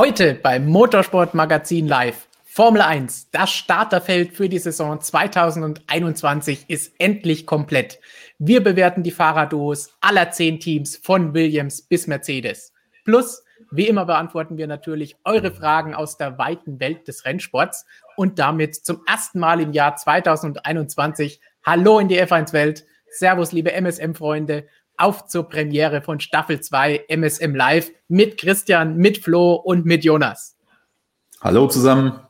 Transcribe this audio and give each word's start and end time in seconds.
Heute 0.00 0.32
beim 0.32 0.66
Motorsportmagazin 0.66 1.86
Live. 1.86 2.26
Formel 2.42 2.80
1, 2.80 3.32
das 3.32 3.50
Starterfeld 3.50 4.32
für 4.32 4.48
die 4.48 4.58
Saison 4.58 4.98
2021 4.98 6.64
ist 6.68 6.94
endlich 6.96 7.44
komplett. 7.44 8.00
Wir 8.38 8.62
bewerten 8.62 9.02
die 9.02 9.10
Fahrerduos 9.10 9.92
aller 10.00 10.30
zehn 10.30 10.58
Teams 10.58 10.96
von 10.96 11.34
Williams 11.34 11.82
bis 11.82 12.06
Mercedes. 12.06 12.72
Plus, 13.04 13.44
wie 13.70 13.88
immer 13.88 14.06
beantworten 14.06 14.56
wir 14.56 14.66
natürlich 14.66 15.16
eure 15.24 15.50
Fragen 15.50 15.94
aus 15.94 16.16
der 16.16 16.38
weiten 16.38 16.80
Welt 16.80 17.06
des 17.06 17.26
Rennsports 17.26 17.84
und 18.16 18.38
damit 18.38 18.76
zum 18.76 19.02
ersten 19.06 19.38
Mal 19.38 19.60
im 19.60 19.74
Jahr 19.74 19.96
2021 19.96 21.42
Hallo 21.62 21.98
in 21.98 22.08
die 22.08 22.18
F1-Welt. 22.18 22.86
Servus, 23.10 23.52
liebe 23.52 23.72
MSM-Freunde 23.78 24.66
auf 25.00 25.26
zur 25.26 25.48
Premiere 25.48 26.02
von 26.02 26.20
Staffel 26.20 26.60
2 26.60 27.06
MSM 27.08 27.54
Live 27.54 27.90
mit 28.08 28.38
Christian, 28.38 28.96
mit 28.96 29.18
Flo 29.18 29.54
und 29.54 29.86
mit 29.86 30.04
Jonas. 30.04 30.56
Hallo 31.40 31.66
zusammen. 31.68 32.20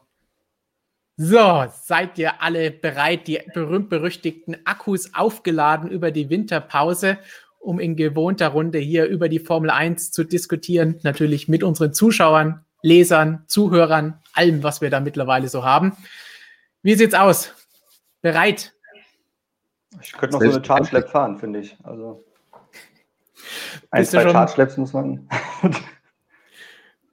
So, 1.16 1.66
seid 1.82 2.16
ihr 2.18 2.40
alle 2.40 2.70
bereit, 2.70 3.26
die 3.26 3.40
berühmt-berüchtigten 3.52 4.56
Akkus 4.64 5.12
aufgeladen 5.14 5.90
über 5.90 6.12
die 6.12 6.30
Winterpause, 6.30 7.18
um 7.58 7.78
in 7.78 7.96
gewohnter 7.96 8.48
Runde 8.48 8.78
hier 8.78 9.04
über 9.04 9.28
die 9.28 9.40
Formel 9.40 9.68
1 9.68 10.12
zu 10.12 10.24
diskutieren? 10.24 10.98
Natürlich 11.02 11.48
mit 11.48 11.62
unseren 11.62 11.92
Zuschauern, 11.92 12.64
Lesern, 12.82 13.44
Zuhörern, 13.48 14.20
allem, 14.32 14.62
was 14.62 14.80
wir 14.80 14.88
da 14.88 15.00
mittlerweile 15.00 15.48
so 15.48 15.64
haben. 15.64 15.94
Wie 16.82 16.94
sieht's 16.94 17.14
aus? 17.14 17.52
Bereit? 18.22 18.72
Ich 20.00 20.12
könnte 20.12 20.36
noch 20.36 20.40
so 20.40 20.72
eine 20.72 20.88
Lab 20.90 21.10
fahren, 21.10 21.38
finde 21.38 21.60
ich. 21.60 21.76
Also 21.82 22.24
ein, 23.90 24.04
zwei 24.04 24.22
Charge 24.30 24.80
muss 24.80 24.92
man. 24.92 25.28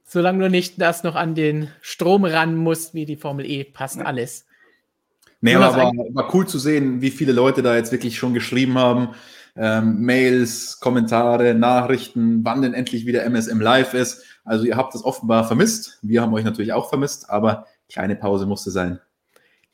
Solange 0.04 0.46
du 0.46 0.50
nicht 0.50 0.82
das 0.82 1.04
noch 1.04 1.16
an 1.16 1.36
den 1.36 1.70
Strom 1.82 2.24
ran 2.24 2.56
musst, 2.56 2.94
wie 2.94 3.06
die 3.06 3.18
Formel 3.18 3.46
E, 3.46 3.64
passt 3.66 3.98
ja. 3.98 4.06
alles. 4.06 4.46
Nee, 5.42 5.56
aber 5.56 5.76
war, 5.76 5.92
war, 5.92 6.34
cool 6.34 6.48
zu 6.48 6.58
sehen, 6.58 7.02
wie 7.02 7.12
viele 7.12 7.32
Leute 7.32 7.62
da 7.62 7.76
jetzt 7.76 7.92
wirklich 7.92 8.18
schon 8.18 8.34
geschrieben 8.34 8.78
haben. 8.78 9.10
Ähm, 9.56 10.02
Mails, 10.02 10.80
Kommentare, 10.80 11.54
Nachrichten, 11.54 12.44
wann 12.44 12.62
denn 12.62 12.74
endlich 12.74 13.06
wieder 13.06 13.24
MSM 13.26 13.60
live 13.60 13.94
ist. 13.94 14.24
Also 14.44 14.66
ihr 14.66 14.78
habt 14.78 14.94
das 14.94 15.04
offenbar 15.04 15.46
vermisst. 15.46 16.00
Wir 16.02 16.22
haben 16.22 16.34
euch 16.34 16.46
natürlich 16.46 16.74
auch 16.74 16.90
vermisst, 16.90 17.30
aber 17.30 17.66
kleine 17.90 18.16
Pause 18.16 18.46
musste 18.46 18.72
sein. 18.72 19.00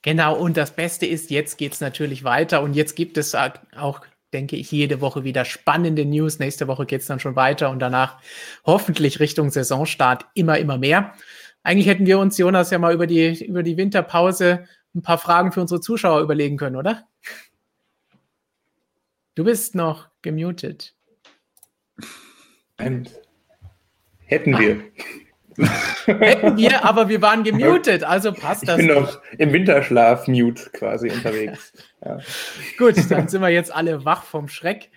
Genau, 0.01 0.35
und 0.37 0.57
das 0.57 0.71
Beste 0.71 1.05
ist, 1.05 1.29
jetzt 1.29 1.57
geht 1.57 1.73
es 1.73 1.81
natürlich 1.81 2.23
weiter 2.23 2.61
und 2.61 2.73
jetzt 2.73 2.95
gibt 2.95 3.17
es 3.17 3.35
auch 3.35 4.01
denke 4.33 4.55
ich, 4.55 4.71
jede 4.71 4.99
Woche 4.99 5.23
wieder 5.23 5.45
spannende 5.45 6.05
News. 6.05 6.39
Nächste 6.39 6.67
Woche 6.67 6.85
geht 6.85 7.01
es 7.01 7.07
dann 7.07 7.19
schon 7.19 7.35
weiter 7.35 7.69
und 7.69 7.79
danach 7.79 8.19
hoffentlich 8.65 9.19
Richtung 9.19 9.49
Saisonstart 9.51 10.25
immer, 10.33 10.57
immer 10.57 10.77
mehr. 10.77 11.13
Eigentlich 11.63 11.87
hätten 11.87 12.05
wir 12.05 12.19
uns, 12.19 12.37
Jonas, 12.37 12.71
ja 12.71 12.79
mal 12.79 12.93
über 12.93 13.07
die, 13.07 13.45
über 13.45 13.63
die 13.63 13.77
Winterpause 13.77 14.65
ein 14.95 15.01
paar 15.01 15.17
Fragen 15.17 15.51
für 15.51 15.61
unsere 15.61 15.79
Zuschauer 15.79 16.21
überlegen 16.21 16.57
können, 16.57 16.75
oder? 16.75 17.07
Du 19.35 19.43
bist 19.43 19.73
noch 19.73 20.09
gemutet. 20.21 20.93
Hätten 24.25 24.57
wir. 24.57 24.83
Hätten 26.05 26.57
wir, 26.57 26.83
aber 26.85 27.09
wir 27.09 27.21
waren 27.21 27.43
gemutet, 27.43 28.03
also 28.03 28.33
passt 28.33 28.67
das. 28.67 28.79
Ich 28.79 28.87
bin 28.87 28.95
noch 28.95 29.21
im 29.37 29.53
Winterschlaf-Mute 29.53 30.69
quasi 30.73 31.09
unterwegs. 31.09 31.73
Ja. 32.05 32.19
Gut, 32.77 32.95
dann 33.09 33.29
sind 33.29 33.39
wir 33.39 33.47
jetzt 33.47 33.73
alle 33.73 34.03
wach 34.03 34.23
vom 34.23 34.49
Schreck. 34.49 34.89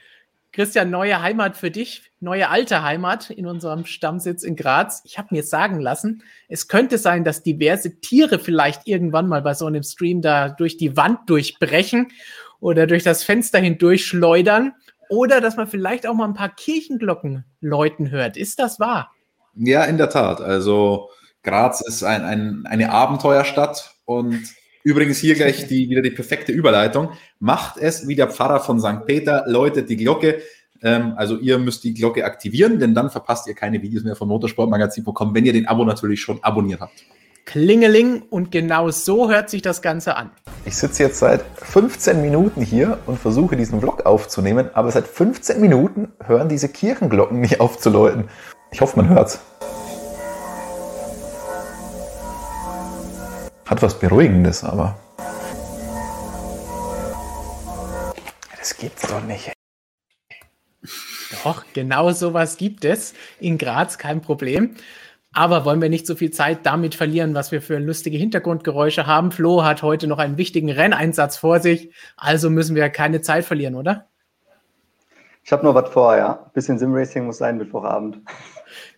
Christian, 0.50 0.90
neue 0.90 1.22
Heimat 1.22 1.56
für 1.56 1.70
dich, 1.70 2.10
neue 2.18 2.48
alte 2.48 2.82
Heimat 2.82 3.30
in 3.30 3.46
unserem 3.46 3.84
Stammsitz 3.84 4.42
in 4.42 4.56
Graz. 4.56 5.02
Ich 5.04 5.16
habe 5.16 5.28
mir 5.30 5.44
sagen 5.44 5.78
lassen, 5.78 6.24
es 6.48 6.66
könnte 6.66 6.98
sein, 6.98 7.22
dass 7.22 7.44
diverse 7.44 8.00
Tiere 8.00 8.40
vielleicht 8.40 8.88
irgendwann 8.88 9.28
mal 9.28 9.40
bei 9.42 9.54
so 9.54 9.66
einem 9.66 9.84
Stream 9.84 10.20
da 10.20 10.48
durch 10.48 10.78
die 10.78 10.96
Wand 10.96 11.30
durchbrechen 11.30 12.08
oder 12.58 12.88
durch 12.88 13.04
das 13.04 13.22
Fenster 13.22 13.60
hindurch 13.60 14.04
schleudern 14.04 14.72
oder 15.08 15.40
dass 15.40 15.56
man 15.56 15.68
vielleicht 15.68 16.06
auch 16.06 16.14
mal 16.14 16.26
ein 16.26 16.34
paar 16.34 16.54
Kirchenglocken 16.54 17.44
läuten 17.60 18.10
hört. 18.10 18.36
Ist 18.36 18.58
das 18.58 18.80
wahr? 18.80 19.12
Ja, 19.56 19.84
in 19.84 19.96
der 19.96 20.10
Tat. 20.10 20.40
Also 20.40 21.10
Graz 21.42 21.80
ist 21.80 22.02
ein, 22.02 22.22
ein, 22.22 22.66
eine 22.66 22.90
Abenteuerstadt 22.90 23.94
und 24.04 24.42
übrigens 24.82 25.18
hier 25.18 25.34
gleich 25.34 25.66
die, 25.66 25.88
wieder 25.88 26.02
die 26.02 26.10
perfekte 26.10 26.52
Überleitung. 26.52 27.10
Macht 27.38 27.78
es 27.78 28.06
wie 28.06 28.16
der 28.16 28.28
Pfarrer 28.28 28.60
von 28.60 28.80
St. 28.80 29.06
Peter, 29.06 29.44
läutet 29.46 29.88
die 29.88 29.96
Glocke. 29.96 30.42
Ähm, 30.82 31.14
also 31.16 31.38
ihr 31.38 31.58
müsst 31.58 31.84
die 31.84 31.94
Glocke 31.94 32.24
aktivieren, 32.24 32.78
denn 32.78 32.94
dann 32.94 33.10
verpasst 33.10 33.46
ihr 33.46 33.54
keine 33.54 33.80
Videos 33.80 34.04
mehr 34.04 34.16
von 34.16 34.28
motorsportmagazin.com, 34.28 35.34
wenn 35.34 35.46
ihr 35.46 35.52
den 35.52 35.66
Abo 35.66 35.84
natürlich 35.84 36.20
schon 36.20 36.42
abonniert 36.42 36.80
habt. 36.80 37.04
Klingeling 37.46 38.22
und 38.28 38.50
genau 38.50 38.90
so 38.90 39.30
hört 39.30 39.48
sich 39.48 39.62
das 39.62 39.80
Ganze 39.80 40.16
an. 40.16 40.30
Ich 40.64 40.76
sitze 40.76 41.04
jetzt 41.04 41.20
seit 41.20 41.44
15 41.54 42.20
Minuten 42.20 42.60
hier 42.60 42.98
und 43.06 43.20
versuche 43.20 43.56
diesen 43.56 43.80
Vlog 43.80 44.04
aufzunehmen, 44.04 44.68
aber 44.74 44.90
seit 44.90 45.06
15 45.06 45.60
Minuten 45.60 46.08
hören 46.24 46.48
diese 46.48 46.68
Kirchenglocken 46.68 47.40
nicht 47.40 47.60
aufzuläuten. 47.60 48.24
Ich 48.70 48.80
hoffe, 48.80 48.96
man 48.96 49.08
hört's. 49.08 49.40
Hat 53.66 53.82
was 53.82 53.98
Beruhigendes, 53.98 54.64
aber. 54.64 54.98
Das 58.58 58.76
gibt's 58.76 59.08
doch 59.08 59.22
nicht. 59.22 59.52
Doch, 61.44 61.64
genau 61.72 62.10
sowas 62.12 62.56
gibt 62.56 62.84
es. 62.84 63.14
In 63.40 63.58
Graz 63.58 63.98
kein 63.98 64.20
Problem. 64.20 64.76
Aber 65.32 65.64
wollen 65.64 65.82
wir 65.82 65.88
nicht 65.88 66.06
so 66.06 66.14
viel 66.14 66.30
Zeit 66.30 66.64
damit 66.64 66.94
verlieren, 66.94 67.34
was 67.34 67.52
wir 67.52 67.60
für 67.60 67.78
lustige 67.78 68.16
Hintergrundgeräusche 68.16 69.06
haben? 69.06 69.32
Flo 69.32 69.64
hat 69.64 69.82
heute 69.82 70.06
noch 70.06 70.18
einen 70.18 70.38
wichtigen 70.38 70.70
Renneinsatz 70.70 71.36
vor 71.36 71.60
sich, 71.60 71.92
also 72.16 72.48
müssen 72.48 72.74
wir 72.74 72.88
keine 72.88 73.20
Zeit 73.20 73.44
verlieren, 73.44 73.74
oder? 73.74 74.06
Ich 75.44 75.52
habe 75.52 75.64
noch 75.64 75.74
was 75.74 75.90
vor, 75.90 76.16
ja. 76.16 76.44
Ein 76.46 76.52
bisschen 76.54 76.78
Simracing 76.78 77.26
muss 77.26 77.38
sein 77.38 77.58
Mittwochabend 77.58 78.18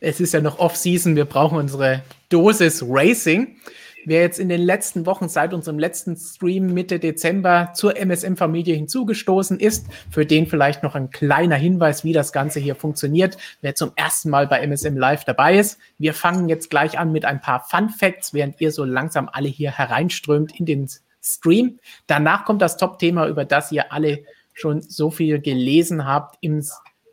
es 0.00 0.20
ist 0.20 0.32
ja 0.32 0.40
noch 0.40 0.58
Off-Season, 0.58 1.16
wir 1.16 1.24
brauchen 1.24 1.58
unsere 1.58 2.02
Dosis 2.28 2.84
Racing. 2.86 3.56
Wer 4.04 4.22
jetzt 4.22 4.38
in 4.38 4.48
den 4.48 4.62
letzten 4.62 5.06
Wochen 5.06 5.28
seit 5.28 5.52
unserem 5.52 5.78
letzten 5.78 6.16
Stream 6.16 6.72
Mitte 6.72 6.98
Dezember 6.98 7.72
zur 7.74 7.96
MSM-Familie 7.96 8.74
hinzugestoßen 8.74 9.60
ist, 9.60 9.86
für 10.10 10.24
den 10.24 10.46
vielleicht 10.46 10.82
noch 10.82 10.94
ein 10.94 11.10
kleiner 11.10 11.56
Hinweis, 11.56 12.04
wie 12.04 12.12
das 12.12 12.32
Ganze 12.32 12.60
hier 12.60 12.74
funktioniert, 12.74 13.36
wer 13.60 13.74
zum 13.74 13.92
ersten 13.96 14.30
Mal 14.30 14.46
bei 14.46 14.60
MSM 14.66 14.96
Live 14.96 15.24
dabei 15.24 15.58
ist. 15.58 15.78
Wir 15.98 16.14
fangen 16.14 16.48
jetzt 16.48 16.70
gleich 16.70 16.98
an 16.98 17.12
mit 17.12 17.24
ein 17.24 17.40
paar 17.40 17.66
Fun 17.68 17.90
Facts, 17.90 18.32
während 18.32 18.60
ihr 18.60 18.72
so 18.72 18.84
langsam 18.84 19.28
alle 19.30 19.48
hier 19.48 19.72
hereinströmt 19.72 20.58
in 20.58 20.64
den 20.64 20.88
Stream. 21.20 21.78
Danach 22.06 22.44
kommt 22.44 22.62
das 22.62 22.76
Top-Thema, 22.76 23.26
über 23.26 23.44
das 23.44 23.72
ihr 23.72 23.92
alle 23.92 24.20
schon 24.54 24.80
so 24.80 25.10
viel 25.10 25.40
gelesen 25.40 26.06
habt 26.06 26.38
im 26.40 26.64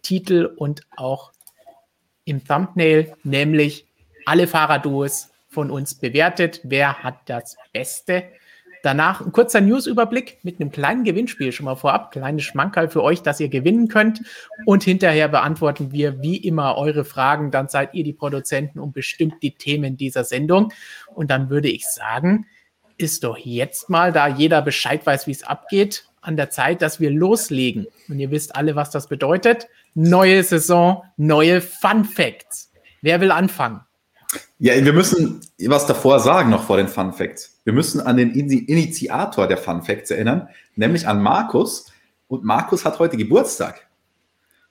Titel 0.02 0.50
und 0.56 0.84
auch 0.96 1.32
im 2.26 2.44
Thumbnail, 2.44 3.14
nämlich 3.24 3.86
alle 4.26 4.48
Fahrerduos 4.48 5.30
von 5.48 5.72
uns 5.72 5.96
bewertet. 5.96 6.60
Wer 6.64 7.04
hat 7.04 7.16
das 7.28 7.56
Beste? 7.72 8.24
Danach 8.84 9.22
ein 9.22 9.32
kurzer 9.32 9.62
Newsüberblick 9.62 10.38
mit 10.44 10.62
einem 10.62 10.72
kleinen 10.72 11.04
Gewinnspiel 11.04 11.52
schon 11.52 11.66
mal 11.66 11.76
vorab, 11.76 12.12
kleines 12.12 12.44
Schmankerl 12.44 12.88
für 12.88 13.02
euch, 13.02 13.24
dass 13.24 13.40
ihr 13.40 13.50
gewinnen 13.50 13.88
könnt. 13.88 14.22
Und 14.68 14.84
hinterher 14.84 15.28
beantworten 15.28 15.92
wir 15.92 16.22
wie 16.22 16.38
immer 16.38 16.78
eure 16.78 17.04
Fragen. 17.04 17.50
Dann 17.50 17.68
seid 17.68 17.96
ihr 17.96 18.04
die 18.04 18.14
Produzenten 18.14 18.80
und 18.80 18.94
bestimmt 18.94 19.42
die 19.42 19.56
Themen 19.56 19.98
dieser 19.98 20.24
Sendung. 20.24 20.72
Und 21.16 21.32
dann 21.32 21.50
würde 21.50 21.68
ich 21.68 21.88
sagen, 21.88 22.46
ist 22.98 23.24
doch 23.24 23.40
jetzt 23.40 23.90
mal, 23.90 24.12
da 24.12 24.28
jeder 24.28 24.62
Bescheid 24.62 25.04
weiß, 25.04 25.26
wie 25.26 25.32
es 25.32 25.44
abgeht, 25.44 26.06
an 26.22 26.38
der 26.38 26.52
Zeit, 26.52 26.84
dass 26.84 27.00
wir 27.00 27.10
loslegen. 27.10 27.88
Und 28.08 28.20
ihr 28.20 28.30
wisst 28.30 28.56
alle, 28.56 28.76
was 28.76 28.92
das 28.92 29.08
bedeutet. 29.08 29.68
Neue 29.96 30.44
Saison, 30.44 31.04
neue 31.18 31.62
Fun 31.62 32.06
Facts. 32.06 32.72
Wer 33.02 33.22
will 33.22 33.32
anfangen? 33.32 33.82
Ja, 34.60 34.74
wir 34.84 34.94
müssen 34.94 35.42
was 35.68 35.88
davor 35.88 36.20
sagen, 36.20 36.50
noch 36.50 36.64
vor 36.64 36.78
den 36.78 36.88
Fun 36.88 37.14
Facts. 37.14 37.60
Wir 37.64 37.74
müssen 37.74 38.02
an 38.02 38.18
den 38.18 38.32
Initiator 38.32 39.48
der 39.48 39.58
Fun 39.58 39.84
Facts 39.84 40.12
erinnern, 40.12 40.50
nämlich 40.76 41.08
an 41.08 41.22
Markus. 41.22 41.92
Und 42.28 42.44
Markus 42.44 42.86
hat 42.86 43.00
heute 43.00 43.18
Geburtstag. 43.18 43.88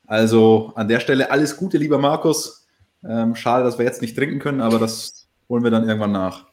Also 0.06 0.72
an 0.74 0.88
der 0.88 1.00
Stelle 1.00 1.30
alles 1.30 1.56
Gute, 1.56 1.78
lieber 1.78 1.98
Markus. 1.98 2.66
Ähm, 3.06 3.34
schade, 3.34 3.64
dass 3.64 3.78
wir 3.78 3.84
jetzt 3.84 4.02
nicht 4.02 4.16
trinken 4.16 4.38
können, 4.38 4.60
aber 4.60 4.78
das 4.78 5.26
holen 5.48 5.64
wir 5.64 5.70
dann 5.70 5.88
irgendwann 5.88 6.12
nach. 6.12 6.46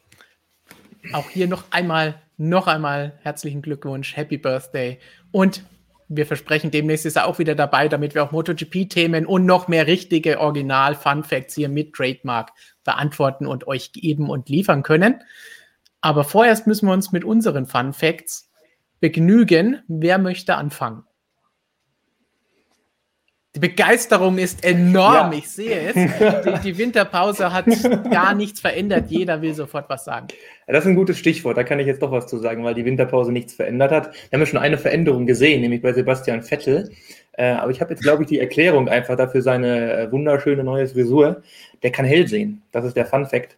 auch 1.13 1.29
hier 1.29 1.47
noch 1.47 1.63
einmal, 1.71 2.21
noch 2.37 2.67
einmal 2.67 3.19
herzlichen 3.23 3.61
Glückwunsch, 3.61 4.15
Happy 4.15 4.37
Birthday. 4.37 4.99
Und 5.31 5.63
wir 6.13 6.25
versprechen, 6.25 6.71
demnächst 6.71 7.05
ist 7.05 7.15
er 7.15 7.25
auch 7.25 7.39
wieder 7.39 7.55
dabei, 7.55 7.87
damit 7.87 8.15
wir 8.15 8.23
auch 8.23 8.31
MotoGP-Themen 8.31 9.25
und 9.25 9.45
noch 9.45 9.67
mehr 9.67 9.87
richtige 9.87 10.39
Original-Fun-Facts 10.39 11.55
hier 11.55 11.69
mit 11.69 11.93
Trademark 11.93 12.51
beantworten 12.83 13.47
und 13.47 13.67
euch 13.67 13.93
geben 13.93 14.29
und 14.29 14.49
liefern 14.49 14.83
können. 14.83 15.23
Aber 16.01 16.23
vorerst 16.23 16.67
müssen 16.67 16.87
wir 16.87 16.93
uns 16.93 17.11
mit 17.11 17.23
unseren 17.23 17.65
Fun-Facts 17.65 18.51
begnügen. 18.99 19.81
Wer 19.87 20.17
möchte 20.17 20.55
anfangen? 20.55 21.03
Die 23.53 23.59
Begeisterung 23.59 24.37
ist 24.37 24.63
enorm, 24.63 25.33
ja. 25.33 25.37
ich 25.37 25.49
sehe 25.49 25.89
es. 25.89 25.93
Die, 25.93 26.71
die, 26.71 26.77
Winterpause 26.77 27.51
hat 27.51 27.65
gar 28.09 28.33
nichts 28.33 28.61
verändert. 28.61 29.05
Jeder 29.09 29.41
will 29.41 29.53
sofort 29.53 29.89
was 29.89 30.05
sagen. 30.05 30.27
Das 30.67 30.85
ist 30.85 30.89
ein 30.89 30.95
gutes 30.95 31.17
Stichwort, 31.17 31.57
da 31.57 31.63
kann 31.65 31.77
ich 31.79 31.85
jetzt 31.85 32.01
doch 32.01 32.13
was 32.13 32.27
zu 32.27 32.37
sagen, 32.37 32.63
weil 32.63 32.75
die 32.75 32.85
Winterpause 32.85 33.33
nichts 33.33 33.53
verändert 33.53 33.91
hat. 33.91 34.13
Wir 34.13 34.37
haben 34.37 34.39
ja 34.39 34.45
schon 34.45 34.59
eine 34.59 34.77
Veränderung 34.77 35.25
gesehen, 35.25 35.59
nämlich 35.59 35.81
bei 35.81 35.91
Sebastian 35.91 36.43
Vettel. 36.43 36.91
Äh, 37.33 37.51
aber 37.51 37.71
ich 37.71 37.81
habe 37.81 37.91
jetzt, 37.91 38.03
glaube 38.03 38.23
ich, 38.23 38.29
die 38.29 38.39
Erklärung 38.39 38.87
einfach 38.87 39.17
dafür 39.17 39.41
seine 39.41 39.93
äh, 39.93 40.11
wunderschöne 40.13 40.63
neue 40.63 40.87
Frisur. 40.87 41.41
Der 41.83 41.91
kann 41.91 42.05
hell 42.05 42.29
sehen. 42.29 42.61
Das 42.71 42.85
ist 42.85 42.95
der 42.95 43.05
Fun 43.05 43.25
Fact. 43.25 43.57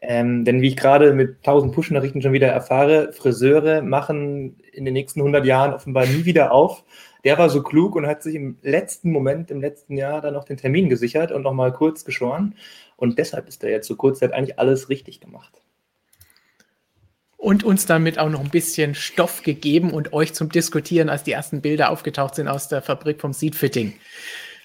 Ähm, 0.00 0.44
denn 0.44 0.60
wie 0.60 0.68
ich 0.68 0.76
gerade 0.76 1.12
mit 1.12 1.38
1000 1.38 1.74
Push-Nachrichten 1.74 2.22
schon 2.22 2.34
wieder 2.34 2.48
erfahre, 2.48 3.12
Friseure 3.12 3.82
machen 3.82 4.60
in 4.72 4.84
den 4.84 4.94
nächsten 4.94 5.20
100 5.20 5.44
Jahren 5.44 5.72
offenbar 5.72 6.06
nie 6.06 6.24
wieder 6.24 6.52
auf 6.52 6.84
der 7.24 7.38
war 7.38 7.48
so 7.48 7.62
klug 7.62 7.96
und 7.96 8.06
hat 8.06 8.22
sich 8.22 8.34
im 8.34 8.58
letzten 8.62 9.10
Moment, 9.10 9.50
im 9.50 9.60
letzten 9.60 9.96
Jahr, 9.96 10.20
dann 10.20 10.34
noch 10.34 10.44
den 10.44 10.56
Termin 10.56 10.88
gesichert 10.88 11.32
und 11.32 11.42
nochmal 11.42 11.72
kurz 11.72 12.04
geschoren. 12.04 12.54
Und 12.96 13.18
deshalb 13.18 13.48
ist 13.48 13.64
er 13.64 13.70
jetzt 13.70 13.88
so 13.88 13.96
kurz, 13.96 14.18
der 14.18 14.28
hat 14.28 14.36
eigentlich 14.36 14.58
alles 14.58 14.88
richtig 14.88 15.20
gemacht. 15.20 15.60
Und 17.36 17.64
uns 17.64 17.86
damit 17.86 18.18
auch 18.18 18.30
noch 18.30 18.40
ein 18.40 18.50
bisschen 18.50 18.94
Stoff 18.94 19.42
gegeben 19.42 19.92
und 19.92 20.12
euch 20.12 20.32
zum 20.32 20.48
Diskutieren, 20.48 21.08
als 21.08 21.24
die 21.24 21.32
ersten 21.32 21.60
Bilder 21.60 21.90
aufgetaucht 21.90 22.34
sind 22.34 22.48
aus 22.48 22.68
der 22.68 22.80
Fabrik 22.80 23.20
vom 23.20 23.32
Seedfitting. 23.32 23.94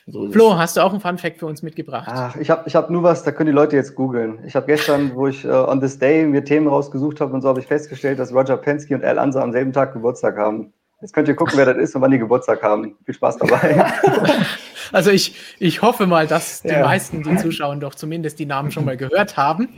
So 0.07 0.31
Flo, 0.31 0.57
hast 0.57 0.75
du 0.75 0.81
auch 0.81 0.93
ein 0.93 1.01
Fun 1.01 1.17
Fact 1.17 1.39
für 1.39 1.45
uns 1.45 1.61
mitgebracht? 1.61 2.07
Ach, 2.11 2.35
ich 2.37 2.49
habe 2.49 2.63
ich 2.67 2.75
hab 2.75 2.89
nur 2.89 3.03
was, 3.03 3.23
da 3.23 3.31
können 3.31 3.47
die 3.47 3.55
Leute 3.55 3.75
jetzt 3.75 3.95
googeln. 3.95 4.39
Ich 4.45 4.55
habe 4.55 4.65
gestern, 4.65 5.13
wo 5.13 5.27
ich 5.27 5.45
uh, 5.45 5.67
on 5.67 5.81
this 5.81 5.99
day 5.99 6.25
mir 6.25 6.43
Themen 6.43 6.67
rausgesucht 6.67 7.21
habe 7.21 7.33
und 7.33 7.41
so, 7.41 7.49
habe 7.49 7.59
ich 7.59 7.67
festgestellt, 7.67 8.17
dass 8.17 8.33
Roger 8.33 8.57
Penske 8.57 8.95
und 8.95 9.03
Al 9.03 9.19
Ansa 9.19 9.41
am 9.41 9.51
selben 9.51 9.71
Tag 9.71 9.93
Geburtstag 9.93 10.37
haben. 10.37 10.73
Jetzt 11.01 11.13
könnt 11.13 11.27
ihr 11.27 11.35
gucken, 11.35 11.57
wer 11.57 11.65
das 11.65 11.77
ist 11.77 11.95
und 11.95 12.01
wann 12.01 12.11
die 12.11 12.19
Geburtstag 12.19 12.61
haben. 12.61 12.97
Viel 13.05 13.13
Spaß 13.15 13.37
dabei. 13.37 13.93
Also 14.91 15.11
ich, 15.11 15.35
ich 15.59 15.83
hoffe 15.83 16.07
mal, 16.07 16.25
dass 16.25 16.63
die 16.63 16.69
ja. 16.69 16.83
meisten, 16.83 17.21
die 17.21 17.37
zuschauen, 17.37 17.79
doch 17.79 17.93
zumindest 17.93 18.39
die 18.39 18.47
Namen 18.47 18.71
schon 18.71 18.85
mal 18.85 18.97
gehört 18.97 19.37
haben. 19.37 19.69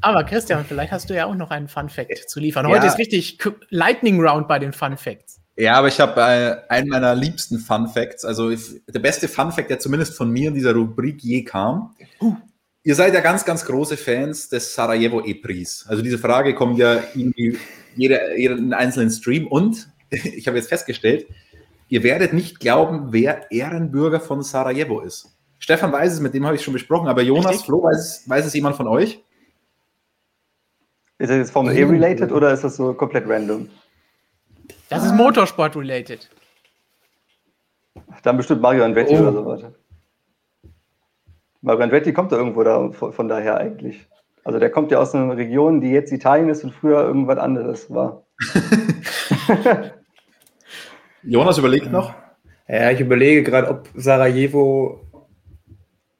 Aber 0.00 0.24
Christian, 0.24 0.64
vielleicht 0.66 0.92
hast 0.92 1.08
du 1.08 1.14
ja 1.14 1.26
auch 1.26 1.34
noch 1.34 1.50
einen 1.50 1.68
Fun 1.68 1.88
Fact 1.88 2.28
zu 2.28 2.40
liefern. 2.40 2.66
Heute 2.66 2.84
ja. 2.84 2.92
ist 2.92 2.98
richtig 2.98 3.38
Lightning 3.70 4.20
Round 4.20 4.48
bei 4.48 4.58
den 4.58 4.72
Fun 4.72 4.96
Facts. 4.96 5.40
Ja, 5.56 5.76
aber 5.76 5.88
ich 5.88 5.98
habe 6.00 6.20
äh, 6.20 6.70
einen 6.70 6.88
meiner 6.88 7.14
liebsten 7.14 7.58
Fun 7.58 7.88
Facts. 7.88 8.24
Also 8.24 8.50
ich, 8.50 8.82
der 8.86 9.00
beste 9.00 9.28
Fun 9.28 9.50
Fact, 9.50 9.70
der 9.70 9.78
zumindest 9.78 10.14
von 10.14 10.30
mir 10.30 10.48
in 10.48 10.54
dieser 10.54 10.74
Rubrik 10.74 11.22
je 11.22 11.44
kam. 11.44 11.94
Uh. 12.20 12.36
Ihr 12.82 12.94
seid 12.94 13.14
ja 13.14 13.20
ganz, 13.20 13.44
ganz 13.44 13.64
große 13.64 13.96
Fans 13.96 14.48
des 14.48 14.74
Sarajevo 14.74 15.22
E-Prix. 15.22 15.86
Also 15.88 16.02
diese 16.02 16.18
Frage 16.18 16.54
kommt 16.54 16.78
ja 16.78 17.02
irgendwie 17.14 17.58
jeder, 17.96 18.36
jeden 18.36 18.74
einzelnen 18.74 19.10
Stream 19.10 19.46
und 19.46 19.88
ich 20.10 20.46
habe 20.46 20.56
jetzt 20.56 20.68
festgestellt, 20.68 21.26
ihr 21.88 22.02
werdet 22.02 22.32
nicht 22.32 22.60
glauben, 22.60 23.12
wer 23.12 23.50
Ehrenbürger 23.50 24.20
von 24.20 24.42
Sarajevo 24.42 25.00
ist. 25.00 25.36
Stefan 25.58 25.92
weiß 25.92 26.12
es, 26.12 26.20
mit 26.20 26.34
dem 26.34 26.44
habe 26.44 26.56
ich 26.56 26.62
schon 26.62 26.74
besprochen, 26.74 27.08
aber 27.08 27.22
Jonas, 27.22 27.52
Richtig? 27.52 27.66
Flo, 27.66 27.82
weiß, 27.82 28.24
weiß 28.26 28.46
es 28.46 28.54
jemand 28.54 28.76
von 28.76 28.86
euch? 28.88 29.22
Ist 31.18 31.30
das 31.30 31.38
jetzt 31.38 31.50
Formel 31.50 31.76
E-related 31.76 32.30
oder 32.30 32.52
ist 32.52 32.62
das 32.62 32.76
so 32.76 32.92
komplett 32.92 33.26
random? 33.26 33.70
Das 34.90 35.04
ist 35.04 35.14
Motorsport-related. 35.14 36.28
Dann 38.22 38.36
bestimmt 38.36 38.60
Mario 38.60 38.84
Andretti 38.84 39.14
oh. 39.16 39.20
oder 39.20 39.32
so 39.32 39.46
weiter. 39.46 39.74
Mario 41.62 41.84
Andretti 41.84 42.12
kommt 42.12 42.32
da 42.32 42.36
irgendwo 42.36 42.62
da, 42.62 42.90
von 42.90 43.28
daher 43.28 43.56
eigentlich. 43.56 44.06
Also 44.44 44.58
der 44.58 44.70
kommt 44.70 44.92
ja 44.92 44.98
aus 44.98 45.14
einer 45.14 45.36
Region, 45.36 45.80
die 45.80 45.90
jetzt 45.90 46.12
Italien 46.12 46.48
ist 46.48 46.62
und 46.62 46.72
früher 46.72 47.02
irgendwas 47.02 47.38
anderes 47.38 47.90
war. 47.92 48.25
Jonas 51.22 51.58
überlegt 51.58 51.90
noch. 51.90 52.14
Ja, 52.68 52.90
ich 52.90 53.00
überlege 53.00 53.42
gerade, 53.42 53.68
ob 53.68 53.88
Sarajevo, 53.94 55.00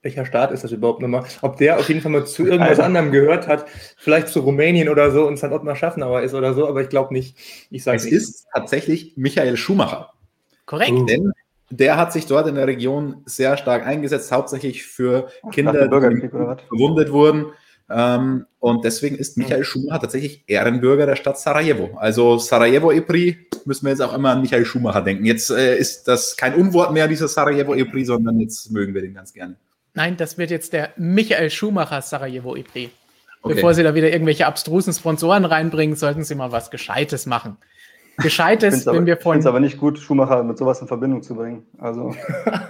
welcher 0.02 0.24
Staat 0.24 0.52
ist 0.52 0.62
das 0.64 0.72
überhaupt 0.72 1.00
nochmal, 1.00 1.24
ob 1.42 1.56
der 1.56 1.78
auf 1.78 1.88
jeden 1.88 2.00
Fall 2.00 2.12
mal 2.12 2.26
zu 2.26 2.46
irgendwas 2.46 2.78
anderem 2.78 3.10
gehört 3.10 3.48
hat, 3.48 3.66
vielleicht 3.96 4.28
zu 4.28 4.40
Rumänien 4.40 4.88
oder 4.88 5.10
so 5.10 5.26
und 5.26 5.42
dann 5.42 5.52
Ottmar 5.52 5.76
Schaffnauer 5.76 6.22
ist 6.22 6.34
oder 6.34 6.54
so, 6.54 6.68
aber 6.68 6.82
ich 6.82 6.88
glaube 6.88 7.12
nicht. 7.12 7.36
Ich 7.70 7.82
sage 7.82 7.96
es 7.96 8.04
nicht. 8.04 8.14
ist 8.14 8.46
tatsächlich 8.52 9.14
Michael 9.16 9.56
Schumacher. 9.56 10.12
Korrekt. 10.64 10.92
Uh. 10.92 11.06
Denn 11.06 11.32
der 11.70 11.96
hat 11.96 12.12
sich 12.12 12.26
dort 12.26 12.46
in 12.46 12.54
der 12.54 12.68
Region 12.68 13.22
sehr 13.26 13.56
stark 13.56 13.84
eingesetzt, 13.84 14.30
hauptsächlich 14.30 14.84
für 14.84 15.28
Kinder, 15.50 15.88
die 15.88 16.28
verwundet 16.28 17.10
wurden. 17.10 17.46
Ähm, 17.88 18.46
und 18.58 18.84
deswegen 18.84 19.16
ist 19.16 19.36
Michael 19.36 19.64
Schumacher 19.64 20.00
tatsächlich 20.00 20.42
Ehrenbürger 20.48 21.06
der 21.06 21.16
Stadt 21.16 21.38
Sarajevo. 21.38 21.96
Also 21.96 22.38
Sarajevo 22.38 22.90
EPRI 22.90 23.38
müssen 23.64 23.86
wir 23.86 23.90
jetzt 23.90 24.00
auch 24.00 24.12
immer 24.12 24.30
an 24.30 24.40
Michael 24.40 24.64
Schumacher 24.64 25.02
denken. 25.02 25.24
Jetzt 25.24 25.50
äh, 25.50 25.76
ist 25.76 26.08
das 26.08 26.36
kein 26.36 26.54
Unwort 26.54 26.92
mehr, 26.92 27.06
dieser 27.06 27.28
Sarajevo 27.28 27.74
EPRI, 27.74 28.04
sondern 28.04 28.40
jetzt 28.40 28.72
mögen 28.72 28.92
wir 28.94 29.02
den 29.02 29.14
ganz 29.14 29.32
gerne. 29.32 29.56
Nein, 29.94 30.16
das 30.16 30.36
wird 30.36 30.50
jetzt 30.50 30.72
der 30.72 30.90
Michael 30.96 31.50
Schumacher 31.50 32.02
Sarajevo 32.02 32.56
EPRI. 32.56 32.90
Okay. 33.42 33.54
Bevor 33.54 33.74
Sie 33.74 33.84
da 33.84 33.94
wieder 33.94 34.10
irgendwelche 34.10 34.46
abstrusen 34.46 34.92
Sponsoren 34.92 35.44
reinbringen, 35.44 35.94
sollten 35.94 36.24
Sie 36.24 36.34
mal 36.34 36.50
was 36.50 36.70
Gescheites 36.70 37.26
machen. 37.26 37.56
Gescheites, 38.18 38.86
wenn 38.86 38.96
aber, 38.96 39.06
wir 39.06 39.16
von. 39.16 39.32
Ich 39.32 39.34
finde 39.34 39.38
es 39.40 39.46
aber 39.46 39.60
nicht 39.60 39.78
gut, 39.78 39.98
Schumacher 39.98 40.42
mit 40.42 40.58
sowas 40.58 40.80
in 40.80 40.88
Verbindung 40.88 41.22
zu 41.22 41.36
bringen. 41.36 41.66
Also. 41.78 42.16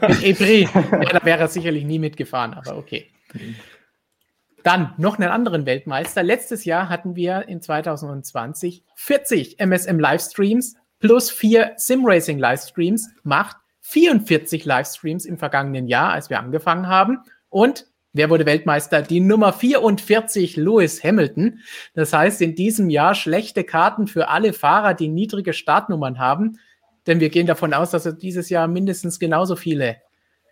Mit 0.07 0.23
EPRI. 0.23 0.69
Ja, 0.75 1.01
da 1.01 1.25
wäre 1.25 1.39
er 1.39 1.49
sicherlich 1.49 1.85
nie 1.85 1.99
mitgefahren, 1.99 2.53
aber 2.53 2.77
okay. 2.77 3.07
Dann 4.67 4.95
noch 4.97 5.17
einen 5.17 5.29
anderen 5.29 5.65
Weltmeister. 5.65 6.25
Letztes 6.25 6.65
Jahr 6.65 6.89
hatten 6.89 7.15
wir 7.15 7.47
in 7.47 7.63
2020 7.63 8.83
40 8.97 9.61
MSM 9.61 10.01
Livestreams 10.01 10.75
plus 10.99 11.31
vier 11.31 11.75
Simracing 11.77 12.41
Livestreams, 12.41 13.09
macht 13.23 13.59
44 13.83 14.65
Livestreams 14.65 15.25
im 15.25 15.39
vergangenen 15.39 15.87
Jahr, 15.87 16.11
als 16.11 16.31
wir 16.31 16.41
angefangen 16.41 16.89
haben. 16.89 17.21
Und 17.49 17.87
wer 18.13 18.29
wurde 18.29 18.45
Weltmeister? 18.45 19.03
Die 19.03 19.21
Nummer 19.21 19.53
44, 19.53 20.57
Lewis 20.57 21.05
Hamilton. 21.05 21.61
Das 21.95 22.13
heißt, 22.13 22.43
in 22.43 22.57
diesem 22.57 22.91
Jahr 22.91 23.15
schlechte 23.15 23.63
Karten 23.63 24.09
für 24.09 24.31
alle 24.31 24.53
Fahrer, 24.53 24.95
die 24.95 25.07
niedrige 25.07 25.53
Startnummern 25.53 26.19
haben. 26.19 26.59
Denn 27.07 27.21
wir 27.21 27.29
gehen 27.29 27.47
davon 27.47 27.73
aus, 27.73 27.93
dass 27.93 28.05
wir 28.05 28.15
dieses 28.15 28.51
Jahr 28.51 28.67
mindestens 28.67 29.21
genauso 29.21 29.55
viele 29.55 29.99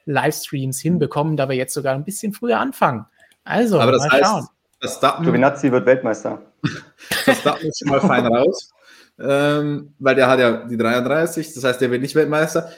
Livestreams 0.05 0.81
hinbekommen, 0.81 1.37
da 1.37 1.49
wir 1.49 1.57
jetzt 1.57 1.75
sogar 1.75 1.97
ein 1.97 2.05
bisschen 2.05 2.33
früher 2.33 2.61
anfangen. 2.61 3.07
Also, 3.45 3.79
Aber 3.79 3.93
das 3.93 4.03
mal 4.03 4.11
heißt, 4.11 4.25
schauen. 4.25 4.47
Das 4.81 5.01
Datum, 5.01 5.25
Giovinazzi 5.25 5.71
wird 5.71 5.87
Weltmeister. 5.87 6.43
das 7.27 7.43
Datum 7.43 7.69
ist 7.69 7.79
schon 7.79 7.89
mal 7.89 8.01
fein 8.01 8.27
raus, 8.27 8.71
ähm, 9.19 9.95
weil 9.99 10.15
der 10.15 10.29
hat 10.29 10.41
ja 10.41 10.67
die 10.67 10.77
33, 10.77 11.55
das 11.55 11.65
heißt, 11.65 11.81
der 11.81 11.91
wird 11.91 12.03
nicht 12.03 12.15
Weltmeister. 12.15 12.71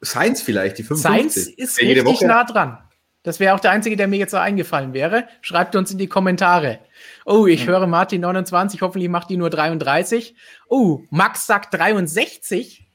Sainz 0.00 0.42
vielleicht, 0.42 0.78
die 0.78 0.82
55. 0.82 1.44
Sainz 1.44 1.48
ist 1.56 1.80
richtig 1.80 2.04
Woche. 2.04 2.26
nah 2.26 2.44
dran. 2.44 2.78
Das 3.22 3.40
wäre 3.40 3.54
auch 3.54 3.60
der 3.60 3.70
einzige, 3.70 3.96
der 3.96 4.06
mir 4.06 4.18
jetzt 4.18 4.32
so 4.32 4.36
eingefallen 4.36 4.92
wäre. 4.92 5.26
Schreibt 5.40 5.76
uns 5.76 5.90
in 5.90 5.96
die 5.96 6.08
Kommentare. 6.08 6.80
Oh, 7.24 7.46
ich 7.46 7.62
hm. 7.62 7.68
höre 7.68 7.86
Martin 7.86 8.20
29, 8.20 8.82
hoffentlich 8.82 9.08
macht 9.08 9.30
die 9.30 9.38
nur 9.38 9.48
33. 9.48 10.36
Oh, 10.68 11.00
Max 11.10 11.46
sagt 11.46 11.72
63. 11.72 12.86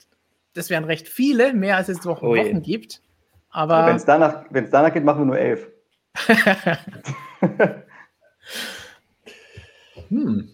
Das 0.54 0.70
wären 0.70 0.84
recht 0.84 1.08
viele, 1.08 1.54
mehr 1.54 1.78
als 1.78 1.90
es 1.90 2.04
noch 2.04 2.22
oh 2.22 2.36
Wochen 2.36 2.62
gibt. 2.62 3.02
Aber 3.50 3.88
wenn 3.88 3.96
es 3.96 4.06
danach, 4.06 4.44
danach 4.52 4.94
geht, 4.94 5.04
machen 5.04 5.22
wir 5.22 5.26
nur 5.26 5.40
11. 5.40 5.68
hm. 10.10 10.50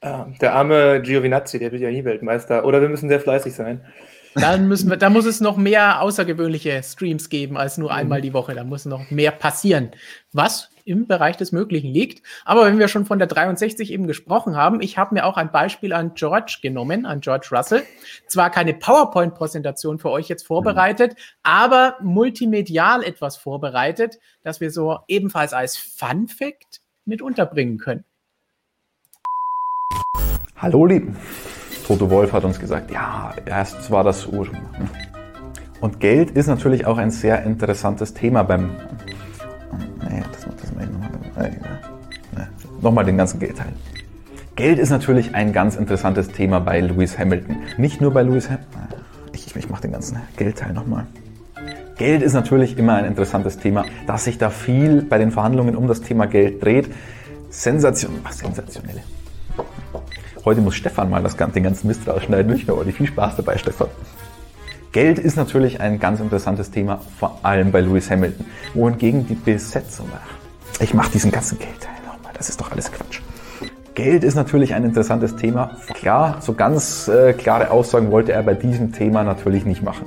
Ah, 0.00 0.26
der 0.40 0.54
arme 0.54 1.00
Giovinazzi, 1.00 1.60
der 1.60 1.70
wird 1.70 1.82
ja 1.82 1.90
nie 1.90 2.04
Weltmeister. 2.04 2.64
Oder 2.64 2.80
wir 2.80 2.88
müssen 2.88 3.08
sehr 3.08 3.20
fleißig 3.20 3.54
sein. 3.54 3.80
Dann 4.34 4.66
müssen 4.66 4.90
wir, 4.90 4.96
da 4.96 5.10
muss 5.10 5.26
es 5.26 5.40
noch 5.40 5.56
mehr 5.56 6.00
außergewöhnliche 6.00 6.82
Streams 6.82 7.28
geben 7.28 7.56
als 7.56 7.78
nur 7.78 7.92
einmal 7.92 8.18
mhm. 8.18 8.22
die 8.22 8.32
Woche. 8.32 8.54
Da 8.54 8.64
muss 8.64 8.84
noch 8.84 9.10
mehr 9.10 9.30
passieren. 9.30 9.92
Was 10.32 10.71
im 10.84 11.06
Bereich 11.06 11.36
des 11.36 11.52
Möglichen 11.52 11.88
liegt. 11.88 12.26
Aber 12.44 12.66
wenn 12.66 12.78
wir 12.78 12.88
schon 12.88 13.06
von 13.06 13.18
der 13.18 13.28
63 13.28 13.92
eben 13.92 14.06
gesprochen 14.06 14.56
haben, 14.56 14.80
ich 14.80 14.98
habe 14.98 15.14
mir 15.14 15.26
auch 15.26 15.36
ein 15.36 15.52
Beispiel 15.52 15.92
an 15.92 16.14
George 16.14 16.58
genommen, 16.62 17.06
an 17.06 17.20
George 17.20 17.48
Russell. 17.52 17.82
Zwar 18.26 18.50
keine 18.50 18.74
PowerPoint-Präsentation 18.74 19.98
für 19.98 20.10
euch 20.10 20.28
jetzt 20.28 20.46
vorbereitet, 20.46 21.12
mhm. 21.12 21.16
aber 21.42 21.96
multimedial 22.00 23.02
etwas 23.02 23.36
vorbereitet, 23.36 24.18
das 24.42 24.60
wir 24.60 24.70
so 24.70 24.98
ebenfalls 25.08 25.52
als 25.52 25.76
Fun 25.76 26.28
Fact 26.28 26.80
mit 27.04 27.22
unterbringen 27.22 27.78
können. 27.78 28.04
Hallo, 30.56 30.86
Lieben. 30.86 31.16
Toto 31.86 32.08
Wolf 32.08 32.32
hat 32.32 32.44
uns 32.44 32.60
gesagt, 32.60 32.90
ja, 32.92 33.34
erst 33.44 33.90
war 33.90 34.04
das 34.04 34.26
Ur. 34.26 34.48
Und 35.80 35.98
Geld 35.98 36.30
ist 36.30 36.46
natürlich 36.46 36.86
auch 36.86 36.96
ein 36.96 37.10
sehr 37.10 37.42
interessantes 37.42 38.14
Thema 38.14 38.44
beim. 38.44 38.76
Nee, 40.08 40.22
das, 40.30 40.46
mal 40.74 40.86
nochmal. 40.86 41.50
Nee, 41.50 41.56
nee. 42.36 42.42
Nochmal 42.80 43.04
den 43.04 43.16
ganzen 43.16 43.38
Geldteil. 43.38 43.72
Geld 44.54 44.78
ist 44.78 44.90
natürlich 44.90 45.34
ein 45.34 45.52
ganz 45.52 45.76
interessantes 45.76 46.28
Thema 46.28 46.60
bei 46.60 46.80
Lewis 46.80 47.18
Hamilton. 47.18 47.56
Nicht 47.78 48.00
nur 48.00 48.12
bei 48.12 48.22
Lewis 48.22 48.50
Hamilton. 48.50 48.82
Ich, 49.32 49.56
ich 49.56 49.68
mache 49.70 49.82
den 49.82 49.92
ganzen 49.92 50.18
Geldteil 50.36 50.72
nochmal. 50.72 51.06
Geld 51.96 52.22
ist 52.22 52.32
natürlich 52.32 52.76
immer 52.78 52.96
ein 52.96 53.04
interessantes 53.04 53.58
Thema, 53.58 53.84
dass 54.06 54.24
sich 54.24 54.38
da 54.38 54.50
viel 54.50 55.02
bei 55.02 55.18
den 55.18 55.30
Verhandlungen 55.30 55.76
um 55.76 55.86
das 55.86 56.02
Thema 56.02 56.26
Geld 56.26 56.62
dreht. 56.62 56.92
Sensation, 57.48 58.12
ach, 58.24 58.32
sensationell. 58.32 59.02
Heute 60.44 60.60
muss 60.60 60.74
Stefan 60.74 61.10
mal 61.10 61.22
das, 61.22 61.36
den 61.36 61.62
ganzen 61.62 61.86
Mist 61.86 62.06
rausschneiden. 62.08 62.54
Ich 62.56 62.64
glaube, 62.64 62.90
viel 62.90 63.06
Spaß 63.06 63.36
dabei, 63.36 63.56
Stefan. 63.56 63.88
Geld 64.90 65.18
ist 65.18 65.36
natürlich 65.36 65.80
ein 65.80 66.00
ganz 66.00 66.20
interessantes 66.20 66.70
Thema, 66.70 67.00
vor 67.18 67.38
allem 67.42 67.72
bei 67.72 67.80
Lewis 67.80 68.10
Hamilton. 68.10 68.44
Wohingegen 68.74 69.26
die 69.26 69.34
Besetzung, 69.34 70.08
ich 70.82 70.94
mache 70.94 71.12
diesen 71.12 71.30
ganzen 71.30 71.58
Geldteil 71.58 71.94
nochmal, 72.06 72.32
das 72.36 72.48
ist 72.48 72.60
doch 72.60 72.70
alles 72.70 72.90
Quatsch. 72.90 73.20
Geld 73.94 74.24
ist 74.24 74.34
natürlich 74.34 74.74
ein 74.74 74.84
interessantes 74.84 75.36
Thema. 75.36 75.76
Klar, 75.94 76.38
so 76.40 76.54
ganz 76.54 77.08
äh, 77.08 77.34
klare 77.34 77.70
Aussagen 77.70 78.10
wollte 78.10 78.32
er 78.32 78.42
bei 78.42 78.54
diesem 78.54 78.92
Thema 78.92 79.22
natürlich 79.22 79.66
nicht 79.66 79.82
machen. 79.82 80.06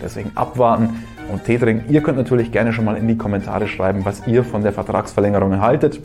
Deswegen 0.00 0.30
abwarten 0.36 1.04
und 1.30 1.44
Tee 1.44 1.58
trinken. 1.58 1.92
Ihr 1.92 2.02
könnt 2.02 2.16
natürlich 2.16 2.52
gerne 2.52 2.72
schon 2.72 2.84
mal 2.84 2.96
in 2.96 3.06
die 3.08 3.16
Kommentare 3.18 3.66
schreiben, 3.66 4.04
was 4.04 4.26
ihr 4.26 4.44
von 4.44 4.62
der 4.62 4.72
Vertragsverlängerung 4.72 5.60
haltet. 5.60 6.00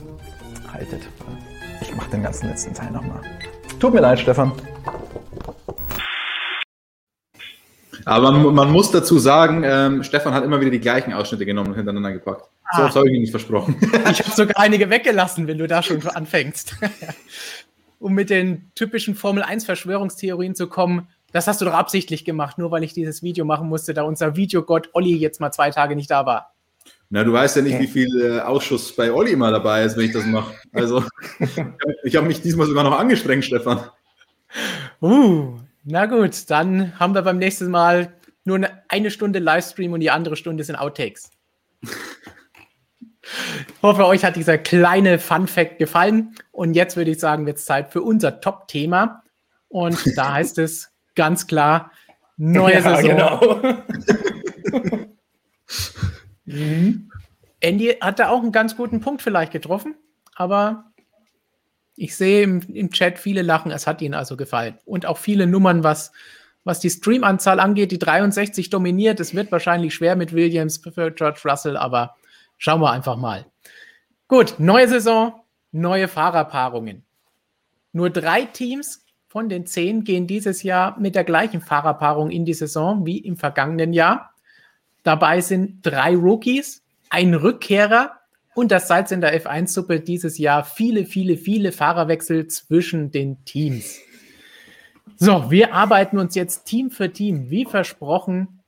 Haltet. 0.74 1.08
Ich 1.82 1.96
mache 1.96 2.10
den 2.10 2.24
ganzen 2.24 2.50
letzten 2.50 2.74
Teil 2.74 2.92
nochmal. 2.92 3.22
Tut 3.80 3.94
mir 3.94 4.02
leid, 4.02 4.20
Stefan. 4.20 4.52
Aber 8.06 8.32
man, 8.32 8.54
man 8.54 8.72
muss 8.72 8.92
dazu 8.92 9.18
sagen, 9.18 9.64
ähm, 9.66 10.04
Stefan 10.04 10.34
hat 10.34 10.44
immer 10.44 10.62
wieder 10.62 10.72
die 10.72 10.80
gleichen 10.80 11.12
Ausschnitte 11.14 11.46
genommen 11.46 11.70
und 11.70 11.76
hintereinander 11.76 12.14
gepackt. 12.14 12.44
So, 12.76 12.82
Ah. 12.82 12.86
das 12.88 12.96
habe 12.96 13.10
ich 13.10 13.20
nicht 13.20 13.32
versprochen. 13.32 13.76
Ich 14.12 14.20
habe 14.20 14.32
sogar 14.36 14.58
einige 14.60 14.90
weggelassen, 14.90 15.48
wenn 15.48 15.58
du 15.58 15.68
da 15.68 15.82
schon 15.84 16.06
anfängst. 16.08 16.76
um 18.00 18.14
mit 18.14 18.30
den 18.30 18.72
typischen 18.76 19.16
Formel-1-Verschwörungstheorien 19.16 20.56
zu 20.56 20.68
kommen, 20.68 21.08
das 21.32 21.48
hast 21.48 21.62
du 21.62 21.66
doch 21.66 21.74
absichtlich 21.74 22.24
gemacht, 22.24 22.58
nur 22.58 22.72
weil 22.72 22.84
ich 22.84 22.94
dieses 22.94 23.24
Video 23.24 23.44
machen 23.46 23.68
musste, 23.68 23.94
da 23.94 24.04
unser 24.04 24.36
Videogott 24.36 24.90
Olli 24.94 25.16
jetzt 25.16 25.42
mal 25.42 25.52
zwei 25.52 25.72
Tage 25.72 25.96
nicht 25.96 26.12
da 26.12 26.26
war. 26.26 26.54
Na, 27.10 27.24
du 27.24 27.34
weißt 27.34 27.58
ja 27.58 27.62
nicht, 27.62 27.80
wie 27.80 27.88
viel 27.88 28.22
äh, 28.22 28.40
Ausschuss 28.42 28.96
bei 28.96 29.12
Olli 29.12 29.32
immer 29.32 29.52
dabei 29.52 29.84
ist, 29.84 29.98
wenn 29.98 30.06
ich 30.06 30.14
das 30.14 30.26
mache. 30.26 30.54
Also, 30.74 31.04
ich 32.04 32.16
habe 32.16 32.28
mich 32.28 32.42
diesmal 32.42 32.68
sogar 32.68 32.84
noch 32.84 32.98
angestrengt, 32.98 33.46
Stefan. 33.46 33.80
Uh, 35.02 35.60
na 35.86 36.08
gut, 36.08 36.50
dann 36.50 37.00
haben 37.00 37.14
wir 37.14 37.22
beim 37.22 37.38
nächsten 37.38 37.70
Mal 37.70 38.14
nur 38.44 38.60
eine, 38.88 39.12
Stunde 39.12 39.40
Livestream 39.40 39.94
und 39.94 40.00
die 40.00 40.12
andere 40.12 40.36
Stunde 40.36 40.64
sind 40.64 40.76
Outtakes. 40.76 41.32
Ich 41.82 41.90
hoffe, 43.82 44.06
euch 44.06 44.24
hat 44.24 44.36
dieser 44.36 44.58
kleine 44.58 45.20
Fun-Fact 45.20 45.80
gefallen. 45.80 46.36
Und 46.52 46.76
jetzt 46.76 46.98
würde 46.98 47.12
ich 47.12 47.20
sagen, 47.20 47.46
wird 47.46 47.58
es 47.58 47.66
Zeit 47.66 47.92
für 47.92 48.02
unser 48.02 48.42
Top-Thema. 48.42 49.24
Und 49.68 50.18
da 50.18 50.34
heißt 50.34 50.58
es 50.58 50.92
ganz 51.16 51.48
klar, 51.48 51.92
neue 52.38 52.74
ja, 52.76 52.82
Saison. 52.82 53.10
genau. 53.10 53.42
Mhm. 56.48 57.10
Andy 57.60 57.98
hat 58.00 58.20
da 58.20 58.30
auch 58.30 58.44
einen 58.44 58.52
ganz 58.52 58.78
guten 58.78 59.02
Punkt 59.02 59.24
vielleicht 59.24 59.52
getroffen, 59.52 59.96
aber 60.36 60.92
ich 61.96 62.16
sehe 62.16 62.44
im, 62.44 62.62
im 62.74 62.92
Chat 62.92 63.20
viele 63.20 63.42
lachen, 63.42 63.72
es 63.72 63.88
hat 63.88 64.02
ihnen 64.02 64.14
also 64.14 64.38
gefallen. 64.38 64.78
Und 64.86 65.06
auch 65.06 65.18
viele 65.18 65.48
Nummern, 65.48 65.84
was, 65.84 66.12
was 66.64 66.80
die 66.80 66.90
Streamanzahl 66.90 67.60
angeht, 67.60 67.92
die 67.92 68.00
63 68.00 68.70
dominiert. 68.70 69.20
Es 69.20 69.34
wird 69.34 69.52
wahrscheinlich 69.52 69.94
schwer 69.94 70.16
mit 70.16 70.34
Williams 70.34 70.78
für 70.78 71.12
George 71.12 71.42
Russell, 71.46 71.78
aber 71.78 72.16
schauen 72.58 72.82
wir 72.82 72.92
einfach 72.92 73.18
mal. 73.18 73.46
Gut, 74.28 74.56
neue 74.58 74.88
Saison, 74.88 75.42
neue 75.72 76.08
Fahrerpaarungen. 76.08 77.04
Nur 77.94 78.10
drei 78.10 78.46
Teams 78.46 79.06
von 79.28 79.50
den 79.50 79.66
zehn 79.66 80.04
gehen 80.04 80.28
dieses 80.28 80.64
Jahr 80.64 81.00
mit 81.00 81.16
der 81.16 81.24
gleichen 81.24 81.62
Fahrerpaarung 81.62 82.32
in 82.32 82.46
die 82.46 82.54
Saison 82.54 83.06
wie 83.06 83.20
im 83.20 83.38
vergangenen 83.38 83.94
Jahr. 83.94 84.34
Dabei 85.04 85.42
sind 85.42 85.86
drei 85.86 86.16
Rookies, 86.16 86.84
ein 87.10 87.34
Rückkehrer 87.34 88.20
und 88.56 88.72
das 88.72 88.88
Salz 88.88 89.12
in 89.12 89.22
der 89.22 89.40
F1-Suppe 89.40 90.00
dieses 90.00 90.38
Jahr 90.38 90.64
viele, 90.64 91.06
viele, 91.06 91.38
viele 91.38 91.72
Fahrerwechsel 91.72 92.48
zwischen 92.48 93.12
den 93.12 93.44
Teams. 93.46 94.00
So, 95.18 95.52
wir 95.52 95.74
arbeiten 95.74 96.18
uns 96.18 96.36
jetzt 96.36 96.66
Team 96.66 96.90
für 96.90 97.12
Team, 97.12 97.50
wie 97.50 97.66
versprochen, 97.66 98.60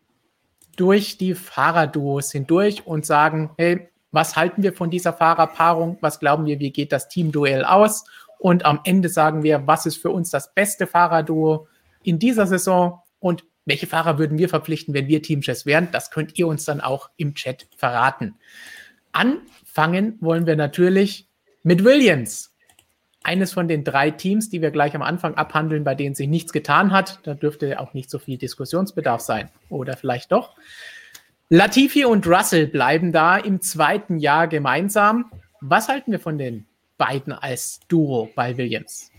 durch 0.76 1.18
die 1.18 1.34
Fahrerduos 1.34 2.32
hindurch 2.32 2.86
und 2.86 3.06
sagen, 3.06 3.50
hey, 3.58 3.90
was 4.12 4.36
halten 4.36 4.62
wir 4.62 4.74
von 4.74 4.90
dieser 4.92 5.14
Fahrerpaarung? 5.14 5.98
Was 6.02 6.20
glauben 6.20 6.46
wir, 6.46 6.60
wie 6.60 6.72
geht 6.72 6.92
das 6.92 7.08
Teamduell 7.08 7.66
aus? 7.66 8.06
Und 8.40 8.66
am 8.66 8.82
Ende 8.84 9.10
sagen 9.10 9.42
wir, 9.42 9.66
was 9.68 9.86
ist 9.86 9.98
für 9.98 10.12
uns 10.12 10.30
das 10.30 10.54
beste 10.54 10.86
Fahrerduo 10.86 11.68
in 12.04 12.20
dieser 12.20 12.46
Saison 12.46 13.02
und 13.20 13.44
welche 13.66 13.88
Fahrer 13.88 14.18
würden 14.18 14.38
wir 14.38 14.48
verpflichten, 14.48 14.94
wenn 14.94 15.08
wir 15.08 15.22
Teamchefs 15.22 15.66
wären? 15.66 15.90
Das 15.92 16.12
könnt 16.12 16.38
ihr 16.38 16.48
uns 16.48 16.66
dann 16.66 16.80
auch 16.80 17.10
im 17.18 17.36
Chat 17.36 17.68
verraten. 17.76 18.36
Anfangen 19.78 20.18
wollen 20.22 20.48
wir 20.48 20.56
natürlich 20.56 21.28
mit 21.62 21.84
Williams. 21.84 22.52
Eines 23.24 23.54
von 23.54 23.68
den 23.68 23.84
drei 23.84 24.10
Teams, 24.10 24.50
die 24.50 24.64
wir 24.64 24.72
gleich 24.72 24.96
am 24.96 25.04
Anfang 25.04 25.36
abhandeln, 25.36 25.84
bei 25.84 25.94
denen 25.94 26.16
sich 26.16 26.28
nichts 26.28 26.52
getan 26.52 26.92
hat. 26.92 27.20
Da 27.28 27.36
dürfte 27.36 27.80
auch 27.80 27.94
nicht 27.94 28.10
so 28.10 28.18
viel 28.18 28.40
Diskussionsbedarf 28.40 29.22
sein. 29.22 29.50
Oder 29.70 29.96
vielleicht 29.96 30.32
doch. 30.32 30.56
Latifi 31.50 32.06
und 32.06 32.26
Russell 32.26 32.66
bleiben 32.66 33.12
da 33.12 33.38
im 33.38 33.62
zweiten 33.62 34.18
Jahr 34.18 34.48
gemeinsam. 34.48 35.30
Was 35.62 35.90
halten 35.90 36.12
wir 36.12 36.20
von 36.20 36.40
den 36.40 36.66
beiden 36.98 37.32
als 37.32 37.80
Duo 37.88 38.32
bei 38.36 38.58
Williams? 38.58 39.12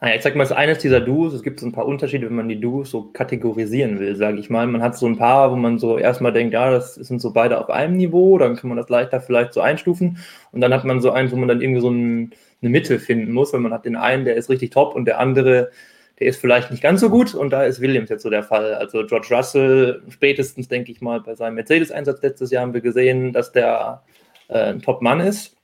Naja, 0.00 0.16
ich 0.16 0.22
sag 0.22 0.36
mal, 0.36 0.44
es 0.44 0.50
ist 0.50 0.56
eines 0.56 0.78
dieser 0.78 1.00
Duos. 1.00 1.32
Es 1.32 1.42
gibt 1.42 1.60
so 1.60 1.66
ein 1.66 1.72
paar 1.72 1.86
Unterschiede, 1.86 2.26
wenn 2.26 2.36
man 2.36 2.48
die 2.48 2.60
Duos 2.60 2.90
so 2.90 3.04
kategorisieren 3.04 3.98
will, 3.98 4.16
sage 4.16 4.38
ich 4.38 4.50
mal. 4.50 4.66
Man 4.66 4.82
hat 4.82 4.96
so 4.96 5.06
ein 5.06 5.16
paar, 5.16 5.50
wo 5.50 5.56
man 5.56 5.78
so 5.78 5.98
erstmal 5.98 6.32
denkt, 6.32 6.54
ja, 6.54 6.70
das 6.70 6.94
sind 6.94 7.20
so 7.20 7.32
beide 7.32 7.58
auf 7.58 7.70
einem 7.70 7.96
Niveau, 7.96 8.38
dann 8.38 8.56
kann 8.56 8.68
man 8.68 8.76
das 8.76 8.88
leichter 8.88 9.20
vielleicht 9.20 9.52
so 9.52 9.60
einstufen. 9.60 10.18
Und 10.52 10.60
dann 10.60 10.72
hat 10.72 10.84
man 10.84 11.00
so 11.00 11.10
eins, 11.10 11.32
wo 11.32 11.36
man 11.36 11.48
dann 11.48 11.60
irgendwie 11.60 11.80
so 11.80 11.90
ein, 11.90 12.32
eine 12.62 12.70
Mitte 12.70 12.98
finden 12.98 13.32
muss, 13.32 13.52
weil 13.52 13.60
man 13.60 13.72
hat 13.72 13.84
den 13.84 13.96
einen, 13.96 14.24
der 14.24 14.36
ist 14.36 14.50
richtig 14.50 14.70
top 14.70 14.94
und 14.94 15.04
der 15.04 15.18
andere, 15.18 15.70
der 16.18 16.26
ist 16.28 16.40
vielleicht 16.40 16.70
nicht 16.70 16.82
ganz 16.82 17.00
so 17.00 17.10
gut. 17.10 17.34
Und 17.34 17.50
da 17.50 17.64
ist 17.64 17.80
Williams 17.80 18.10
jetzt 18.10 18.22
so 18.22 18.30
der 18.30 18.42
Fall. 18.42 18.74
Also 18.74 19.04
George 19.06 19.28
Russell, 19.30 20.02
spätestens, 20.08 20.68
denke 20.68 20.92
ich 20.92 21.00
mal, 21.00 21.20
bei 21.20 21.34
seinem 21.34 21.56
Mercedes-Einsatz 21.56 22.22
letztes 22.22 22.50
Jahr 22.50 22.62
haben 22.62 22.74
wir 22.74 22.80
gesehen, 22.80 23.32
dass 23.32 23.52
der 23.52 24.02
äh, 24.48 24.72
ein 24.72 24.82
Top-Mann 24.82 25.20
ist. 25.20 25.56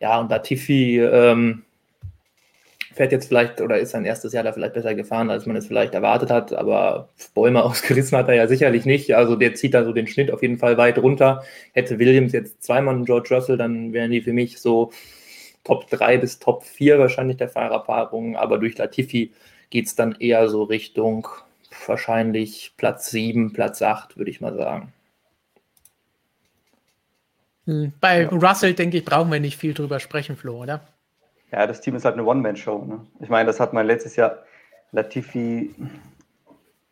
Ja, 0.00 0.18
und 0.20 0.30
Latifi, 0.30 1.00
ähm, 1.00 1.65
fährt 2.96 3.12
jetzt 3.12 3.28
vielleicht 3.28 3.60
oder 3.60 3.78
ist 3.78 3.90
sein 3.90 4.06
erstes 4.06 4.32
Jahr 4.32 4.42
da 4.42 4.52
vielleicht 4.52 4.72
besser 4.72 4.94
gefahren, 4.94 5.28
als 5.28 5.44
man 5.44 5.54
es 5.54 5.66
vielleicht 5.66 5.92
erwartet 5.92 6.30
hat, 6.30 6.54
aber 6.54 7.10
Bäume 7.34 7.62
ausgerissen 7.64 8.16
hat 8.16 8.28
er 8.28 8.34
ja 8.34 8.48
sicherlich 8.48 8.86
nicht. 8.86 9.14
Also 9.14 9.36
der 9.36 9.54
zieht 9.54 9.74
da 9.74 9.84
so 9.84 9.92
den 9.92 10.06
Schnitt 10.06 10.30
auf 10.30 10.42
jeden 10.42 10.56
Fall 10.56 10.78
weit 10.78 10.98
runter. 10.98 11.44
Hätte 11.72 11.98
Williams 11.98 12.32
jetzt 12.32 12.62
zweimal 12.64 12.94
einen 12.94 13.04
George 13.04 13.34
Russell, 13.34 13.58
dann 13.58 13.92
wären 13.92 14.10
die 14.10 14.22
für 14.22 14.32
mich 14.32 14.58
so 14.58 14.92
Top 15.62 15.90
3 15.90 16.18
bis 16.18 16.38
Top 16.38 16.64
4 16.64 16.98
wahrscheinlich 16.98 17.36
der 17.36 17.50
Fahrerpaarung, 17.50 18.36
aber 18.36 18.58
durch 18.58 18.78
Latifi 18.78 19.32
geht 19.68 19.86
es 19.86 19.94
dann 19.94 20.16
eher 20.18 20.48
so 20.48 20.62
Richtung 20.62 21.28
wahrscheinlich 21.86 22.72
Platz 22.78 23.10
7, 23.10 23.52
Platz 23.52 23.82
8, 23.82 24.16
würde 24.16 24.30
ich 24.30 24.40
mal 24.40 24.54
sagen. 24.54 24.92
Hm, 27.66 27.92
Bei. 28.00 28.26
Russell, 28.26 28.72
denke 28.74 28.96
ich, 28.96 29.04
brauchen 29.04 29.30
wir 29.30 29.40
nicht 29.40 29.58
viel 29.58 29.74
drüber 29.74 30.00
sprechen, 30.00 30.36
Flo, 30.36 30.62
oder? 30.62 30.86
Ja, 31.56 31.66
das 31.66 31.80
Team 31.80 31.96
ist 31.96 32.04
halt 32.04 32.16
eine 32.16 32.24
One-Man-Show. 32.26 32.84
Ne? 32.84 33.00
Ich 33.18 33.30
meine, 33.30 33.46
das 33.46 33.60
hat 33.60 33.72
man 33.72 33.86
letztes 33.86 34.14
Jahr. 34.14 34.40
Latifi, 34.92 35.74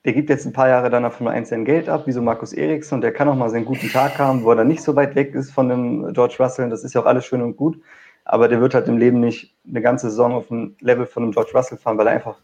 der 0.06 0.14
gibt 0.14 0.30
jetzt 0.30 0.46
ein 0.46 0.54
paar 0.54 0.68
Jahre 0.68 0.88
dann 0.88 1.08
von 1.12 1.28
1 1.28 1.50
sein 1.50 1.66
Geld 1.66 1.90
ab, 1.90 2.06
wie 2.06 2.12
so 2.12 2.22
Markus 2.22 2.54
Eriksson, 2.54 3.02
der 3.02 3.12
kann 3.12 3.28
auch 3.28 3.36
mal 3.36 3.50
seinen 3.50 3.66
guten 3.66 3.90
Tag 3.90 4.18
haben, 4.18 4.42
wo 4.42 4.50
er 4.50 4.56
dann 4.56 4.68
nicht 4.68 4.82
so 4.82 4.96
weit 4.96 5.14
weg 5.16 5.34
ist 5.34 5.52
von 5.52 5.68
dem 5.68 6.14
George 6.14 6.36
Russell. 6.40 6.70
Das 6.70 6.82
ist 6.82 6.94
ja 6.94 7.02
auch 7.02 7.06
alles 7.06 7.26
schön 7.26 7.42
und 7.42 7.58
gut. 7.58 7.78
Aber 8.24 8.48
der 8.48 8.58
wird 8.62 8.72
halt 8.72 8.88
im 8.88 8.96
Leben 8.96 9.20
nicht 9.20 9.54
eine 9.68 9.82
ganze 9.82 10.08
Saison 10.08 10.32
auf 10.32 10.48
dem 10.48 10.76
Level 10.80 11.04
von 11.04 11.24
einem 11.24 11.32
George 11.32 11.50
Russell 11.54 11.76
fahren, 11.76 11.98
weil 11.98 12.06
er 12.06 12.14
einfach 12.14 12.38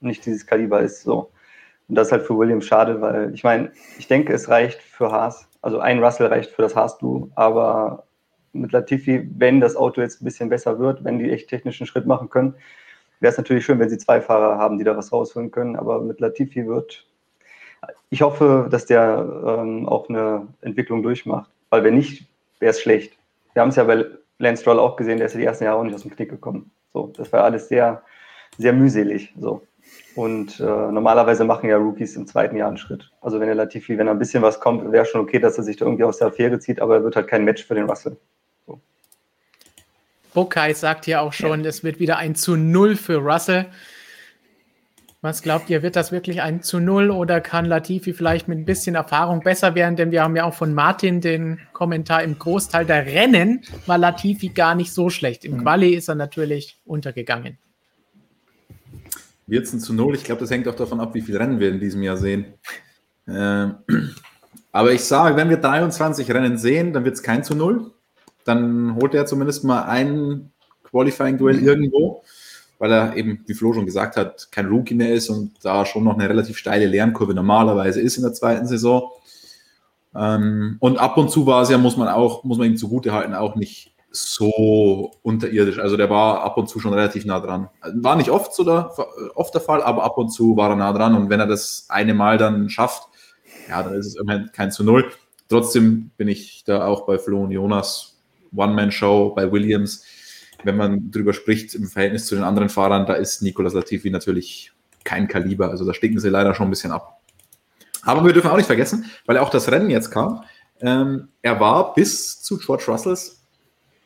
nicht 0.00 0.26
dieses 0.26 0.44
Kaliber 0.44 0.80
ist. 0.80 1.02
So. 1.02 1.30
Und 1.88 1.94
das 1.94 2.08
ist 2.08 2.12
halt 2.12 2.22
für 2.24 2.36
Williams 2.36 2.66
schade, 2.66 3.00
weil 3.00 3.32
ich 3.32 3.44
meine, 3.44 3.70
ich 3.96 4.08
denke, 4.08 4.32
es 4.32 4.48
reicht 4.48 4.82
für 4.82 5.12
Haas. 5.12 5.46
Also 5.62 5.78
ein 5.78 6.02
Russell 6.02 6.26
reicht 6.26 6.50
für 6.50 6.62
das 6.62 6.74
Haas-Duo, 6.74 7.30
aber 7.36 8.02
mit 8.52 8.72
Latifi, 8.72 9.28
wenn 9.36 9.60
das 9.60 9.76
Auto 9.76 10.00
jetzt 10.00 10.20
ein 10.20 10.24
bisschen 10.24 10.48
besser 10.48 10.78
wird, 10.78 11.04
wenn 11.04 11.18
die 11.18 11.30
echt 11.30 11.48
technischen 11.48 11.86
Schritt 11.86 12.06
machen 12.06 12.30
können, 12.30 12.54
wäre 13.20 13.30
es 13.30 13.38
natürlich 13.38 13.64
schön, 13.64 13.78
wenn 13.78 13.90
sie 13.90 13.98
zwei 13.98 14.20
Fahrer 14.20 14.58
haben, 14.58 14.78
die 14.78 14.84
da 14.84 14.96
was 14.96 15.12
rausholen 15.12 15.50
können. 15.50 15.76
Aber 15.76 16.00
mit 16.00 16.20
Latifi 16.20 16.66
wird, 16.66 17.06
ich 18.08 18.22
hoffe, 18.22 18.68
dass 18.70 18.86
der 18.86 19.26
ähm, 19.46 19.88
auch 19.88 20.08
eine 20.08 20.48
Entwicklung 20.62 21.02
durchmacht, 21.02 21.50
weil 21.70 21.84
wenn 21.84 21.94
nicht, 21.94 22.26
wäre 22.58 22.70
es 22.70 22.80
schlecht. 22.80 23.16
Wir 23.52 23.62
haben 23.62 23.68
es 23.68 23.76
ja 23.76 23.84
bei 23.84 24.06
Lance 24.38 24.62
Stroll 24.62 24.78
auch 24.78 24.96
gesehen, 24.96 25.18
der 25.18 25.26
ist 25.26 25.34
ja 25.34 25.40
die 25.40 25.46
ersten 25.46 25.64
Jahre 25.64 25.78
auch 25.78 25.84
nicht 25.84 25.94
aus 25.94 26.02
dem 26.02 26.10
Knick 26.10 26.30
gekommen. 26.30 26.70
So, 26.92 27.12
das 27.16 27.32
war 27.32 27.44
alles 27.44 27.68
sehr, 27.68 28.02
sehr 28.58 28.72
mühselig. 28.72 29.32
So. 29.38 29.62
Und 30.16 30.60
äh, 30.60 30.64
normalerweise 30.64 31.44
machen 31.44 31.68
ja 31.68 31.76
Rookies 31.76 32.16
im 32.16 32.26
zweiten 32.26 32.56
Jahr 32.56 32.68
einen 32.68 32.76
Schritt. 32.76 33.10
Also 33.20 33.38
wenn 33.38 33.46
der 33.46 33.54
Latifi, 33.54 33.96
wenn 33.96 34.08
er 34.08 34.12
ein 34.12 34.18
bisschen 34.18 34.42
was 34.42 34.60
kommt, 34.60 34.90
wäre 34.90 35.04
schon 35.04 35.20
okay, 35.20 35.38
dass 35.38 35.58
er 35.58 35.64
sich 35.64 35.76
da 35.76 35.84
irgendwie 35.84 36.04
aus 36.04 36.18
der 36.18 36.28
Affäre 36.28 36.58
zieht, 36.58 36.80
aber 36.80 36.96
er 36.96 37.04
wird 37.04 37.16
halt 37.16 37.28
kein 37.28 37.44
Match 37.44 37.64
für 37.64 37.74
den 37.74 37.88
Russell. 37.88 38.16
Bokai 40.34 40.74
sagt 40.74 41.04
hier 41.04 41.22
auch 41.22 41.32
schon, 41.32 41.64
es 41.64 41.82
wird 41.82 41.98
wieder 41.98 42.18
ein 42.18 42.34
zu 42.34 42.56
Null 42.56 42.96
für 42.96 43.16
Russell. 43.16 43.66
Was 45.22 45.42
glaubt 45.42 45.68
ihr, 45.68 45.82
wird 45.82 45.96
das 45.96 46.12
wirklich 46.12 46.40
ein 46.40 46.62
zu 46.62 46.80
Null 46.80 47.10
oder 47.10 47.42
kann 47.42 47.66
Latifi 47.66 48.14
vielleicht 48.14 48.48
mit 48.48 48.58
ein 48.58 48.64
bisschen 48.64 48.94
Erfahrung 48.94 49.40
besser 49.40 49.74
werden? 49.74 49.94
Denn 49.94 50.12
wir 50.12 50.22
haben 50.22 50.34
ja 50.34 50.44
auch 50.44 50.54
von 50.54 50.72
Martin 50.72 51.20
den 51.20 51.60
Kommentar, 51.74 52.22
im 52.22 52.38
Großteil 52.38 52.86
der 52.86 53.04
Rennen 53.04 53.60
war 53.86 53.98
Latifi 53.98 54.48
gar 54.48 54.74
nicht 54.74 54.94
so 54.94 55.10
schlecht. 55.10 55.44
Im 55.44 55.62
Quali 55.62 55.90
ist 55.90 56.08
er 56.08 56.14
natürlich 56.14 56.78
untergegangen. 56.86 57.58
Wird 59.46 59.66
es 59.66 59.74
ein 59.74 59.80
zu 59.80 59.92
Null? 59.92 60.14
Ich 60.14 60.24
glaube, 60.24 60.40
das 60.40 60.50
hängt 60.50 60.66
auch 60.68 60.76
davon 60.76 61.00
ab, 61.00 61.12
wie 61.12 61.20
viele 61.20 61.40
Rennen 61.40 61.60
wir 61.60 61.68
in 61.68 61.80
diesem 61.80 62.02
Jahr 62.02 62.16
sehen. 62.16 62.46
Ähm, 63.28 63.74
aber 64.72 64.92
ich 64.92 65.02
sage, 65.04 65.36
wenn 65.36 65.50
wir 65.50 65.58
23 65.58 66.30
Rennen 66.30 66.56
sehen, 66.56 66.94
dann 66.94 67.04
wird 67.04 67.16
es 67.16 67.22
kein 67.22 67.44
zu 67.44 67.54
Null. 67.54 67.90
Dann 68.44 68.96
holt 68.96 69.14
er 69.14 69.26
zumindest 69.26 69.64
mal 69.64 69.82
ein 69.82 70.50
Qualifying-Duell 70.84 71.62
irgendwo 71.62 72.22
weil 72.80 72.92
er 72.92 73.14
eben, 73.14 73.44
wie 73.46 73.52
Flo 73.52 73.74
schon 73.74 73.84
gesagt 73.84 74.16
hat, 74.16 74.48
kein 74.50 74.66
Rookie 74.66 74.94
mehr 74.94 75.12
ist 75.12 75.28
und 75.28 75.52
da 75.62 75.84
schon 75.84 76.02
noch 76.02 76.14
eine 76.14 76.28
relativ 76.28 76.56
steile 76.56 76.86
Lernkurve 76.86 77.34
normalerweise 77.34 78.00
ist 78.00 78.16
in 78.16 78.22
der 78.22 78.32
zweiten 78.32 78.66
Saison. 78.66 79.10
Ähm, 80.16 80.78
und 80.80 80.98
ab 80.98 81.18
und 81.18 81.30
zu 81.30 81.46
war 81.46 81.62
es 81.62 81.68
ja, 81.68 81.76
muss 81.76 81.98
man 81.98 82.08
auch, 82.08 82.42
muss 82.42 82.56
man 82.56 82.68
ihm 82.68 82.78
zugute 82.78 83.12
halten, 83.12 83.34
auch 83.34 83.54
nicht 83.54 83.92
so 84.10 85.12
unterirdisch. 85.22 85.78
Also 85.78 85.98
der 85.98 86.08
war 86.08 86.42
ab 86.42 86.56
und 86.56 86.70
zu 86.70 86.80
schon 86.80 86.94
relativ 86.94 87.26
nah 87.26 87.38
dran. 87.38 87.68
War 87.96 88.16
nicht 88.16 88.30
oft 88.30 88.54
so 88.54 88.64
der, 88.64 88.90
oft 89.34 89.52
der 89.52 89.60
Fall, 89.60 89.82
aber 89.82 90.02
ab 90.02 90.16
und 90.16 90.30
zu 90.30 90.56
war 90.56 90.70
er 90.70 90.76
nah 90.76 90.94
dran. 90.94 91.14
Und 91.14 91.28
wenn 91.28 91.38
er 91.38 91.46
das 91.46 91.84
eine 91.90 92.14
Mal 92.14 92.38
dann 92.38 92.70
schafft, 92.70 93.02
ja, 93.68 93.82
dann 93.82 93.92
ist 93.92 94.06
es 94.06 94.16
immerhin 94.16 94.50
kein 94.54 94.72
zu 94.72 94.84
Null. 94.84 95.04
Trotzdem 95.50 96.12
bin 96.16 96.28
ich 96.28 96.64
da 96.64 96.86
auch 96.86 97.04
bei 97.04 97.18
Flo 97.18 97.42
und 97.42 97.50
Jonas. 97.50 98.09
One-Man-Show 98.54 99.34
bei 99.34 99.50
Williams 99.50 100.04
wenn 100.64 100.76
man 100.76 101.10
drüber 101.10 101.32
spricht 101.32 101.74
im 101.74 101.86
Verhältnis 101.86 102.26
zu 102.26 102.34
den 102.34 102.44
anderen 102.44 102.68
Fahrern, 102.68 103.06
da 103.06 103.14
ist 103.14 103.42
Nicolas 103.42 103.74
Latifi 103.74 104.10
natürlich 104.10 104.72
kein 105.04 105.28
Kaliber. 105.28 105.70
Also 105.70 105.84
da 105.84 105.94
stinken 105.94 106.20
sie 106.20 106.28
leider 106.28 106.54
schon 106.54 106.66
ein 106.66 106.70
bisschen 106.70 106.92
ab. 106.92 107.20
Aber 108.02 108.24
wir 108.24 108.32
dürfen 108.32 108.50
auch 108.50 108.56
nicht 108.56 108.66
vergessen, 108.66 109.06
weil 109.26 109.38
auch 109.38 109.50
das 109.50 109.70
Rennen 109.70 109.90
jetzt 109.90 110.10
kam, 110.10 110.44
ähm, 110.80 111.28
er 111.42 111.60
war 111.60 111.94
bis 111.94 112.40
zu 112.42 112.58
George 112.58 112.84
Russells 112.88 113.42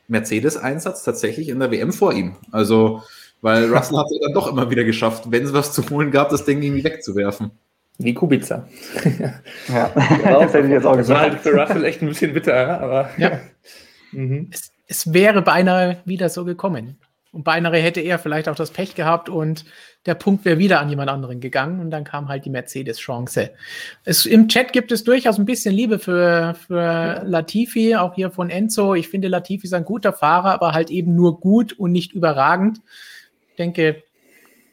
Mercedes-Einsatz 0.09 1.05
tatsächlich 1.05 1.49
in 1.49 1.61
der 1.61 1.71
WM 1.71 1.93
vor 1.93 2.13
ihm. 2.13 2.37
Also, 2.51 3.03
weil 3.41 3.65
Russell 3.75 3.99
hat 3.99 4.07
es 4.11 4.19
dann 4.21 4.35
doch 4.35 4.49
immer 4.49 4.71
wieder 4.71 4.85
geschafft, 4.85 5.31
wenn 5.31 5.45
es 5.45 5.53
was 5.53 5.73
zu 5.73 5.89
holen 5.91 6.11
gab, 6.11 6.31
das 6.31 6.45
Ding 6.45 6.63
irgendwie 6.63 6.85
wegzuwerfen. 6.85 7.53
Wie 7.99 8.13
Kubica. 8.13 8.67
ja, 9.69 9.93
das 9.95 10.53
hätte 10.53 10.67
ich 10.67 10.73
jetzt 10.73 10.85
auch 10.85 10.97
Das 10.97 11.09
war 11.09 11.21
halt 11.21 11.43
gesagt. 11.43 11.45
für 11.45 11.61
Russell 11.61 11.85
echt 11.85 12.03
ein 12.03 12.09
bisschen 12.09 12.35
bitter, 12.35 12.81
aber. 12.81 13.11
Ja. 13.19 13.41
Mhm. 14.15 14.51
Es, 14.53 14.73
es 14.87 15.13
wäre 15.13 15.43
beinahe 15.43 15.99
wieder 16.05 16.29
so 16.29 16.45
gekommen. 16.45 16.99
Und 17.33 17.43
beinahe 17.43 17.79
hätte 17.79 18.01
er 18.01 18.21
vielleicht 18.21 18.49
auch 18.49 18.55
das 18.55 18.71
Pech 18.71 18.95
gehabt 18.95 19.29
und 19.29 19.65
der 20.07 20.15
Punkt 20.15 20.45
wäre 20.45 20.59
wieder 20.59 20.79
an 20.79 20.89
jemand 20.89 21.11
anderen 21.11 21.41
gegangen 21.41 21.81
und 21.81 21.91
dann 21.91 22.05
kam 22.05 22.29
halt 22.29 22.45
die 22.45 22.51
Mercedes-Chance. 22.51 23.51
Es, 24.05 24.25
Im 24.25 24.47
Chat 24.47 24.73
gibt 24.73 24.93
es 24.93 25.03
durchaus 25.03 25.39
ein 25.39 25.45
bisschen 25.45 25.75
Liebe 25.75 25.99
für, 25.99 26.55
für 26.55 27.23
Latifi, 27.25 27.97
auch 27.97 28.15
hier 28.15 28.31
von 28.31 28.51
Enzo. 28.51 28.95
Ich 28.95 29.09
finde, 29.09 29.27
Latifi 29.27 29.67
ist 29.67 29.75
ein 29.75 29.85
guter 29.85 30.13
Fahrer, 30.13 30.53
aber 30.53 30.75
halt 30.75 30.91
eben 30.91 31.17
nur 31.17 31.41
gut 31.41 31.73
und 31.73 31.91
nicht 31.91 32.13
überragend. 32.13 32.79
Ich 33.51 33.57
denke, 33.57 34.05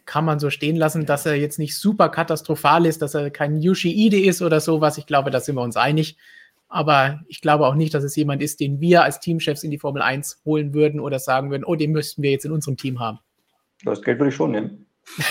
kann 0.06 0.26
man 0.26 0.40
so 0.40 0.52
stehen 0.52 0.76
lassen, 0.76 1.08
dass 1.08 1.26
er 1.26 1.36
jetzt 1.36 1.58
nicht 1.58 1.76
super 1.76 2.10
katastrophal 2.10 2.86
ist, 2.86 3.02
dass 3.02 3.16
er 3.16 3.32
kein 3.32 3.60
Yushi-Ide 3.60 4.20
ist 4.20 4.44
oder 4.44 4.60
sowas. 4.60 5.00
Ich 5.00 5.08
glaube, 5.08 5.32
da 5.32 5.40
sind 5.40 5.56
wir 5.56 5.62
uns 5.64 5.78
einig. 5.78 6.16
Aber 6.72 7.20
ich 7.28 7.42
glaube 7.42 7.68
auch 7.68 7.76
nicht, 7.76 7.94
dass 7.94 8.04
es 8.06 8.16
jemand 8.16 8.42
ist, 8.42 8.62
den 8.62 8.80
wir 8.80 9.04
als 9.04 9.20
Teamchefs 9.20 9.64
in 9.64 9.72
die 9.72 9.78
Formel 9.78 10.02
1 10.02 10.42
holen 10.46 10.74
würden 10.74 11.02
oder 11.02 11.20
sagen 11.20 11.52
würden, 11.52 11.66
oh, 11.66 11.76
den 11.76 11.92
müssten 11.92 12.24
wir 12.24 12.32
jetzt 12.32 12.46
in 12.46 12.52
unserem 12.54 12.78
Team 12.78 13.00
haben. 13.00 13.20
Das 13.84 14.02
Geld 14.02 14.20
würde 14.20 14.30
ich 14.30 14.36
schon 14.36 14.52
nehmen. 14.52 14.86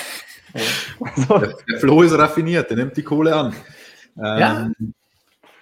Ja. 0.52 1.06
Also, 1.16 1.38
Der, 1.38 1.56
der 1.68 1.78
Flo 1.78 2.02
ist 2.02 2.12
raffiniert, 2.12 2.68
der 2.70 2.76
nimmt 2.76 2.96
die 2.96 3.04
Kohle 3.04 3.36
an. 3.36 3.54
Ähm, 4.16 4.38
Ja. 4.38 4.70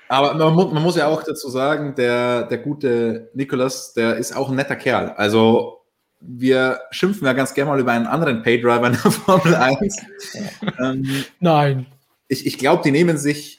Aber 0.08 0.32
man, 0.32 0.54
mu 0.54 0.64
man 0.72 0.82
muss 0.82 0.96
ja 0.96 1.08
auch 1.08 1.22
dazu 1.22 1.50
sagen, 1.50 1.94
der, 1.94 2.44
der 2.44 2.56
gute 2.56 3.30
Nicolas, 3.34 3.92
der 3.92 4.16
ist 4.16 4.34
auch 4.34 4.48
ein 4.48 4.56
netter 4.56 4.76
Kerl. 4.76 5.10
Also 5.10 5.82
wir 6.20 6.80
schimpfen 6.90 7.26
ja 7.26 7.34
ganz 7.34 7.52
gerne 7.52 7.70
mal 7.70 7.78
über 7.80 7.92
einen 7.92 8.06
anderen 8.06 8.42
Paydriver 8.42 8.86
in 8.86 8.92
der 8.92 9.10
Formel 9.10 9.54
1. 9.54 9.96
ähm, 10.80 11.24
Nein. 11.40 11.86
ich 12.28 12.46
ich 12.46 12.56
glaube, 12.56 12.82
die 12.82 12.90
nehmen 12.90 13.18
sich 13.18 13.57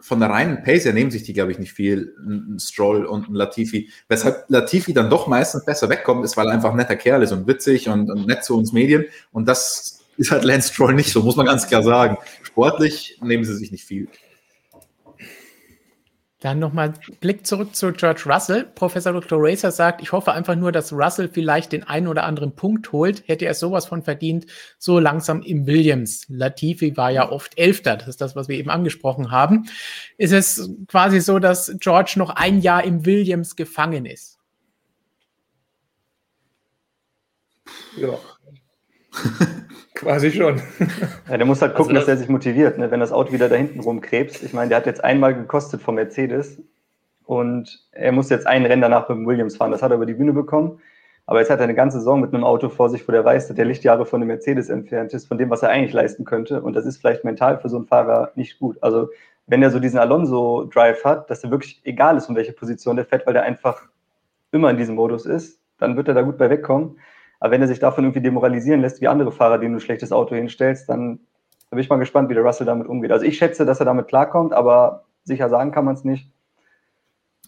von 0.00 0.20
der 0.20 0.30
reinen 0.30 0.62
Pace 0.62 0.84
her 0.84 0.92
nehmen 0.92 1.10
sich 1.10 1.22
die, 1.22 1.32
glaube 1.32 1.52
ich, 1.52 1.58
nicht 1.58 1.72
viel, 1.72 2.14
ein 2.18 2.58
Stroll 2.58 3.04
und 3.04 3.28
ein 3.28 3.34
Latifi. 3.34 3.90
Weshalb 4.08 4.44
Latifi 4.48 4.92
dann 4.92 5.10
doch 5.10 5.26
meistens 5.26 5.64
besser 5.64 5.88
wegkommt, 5.88 6.24
ist, 6.24 6.36
weil 6.36 6.46
er 6.46 6.52
einfach 6.52 6.70
ein 6.70 6.76
netter 6.76 6.96
Kerl 6.96 7.22
ist 7.22 7.32
und 7.32 7.46
witzig 7.46 7.88
und, 7.88 8.10
und 8.10 8.26
nett 8.26 8.44
zu 8.44 8.56
uns 8.56 8.72
Medien. 8.72 9.04
Und 9.32 9.46
das 9.46 10.00
ist 10.16 10.30
halt 10.30 10.44
Lance 10.44 10.72
Stroll 10.72 10.94
nicht 10.94 11.12
so, 11.12 11.22
muss 11.22 11.36
man 11.36 11.46
ganz 11.46 11.66
klar 11.66 11.82
sagen. 11.82 12.18
Sportlich 12.42 13.18
nehmen 13.22 13.44
sie 13.44 13.56
sich 13.56 13.72
nicht 13.72 13.84
viel. 13.84 14.08
Dann 16.40 16.58
nochmal 16.58 16.94
Blick 17.20 17.46
zurück 17.46 17.76
zu 17.76 17.92
George 17.92 18.22
Russell. 18.24 18.64
Professor 18.64 19.12
Dr. 19.12 19.38
Racer 19.40 19.70
sagt, 19.70 20.00
ich 20.00 20.12
hoffe 20.12 20.32
einfach 20.32 20.56
nur, 20.56 20.72
dass 20.72 20.90
Russell 20.90 21.28
vielleicht 21.28 21.72
den 21.72 21.84
einen 21.84 22.08
oder 22.08 22.24
anderen 22.24 22.56
Punkt 22.56 22.92
holt. 22.92 23.22
Hätte 23.28 23.44
er 23.44 23.52
sowas 23.52 23.84
von 23.84 24.02
verdient, 24.02 24.46
so 24.78 24.98
langsam 24.98 25.42
im 25.42 25.66
Williams. 25.66 26.24
Latifi 26.28 26.96
war 26.96 27.10
ja 27.10 27.30
oft 27.30 27.58
Elfter. 27.58 27.98
Das 27.98 28.08
ist 28.08 28.22
das, 28.22 28.36
was 28.36 28.48
wir 28.48 28.56
eben 28.56 28.70
angesprochen 28.70 29.30
haben. 29.30 29.68
Ist 30.16 30.32
es 30.32 30.70
quasi 30.88 31.20
so, 31.20 31.38
dass 31.38 31.76
George 31.78 32.14
noch 32.16 32.30
ein 32.30 32.60
Jahr 32.60 32.84
im 32.84 33.04
Williams 33.04 33.54
gefangen 33.54 34.06
ist? 34.06 34.38
Ja. 37.98 38.18
Quasi 40.00 40.30
schon. 40.30 40.60
ja, 41.28 41.36
der 41.36 41.46
muss 41.46 41.60
halt 41.62 41.74
gucken, 41.74 41.96
Also 41.96 42.06
das- 42.06 42.06
dass 42.06 42.14
er 42.14 42.18
sich 42.18 42.28
motiviert, 42.28 42.78
ne? 42.78 42.90
wenn 42.90 43.00
das 43.00 43.12
Auto 43.12 43.32
wieder 43.32 43.48
da 43.48 43.56
hinten 43.56 43.80
rumkrebst. 43.80 44.42
Ich 44.42 44.52
meine, 44.52 44.68
der 44.70 44.78
hat 44.78 44.86
jetzt 44.86 45.04
einmal 45.04 45.34
gekostet 45.34 45.82
vom 45.82 45.96
Mercedes 45.96 46.58
und 47.26 47.86
er 47.92 48.12
muss 48.12 48.30
jetzt 48.30 48.46
ein 48.46 48.64
Rennen 48.64 48.82
danach 48.82 49.08
mit 49.08 49.18
dem 49.18 49.26
Williams 49.26 49.56
fahren. 49.56 49.70
Das 49.72 49.82
hat 49.82 49.90
er 49.92 49.96
über 49.96 50.06
die 50.06 50.14
Bühne 50.14 50.32
bekommen. 50.32 50.80
Aber 51.26 51.38
jetzt 51.38 51.50
hat 51.50 51.60
er 51.60 51.64
eine 51.64 51.74
ganze 51.74 51.98
Saison 51.98 52.20
mit 52.20 52.34
einem 52.34 52.42
Auto 52.44 52.68
vor 52.70 52.88
sich, 52.90 53.06
wo 53.06 53.12
der 53.12 53.24
weiß, 53.24 53.46
dass 53.46 53.56
der 53.56 53.64
Lichtjahre 53.66 54.04
von 54.04 54.20
dem 54.20 54.26
Mercedes 54.28 54.68
entfernt 54.68 55.12
ist, 55.14 55.28
von 55.28 55.38
dem, 55.38 55.48
was 55.48 55.62
er 55.62 55.68
eigentlich 55.68 55.92
leisten 55.92 56.24
könnte. 56.24 56.60
Und 56.60 56.74
das 56.74 56.86
ist 56.86 56.96
vielleicht 56.96 57.22
mental 57.24 57.58
für 57.58 57.68
so 57.68 57.76
einen 57.76 57.86
Fahrer 57.86 58.32
nicht 58.34 58.58
gut. 58.58 58.78
Also, 58.80 59.10
wenn 59.46 59.62
er 59.62 59.70
so 59.70 59.78
diesen 59.78 59.98
Alonso-Drive 60.00 61.04
hat, 61.04 61.30
dass 61.30 61.44
er 61.44 61.50
wirklich 61.52 61.80
egal 61.84 62.16
ist, 62.16 62.28
um 62.28 62.34
welche 62.34 62.52
Position 62.52 62.96
der 62.96 63.04
fährt, 63.04 63.26
weil 63.26 63.34
der 63.34 63.44
einfach 63.44 63.82
immer 64.50 64.70
in 64.70 64.76
diesem 64.76 64.96
Modus 64.96 65.24
ist, 65.24 65.60
dann 65.78 65.96
wird 65.96 66.08
er 66.08 66.14
da 66.14 66.22
gut 66.22 66.36
bei 66.36 66.50
wegkommen. 66.50 66.98
Aber 67.40 67.52
wenn 67.52 67.62
er 67.62 67.68
sich 67.68 67.78
davon 67.78 68.04
irgendwie 68.04 68.20
demoralisieren 68.20 68.80
lässt, 68.80 69.00
wie 69.00 69.08
andere 69.08 69.32
Fahrer, 69.32 69.58
denen 69.58 69.72
du 69.72 69.78
ein 69.78 69.82
schlechtes 69.82 70.12
Auto 70.12 70.34
hinstellst, 70.34 70.88
dann 70.88 71.20
bin 71.70 71.78
ich 71.78 71.88
mal 71.88 71.96
gespannt, 71.96 72.28
wie 72.28 72.34
der 72.34 72.42
Russell 72.42 72.66
damit 72.66 72.86
umgeht. 72.86 73.12
Also 73.12 73.24
ich 73.24 73.38
schätze, 73.38 73.64
dass 73.64 73.80
er 73.80 73.86
damit 73.86 74.08
klarkommt, 74.08 74.52
aber 74.52 75.04
sicher 75.24 75.48
sagen 75.48 75.72
kann 75.72 75.84
man 75.84 75.94
es 75.94 76.04
nicht. 76.04 76.30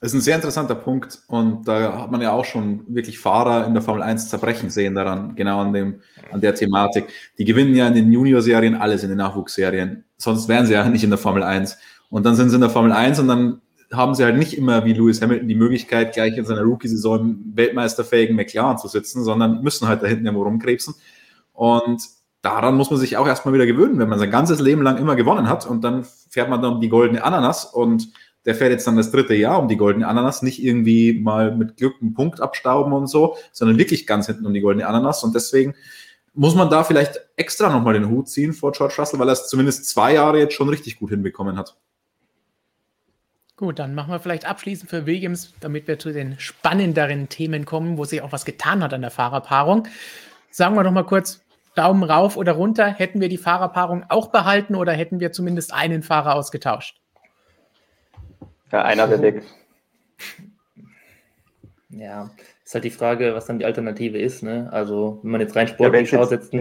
Das 0.00 0.12
ist 0.12 0.18
ein 0.18 0.22
sehr 0.22 0.34
interessanter 0.34 0.74
Punkt 0.74 1.20
und 1.28 1.68
da 1.68 2.00
hat 2.00 2.10
man 2.10 2.20
ja 2.20 2.32
auch 2.32 2.44
schon 2.44 2.82
wirklich 2.88 3.20
Fahrer 3.20 3.66
in 3.66 3.72
der 3.72 3.82
Formel 3.82 4.02
1 4.02 4.30
zerbrechen 4.30 4.68
sehen 4.68 4.96
daran, 4.96 5.36
genau 5.36 5.60
an, 5.60 5.72
dem, 5.72 6.00
an 6.32 6.40
der 6.40 6.56
Thematik. 6.56 7.06
Die 7.38 7.44
gewinnen 7.44 7.76
ja 7.76 7.86
in 7.86 7.94
den 7.94 8.12
Junior-Serien 8.12 8.74
alles, 8.74 9.04
in 9.04 9.10
den 9.10 9.18
Nachwuchsserien. 9.18 10.04
Sonst 10.16 10.48
wären 10.48 10.66
sie 10.66 10.72
ja 10.72 10.88
nicht 10.88 11.04
in 11.04 11.10
der 11.10 11.20
Formel 11.20 11.44
1. 11.44 11.78
Und 12.10 12.26
dann 12.26 12.34
sind 12.34 12.48
sie 12.48 12.56
in 12.56 12.60
der 12.60 12.70
Formel 12.70 12.90
1 12.90 13.20
und 13.20 13.28
dann 13.28 13.60
haben 13.92 14.14
sie 14.14 14.24
halt 14.24 14.36
nicht 14.36 14.56
immer 14.56 14.84
wie 14.84 14.92
Lewis 14.92 15.20
Hamilton 15.20 15.48
die 15.48 15.54
Möglichkeit, 15.54 16.14
gleich 16.14 16.36
in 16.36 16.44
seiner 16.44 16.62
Rookie-Saison 16.62 17.20
im 17.20 17.52
weltmeisterfähigen 17.54 18.36
McLaren 18.36 18.78
zu 18.78 18.88
sitzen, 18.88 19.22
sondern 19.24 19.62
müssen 19.62 19.88
halt 19.88 20.02
da 20.02 20.06
hinten 20.06 20.26
irgendwo 20.26 20.44
rumkrebsen. 20.44 20.94
Und 21.52 22.02
daran 22.42 22.76
muss 22.76 22.90
man 22.90 22.98
sich 22.98 23.16
auch 23.16 23.26
erstmal 23.26 23.54
wieder 23.54 23.66
gewöhnen, 23.66 23.98
wenn 23.98 24.08
man 24.08 24.18
sein 24.18 24.30
ganzes 24.30 24.60
Leben 24.60 24.82
lang 24.82 24.98
immer 24.98 25.16
gewonnen 25.16 25.48
hat 25.48 25.66
und 25.66 25.82
dann 25.84 26.04
fährt 26.30 26.50
man 26.50 26.62
dann 26.62 26.74
um 26.74 26.80
die 26.80 26.88
goldene 26.88 27.24
Ananas 27.24 27.64
und 27.64 28.12
der 28.44 28.54
fährt 28.54 28.72
jetzt 28.72 28.86
dann 28.86 28.96
das 28.96 29.12
dritte 29.12 29.34
Jahr 29.34 29.60
um 29.60 29.68
die 29.68 29.76
goldene 29.76 30.08
Ananas, 30.08 30.42
nicht 30.42 30.62
irgendwie 30.62 31.12
mal 31.12 31.54
mit 31.54 31.76
Glück 31.76 31.94
einen 32.00 32.14
Punkt 32.14 32.40
abstauben 32.40 32.92
und 32.92 33.06
so, 33.06 33.36
sondern 33.52 33.78
wirklich 33.78 34.06
ganz 34.06 34.26
hinten 34.26 34.46
um 34.46 34.52
die 34.52 34.60
goldene 34.60 34.86
Ananas. 34.86 35.22
Und 35.22 35.34
deswegen 35.34 35.74
muss 36.34 36.54
man 36.54 36.68
da 36.68 36.82
vielleicht 36.82 37.20
extra 37.36 37.70
nochmal 37.70 37.94
den 37.94 38.08
Hut 38.08 38.28
ziehen 38.28 38.52
vor 38.52 38.72
George 38.72 38.94
Russell, 38.98 39.20
weil 39.20 39.28
er 39.28 39.34
es 39.34 39.48
zumindest 39.48 39.88
zwei 39.88 40.14
Jahre 40.14 40.38
jetzt 40.38 40.54
schon 40.54 40.68
richtig 40.68 40.98
gut 40.98 41.10
hinbekommen 41.10 41.56
hat. 41.56 41.76
Gut, 43.56 43.78
dann 43.78 43.94
machen 43.94 44.10
wir 44.10 44.18
vielleicht 44.18 44.46
abschließend 44.48 44.88
für 44.90 45.06
Williams, 45.06 45.54
damit 45.60 45.86
wir 45.86 45.98
zu 45.98 46.12
den 46.12 46.38
spannenderen 46.40 47.28
Themen 47.28 47.64
kommen, 47.64 47.98
wo 47.98 48.04
sich 48.04 48.22
auch 48.22 48.32
was 48.32 48.44
getan 48.44 48.82
hat 48.82 48.94
an 48.94 49.02
der 49.02 49.10
Fahrerpaarung. 49.10 49.86
Sagen 50.50 50.74
wir 50.74 50.82
doch 50.84 50.90
mal 50.90 51.04
kurz 51.04 51.44
Daumen 51.74 52.02
rauf 52.02 52.36
oder 52.36 52.52
runter. 52.52 52.86
Hätten 52.86 53.20
wir 53.20 53.28
die 53.28 53.38
Fahrerpaarung 53.38 54.04
auch 54.08 54.28
behalten 54.30 54.74
oder 54.74 54.92
hätten 54.92 55.20
wir 55.20 55.32
zumindest 55.32 55.72
einen 55.72 56.02
Fahrer 56.02 56.34
ausgetauscht? 56.34 57.00
Ja, 58.72 58.82
einer 58.82 59.08
wäre 59.10 59.22
weg. 59.22 59.42
Ja, 61.90 62.30
ist 62.64 62.74
halt 62.74 62.84
die 62.84 62.90
Frage, 62.90 63.34
was 63.34 63.44
dann 63.46 63.58
die 63.58 63.66
Alternative 63.66 64.18
ist. 64.18 64.42
Ne? 64.42 64.68
Also, 64.72 65.20
wenn 65.22 65.30
man 65.32 65.40
jetzt 65.42 65.54
rein 65.54 65.66
Ja, 65.66 65.74
sportlich 65.74 66.00
wenn's 66.00 66.08
schaut, 66.10 66.30
jetzt- 66.30 66.52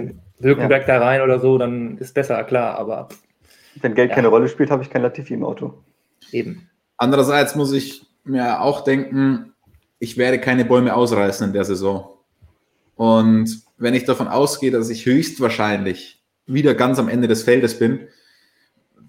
Hülkenberg 0.41 0.86
da 0.86 0.99
rein 0.99 1.21
oder 1.21 1.39
so, 1.39 1.58
dann 1.58 1.97
ist 1.99 2.13
besser, 2.13 2.43
klar, 2.43 2.77
aber 2.77 3.08
Wenn 3.82 3.95
Geld 3.95 4.10
Ja. 4.10 4.15
keine 4.15 4.27
Rolle 4.27 4.49
spielt, 4.49 4.69
habe 4.69 4.84
ich 4.84 4.89
kein 4.89 5.01
Latifi 5.01 5.34
im 5.34 5.45
Auto. 5.45 5.82
eben. 6.34 6.67
Andererseits 7.01 7.55
muss 7.55 7.71
ich 7.71 8.05
mir 8.25 8.61
auch 8.61 8.83
denken, 8.83 9.53
ich 9.97 10.17
werde 10.17 10.39
keine 10.39 10.65
Bäume 10.65 10.93
ausreißen 10.93 11.47
in 11.47 11.51
der 11.51 11.63
Saison. 11.63 12.11
Und 12.93 13.63
wenn 13.79 13.95
ich 13.95 14.03
davon 14.05 14.27
ausgehe, 14.27 14.69
dass 14.69 14.87
ich 14.91 15.07
höchstwahrscheinlich 15.07 16.21
wieder 16.45 16.75
ganz 16.75 16.99
am 16.99 17.09
Ende 17.09 17.27
des 17.27 17.41
Feldes 17.41 17.79
bin, 17.79 18.01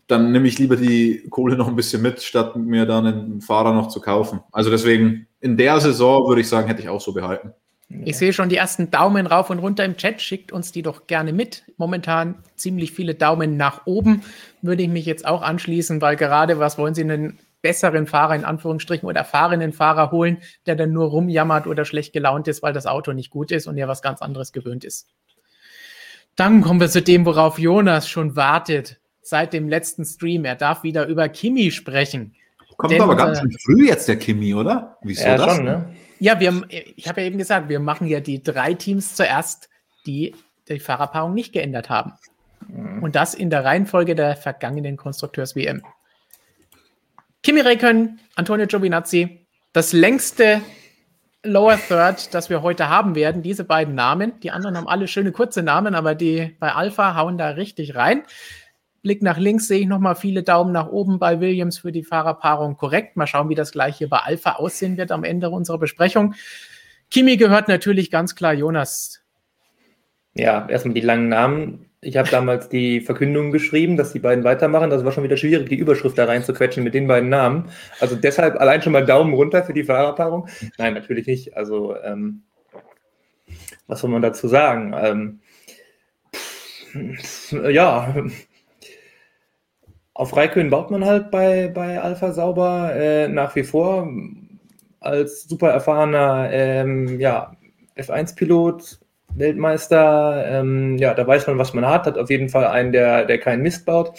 dann 0.06 0.32
nehme 0.32 0.48
ich 0.48 0.58
lieber 0.58 0.76
die 0.76 1.26
Kohle 1.28 1.54
noch 1.58 1.68
ein 1.68 1.76
bisschen 1.76 2.00
mit, 2.00 2.22
statt 2.22 2.56
mir 2.56 2.86
dann 2.86 3.06
einen 3.06 3.40
Fahrer 3.42 3.74
noch 3.74 3.88
zu 3.88 4.00
kaufen. 4.00 4.40
Also 4.52 4.70
deswegen, 4.70 5.26
in 5.40 5.58
der 5.58 5.78
Saison 5.78 6.26
würde 6.26 6.40
ich 6.40 6.48
sagen, 6.48 6.68
hätte 6.68 6.80
ich 6.80 6.88
auch 6.88 7.02
so 7.02 7.12
behalten. 7.12 7.52
Ich 8.06 8.16
sehe 8.16 8.32
schon 8.32 8.48
die 8.48 8.56
ersten 8.56 8.90
Daumen 8.90 9.26
rauf 9.26 9.50
und 9.50 9.58
runter 9.58 9.84
im 9.84 9.98
Chat. 9.98 10.22
Schickt 10.22 10.50
uns 10.50 10.72
die 10.72 10.80
doch 10.80 11.06
gerne 11.06 11.34
mit. 11.34 11.64
Momentan 11.76 12.36
ziemlich 12.56 12.92
viele 12.92 13.14
Daumen 13.14 13.58
nach 13.58 13.84
oben. 13.84 14.22
Würde 14.62 14.82
ich 14.82 14.88
mich 14.88 15.04
jetzt 15.04 15.26
auch 15.26 15.42
anschließen, 15.42 16.00
weil 16.00 16.16
gerade 16.16 16.58
was 16.58 16.78
wollen 16.78 16.94
Sie 16.94 17.02
einen 17.02 17.38
besseren 17.62 18.06
Fahrer 18.06 18.34
in 18.34 18.44
Anführungsstrichen 18.44 19.08
oder 19.08 19.20
erfahrenen 19.20 19.72
Fahrer 19.72 20.10
holen, 20.10 20.38
der 20.66 20.76
dann 20.76 20.92
nur 20.92 21.06
rumjammert 21.06 21.66
oder 21.66 21.84
schlecht 21.84 22.12
gelaunt 22.12 22.48
ist, 22.48 22.62
weil 22.62 22.72
das 22.72 22.86
Auto 22.86 23.12
nicht 23.12 23.30
gut 23.30 23.50
ist 23.52 23.66
und 23.66 23.78
er 23.78 23.88
was 23.88 24.02
ganz 24.02 24.20
anderes 24.20 24.52
gewöhnt 24.52 24.84
ist. 24.84 25.08
Dann 26.36 26.62
kommen 26.62 26.80
wir 26.80 26.88
zu 26.88 27.02
dem, 27.02 27.24
worauf 27.24 27.58
Jonas 27.58 28.08
schon 28.08 28.36
wartet 28.36 29.00
seit 29.22 29.52
dem 29.52 29.68
letzten 29.68 30.04
Stream. 30.04 30.44
Er 30.44 30.56
darf 30.56 30.82
wieder 30.82 31.06
über 31.06 31.28
Kimi 31.28 31.70
sprechen. 31.70 32.34
Kommt 32.76 32.92
Denn, 32.92 33.02
aber 33.02 33.16
ganz 33.16 33.38
schön 33.38 33.52
früh 33.64 33.86
jetzt 33.86 34.08
der 34.08 34.16
Kimi, 34.16 34.54
oder? 34.54 34.96
Wieso 35.02 35.24
ja, 35.24 35.36
das? 35.36 35.56
Schon, 35.56 35.64
ne? 35.64 35.94
Ja, 36.18 36.40
wir, 36.40 36.62
ich 36.68 37.08
habe 37.08 37.20
ja 37.20 37.26
eben 37.26 37.38
gesagt, 37.38 37.68
wir 37.68 37.80
machen 37.80 38.06
ja 38.06 38.20
die 38.20 38.42
drei 38.42 38.74
Teams 38.74 39.14
zuerst, 39.14 39.68
die 40.06 40.34
die 40.68 40.80
Fahrerpaarung 40.80 41.34
nicht 41.34 41.52
geändert 41.52 41.90
haben. 41.90 42.12
Mhm. 42.68 43.02
Und 43.02 43.14
das 43.14 43.34
in 43.34 43.50
der 43.50 43.64
Reihenfolge 43.64 44.14
der 44.14 44.36
vergangenen 44.36 44.96
Konstrukteurs-WM. 44.96 45.82
Kimi 47.42 47.60
Räikkönen, 47.60 48.20
Antonio 48.36 48.68
Giovinazzi, 48.68 49.46
das 49.72 49.92
längste 49.92 50.62
Lower 51.42 51.76
Third, 51.76 52.32
das 52.34 52.50
wir 52.50 52.62
heute 52.62 52.88
haben 52.88 53.16
werden, 53.16 53.42
diese 53.42 53.64
beiden 53.64 53.96
Namen. 53.96 54.38
Die 54.44 54.52
anderen 54.52 54.76
haben 54.76 54.86
alle 54.86 55.08
schöne 55.08 55.32
kurze 55.32 55.64
Namen, 55.64 55.96
aber 55.96 56.14
die 56.14 56.54
bei 56.60 56.72
Alpha 56.72 57.16
hauen 57.16 57.38
da 57.38 57.48
richtig 57.48 57.96
rein. 57.96 58.22
Blick 59.02 59.22
nach 59.22 59.38
links 59.38 59.66
sehe 59.66 59.80
ich 59.80 59.88
nochmal 59.88 60.14
viele 60.14 60.44
Daumen 60.44 60.70
nach 60.70 60.86
oben 60.86 61.18
bei 61.18 61.40
Williams 61.40 61.78
für 61.78 61.90
die 61.90 62.04
Fahrerpaarung 62.04 62.76
korrekt. 62.76 63.16
Mal 63.16 63.26
schauen, 63.26 63.48
wie 63.48 63.56
das 63.56 63.72
gleich 63.72 63.96
hier 63.96 64.08
bei 64.08 64.18
Alpha 64.18 64.52
aussehen 64.52 64.96
wird 64.96 65.10
am 65.10 65.24
Ende 65.24 65.50
unserer 65.50 65.78
Besprechung. 65.78 66.34
Kimi 67.10 67.36
gehört 67.36 67.66
natürlich 67.66 68.12
ganz 68.12 68.36
klar 68.36 68.54
Jonas. 68.54 69.20
Ja, 70.34 70.68
erstmal 70.68 70.94
die 70.94 71.00
langen 71.00 71.28
Namen. 71.28 71.86
Ich 72.04 72.16
habe 72.16 72.28
damals 72.28 72.68
die 72.68 73.00
Verkündung 73.00 73.52
geschrieben, 73.52 73.96
dass 73.96 74.12
die 74.12 74.18
beiden 74.18 74.42
weitermachen. 74.42 74.90
Das 74.90 75.04
war 75.04 75.12
schon 75.12 75.22
wieder 75.22 75.36
schwierig, 75.36 75.68
die 75.68 75.76
Überschrift 75.76 76.18
da 76.18 76.24
reinzuquetschen 76.24 76.82
mit 76.82 76.94
den 76.94 77.06
beiden 77.06 77.28
Namen. 77.28 77.70
Also 78.00 78.16
deshalb 78.16 78.60
allein 78.60 78.82
schon 78.82 78.92
mal 78.92 79.06
Daumen 79.06 79.32
runter 79.34 79.62
für 79.62 79.72
die 79.72 79.84
Fahrerpaarung. 79.84 80.48
Nein, 80.78 80.94
natürlich 80.94 81.28
nicht. 81.28 81.56
Also, 81.56 81.96
ähm, 82.02 82.42
was 83.86 84.00
soll 84.00 84.10
man 84.10 84.20
dazu 84.20 84.48
sagen? 84.48 84.92
Ähm, 84.96 85.40
pff, 86.34 87.52
ja, 87.70 88.14
auf 90.14 90.36
Raikön 90.36 90.70
baut 90.70 90.90
man 90.90 91.04
halt 91.04 91.30
bei, 91.30 91.68
bei 91.68 92.00
Alpha 92.00 92.32
Sauber 92.32 92.94
äh, 92.96 93.28
nach 93.28 93.54
wie 93.54 93.64
vor 93.64 94.08
als 95.00 95.44
super 95.44 95.70
erfahrener 95.70 96.50
ähm, 96.50 97.20
ja, 97.20 97.56
F1-Pilot, 97.96 99.00
Weltmeister. 99.36 100.44
Ähm, 100.46 100.98
ja, 100.98 101.14
da 101.14 101.26
weiß 101.26 101.46
man, 101.46 101.58
was 101.58 101.74
man 101.74 101.86
hat. 101.86 102.06
Hat 102.06 102.18
auf 102.18 102.30
jeden 102.30 102.48
Fall 102.48 102.66
einen, 102.66 102.92
der, 102.92 103.24
der 103.24 103.38
keinen 103.38 103.62
Mist 103.62 103.86
baut. 103.86 104.12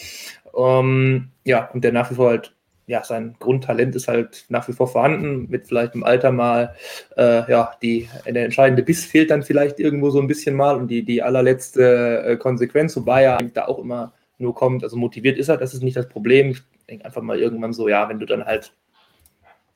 Ähm, 0.57 1.29
ja, 1.43 1.69
und 1.73 1.83
der 1.83 1.91
nach 1.91 2.11
wie 2.11 2.15
vor 2.15 2.29
halt, 2.29 2.55
ja, 2.85 3.03
sein 3.03 3.35
Grundtalent 3.39 3.95
ist 3.95 4.07
halt 4.07 4.45
nach 4.49 4.67
wie 4.67 4.73
vor 4.73 4.87
vorhanden. 4.87 5.47
Mit 5.49 5.67
vielleicht 5.67 5.95
im 5.95 6.03
Alter 6.03 6.31
mal, 6.31 6.75
äh, 7.17 7.49
ja, 7.49 7.71
die, 7.81 8.09
der 8.25 8.45
entscheidende 8.45 8.83
Biss 8.83 9.05
fehlt 9.05 9.31
dann 9.31 9.43
vielleicht 9.43 9.79
irgendwo 9.79 10.09
so 10.09 10.19
ein 10.19 10.27
bisschen 10.27 10.55
mal 10.55 10.75
und 10.75 10.87
die, 10.89 11.03
die 11.03 11.23
allerletzte 11.23 12.23
äh, 12.25 12.37
Konsequenz, 12.37 12.95
wobei 12.95 13.23
er 13.23 13.37
da 13.53 13.65
auch 13.65 13.79
immer 13.79 14.13
nur 14.37 14.53
kommt. 14.53 14.83
Also 14.83 14.97
motiviert 14.97 15.37
ist 15.37 15.49
er, 15.49 15.57
das 15.57 15.73
ist 15.73 15.83
nicht 15.83 15.95
das 15.97 16.09
Problem. 16.09 16.51
Ich 16.51 16.61
denke 16.89 17.05
einfach 17.05 17.21
mal 17.21 17.39
irgendwann 17.39 17.73
so, 17.73 17.87
ja, 17.87 18.09
wenn 18.09 18.19
du 18.19 18.25
dann 18.25 18.45
halt, 18.45 18.73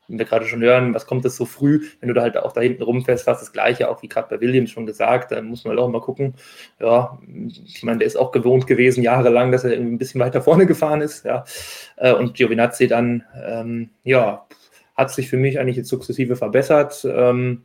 wenn 0.07 0.17
wir 0.17 0.25
gerade 0.25 0.45
schon 0.45 0.61
hören, 0.61 0.93
was 0.93 1.05
kommt 1.05 1.25
das 1.25 1.35
so 1.35 1.45
früh, 1.45 1.87
wenn 1.99 2.07
du 2.07 2.13
da 2.13 2.21
halt 2.21 2.37
auch 2.37 2.53
da 2.53 2.61
hinten 2.61 2.83
rumfährst, 2.83 3.25
fast 3.25 3.41
das 3.41 3.51
Gleiche, 3.51 3.89
auch 3.89 4.01
wie 4.01 4.07
gerade 4.07 4.27
bei 4.29 4.41
Williams 4.41 4.71
schon 4.71 4.85
gesagt, 4.85 5.31
dann 5.31 5.45
muss 5.45 5.63
man 5.63 5.71
halt 5.71 5.79
auch 5.79 5.89
mal 5.89 6.01
gucken. 6.01 6.35
Ja, 6.79 7.19
ich 7.65 7.83
meine, 7.83 7.99
der 7.99 8.07
ist 8.07 8.15
auch 8.15 8.31
gewohnt 8.31 8.67
gewesen, 8.67 9.03
jahrelang, 9.03 9.51
dass 9.51 9.63
er 9.63 9.71
irgendwie 9.71 9.93
ein 9.93 9.97
bisschen 9.97 10.21
weiter 10.21 10.41
vorne 10.41 10.65
gefahren 10.65 11.01
ist, 11.01 11.25
ja. 11.25 11.43
Äh, 11.97 12.13
und 12.13 12.35
Giovinazzi 12.35 12.87
dann, 12.87 13.23
ähm, 13.45 13.89
ja, 14.03 14.45
hat 14.95 15.11
sich 15.11 15.29
für 15.29 15.37
mich 15.37 15.59
eigentlich 15.59 15.77
jetzt 15.77 15.89
sukzessive 15.89 16.35
verbessert. 16.35 17.05
Ähm, 17.07 17.63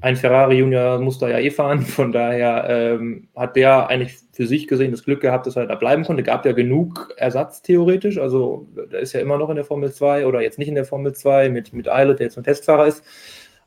ein 0.00 0.16
Ferrari 0.16 0.58
Junior 0.58 0.98
muss 0.98 1.18
da 1.18 1.28
ja 1.28 1.38
eh 1.38 1.50
fahren, 1.50 1.82
von 1.82 2.12
daher 2.12 2.66
ähm, 2.68 3.28
hat 3.34 3.56
der 3.56 3.88
eigentlich 3.88 4.16
für 4.32 4.46
sich 4.46 4.66
gesehen 4.66 4.90
das 4.90 5.04
Glück 5.04 5.20
gehabt, 5.20 5.46
dass 5.46 5.56
er 5.56 5.66
da 5.66 5.76
bleiben 5.76 6.04
konnte. 6.04 6.22
Gab 6.22 6.44
ja 6.44 6.52
genug 6.52 7.14
Ersatz 7.16 7.62
theoretisch, 7.62 8.18
also 8.18 8.66
der 8.92 9.00
ist 9.00 9.12
ja 9.12 9.20
immer 9.20 9.38
noch 9.38 9.50
in 9.50 9.56
der 9.56 9.64
Formel 9.64 9.92
2 9.92 10.26
oder 10.26 10.42
jetzt 10.42 10.58
nicht 10.58 10.68
in 10.68 10.74
der 10.74 10.84
Formel 10.84 11.14
2 11.14 11.48
mit, 11.48 11.72
mit 11.72 11.88
Eilert, 11.88 12.18
der 12.18 12.26
jetzt 12.26 12.36
ein 12.36 12.44
Testfahrer 12.44 12.86
ist. 12.86 13.04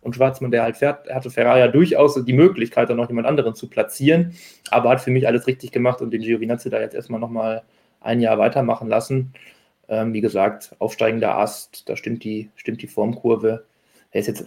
Und 0.02 0.16
Schwarzmann, 0.16 0.52
der 0.52 0.64
halt 0.64 0.78
fährt, 0.78 1.10
hatte 1.10 1.32
Ferrari 1.32 1.60
ja 1.60 1.68
durchaus 1.68 2.24
die 2.24 2.34
Möglichkeit, 2.34 2.90
dann 2.90 2.98
noch 2.98 3.10
jemand 3.10 3.28
anderen 3.28 3.56
zu 3.56 3.68
platzieren, 3.68 4.36
aber 4.70 4.92
hat 4.92 5.02
für 5.02 5.12
mich 5.12 5.28
alles 5.28 5.48
richtig 5.48 5.72
gemacht 5.72 6.02
und 6.02 6.12
den 6.12 6.22
Giovinazzi 6.22 6.70
da 6.70 6.80
jetzt 6.80 6.94
erstmal 6.94 7.20
nochmal 7.20 7.64
ein 8.00 8.22
Jahr 8.22 8.38
weitermachen 8.38 8.88
lassen. 8.88 9.34
Ähm, 9.90 10.14
wie 10.14 10.22
gesagt, 10.22 10.76
aufsteigender 10.80 11.38
Ast, 11.38 11.90
da 11.90 11.96
stimmt 11.96 12.24
die, 12.24 12.52
stimmt 12.56 12.82
die 12.82 12.88
Formkurve. 12.88 13.66
Er 14.12 14.20
ist 14.20 14.28
jetzt 14.28 14.46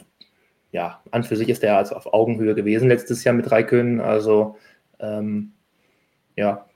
ja, 0.73 1.03
an 1.11 1.25
für 1.25 1.37
sich 1.37 1.49
ist 1.49 1.65
er 1.65 1.77
also 1.77 1.97
auf 1.97 2.13
Augenhöhe 2.13 2.55
gewesen 2.55 2.89
letztes 2.89 3.25
Jahr 3.25 3.35
mit 3.35 3.51
Raikönnen. 3.51 4.01
Also 4.01 4.57
ähm, 5.01 5.53
ja, 6.37 6.67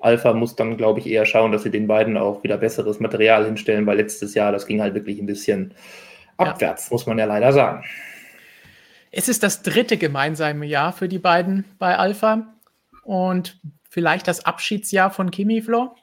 Alpha 0.00 0.32
muss 0.34 0.56
dann, 0.56 0.76
glaube 0.76 1.00
ich, 1.00 1.06
eher 1.06 1.24
schauen, 1.24 1.52
dass 1.52 1.62
sie 1.62 1.70
den 1.70 1.86
beiden 1.86 2.16
auch 2.16 2.42
wieder 2.42 2.58
besseres 2.58 3.00
Material 3.00 3.44
hinstellen, 3.46 3.86
weil 3.86 3.96
letztes 3.96 4.34
Jahr, 4.34 4.52
das 4.52 4.66
ging 4.66 4.80
halt 4.80 4.94
wirklich 4.94 5.18
ein 5.18 5.26
bisschen 5.26 5.74
abwärts, 6.36 6.88
ja. 6.88 6.94
muss 6.94 7.06
man 7.06 7.18
ja 7.18 7.24
leider 7.24 7.52
sagen. 7.52 7.84
Es 9.10 9.28
ist 9.28 9.42
das 9.42 9.62
dritte 9.62 9.98
gemeinsame 9.98 10.66
Jahr 10.66 10.92
für 10.92 11.08
die 11.08 11.18
beiden 11.18 11.64
bei 11.78 11.96
Alpha 11.96 12.54
und 13.04 13.60
vielleicht 13.88 14.26
das 14.26 14.44
Abschiedsjahr 14.44 15.10
von 15.10 15.30
Kimi 15.30 15.62
Flo? 15.62 15.94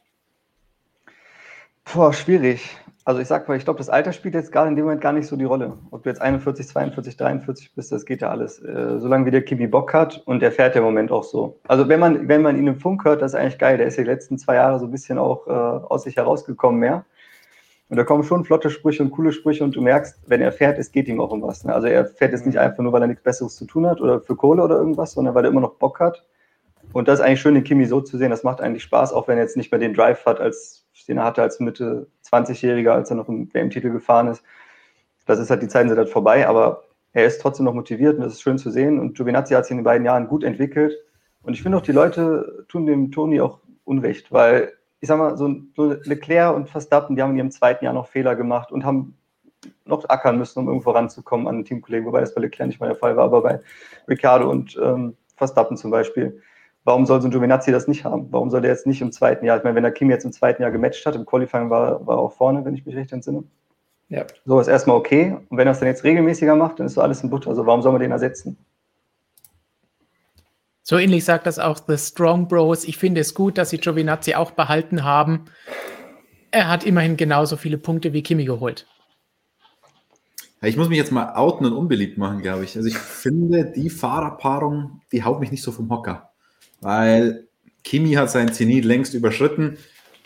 Boah, 1.91 2.13
schwierig. 2.13 2.61
Also 3.09 3.21
ich 3.21 3.27
sag 3.27 3.47
mal, 3.47 3.57
ich 3.57 3.63
glaube, 3.63 3.79
das 3.79 3.89
Alter 3.89 4.13
spielt 4.13 4.35
jetzt 4.35 4.51
gerade 4.51 4.69
in 4.69 4.75
dem 4.75 4.85
Moment 4.85 5.01
gar 5.01 5.13
nicht 5.13 5.25
so 5.25 5.35
die 5.35 5.43
Rolle. 5.43 5.73
Ob 5.89 6.03
du 6.03 6.09
jetzt 6.09 6.21
41, 6.21 6.67
42, 6.67 7.17
43 7.17 7.73
bist, 7.73 7.91
das 7.91 8.05
geht 8.05 8.21
ja 8.21 8.29
alles. 8.29 8.59
Äh, 8.59 8.99
solange 8.99 9.25
wie 9.25 9.31
der 9.31 9.41
Kimi 9.41 9.65
Bock 9.65 9.95
hat 9.95 10.21
und 10.27 10.43
der 10.43 10.51
fährt 10.51 10.75
im 10.75 10.83
Moment 10.83 11.11
auch 11.11 11.23
so. 11.23 11.59
Also 11.67 11.89
wenn 11.89 11.99
man, 11.99 12.27
wenn 12.27 12.43
man 12.43 12.55
ihn 12.55 12.67
im 12.67 12.75
Funk 12.75 13.05
hört, 13.05 13.23
das 13.23 13.33
ist 13.33 13.39
eigentlich 13.39 13.57
geil. 13.57 13.79
Der 13.79 13.87
ist 13.87 13.97
ja 13.97 14.03
die 14.03 14.11
letzten 14.11 14.37
zwei 14.37 14.53
Jahre 14.53 14.77
so 14.77 14.85
ein 14.85 14.91
bisschen 14.91 15.17
auch 15.17 15.47
äh, 15.47 15.49
aus 15.49 16.03
sich 16.03 16.17
herausgekommen 16.17 16.79
mehr. 16.79 17.03
Und 17.89 17.97
da 17.97 18.03
kommen 18.03 18.23
schon 18.23 18.45
flotte 18.45 18.69
Sprüche 18.69 19.01
und 19.01 19.09
coole 19.09 19.31
Sprüche 19.31 19.63
und 19.63 19.75
du 19.75 19.81
merkst, 19.81 20.21
wenn 20.27 20.41
er 20.41 20.51
fährt, 20.51 20.77
es 20.77 20.91
geht 20.91 21.07
ihm 21.07 21.19
auch 21.19 21.31
um 21.31 21.41
was. 21.41 21.63
Ne? 21.63 21.73
Also 21.73 21.87
er 21.87 22.05
fährt 22.05 22.33
jetzt 22.33 22.45
nicht 22.45 22.59
einfach 22.59 22.83
nur, 22.83 22.93
weil 22.93 23.01
er 23.01 23.07
nichts 23.07 23.23
Besseres 23.23 23.55
zu 23.55 23.65
tun 23.65 23.87
hat 23.87 24.01
oder 24.01 24.21
für 24.21 24.35
Kohle 24.35 24.61
oder 24.61 24.77
irgendwas, 24.77 25.13
sondern 25.13 25.33
weil 25.33 25.45
er 25.45 25.49
immer 25.49 25.61
noch 25.61 25.77
Bock 25.77 25.99
hat. 25.99 26.27
Und 26.93 27.07
das 27.07 27.19
ist 27.19 27.25
eigentlich 27.25 27.41
schön, 27.41 27.55
den 27.55 27.63
Kimi 27.63 27.85
so 27.85 28.01
zu 28.01 28.19
sehen. 28.19 28.29
Das 28.29 28.43
macht 28.43 28.61
eigentlich 28.61 28.83
Spaß, 28.83 29.13
auch 29.13 29.27
wenn 29.27 29.39
er 29.39 29.45
jetzt 29.45 29.57
nicht 29.57 29.71
mehr 29.71 29.79
den 29.79 29.95
Drive 29.95 30.27
hat, 30.27 30.39
als 30.39 30.85
den 31.09 31.17
er 31.17 31.25
hatte 31.25 31.41
als 31.41 31.59
Mitte 31.59 32.07
20-Jähriger, 32.31 32.91
als 32.91 33.09
er 33.09 33.15
noch 33.15 33.29
im 33.29 33.53
WM-Titel 33.53 33.91
gefahren 33.91 34.27
ist. 34.27 34.43
Das 35.25 35.39
ist 35.39 35.49
halt, 35.49 35.61
die 35.61 35.67
Zeiten 35.67 35.89
sind 35.89 35.97
halt 35.97 36.09
vorbei, 36.09 36.47
aber 36.47 36.83
er 37.13 37.25
ist 37.25 37.41
trotzdem 37.41 37.65
noch 37.65 37.73
motiviert 37.73 38.17
und 38.17 38.23
das 38.23 38.33
ist 38.33 38.41
schön 38.41 38.57
zu 38.57 38.71
sehen. 38.71 38.99
Und 38.99 39.15
Giovinazzi 39.15 39.53
hat 39.53 39.65
sich 39.65 39.71
in 39.71 39.77
den 39.77 39.83
beiden 39.83 40.05
Jahren 40.05 40.27
gut 40.27 40.43
entwickelt. 40.43 40.97
Und 41.43 41.53
ich 41.53 41.61
finde 41.61 41.77
auch, 41.77 41.81
die 41.81 41.91
Leute 41.91 42.65
tun 42.67 42.85
dem 42.85 43.11
Toni 43.11 43.41
auch 43.41 43.59
Unrecht, 43.85 44.31
weil 44.31 44.73
ich 45.01 45.07
sag 45.07 45.17
mal, 45.17 45.37
so, 45.37 45.47
Leclerc 46.03 46.55
und 46.55 46.69
Verstappen, 46.69 47.15
die 47.15 47.21
haben 47.21 47.31
in 47.31 47.37
ihrem 47.37 47.51
zweiten 47.51 47.85
Jahr 47.85 47.93
noch 47.93 48.07
Fehler 48.07 48.35
gemacht 48.35 48.71
und 48.71 48.83
haben 48.83 49.15
noch 49.85 50.07
ackern 50.07 50.37
müssen, 50.37 50.59
um 50.59 50.67
irgendwo 50.67 50.91
ranzukommen 50.91 51.47
an 51.47 51.63
Teamkollegen, 51.63 52.05
wobei 52.05 52.19
das 52.21 52.35
bei 52.35 52.41
Leclerc 52.41 52.67
nicht 52.67 52.79
mal 52.79 52.87
der 52.87 52.95
Fall 52.95 53.15
war, 53.15 53.25
aber 53.25 53.41
bei 53.41 53.59
Ricardo 54.07 54.49
und 54.49 54.77
ähm, 54.81 55.15
Verstappen 55.35 55.77
zum 55.77 55.91
Beispiel. 55.91 56.41
Warum 56.89 57.05
soll 57.05 57.21
so 57.21 57.27
ein 57.27 57.31
Giovinazzi 57.31 57.71
das 57.71 57.87
nicht 57.87 58.03
haben? 58.03 58.29
Warum 58.31 58.49
soll 58.49 58.61
der 58.61 58.71
jetzt 58.71 58.87
nicht 58.87 58.99
im 58.99 59.11
zweiten 59.11 59.45
Jahr? 59.45 59.57
Ich 59.57 59.63
meine, 59.63 59.75
wenn 59.75 59.83
der 59.83 59.91
Kim 59.91 60.09
jetzt 60.09 60.25
im 60.25 60.31
zweiten 60.31 60.63
Jahr 60.63 60.71
gematcht 60.71 61.05
hat, 61.05 61.13
im 61.13 61.23
Qualifying 61.23 61.69
war, 61.69 62.03
war 62.07 62.17
er 62.17 62.19
auch 62.19 62.33
vorne, 62.33 62.65
wenn 62.65 62.73
ich 62.73 62.83
mich 62.83 62.95
recht 62.95 63.11
entsinne. 63.11 63.43
Ja. 64.07 64.25
So 64.43 64.59
ist 64.59 64.67
erstmal 64.67 64.95
okay. 64.95 65.37
Und 65.49 65.57
wenn 65.59 65.67
er 65.67 65.73
es 65.73 65.79
dann 65.79 65.87
jetzt 65.87 66.03
regelmäßiger 66.03 66.55
macht, 66.55 66.79
dann 66.79 66.87
ist 66.87 66.95
so 66.95 67.01
alles 67.01 67.21
in 67.21 67.29
Butter. 67.29 67.51
Also 67.51 67.67
warum 67.67 67.83
soll 67.83 67.91
man 67.91 68.01
den 68.01 68.09
ersetzen? 68.09 68.57
So 70.81 70.97
ähnlich 70.97 71.25
sagt 71.25 71.45
das 71.45 71.59
auch 71.59 71.79
The 71.87 71.95
Strong 71.95 72.47
Bros. 72.47 72.83
Ich 72.83 72.97
finde 72.97 73.21
es 73.21 73.35
gut, 73.35 73.59
dass 73.59 73.69
sie 73.69 73.77
Giovinazzi 73.77 74.33
auch 74.33 74.49
behalten 74.49 75.03
haben. 75.03 75.45
Er 76.49 76.69
hat 76.69 76.87
immerhin 76.87 77.17
genauso 77.17 77.55
viele 77.55 77.77
Punkte 77.77 78.13
wie 78.13 78.23
Kimi 78.23 78.45
geholt. 78.45 78.87
Ich 80.63 80.75
muss 80.75 80.89
mich 80.89 80.97
jetzt 80.97 81.11
mal 81.11 81.35
outen 81.35 81.67
und 81.67 81.73
unbeliebt 81.73 82.17
machen, 82.17 82.41
glaube 82.41 82.63
ich. 82.63 82.75
Also 82.75 82.89
ich 82.89 82.97
finde, 82.97 83.65
die 83.75 83.91
Fahrerpaarung, 83.91 85.01
die 85.11 85.23
haut 85.23 85.39
mich 85.39 85.51
nicht 85.51 85.61
so 85.61 85.71
vom 85.71 85.91
Hocker 85.91 86.28
weil 86.81 87.47
Kimi 87.83 88.13
hat 88.13 88.31
sein 88.31 88.53
Zenit 88.53 88.85
längst 88.85 89.13
überschritten. 89.13 89.77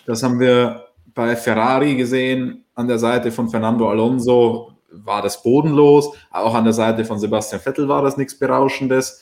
Das 0.05 0.23
haben 0.23 0.39
wir 0.39 0.87
bei 1.13 1.35
Ferrari 1.35 1.95
gesehen, 1.95 2.65
an 2.75 2.87
der 2.87 2.99
Seite 2.99 3.31
von 3.31 3.49
Fernando 3.49 3.89
Alonso. 3.89 4.71
war 4.91 5.21
das 5.21 5.41
bodenlos. 5.41 6.15
Auch 6.31 6.53
an 6.53 6.63
der 6.63 6.73
Seite 6.73 7.05
von 7.05 7.19
Sebastian 7.19 7.61
Vettel 7.61 7.87
war 7.87 8.01
das 8.01 8.17
nichts 8.17 8.37
Berauschendes. 8.37 9.21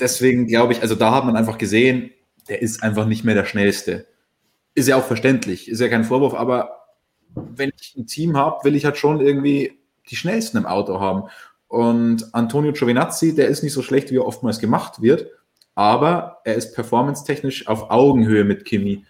Deswegen 0.00 0.46
glaube 0.46 0.72
ich, 0.72 0.82
also 0.82 0.94
da 0.94 1.14
hat 1.14 1.24
man 1.24 1.36
einfach 1.36 1.58
gesehen, 1.58 2.10
der 2.48 2.62
ist 2.62 2.82
einfach 2.82 3.06
nicht 3.06 3.24
mehr 3.24 3.34
der 3.34 3.44
Schnellste. 3.44 4.06
Ist 4.74 4.88
ja 4.88 4.96
auch 4.96 5.04
verständlich, 5.04 5.68
ist 5.68 5.80
ja 5.80 5.88
kein 5.88 6.04
Vorwurf, 6.04 6.34
aber 6.34 6.82
wenn 7.34 7.72
ich 7.78 7.94
ein 7.96 8.06
Team 8.06 8.36
habe, 8.36 8.64
will 8.64 8.74
ich 8.74 8.84
halt 8.84 8.96
schon 8.96 9.20
irgendwie 9.20 9.78
die 10.10 10.16
Schnellsten 10.16 10.58
im 10.58 10.66
Auto 10.66 11.00
haben. 11.00 11.24
Und 11.68 12.34
Antonio 12.34 12.72
Giovinazzi, 12.72 13.34
der 13.34 13.48
ist 13.48 13.62
nicht 13.62 13.72
so 13.72 13.82
schlecht, 13.82 14.10
wie 14.10 14.16
er 14.16 14.26
oftmals 14.26 14.58
gemacht 14.58 15.00
wird, 15.00 15.26
aber 15.74 16.40
er 16.44 16.54
ist 16.54 16.74
performance-technisch 16.74 17.66
auf 17.66 17.90
Augenhöhe 17.90 18.44
mit 18.44 18.64
Kimi. 18.64 19.04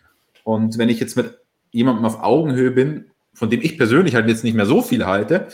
Und 0.44 0.78
wenn 0.78 0.88
ich 0.88 1.00
jetzt 1.00 1.16
mit 1.16 1.38
jemandem 1.70 2.04
auf 2.04 2.22
Augenhöhe 2.22 2.70
bin, 2.70 3.10
von 3.34 3.50
dem 3.50 3.62
ich 3.62 3.78
persönlich 3.78 4.14
halt 4.14 4.28
jetzt 4.28 4.44
nicht 4.44 4.54
mehr 4.54 4.66
so 4.66 4.82
viel 4.82 5.06
halte, 5.06 5.48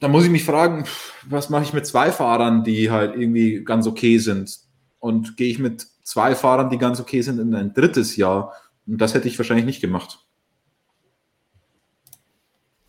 dann 0.00 0.10
muss 0.10 0.24
ich 0.24 0.30
mich 0.30 0.44
fragen, 0.44 0.84
was 1.28 1.48
mache 1.48 1.62
ich 1.62 1.72
mit 1.72 1.86
zwei 1.86 2.10
Fahrern, 2.10 2.64
die 2.64 2.90
halt 2.90 3.14
irgendwie 3.14 3.64
ganz 3.64 3.86
okay 3.86 4.18
sind? 4.18 4.58
Und 4.98 5.36
gehe 5.36 5.50
ich 5.50 5.58
mit 5.58 5.86
zwei 6.02 6.34
Fahrern, 6.34 6.70
die 6.70 6.78
ganz 6.78 7.00
okay 7.00 7.22
sind, 7.22 7.38
in 7.38 7.54
ein 7.54 7.72
drittes 7.72 8.16
Jahr? 8.16 8.52
Und 8.86 8.98
das 8.98 9.14
hätte 9.14 9.28
ich 9.28 9.38
wahrscheinlich 9.38 9.66
nicht 9.66 9.80
gemacht. 9.80 10.18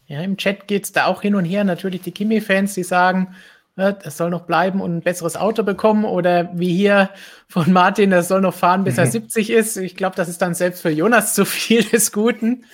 Ja, 0.08 0.22
im 0.22 0.38
Chat 0.38 0.68
geht 0.68 0.84
es 0.84 0.92
da 0.92 1.06
auch 1.06 1.22
hin 1.22 1.36
und 1.36 1.46
her. 1.46 1.64
Natürlich 1.64 2.02
die 2.02 2.12
Kimi-Fans, 2.12 2.74
die 2.74 2.84
sagen, 2.84 3.36
es 3.76 4.18
soll 4.18 4.30
noch 4.30 4.46
bleiben 4.46 4.82
und 4.82 4.98
ein 4.98 5.02
besseres 5.02 5.36
Auto 5.36 5.64
bekommen. 5.64 6.06
Oder 6.06 6.50
wie 6.54 6.74
hier 6.74 7.10
von 7.48 7.72
Martin, 7.72 8.12
das 8.12 8.28
soll 8.28 8.42
noch 8.42 8.54
fahren, 8.54 8.84
bis 8.84 8.98
er 8.98 9.08
70 9.08 9.50
mhm. 9.50 9.56
ist. 9.56 9.78
Ich 9.78 9.96
glaube, 9.96 10.16
das 10.16 10.30
ist 10.30 10.42
dann 10.42 10.54
selbst 10.54 10.82
für 10.82 10.92
Jonas 10.92 11.34
zu 11.34 11.46
viel 11.46 11.84
des 11.84 12.12
Guten. 12.12 12.66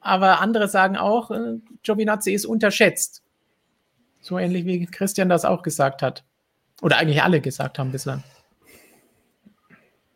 Aber 0.00 0.40
andere 0.40 0.68
sagen 0.68 0.96
auch, 0.96 1.30
äh, 1.30 1.58
Giovinazzi 1.82 2.32
ist 2.32 2.46
unterschätzt. 2.46 3.22
So 4.20 4.38
ähnlich 4.38 4.64
wie 4.64 4.86
Christian 4.86 5.28
das 5.28 5.44
auch 5.44 5.62
gesagt 5.62 6.02
hat. 6.02 6.24
Oder 6.82 6.98
eigentlich 6.98 7.22
alle 7.22 7.40
gesagt 7.40 7.78
haben 7.78 7.92
bislang. 7.92 8.22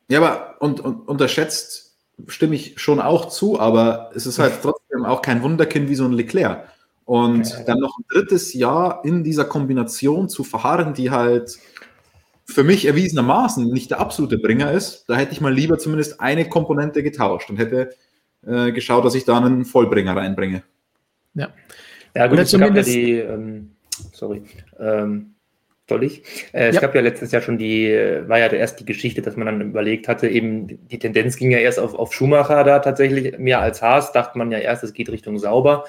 Ja, 0.08 0.20
aber 0.20 0.56
und, 0.60 0.80
und 0.80 1.08
unterschätzt 1.08 1.96
stimme 2.26 2.56
ich 2.56 2.80
schon 2.80 3.00
auch 3.00 3.26
zu, 3.28 3.60
aber 3.60 4.10
es 4.14 4.26
ist 4.26 4.38
halt 4.38 4.54
trotzdem 4.62 5.04
auch 5.04 5.22
kein 5.22 5.42
Wunderkind 5.42 5.88
wie 5.88 5.94
so 5.94 6.04
ein 6.04 6.12
Leclerc. 6.12 6.68
Und 7.10 7.52
okay. 7.52 7.64
dann 7.66 7.80
noch 7.80 7.98
ein 7.98 8.04
drittes 8.08 8.54
Jahr 8.54 9.04
in 9.04 9.24
dieser 9.24 9.44
Kombination 9.44 10.28
zu 10.28 10.44
verharren, 10.44 10.94
die 10.94 11.10
halt 11.10 11.58
für 12.44 12.62
mich 12.62 12.86
erwiesenermaßen 12.86 13.68
nicht 13.68 13.90
der 13.90 13.98
absolute 13.98 14.38
Bringer 14.38 14.70
ist, 14.70 15.06
da 15.08 15.16
hätte 15.16 15.32
ich 15.32 15.40
mal 15.40 15.52
lieber 15.52 15.76
zumindest 15.76 16.20
eine 16.20 16.48
Komponente 16.48 17.02
getauscht 17.02 17.50
und 17.50 17.56
hätte 17.56 17.90
äh, 18.46 18.70
geschaut, 18.70 19.04
dass 19.04 19.16
ich 19.16 19.24
da 19.24 19.38
einen 19.38 19.64
Vollbringer 19.64 20.14
reinbringe. 20.14 20.62
Ja, 21.34 21.48
ja 22.14 22.28
gut, 22.28 22.34
Oder 22.34 22.46
zumindest 22.46 22.90
die, 22.90 23.14
ähm, 23.14 23.72
sorry, 24.12 24.44
ähm, 24.78 25.34
soll 25.88 26.04
ich? 26.04 26.22
Äh, 26.52 26.68
es 26.68 26.76
ja. 26.76 26.80
gab 26.80 26.94
ja 26.94 27.00
letztes 27.00 27.32
Jahr 27.32 27.42
schon 27.42 27.58
die, 27.58 27.88
war 28.28 28.38
ja 28.38 28.46
erst 28.46 28.78
die 28.78 28.84
Geschichte, 28.86 29.20
dass 29.20 29.36
man 29.36 29.46
dann 29.46 29.60
überlegt 29.60 30.06
hatte, 30.06 30.28
eben 30.28 30.86
die 30.86 30.98
Tendenz 31.00 31.36
ging 31.36 31.50
ja 31.50 31.58
erst 31.58 31.80
auf, 31.80 31.94
auf 31.94 32.14
Schumacher 32.14 32.62
da 32.62 32.78
tatsächlich, 32.78 33.36
mehr 33.38 33.60
als 33.60 33.82
Haas, 33.82 34.12
dachte 34.12 34.38
man 34.38 34.52
ja 34.52 34.58
erst, 34.58 34.84
es 34.84 34.92
geht 34.92 35.10
Richtung 35.10 35.40
sauber. 35.40 35.84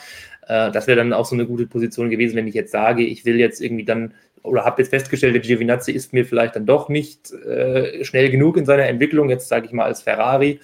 Äh, 0.51 0.71
das 0.71 0.87
wäre 0.87 0.97
dann 0.97 1.13
auch 1.13 1.25
so 1.25 1.35
eine 1.35 1.45
gute 1.45 1.65
Position 1.65 2.09
gewesen, 2.09 2.35
wenn 2.35 2.47
ich 2.47 2.53
jetzt 2.53 2.71
sage, 2.71 3.03
ich 3.03 3.23
will 3.23 3.39
jetzt 3.39 3.61
irgendwie 3.61 3.85
dann 3.85 4.13
oder 4.43 4.65
habe 4.65 4.81
jetzt 4.81 4.89
festgestellt, 4.89 5.35
der 5.35 5.41
Giovinazzi 5.41 5.91
ist 5.91 6.13
mir 6.13 6.25
vielleicht 6.25 6.55
dann 6.55 6.65
doch 6.65 6.89
nicht 6.89 7.31
äh, 7.31 8.03
schnell 8.03 8.29
genug 8.31 8.57
in 8.57 8.65
seiner 8.65 8.87
Entwicklung, 8.87 9.29
jetzt 9.29 9.47
sage 9.47 9.67
ich 9.67 9.71
mal 9.71 9.85
als 9.85 10.01
Ferrari. 10.01 10.59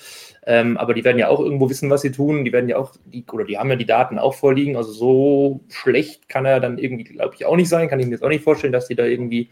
Ähm, 0.46 0.78
aber 0.78 0.96
die 0.96 1.04
werden 1.06 1.20
ja 1.20 1.28
auch 1.28 1.40
irgendwo 1.40 1.70
wissen, 1.70 1.90
was 1.90 2.02
sie 2.02 2.12
tun. 2.12 2.44
Die 2.44 2.52
werden 2.52 2.68
ja 2.68 2.78
auch, 2.78 2.94
die, 3.06 3.24
oder 3.32 3.46
die 3.46 3.58
haben 3.58 3.70
ja 3.70 3.76
die 3.76 3.86
Daten 3.86 4.18
auch 4.18 4.34
vorliegen. 4.34 4.76
Also 4.78 4.92
so 4.92 5.62
schlecht 5.70 6.28
kann 6.28 6.46
er 6.46 6.60
dann 6.60 6.80
irgendwie, 6.80 7.04
glaube 7.04 7.36
ich, 7.36 7.46
auch 7.46 7.56
nicht 7.56 7.70
sein. 7.70 7.88
Kann 7.88 8.00
ich 8.00 8.08
mir 8.08 8.14
jetzt 8.14 8.24
auch 8.24 8.30
nicht 8.30 8.44
vorstellen, 8.44 8.74
dass 8.74 8.88
die 8.88 8.96
da 8.96 9.06
irgendwie, 9.06 9.50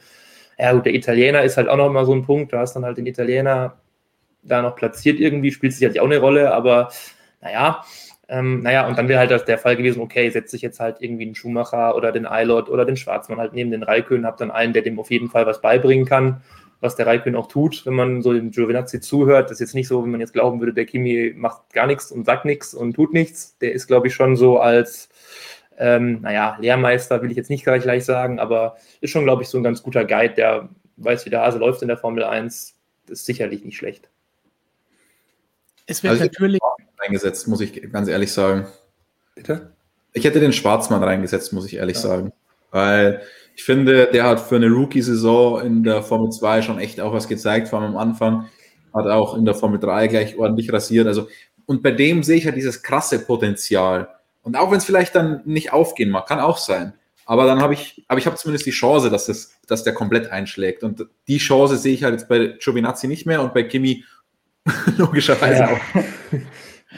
ja 0.58 0.74
gut, 0.74 0.88
der 0.88 0.96
Italiener 0.96 1.44
ist 1.44 1.58
halt 1.58 1.70
auch 1.70 1.78
noch 1.78 1.92
mal 1.92 2.06
so 2.06 2.14
ein 2.14 2.26
Punkt. 2.26 2.52
Du 2.52 2.58
hast 2.58 2.74
dann 2.74 2.84
halt 2.84 2.98
den 2.98 3.06
Italiener 3.06 3.78
da 4.42 4.64
noch 4.64 4.76
platziert 4.76 5.20
irgendwie, 5.20 5.52
spielt 5.52 5.74
sich 5.74 5.86
halt 5.86 6.00
auch 6.00 6.06
eine 6.06 6.18
Rolle, 6.18 6.52
aber 6.52 6.90
naja, 7.42 7.84
ähm, 8.28 8.62
naja, 8.62 8.88
und 8.88 8.98
dann 8.98 9.08
wäre 9.08 9.20
halt 9.20 9.32
das 9.32 9.46
der 9.46 9.58
Fall 9.58 9.76
gewesen, 9.76 10.02
okay, 10.02 10.30
setze 10.30 10.56
ich 10.56 10.62
jetzt 10.62 10.80
halt 10.80 10.98
irgendwie 11.00 11.26
einen 11.26 11.36
Schumacher 11.36 11.96
oder 11.96 12.12
den 12.12 12.26
Eilot 12.26 12.70
oder 12.70 12.86
den 12.86 12.98
Schwarzmann 12.98 13.40
halt 13.40 13.54
neben 13.54 13.72
den 13.72 13.84
Raikön, 13.84 14.26
habe 14.26 14.38
dann 14.38 14.52
einen, 14.52 14.74
der 14.74 14.82
dem 14.82 15.00
auf 15.00 15.12
jeden 15.12 15.30
Fall 15.30 15.46
was 15.46 15.62
beibringen 15.62 16.06
kann 16.06 16.42
was 16.86 16.96
der 16.96 17.08
Raikön 17.08 17.36
auch 17.36 17.48
tut, 17.48 17.86
wenn 17.86 17.94
man 17.94 18.22
so 18.22 18.34
dem 18.34 18.52
Giovinazzi 18.52 19.00
zuhört. 19.00 19.46
Das 19.46 19.54
ist 19.54 19.60
jetzt 19.60 19.76
nicht 19.76 19.88
so, 19.88 20.04
wenn 20.04 20.12
man 20.12 20.20
jetzt 20.20 20.34
glauben 20.34 20.60
würde, 20.60 20.74
der 20.74 20.86
Kimi 20.86 21.34
macht 21.36 21.74
gar 21.74 21.88
nichts 21.88 22.12
und 22.12 22.26
sagt 22.26 22.46
nichts 22.46 22.74
und 22.74 22.94
tut 22.94 23.14
nichts. 23.14 23.58
Der 23.60 23.74
ist, 23.74 23.88
glaube 23.88 24.08
ich, 24.08 24.14
schon 24.14 24.36
so 24.36 24.60
als, 24.60 25.10
ähm, 25.78 26.22
naja, 26.22 26.58
Lehrmeister 26.60 27.22
will 27.22 27.32
ich 27.32 27.38
jetzt 27.38 27.50
nicht 27.50 27.64
gleich, 27.64 27.84
gleich 27.84 28.06
sagen, 28.06 28.40
aber 28.40 28.78
ist 29.02 29.12
schon, 29.12 29.24
glaube 29.24 29.44
ich, 29.44 29.50
so 29.50 29.58
ein 29.58 29.64
ganz 29.64 29.84
guter 29.84 30.06
Guide, 30.06 30.36
der 30.36 30.70
weiß, 30.98 31.26
wie 31.26 31.30
der 31.30 31.42
Hase 31.42 31.60
läuft 31.60 31.82
in 31.82 31.88
der 31.88 31.98
Formel 31.98 32.24
1. 32.24 32.76
Das 33.08 33.20
ist 33.20 33.26
sicherlich 33.26 33.64
nicht 33.64 33.78
schlecht. 33.78 34.10
Es 35.88 36.04
wird 36.04 36.12
also 36.12 36.24
natürlich 36.24 36.60
eingesetzt, 37.06 37.48
muss 37.48 37.62
ich 37.62 37.92
ganz 37.92 38.08
ehrlich 38.08 38.32
sagen. 38.32 38.68
Bitte? 39.36 39.74
Ich 40.14 40.24
hätte 40.24 40.40
den 40.40 40.54
Schwarzmann 40.54 41.04
reingesetzt, 41.04 41.54
muss 41.54 41.66
ich 41.66 41.76
ehrlich 41.76 41.98
ja. 41.98 42.02
sagen. 42.02 42.34
Weil 42.72 43.22
ich 43.56 43.64
finde, 43.64 44.08
der 44.08 44.26
hat 44.26 44.40
für 44.40 44.56
eine 44.56 44.70
Rookie-Saison 44.70 45.62
in 45.62 45.84
der 45.84 46.04
Formel 46.04 46.32
2 46.32 46.62
schon 46.62 46.80
echt 46.80 47.00
auch 47.00 47.14
was 47.14 47.28
gezeigt, 47.28 47.70
vor 47.70 47.80
allem 47.80 47.92
am 47.92 47.98
Anfang. 47.98 48.50
Hat 48.94 49.08
auch 49.08 49.36
in 49.36 49.46
der 49.46 49.56
Formel 49.56 49.80
3 49.80 50.08
gleich 50.08 50.38
ordentlich 50.38 50.72
rasiert. 50.72 51.08
Also, 51.08 51.28
und 51.66 51.82
bei 51.82 51.92
dem 51.92 52.24
sehe 52.24 52.38
ich 52.38 52.46
halt 52.46 52.56
dieses 52.56 52.84
krasse 52.84 53.20
Potenzial. 53.20 54.10
Und 54.42 54.58
auch 54.58 54.72
wenn 54.72 54.78
es 54.78 54.86
vielleicht 54.86 55.16
dann 55.16 55.42
nicht 55.46 55.74
aufgehen 55.74 56.10
mag, 56.10 56.28
kann 56.28 56.40
auch 56.40 56.58
sein. 56.58 56.94
Aber 57.26 57.46
dann 57.46 57.62
habe 57.62 57.74
ich, 57.74 58.06
aber 58.08 58.20
ich 58.20 58.28
habe 58.28 58.36
zumindest 58.36 58.68
die 58.68 58.72
Chance, 58.72 59.10
dass, 59.10 59.26
das, 59.26 59.56
dass 59.68 59.84
der 59.84 59.94
komplett 59.94 60.32
einschlägt. 60.32 60.84
Und 60.84 61.08
die 61.28 61.40
Chance 61.40 61.78
sehe 61.78 61.94
ich 61.94 62.04
halt 62.04 62.14
jetzt 62.14 62.30
bei 62.30 62.56
Giovinazzi 62.60 63.08
nicht 63.08 63.26
mehr 63.26 63.42
und 63.42 63.54
bei 63.54 63.64
Kimi 63.64 64.04
logischerweise 64.98 65.64
ja. 65.64 65.72
auch. 65.72 65.80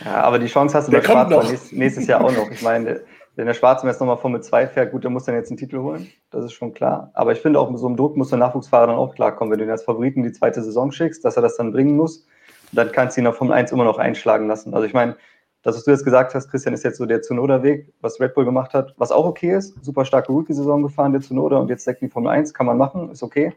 Ja, 0.03 0.21
aber 0.21 0.39
die 0.39 0.47
Chance 0.47 0.77
hast 0.77 0.87
du 0.87 0.91
der 0.91 0.99
bei 0.99 1.05
Schwarz 1.05 1.71
nächstes 1.71 2.07
Jahr 2.07 2.23
auch 2.23 2.31
noch. 2.31 2.49
Ich 2.51 2.61
meine, 2.61 3.01
wenn 3.35 3.45
der 3.45 3.53
Schwarze 3.53 3.85
jetzt 3.85 3.99
nochmal 3.99 4.17
Formel 4.17 4.41
2 4.41 4.67
fährt, 4.67 4.91
gut, 4.91 5.03
der 5.03 5.11
muss 5.11 5.25
dann 5.25 5.35
jetzt 5.35 5.49
einen 5.49 5.57
Titel 5.57 5.79
holen. 5.79 6.07
Das 6.31 6.43
ist 6.43 6.53
schon 6.53 6.73
klar. 6.73 7.11
Aber 7.13 7.31
ich 7.31 7.39
finde 7.39 7.59
auch 7.59 7.69
mit 7.69 7.79
so 7.79 7.87
einem 7.87 7.95
Druck 7.95 8.17
muss 8.17 8.29
der 8.29 8.39
Nachwuchsfahrer 8.39 8.87
dann 8.87 8.95
auch 8.95 9.13
klarkommen. 9.13 9.51
Wenn 9.51 9.59
du 9.59 9.65
ihn 9.65 9.71
als 9.71 9.83
Favoriten 9.83 10.23
die 10.23 10.31
zweite 10.31 10.61
Saison 10.63 10.91
schickst, 10.91 11.23
dass 11.23 11.35
er 11.35 11.43
das 11.43 11.55
dann 11.57 11.71
bringen 11.71 11.95
muss, 11.95 12.25
dann 12.71 12.91
kannst 12.91 13.15
du 13.15 13.21
ihn 13.21 13.27
auf 13.27 13.37
Formel 13.37 13.53
1 13.53 13.71
immer 13.71 13.85
noch 13.85 13.99
einschlagen 13.99 14.47
lassen. 14.47 14.73
Also 14.73 14.85
ich 14.85 14.93
meine, 14.93 15.15
das, 15.63 15.75
was 15.75 15.83
du 15.83 15.91
jetzt 15.91 16.05
gesagt 16.05 16.33
hast, 16.33 16.49
Christian, 16.49 16.73
ist 16.73 16.83
jetzt 16.83 16.97
so 16.97 17.05
der 17.05 17.21
Zunoda-Weg, 17.21 17.93
was 18.01 18.19
Red 18.19 18.33
Bull 18.33 18.45
gemacht 18.45 18.73
hat, 18.73 18.93
was 18.97 19.11
auch 19.11 19.25
okay 19.25 19.55
ist. 19.55 19.75
Super 19.83 20.05
starke 20.05 20.31
Rookie-Saison 20.31 20.81
gefahren, 20.81 21.11
der 21.11 21.21
Zunoda, 21.21 21.57
und 21.57 21.69
jetzt 21.69 21.85
direkt 21.85 22.01
die 22.01 22.09
Formel 22.09 22.31
1, 22.31 22.53
kann 22.53 22.65
man 22.65 22.77
machen, 22.77 23.11
ist 23.11 23.23
okay. 23.23 23.53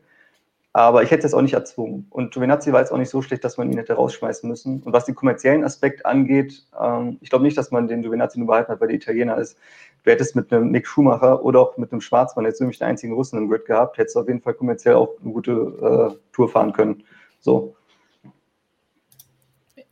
Aber 0.72 1.02
ich 1.02 1.11
hätte 1.11 1.26
es 1.26 1.35
auch 1.35 1.42
nicht 1.42 1.54
erzwungen. 1.54 2.06
Und 2.11 2.33
Giovinazzi 2.33 2.72
war 2.72 2.80
jetzt 2.80 2.92
auch 2.92 2.98
nicht 2.98 3.11
so 3.11 3.22
schlecht, 3.22 3.42
dass 3.42 3.56
man 3.56 3.72
ihn 3.72 3.78
hätte 3.78 3.94
rausschmeißen 3.94 4.48
müssen. 4.48 4.83
Und 4.85 4.92
was 4.92 5.04
den 5.04 5.16
kommerziellen 5.16 5.64
Aspekt 5.64 6.06
angeht, 6.06 6.64
ähm, 6.80 7.18
ich 7.20 7.30
glaube 7.30 7.44
nicht, 7.44 7.59
dass 7.59 7.72
man 7.72 7.88
den 7.88 8.02
Giovinazzi 8.02 8.38
nur 8.38 8.46
behalten 8.46 8.70
hat, 8.70 8.80
weil 8.80 8.88
der 8.88 8.96
Italiener 8.96 9.37
ist. 9.37 9.59
Du 10.04 10.11
hättest 10.11 10.37
mit 10.37 10.52
einem 10.52 10.70
Nick 10.70 10.87
Schumacher 10.87 11.44
oder 11.44 11.61
auch 11.61 11.76
mit 11.76 11.90
einem 11.90 12.00
Schwarzmann 12.00 12.44
jetzt 12.44 12.61
nämlich 12.61 12.78
den 12.78 12.88
einzigen 12.88 13.14
Russen 13.14 13.38
im 13.38 13.48
Grid 13.48 13.66
gehabt, 13.66 13.98
hättest 13.98 14.16
du 14.16 14.20
auf 14.20 14.28
jeden 14.28 14.40
Fall 14.40 14.54
kommerziell 14.54 14.94
auch 14.94 15.11
eine 15.22 15.33
gute 15.33 15.52
äh, 15.52 16.16
Tour 16.33 16.48
fahren 16.48 16.72
können. 16.72 17.02
So. 17.40 17.74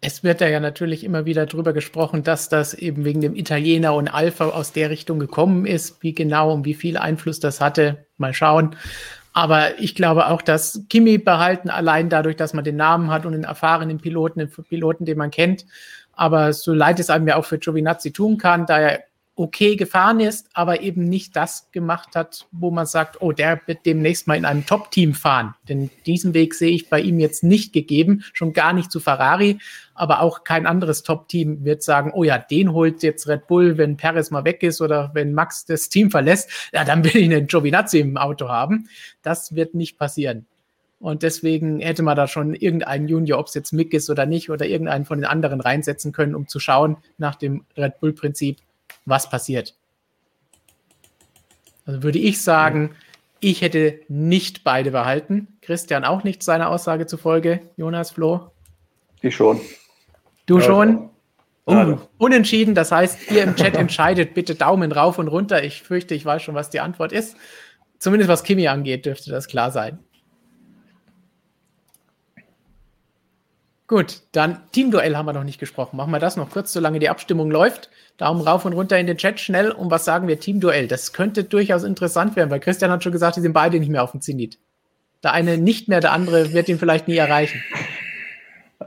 Es 0.00 0.22
wird 0.22 0.40
ja 0.40 0.60
natürlich 0.60 1.02
immer 1.02 1.26
wieder 1.26 1.44
darüber 1.44 1.72
gesprochen, 1.72 2.22
dass 2.22 2.48
das 2.48 2.72
eben 2.72 3.04
wegen 3.04 3.20
dem 3.20 3.34
Italiener 3.34 3.94
und 3.94 4.06
Alpha 4.06 4.48
aus 4.48 4.72
der 4.72 4.90
Richtung 4.90 5.18
gekommen 5.18 5.66
ist. 5.66 6.02
Wie 6.02 6.14
genau 6.14 6.52
und 6.52 6.64
wie 6.64 6.74
viel 6.74 6.96
Einfluss 6.96 7.40
das 7.40 7.60
hatte, 7.60 8.06
mal 8.16 8.32
schauen. 8.32 8.76
Aber 9.32 9.78
ich 9.78 9.94
glaube 9.94 10.28
auch, 10.28 10.42
dass 10.42 10.82
Kimi 10.88 11.18
behalten, 11.18 11.70
allein 11.70 12.08
dadurch, 12.08 12.36
dass 12.36 12.54
man 12.54 12.64
den 12.64 12.76
Namen 12.76 13.10
hat 13.10 13.26
und 13.26 13.32
den 13.32 13.44
erfahrenen 13.44 13.98
Piloten, 13.98 14.40
den 14.40 14.50
Piloten, 14.50 15.04
den 15.04 15.18
man 15.18 15.30
kennt. 15.30 15.66
Aber 16.12 16.52
so 16.52 16.72
leid 16.72 16.98
es 16.98 17.10
einem 17.10 17.28
ja 17.28 17.36
auch 17.36 17.44
für 17.44 17.58
Giovinazzi 17.58 18.12
tun 18.12 18.38
kann, 18.38 18.66
da 18.66 18.78
er 18.80 19.04
okay 19.38 19.76
gefahren 19.76 20.18
ist, 20.20 20.48
aber 20.52 20.80
eben 20.80 21.08
nicht 21.08 21.36
das 21.36 21.70
gemacht 21.70 22.16
hat, 22.16 22.46
wo 22.50 22.70
man 22.70 22.86
sagt, 22.86 23.22
oh, 23.22 23.30
der 23.32 23.60
wird 23.66 23.86
demnächst 23.86 24.26
mal 24.26 24.36
in 24.36 24.44
einem 24.44 24.66
Top-Team 24.66 25.14
fahren. 25.14 25.54
Denn 25.68 25.90
diesen 26.06 26.34
Weg 26.34 26.54
sehe 26.54 26.72
ich 26.72 26.90
bei 26.90 27.00
ihm 27.00 27.20
jetzt 27.20 27.44
nicht 27.44 27.72
gegeben, 27.72 28.24
schon 28.32 28.52
gar 28.52 28.72
nicht 28.72 28.90
zu 28.90 28.98
Ferrari, 28.98 29.58
aber 29.98 30.22
auch 30.22 30.44
kein 30.44 30.66
anderes 30.66 31.02
Top-Team 31.02 31.64
wird 31.64 31.82
sagen, 31.82 32.12
oh 32.14 32.24
ja, 32.24 32.38
den 32.38 32.72
holt 32.72 33.02
jetzt 33.02 33.26
Red 33.28 33.46
Bull, 33.46 33.76
wenn 33.78 33.96
Perez 33.96 34.30
mal 34.30 34.44
weg 34.44 34.62
ist 34.62 34.80
oder 34.80 35.10
wenn 35.14 35.34
Max 35.34 35.64
das 35.64 35.88
Team 35.88 36.10
verlässt, 36.10 36.50
ja, 36.72 36.84
dann 36.84 37.04
will 37.04 37.16
ich 37.16 37.24
einen 37.24 37.46
Giovinazzi 37.46 37.98
im 37.98 38.16
Auto 38.16 38.48
haben. 38.48 38.88
Das 39.22 39.54
wird 39.54 39.74
nicht 39.74 39.98
passieren. 39.98 40.46
Und 41.00 41.22
deswegen 41.22 41.80
hätte 41.80 42.02
man 42.02 42.16
da 42.16 42.26
schon 42.26 42.54
irgendeinen 42.54 43.08
Junior, 43.08 43.38
ob 43.38 43.46
es 43.46 43.54
jetzt 43.54 43.72
Mick 43.72 43.94
ist 43.94 44.10
oder 44.10 44.26
nicht, 44.26 44.50
oder 44.50 44.66
irgendeinen 44.66 45.04
von 45.04 45.18
den 45.18 45.26
anderen 45.26 45.60
reinsetzen 45.60 46.12
können, 46.12 46.34
um 46.34 46.48
zu 46.48 46.58
schauen 46.58 46.96
nach 47.18 47.36
dem 47.36 47.64
Red 47.76 48.00
Bull-Prinzip, 48.00 48.58
was 49.04 49.30
passiert. 49.30 49.74
Also 51.86 52.02
würde 52.02 52.18
ich 52.18 52.42
sagen, 52.42 52.94
ich 53.40 53.62
hätte 53.62 54.00
nicht 54.08 54.64
beide 54.64 54.90
behalten. 54.90 55.48
Christian 55.62 56.04
auch 56.04 56.24
nicht 56.24 56.42
seiner 56.42 56.68
Aussage 56.68 57.06
zufolge. 57.06 57.60
Jonas, 57.76 58.10
Flo? 58.10 58.50
Ich 59.22 59.36
schon. 59.36 59.60
Du 60.48 60.58
ja, 60.58 60.64
schon? 60.64 61.10
Oh, 61.66 61.98
unentschieden, 62.16 62.74
das 62.74 62.90
heißt, 62.90 63.30
ihr 63.30 63.44
im 63.44 63.54
Chat 63.54 63.74
entscheidet 63.76 64.32
bitte 64.32 64.54
Daumen 64.54 64.90
rauf 64.90 65.18
und 65.18 65.28
runter. 65.28 65.62
Ich 65.62 65.82
fürchte, 65.82 66.14
ich 66.14 66.24
weiß 66.24 66.42
schon, 66.42 66.54
was 66.54 66.70
die 66.70 66.80
Antwort 66.80 67.12
ist. 67.12 67.36
Zumindest 67.98 68.30
was 68.30 68.42
Kimi 68.42 68.66
angeht, 68.66 69.04
dürfte 69.04 69.30
das 69.30 69.46
klar 69.46 69.70
sein. 69.70 69.98
Gut, 73.86 74.22
dann 74.32 74.62
Teamduell 74.72 75.16
haben 75.16 75.26
wir 75.26 75.34
noch 75.34 75.44
nicht 75.44 75.60
gesprochen. 75.60 75.98
Machen 75.98 76.12
wir 76.12 76.18
das 76.18 76.36
noch 76.36 76.48
kurz, 76.48 76.72
solange 76.72 76.98
die 76.98 77.10
Abstimmung 77.10 77.50
läuft. 77.50 77.90
Daumen 78.16 78.40
rauf 78.40 78.64
und 78.64 78.72
runter 78.72 78.98
in 78.98 79.06
den 79.06 79.18
Chat 79.18 79.40
schnell. 79.40 79.70
Und 79.70 79.90
was 79.90 80.06
sagen 80.06 80.28
wir? 80.28 80.40
Teamduell. 80.40 80.88
Das 80.88 81.12
könnte 81.12 81.44
durchaus 81.44 81.84
interessant 81.84 82.36
werden, 82.36 82.50
weil 82.50 82.60
Christian 82.60 82.90
hat 82.90 83.02
schon 83.02 83.12
gesagt, 83.12 83.36
die 83.36 83.42
sind 83.42 83.52
beide 83.52 83.78
nicht 83.78 83.90
mehr 83.90 84.02
auf 84.02 84.12
dem 84.12 84.22
Zenit. 84.22 84.58
Der 85.22 85.32
eine 85.32 85.58
nicht 85.58 85.88
mehr, 85.88 86.00
der 86.00 86.12
andere 86.12 86.54
wird 86.54 86.70
ihn 86.70 86.78
vielleicht 86.78 87.08
nie 87.08 87.16
erreichen. 87.16 87.62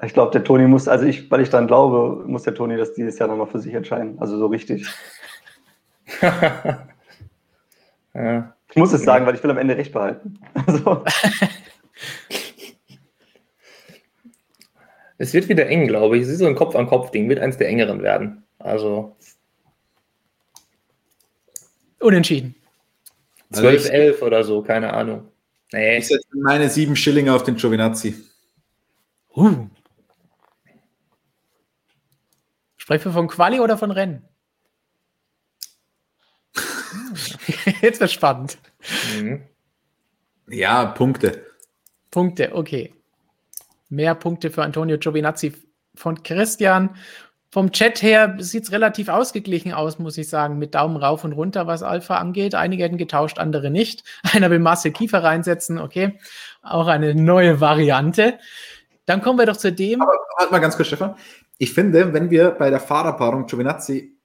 Ich 0.04 0.14
glaube, 0.14 0.32
der 0.32 0.44
Toni 0.44 0.68
muss, 0.68 0.88
also 0.88 1.06
ich, 1.06 1.30
weil 1.30 1.42
ich 1.42 1.50
dann 1.50 1.68
glaube, 1.68 2.24
muss 2.26 2.44
der 2.44 2.56
Toni 2.56 2.76
das 2.76 2.94
dieses 2.94 3.20
Jahr 3.20 3.30
nochmal 3.30 3.48
für 3.48 3.60
sich 3.60 3.74
entscheiden. 3.74 4.18
Also 4.20 4.38
so 4.38 4.48
richtig. 4.48 4.88
ja. 8.14 8.56
Ich 8.70 8.76
muss 8.78 8.94
es 8.94 9.04
sagen, 9.04 9.26
weil 9.26 9.36
ich 9.36 9.44
will 9.44 9.52
am 9.52 9.58
Ende 9.58 9.78
recht 9.78 9.92
behalten. 9.92 10.40
Also. 10.66 11.04
Es 15.18 15.34
wird 15.34 15.50
wieder 15.50 15.68
eng, 15.68 15.88
glaube 15.88 16.18
ich. 16.18 16.24
Es 16.24 16.30
ist 16.30 16.40
so 16.40 16.48
ein 16.48 16.56
Kopf-an-Kopf-Ding, 16.56 17.30
wird 17.30 17.40
eins 17.40 17.58
der 17.58 17.68
engeren 17.68 18.02
werden. 18.02 18.44
Also. 18.58 19.16
Unentschieden. 22.00 22.56
12, 23.52 23.90
11 23.90 24.22
oder 24.24 24.44
so, 24.44 24.64
keine 24.64 24.94
Ahnung. 24.94 25.28
Nee. 25.74 26.00
Ich 26.00 26.08
setze 26.08 26.26
meine 26.32 26.70
sieben 26.70 26.96
Schillinge 26.96 27.36
auf 27.36 27.44
den 27.44 27.56
Giovinazzi. 27.56 28.16
Uh. 29.36 29.68
Sprechen 32.82 33.06
wir 33.06 33.12
von 33.12 33.28
Quali 33.28 33.60
oder 33.60 33.78
von 33.78 33.91
Rennen? 33.91 34.28
Jetzt 37.82 38.02
wird 38.02 38.10
spannend. 38.10 38.58
Mhm. 39.15 39.44
Ja, 40.48 40.86
Punkte. 40.86 41.46
Punkte, 42.10 42.56
okay. 42.56 42.96
Mehr 43.89 44.15
Punkte 44.15 44.50
für 44.50 44.63
Antonio 44.63 44.98
Giovinazzi 44.98 45.54
von 45.94 46.24
Christian. 46.24 46.96
Vom 47.52 47.72
Chat 47.72 48.02
her 48.02 48.36
sieht 48.39 48.63
es 48.63 48.72
relativ 48.72 49.10
ausgeglichen 49.10 49.74
aus, 49.74 50.00
muss 50.00 50.17
ich 50.17 50.28
sagen, 50.28 50.58
mit 50.58 50.74
Daumen 50.74 50.98
rauf 50.98 51.24
und 51.24 51.34
runter, 51.34 51.67
was 51.67 51.84
Alpha 51.84 52.17
angeht. 52.17 52.56
Einige 52.56 52.84
hätten 52.84 52.98
getauscht, 52.98 53.38
andere 53.38 53.70
nicht. 53.70 54.04
Einer 54.34 54.50
will 54.50 54.58
Marcel 54.58 54.91
Kiefer 54.91 55.24
reinsetzen, 55.24 55.78
okay. 55.78 56.17
Auch 56.63 56.88
eine 56.88 57.13
neue 57.13 57.62
Variante. 57.62 58.39
Dann 59.06 59.22
kommen 59.22 59.38
wir 59.38 59.46
doch 59.46 59.58
zu 59.58 59.72
dem. 59.72 60.02
Aber 60.02 60.13
halt 60.39 60.52
mal 60.52 60.58
ganz 60.58 60.76
kurz, 60.76 60.88
Stefan. 60.88 61.15
Ich 61.62 61.76
finde, 61.76 62.12
wenn 62.12 62.32
wir 62.32 62.50
bei 62.50 62.71
der 62.71 62.80
Fahrerpaarung 62.80 63.45
Giovinazzi 63.45 64.17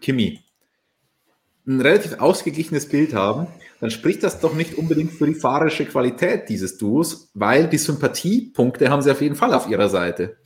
Kimi 0.00 0.42
ein 1.66 1.82
relativ 1.82 2.18
ausgeglichenes 2.18 2.88
Bild 2.88 3.12
haben, 3.12 3.46
dann 3.80 3.90
spricht 3.90 4.22
das 4.22 4.40
doch 4.40 4.54
nicht 4.54 4.78
unbedingt 4.78 5.12
für 5.12 5.26
die 5.26 5.34
fahrerische 5.34 5.84
Qualität 5.84 6.48
dieses 6.48 6.78
Duos, 6.78 7.30
weil 7.34 7.68
die 7.68 7.76
Sympathiepunkte 7.76 8.88
haben 8.88 9.02
sie 9.02 9.10
auf 9.10 9.20
jeden 9.20 9.36
Fall 9.36 9.52
auf 9.52 9.68
ihrer 9.68 9.90
Seite. 9.90 10.38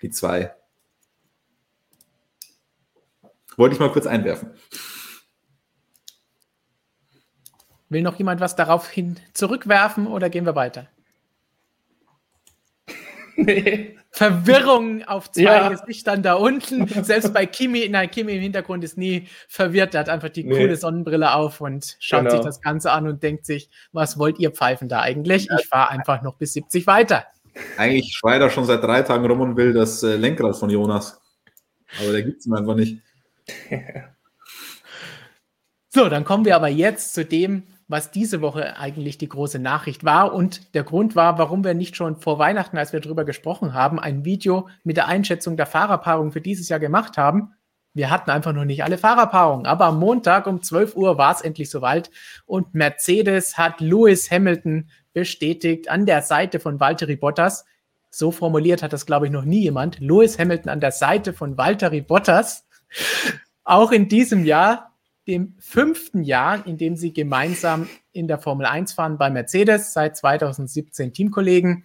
Die 0.00 0.08
zwei. 0.08 0.54
Wollte 3.58 3.74
ich 3.74 3.80
mal 3.80 3.92
kurz 3.92 4.06
einwerfen. 4.06 4.52
Will 7.90 8.00
noch 8.00 8.16
jemand 8.16 8.40
was 8.40 8.56
daraufhin 8.56 9.20
zurückwerfen 9.34 10.06
oder 10.06 10.30
gehen 10.30 10.46
wir 10.46 10.56
weiter? 10.56 10.88
Nee. 13.36 13.98
Verwirrung 14.12 15.04
auf 15.04 15.30
zwei 15.30 15.42
ja. 15.42 15.68
Gesichtern 15.68 16.22
da 16.22 16.34
unten. 16.34 16.86
Selbst 17.04 17.32
bei 17.32 17.46
Kimi, 17.46 17.88
nein, 17.88 18.10
Kimi 18.10 18.32
im 18.32 18.40
Hintergrund 18.40 18.82
ist 18.82 18.98
nie 18.98 19.28
verwirrt. 19.48 19.94
Er 19.94 20.00
hat 20.00 20.08
einfach 20.08 20.30
die 20.30 20.44
nee. 20.44 20.56
coole 20.56 20.76
Sonnenbrille 20.76 21.32
auf 21.32 21.60
und 21.60 21.96
schaut 22.00 22.24
genau. 22.24 22.32
sich 22.32 22.40
das 22.40 22.60
Ganze 22.60 22.90
an 22.90 23.06
und 23.06 23.22
denkt 23.22 23.46
sich, 23.46 23.70
was 23.92 24.18
wollt 24.18 24.38
ihr 24.38 24.50
pfeifen 24.50 24.88
da 24.88 25.00
eigentlich? 25.00 25.48
Ich 25.58 25.66
fahre 25.66 25.90
einfach 25.90 26.22
noch 26.22 26.34
bis 26.34 26.54
70 26.54 26.86
weiter. 26.86 27.26
Eigentlich 27.76 28.14
schreit 28.14 28.40
er 28.40 28.50
schon 28.50 28.64
seit 28.64 28.82
drei 28.82 29.02
Tagen 29.02 29.26
rum 29.26 29.40
und 29.40 29.56
will 29.56 29.72
das 29.72 30.02
äh, 30.02 30.16
Lenkrad 30.16 30.56
von 30.56 30.70
Jonas. 30.70 31.20
Aber 32.00 32.12
der 32.12 32.22
gibt 32.22 32.40
es 32.40 32.46
ihm 32.46 32.54
einfach 32.54 32.74
nicht. 32.74 33.00
so, 35.88 36.08
dann 36.08 36.24
kommen 36.24 36.44
wir 36.44 36.56
aber 36.56 36.68
jetzt 36.68 37.14
zu 37.14 37.24
dem, 37.24 37.64
was 37.90 38.12
diese 38.12 38.40
Woche 38.40 38.76
eigentlich 38.78 39.18
die 39.18 39.28
große 39.28 39.58
Nachricht 39.58 40.04
war. 40.04 40.32
Und 40.32 40.74
der 40.74 40.84
Grund 40.84 41.16
war, 41.16 41.38
warum 41.38 41.64
wir 41.64 41.74
nicht 41.74 41.96
schon 41.96 42.16
vor 42.16 42.38
Weihnachten, 42.38 42.78
als 42.78 42.92
wir 42.92 43.00
darüber 43.00 43.24
gesprochen 43.24 43.74
haben, 43.74 43.98
ein 43.98 44.24
Video 44.24 44.68
mit 44.84 44.96
der 44.96 45.08
Einschätzung 45.08 45.56
der 45.56 45.66
Fahrerpaarung 45.66 46.30
für 46.30 46.40
dieses 46.40 46.68
Jahr 46.68 46.78
gemacht 46.78 47.18
haben. 47.18 47.52
Wir 47.92 48.08
hatten 48.08 48.30
einfach 48.30 48.52
noch 48.52 48.64
nicht 48.64 48.84
alle 48.84 48.96
Fahrerpaarungen. 48.96 49.66
Aber 49.66 49.86
am 49.86 49.98
Montag 49.98 50.46
um 50.46 50.62
12 50.62 50.94
Uhr 50.94 51.18
war 51.18 51.34
es 51.34 51.40
endlich 51.40 51.68
soweit. 51.68 52.12
Und 52.46 52.74
Mercedes 52.74 53.58
hat 53.58 53.80
Lewis 53.80 54.30
Hamilton 54.30 54.88
bestätigt 55.12 55.90
an 55.90 56.06
der 56.06 56.22
Seite 56.22 56.60
von 56.60 56.78
Valtteri 56.78 57.16
Bottas. 57.16 57.64
So 58.08 58.30
formuliert 58.30 58.84
hat 58.84 58.92
das, 58.92 59.04
glaube 59.04 59.26
ich, 59.26 59.32
noch 59.32 59.44
nie 59.44 59.62
jemand. 59.62 59.98
Lewis 59.98 60.38
Hamilton 60.38 60.68
an 60.70 60.80
der 60.80 60.92
Seite 60.92 61.32
von 61.32 61.58
Valtteri 61.58 62.02
Bottas. 62.02 62.68
Auch 63.64 63.90
in 63.90 64.08
diesem 64.08 64.44
Jahr 64.44 64.89
dem 65.30 65.54
fünften 65.60 66.24
Jahr, 66.24 66.66
in 66.66 66.76
dem 66.76 66.96
sie 66.96 67.12
gemeinsam 67.12 67.88
in 68.10 68.26
der 68.26 68.38
Formel 68.38 68.66
1 68.66 68.94
fahren 68.94 69.16
bei 69.16 69.30
Mercedes, 69.30 69.92
seit 69.92 70.16
2017 70.16 71.12
Teamkollegen. 71.12 71.84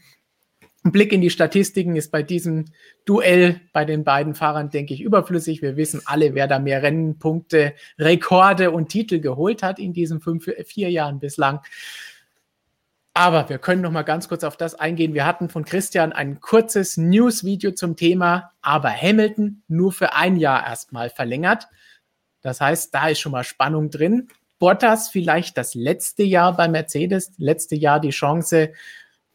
Ein 0.84 0.92
Blick 0.92 1.14
in 1.14 1.22
die 1.22 1.30
Statistiken 1.30 1.96
ist 1.96 2.12
bei 2.12 2.24
diesem 2.24 2.66
Duell 3.06 3.62
bei 3.72 3.86
den 3.86 4.04
beiden 4.04 4.34
Fahrern, 4.34 4.72
denke 4.72 4.96
ich, 4.96 5.02
überflüssig. 5.02 5.62
Wir 5.62 5.78
wissen 5.78 6.02
alle, 6.06 6.34
wer 6.34 6.48
da 6.48 6.58
mehr 6.58 6.82
Rennpunkte, 6.82 7.76
Rekorde 8.00 8.72
und 8.72 8.90
Titel 8.90 9.20
geholt 9.20 9.62
hat 9.62 9.78
in 9.78 9.94
diesen 9.94 10.22
fünf, 10.22 10.50
vier 10.66 10.90
Jahren 10.90 11.20
bislang. 11.20 11.60
Aber 13.14 13.48
wir 13.48 13.60
können 13.60 13.82
noch 13.82 13.92
mal 13.92 14.04
ganz 14.04 14.28
kurz 14.28 14.44
auf 14.44 14.58
das 14.58 14.74
eingehen. 14.76 15.14
Wir 15.14 15.26
hatten 15.26 15.50
von 15.50 15.66
Christian 15.66 16.14
ein 16.14 16.42
kurzes 16.42 16.98
News-Video 16.98 17.72
zum 17.72 17.96
Thema, 17.96 18.52
aber 18.62 18.90
Hamilton 18.90 19.64
nur 19.68 19.92
für 19.92 20.14
ein 20.14 20.36
Jahr 20.36 20.66
erstmal 20.66 21.10
verlängert. 21.10 21.68
Das 22.46 22.62
heißt, 22.62 22.94
da 22.94 23.08
ist 23.08 23.20
schon 23.20 23.32
mal 23.32 23.44
Spannung 23.44 23.90
drin. 23.90 24.28
Bottas 24.60 25.10
vielleicht 25.10 25.58
das 25.58 25.74
letzte 25.74 26.22
Jahr 26.22 26.56
bei 26.56 26.68
Mercedes, 26.68 27.32
letzte 27.40 27.76
Jahr 27.76 28.00
die 28.00 28.12
Chance, 28.12 28.72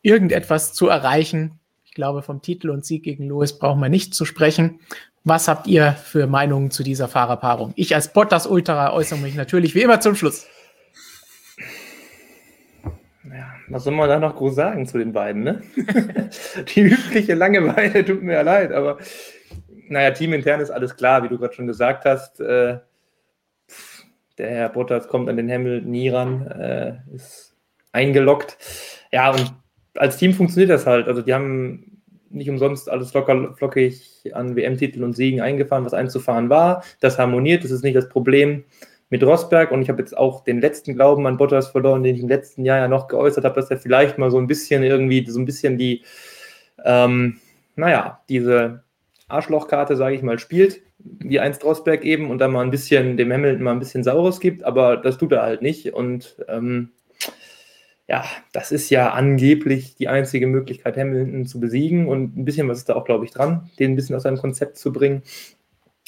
irgendetwas 0.01 0.75
zu 0.75 0.87
erreichen. 0.87 1.59
Ich 1.85 1.93
glaube, 1.93 2.23
vom 2.23 2.41
Titel 2.41 2.71
und 2.71 2.87
Sieg 2.87 3.03
gegen 3.03 3.29
Lewis 3.29 3.59
brauchen 3.59 3.81
wir 3.81 3.89
nicht 3.89 4.15
zu 4.15 4.25
sprechen. 4.25 4.79
Was 5.25 5.49
habt 5.49 5.67
ihr 5.67 5.95
für 5.95 6.29
Meinungen 6.29 6.71
zu 6.71 6.85
dieser 6.85 7.09
Fahrerpaarung? 7.09 7.73
Ich 7.75 7.97
als 7.97 8.13
Bottas 8.13 8.47
Ultra 8.47 8.93
äußere 8.93 9.19
mich 9.19 9.35
natürlich 9.35 9.75
wie 9.75 9.83
immer 9.83 9.99
zum 9.99 10.15
Schluss. 10.15 10.47
Ja, 13.25 13.55
was 13.69 13.83
soll 13.83 13.93
man 13.93 14.09
da 14.09 14.21
noch 14.21 14.37
groß 14.37 14.55
sagen 14.55 14.87
zu 14.87 14.99
den 14.99 15.13
beiden, 15.13 15.43
ne? 15.43 15.63
die 16.77 16.81
übliche 16.83 17.35
Langeweile 17.35 18.05
tut 18.05 18.23
mir 18.23 18.35
ja 18.35 18.43
leid, 18.43 18.71
aber 18.71 18.99
naja, 19.89 20.13
teamintern 20.13 20.61
ist 20.61 20.71
alles 20.71 20.97
klar, 20.97 21.25
wie 21.25 21.29
du 21.29 21.39
gerade 21.39 21.55
schon 21.55 21.67
gesagt 21.67 22.05
hast. 22.05 22.41
Äh, 22.41 22.79
der 24.41 24.51
Herr 24.51 24.69
Bottas 24.71 25.09
kommt 25.09 25.29
an 25.29 25.37
den 25.37 25.51
Hamilton 25.51 25.91
nie 25.91 26.09
ran, 26.09 26.47
äh, 26.47 26.95
ist 27.15 27.55
eingeloggt. 27.93 28.57
Ja, 29.13 29.31
und 29.31 29.55
als 29.97 30.17
Team 30.17 30.33
funktioniert 30.33 30.71
das 30.71 30.87
halt. 30.87 31.09
Also 31.09 31.23
die 31.23 31.35
haben 31.35 32.01
nicht 32.31 32.49
umsonst 32.49 32.89
alles 32.89 33.13
locker 33.13 33.55
flockig 33.55 34.31
an 34.33 34.57
WM-Titeln 34.57 35.05
und 35.05 35.17
Siegen 35.17 35.41
eingefahren, 35.41 35.85
was 35.85 35.95
einzufahren 35.95 36.49
war. 36.49 36.85
Das 37.01 37.19
harmoniert, 37.19 37.65
das 37.65 37.71
ist 37.71 37.83
nicht 37.83 37.97
das 37.97 38.09
Problem 38.09 38.65
mit 39.11 39.23
Rosberg. 39.25 39.73
Und 39.73 39.83
ich 39.83 39.89
habe 39.89 40.01
jetzt 40.01 40.17
auch 40.17 40.45
den 40.45 40.61
letzten 40.61 40.95
Glauben 40.95 41.27
an 41.27 41.37
Bottas 41.37 41.69
verloren, 41.69 42.03
den 42.03 42.15
ich 42.15 42.23
im 42.23 42.29
letzten 42.29 42.65
Jahr 42.65 42.79
ja 42.79 42.89
noch 42.89 43.09
geäußert 43.09 43.45
habe, 43.45 43.57
dass 43.57 43.71
er 43.71 43.79
vielleicht 43.79 44.17
mal 44.17 44.31
so 44.31 44.39
ein 44.39 44.47
bisschen 44.47 44.83
irgendwie, 44.83 45.29
so 45.29 45.41
ein 45.41 45.45
bisschen 45.45 45.77
die, 45.77 46.05
ähm, 46.85 47.41
naja, 47.75 48.21
diese 48.29 48.85
Arschlochkarte, 49.31 49.97
sage 49.97 50.15
ich 50.15 50.23
mal, 50.23 50.39
spielt 50.39 50.83
wie 50.99 51.41
einst 51.41 51.65
Rosberg 51.65 52.05
eben 52.05 52.31
und 52.31 52.39
dann 52.39 52.53
mal 52.53 52.63
ein 52.63 52.71
bisschen 52.71 53.17
dem 53.17 53.33
Hamilton 53.33 53.63
mal 53.63 53.73
ein 53.73 53.79
bisschen 53.79 54.05
Saures 54.05 54.41
gibt, 54.41 54.65
aber 54.65 54.97
das 54.97 55.19
tut 55.19 55.33
er 55.33 55.43
halt 55.43 55.63
nicht. 55.63 55.93
Und 55.95 56.37
ähm, 56.49 56.91
ja, 58.09 58.25
das 58.53 58.73
ist 58.73 58.91
ja 58.91 59.11
angeblich 59.11 59.95
die 59.95 60.09
einzige 60.09 60.47
Möglichkeit, 60.47 60.97
Hamilton 60.97 61.47
zu 61.47 61.61
besiegen 61.61 62.09
und 62.09 62.37
ein 62.37 62.45
bisschen 62.45 62.69
was 62.69 62.79
ist 62.79 62.89
da 62.89 62.95
auch, 62.95 63.05
glaube 63.05 63.25
ich, 63.25 63.31
dran, 63.31 63.71
den 63.79 63.93
ein 63.93 63.97
bisschen 63.97 64.17
aus 64.17 64.25
seinem 64.25 64.39
Konzept 64.39 64.79
zu 64.79 64.93
bringen. 64.93 65.23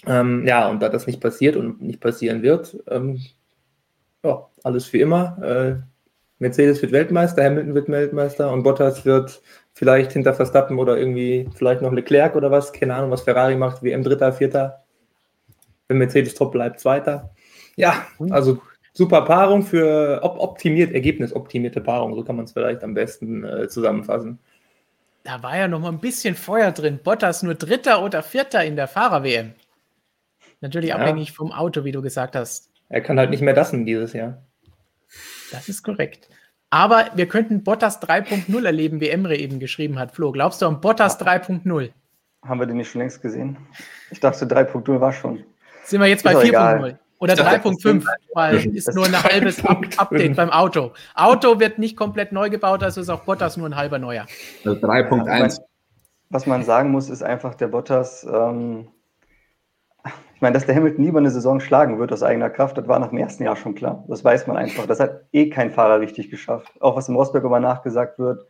Ähm, 0.07 0.47
ja, 0.47 0.69
und 0.69 0.83
da 0.83 0.89
das 0.89 1.07
nicht 1.07 1.21
passiert 1.21 1.57
und 1.57 1.81
nicht 1.81 2.01
passieren 2.01 2.43
wird, 2.43 2.77
ähm, 2.89 3.21
ja, 4.25 4.49
alles 4.65 4.93
wie 4.93 5.01
immer. 5.01 5.39
Äh, 5.43 5.92
Mercedes 6.43 6.83
wird 6.83 6.91
Weltmeister, 6.91 7.45
Hamilton 7.45 7.75
wird 7.77 7.89
Weltmeister 7.89 8.53
und 8.53 8.65
Bottas 8.65 9.05
wird 9.05 9.41
vielleicht 9.75 10.13
hinter 10.13 10.35
Verstappen 10.35 10.77
oder 10.81 10.99
irgendwie 10.99 11.49
vielleicht 11.55 11.83
noch 11.83 11.93
Leclerc 11.93 12.35
oder 12.35 12.51
was, 12.51 12.73
keine 12.73 12.97
Ahnung, 12.97 13.13
was 13.13 13.23
Ferrari 13.23 13.55
macht, 13.55 13.85
WM 13.85 14.03
Dritter, 14.03 14.33
Vierter, 14.33 14.83
wenn 15.87 15.99
Mercedes 15.99 16.35
top 16.35 16.51
bleibt, 16.51 16.81
Zweiter. 16.81 17.31
Ja, 17.77 18.05
also 18.31 18.61
super 18.93 19.23
Paarung 19.23 19.63
für 19.63 20.19
op 20.25 20.41
optimiert, 20.41 20.93
ergebnisoptimierte 20.93 21.81
Paarung, 21.81 22.17
so 22.17 22.25
kann 22.25 22.35
man 22.35 22.47
es 22.47 22.53
vielleicht 22.53 22.83
am 22.83 22.95
besten 22.95 23.45
äh, 23.45 23.69
zusammenfassen. 23.69 24.41
da 25.23 25.45
war 25.45 25.57
ja 25.57 25.69
noch 25.69 25.79
mal 25.79 25.93
ein 25.93 26.01
bisschen 26.01 26.35
Feuer 26.35 26.73
drin. 26.73 26.99
Bottas 27.05 27.45
nur 27.45 27.55
Dritter 27.55 28.03
oder 28.03 28.25
Vierter 28.25 28.65
in 28.65 28.75
der 28.75 28.89
Fahrer-WM. 28.89 29.53
Natürlich 30.61 30.89
ja. 30.89 30.97
abhängig 30.97 31.31
vom 31.31 31.53
Auto, 31.53 31.85
wie 31.85 31.93
du 31.93 32.03
gesagt 32.03 32.35
hast. 32.35 32.69
Er 32.89 33.01
kann 33.01 33.17
halt 33.17 33.31
nicht 33.31 33.43
mehr 33.43 33.55
lassen 33.55 33.87
dieses 33.87 34.13
Jahr. 34.13 34.43
Das 35.53 35.69
ist 35.69 35.83
korrekt. 35.83 36.29
Aber 36.71 37.11
wir 37.15 37.29
könnten 37.29 37.63
Bottas 37.63 38.01
3.0 38.03 38.65
erleben, 38.65 39.01
wie 39.01 39.11
Emre 39.11 39.37
eben 39.37 39.61
geschrieben 39.61 39.99
hat. 39.99 40.13
Flo, 40.13 40.33
glaubst 40.33 40.63
du 40.63 40.67
an 40.67 40.81
Bottas 40.81 41.21
3.0 41.21 41.91
Haben 42.45 42.61
wir 42.61 42.67
den 42.67 42.79
nicht 42.79 42.91
schon 42.91 43.03
längst 43.03 43.21
gesehen? 43.21 43.59
Ich 44.11 44.21
dachte, 44.21 44.47
3.0 44.47 45.01
war 45.01 45.13
schon. 45.13 45.45
Sind 45.85 46.01
wir 46.01 46.09
jetzt 46.09 46.25
bei 46.25 46.35
4.0? 46.35 46.97
Oder 47.19 47.35
3.5, 47.35 48.05
weil 48.35 48.75
ist 48.75 48.93
nur 48.95 49.07
ein 49.07 49.23
halbes 49.23 49.65
Update 49.65 50.35
beim 50.35 50.51
Auto. 50.51 50.93
Auto 51.15 51.61
wird 51.61 51.79
nicht 51.79 51.97
komplett 51.97 52.33
neu 52.33 52.51
gebaut, 52.51 52.83
also 52.83 53.01
ist 53.01 53.11
auch 53.11 53.23
Bottas 53.23 53.57
nur 53.57 53.69
ein 53.69 53.77
halber 53.77 54.01
neuer. 54.01 54.27
Also 54.65 54.81
3.1. 54.85 55.61
Was 56.31 56.47
man 56.47 56.65
sagen 56.65 56.91
muss, 56.91 57.11
ist 57.11 57.23
einfach, 57.23 57.55
der 57.55 57.69
Bottas, 57.69 58.25
ähm, 58.25 58.89
meine, 60.43 60.55
dass 60.55 60.67
der 60.67 60.75
Hamilton 60.75 61.05
lieber 61.05 61.19
eine 61.19 61.31
Saison 61.31 61.61
schlagen 61.61 61.99
wird 61.99 62.13
aus 62.13 62.23
eigener 62.23 62.51
Kraft, 62.51 62.77
das 62.77 62.89
war 62.89 62.99
nach 62.99 63.09
dem 63.09 63.19
ersten 63.19 63.45
Jahr 63.45 63.57
schon 63.57 63.75
klar. 63.75 64.05
Das 64.09 64.25
weiß 64.25 64.47
man 64.47 64.57
einfach. 64.57 64.87
Das 64.87 65.01
hat 65.01 65.23
eh 65.33 65.49
kein 65.49 65.71
Fahrer 65.71 66.01
richtig 66.01 66.31
geschafft. 66.31 66.73
Auch 66.81 66.97
was 66.97 67.09
im 67.09 67.17
Rosberg 67.17 67.45
immer 67.45 67.61
nachgesagt 67.61 68.19
wird, 68.19 68.47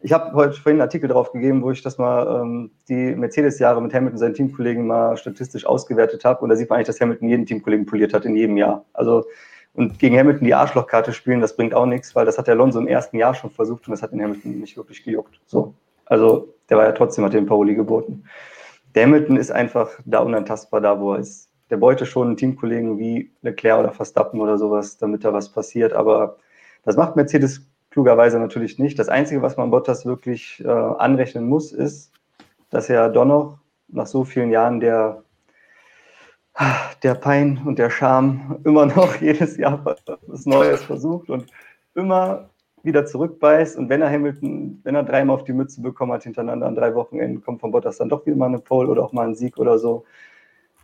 ich 0.00 0.12
habe 0.12 0.34
heute 0.34 0.52
vorhin 0.52 0.76
einen 0.76 0.82
Artikel 0.82 1.08
drauf 1.08 1.32
gegeben, 1.32 1.62
wo 1.62 1.70
ich 1.70 1.82
das 1.82 1.98
mal 1.98 2.42
ähm, 2.42 2.70
die 2.88 3.14
Mercedes-Jahre 3.16 3.80
mit 3.82 3.92
Hamilton, 3.94 4.18
seinen 4.18 4.34
Teamkollegen, 4.34 4.86
mal 4.86 5.16
statistisch 5.16 5.66
ausgewertet 5.66 6.24
habe. 6.24 6.42
Und 6.42 6.50
da 6.50 6.56
sieht 6.56 6.68
man 6.68 6.76
eigentlich, 6.76 6.88
dass 6.88 7.00
Hamilton 7.00 7.28
jeden 7.28 7.46
Teamkollegen 7.46 7.86
poliert 7.86 8.14
hat 8.14 8.24
in 8.24 8.36
jedem 8.36 8.56
Jahr. 8.56 8.84
Also 8.92 9.24
und 9.74 9.98
gegen 9.98 10.18
Hamilton 10.18 10.44
die 10.44 10.54
Arschlochkarte 10.54 11.12
spielen, 11.12 11.40
das 11.40 11.54
bringt 11.54 11.74
auch 11.74 11.84
nichts, 11.84 12.14
weil 12.14 12.24
das 12.24 12.38
hat 12.38 12.46
der 12.46 12.54
Alonso 12.54 12.78
im 12.78 12.88
ersten 12.88 13.18
Jahr 13.18 13.34
schon 13.34 13.50
versucht 13.50 13.86
und 13.86 13.92
das 13.92 14.02
hat 14.02 14.12
den 14.12 14.22
Hamilton 14.22 14.60
nicht 14.60 14.76
wirklich 14.76 15.04
gejuckt. 15.04 15.38
So. 15.46 15.74
Also 16.06 16.54
der 16.70 16.78
war 16.78 16.84
ja 16.84 16.92
trotzdem, 16.92 17.24
hat 17.24 17.34
den 17.34 17.46
Pauli 17.46 17.74
geboten. 17.74 18.24
Hamilton 19.02 19.36
ist 19.36 19.50
einfach 19.50 19.90
da 20.04 20.20
unantastbar, 20.20 20.80
da 20.80 21.00
wo 21.00 21.14
er 21.14 21.20
ist. 21.20 21.50
Der 21.70 21.80
wollte 21.80 22.06
schon 22.06 22.28
einen 22.28 22.36
Teamkollegen 22.36 22.98
wie 22.98 23.32
Leclerc 23.42 23.80
oder 23.80 23.92
Verstappen 23.92 24.40
oder 24.40 24.56
sowas, 24.56 24.98
damit 24.98 25.24
da 25.24 25.32
was 25.32 25.52
passiert. 25.52 25.92
Aber 25.92 26.36
das 26.84 26.96
macht 26.96 27.16
Mercedes 27.16 27.68
klugerweise 27.90 28.38
natürlich 28.38 28.78
nicht. 28.78 28.98
Das 28.98 29.08
Einzige, 29.08 29.42
was 29.42 29.56
man 29.56 29.70
Bottas 29.70 30.06
wirklich 30.06 30.62
äh, 30.64 30.68
anrechnen 30.68 31.48
muss, 31.48 31.72
ist, 31.72 32.12
dass 32.70 32.88
er 32.88 33.08
doch 33.08 33.24
noch 33.24 33.58
nach 33.88 34.06
so 34.06 34.24
vielen 34.24 34.50
Jahren 34.50 34.80
der, 34.80 35.22
der 37.02 37.14
Pein 37.14 37.62
und 37.64 37.78
der 37.78 37.90
Scham 37.90 38.60
immer 38.64 38.86
noch 38.86 39.16
jedes 39.20 39.56
Jahr 39.56 39.84
was 40.26 40.46
Neues 40.46 40.82
versucht 40.82 41.30
und 41.30 41.46
immer 41.94 42.50
wieder 42.86 43.04
zurückbeißt. 43.04 43.76
Und 43.76 43.88
wenn 43.88 44.00
er 44.00 44.10
Hamilton, 44.10 44.80
wenn 44.84 44.94
er 44.94 45.02
dreimal 45.02 45.36
auf 45.36 45.44
die 45.44 45.52
Mütze 45.52 45.82
bekommen 45.82 46.12
hat 46.12 46.22
hintereinander 46.22 46.66
an 46.66 46.74
drei 46.74 46.94
Wochenenden, 46.94 47.42
kommt 47.42 47.60
von 47.60 47.70
Bottas 47.70 47.98
dann 47.98 48.08
doch 48.08 48.24
wieder 48.24 48.36
mal 48.36 48.46
eine 48.46 48.58
Pole 48.58 48.88
oder 48.88 49.04
auch 49.04 49.12
mal 49.12 49.26
ein 49.26 49.34
Sieg 49.34 49.58
oder 49.58 49.78
so. 49.78 50.04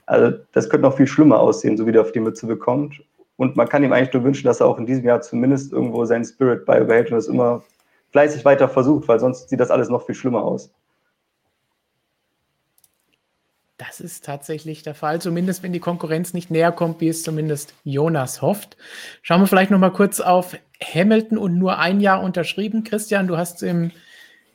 Also 0.07 0.36
das 0.53 0.68
könnte 0.68 0.86
noch 0.86 0.96
viel 0.96 1.07
schlimmer 1.07 1.40
aussehen, 1.40 1.76
so 1.76 1.86
wie 1.86 1.92
der 1.92 2.03
auf 2.03 2.12
die 2.12 2.20
Mütze 2.20 2.46
bekommt. 2.46 3.03
Und 3.36 3.57
man 3.57 3.68
kann 3.68 3.82
ihm 3.82 3.92
eigentlich 3.92 4.12
nur 4.12 4.24
wünschen, 4.24 4.46
dass 4.46 4.61
er 4.61 4.66
auch 4.66 4.78
in 4.78 4.86
diesem 4.86 5.05
Jahr 5.05 5.20
zumindest 5.22 5.72
irgendwo 5.72 6.05
seinen 6.05 6.24
Spirit 6.24 6.66
beibehält 6.66 7.11
und 7.11 7.18
es 7.18 7.28
immer 7.28 7.62
fleißig 8.11 8.44
weiter 8.44 8.68
versucht, 8.68 9.09
weil 9.09 9.20
sonst 9.20 9.48
sieht 9.48 9.61
das 9.61 9.70
alles 9.70 9.88
noch 9.88 10.05
viel 10.05 10.14
schlimmer 10.14 10.44
aus. 10.44 10.72
Das 13.89 13.99
ist 13.99 14.24
tatsächlich 14.24 14.85
der 14.85 14.95
Fall, 14.95 15.20
zumindest 15.20 15.64
wenn 15.64 15.72
die 15.72 15.80
Konkurrenz 15.80 16.35
nicht 16.35 16.53
näher 16.53 16.70
kommt, 16.70 17.01
wie 17.01 17.09
es 17.09 17.24
zumindest 17.24 17.74
Jonas 17.83 18.41
hofft. 18.41 18.76
Schauen 19.22 19.41
wir 19.41 19.49
vielleicht 19.49 19.72
noch 19.72 19.78
mal 19.80 19.91
kurz 19.91 20.20
auf 20.20 20.57
Hamilton 20.80 21.37
und 21.37 21.59
nur 21.59 21.80
ein 21.80 21.99
Jahr 21.99 22.22
unterschrieben. 22.22 22.85
Christian, 22.85 23.26
du 23.26 23.37
hast 23.37 23.64
im, 23.64 23.91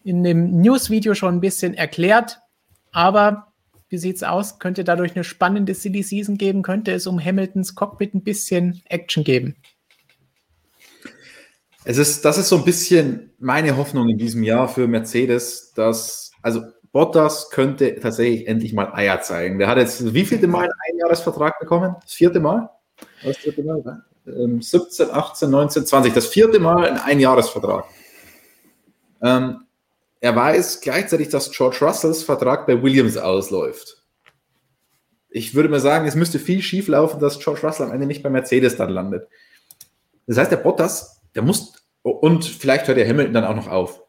in 0.05 0.23
dem 0.23 0.61
News-Video 0.61 1.13
schon 1.13 1.35
ein 1.35 1.41
bisschen 1.41 1.73
erklärt, 1.73 2.39
aber 2.93 3.51
wie 3.89 3.97
sieht 3.97 4.15
es 4.15 4.23
aus? 4.23 4.59
Könnte 4.59 4.85
dadurch 4.85 5.13
eine 5.13 5.25
spannende 5.25 5.73
Silly 5.73 6.03
Season 6.03 6.37
geben? 6.37 6.63
Könnte 6.63 6.93
es 6.93 7.05
um 7.05 7.21
Hamiltons 7.21 7.75
Cockpit 7.75 8.13
ein 8.13 8.23
bisschen 8.23 8.81
Action 8.85 9.25
geben? 9.25 9.57
Es 11.83 11.97
ist, 11.97 12.23
das 12.23 12.37
ist 12.37 12.47
so 12.47 12.59
ein 12.59 12.65
bisschen 12.65 13.33
meine 13.39 13.75
Hoffnung 13.75 14.07
in 14.07 14.17
diesem 14.17 14.43
Jahr 14.43 14.69
für 14.69 14.87
Mercedes, 14.87 15.73
dass, 15.73 16.31
also 16.41 16.61
Bottas 16.97 17.51
könnte 17.51 17.99
tatsächlich 17.99 18.47
endlich 18.47 18.73
mal 18.73 18.91
Eier 18.91 19.21
zeigen. 19.21 19.59
Der 19.59 19.67
hat 19.67 19.77
jetzt 19.77 20.15
wie 20.15 20.25
vielte 20.25 20.47
Mal 20.47 20.63
einen 20.63 20.73
Einjahresvertrag 20.89 21.59
bekommen? 21.59 21.95
Das 22.01 22.13
vierte 22.13 22.39
Mal? 22.39 22.71
Das 23.23 23.37
vierte 23.37 23.61
Mal, 23.61 24.03
ähm, 24.25 24.63
17, 24.63 25.11
18, 25.11 25.47
19, 25.47 25.85
20. 25.85 26.13
Das 26.15 26.25
vierte 26.25 26.57
Mal 26.57 26.87
ein 26.89 26.97
Einjahresvertrag. 26.97 27.85
Ähm, 29.21 29.65
er 30.21 30.35
weiß 30.35 30.81
gleichzeitig, 30.81 31.29
dass 31.29 31.51
George 31.51 31.77
Russells 31.81 32.23
Vertrag 32.23 32.65
bei 32.65 32.81
Williams 32.81 33.15
ausläuft. 33.15 34.01
Ich 35.29 35.53
würde 35.53 35.69
mal 35.69 35.79
sagen, 35.79 36.07
es 36.07 36.15
müsste 36.15 36.39
viel 36.39 36.63
schief 36.63 36.87
laufen, 36.87 37.19
dass 37.19 37.37
George 37.37 37.61
Russell 37.61 37.85
am 37.85 37.91
Ende 37.91 38.07
nicht 38.07 38.23
bei 38.23 38.31
Mercedes 38.31 38.75
dann 38.75 38.89
landet. 38.89 39.27
Das 40.25 40.39
heißt, 40.39 40.51
der 40.51 40.57
Bottas, 40.57 41.21
der 41.35 41.43
muss, 41.43 41.73
und 42.01 42.43
vielleicht 42.43 42.87
hört 42.87 42.97
der 42.97 43.07
Hamilton 43.07 43.35
dann 43.35 43.45
auch 43.45 43.55
noch 43.55 43.67
auf. 43.67 44.01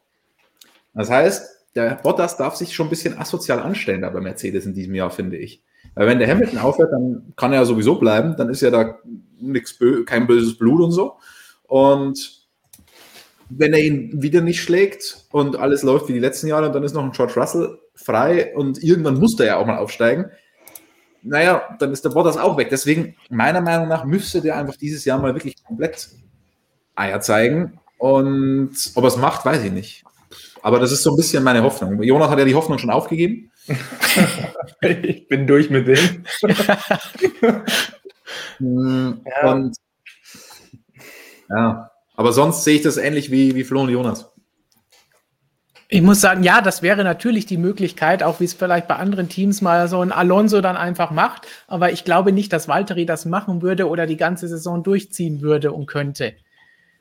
Das 0.95 1.11
heißt, 1.11 1.58
der 1.75 1.95
Bottas 1.95 2.37
darf 2.37 2.55
sich 2.55 2.73
schon 2.73 2.87
ein 2.87 2.89
bisschen 2.89 3.17
asozial 3.17 3.59
anstellen 3.59 4.01
da 4.01 4.09
bei 4.09 4.21
Mercedes 4.21 4.65
in 4.65 4.73
diesem 4.73 4.95
Jahr, 4.95 5.11
finde 5.11 5.37
ich. 5.37 5.63
Weil 5.95 6.07
wenn 6.07 6.19
der 6.19 6.29
Hamilton 6.29 6.59
aufhört, 6.59 6.91
dann 6.91 7.33
kann 7.35 7.51
er 7.51 7.59
ja 7.59 7.65
sowieso 7.65 7.95
bleiben, 7.95 8.35
dann 8.37 8.49
ist 8.49 8.61
ja 8.61 8.71
da 8.71 8.99
nichts, 9.39 9.77
kein 10.05 10.27
böses 10.27 10.57
Blut 10.57 10.81
und 10.81 10.91
so. 10.91 11.17
Und 11.63 12.47
wenn 13.49 13.73
er 13.73 13.83
ihn 13.83 14.21
wieder 14.21 14.41
nicht 14.41 14.61
schlägt 14.61 15.25
und 15.31 15.57
alles 15.57 15.83
läuft 15.83 16.07
wie 16.07 16.13
die 16.13 16.19
letzten 16.19 16.47
Jahre, 16.47 16.71
dann 16.71 16.83
ist 16.83 16.93
noch 16.93 17.03
ein 17.03 17.11
George 17.11 17.33
Russell 17.35 17.79
frei 17.95 18.55
und 18.55 18.83
irgendwann 18.83 19.19
muss 19.19 19.35
der 19.35 19.47
ja 19.47 19.57
auch 19.57 19.65
mal 19.65 19.77
aufsteigen. 19.77 20.25
Naja, 21.21 21.75
dann 21.79 21.91
ist 21.91 22.05
der 22.05 22.11
Bottas 22.11 22.37
auch 22.37 22.57
weg. 22.57 22.69
Deswegen, 22.69 23.15
meiner 23.29 23.61
Meinung 23.61 23.87
nach, 23.87 24.05
müsste 24.05 24.41
der 24.41 24.57
einfach 24.57 24.77
dieses 24.77 25.03
Jahr 25.03 25.19
mal 25.19 25.33
wirklich 25.33 25.61
komplett 25.63 26.09
Eier 26.95 27.19
zeigen. 27.19 27.79
Und 27.97 28.71
ob 28.95 29.03
er 29.03 29.07
es 29.07 29.17
macht, 29.17 29.45
weiß 29.45 29.63
ich 29.63 29.71
nicht. 29.71 30.05
Aber 30.61 30.79
das 30.79 30.91
ist 30.91 31.03
so 31.03 31.11
ein 31.11 31.15
bisschen 31.15 31.43
meine 31.43 31.63
Hoffnung. 31.63 32.01
Jonas 32.03 32.29
hat 32.29 32.39
ja 32.39 32.45
die 32.45 32.55
Hoffnung 32.55 32.77
schon 32.77 32.89
aufgegeben. 32.89 33.51
ich 34.81 35.27
bin 35.27 35.47
durch 35.47 35.69
mit 35.69 35.87
dem. 35.87 36.25
und 39.43 39.75
ja, 41.49 41.91
aber 42.15 42.33
sonst 42.33 42.63
sehe 42.63 42.75
ich 42.75 42.81
das 42.81 42.97
ähnlich 42.97 43.31
wie, 43.31 43.55
wie 43.55 43.63
Flo 43.63 43.81
und 43.81 43.89
Jonas. 43.89 44.31
Ich 45.91 46.03
muss 46.03 46.21
sagen, 46.21 46.43
ja, 46.43 46.61
das 46.61 46.83
wäre 46.83 47.03
natürlich 47.03 47.47
die 47.47 47.57
Möglichkeit, 47.57 48.21
auch 48.21 48.39
wie 48.39 48.43
es 48.43 48.53
vielleicht 48.53 48.87
bei 48.87 48.97
anderen 48.97 49.27
Teams 49.27 49.61
mal 49.61 49.87
so 49.87 50.01
ein 50.01 50.11
Alonso 50.11 50.61
dann 50.61 50.77
einfach 50.77 51.09
macht. 51.09 51.47
Aber 51.65 51.91
ich 51.91 52.05
glaube 52.05 52.31
nicht, 52.31 52.53
dass 52.53 52.67
Valtteri 52.67 53.07
das 53.07 53.25
machen 53.25 53.63
würde 53.63 53.87
oder 53.87 54.05
die 54.05 54.17
ganze 54.17 54.47
Saison 54.47 54.83
durchziehen 54.83 55.41
würde 55.41 55.71
und 55.71 55.87
könnte. 55.87 56.35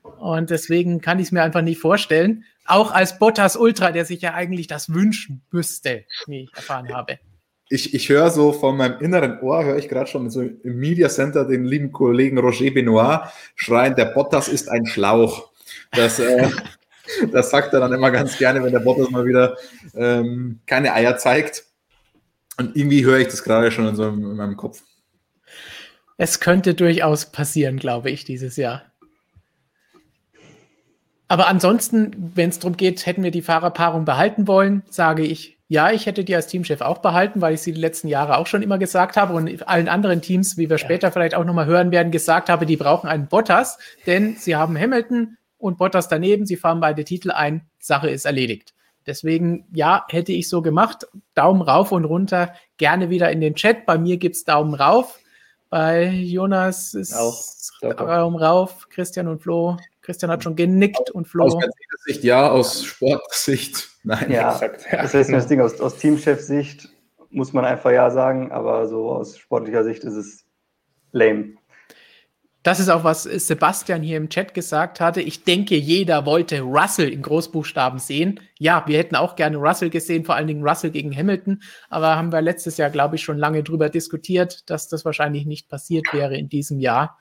Und 0.03 0.51
deswegen 0.51 1.01
kann 1.01 1.19
ich 1.19 1.27
es 1.27 1.33
mir 1.33 1.43
einfach 1.43 1.63
nicht 1.63 1.81
vorstellen. 1.81 2.45
Auch 2.65 2.93
als 2.93 3.19
Bottas 3.19 3.57
Ultra, 3.57 3.93
der 3.93 4.05
sich 4.05 4.21
ja 4.21 4.35
eigentlich 4.35 4.67
das 4.67 4.93
wünschen 4.93 5.43
müsste, 5.51 6.05
wie 6.27 6.45
ich 6.45 6.55
erfahren 6.55 6.93
habe 6.93 7.19
ich, 7.71 7.95
ich 7.95 8.09
höre 8.09 8.31
so 8.31 8.53
von 8.53 8.77
meinem 8.77 9.01
inneren 9.01 9.41
Ohr, 9.41 9.65
höre 9.65 9.77
ich 9.77 9.89
gerade 9.89 10.09
schon 10.09 10.31
so 10.31 10.41
im 10.41 10.79
Media 10.79 11.09
Center 11.09 11.45
den 11.45 11.65
lieben 11.65 11.93
Kollegen 11.93 12.39
Roger 12.39 12.71
Benoit 12.71 13.21
schreien, 13.57 13.95
der 13.95 14.07
Bottas 14.07 14.49
ist 14.49 14.69
ein 14.69 14.87
Schlauch. 14.87 15.51
Das, 15.93 16.19
äh, 16.19 16.49
das 17.33 17.51
sagt 17.51 17.75
er 17.75 17.81
dann 17.81 17.93
immer 17.93 18.11
ganz 18.11 18.39
gerne, 18.39 18.63
wenn 18.63 18.73
der 18.73 18.81
Bottas 18.81 19.11
mal 19.11 19.27
wieder 19.27 19.57
ähm, 19.95 20.61
keine 20.67 20.95
Eier 20.95 21.17
zeigt. 21.19 21.65
Und 22.57 22.75
irgendwie 22.75 23.05
höre 23.05 23.19
ich 23.19 23.29
das 23.29 23.45
gerade 23.45 23.71
schon 23.71 23.87
in, 23.87 23.95
so 23.95 24.09
in 24.09 24.37
meinem 24.37 24.57
Kopf. 24.57 24.83
Es 26.17 26.41
könnte 26.41 26.75
durchaus 26.75 27.27
passieren, 27.27 27.77
glaube 27.77 28.11
ich, 28.11 28.25
dieses 28.25 28.57
Jahr. 28.57 28.88
Aber 31.29 31.49
ansonsten, 31.49 32.33
wenn 32.35 32.49
es 32.49 32.59
darum 32.59 32.77
geht, 32.77 33.05
hätten 33.07 33.23
wir 33.23 33.31
die 33.31 33.43
Fahrerpaarung 33.43 34.05
behalten 34.05 34.49
wollen, 34.49 34.83
sage 34.91 35.23
ich 35.23 35.59
ja, 35.71 35.91
ich 35.91 36.07
hätte 36.07 36.25
die 36.25 36.35
als 36.35 36.47
Teamchef 36.47 36.81
auch 36.81 36.99
behalten, 36.99 37.43
weil 37.43 37.55
ich 37.55 37.61
sie 37.61 37.73
die 37.73 37.81
letzten 37.81 38.09
Jahre 38.09 38.39
auch 38.39 38.47
schon 38.47 38.63
immer 38.63 38.79
gesagt 38.79 39.19
habe 39.19 39.35
und 39.35 39.69
allen 39.69 39.89
anderen 39.89 40.23
Teams, 40.23 40.57
wie 40.57 40.71
wir 40.71 40.79
ja. 40.79 40.85
später 40.85 41.13
vielleicht 41.13 41.35
auch 41.35 41.45
nochmal 41.45 41.67
hören 41.67 41.91
werden, 41.91 42.11
gesagt 42.11 42.49
habe, 42.49 42.65
die 42.65 42.79
brauchen 42.79 43.07
einen 43.07 43.29
Bottas, 43.29 43.79
denn 44.07 44.37
sie 44.37 44.57
haben 44.57 44.79
Hamilton 44.79 45.37
und 45.59 45.77
Bottas 45.77 46.09
daneben, 46.09 46.47
sie 46.47 46.57
fahren 46.57 46.81
beide 46.81 47.05
Titel 47.05 47.31
ein, 47.31 47.69
Sache 47.79 48.09
ist 48.09 48.25
erledigt. 48.25 48.73
Deswegen, 49.07 49.67
ja, 49.73 50.05
hätte 50.09 50.33
ich 50.33 50.49
so 50.49 50.63
gemacht. 50.63 51.07
Daumen 51.35 51.63
rauf 51.63 51.93
und 51.93 52.05
runter, 52.05 52.55
gerne 52.77 53.11
wieder 53.11 53.31
in 53.31 53.41
den 53.41 53.55
Chat. 53.55 53.87
Bei 53.87 53.97
mir 53.99 54.17
gibt 54.19 54.37
es 54.37 54.45
Daumen 54.45 54.75
rauf. 54.75 55.19
Bei 55.71 56.09
Jonas 56.09 56.95
ist 56.95 57.15
auch 57.15 57.43
Daumen 57.81 58.37
rauf, 58.37 58.89
Christian 58.91 59.29
und 59.29 59.43
Flo. 59.43 59.77
Christian 60.09 60.31
hat 60.31 60.43
schon 60.43 60.57
genickt 60.57 61.11
und 61.11 61.29
Flo. 61.29 61.45
Aus 61.45 61.57
Sicht 62.07 62.25
ja, 62.25 62.49
aus 62.49 62.83
Sportsicht 62.83 63.91
Nein, 64.05 64.31
ja, 64.31 64.53
exakt. 64.53 64.87
Das 64.91 65.13
ist 65.13 65.31
das 65.31 65.49
Ding 65.49 65.61
aus, 65.61 65.79
aus 65.83 65.99
Teamchef-Sicht 65.99 66.89
muss 67.29 67.53
man 67.53 67.67
einfach 67.67 67.91
ja 67.91 68.11
sagen, 68.11 68.51
aber 68.51 68.89
so 68.89 69.11
aus 69.11 69.37
sportlicher 69.37 69.85
Sicht 69.85 70.05
ist 70.05 70.15
es 70.15 70.47
lame. 71.13 71.57
Das 72.63 72.81
ist 72.81 72.89
auch, 72.89 73.05
was 73.05 73.25
Sebastian 73.25 74.01
hier 74.01 74.17
im 74.17 74.31
Chat 74.31 74.55
gesagt 74.55 74.99
hatte. 74.99 75.21
Ich 75.21 75.45
denke, 75.45 75.77
jeder 75.77 76.25
wollte 76.25 76.63
Russell 76.63 77.13
in 77.13 77.21
Großbuchstaben 77.21 77.99
sehen. 77.99 78.41
Ja, 78.59 78.83
wir 78.87 78.97
hätten 78.97 79.15
auch 79.15 79.37
gerne 79.37 79.59
Russell 79.59 79.91
gesehen, 79.91 80.25
vor 80.25 80.37
allen 80.37 80.47
Dingen 80.47 80.67
Russell 80.67 80.91
gegen 80.91 81.15
Hamilton. 81.15 81.63
Aber 81.91 82.17
haben 82.17 82.33
wir 82.33 82.41
letztes 82.41 82.79
Jahr, 82.79 82.89
glaube 82.89 83.17
ich, 83.17 83.23
schon 83.23 83.37
lange 83.37 83.63
drüber 83.63 83.91
diskutiert, 83.91 84.71
dass 84.71 84.89
das 84.89 85.05
wahrscheinlich 85.05 85.45
nicht 85.45 85.69
passiert 85.69 86.07
wäre 86.13 86.39
in 86.39 86.49
diesem 86.49 86.81
Jahr. 86.81 87.19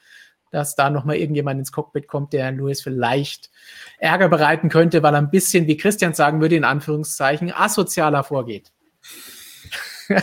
Dass 0.52 0.76
da 0.76 0.89
nochmal 0.89 1.18
irgendjemand 1.18 1.60
ins 1.60 1.72
Cockpit 1.72 2.08
kommt, 2.08 2.34
der 2.34 2.52
Lewis 2.52 2.82
vielleicht 2.82 3.52
Ärger 4.00 4.30
bereiten 4.30 4.70
könnte, 4.70 5.04
weil 5.04 5.14
er 5.14 5.20
ein 5.20 5.30
bisschen, 5.30 5.68
wie 5.68 5.78
Christian 5.78 6.14
sagen 6.14 6.41
würde, 6.41 6.56
in 6.56 6.64
Anführungszeichen, 6.64 7.52
asozialer 7.54 8.24
vorgeht. 8.24 8.72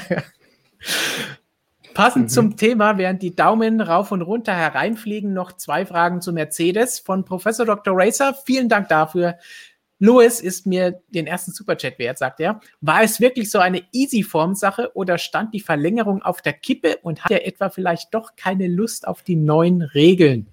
Passend 1.95 2.25
mhm. 2.25 2.29
zum 2.29 2.57
Thema, 2.57 2.99
während 2.99 3.23
die 3.23 3.37
Daumen 3.37 3.81
rauf 3.81 4.11
und 4.11 4.23
runter 4.23 4.55
hereinfliegen, 4.55 5.33
noch 5.33 5.53
zwei 5.53 5.87
Fragen 5.87 6.21
zu 6.21 6.33
Mercedes 6.33 6.99
von 6.99 7.25
Professor 7.25 7.65
Dr. 7.65 7.95
Racer. 7.97 8.35
Vielen 8.45 8.69
Dank 8.69 8.89
dafür. 8.89 9.37
Louis 9.99 10.41
ist 10.41 10.67
mir 10.67 11.01
den 11.09 11.27
ersten 11.27 11.53
Superchat 11.53 11.99
wert, 11.99 12.19
sagt 12.19 12.41
er. 12.41 12.61
War 12.81 13.03
es 13.03 13.21
wirklich 13.21 13.51
so 13.51 13.59
eine 13.59 13.83
Easy-Form-Sache 13.93 14.91
oder 14.95 15.19
stand 15.19 15.55
die 15.55 15.61
Verlängerung 15.61 16.23
auf 16.23 16.43
der 16.43 16.53
Kippe 16.53 16.99
und 17.03 17.25
hat 17.25 17.31
er 17.31 17.47
etwa 17.47 17.71
vielleicht 17.71 18.13
doch 18.13 18.37
keine 18.37 18.67
Lust 18.67 19.07
auf 19.07 19.23
die 19.23 19.37
neuen 19.37 19.83
Regeln? 19.83 20.49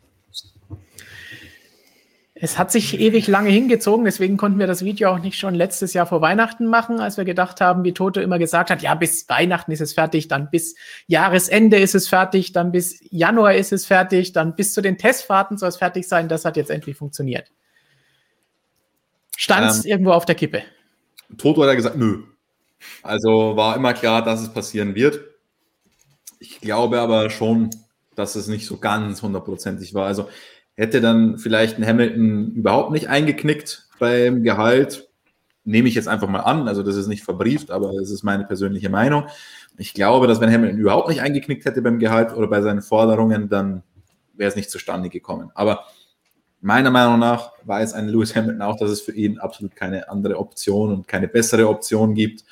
Es 2.44 2.58
hat 2.58 2.72
sich 2.72 3.00
ewig 3.00 3.28
lange 3.28 3.52
hingezogen, 3.52 4.04
deswegen 4.04 4.36
konnten 4.36 4.58
wir 4.58 4.66
das 4.66 4.84
Video 4.84 5.12
auch 5.12 5.20
nicht 5.20 5.38
schon 5.38 5.54
letztes 5.54 5.94
Jahr 5.94 6.08
vor 6.08 6.22
Weihnachten 6.22 6.66
machen, 6.66 7.00
als 7.00 7.18
wir 7.18 7.24
gedacht 7.24 7.62
haben, 7.62 7.84
wie 7.84 7.94
Toto 7.94 8.20
immer 8.20 8.40
gesagt 8.40 8.72
hat, 8.72 8.82
ja, 8.82 8.96
bis 8.96 9.30
Weihnachten 9.30 9.72
ist 9.72 9.80
es 9.80 9.94
fertig, 9.94 10.28
dann 10.28 10.50
bis 10.50 10.76
Jahresende 11.06 11.78
ist 11.78 11.94
es 11.94 12.08
fertig, 12.08 12.52
dann 12.52 12.72
bis 12.72 13.00
Januar 13.12 13.54
ist 13.54 13.72
es 13.72 13.86
fertig, 13.86 14.34
dann 14.34 14.56
bis 14.56 14.74
zu 14.74 14.82
den 14.82 14.98
Testfahrten 14.98 15.60
soll 15.60 15.70
es 15.70 15.78
fertig 15.78 16.08
sein. 16.08 16.30
Das 16.30 16.44
hat 16.44 16.58
jetzt 16.58 16.72
endlich 16.72 16.98
funktioniert. 16.98 17.52
Stand 19.42 19.72
es 19.72 19.86
ähm, 19.86 19.92
irgendwo 19.92 20.12
auf 20.12 20.26
der 20.26 20.36
Kippe? 20.36 20.64
Toto 21.38 21.62
hat 21.62 21.70
ja 21.70 21.76
gesagt, 21.76 21.98
nö. 21.98 22.24
Also 23.04 23.56
war 23.56 23.76
immer 23.76 23.94
klar, 23.94 24.24
dass 24.24 24.42
es 24.42 24.54
passieren 24.54 24.96
wird. 24.96 25.22
Ich 26.40 26.60
glaube 26.60 27.00
aber 27.00 27.30
schon, 27.30 27.70
dass 28.16 28.36
es 28.36 28.48
nicht 28.48 28.66
so 28.66 28.78
ganz 28.78 29.22
hundertprozentig 29.22 29.94
war. 29.94 30.08
Also 30.08 30.28
Hätte 30.76 31.02
dann 31.02 31.38
vielleicht 31.38 31.78
ein 31.78 31.86
Hamilton 31.86 32.54
überhaupt 32.54 32.92
nicht 32.92 33.10
eingeknickt 33.10 33.88
beim 34.00 34.42
Gehalt, 34.42 35.10
nehme 35.64 35.90
ich 35.90 35.96
jetzt 35.96 36.08
einfach 36.08 36.30
mal 36.30 36.40
an. 36.40 36.68
Also 36.68 36.82
das 36.82 36.96
ist 36.96 37.08
nicht 37.08 37.24
verbrieft, 37.24 37.72
aber 37.72 37.92
das 37.94 38.10
ist 38.10 38.24
meine 38.24 38.46
persönliche 38.46 38.90
Meinung. 38.90 39.26
Ich 39.78 39.94
glaube, 39.94 40.28
dass 40.28 40.40
wenn 40.40 40.52
Hamilton 40.52 40.80
überhaupt 40.80 41.10
nicht 41.10 41.22
eingeknickt 41.22 41.66
hätte 41.66 41.82
beim 41.82 42.00
Gehalt 42.00 42.34
oder 42.34 42.48
bei 42.48 42.62
seinen 42.62 42.82
Forderungen, 42.82 43.50
dann 43.50 43.84
wäre 44.34 44.50
es 44.50 44.56
nicht 44.56 44.72
zustande 44.72 45.10
gekommen. 45.10 45.52
Aber 45.56 45.86
meiner 46.62 46.92
Meinung 46.92 47.20
nach 47.20 47.52
weiß 47.66 47.94
ein 47.94 48.08
Lewis 48.08 48.36
Hamilton 48.36 48.62
auch, 48.62 48.78
dass 48.78 48.92
es 48.92 49.02
für 49.02 49.14
ihn 49.14 49.40
absolut 49.40 49.76
keine 49.76 50.10
andere 50.10 50.38
Option 50.38 50.92
und 50.94 51.08
keine 51.08 51.28
bessere 51.28 51.68
Option 51.68 52.14
gibt. 52.14 52.44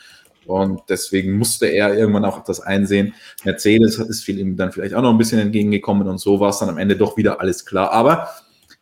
Und 0.45 0.82
deswegen 0.89 1.38
musste 1.38 1.68
er 1.68 1.95
irgendwann 1.95 2.26
auch 2.26 2.43
das 2.43 2.60
einsehen. 2.60 3.14
Mercedes 3.45 3.99
ist 3.99 4.24
viel 4.24 4.39
ihm 4.39 4.57
dann 4.57 4.72
vielleicht 4.72 4.95
auch 4.95 5.03
noch 5.03 5.12
ein 5.12 5.18
bisschen 5.18 5.39
entgegengekommen 5.39 6.07
und 6.07 6.18
so 6.18 6.39
war 6.39 6.49
es 6.49 6.57
dann 6.57 6.70
am 6.70 6.80
Ende 6.80 6.97
doch 6.97 7.18
wieder 7.18 7.39
alles 7.39 7.66
klar. 7.66 7.91
Aber 7.91 8.30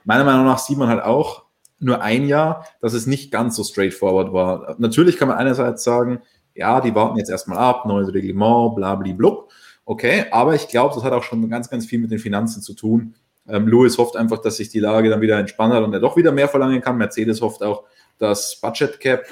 meiner 0.05 0.23
Meinung 0.23 0.45
nach 0.45 0.59
sieht 0.59 0.77
man 0.77 0.87
halt 0.87 1.03
auch 1.03 1.43
nur 1.79 2.01
ein 2.01 2.25
Jahr, 2.25 2.65
dass 2.79 2.93
es 2.93 3.05
nicht 3.05 3.31
ganz 3.31 3.55
so 3.55 3.63
straightforward 3.63 4.31
war. 4.33 4.75
Natürlich 4.79 5.17
kann 5.17 5.27
man 5.27 5.37
einerseits 5.37 5.83
sagen, 5.83 6.21
ja, 6.55 6.81
die 6.81 6.95
warten 6.95 7.17
jetzt 7.17 7.29
erstmal 7.29 7.57
ab, 7.57 7.85
neues 7.85 8.13
Reglement, 8.13 8.75
bla, 8.75 8.95
bla, 8.95 9.13
blub. 9.13 9.51
Okay, 9.85 10.25
aber 10.31 10.55
ich 10.55 10.67
glaube, 10.67 10.95
das 10.95 11.03
hat 11.03 11.13
auch 11.13 11.23
schon 11.23 11.47
ganz, 11.49 11.69
ganz 11.69 11.85
viel 11.85 11.99
mit 11.99 12.11
den 12.11 12.19
Finanzen 12.19 12.61
zu 12.61 12.73
tun. 12.73 13.13
Ähm, 13.47 13.67
Lewis 13.67 13.97
hofft 13.97 14.15
einfach, 14.15 14.39
dass 14.39 14.57
sich 14.57 14.69
die 14.69 14.79
Lage 14.79 15.09
dann 15.09 15.21
wieder 15.21 15.37
entspannt 15.37 15.73
hat 15.73 15.83
und 15.83 15.93
er 15.93 15.99
doch 15.99 16.17
wieder 16.17 16.31
mehr 16.31 16.47
verlangen 16.47 16.81
kann. 16.81 16.97
Mercedes 16.97 17.41
hofft 17.41 17.63
auch, 17.63 17.83
dass 18.17 18.59
Budget 18.59 18.99
Cap 18.99 19.25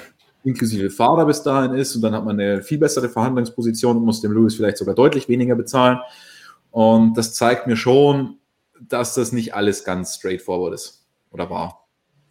inklusive 0.44 0.90
Fahrer 0.90 1.26
bis 1.26 1.42
dahin 1.42 1.74
ist 1.74 1.96
und 1.96 2.02
dann 2.02 2.14
hat 2.14 2.24
man 2.24 2.38
eine 2.38 2.62
viel 2.62 2.78
bessere 2.78 3.08
Verhandlungsposition 3.08 3.96
und 3.96 4.04
muss 4.04 4.20
dem 4.20 4.32
Lewis 4.32 4.54
vielleicht 4.54 4.78
sogar 4.78 4.94
deutlich 4.94 5.28
weniger 5.28 5.56
bezahlen. 5.56 5.98
Und 6.70 7.14
das 7.16 7.34
zeigt 7.34 7.66
mir 7.66 7.76
schon, 7.76 8.38
dass 8.80 9.14
das 9.14 9.32
nicht 9.32 9.54
alles 9.54 9.84
ganz 9.84 10.14
straightforward 10.14 10.74
ist 10.74 11.04
oder 11.30 11.50
war. 11.50 11.86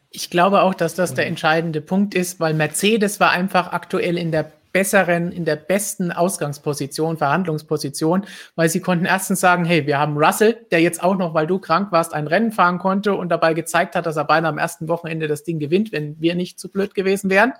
Ich 0.09 0.29
glaube 0.29 0.61
auch, 0.61 0.73
dass 0.73 0.95
das 0.95 1.13
der 1.13 1.27
entscheidende 1.27 1.81
Punkt 1.81 2.15
ist, 2.15 2.39
weil 2.39 2.53
Mercedes 2.53 3.19
war 3.19 3.31
einfach 3.31 3.73
aktuell 3.73 4.17
in 4.17 4.31
der 4.31 4.51
besseren, 4.75 5.31
in 5.31 5.45
der 5.45 5.55
besten 5.55 6.11
Ausgangsposition, 6.11 7.15
Verhandlungsposition, 7.15 8.25
weil 8.57 8.67
sie 8.67 8.81
konnten 8.81 9.05
erstens 9.05 9.39
sagen, 9.39 9.63
hey, 9.63 9.87
wir 9.87 9.99
haben 9.99 10.17
Russell, 10.17 10.65
der 10.69 10.81
jetzt 10.81 11.01
auch 11.01 11.15
noch, 11.15 11.33
weil 11.33 11.47
du 11.47 11.59
krank 11.59 11.93
warst, 11.93 12.13
ein 12.13 12.27
Rennen 12.27 12.51
fahren 12.51 12.77
konnte 12.77 13.15
und 13.15 13.29
dabei 13.29 13.53
gezeigt 13.53 13.95
hat, 13.95 14.05
dass 14.05 14.17
er 14.17 14.25
beinahe 14.25 14.49
am 14.49 14.57
ersten 14.57 14.89
Wochenende 14.89 15.29
das 15.29 15.45
Ding 15.45 15.59
gewinnt, 15.59 15.93
wenn 15.93 16.19
wir 16.19 16.35
nicht 16.35 16.59
zu 16.59 16.69
blöd 16.69 16.93
gewesen 16.93 17.29
wären. 17.29 17.53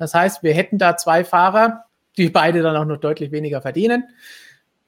Das 0.00 0.14
heißt, 0.14 0.42
wir 0.42 0.52
hätten 0.52 0.78
da 0.78 0.96
zwei 0.96 1.22
Fahrer, 1.22 1.84
die 2.16 2.28
beide 2.28 2.60
dann 2.60 2.74
auch 2.74 2.86
noch 2.86 2.96
deutlich 2.96 3.30
weniger 3.30 3.62
verdienen. 3.62 4.08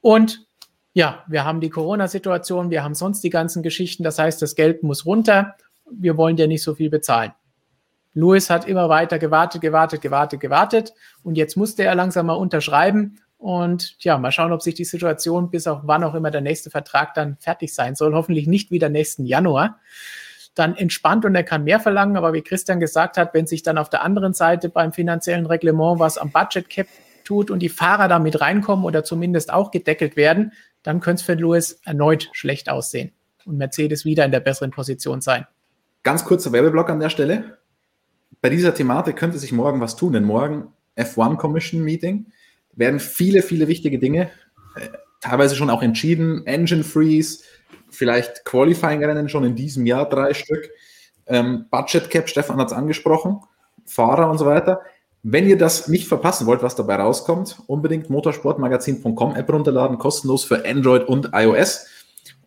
Und 0.00 0.48
ja, 0.92 1.22
wir 1.28 1.44
haben 1.44 1.60
die 1.60 1.70
Corona-Situation, 1.70 2.70
wir 2.70 2.82
haben 2.82 2.96
sonst 2.96 3.22
die 3.22 3.30
ganzen 3.30 3.62
Geschichten. 3.62 4.02
Das 4.02 4.18
heißt, 4.18 4.42
das 4.42 4.56
Geld 4.56 4.82
muss 4.82 5.06
runter. 5.06 5.54
Wir 5.88 6.16
wollen 6.16 6.36
ja 6.36 6.48
nicht 6.48 6.64
so 6.64 6.74
viel 6.74 6.90
bezahlen. 6.90 7.30
Lewis 8.14 8.50
hat 8.50 8.66
immer 8.66 8.88
weiter 8.88 9.18
gewartet, 9.18 9.60
gewartet, 9.60 10.00
gewartet, 10.00 10.40
gewartet 10.40 10.94
und 11.22 11.36
jetzt 11.36 11.56
musste 11.56 11.84
er 11.84 11.94
langsam 11.94 12.26
mal 12.26 12.34
unterschreiben 12.34 13.20
und 13.40 13.96
ja, 14.00 14.18
mal 14.18 14.32
schauen, 14.32 14.52
ob 14.52 14.60
sich 14.60 14.74
die 14.74 14.84
Situation 14.84 15.50
bis 15.50 15.66
auf 15.66 15.80
wann 15.84 16.04
auch 16.04 16.14
immer 16.14 16.30
der 16.30 16.42
nächste 16.42 16.68
Vertrag 16.68 17.14
dann 17.14 17.38
fertig 17.40 17.74
sein 17.74 17.94
soll. 17.94 18.14
Hoffentlich 18.14 18.46
nicht 18.46 18.70
wieder 18.70 18.90
nächsten 18.90 19.24
Januar. 19.24 19.78
Dann 20.54 20.76
entspannt 20.76 21.24
und 21.24 21.34
er 21.34 21.42
kann 21.42 21.64
mehr 21.64 21.80
verlangen, 21.80 22.18
aber 22.18 22.34
wie 22.34 22.42
Christian 22.42 22.80
gesagt 22.80 23.16
hat, 23.16 23.32
wenn 23.32 23.46
sich 23.46 23.62
dann 23.62 23.78
auf 23.78 23.88
der 23.88 24.02
anderen 24.02 24.34
Seite 24.34 24.68
beim 24.68 24.92
finanziellen 24.92 25.46
Reglement 25.46 25.98
was 25.98 26.18
am 26.18 26.30
Budget 26.30 26.68
Cap 26.68 26.86
tut 27.24 27.50
und 27.50 27.60
die 27.60 27.70
Fahrer 27.70 28.08
damit 28.08 28.42
reinkommen 28.42 28.84
oder 28.84 29.04
zumindest 29.04 29.50
auch 29.50 29.70
gedeckelt 29.70 30.16
werden, 30.16 30.52
dann 30.82 31.00
könnte 31.00 31.20
es 31.20 31.26
für 31.26 31.34
Lewis 31.34 31.80
erneut 31.84 32.28
schlecht 32.32 32.68
aussehen 32.68 33.12
und 33.46 33.56
Mercedes 33.56 34.04
wieder 34.04 34.26
in 34.26 34.32
der 34.32 34.40
besseren 34.40 34.70
Position 34.70 35.22
sein. 35.22 35.46
Ganz 36.02 36.26
kurzer 36.26 36.52
Werbeblock 36.52 36.90
an 36.90 37.00
der 37.00 37.08
Stelle 37.08 37.58
bei 38.40 38.48
dieser 38.48 38.74
Thematik 38.74 39.16
könnte 39.16 39.38
sich 39.38 39.52
morgen 39.52 39.80
was 39.80 39.96
tun, 39.96 40.12
denn 40.12 40.24
morgen 40.24 40.68
F1 40.96 41.36
Commission 41.36 41.82
Meeting 41.82 42.26
werden 42.74 43.00
viele, 43.00 43.42
viele 43.42 43.68
wichtige 43.68 43.98
Dinge 43.98 44.30
äh, 44.76 44.88
teilweise 45.20 45.56
schon 45.56 45.70
auch 45.70 45.82
entschieden. 45.82 46.46
Engine 46.46 46.84
Freeze, 46.84 47.44
vielleicht 47.90 48.44
Qualifying-Rennen 48.44 49.28
schon 49.28 49.44
in 49.44 49.56
diesem 49.56 49.86
Jahr 49.86 50.08
drei 50.08 50.34
Stück. 50.34 50.70
Ähm, 51.26 51.66
Budget 51.70 52.10
Cap, 52.10 52.28
Stefan 52.28 52.56
hat 52.58 52.68
es 52.68 52.72
angesprochen, 52.72 53.40
Fahrer 53.84 54.30
und 54.30 54.38
so 54.38 54.46
weiter. 54.46 54.80
Wenn 55.22 55.46
ihr 55.46 55.58
das 55.58 55.88
nicht 55.88 56.08
verpassen 56.08 56.46
wollt, 56.46 56.62
was 56.62 56.76
dabei 56.76 56.96
rauskommt, 56.96 57.60
unbedingt 57.66 58.08
motorsportmagazin.com 58.08 59.36
App 59.36 59.52
runterladen, 59.52 59.98
kostenlos 59.98 60.44
für 60.44 60.64
Android 60.64 61.06
und 61.06 61.30
iOS. 61.34 61.86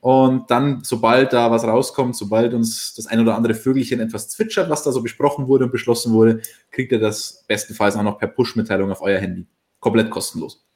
Und 0.03 0.51
dann, 0.51 0.83
sobald 0.83 1.31
da 1.31 1.49
was 1.49 1.63
rauskommt, 1.63 2.17
sobald 2.17 2.53
uns 2.53 2.93
das 2.93 3.07
ein 3.07 3.21
oder 3.21 3.37
andere 3.37 3.55
Vögelchen 3.55 4.01
etwas 4.01 4.27
zwitschert, 4.27 4.69
was 4.69 4.83
da 4.83 4.91
so 4.91 5.01
besprochen 5.01 5.47
wurde 5.47 5.63
und 5.63 5.71
beschlossen 5.71 6.11
wurde, 6.11 6.41
kriegt 6.71 6.91
ihr 6.91 6.99
das 6.99 7.45
bestenfalls 7.47 7.95
auch 7.95 8.03
noch 8.03 8.17
per 8.19 8.27
Push-Mitteilung 8.27 8.91
auf 8.91 9.01
euer 9.01 9.21
Handy. 9.21 9.47
Komplett 9.79 10.09
kostenlos. 10.09 10.67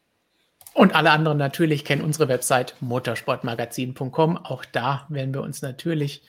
Und 0.73 0.95
alle 0.95 1.11
anderen 1.11 1.37
natürlich 1.37 1.83
kennen 1.83 2.03
unsere 2.03 2.29
Website 2.29 2.77
motorsportmagazin.com. 2.79 4.37
Auch 4.37 4.63
da 4.63 5.05
werden 5.09 5.33
wir 5.33 5.41
uns 5.41 5.61
natürlich 5.61 6.23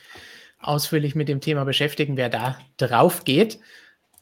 ausführlich 0.58 1.14
mit 1.14 1.28
dem 1.28 1.40
Thema 1.40 1.62
beschäftigen, 1.62 2.16
wer 2.16 2.30
da 2.30 2.58
drauf 2.78 3.22
geht. 3.22 3.60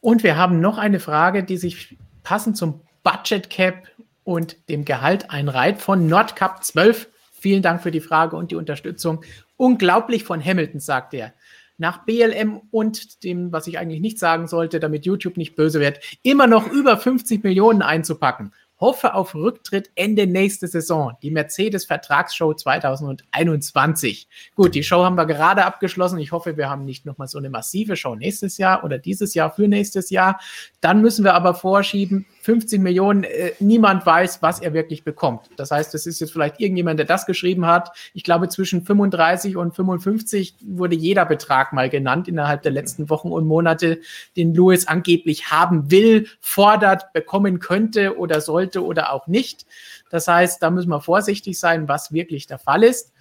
Und 0.01 0.21
wir 0.21 0.37
haben 0.37 0.59
noch 0.59 0.77
eine 0.77 0.99
Frage, 0.99 1.43
die 1.43 1.57
sich 1.57 1.97
passend 2.21 2.57
zum 2.57 2.81
Budget 3.01 3.49
Cap 3.49 3.87
und 4.23 4.69
dem 4.69 4.85
Gehalt 4.85 5.31
einreiht 5.31 5.81
von 5.81 6.05
Nordcup 6.05 6.63
12 6.63 7.07
Vielen 7.39 7.61
Dank 7.61 7.81
für 7.81 7.91
die 7.91 8.01
Frage 8.01 8.35
und 8.35 8.51
die 8.51 8.55
Unterstützung. 8.55 9.23
Unglaublich 9.55 10.23
von 10.23 10.43
Hamilton, 10.43 10.79
sagt 10.79 11.13
er. 11.13 11.33
Nach 11.77 12.05
BLM 12.05 12.61
und 12.71 13.23
dem, 13.23 13.51
was 13.51 13.67
ich 13.67 13.77
eigentlich 13.77 14.01
nicht 14.01 14.17
sagen 14.17 14.47
sollte, 14.47 14.79
damit 14.79 15.05
YouTube 15.05 15.37
nicht 15.37 15.55
böse 15.55 15.79
wird, 15.79 15.99
immer 16.23 16.47
noch 16.47 16.67
über 16.71 16.97
50 16.97 17.43
Millionen 17.43 17.83
einzupacken 17.83 18.51
hoffe 18.79 19.15
auf 19.15 19.33
Rücktritt 19.33 19.89
Ende 19.95 20.27
nächste 20.27 20.67
Saison. 20.67 21.13
Die 21.21 21.31
Mercedes-Vertragsshow 21.31 22.53
2021. 22.53 24.27
Gut, 24.55 24.75
die 24.75 24.83
Show 24.83 25.03
haben 25.03 25.15
wir 25.15 25.25
gerade 25.25 25.65
abgeschlossen. 25.65 26.19
Ich 26.19 26.31
hoffe, 26.31 26.57
wir 26.57 26.69
haben 26.69 26.85
nicht 26.85 27.05
nochmal 27.05 27.27
so 27.27 27.37
eine 27.37 27.49
massive 27.49 27.95
Show 27.95 28.15
nächstes 28.15 28.57
Jahr 28.57 28.83
oder 28.83 28.97
dieses 28.99 29.33
Jahr 29.33 29.51
für 29.51 29.67
nächstes 29.67 30.09
Jahr. 30.09 30.39
Dann 30.81 31.01
müssen 31.01 31.23
wir 31.23 31.33
aber 31.33 31.55
vorschieben, 31.55 32.25
15 32.47 32.81
Millionen, 32.81 33.23
äh, 33.23 33.51
niemand 33.59 34.05
weiß, 34.05 34.41
was 34.41 34.61
er 34.61 34.73
wirklich 34.73 35.03
bekommt. 35.03 35.49
Das 35.57 35.71
heißt, 35.71 35.93
es 35.95 36.05
ist 36.05 36.21
jetzt 36.21 36.31
vielleicht 36.31 36.61
irgendjemand, 36.61 36.99
der 36.99 37.05
das 37.05 37.25
geschrieben 37.25 37.65
hat. 37.65 37.91
Ich 38.13 38.23
glaube, 38.23 38.47
zwischen 38.47 38.83
35 38.83 39.57
und 39.57 39.75
55 39.75 40.55
wurde 40.65 40.95
jeder 40.95 41.25
Betrag 41.25 41.73
mal 41.73 41.89
genannt 41.89 42.27
innerhalb 42.27 42.61
der 42.61 42.71
letzten 42.71 43.09
Wochen 43.09 43.31
und 43.31 43.45
Monate, 43.47 43.99
den 44.37 44.53
Lewis 44.53 44.87
angeblich 44.87 45.51
haben 45.51 45.91
will, 45.91 46.27
fordert, 46.39 47.11
bekommen 47.11 47.59
könnte 47.59 48.17
oder 48.17 48.39
sollte 48.39 48.66
oder 48.75 49.13
auch 49.13 49.27
nicht. 49.27 49.65
Das 50.09 50.27
heißt, 50.27 50.61
da 50.61 50.69
müssen 50.69 50.89
wir 50.89 51.01
vorsichtig 51.01 51.59
sein, 51.59 51.87
was 51.87 52.11
wirklich 52.11 52.47
der 52.47 52.59
Fall 52.59 52.83
ist. 52.83 53.13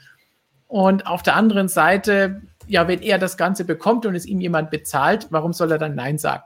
Und 0.68 1.06
auf 1.06 1.22
der 1.22 1.36
anderen 1.36 1.68
Seite, 1.68 2.42
ja, 2.66 2.88
wenn 2.88 3.02
er 3.02 3.18
das 3.18 3.36
Ganze 3.36 3.64
bekommt 3.64 4.06
und 4.06 4.14
es 4.14 4.26
ihm 4.26 4.40
jemand 4.40 4.70
bezahlt, 4.70 5.28
warum 5.30 5.52
soll 5.52 5.70
er 5.70 5.78
dann 5.78 5.94
Nein 5.94 6.18
sagen? 6.18 6.42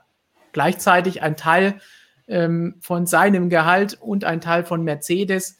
Gleichzeitig 0.52 1.22
ein 1.22 1.36
Teil 1.36 1.80
ähm, 2.28 2.76
von 2.80 3.06
seinem 3.06 3.48
Gehalt 3.48 3.98
und 4.00 4.24
ein 4.24 4.40
Teil 4.40 4.64
von 4.64 4.84
Mercedes 4.84 5.56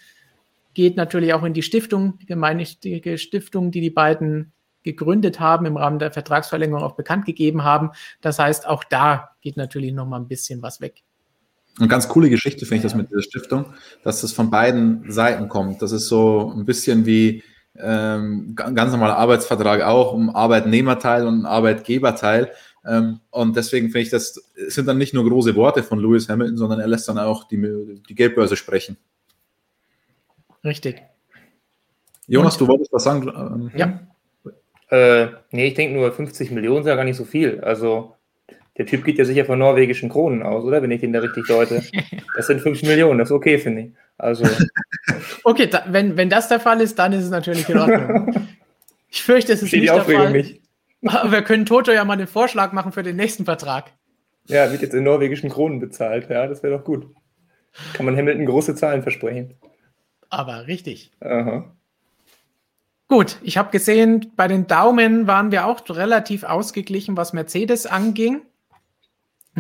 geht 0.75 0.97
natürlich 0.97 1.33
auch 1.33 1.43
in 1.43 1.55
die 1.55 1.63
Stiftung, 1.63 2.19
die 2.19 2.27
gemeinnützige 2.27 3.19
Stiftung, 3.19 3.71
die 3.71 3.81
die 3.81 3.91
beiden 3.91 4.53
gegründet 4.83 5.41
haben, 5.41 5.67
im 5.67 5.77
Rahmen 5.77 5.99
der 5.99 6.13
Vertragsverlängerung 6.13 6.83
auch 6.83 6.97
bekannt 6.97 7.27
gegeben 7.27 7.65
haben. 7.65 7.91
Das 8.21 8.39
heißt, 8.39 8.67
auch 8.67 8.85
da 8.85 9.31
geht 9.41 9.57
natürlich 9.57 9.93
noch 9.93 10.07
mal 10.07 10.19
ein 10.19 10.29
bisschen 10.29 10.63
was 10.63 10.81
weg. 10.81 11.03
Eine 11.79 11.89
ganz 11.89 12.09
coole 12.09 12.29
Geschichte 12.29 12.67
finde 12.67 12.77
ich 12.77 12.83
das 12.83 12.95
mit 12.95 13.11
dieser 13.11 13.23
Stiftung, 13.23 13.67
dass 14.03 14.21
das 14.21 14.33
von 14.33 14.51
beiden 14.51 15.11
Seiten 15.11 15.49
kommt. 15.49 15.81
Das 15.83 15.93
ist 15.93 16.09
so 16.09 16.53
ein 16.55 16.65
bisschen 16.65 17.07
wie 17.07 17.43
ähm, 17.79 18.55
ganz 18.55 18.93
normaler 18.93 19.17
Arbeitsvertrag 19.17 19.83
auch, 19.83 20.13
um 20.13 20.35
Arbeitnehmerteil 20.35 21.27
und 21.27 21.47
Arbeitgeberteil. 21.47 22.51
Ähm, 22.85 23.21
und 23.31 23.57
deswegen 23.57 23.87
finde 23.87 24.01
ich, 24.01 24.11
das 24.11 24.35
sind 24.69 24.87
dann 24.87 24.99
nicht 24.99 25.15
nur 25.15 25.29
große 25.29 25.55
Worte 25.55 25.83
von 25.83 25.99
Lewis 25.99 26.29
Hamilton, 26.29 26.57
sondern 26.57 26.81
er 26.81 26.89
lässt 26.89 27.09
dann 27.09 27.19
auch 27.19 27.45
die, 27.45 28.03
die 28.09 28.15
Geldbörse 28.15 28.57
sprechen. 28.57 28.97
Richtig. 30.65 31.03
Jonas, 32.27 32.55
und, 32.55 32.61
du 32.61 32.69
wolltest 32.69 32.93
was 32.93 33.05
sagen? 33.05 33.29
Ähm, 33.29 33.71
ja. 33.75 34.01
Äh, 34.91 35.29
nee, 35.51 35.69
ich 35.69 35.75
denke 35.75 35.95
nur 35.95 36.11
50 36.13 36.51
Millionen 36.51 36.81
ist 36.81 36.87
ja 36.87 36.97
gar 36.97 37.05
nicht 37.05 37.17
so 37.17 37.25
viel. 37.25 37.61
Also 37.61 38.17
der 38.77 38.87
Typ 38.87 39.05
geht 39.05 39.19
ja 39.19 39.25
sicher 39.25 39.45
von 39.45 39.59
norwegischen 39.59 40.09
Kronen 40.09 40.43
aus, 40.43 40.65
oder? 40.65 40.83
Wenn 40.83 40.91
ich 40.91 41.01
den 41.01 41.13
da 41.13 41.21
richtig 41.21 41.47
deute. 41.47 41.83
Das 42.37 42.47
sind 42.47 42.61
5 42.61 42.83
Millionen, 42.83 43.19
das 43.19 43.29
ist 43.29 43.33
okay, 43.33 43.59
finde 43.59 43.83
ich. 43.83 43.89
Also. 44.17 44.45
okay, 45.45 45.67
da, 45.67 45.85
wenn, 45.89 46.17
wenn 46.17 46.31
das 46.31 46.49
der 46.49 46.61
Fall 46.61 46.81
ist, 46.81 46.99
dann 46.99 47.13
ist 47.13 47.25
es 47.25 47.31
natürlich 47.31 47.69
in 47.69 47.79
Ordnung. 47.79 48.49
Ich 49.13 49.25
fürchte, 49.25 49.53
es 49.53 49.61
ist 49.61 49.71
Steht 49.71 49.81
nicht 49.81 49.93
der 49.93 50.05
Fall. 50.05 50.31
Mich. 50.31 50.61
Aber 51.05 51.33
wir 51.33 51.43
können 51.43 51.67
Toto 51.67 51.91
ja 51.91 52.05
mal 52.05 52.13
einen 52.13 52.29
Vorschlag 52.29 52.71
machen 52.71 52.93
für 52.93 53.03
den 53.03 53.17
nächsten 53.17 53.45
Vertrag. 53.45 53.91
Ja, 54.47 54.71
wird 54.71 54.83
jetzt 54.83 54.95
in 54.95 55.03
norwegischen 55.03 55.51
Kronen 55.51 55.81
bezahlt. 55.81 56.31
Ja, 56.31 56.47
das 56.47 56.63
wäre 56.63 56.79
doch 56.79 56.85
gut. 56.85 57.07
Kann 57.95 58.07
man 58.07 58.17
Hamilton 58.17 58.47
große 58.47 58.77
Zahlen 58.77 59.03
versprechen. 59.03 59.55
Aber 60.29 60.69
richtig. 60.69 61.11
Aha. 61.21 61.65
Gut, 63.09 63.39
ich 63.43 63.59
habe 63.59 63.73
gesehen, 63.73 64.33
bei 64.37 64.47
den 64.47 64.69
Daumen 64.69 65.27
waren 65.27 65.51
wir 65.51 65.67
auch 65.67 65.83
relativ 65.89 66.45
ausgeglichen, 66.45 67.17
was 67.17 67.33
Mercedes 67.33 67.87
anging. 67.87 68.43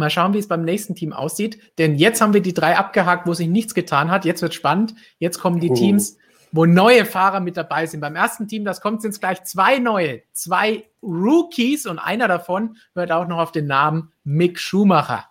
Mal 0.01 0.11
schauen, 0.11 0.35
wie 0.35 0.39
es 0.39 0.49
beim 0.49 0.65
nächsten 0.65 0.95
Team 0.95 1.13
aussieht. 1.13 1.61
Denn 1.79 1.95
jetzt 1.95 2.21
haben 2.21 2.35
wir 2.35 2.43
die 2.43 2.55
drei 2.55 2.77
abgehakt, 2.77 3.27
wo 3.27 3.35
sich 3.35 3.49
nichts 3.49 3.75
getan 3.75 4.11
hat. 4.11 4.25
Jetzt 4.25 4.43
wird 4.43 4.55
spannend. 4.55 4.95
Jetzt 5.19 5.39
kommen 5.39 5.61
die 5.61 5.71
uh. 5.71 5.75
Teams, 5.75 6.19
wo 6.53 6.67
neue 6.67 7.05
Fahrer 7.05 7.41
mit 7.41 7.57
dabei 7.57 7.87
sind. 7.87 8.01
Beim 8.01 8.17
ersten 8.17 8.49
Team, 8.49 8.65
das 8.65 8.81
kommt, 8.81 9.03
sind 9.03 9.13
es 9.13 9.21
gleich 9.21 9.45
zwei 9.45 9.79
neue, 9.79 10.23
zwei 10.33 10.85
Rookies 11.03 11.87
und 11.87 11.99
einer 11.99 12.29
davon 12.29 12.77
hört 12.95 13.13
auch 13.13 13.29
noch 13.29 13.39
auf 13.39 13.53
den 13.53 13.67
Namen 13.67 14.13
Mick 14.25 14.59
Schumacher. 14.59 15.27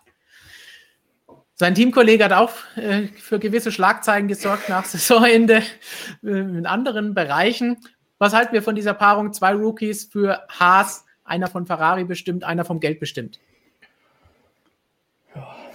Sein 1.60 1.74
Teamkollege 1.74 2.24
hat 2.24 2.32
auch 2.32 2.52
äh, 2.76 3.08
für 3.18 3.38
gewisse 3.38 3.70
Schlagzeilen 3.70 4.28
gesorgt 4.28 4.70
nach 4.70 4.84
Saisonende 4.86 5.62
äh, 6.24 6.30
in 6.30 6.64
anderen 6.64 7.12
Bereichen. 7.12 7.76
Was 8.18 8.32
halten 8.32 8.54
wir 8.54 8.62
von 8.62 8.74
dieser 8.74 8.94
Paarung? 8.94 9.34
Zwei 9.34 9.52
Rookies 9.52 10.06
für 10.06 10.46
Haas, 10.48 11.04
einer 11.22 11.48
von 11.48 11.66
Ferrari 11.66 12.04
bestimmt, 12.04 12.44
einer 12.44 12.64
vom 12.64 12.80
Geld 12.80 12.98
bestimmt. 12.98 13.38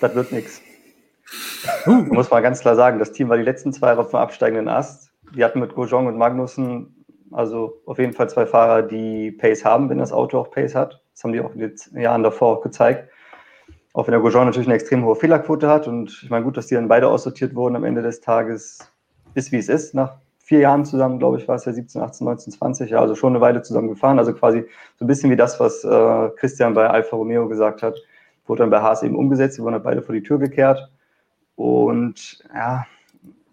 Das 0.02 0.16
wird 0.16 0.32
nichts. 0.32 0.62
Muss 1.86 2.30
man 2.30 2.43
ganz 2.43 2.60
klar 2.60 2.76
sagen, 2.76 3.00
das 3.00 3.12
Team 3.12 3.30
war 3.30 3.38
die 3.38 3.43
letzten 3.43 3.74
zwei 3.74 3.88
Jahre 3.88 4.06
vom 4.06 4.20
absteigenden 4.20 4.68
Ast. 4.68 5.12
Die 5.36 5.43
hatten 5.43 5.60
mit 5.60 5.74
Grosjean 5.74 6.08
und 6.08 6.18
Magnussen 6.18 6.96
also 7.32 7.82
auf 7.86 8.00
jeden 8.00 8.14
Fall 8.14 8.30
zwei 8.30 8.46
Fahrer, 8.46 8.82
die 8.82 9.32
Pace 9.32 9.66
haben, 9.66 9.89
wenn 9.89 9.98
das 9.98 10.14
Auto 10.14 10.39
auch 10.39 10.52
Pace 10.52 10.74
hat. 10.76 11.02
Das 11.14 11.24
haben 11.24 11.34
die 11.34 11.41
auch 11.41 11.54
in 11.54 11.60
den 11.60 12.02
Jahren 12.02 12.24
davor 12.24 12.58
auch 12.58 12.62
gezeigt. 12.62 13.10
Auch 13.93 14.08
wenn 14.08 14.14
der 14.14 14.22
Grosjean 14.22 14.46
natürlich 14.46 14.68
eine 14.68 14.76
extrem 14.76 15.04
hohe 15.04 15.16
Fehlerquote 15.16 15.68
hat. 15.68 15.88
Und 15.88 16.20
ich 16.24 16.30
meine, 16.30 16.46
gut, 16.46 16.56
dass 16.58 16.68
die 16.68 16.76
dann 16.76 16.88
beide 16.88 17.08
aussortiert 17.10 17.56
wurden 17.56 17.76
am 17.76 17.84
Ende 17.84 18.02
des 18.02 18.22
Tages, 18.22 18.80
ist 19.34 19.52
wie 19.52 19.58
es 19.58 19.70
ist, 19.70 19.93
nach 19.93 20.18
vier 20.39 20.60
Jahren 20.60 20.86
zusammen, 20.86 21.18
glaube 21.18 21.38
ich, 21.38 21.48
war 21.48 21.56
es 21.56 21.66
ja 21.66 21.74
17, 21.74 22.02
18, 22.02 22.26
19, 22.26 22.54
20, 22.54 22.91
ja, 22.91 23.00
also 23.00 23.16
schon 23.16 23.34
eine 23.34 23.41
Weile 23.41 23.64
zusammen 23.64 23.89
gefahren. 23.89 24.20
Also 24.20 24.34
quasi 24.34 24.66
so 24.98 25.06
ein 25.06 25.08
bisschen 25.08 25.32
wie 25.32 25.36
das, 25.36 25.60
was 25.60 25.84
äh, 25.84 26.30
Christian 26.38 26.74
bei 26.74 26.88
Alfa 26.88 27.16
Romeo 27.16 27.48
gesagt 27.48 27.82
hat, 27.84 27.98
wurde 28.48 28.64
dann 28.64 28.70
bei 28.70 28.82
Haas 28.82 29.04
eben 29.04 29.16
umgesetzt. 29.16 29.58
Die 29.58 29.62
wurden 29.62 29.74
dann 29.74 29.84
beide 29.84 30.02
vor 30.02 30.14
die 30.14 30.24
Tür 30.24 30.39
gekehrt. 30.39 30.91
Und 31.56 32.43
ja, 32.54 32.86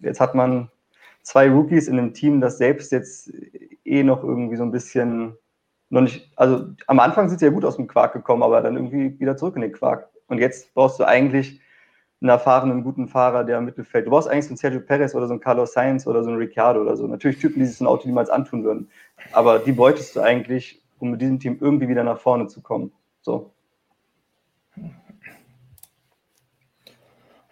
jetzt 0.01 0.21
hat 0.21 0.35
man 0.35 0.71
zwei 1.23 1.51
Rookies 1.51 1.89
in 1.89 1.99
einem 1.99 2.15
Team, 2.15 2.41
das 2.41 2.59
selbst 2.59 2.93
jetzt 2.93 3.33
eh 3.85 4.03
noch 4.03 4.25
irgendwie 4.25 4.57
so 4.57 4.65
ein 4.65 4.73
bisschen 4.73 5.37
noch 5.93 6.01
nicht, 6.01 6.33
also 6.37 6.69
am 6.87 7.01
Anfang 7.01 7.29
sind 7.29 7.39
sie 7.39 7.45
ja 7.45 7.53
gut 7.53 7.67
aus 7.67 7.77
dem 7.77 7.87
Quark 7.87 8.15
gekommen, 8.15 8.43
aber 8.43 8.63
dann 8.63 8.77
irgendwie 8.77 9.21
wieder 9.21 9.37
zurück 9.37 9.57
in 9.57 9.63
den 9.63 9.73
Quark. 9.73 10.09
Und 10.27 10.39
jetzt 10.39 10.73
brauchst 10.73 10.99
du 10.99 11.05
eigentlich 11.05 11.61
einen 12.23 12.31
erfahrenen, 12.31 12.83
guten 12.83 13.09
Fahrer, 13.09 13.45
der 13.45 13.59
im 13.59 13.67
Mittelfeld. 13.67 14.07
Du 14.07 14.11
brauchst 14.11 14.27
eigentlich 14.27 14.47
so 14.47 14.51
einen 14.51 14.57
Sergio 14.57 14.81
Perez 14.81 15.15
oder 15.15 15.27
so 15.27 15.35
einen 15.35 15.41
Carlos 15.41 15.75
Sainz 15.75 16.07
oder 16.07 16.25
so 16.25 16.31
einen 16.31 16.39
Ricciardo 16.39 16.81
oder 16.81 16.97
so. 16.97 17.07
Natürlich 17.07 17.39
Typen, 17.41 17.59
die 17.59 17.67
sich 17.67 17.77
so 17.77 17.85
ein 17.85 17.89
Auto 17.89 18.07
niemals 18.07 18.31
antun 18.31 18.65
würden. 18.65 18.89
Aber 19.33 19.59
die 19.59 19.73
beutest 19.73 20.17
du 20.17 20.21
eigentlich, 20.21 20.83
um 20.99 21.11
mit 21.11 21.21
diesem 21.21 21.39
Team 21.39 21.59
irgendwie 21.61 21.89
wieder 21.89 22.05
nach 22.05 22.19
vorne 22.19 22.47
zu 22.47 22.63
kommen. 22.63 22.93
So. 23.21 23.52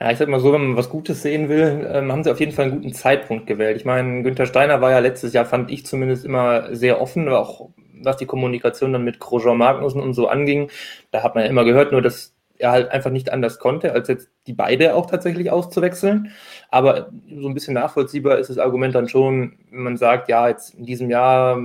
Ja, 0.00 0.10
ich 0.10 0.16
sag 0.16 0.28
mal 0.28 0.40
so, 0.40 0.52
wenn 0.52 0.68
man 0.68 0.76
was 0.76 0.88
Gutes 0.88 1.20
sehen 1.20 1.50
will, 1.50 1.86
ähm, 1.92 2.10
haben 2.10 2.24
sie 2.24 2.30
auf 2.30 2.40
jeden 2.40 2.52
Fall 2.52 2.66
einen 2.66 2.76
guten 2.76 2.94
Zeitpunkt 2.94 3.46
gewählt. 3.46 3.76
Ich 3.76 3.84
meine, 3.84 4.22
Günther 4.22 4.46
Steiner 4.46 4.80
war 4.80 4.90
ja 4.90 4.98
letztes 4.98 5.34
Jahr, 5.34 5.44
fand 5.44 5.70
ich 5.70 5.84
zumindest 5.84 6.24
immer 6.24 6.74
sehr 6.74 7.02
offen, 7.02 7.28
auch 7.28 7.68
was 8.02 8.16
die 8.16 8.24
Kommunikation 8.24 8.94
dann 8.94 9.04
mit 9.04 9.20
Grosjean 9.20 9.58
Magnussen 9.58 10.00
und 10.00 10.14
so 10.14 10.26
anging. 10.26 10.70
Da 11.10 11.22
hat 11.22 11.34
man 11.34 11.44
ja 11.44 11.50
immer 11.50 11.64
gehört, 11.64 11.92
nur 11.92 12.00
dass 12.00 12.34
er 12.56 12.72
halt 12.72 12.90
einfach 12.90 13.10
nicht 13.10 13.30
anders 13.30 13.58
konnte, 13.58 13.92
als 13.92 14.08
jetzt 14.08 14.30
die 14.46 14.54
beide 14.54 14.94
auch 14.94 15.06
tatsächlich 15.06 15.50
auszuwechseln. 15.50 16.32
Aber 16.70 17.10
so 17.38 17.48
ein 17.48 17.54
bisschen 17.54 17.74
nachvollziehbar 17.74 18.38
ist 18.38 18.48
das 18.48 18.58
Argument 18.58 18.94
dann 18.94 19.08
schon, 19.08 19.58
wenn 19.70 19.82
man 19.82 19.96
sagt, 19.98 20.30
ja, 20.30 20.48
jetzt 20.48 20.74
in 20.74 20.86
diesem 20.86 21.10
Jahr 21.10 21.58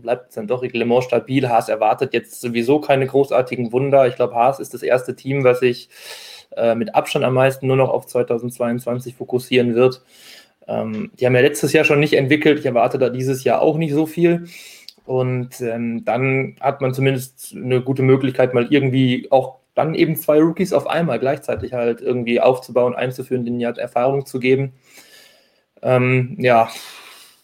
bleibt 0.00 0.30
es 0.30 0.34
dann 0.34 0.46
doch 0.46 0.62
Reglement 0.62 1.04
stabil. 1.04 1.48
Haas 1.48 1.68
erwartet 1.68 2.14
jetzt 2.14 2.40
sowieso 2.40 2.80
keine 2.80 3.06
großartigen 3.06 3.72
Wunder. 3.72 4.06
Ich 4.06 4.16
glaube, 4.16 4.34
Haas 4.34 4.60
ist 4.60 4.74
das 4.74 4.82
erste 4.82 5.16
Team, 5.16 5.44
was 5.44 5.60
sich 5.60 5.88
äh, 6.56 6.74
mit 6.74 6.94
Abstand 6.94 7.24
am 7.24 7.34
meisten 7.34 7.66
nur 7.66 7.76
noch 7.76 7.90
auf 7.90 8.06
2022 8.06 9.14
fokussieren 9.14 9.74
wird. 9.74 10.02
Ähm, 10.66 11.10
die 11.18 11.26
haben 11.26 11.34
ja 11.34 11.40
letztes 11.40 11.72
Jahr 11.72 11.84
schon 11.84 12.00
nicht 12.00 12.14
entwickelt. 12.14 12.58
Ich 12.60 12.66
erwarte 12.66 12.98
da 12.98 13.08
dieses 13.08 13.44
Jahr 13.44 13.62
auch 13.62 13.76
nicht 13.78 13.92
so 13.92 14.06
viel. 14.06 14.46
Und 15.06 15.60
ähm, 15.62 16.04
dann 16.04 16.56
hat 16.60 16.82
man 16.82 16.92
zumindest 16.92 17.54
eine 17.56 17.80
gute 17.80 18.02
Möglichkeit, 18.02 18.52
mal 18.52 18.66
irgendwie 18.68 19.28
auch 19.30 19.56
dann 19.74 19.94
eben 19.94 20.16
zwei 20.16 20.38
Rookies 20.40 20.72
auf 20.72 20.86
einmal 20.86 21.18
gleichzeitig 21.18 21.72
halt 21.72 22.00
irgendwie 22.00 22.40
aufzubauen, 22.40 22.94
einzuführen, 22.94 23.44
denen 23.44 23.60
ja 23.60 23.70
Erfahrung 23.70 24.26
zu 24.26 24.38
geben. 24.38 24.74
Ähm, 25.82 26.36
ja, 26.38 26.68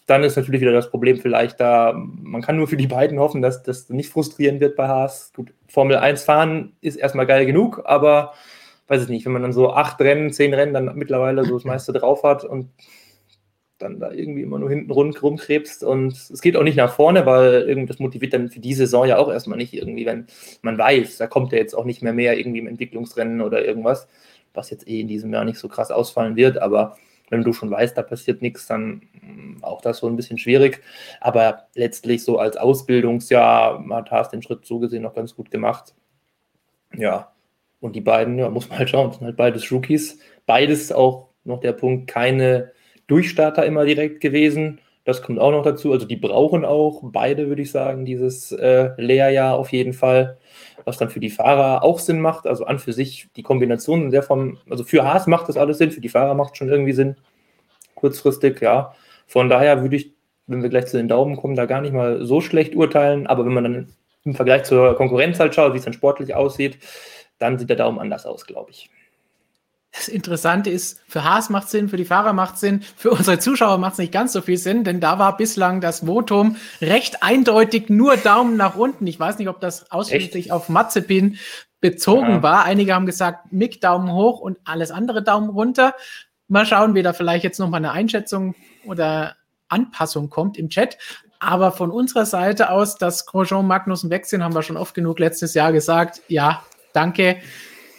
dann 0.05 0.23
ist 0.23 0.35
natürlich 0.35 0.61
wieder 0.61 0.71
das 0.71 0.89
Problem 0.89 1.17
vielleicht 1.17 1.59
da, 1.59 1.93
man 1.93 2.41
kann 2.41 2.57
nur 2.57 2.67
für 2.67 2.77
die 2.77 2.87
beiden 2.87 3.19
hoffen, 3.19 3.41
dass 3.41 3.63
das 3.63 3.89
nicht 3.89 4.09
frustrieren 4.09 4.59
wird 4.59 4.75
bei 4.75 4.87
Haas. 4.87 5.31
Gut, 5.33 5.53
Formel 5.67 5.97
1 5.97 6.23
fahren 6.23 6.73
ist 6.81 6.95
erstmal 6.95 7.25
geil 7.25 7.45
genug, 7.45 7.81
aber 7.85 8.33
weiß 8.87 9.03
ich 9.03 9.09
nicht, 9.09 9.25
wenn 9.25 9.33
man 9.33 9.41
dann 9.41 9.53
so 9.53 9.73
acht 9.73 9.99
Rennen, 10.01 10.31
zehn 10.31 10.53
Rennen 10.53 10.73
dann 10.73 10.95
mittlerweile 10.95 11.43
so 11.45 11.55
das 11.55 11.63
meiste 11.65 11.91
drauf 11.93 12.23
hat 12.23 12.43
und 12.43 12.69
dann 13.77 13.99
da 13.99 14.11
irgendwie 14.11 14.43
immer 14.43 14.59
nur 14.59 14.69
hinten 14.69 14.91
rund 14.91 15.21
rumkrebst 15.21 15.83
und 15.83 16.13
es 16.13 16.41
geht 16.41 16.55
auch 16.55 16.63
nicht 16.63 16.77
nach 16.77 16.93
vorne, 16.93 17.25
weil 17.25 17.63
irgendwie 17.67 17.87
das 17.87 17.99
motiviert 17.99 18.33
dann 18.33 18.49
für 18.49 18.61
die 18.61 18.73
Saison 18.73 19.05
ja 19.05 19.17
auch 19.17 19.29
erstmal 19.29 19.57
nicht 19.57 19.73
irgendwie, 19.73 20.05
wenn 20.05 20.27
man 20.61 20.77
weiß, 20.77 21.17
da 21.17 21.27
kommt 21.27 21.51
ja 21.51 21.57
jetzt 21.57 21.73
auch 21.73 21.83
nicht 21.83 22.01
mehr 22.01 22.13
mehr 22.13 22.37
irgendwie 22.37 22.59
im 22.59 22.67
Entwicklungsrennen 22.67 23.41
oder 23.41 23.65
irgendwas, 23.65 24.07
was 24.53 24.69
jetzt 24.69 24.87
eh 24.87 25.01
in 25.01 25.07
diesem 25.07 25.33
Jahr 25.33 25.43
nicht 25.43 25.59
so 25.59 25.67
krass 25.67 25.91
ausfallen 25.91 26.37
wird, 26.37 26.57
aber 26.57 26.95
wenn 27.29 27.43
du 27.43 27.53
schon 27.53 27.71
weißt, 27.71 27.97
da 27.97 28.03
passiert 28.03 28.41
nichts, 28.41 28.67
dann 28.67 29.01
auch 29.61 29.81
das 29.81 29.99
so 29.99 30.07
ein 30.07 30.15
bisschen 30.15 30.37
schwierig. 30.37 30.81
Aber 31.21 31.67
letztlich 31.73 32.23
so 32.23 32.39
als 32.39 32.57
Ausbildungsjahr 32.57 33.83
hat 33.89 34.11
Haas 34.11 34.29
den 34.29 34.41
Schritt 34.41 34.65
so 34.65 34.79
gesehen 34.79 35.03
noch 35.03 35.15
ganz 35.15 35.35
gut 35.35 35.51
gemacht. 35.51 35.93
Ja, 36.95 37.31
und 37.79 37.95
die 37.95 38.01
beiden, 38.01 38.37
ja, 38.39 38.49
muss 38.49 38.69
man 38.69 38.79
halt 38.79 38.89
schauen, 38.89 39.11
sind 39.11 39.23
halt 39.23 39.37
beides 39.37 39.71
Rookies. 39.71 40.19
Beides 40.45 40.91
auch 40.91 41.29
noch 41.43 41.59
der 41.59 41.73
Punkt, 41.73 42.07
keine 42.07 42.71
Durchstarter 43.07 43.65
immer 43.65 43.85
direkt 43.85 44.21
gewesen. 44.21 44.79
Das 45.05 45.21
kommt 45.21 45.39
auch 45.39 45.51
noch 45.51 45.63
dazu. 45.63 45.93
Also 45.93 46.05
die 46.05 46.15
brauchen 46.15 46.65
auch 46.65 47.01
beide, 47.03 47.47
würde 47.47 47.61
ich 47.61 47.71
sagen, 47.71 48.05
dieses 48.05 48.51
äh, 48.51 48.89
Lehrjahr 48.97 49.55
auf 49.55 49.71
jeden 49.71 49.93
Fall, 49.93 50.37
was 50.83 50.97
dann 50.97 51.11
für 51.11 51.19
die 51.19 51.29
Fahrer 51.29 51.83
auch 51.83 51.99
Sinn 51.99 52.19
macht. 52.19 52.47
Also 52.47 52.65
an 52.65 52.79
für 52.79 52.91
sich 52.91 53.29
die 53.35 53.43
Kombination 53.43 54.09
sehr 54.09 54.23
vom, 54.23 54.57
also 54.69 54.83
für 54.83 55.03
Haas 55.03 55.27
macht 55.27 55.47
das 55.47 55.57
alles 55.57 55.77
Sinn, 55.77 55.91
für 55.91 56.01
die 56.01 56.09
Fahrer 56.09 56.33
macht 56.33 56.57
schon 56.57 56.69
irgendwie 56.69 56.93
Sinn. 56.93 57.15
Kurzfristig, 57.93 58.59
ja. 58.61 58.93
Von 59.27 59.47
daher 59.47 59.81
würde 59.83 59.95
ich, 59.95 60.11
wenn 60.47 60.63
wir 60.63 60.69
gleich 60.69 60.87
zu 60.87 60.97
den 60.97 61.07
Daumen 61.07 61.37
kommen, 61.37 61.55
da 61.55 61.65
gar 61.65 61.81
nicht 61.81 61.93
mal 61.93 62.25
so 62.25 62.41
schlecht 62.41 62.75
urteilen. 62.75 63.27
Aber 63.27 63.45
wenn 63.45 63.53
man 63.53 63.63
dann 63.63 63.93
im 64.23 64.33
Vergleich 64.33 64.63
zur 64.63 64.95
Konkurrenz 64.95 65.39
halt 65.39 65.53
schaut, 65.53 65.73
wie 65.73 65.77
es 65.77 65.85
dann 65.85 65.93
sportlich 65.93 66.33
aussieht, 66.33 66.79
dann 67.37 67.59
sieht 67.59 67.69
der 67.69 67.77
Daumen 67.77 67.99
anders 67.99 68.25
aus, 68.25 68.47
glaube 68.47 68.71
ich. 68.71 68.89
Das 69.95 70.09
Interessante 70.09 70.69
ist, 70.69 70.99
für 71.07 71.23
Haas 71.23 71.49
macht 71.49 71.69
Sinn, 71.69 71.87
für 71.87 71.95
die 71.95 72.05
Fahrer 72.05 72.33
macht 72.33 72.57
Sinn, 72.57 72.81
für 72.97 73.11
unsere 73.11 73.39
Zuschauer 73.39 73.77
macht 73.77 73.93
es 73.93 73.99
nicht 73.99 74.11
ganz 74.11 74.33
so 74.33 74.41
viel 74.41 74.57
Sinn, 74.57 74.83
denn 74.83 74.99
da 74.99 75.19
war 75.19 75.37
bislang 75.37 75.79
das 75.79 76.01
Votum 76.01 76.57
recht 76.81 77.23
eindeutig 77.23 77.89
nur 77.89 78.17
Daumen 78.17 78.57
nach 78.57 78.75
unten. 78.75 79.07
Ich 79.07 79.19
weiß 79.19 79.37
nicht, 79.37 79.47
ob 79.47 79.61
das 79.61 79.91
ausschließlich 79.91 80.45
Echt? 80.45 80.51
auf 80.51 80.67
Mazepin 80.67 81.37
bezogen 81.79 82.29
ja. 82.29 82.43
war. 82.43 82.65
Einige 82.65 82.93
haben 82.93 83.05
gesagt, 83.05 83.53
Mick 83.53 83.79
Daumen 83.79 84.11
hoch 84.11 84.39
und 84.39 84.57
alles 84.65 84.91
andere 84.91 85.23
Daumen 85.23 85.49
runter. 85.49 85.95
Mal 86.47 86.65
schauen, 86.65 86.93
wie 86.93 87.01
da 87.01 87.13
vielleicht 87.13 87.43
jetzt 87.43 87.59
nochmal 87.59 87.79
eine 87.79 87.91
Einschätzung 87.91 88.53
oder 88.85 89.35
Anpassung 89.69 90.29
kommt 90.29 90.57
im 90.57 90.69
Chat. 90.69 90.97
Aber 91.39 91.71
von 91.71 91.91
unserer 91.91 92.25
Seite 92.25 92.69
aus, 92.69 92.97
dass 92.97 93.25
Grosjean, 93.25 93.67
Magnussen 93.67 94.11
sind, 94.23 94.43
haben 94.43 94.55
wir 94.55 94.63
schon 94.63 94.77
oft 94.77 94.93
genug 94.93 95.19
letztes 95.19 95.53
Jahr 95.53 95.71
gesagt. 95.71 96.21
Ja, 96.27 96.63
danke. 96.93 97.37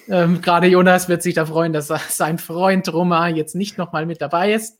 Ähm, 0.08 0.40
Gerade 0.40 0.66
Jonas 0.66 1.08
wird 1.08 1.22
sich 1.22 1.34
da 1.34 1.46
freuen, 1.46 1.72
dass 1.72 1.88
sein 2.08 2.38
Freund 2.38 2.92
Roma 2.92 3.28
jetzt 3.28 3.54
nicht 3.54 3.78
nochmal 3.78 4.06
mit 4.06 4.20
dabei 4.20 4.52
ist. 4.52 4.78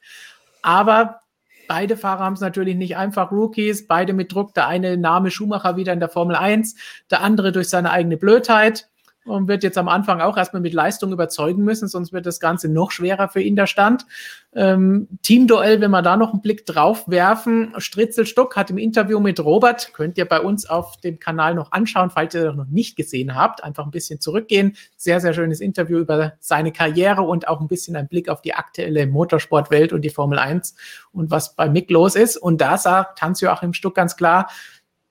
Aber 0.63 1.21
beide 1.69 1.97
Fahrer 1.97 2.25
haben 2.25 2.35
es 2.35 2.41
natürlich 2.41 2.77
nicht 2.77 2.97
einfach. 2.97 3.33
Rookies, 3.33 3.87
beide 3.87 4.13
mit 4.13 4.33
Druck. 4.33 4.55
Der 4.55 4.69
eine 4.69 4.97
Name 4.97 5.31
Schumacher 5.31 5.77
wieder 5.77 5.93
in 5.93 6.01
der 6.01 6.09
Formel 6.09 6.37
1, 6.37 6.77
der 7.11 7.23
andere 7.23 7.53
durch 7.53 7.69
seine 7.69 7.91
eigene 7.91 8.17
Blödheit 8.17 8.89
und 9.27 9.49
wird 9.49 9.63
jetzt 9.63 9.79
am 9.79 9.89
Anfang 9.89 10.21
auch 10.21 10.37
erstmal 10.37 10.63
mit 10.63 10.73
Leistung 10.73 11.13
überzeugen 11.13 11.65
müssen, 11.65 11.89
sonst 11.89 12.13
wird 12.13 12.27
das 12.27 12.41
Ganze 12.41 12.69
noch 12.69 12.91
schwerer 12.91 13.29
für 13.29 13.41
ihn 13.41 13.57
der 13.57 13.67
Stand. 13.67 14.07
Ähm, 14.55 15.09
Teamduell, 15.23 15.81
wenn 15.81 15.91
wir 15.91 16.03
da 16.03 16.17
noch 16.17 16.33
einen 16.33 16.41
Blick 16.41 16.65
drauf 16.65 17.09
werfen, 17.09 17.75
Stritzelstock 17.77 18.57
hat 18.57 18.71
im 18.71 18.79
Interview 18.79 19.21
mit 19.21 19.39
Robert, 19.41 19.93
könnt 19.93 20.17
ihr 20.17 20.25
bei 20.25 20.41
uns 20.41 20.65
auf 20.65 20.97
dem 20.99 21.19
Kanal 21.19 21.55
noch 21.55 21.73
anschauen, 21.73 22.11
falls 22.11 22.35
ihr 22.35 22.45
das 22.45 22.57
noch 22.57 22.67
nicht 22.67 22.97
gesehen 22.97 23.35
habt, 23.35 23.63
einfach 23.63 23.85
ein 23.85 23.91
bisschen 23.91 24.21
zurückgehen. 24.21 24.77
Sehr, 24.97 25.21
sehr 25.21 25.35
schönes 25.35 25.61
Interview 25.61 25.99
über 25.99 26.33
seine 26.41 26.73
Karriere 26.73 27.23
und 27.23 27.49
auch 27.49 27.61
ein 27.61 27.69
bisschen 27.69 27.97
ein 27.97 28.09
Blick 28.09 28.29
auf 28.29 28.41
die 28.41 28.55
aktuelle 28.55 29.07
Motorsportwelt 29.07 29.93
und 29.93 30.03
die 30.03 30.11
Formel 30.11 30.39
1 30.39 30.75
und 31.13 31.31
was 31.31 31.55
bei 31.55 31.69
Mick 31.69 31.91
los 31.91 32.17
ist. 32.17 32.37
Und 32.37 32.61
da 32.61 32.79
sagt 32.79 33.21
Hans-Joachim 33.21 33.75
Stuck 33.75 33.95
ganz 33.95 34.17
klar, 34.17 34.49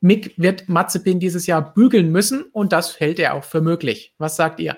Mick 0.02 0.34
wird 0.38 0.70
Mazepin 0.70 1.20
dieses 1.20 1.48
Jahr 1.48 1.74
bügeln 1.74 2.12
müssen 2.12 2.44
und 2.52 2.72
das 2.72 3.00
hält 3.00 3.20
er 3.20 3.34
auch 3.34 3.44
für 3.44 3.62
möglich. 3.62 4.14
Was 4.18 4.36
sagt 4.36 4.60
ihr? 4.60 4.78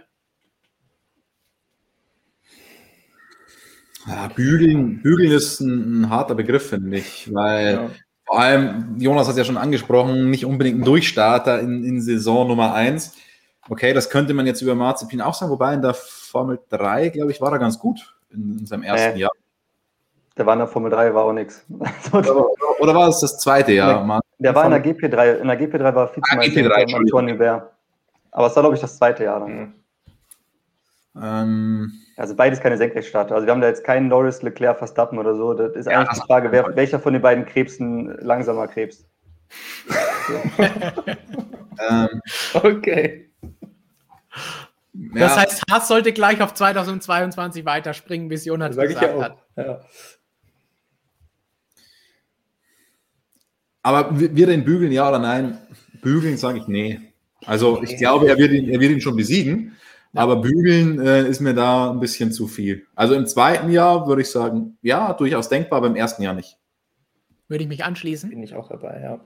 Ja, 4.08 4.30
bügeln, 4.34 5.02
bügeln 5.02 5.32
ist 5.32 5.60
ein, 5.60 6.02
ein 6.02 6.10
harter 6.10 6.36
Begriff, 6.36 6.70
finde 6.70 6.98
ich, 6.98 7.34
weil 7.34 7.74
ja. 7.74 7.90
vor 8.26 8.40
allem, 8.40 8.96
Jonas 9.00 9.28
hat 9.28 9.34
es 9.34 9.40
ja 9.40 9.44
schon 9.44 9.58
angesprochen, 9.58 10.30
nicht 10.30 10.46
unbedingt 10.46 10.80
ein 10.80 10.86
Durchstarter 10.86 11.60
in, 11.60 11.84
in 11.84 12.02
Saison 12.02 12.48
Nummer 12.48 12.74
1. 12.74 13.18
Okay, 13.70 13.94
das 13.94 14.10
könnte 14.10 14.34
man 14.34 14.46
jetzt 14.46 14.62
über 14.62 14.76
Mazepin 14.76 15.22
auch 15.22 15.34
sagen, 15.34 15.52
wobei 15.52 15.74
in 15.74 15.82
der 15.82 15.94
Formel 15.94 16.58
3, 16.70 17.10
glaube 17.10 17.32
ich, 17.32 17.42
war 17.42 17.52
er 17.52 17.60
ganz 17.60 17.78
gut 17.80 18.16
in, 18.32 18.60
in 18.60 18.66
seinem 18.66 18.84
ersten 18.84 19.18
äh, 19.18 19.22
Jahr. 19.22 19.32
Der 20.38 20.46
war 20.46 20.54
in 20.54 20.60
der 20.60 20.68
Formel 20.70 20.90
3, 20.90 21.14
war 21.14 21.26
auch 21.26 21.34
nichts. 21.34 21.66
oder, 22.14 22.46
oder, 22.80 22.96
war 22.96 23.10
es 23.10 23.20
das 23.20 23.40
zweite 23.40 23.74
Jahr? 23.74 24.22
Der, 24.40 24.54
war 24.54 24.66
in 24.66 24.72
der 24.72 24.84
GP3. 24.84 25.38
In 25.38 25.48
der 25.48 25.60
GP3 25.60 25.96
war 25.96 26.16
Vizemeister 26.16 26.62
ah, 26.74 26.80
GP3, 26.84 27.62
Aber 28.32 28.48
es 28.48 28.56
war, 28.56 28.64
glaube 28.64 28.76
ich, 28.76 28.82
das 28.82 28.98
zweite 28.98 29.24
Jahr 29.24 29.40
dann. 29.40 29.60
Mhm. 29.60 29.74
Ähm, 31.22 31.92
also 32.18 32.36
beides 32.36 32.60
keine 32.60 32.78
Senkrechtstarter. 32.78 33.36
Also 33.36 33.48
wir 33.48 33.52
haben 33.52 33.62
da 33.62 33.68
jetzt 33.68 33.84
keinen 33.84 34.08
Norris, 34.08 34.42
Leclerc, 34.42 34.78
Verstappen 34.78 35.18
oder 35.18 35.36
so. 35.36 35.54
Das 35.54 35.76
ist 35.76 35.88
ja, 35.88 36.00
eigentlich 36.00 36.20
die 36.20 36.28
Frage, 36.28 36.52
wer, 36.52 36.76
welcher 36.76 37.00
von 37.00 37.14
den 37.14 37.22
beiden 37.22 37.46
Krebsen 37.46 38.18
langsamer 38.20 38.68
krebst. 38.68 39.08
ähm, 41.90 42.22
okay. 42.54 43.32
Das 44.94 45.36
ja. 45.36 45.42
heißt, 45.42 45.64
Haas 45.72 45.88
sollte 45.88 46.12
gleich 46.12 46.42
auf 46.42 46.54
2022 46.54 47.66
weiterspringen, 47.66 48.30
bis 48.30 48.46
Jonas 48.46 48.76
gesagt 48.76 49.22
hat. 49.22 49.38
Ja. 49.56 49.80
Aber 53.88 54.20
wir 54.20 54.48
den 54.48 54.66
bügeln, 54.66 54.92
ja 54.92 55.08
oder 55.08 55.18
nein? 55.18 55.60
Bügeln 56.02 56.36
sage 56.36 56.58
ich 56.58 56.68
nee. 56.68 57.00
Also 57.46 57.82
ich 57.82 57.96
glaube, 57.96 58.28
er 58.28 58.38
wird 58.38 58.52
ihn, 58.52 58.68
er 58.68 58.82
wird 58.82 58.92
ihn 58.92 59.00
schon 59.00 59.16
besiegen, 59.16 59.78
aber 60.14 60.36
bügeln 60.36 61.00
äh, 61.00 61.26
ist 61.26 61.40
mir 61.40 61.54
da 61.54 61.92
ein 61.92 62.02
bisschen 62.02 62.34
zu 62.34 62.50
viel. 62.50 62.86
Also 62.96 63.14
im 63.14 63.26
zweiten 63.26 63.72
Jahr 63.72 64.06
würde 64.06 64.24
ich 64.24 64.30
sagen, 64.30 64.78
ja, 64.82 65.14
durchaus 65.14 65.48
denkbar, 65.48 65.78
aber 65.78 65.88
im 65.88 65.96
ersten 65.96 66.22
Jahr 66.22 66.34
nicht. 66.34 66.58
Würde 67.48 67.64
ich 67.64 67.70
mich 67.70 67.86
anschließen. 67.86 68.30
Bin 68.30 68.44
ich 68.44 68.56
auch 68.56 68.68
dabei, 68.68 69.00
ja. 69.02 69.22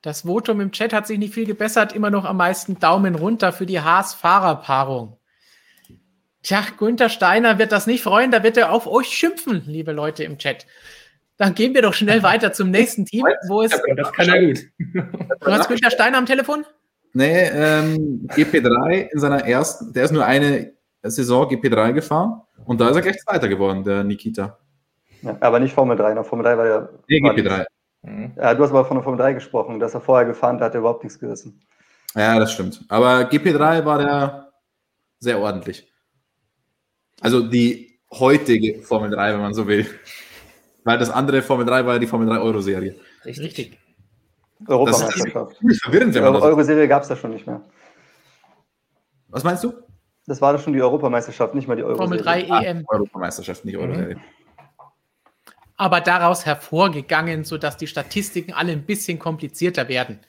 Das 0.00 0.20
Votum 0.20 0.60
im 0.60 0.70
Chat 0.70 0.92
hat 0.92 1.08
sich 1.08 1.18
nicht 1.18 1.34
viel 1.34 1.46
gebessert, 1.46 1.96
immer 1.96 2.10
noch 2.10 2.24
am 2.24 2.36
meisten 2.36 2.78
Daumen 2.78 3.16
runter 3.16 3.52
für 3.52 3.66
die 3.66 3.80
Haas-Fahrerpaarung. 3.80 5.16
Tja, 6.44 6.64
Günther 6.78 7.08
Steiner 7.08 7.58
wird 7.58 7.72
das 7.72 7.88
nicht 7.88 8.04
freuen, 8.04 8.30
da 8.30 8.44
wird 8.44 8.56
er 8.56 8.70
auf 8.70 8.86
euch 8.86 9.08
schimpfen, 9.08 9.64
liebe 9.66 9.90
Leute 9.90 10.22
im 10.22 10.38
Chat. 10.38 10.64
Dann 11.36 11.54
gehen 11.54 11.74
wir 11.74 11.82
doch 11.82 11.94
schnell 11.94 12.22
weiter 12.22 12.52
zum 12.52 12.70
nächsten 12.70 13.04
Team, 13.06 13.24
wo 13.48 13.62
es. 13.62 13.70
Das 13.96 14.12
kann 14.12 14.28
er 14.28 14.46
gut. 14.46 14.64
Du 14.78 15.46
hast 15.46 15.68
Günther 15.68 15.90
Steiner 15.90 16.18
am 16.18 16.26
Telefon? 16.26 16.64
Nee, 17.12 17.48
ähm, 17.48 18.28
GP3 18.34 19.08
in 19.12 19.18
seiner 19.20 19.44
ersten, 19.46 19.92
der 19.92 20.04
ist 20.04 20.10
nur 20.10 20.24
eine 20.24 20.72
Saison 21.02 21.48
GP3 21.48 21.92
gefahren 21.92 22.42
und 22.64 22.80
da 22.80 22.88
ist 22.88 22.96
er 22.96 23.02
gleich 23.02 23.18
Zweiter 23.18 23.48
geworden, 23.48 23.84
der 23.84 24.02
Nikita. 24.02 24.58
Ja, 25.22 25.36
aber 25.40 25.60
nicht 25.60 25.74
Formel 25.74 25.96
3, 25.96 26.14
noch 26.14 26.26
Formel 26.26 26.44
3 26.44 26.58
war 26.58 26.66
ja. 26.66 26.88
Nee, 27.08 27.18
GP3. 27.18 27.66
Mhm. 28.02 28.32
Ja, 28.36 28.54
du 28.54 28.64
hast 28.64 28.70
aber 28.70 28.84
von 28.84 28.96
der 28.96 29.04
Formel 29.04 29.20
3 29.20 29.34
gesprochen, 29.34 29.78
dass 29.78 29.94
er 29.94 30.00
vorher 30.00 30.26
gefahren 30.26 30.56
hat, 30.56 30.62
hat 30.62 30.74
er 30.74 30.80
überhaupt 30.80 31.04
nichts 31.04 31.18
gerissen. 31.18 31.60
Ja, 32.16 32.38
das 32.38 32.52
stimmt. 32.52 32.84
Aber 32.88 33.20
GP3 33.22 33.84
war 33.84 33.98
der 33.98 34.52
sehr 35.20 35.38
ordentlich. 35.38 35.90
Also 37.20 37.46
die 37.46 38.00
heutige 38.10 38.82
Formel 38.82 39.10
3, 39.10 39.34
wenn 39.34 39.40
man 39.40 39.54
so 39.54 39.66
will. 39.66 39.86
Weil 40.84 40.98
das 40.98 41.10
andere 41.10 41.42
Formel 41.42 41.66
3 41.66 41.86
war 41.86 41.94
ja 41.94 41.98
die 41.98 42.06
Formel 42.06 42.28
3 42.28 42.38
Euro-Serie. 42.38 42.94
Richtig. 43.24 43.78
Europameisterschaft. 44.68 45.56
Das 45.62 45.72
ist 45.72 45.82
verwirrend, 45.82 46.14
wenn 46.14 46.22
man 46.22 46.36
Euro-Serie 46.36 46.86
gab 46.86 47.02
es 47.02 47.08
da 47.08 47.16
schon 47.16 47.32
nicht 47.32 47.46
mehr. 47.46 47.62
Was 49.28 49.42
meinst 49.44 49.64
du? 49.64 49.72
Das 50.26 50.40
war 50.40 50.52
doch 50.52 50.62
schon 50.62 50.72
die 50.72 50.80
Europameisterschaft, 50.80 51.54
nicht 51.54 51.66
mal 51.66 51.76
die 51.76 51.82
Euro-Serie. 51.82 52.22
Formel 52.22 52.22
3 52.22 52.64
EM. 52.64 52.84
Ah, 52.88 52.94
Europameisterschaft, 52.94 53.64
nicht 53.64 53.76
Euro-Serie. 53.76 54.16
Mhm. 54.16 54.20
Aber 55.76 56.00
daraus 56.00 56.46
hervorgegangen, 56.46 57.44
sodass 57.44 57.76
die 57.76 57.88
Statistiken 57.88 58.52
alle 58.52 58.72
ein 58.72 58.86
bisschen 58.86 59.18
komplizierter 59.18 59.88
werden. 59.88 60.20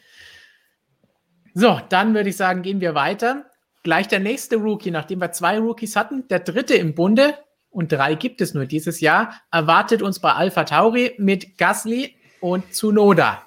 So, 1.54 1.80
dann 1.90 2.16
würde 2.16 2.30
ich 2.30 2.38
sagen, 2.38 2.64
gehen 2.64 2.82
wir 2.82 2.96
weiter. 2.96 3.46
Gleich 3.84 4.08
der 4.08 4.20
nächste 4.20 4.56
Rookie, 4.56 4.90
nachdem 4.90 5.22
wir 5.22 5.32
zwei 5.32 5.60
Rookies 5.60 5.96
hatten, 5.96 6.28
der 6.28 6.40
dritte 6.40 6.74
im 6.74 6.96
Bunde, 6.96 7.36
und 7.76 7.92
drei 7.92 8.16
gibt 8.16 8.40
es 8.40 8.54
nur 8.54 8.66
dieses 8.66 9.02
Jahr, 9.02 9.34
erwartet 9.52 10.02
uns 10.02 10.20
bei 10.20 10.32
Alpha 10.32 10.64
Tauri 10.64 11.14
mit 11.18 11.58
Gasly 11.58 12.16
und 12.40 12.74
Tsunoda. 12.74 13.44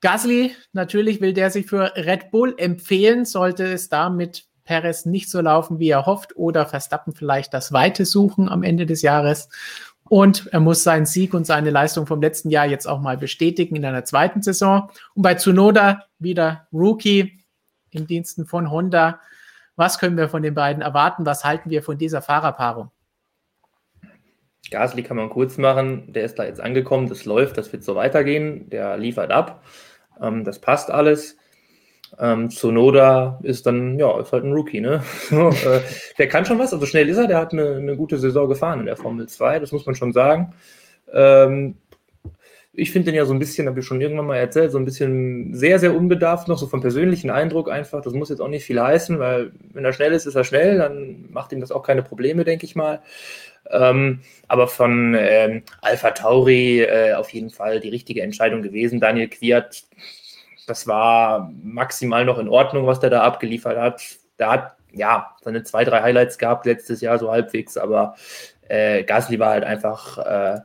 Gasly, 0.00 0.56
natürlich 0.72 1.20
will 1.20 1.32
der 1.32 1.50
sich 1.50 1.66
für 1.66 1.94
Red 1.94 2.32
Bull 2.32 2.54
empfehlen, 2.58 3.24
sollte 3.24 3.64
es 3.64 3.88
da 3.88 4.10
mit 4.10 4.46
Perez 4.64 5.06
nicht 5.06 5.30
so 5.30 5.40
laufen, 5.40 5.78
wie 5.78 5.88
er 5.88 6.04
hofft, 6.04 6.36
oder 6.36 6.66
Verstappen 6.66 7.14
vielleicht 7.14 7.54
das 7.54 7.72
Weite 7.72 8.06
suchen 8.06 8.48
am 8.48 8.64
Ende 8.64 8.86
des 8.86 9.02
Jahres. 9.02 9.48
Und 10.08 10.48
er 10.52 10.60
muss 10.60 10.82
seinen 10.82 11.06
Sieg 11.06 11.32
und 11.32 11.46
seine 11.46 11.70
Leistung 11.70 12.08
vom 12.08 12.20
letzten 12.20 12.50
Jahr 12.50 12.66
jetzt 12.66 12.88
auch 12.88 13.00
mal 13.00 13.16
bestätigen 13.16 13.76
in 13.76 13.84
einer 13.84 14.04
zweiten 14.04 14.42
Saison. 14.42 14.90
Und 15.14 15.22
bei 15.22 15.34
Tsunoda 15.34 16.06
wieder 16.18 16.66
Rookie 16.72 17.44
im 17.90 18.08
Diensten 18.08 18.46
von 18.46 18.68
Honda. 18.68 19.20
Was 19.76 20.00
können 20.00 20.16
wir 20.16 20.28
von 20.28 20.42
den 20.42 20.54
beiden 20.54 20.82
erwarten? 20.82 21.24
Was 21.24 21.44
halten 21.44 21.70
wir 21.70 21.84
von 21.84 21.98
dieser 21.98 22.20
Fahrerpaarung? 22.20 22.90
Gasly 24.70 25.02
kann 25.02 25.16
man 25.16 25.30
kurz 25.30 25.58
machen, 25.58 26.12
der 26.12 26.24
ist 26.24 26.38
da 26.38 26.44
jetzt 26.44 26.60
angekommen, 26.60 27.08
das 27.08 27.24
läuft, 27.24 27.58
das 27.58 27.72
wird 27.72 27.84
so 27.84 27.94
weitergehen, 27.94 28.68
der 28.70 28.96
liefert 28.96 29.30
ab, 29.30 29.64
ähm, 30.20 30.44
das 30.44 30.58
passt 30.58 30.90
alles. 30.90 31.36
Ähm, 32.18 32.50
Sonoda 32.50 33.38
ist 33.42 33.66
dann, 33.66 33.98
ja, 33.98 34.18
ist 34.18 34.32
halt 34.32 34.44
ein 34.44 34.52
Rookie, 34.52 34.80
ne? 34.80 35.02
äh, 35.30 35.80
der 36.16 36.28
kann 36.28 36.46
schon 36.46 36.58
was, 36.58 36.72
also 36.72 36.86
schnell 36.86 37.08
ist 37.08 37.18
er, 37.18 37.26
der 37.26 37.38
hat 37.38 37.52
eine, 37.52 37.76
eine, 37.76 37.96
gute 37.96 38.18
Saison 38.18 38.48
gefahren 38.48 38.80
in 38.80 38.86
der 38.86 38.96
Formel 38.96 39.28
2, 39.28 39.58
das 39.58 39.72
muss 39.72 39.84
man 39.84 39.94
schon 39.94 40.12
sagen. 40.12 40.54
Ähm, 41.12 41.76
ich 42.78 42.92
finde 42.92 43.06
den 43.06 43.16
ja 43.16 43.24
so 43.24 43.32
ein 43.32 43.40
bisschen, 43.40 43.66
habe 43.66 43.80
ich 43.80 43.86
schon 43.86 44.00
irgendwann 44.00 44.26
mal 44.26 44.36
erzählt, 44.36 44.70
so 44.70 44.78
ein 44.78 44.84
bisschen 44.84 45.52
sehr, 45.52 45.80
sehr 45.80 45.96
unbedarft 45.96 46.46
noch, 46.46 46.58
so 46.58 46.68
vom 46.68 46.80
persönlichen 46.80 47.28
Eindruck 47.28 47.68
einfach. 47.68 48.02
Das 48.02 48.12
muss 48.12 48.28
jetzt 48.28 48.40
auch 48.40 48.48
nicht 48.48 48.64
viel 48.64 48.80
heißen, 48.80 49.18
weil 49.18 49.50
wenn 49.72 49.84
er 49.84 49.92
schnell 49.92 50.12
ist, 50.12 50.26
ist 50.26 50.36
er 50.36 50.44
schnell, 50.44 50.78
dann 50.78 51.26
macht 51.30 51.52
ihm 51.52 51.60
das 51.60 51.72
auch 51.72 51.82
keine 51.82 52.04
Probleme, 52.04 52.44
denke 52.44 52.66
ich 52.66 52.76
mal. 52.76 53.00
Ähm, 53.70 54.20
aber 54.46 54.68
von 54.68 55.14
ähm, 55.18 55.62
Alpha 55.82 56.10
Tauri 56.12 56.80
äh, 56.82 57.14
auf 57.14 57.30
jeden 57.30 57.50
Fall 57.50 57.80
die 57.80 57.90
richtige 57.90 58.22
Entscheidung 58.22 58.62
gewesen. 58.62 59.00
Daniel 59.00 59.28
Quiert, 59.28 59.84
das 60.66 60.86
war 60.86 61.52
maximal 61.62 62.24
noch 62.24 62.38
in 62.38 62.48
Ordnung, 62.48 62.86
was 62.86 63.00
der 63.00 63.10
da 63.10 63.22
abgeliefert 63.22 63.78
hat. 63.78 64.02
Der 64.38 64.50
hat 64.50 64.76
ja 64.92 65.34
seine 65.42 65.64
zwei, 65.64 65.84
drei 65.84 66.02
Highlights 66.02 66.38
gehabt 66.38 66.66
letztes 66.66 67.00
Jahr, 67.00 67.18
so 67.18 67.30
halbwegs, 67.30 67.76
aber 67.76 68.16
äh, 68.68 69.02
Gasly 69.04 69.38
war 69.38 69.50
halt 69.50 69.64
einfach 69.64 70.18
äh, 70.18 70.60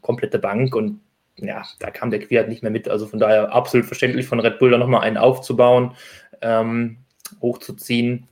komplette 0.00 0.38
Bank 0.38 0.74
und 0.74 1.00
ja, 1.36 1.62
da 1.78 1.90
kam 1.90 2.10
der 2.10 2.20
Quiert 2.20 2.48
nicht 2.48 2.62
mehr 2.62 2.72
mit. 2.72 2.88
Also 2.88 3.06
von 3.06 3.20
daher 3.20 3.52
absolut 3.52 3.86
verständlich 3.86 4.26
von 4.26 4.40
Red 4.40 4.58
Bull 4.58 4.70
da 4.70 4.78
nochmal 4.78 5.02
einen 5.02 5.16
aufzubauen, 5.16 5.94
ähm, 6.40 6.98
hochzuziehen 7.40 8.26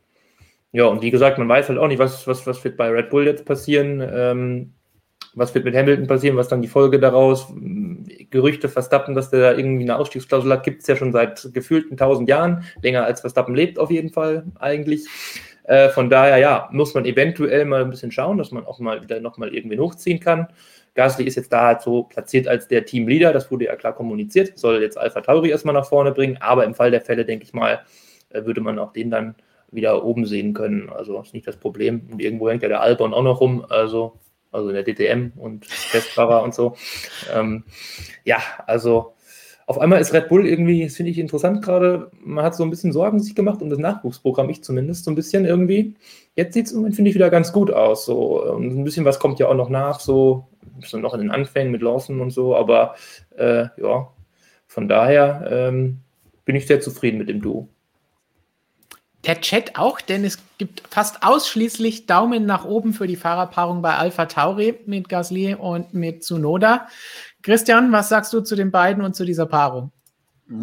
Ja, 0.77 0.85
und 0.85 1.01
wie 1.01 1.11
gesagt, 1.11 1.39
man 1.39 1.49
weiß 1.49 1.71
halt 1.71 1.79
auch 1.79 1.89
nicht, 1.89 1.99
was, 1.99 2.27
was, 2.27 2.47
was 2.47 2.63
wird 2.63 2.77
bei 2.77 2.91
Red 2.91 3.09
Bull 3.09 3.25
jetzt 3.25 3.47
passieren. 3.47 4.07
Ähm, 4.13 4.75
was 5.35 5.55
wird 5.55 5.65
mit 5.65 5.75
Hamilton 5.75 6.07
passieren, 6.07 6.37
was 6.37 6.49
dann 6.49 6.61
die 6.61 6.69
Folge 6.69 7.01
daraus? 7.01 7.51
Gerüchte 8.29 8.69
Verstappen, 8.69 9.15
dass 9.15 9.31
der 9.31 9.41
da 9.41 9.57
irgendwie 9.57 9.85
eine 9.85 9.97
Ausstiegsklausel 9.97 10.53
hat, 10.53 10.65
gibt 10.65 10.83
es 10.83 10.87
ja 10.87 10.95
schon 10.95 11.13
seit 11.13 11.49
gefühlten 11.55 11.97
tausend 11.97 12.29
Jahren, 12.29 12.65
länger 12.83 13.05
als 13.05 13.23
Verstappen 13.23 13.55
lebt 13.55 13.79
auf 13.79 13.91
jeden 13.91 14.11
Fall 14.11 14.45
eigentlich. 14.59 15.07
Äh, 15.65 15.89
von 15.89 16.11
daher, 16.11 16.37
ja, 16.37 16.69
muss 16.73 16.93
man 16.93 17.07
eventuell 17.07 17.65
mal 17.65 17.81
ein 17.81 17.89
bisschen 17.89 18.13
schauen, 18.13 18.37
dass 18.37 18.51
man 18.51 18.67
auch 18.67 18.79
mal 18.79 19.03
wieder 19.03 19.19
nochmal 19.21 19.55
irgendwie 19.55 19.79
hochziehen 19.79 20.21
kann. 20.21 20.47
Gasly 20.95 21.25
ist 21.25 21.37
jetzt 21.37 21.55
da 21.55 21.69
halt 21.69 21.81
so 21.81 22.03
platziert 22.03 22.49
als 22.49 22.69
der 22.69 22.85
Teamleader, 22.85 23.33
das 23.33 23.51
wurde 23.51 23.65
ja 23.65 23.77
klar 23.77 23.95
kommuniziert, 23.95 24.59
soll 24.59 24.83
jetzt 24.83 24.99
Alpha 24.99 25.23
Tauri 25.23 25.49
erstmal 25.49 25.75
nach 25.75 25.87
vorne 25.87 26.13
bringen, 26.13 26.37
aber 26.41 26.67
im 26.67 26.75
Fall 26.75 26.91
der 26.91 27.01
Fälle, 27.01 27.25
denke 27.25 27.47
ich 27.47 27.55
mal, 27.55 27.81
äh, 28.29 28.45
würde 28.45 28.61
man 28.61 28.79
auch 28.79 28.93
den 28.93 29.11
dann 29.11 29.37
wieder 29.71 30.05
oben 30.05 30.27
sehen 30.27 30.55
können. 30.55 30.91
Also 30.91 31.21
ist 31.21 31.35
nicht 31.35 31.47
das 31.47 31.57
Problem. 31.57 32.09
Und 32.11 32.21
irgendwo 32.21 32.49
hängt 32.49 32.63
ja 32.63 32.69
der 32.69 32.81
Albon 32.81 33.15
auch 33.15 33.23
noch 33.23 33.41
rum, 33.41 33.65
also, 33.69 34.19
also 34.53 34.69
in 34.71 34.75
der 34.75 34.85
DTM 34.85 35.33
und 35.37 35.67
Testfahrer 35.91 36.43
und 36.43 36.55
so. 36.55 36.77
Ähm, 37.35 37.65
ja, 38.25 38.39
also 38.67 39.15
auf 39.69 39.81
einmal 39.81 40.01
ist 40.01 40.13
Red 40.13 40.29
Bull 40.29 40.47
irgendwie, 40.47 40.85
das 40.85 40.95
finde 40.95 41.11
ich 41.11 41.19
interessant 41.19 41.61
gerade, 41.61 42.13
man 42.21 42.45
hat 42.45 42.55
so 42.55 42.63
ein 42.63 42.71
bisschen 42.71 42.93
Sorgen 42.93 43.19
sich 43.19 43.35
gemacht 43.35 43.61
um 43.63 43.69
das 43.69 43.81
Nachwuchsprogramm, 43.81 44.49
ich 44.49 44.63
zumindest 44.63 45.05
so 45.05 45.11
ein 45.11 45.17
bisschen 45.17 45.45
irgendwie. 45.45 45.95
Jetzt 46.37 46.55
sieht 46.55 46.67
es 46.67 46.73
im 46.73 46.79
Moment, 46.79 46.95
finde 46.95 47.09
ich, 47.11 47.17
wieder 47.17 47.31
ganz 47.31 47.53
gut 47.53 47.73
aus. 47.73 48.07
So. 48.07 48.45
Und 48.45 48.79
ein 48.79 48.85
bisschen 48.85 49.05
was 49.05 49.19
kommt 49.19 49.41
ja 49.41 49.49
auch 49.49 49.55
noch 49.55 49.69
nach, 49.69 49.99
so, 49.99 50.47
so 50.85 50.99
noch 50.99 51.15
in 51.15 51.21
den 51.21 51.31
Anfängen 51.33 51.73
mit 51.73 51.83
Lawson 51.83 52.21
und 52.21 52.31
so, 52.31 52.55
aber 52.55 52.95
äh, 53.37 53.67
ja, 53.77 54.09
von 54.69 54.89
daher 54.89 55.49
ähm, 55.51 55.99
bin 56.45 56.55
ich 56.55 56.67
sehr 56.67 56.81
zufrieden 56.81 57.19
mit 57.19 57.29
dem 57.29 57.43
Duo. 57.43 57.69
Der 59.27 59.41
Chat 59.41 59.77
auch, 59.77 60.01
denn 60.01 60.25
es 60.25 60.39
gibt 60.57 60.83
fast 60.89 61.25
ausschließlich 61.25 62.07
Daumen 62.07 62.47
nach 62.47 62.65
oben 62.65 62.93
für 62.93 63.09
die 63.09 63.17
Fahrerpaarung 63.17 63.83
bei 63.83 63.97
Alpha 63.97 64.27
Tauri 64.27 64.79
mit 64.87 65.09
Gasly 65.09 65.55
und 65.55 65.93
mit 65.95 66.23
Tsunoda. 66.23 66.87
Christian, 67.43 67.91
was 67.91 68.09
sagst 68.09 68.33
du 68.33 68.41
zu 68.41 68.55
den 68.55 68.71
beiden 68.71 69.03
und 69.05 69.17
zu 69.17 69.25
dieser 69.25 69.47
Paarung? 69.47 69.91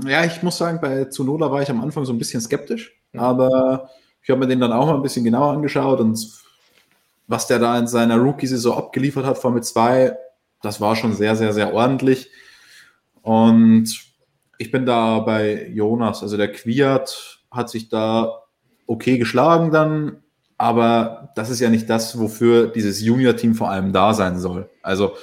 Ja, 0.05 0.23
ich 0.23 0.41
muss 0.43 0.57
sagen, 0.57 0.79
bei 0.81 1.05
Tsunoda 1.05 1.51
war 1.51 1.61
ich 1.61 1.69
am 1.69 1.81
Anfang 1.81 2.05
so 2.05 2.13
ein 2.13 2.17
bisschen 2.17 2.39
skeptisch, 2.39 2.93
aber 3.13 3.89
ich 4.21 4.29
habe 4.29 4.39
mir 4.39 4.47
den 4.47 4.61
dann 4.61 4.71
auch 4.71 4.85
mal 4.85 4.95
ein 4.95 5.01
bisschen 5.01 5.25
genauer 5.25 5.51
angeschaut 5.51 5.99
und 5.99 6.25
was 7.27 7.47
der 7.47 7.59
da 7.59 7.77
in 7.77 7.87
seiner 7.87 8.17
Rookie-Saison 8.17 8.77
abgeliefert 8.77 9.25
hat, 9.25 9.37
Formel 9.37 9.63
2, 9.63 10.15
das 10.61 10.79
war 10.79 10.95
schon 10.95 11.13
sehr, 11.13 11.35
sehr, 11.35 11.51
sehr 11.51 11.73
ordentlich. 11.73 12.29
Und 13.21 13.89
ich 14.57 14.71
bin 14.71 14.85
da 14.85 15.19
bei 15.19 15.67
Jonas, 15.67 16.21
also 16.21 16.37
der 16.37 16.51
Quiat 16.51 17.39
hat 17.51 17.69
sich 17.69 17.89
da 17.89 18.42
okay 18.87 19.17
geschlagen 19.17 19.71
dann, 19.71 20.23
aber 20.57 21.31
das 21.35 21.49
ist 21.49 21.59
ja 21.59 21.69
nicht 21.69 21.89
das, 21.89 22.19
wofür 22.19 22.67
dieses 22.67 23.01
Junior-Team 23.01 23.55
vor 23.55 23.69
allem 23.69 23.93
da 23.93 24.13
sein 24.13 24.39
soll. 24.39 24.69
Also 24.81 25.13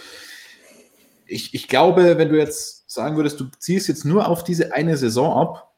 ich, 1.26 1.54
ich 1.54 1.68
glaube, 1.68 2.18
wenn 2.18 2.28
du 2.28 2.36
jetzt 2.36 2.90
sagen 2.90 3.16
würdest, 3.16 3.38
du 3.40 3.46
ziehst 3.58 3.88
jetzt 3.88 4.04
nur 4.04 4.28
auf 4.28 4.42
diese 4.42 4.74
eine 4.74 4.96
Saison 4.96 5.38
ab, 5.38 5.72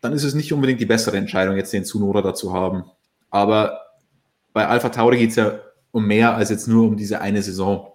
dann 0.00 0.12
ist 0.12 0.24
es 0.24 0.34
nicht 0.34 0.52
unbedingt 0.52 0.80
die 0.80 0.86
bessere 0.86 1.16
Entscheidung, 1.16 1.56
jetzt 1.56 1.72
den 1.72 1.84
Zunoda 1.84 2.22
dazu 2.22 2.52
haben. 2.52 2.84
Aber 3.30 3.80
bei 4.52 4.66
Alpha 4.66 4.90
Tauri 4.90 5.18
geht 5.18 5.30
es 5.30 5.36
ja 5.36 5.58
um 5.92 6.06
mehr 6.06 6.34
als 6.34 6.50
jetzt 6.50 6.68
nur 6.68 6.88
um 6.88 6.96
diese 6.96 7.20
eine 7.20 7.42
Saison. 7.42 7.91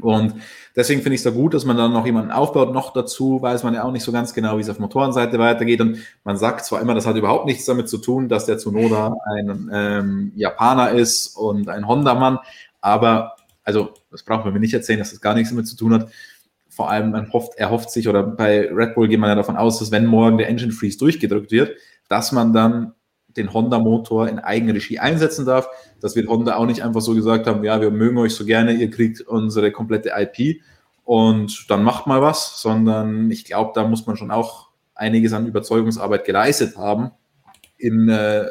Und 0.00 0.34
deswegen 0.76 1.02
finde 1.02 1.14
ich 1.14 1.20
es 1.20 1.24
da 1.24 1.30
gut, 1.30 1.54
dass 1.54 1.64
man 1.64 1.76
dann 1.76 1.92
noch 1.92 2.06
jemanden 2.06 2.30
aufbaut. 2.30 2.72
Noch 2.72 2.92
dazu 2.92 3.42
weiß 3.42 3.62
man 3.64 3.74
ja 3.74 3.84
auch 3.84 3.92
nicht 3.92 4.04
so 4.04 4.12
ganz 4.12 4.32
genau, 4.34 4.56
wie 4.56 4.60
es 4.60 4.70
auf 4.70 4.78
Motorenseite 4.78 5.38
weitergeht. 5.38 5.80
Und 5.80 5.98
man 6.24 6.36
sagt 6.36 6.64
zwar 6.64 6.80
immer, 6.80 6.94
das 6.94 7.06
hat 7.06 7.16
überhaupt 7.16 7.46
nichts 7.46 7.64
damit 7.64 7.88
zu 7.88 7.98
tun, 7.98 8.28
dass 8.28 8.46
der 8.46 8.58
Tsunoda 8.58 9.14
ein 9.34 9.70
ähm, 9.72 10.32
Japaner 10.36 10.90
ist 10.90 11.36
und 11.36 11.68
ein 11.68 11.86
Honda-Mann, 11.86 12.38
aber 12.80 13.36
also 13.64 13.92
das 14.10 14.22
braucht 14.22 14.44
man 14.44 14.54
mir 14.54 14.60
nicht 14.60 14.72
erzählen, 14.72 14.98
dass 14.98 15.10
das 15.10 15.20
gar 15.20 15.34
nichts 15.34 15.50
damit 15.50 15.66
zu 15.68 15.76
tun 15.76 15.92
hat. 15.92 16.08
Vor 16.70 16.90
allem 16.90 17.10
man 17.10 17.32
hofft, 17.32 17.54
er 17.56 17.70
hofft 17.70 17.90
sich, 17.90 18.08
oder 18.08 18.22
bei 18.22 18.70
Red 18.72 18.94
Bull 18.94 19.08
geht 19.08 19.20
man 19.20 19.28
ja 19.28 19.34
davon 19.34 19.56
aus, 19.56 19.78
dass 19.78 19.90
wenn 19.90 20.06
morgen 20.06 20.38
der 20.38 20.48
Engine 20.48 20.72
Freeze 20.72 20.96
durchgedrückt 20.96 21.50
wird, 21.50 21.76
dass 22.08 22.32
man 22.32 22.52
dann 22.52 22.94
den 23.36 23.52
Honda-Motor 23.52 24.28
in 24.28 24.38
Eigenregie 24.38 24.98
einsetzen 24.98 25.46
darf. 25.46 25.68
Das 26.00 26.16
wird 26.16 26.28
Honda 26.28 26.56
auch 26.56 26.66
nicht 26.66 26.82
einfach 26.82 27.00
so 27.00 27.14
gesagt 27.14 27.46
haben, 27.46 27.62
ja, 27.64 27.80
wir 27.80 27.90
mögen 27.90 28.18
euch 28.18 28.34
so 28.34 28.44
gerne, 28.44 28.72
ihr 28.72 28.90
kriegt 28.90 29.20
unsere 29.20 29.70
komplette 29.70 30.12
IP 30.16 30.60
und 31.04 31.70
dann 31.70 31.84
macht 31.84 32.06
mal 32.06 32.22
was, 32.22 32.60
sondern 32.60 33.30
ich 33.30 33.44
glaube, 33.44 33.72
da 33.74 33.86
muss 33.86 34.06
man 34.06 34.16
schon 34.16 34.30
auch 34.30 34.68
einiges 34.94 35.32
an 35.32 35.46
Überzeugungsarbeit 35.46 36.24
geleistet 36.24 36.76
haben 36.76 37.12
in 37.76 38.08
äh, 38.08 38.46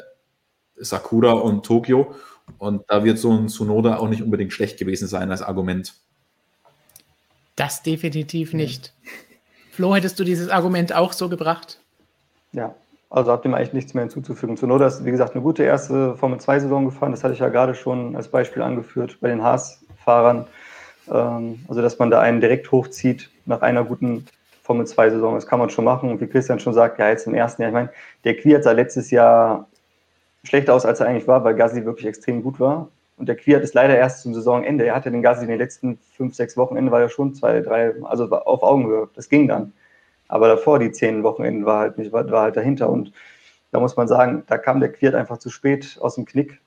Sakura 0.78 1.34
und 1.34 1.66
Tokio, 1.66 2.16
und 2.58 2.84
da 2.88 3.04
wird 3.04 3.20
so 3.20 3.32
ein 3.32 3.50
Tsunoda 3.50 3.98
auch 3.98 4.08
nicht 4.08 4.22
unbedingt 4.22 4.54
schlecht 4.54 4.80
gewesen 4.80 5.08
sein 5.08 5.30
als 5.32 5.42
Argument. 5.42 5.94
Das 7.56 7.84
definitiv 7.84 8.54
nicht. 8.54 8.94
Flo, 9.72 9.96
hättest 9.96 10.20
du 10.20 10.24
dieses 10.24 10.50
Argument 10.50 10.94
auch 10.94 11.14
so 11.14 11.30
gebracht? 11.30 11.80
Ja, 12.52 12.76
also 13.10 13.32
habt 13.32 13.45
ihr 13.45 13.53
eigentlich 13.53 13.74
nichts 13.74 13.93
mehr 13.93 14.03
hinzuzufügen. 14.03 14.58
Tsunoda 14.58 14.88
ist, 14.88 15.05
wie 15.05 15.12
gesagt, 15.12 15.34
eine 15.34 15.41
gute 15.41 15.64
erste 15.64 16.16
Formel-2-Saison 16.16 16.86
gefahren. 16.86 17.12
Das 17.12 17.24
hatte 17.24 17.34
ich 17.34 17.39
ja 17.39 17.49
gerade 17.49 17.74
schon 17.74 18.16
als 18.16 18.28
Beispiel 18.28 18.62
angeführt 18.62 19.18
bei 19.22 19.30
den 19.30 19.43
Haas-Fahrern. 19.43 20.47
Ähm, 21.10 21.60
also, 21.70 21.82
dass 21.82 21.99
man 21.99 22.12
da 22.12 22.20
einen 22.20 22.41
direkt 22.41 22.72
hochzieht 22.72 23.30
nach 23.45 23.62
einer 23.62 23.86
guten 23.86 24.26
Formel-2-Saison. 24.64 25.36
Das 25.36 25.47
kann 25.47 25.60
man 25.60 25.70
schon 25.70 25.86
machen. 25.86 26.10
Und 26.10 26.20
wie 26.20 26.28
Christian 26.28 26.60
schon 26.60 26.74
sagt, 26.74 26.99
ja, 26.99 27.08
jetzt 27.08 27.28
im 27.28 27.34
ersten 27.34 27.62
Jahr. 27.62 27.70
Ich 27.70 27.74
meine, 27.74 27.89
der 28.26 28.36
Quiert 28.36 28.66
sah 28.66 28.74
letztes 28.74 29.10
Jahr 29.10 29.68
schlechter 30.43 30.74
aus, 30.74 30.86
als 30.86 30.99
er 30.99 31.08
eigentlich 31.08 31.28
war, 31.28 31.43
weil 31.45 31.55
Gasly 31.55 31.86
wirklich 31.86 32.08
extrem 32.08 32.43
gut 32.43 32.60
war. 32.60 32.89
Und 33.16 33.30
der 33.30 33.38
Quiert 33.38 33.64
ist 33.64 33.74
leider 33.74 33.97
erst 33.97 34.22
zum 34.22 34.34
Saisonende. 34.34 34.86
Er 34.86 34.95
hatte 34.95 35.12
den 35.12 35.22
Gasly 35.22 35.45
in 35.45 35.49
den 35.49 35.60
letzten 35.60 35.97
fünf, 36.16 36.36
sechs 36.36 36.58
Wochenenden, 36.58 36.91
war 36.91 36.99
ja 36.99 37.10
schon 37.10 37.34
zwei, 37.34 37.62
drei, 37.62 37.93
also 38.03 38.30
auf 38.30 38.64
Augenhöhe. 38.64 39.10
Das 39.16 39.30
ging 39.30 39.47
dann. 39.47 39.72
Aber 40.28 40.48
davor, 40.48 40.80
die 40.80 40.92
zehn 40.92 41.24
Wochenenden, 41.24 41.66
war 41.66 41.80
halt 41.80 41.98
nicht, 41.98 42.12
war, 42.12 42.30
war 42.30 42.44
halt 42.44 42.58
dahinter. 42.58 42.90
Und 42.90 43.12
da 43.72 43.80
muss 43.80 43.96
man 43.96 44.08
sagen, 44.08 44.44
da 44.48 44.58
kam 44.58 44.80
der 44.80 44.92
Quiert 44.92 45.16
einfach 45.16 45.38
zu 45.38 45.50
spät 45.50 45.98
aus 46.02 46.16
dem 46.16 46.26
Knick. 46.26 46.60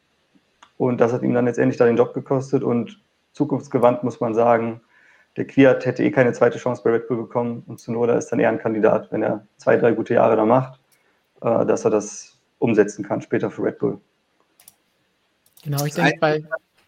Und 0.77 1.01
das 1.01 1.13
hat 1.13 1.23
ihm 1.23 1.35
dann 1.35 1.45
letztendlich 1.45 1.77
da 1.77 1.85
den 1.85 1.97
Job 1.97 2.15
gekostet. 2.15 2.63
Und 2.63 3.01
zukunftsgewandt 3.33 4.03
muss 4.03 4.21
man 4.21 4.35
sagen, 4.35 4.81
der 5.37 5.47
Quiert 5.47 5.87
hätte 5.87 6.03
eh 6.03 6.11
keine 6.11 6.33
zweite 6.33 6.59
Chance 6.59 6.83
bei 6.83 6.91
Red 6.91 7.09
Bull 7.09 7.19
bekommen. 7.19 7.63
Und 7.67 7.81
Zunoda 7.81 8.17
ist 8.17 8.29
dann 8.29 8.41
eher 8.41 8.49
ein 8.49 8.59
Kandidat, 8.59 9.13
wenn 9.13 9.23
er 9.23 9.47
zwei, 9.59 9.77
drei 9.77 9.93
gute 9.93 10.15
Jahre 10.15 10.37
da 10.37 10.45
macht, 10.45 10.81
äh, 11.43 11.67
dass 11.67 11.85
er 11.85 11.91
das 11.91 12.39
umsetzen 12.59 13.05
kann 13.05 13.21
später 13.21 13.51
für 13.51 13.63
Red 13.63 13.79
Bull. 13.79 14.01
Genau, 15.63 15.85
ich 15.85 15.95
denke, 15.95 16.19
bei. 16.21 16.45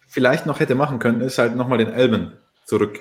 Vielleicht 0.07 0.45
noch 0.47 0.61
hätte 0.61 0.75
machen 0.75 0.99
können, 0.99 1.23
ist 1.23 1.39
halt 1.39 1.57
nochmal 1.57 1.79
den 1.79 1.93
Elben 1.93 2.33
zurück 2.65 3.01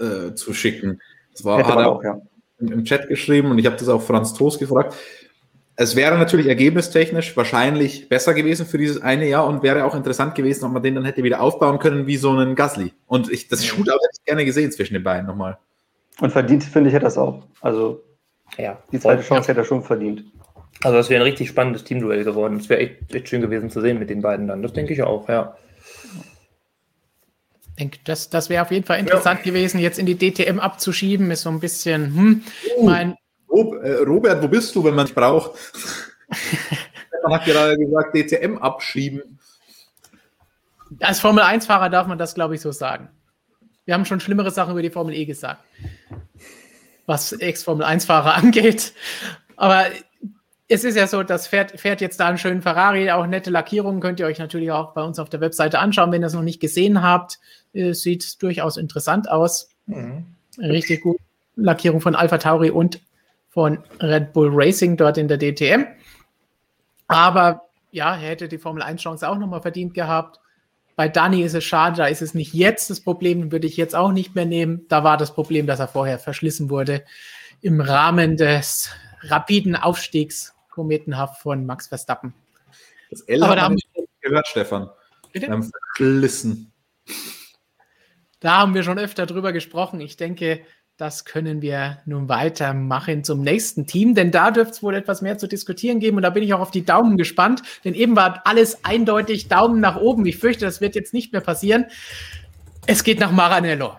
äh, 0.00 0.34
zu 0.34 0.54
schicken. 0.54 1.00
Das 1.32 1.44
war, 1.44 1.66
hat 1.66 1.76
er 1.76 1.90
auch, 1.90 2.02
ja. 2.02 2.20
Im, 2.62 2.72
im, 2.72 2.84
Chat 2.84 3.08
geschrieben 3.08 3.50
und 3.50 3.58
ich 3.58 3.66
habe 3.66 3.76
das 3.76 3.88
auch 3.88 4.02
Franz 4.02 4.34
Toast 4.34 4.58
gefragt. 4.58 4.94
Es 5.76 5.96
wäre 5.96 6.18
natürlich 6.18 6.46
ergebnistechnisch 6.46 7.36
wahrscheinlich 7.36 8.08
besser 8.08 8.34
gewesen 8.34 8.66
für 8.66 8.78
dieses 8.78 9.00
eine 9.02 9.26
Jahr 9.28 9.46
und 9.46 9.62
wäre 9.62 9.84
auch 9.84 9.94
interessant 9.94 10.34
gewesen, 10.34 10.64
ob 10.64 10.72
man 10.72 10.82
den 10.82 10.94
dann 10.94 11.04
hätte 11.04 11.22
wieder 11.22 11.40
aufbauen 11.40 11.78
können 11.78 12.06
wie 12.06 12.16
so 12.16 12.30
einen 12.30 12.54
Gasly. 12.54 12.92
Und 13.06 13.30
ich, 13.30 13.48
das 13.48 13.64
Shootout 13.64 13.92
hätte 13.92 14.18
ich 14.18 14.24
gerne 14.24 14.44
gesehen 14.44 14.70
zwischen 14.70 14.94
den 14.94 15.02
beiden 15.02 15.26
nochmal. 15.26 15.58
Und 16.20 16.30
verdient, 16.30 16.62
finde 16.62 16.88
ich, 16.88 16.94
hätte 16.94 17.06
das 17.06 17.18
auch. 17.18 17.46
Also 17.60 18.02
ja, 18.58 18.78
die 18.92 19.00
zweite 19.00 19.22
Chance 19.22 19.48
hätte 19.48 19.60
er 19.60 19.64
schon 19.64 19.82
verdient. 19.82 20.24
Also 20.82 20.96
das 20.96 21.10
wäre 21.10 21.22
ein 21.22 21.28
richtig 21.28 21.48
spannendes 21.48 21.84
Teamduell 21.84 22.24
geworden. 22.24 22.56
Es 22.56 22.68
wäre 22.68 22.80
echt, 22.80 23.14
echt, 23.14 23.28
schön 23.28 23.40
gewesen 23.40 23.70
zu 23.70 23.80
sehen 23.80 23.98
mit 23.98 24.10
den 24.10 24.20
beiden 24.20 24.48
dann. 24.48 24.62
Das 24.62 24.72
denke 24.72 24.92
ich 24.92 25.02
auch, 25.02 25.28
ja. 25.28 25.56
Denke, 27.78 27.98
das, 28.04 28.28
das 28.28 28.50
wäre 28.50 28.62
auf 28.62 28.70
jeden 28.70 28.84
Fall 28.84 28.98
interessant 28.98 29.40
ja. 29.40 29.44
gewesen, 29.46 29.78
jetzt 29.78 29.98
in 29.98 30.06
die 30.06 30.16
DTM 30.16 30.58
abzuschieben, 30.58 31.30
ist 31.30 31.42
so 31.42 31.50
ein 31.50 31.60
bisschen, 31.60 32.14
hm, 32.14 32.42
uh, 32.76 32.84
mein. 32.84 33.16
Äh, 33.82 33.92
Robert, 34.06 34.42
wo 34.42 34.48
bist 34.48 34.74
du, 34.74 34.84
wenn 34.84 34.94
man 34.94 35.06
dich 35.06 35.14
braucht? 35.14 35.52
man 37.22 37.32
hat 37.40 37.44
gerade 37.44 37.76
gesagt, 37.78 38.14
DTM 38.14 38.58
abschieben. 38.58 39.38
Als 41.00 41.20
Formel 41.20 41.42
1-Fahrer 41.42 41.88
darf 41.88 42.06
man 42.06 42.18
das, 42.18 42.34
glaube 42.34 42.54
ich, 42.54 42.60
so 42.60 42.72
sagen. 42.72 43.08
Wir 43.84 43.94
haben 43.94 44.04
schon 44.04 44.20
schlimmere 44.20 44.50
Sachen 44.50 44.72
über 44.72 44.82
die 44.82 44.90
Formel 44.90 45.14
E 45.14 45.24
gesagt, 45.24 45.62
was 47.06 47.32
Ex-Formel 47.32 47.84
1-Fahrer 47.86 48.34
angeht. 48.36 48.92
Aber 49.56 49.86
es 50.68 50.84
ist 50.84 50.96
ja 50.96 51.06
so, 51.06 51.22
das 51.22 51.46
fährt, 51.46 51.78
fährt 51.80 52.00
jetzt 52.00 52.18
da 52.20 52.28
einen 52.28 52.38
schönen 52.38 52.62
Ferrari, 52.62 53.10
auch 53.10 53.26
nette 53.26 53.50
Lackierungen 53.50 54.00
könnt 54.00 54.20
ihr 54.20 54.26
euch 54.26 54.38
natürlich 54.38 54.70
auch 54.70 54.94
bei 54.94 55.02
uns 55.02 55.18
auf 55.18 55.28
der 55.28 55.40
Webseite 55.40 55.78
anschauen, 55.78 56.12
wenn 56.12 56.22
ihr 56.22 56.26
es 56.26 56.32
noch 56.32 56.42
nicht 56.42 56.60
gesehen 56.60 57.02
habt. 57.02 57.38
Es 57.72 58.02
sieht 58.02 58.42
durchaus 58.42 58.76
interessant 58.76 59.30
aus. 59.30 59.68
Mhm. 59.86 60.26
Richtig 60.58 61.02
gut. 61.02 61.18
Lackierung 61.56 62.00
von 62.00 62.14
Alpha 62.14 62.38
Tauri 62.38 62.70
und 62.70 63.00
von 63.50 63.78
Red 64.00 64.32
Bull 64.32 64.50
Racing 64.52 64.96
dort 64.96 65.18
in 65.18 65.28
der 65.28 65.38
DTM. 65.38 65.86
Aber 67.08 67.62
ja, 67.90 68.14
er 68.14 68.30
hätte 68.30 68.48
die 68.48 68.58
Formel 68.58 68.82
1 68.82 69.02
Chance 69.02 69.28
auch 69.28 69.38
nochmal 69.38 69.60
verdient 69.60 69.92
gehabt. 69.92 70.40
Bei 70.96 71.08
Dani 71.08 71.42
ist 71.42 71.54
es 71.54 71.64
schade, 71.64 71.96
da 71.96 72.06
ist 72.06 72.22
es 72.22 72.34
nicht 72.34 72.54
jetzt 72.54 72.90
das 72.90 73.00
Problem, 73.00 73.52
würde 73.52 73.66
ich 73.66 73.76
jetzt 73.76 73.94
auch 73.94 74.12
nicht 74.12 74.34
mehr 74.34 74.46
nehmen. 74.46 74.86
Da 74.88 75.04
war 75.04 75.16
das 75.16 75.34
Problem, 75.34 75.66
dass 75.66 75.80
er 75.80 75.88
vorher 75.88 76.18
verschlissen 76.18 76.70
wurde 76.70 77.04
im 77.60 77.80
Rahmen 77.80 78.36
des 78.36 78.90
rapiden 79.22 79.76
Aufstiegs 79.76 80.54
kometenhaft 80.70 81.40
von 81.42 81.64
Max 81.64 81.86
Verstappen. 81.86 82.34
Das 83.10 83.20
L 83.22 83.42
Aber 83.42 83.56
da 83.56 83.62
haben 83.62 83.76
wir 83.76 84.06
gehört, 84.20 84.48
Stefan. 84.48 84.88
Bitte? 85.32 85.46
Wir 85.46 85.52
haben 85.52 85.70
verklissen. 85.70 86.72
Da 88.42 88.58
haben 88.58 88.74
wir 88.74 88.82
schon 88.82 88.98
öfter 88.98 89.24
drüber 89.24 89.52
gesprochen. 89.52 90.00
Ich 90.00 90.16
denke, 90.16 90.60
das 90.96 91.24
können 91.24 91.62
wir 91.62 91.98
nun 92.06 92.28
weitermachen 92.28 93.24
zum 93.24 93.40
nächsten 93.40 93.86
Team, 93.86 94.14
denn 94.14 94.30
da 94.30 94.50
dürfte 94.50 94.72
es 94.72 94.82
wohl 94.82 94.94
etwas 94.94 95.22
mehr 95.22 95.38
zu 95.38 95.46
diskutieren 95.46 96.00
geben 96.00 96.16
und 96.16 96.22
da 96.22 96.30
bin 96.30 96.42
ich 96.42 96.52
auch 96.52 96.60
auf 96.60 96.70
die 96.70 96.84
Daumen 96.84 97.16
gespannt, 97.16 97.62
denn 97.84 97.94
eben 97.94 98.14
war 98.14 98.42
alles 98.44 98.84
eindeutig 98.84 99.48
Daumen 99.48 99.80
nach 99.80 99.96
oben. 99.96 100.26
Ich 100.26 100.38
fürchte, 100.38 100.64
das 100.64 100.80
wird 100.80 100.94
jetzt 100.94 101.14
nicht 101.14 101.32
mehr 101.32 101.40
passieren. 101.40 101.86
Es 102.86 103.04
geht 103.04 103.20
nach 103.20 103.30
Maranello. 103.30 103.96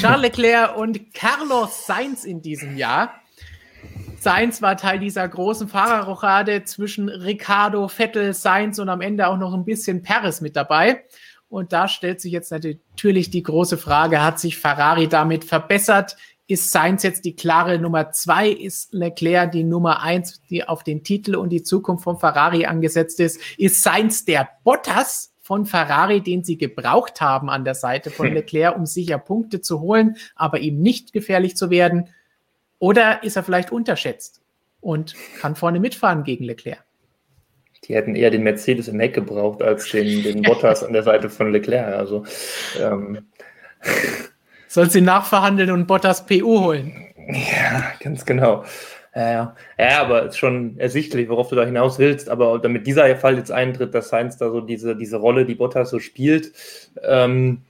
Charles 0.00 0.22
Leclerc 0.22 0.76
und 0.76 1.12
Carlos 1.14 1.86
Sainz 1.86 2.24
in 2.24 2.40
diesem 2.40 2.76
Jahr. 2.76 3.12
Sainz 4.20 4.62
war 4.62 4.76
Teil 4.76 4.98
dieser 4.98 5.28
großen 5.28 5.68
Fahrerrochade 5.68 6.64
zwischen 6.64 7.08
Ricardo, 7.08 7.88
Vettel, 7.88 8.34
Sainz 8.34 8.78
und 8.78 8.88
am 8.88 9.00
Ende 9.00 9.26
auch 9.26 9.36
noch 9.36 9.52
ein 9.52 9.64
bisschen 9.64 10.02
Perez 10.02 10.40
mit 10.40 10.56
dabei. 10.56 11.04
Und 11.48 11.72
da 11.72 11.88
stellt 11.88 12.20
sich 12.20 12.32
jetzt 12.32 12.50
natürlich 12.50 13.30
die 13.30 13.42
große 13.42 13.78
Frage, 13.78 14.22
hat 14.22 14.38
sich 14.38 14.58
Ferrari 14.58 15.08
damit 15.08 15.44
verbessert? 15.44 16.16
Ist 16.46 16.72
Sainz 16.72 17.02
jetzt 17.02 17.24
die 17.24 17.36
klare 17.36 17.78
Nummer 17.78 18.10
zwei? 18.10 18.48
Ist 18.48 18.92
Leclerc 18.92 19.52
die 19.52 19.64
Nummer 19.64 20.02
eins, 20.02 20.42
die 20.48 20.66
auf 20.66 20.82
den 20.82 21.04
Titel 21.04 21.36
und 21.36 21.50
die 21.50 21.62
Zukunft 21.62 22.04
von 22.04 22.18
Ferrari 22.18 22.66
angesetzt 22.66 23.20
ist? 23.20 23.40
Ist 23.58 23.82
Sainz 23.82 24.24
der 24.24 24.48
Bottas 24.64 25.34
von 25.40 25.64
Ferrari, 25.64 26.22
den 26.22 26.44
sie 26.44 26.58
gebraucht 26.58 27.20
haben 27.20 27.48
an 27.48 27.64
der 27.64 27.74
Seite 27.74 28.10
von 28.10 28.26
Leclerc, 28.34 28.76
um 28.76 28.84
sicher 28.84 29.18
Punkte 29.18 29.60
zu 29.60 29.80
holen, 29.80 30.16
aber 30.36 30.60
ihm 30.60 30.80
nicht 30.80 31.12
gefährlich 31.12 31.56
zu 31.56 31.70
werden? 31.70 32.08
Oder 32.78 33.22
ist 33.22 33.36
er 33.36 33.42
vielleicht 33.42 33.72
unterschätzt 33.72 34.42
und 34.80 35.14
kann 35.40 35.56
vorne 35.56 35.80
mitfahren 35.80 36.24
gegen 36.24 36.44
Leclerc? 36.44 36.87
Die 37.84 37.94
hätten 37.94 38.14
eher 38.14 38.30
den 38.30 38.42
Mercedes 38.42 38.88
im 38.88 39.00
Heck 39.00 39.14
gebraucht 39.14 39.62
als 39.62 39.90
den, 39.90 40.22
den 40.22 40.42
Bottas 40.44 40.84
an 40.84 40.92
der 40.92 41.02
Seite 41.02 41.30
von 41.30 41.52
Leclerc. 41.52 41.94
Also 41.94 42.24
ähm, 42.80 43.26
Soll 44.68 44.90
sie 44.90 45.00
nachverhandeln 45.00 45.70
und 45.70 45.86
Bottas 45.86 46.26
PU 46.26 46.60
holen? 46.60 47.06
Ja, 47.16 47.92
ganz 48.00 48.24
genau. 48.24 48.64
Ja, 49.14 49.32
ja. 49.32 49.56
ja, 49.78 50.00
aber 50.00 50.24
es 50.24 50.34
ist 50.34 50.38
schon 50.38 50.78
ersichtlich, 50.78 51.28
worauf 51.28 51.48
du 51.48 51.56
da 51.56 51.64
hinaus 51.64 51.98
willst. 51.98 52.28
Aber 52.28 52.58
damit 52.58 52.86
dieser 52.86 53.16
Fall 53.16 53.36
jetzt 53.36 53.50
eintritt, 53.50 53.94
dass 53.94 54.10
Sainz 54.10 54.36
da 54.36 54.50
so 54.50 54.60
diese, 54.60 54.94
diese 54.94 55.16
Rolle, 55.16 55.46
die 55.46 55.54
Bottas 55.54 55.90
so 55.90 55.98
spielt, 55.98 56.52
ähm, 57.02 57.62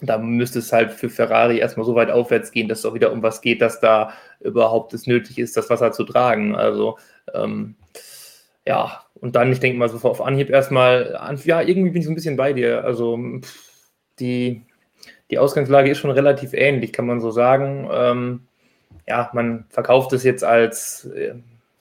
da 0.00 0.18
müsste 0.18 0.60
es 0.60 0.72
halt 0.72 0.92
für 0.92 1.10
Ferrari 1.10 1.58
erstmal 1.58 1.84
so 1.84 1.94
weit 1.94 2.10
aufwärts 2.10 2.52
gehen, 2.52 2.68
dass 2.68 2.80
es 2.80 2.86
auch 2.86 2.94
wieder 2.94 3.12
um 3.12 3.22
was 3.22 3.40
geht, 3.40 3.60
dass 3.60 3.80
da 3.80 4.12
überhaupt 4.40 4.94
es 4.94 5.06
nötig 5.06 5.38
ist, 5.38 5.56
das 5.56 5.70
Wasser 5.70 5.92
zu 5.92 6.04
tragen. 6.04 6.54
Also, 6.54 6.98
ähm, 7.34 7.76
ja, 8.66 9.04
und 9.20 9.36
dann, 9.36 9.52
ich 9.52 9.60
denke 9.60 9.78
mal 9.78 9.88
so 9.88 10.08
auf 10.08 10.20
Anhieb 10.20 10.50
erstmal, 10.50 11.18
ja, 11.44 11.60
irgendwie 11.60 11.90
bin 11.90 12.00
ich 12.00 12.06
so 12.06 12.12
ein 12.12 12.14
bisschen 12.14 12.36
bei 12.36 12.52
dir. 12.52 12.84
Also, 12.84 13.18
die, 14.20 14.62
die 15.30 15.38
Ausgangslage 15.38 15.90
ist 15.90 15.98
schon 15.98 16.10
relativ 16.10 16.52
ähnlich, 16.54 16.92
kann 16.92 17.06
man 17.06 17.20
so 17.20 17.30
sagen. 17.30 17.88
Ähm, 17.90 18.40
ja, 19.06 19.30
man 19.32 19.64
verkauft 19.70 20.12
es 20.12 20.24
jetzt 20.24 20.44
als 20.44 21.06
äh, 21.06 21.34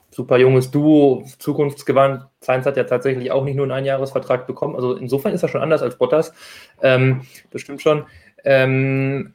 super 0.10 0.38
junges 0.38 0.72
Duo, 0.72 1.26
zukunftsgewandt. 1.40 2.26
Sainz 2.42 2.66
hat 2.66 2.78
ja 2.78 2.86
tatsächlich 2.86 3.32
auch 3.32 3.44
nicht 3.44 3.56
nur 3.56 3.66
einen 3.66 3.74
Einjahresvertrag 3.74 4.48
bekommen. 4.48 4.76
Also 4.76 4.96
insofern 4.96 5.34
ist 5.34 5.44
er 5.44 5.50
schon 5.50 5.62
anders 5.62 5.82
als 5.82 5.98
Bottas. 5.98 6.34
Ähm, 6.82 7.22
das 7.52 7.62
stimmt 7.62 7.82
schon. 7.82 8.06
Ähm, 8.44 9.34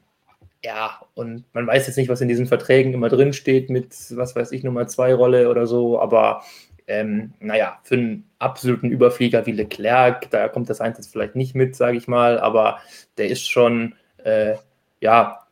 ja, 0.65 1.01
und 1.15 1.45
man 1.53 1.67
weiß 1.67 1.87
jetzt 1.87 1.97
nicht, 1.97 2.09
was 2.09 2.21
in 2.21 2.29
diesen 2.29 2.47
Verträgen 2.47 2.95
immer 2.95 3.09
drin 3.09 3.33
steht 3.33 3.69
mit, 3.69 3.95
was 4.17 4.37
weiß 4.37 4.53
ich, 4.53 4.65
Nummer 4.65 4.87
zwei 4.87 5.13
Rolle 5.15 5.51
oder 5.51 5.67
so, 5.67 6.01
aber 6.01 6.43
ähm, 6.87 7.33
naja, 7.41 7.79
für 7.85 7.95
einen 7.95 8.31
absoluten 8.39 8.91
Überflieger 8.91 9.47
wie 9.47 9.53
Leclerc, 9.53 10.31
da 10.31 10.49
kommt 10.49 10.71
das 10.71 10.81
jetzt 10.81 11.13
vielleicht 11.13 11.37
nicht 11.37 11.55
mit, 11.55 11.77
sage 11.77 11.97
ich 11.97 12.09
mal, 12.09 12.39
aber 12.39 12.81
der 13.19 13.29
ist 13.29 13.49
schon, 13.49 13.95
äh, 14.25 14.55
ja, 15.01 15.43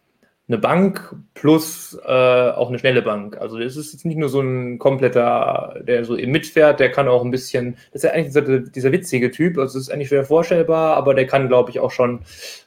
eine 0.50 0.58
Bank 0.58 1.14
plus 1.34 1.96
äh, 2.04 2.10
auch 2.50 2.70
eine 2.70 2.78
schnelle 2.80 3.02
Bank. 3.02 3.38
Also 3.40 3.58
es 3.60 3.76
ist 3.76 3.92
jetzt 3.92 4.04
nicht 4.04 4.16
nur 4.16 4.28
so 4.28 4.40
ein 4.40 4.80
kompletter, 4.80 5.76
der 5.80 6.04
so 6.04 6.16
im 6.16 6.32
mitfährt, 6.32 6.80
der 6.80 6.90
kann 6.90 7.06
auch 7.06 7.24
ein 7.24 7.30
bisschen, 7.30 7.76
das 7.92 8.02
ist 8.02 8.08
ja 8.08 8.10
eigentlich 8.10 8.34
dieser, 8.34 8.58
dieser 8.58 8.90
witzige 8.90 9.30
Typ, 9.30 9.58
also 9.58 9.78
es 9.78 9.86
ist 9.86 9.92
eigentlich 9.92 10.08
schwer 10.08 10.24
vorstellbar, 10.24 10.96
aber 10.96 11.14
der 11.14 11.28
kann, 11.28 11.46
glaube 11.46 11.70
ich, 11.70 11.78
auch 11.78 11.92
schon, 11.92 12.22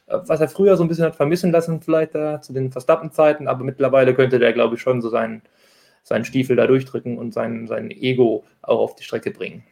äh, 0.06 0.16
was 0.24 0.40
er 0.40 0.48
früher 0.48 0.78
so 0.78 0.82
ein 0.82 0.88
bisschen 0.88 1.04
hat 1.04 1.16
vermissen 1.16 1.52
lassen, 1.52 1.82
vielleicht 1.82 2.14
da 2.14 2.40
zu 2.40 2.54
den 2.54 2.72
Verstappen-Zeiten, 2.72 3.48
aber 3.48 3.64
mittlerweile 3.64 4.14
könnte 4.14 4.38
der, 4.38 4.54
glaube 4.54 4.76
ich, 4.76 4.80
schon 4.80 5.02
so 5.02 5.10
seinen, 5.10 5.42
seinen 6.04 6.24
Stiefel 6.24 6.54
da 6.54 6.68
durchdrücken 6.68 7.18
und 7.18 7.34
sein, 7.34 7.66
sein 7.66 7.90
Ego 7.90 8.44
auch 8.62 8.78
auf 8.78 8.94
die 8.94 9.02
Strecke 9.02 9.32
bringen. 9.32 9.64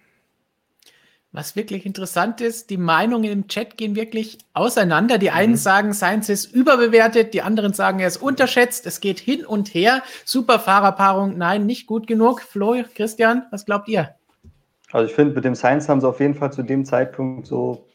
Was 1.34 1.56
wirklich 1.56 1.86
interessant 1.86 2.42
ist, 2.42 2.68
die 2.68 2.76
Meinungen 2.76 3.30
im 3.30 3.48
Chat 3.48 3.78
gehen 3.78 3.96
wirklich 3.96 4.36
auseinander. 4.52 5.16
Die 5.16 5.30
einen 5.30 5.52
mhm. 5.52 5.56
sagen, 5.56 5.92
Sainz 5.94 6.28
ist 6.28 6.52
überbewertet, 6.52 7.32
die 7.32 7.40
anderen 7.40 7.72
sagen, 7.72 8.00
er 8.00 8.08
ist 8.08 8.20
unterschätzt. 8.20 8.86
Es 8.86 9.00
geht 9.00 9.18
hin 9.18 9.46
und 9.46 9.72
her. 9.72 10.02
Super 10.26 10.58
Fahrerpaarung, 10.58 11.38
nein, 11.38 11.64
nicht 11.64 11.86
gut 11.86 12.06
genug. 12.06 12.42
Flo, 12.42 12.82
Christian, 12.94 13.46
was 13.50 13.64
glaubt 13.64 13.88
ihr? 13.88 14.14
Also 14.90 15.08
ich 15.08 15.14
finde, 15.14 15.34
mit 15.34 15.46
dem 15.46 15.54
Sainz 15.54 15.88
haben 15.88 16.02
sie 16.02 16.08
auf 16.08 16.20
jeden 16.20 16.34
Fall 16.34 16.52
zu 16.52 16.62
dem 16.62 16.84
Zeitpunkt 16.84 17.46
so, 17.46 17.86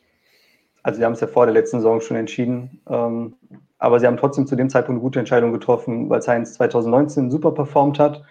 also 0.88 1.00
sie 1.00 1.06
haben 1.06 1.12
es 1.12 1.20
ja 1.20 1.28
vor 1.28 1.46
der 1.46 1.54
letzten 1.54 1.80
Saison 1.80 2.00
schon 2.00 2.16
entschieden, 2.16 2.80
ähm, 2.90 3.34
aber 3.78 4.00
sie 4.00 4.08
haben 4.08 4.16
trotzdem 4.16 4.48
zu 4.48 4.56
dem 4.56 4.70
Zeitpunkt 4.70 5.00
eine 5.00 5.02
gute 5.02 5.20
Entscheidung 5.20 5.52
getroffen, 5.52 6.10
weil 6.10 6.22
Sainz 6.22 6.54
2019 6.54 7.30
super 7.30 7.52
performt 7.52 8.00
hat 8.00 8.24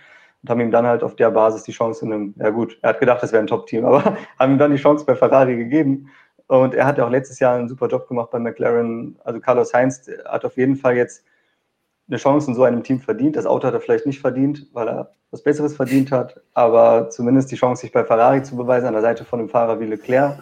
und 0.43 0.49
haben 0.49 0.61
ihm 0.61 0.71
dann 0.71 0.87
halt 0.87 1.03
auf 1.03 1.17
der 1.17 1.31
Basis 1.31 1.65
die 1.65 1.73
Chance 1.73 2.07
in 2.07 2.15
einem, 2.15 2.35
ja 2.39 2.49
gut, 2.49 2.79
er 2.81 2.89
hat 2.89 3.01
gedacht, 3.01 3.23
es 3.23 3.33
wäre 3.33 3.43
ein 3.43 3.47
Top-Team, 3.47 3.85
aber 3.85 4.17
haben 4.39 4.53
ihm 4.53 4.59
dann 4.59 4.71
die 4.71 4.79
Chance 4.79 5.05
bei 5.05 5.15
Ferrari 5.15 5.55
gegeben. 5.55 6.09
Und 6.47 6.75
er 6.75 6.87
hat 6.87 6.97
ja 6.97 7.05
auch 7.05 7.11
letztes 7.11 7.41
Jahr 7.41 7.57
einen 7.57 7.69
super 7.69 7.89
Job 7.89 8.09
gemacht 8.09 8.31
bei 8.31 8.39
McLaren. 8.39 9.19
Also 9.23 9.39
Carlos 9.39 9.69
Sainz 9.69 10.09
hat 10.25 10.47
auf 10.47 10.57
jeden 10.57 10.77
Fall 10.77 10.97
jetzt 10.97 11.27
eine 12.09 12.17
Chance 12.17 12.51
in 12.51 12.55
so 12.55 12.63
einem 12.63 12.83
Team 12.83 13.01
verdient. 13.01 13.37
Das 13.37 13.45
Auto 13.45 13.67
hat 13.67 13.75
er 13.75 13.81
vielleicht 13.81 14.07
nicht 14.07 14.21
verdient, 14.21 14.67
weil 14.73 14.89
er 14.89 15.11
was 15.31 15.43
Besseres 15.43 15.77
verdient 15.77 16.11
hat, 16.11 16.41
aber 16.55 17.11
zumindest 17.11 17.53
die 17.53 17.57
Chance, 17.57 17.83
sich 17.83 17.93
bei 17.93 18.03
Ferrari 18.03 18.43
zu 18.43 18.57
beweisen, 18.57 18.87
an 18.87 18.95
der 18.95 19.03
Seite 19.03 19.27
von 19.27 19.41
einem 19.41 19.51
Fahrer 19.51 19.79
wie 19.79 19.85
Leclerc. 19.85 20.39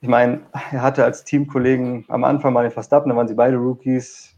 Ich 0.00 0.08
meine, 0.08 0.42
er 0.70 0.82
hatte 0.82 1.04
als 1.04 1.24
Teamkollegen 1.24 2.04
am 2.08 2.22
Anfang 2.22 2.52
mal 2.52 2.62
den 2.62 2.70
Verstappen, 2.70 3.10
da 3.10 3.16
waren 3.16 3.26
sie 3.26 3.34
beide 3.34 3.56
Rookies, 3.56 4.36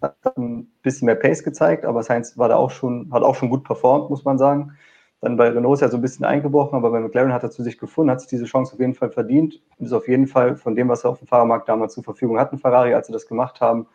hat 0.00 0.16
ein 0.38 0.66
bisschen 0.82 1.06
mehr 1.06 1.16
Pace 1.16 1.44
gezeigt, 1.44 1.84
aber 1.84 2.02
Sainz 2.02 2.38
war 2.38 2.48
da 2.48 2.56
auch 2.56 2.70
schon, 2.70 3.10
hat 3.12 3.22
auch 3.22 3.34
schon 3.34 3.50
gut 3.50 3.62
performt, 3.62 4.08
muss 4.08 4.24
man 4.24 4.38
sagen. 4.38 4.72
Dann 5.20 5.36
bei 5.36 5.50
Renault 5.50 5.76
ist 5.76 5.82
er 5.82 5.90
so 5.90 5.98
ein 5.98 6.00
bisschen 6.00 6.24
eingebrochen, 6.24 6.76
aber 6.76 6.90
bei 6.90 6.98
McLaren 6.98 7.32
hat 7.32 7.42
er 7.42 7.50
zu 7.50 7.62
sich 7.62 7.78
gefunden, 7.78 8.10
hat 8.10 8.20
sich 8.20 8.30
diese 8.30 8.46
Chance 8.46 8.72
auf 8.72 8.80
jeden 8.80 8.94
Fall 8.94 9.10
verdient. 9.10 9.62
Ist 9.78 9.92
auf 9.92 10.08
jeden 10.08 10.26
Fall 10.26 10.56
von 10.56 10.74
dem, 10.74 10.88
was 10.88 11.04
er 11.04 11.10
auf 11.10 11.18
dem 11.18 11.28
Fahrermarkt 11.28 11.68
damals 11.68 11.94
zur 11.94 12.02
Verfügung 12.02 12.38
hatten, 12.38 12.58
Ferrari, 12.58 12.94
als 12.94 13.06
sie 13.06 13.12
das 13.12 13.28
gemacht 13.28 13.60
haben, 13.60 13.86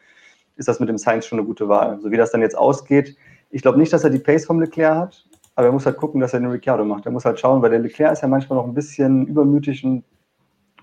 ist 0.56 0.68
das 0.68 0.80
mit 0.80 0.88
dem 0.88 0.98
Sainz 0.98 1.26
schon 1.26 1.40
eine 1.40 1.48
gute 1.48 1.68
Wahl. 1.68 2.00
So 2.00 2.12
wie 2.12 2.18
das 2.18 2.32
dann 2.32 2.42
jetzt 2.42 2.58
ausgeht, 2.58 3.18
ich 3.50 3.62
glaube 3.62 3.80
nicht, 3.80 3.92
dass 3.92 4.04
er 4.04 4.10
die 4.10 4.20
Pace 4.20 4.46
vom 4.46 4.60
Leclerc 4.60 4.96
hat, 4.96 5.26
aber 5.56 5.68
er 5.68 5.74
muss 5.74 5.86
halt 5.86 5.98
gucken, 5.98 6.22
dass 6.22 6.34
er 6.34 6.40
den 6.40 6.50
Ricciardo 6.50 6.86
macht. 6.86 7.06
Er 7.06 7.12
muss 7.12 7.26
halt 7.26 7.40
schauen, 7.40 7.62
weil 7.62 7.72
der 7.72 7.80
Leclerc 7.80 8.14
ist 8.14 8.22
ja 8.22 8.28
manchmal 8.28 8.58
noch 8.58 8.66
ein 8.68 8.74
bisschen 8.74 9.26
übermütig 9.28 9.84
und 9.84 10.04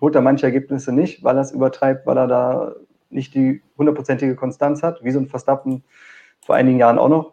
holt 0.04 0.14
da 0.14 0.20
manche 0.20 0.44
Ergebnisse 0.44 0.92
nicht, 0.92 1.24
weil 1.24 1.38
er 1.38 1.40
es 1.40 1.50
übertreibt, 1.50 2.04
weil 2.06 2.18
er 2.18 2.26
da 2.26 2.74
nicht 3.08 3.34
die 3.34 3.62
hundertprozentige 3.78 4.36
Konstanz 4.36 4.82
hat, 4.82 5.02
wie 5.02 5.10
so 5.10 5.18
ein 5.18 5.28
Verstappen 5.28 5.82
vor 6.44 6.56
einigen 6.56 6.78
Jahren 6.78 6.98
auch 6.98 7.08
noch, 7.08 7.32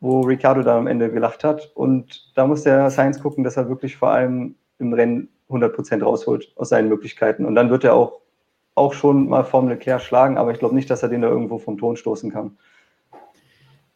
wo 0.00 0.22
Ricardo 0.22 0.62
dann 0.62 0.78
am 0.78 0.86
Ende 0.86 1.10
gelacht 1.10 1.44
hat. 1.44 1.70
Und 1.74 2.32
da 2.34 2.46
muss 2.46 2.62
der 2.62 2.88
Sainz 2.88 3.20
gucken, 3.20 3.44
dass 3.44 3.58
er 3.58 3.68
wirklich 3.68 3.98
vor 3.98 4.08
allem 4.08 4.54
im 4.78 4.94
Rennen 4.94 5.28
100% 5.50 6.02
rausholt 6.02 6.54
aus 6.56 6.70
seinen 6.70 6.88
Möglichkeiten. 6.88 7.44
Und 7.44 7.56
dann 7.56 7.68
wird 7.68 7.84
er 7.84 7.94
auch, 7.94 8.20
auch 8.74 8.94
schon 8.94 9.28
mal 9.28 9.44
vorm 9.44 9.68
Leclerc 9.68 10.00
schlagen, 10.00 10.38
aber 10.38 10.52
ich 10.52 10.58
glaube 10.58 10.74
nicht, 10.74 10.88
dass 10.88 11.02
er 11.02 11.10
den 11.10 11.20
da 11.20 11.28
irgendwo 11.28 11.58
vom 11.58 11.76
Ton 11.76 11.96
stoßen 11.96 12.32
kann. 12.32 12.56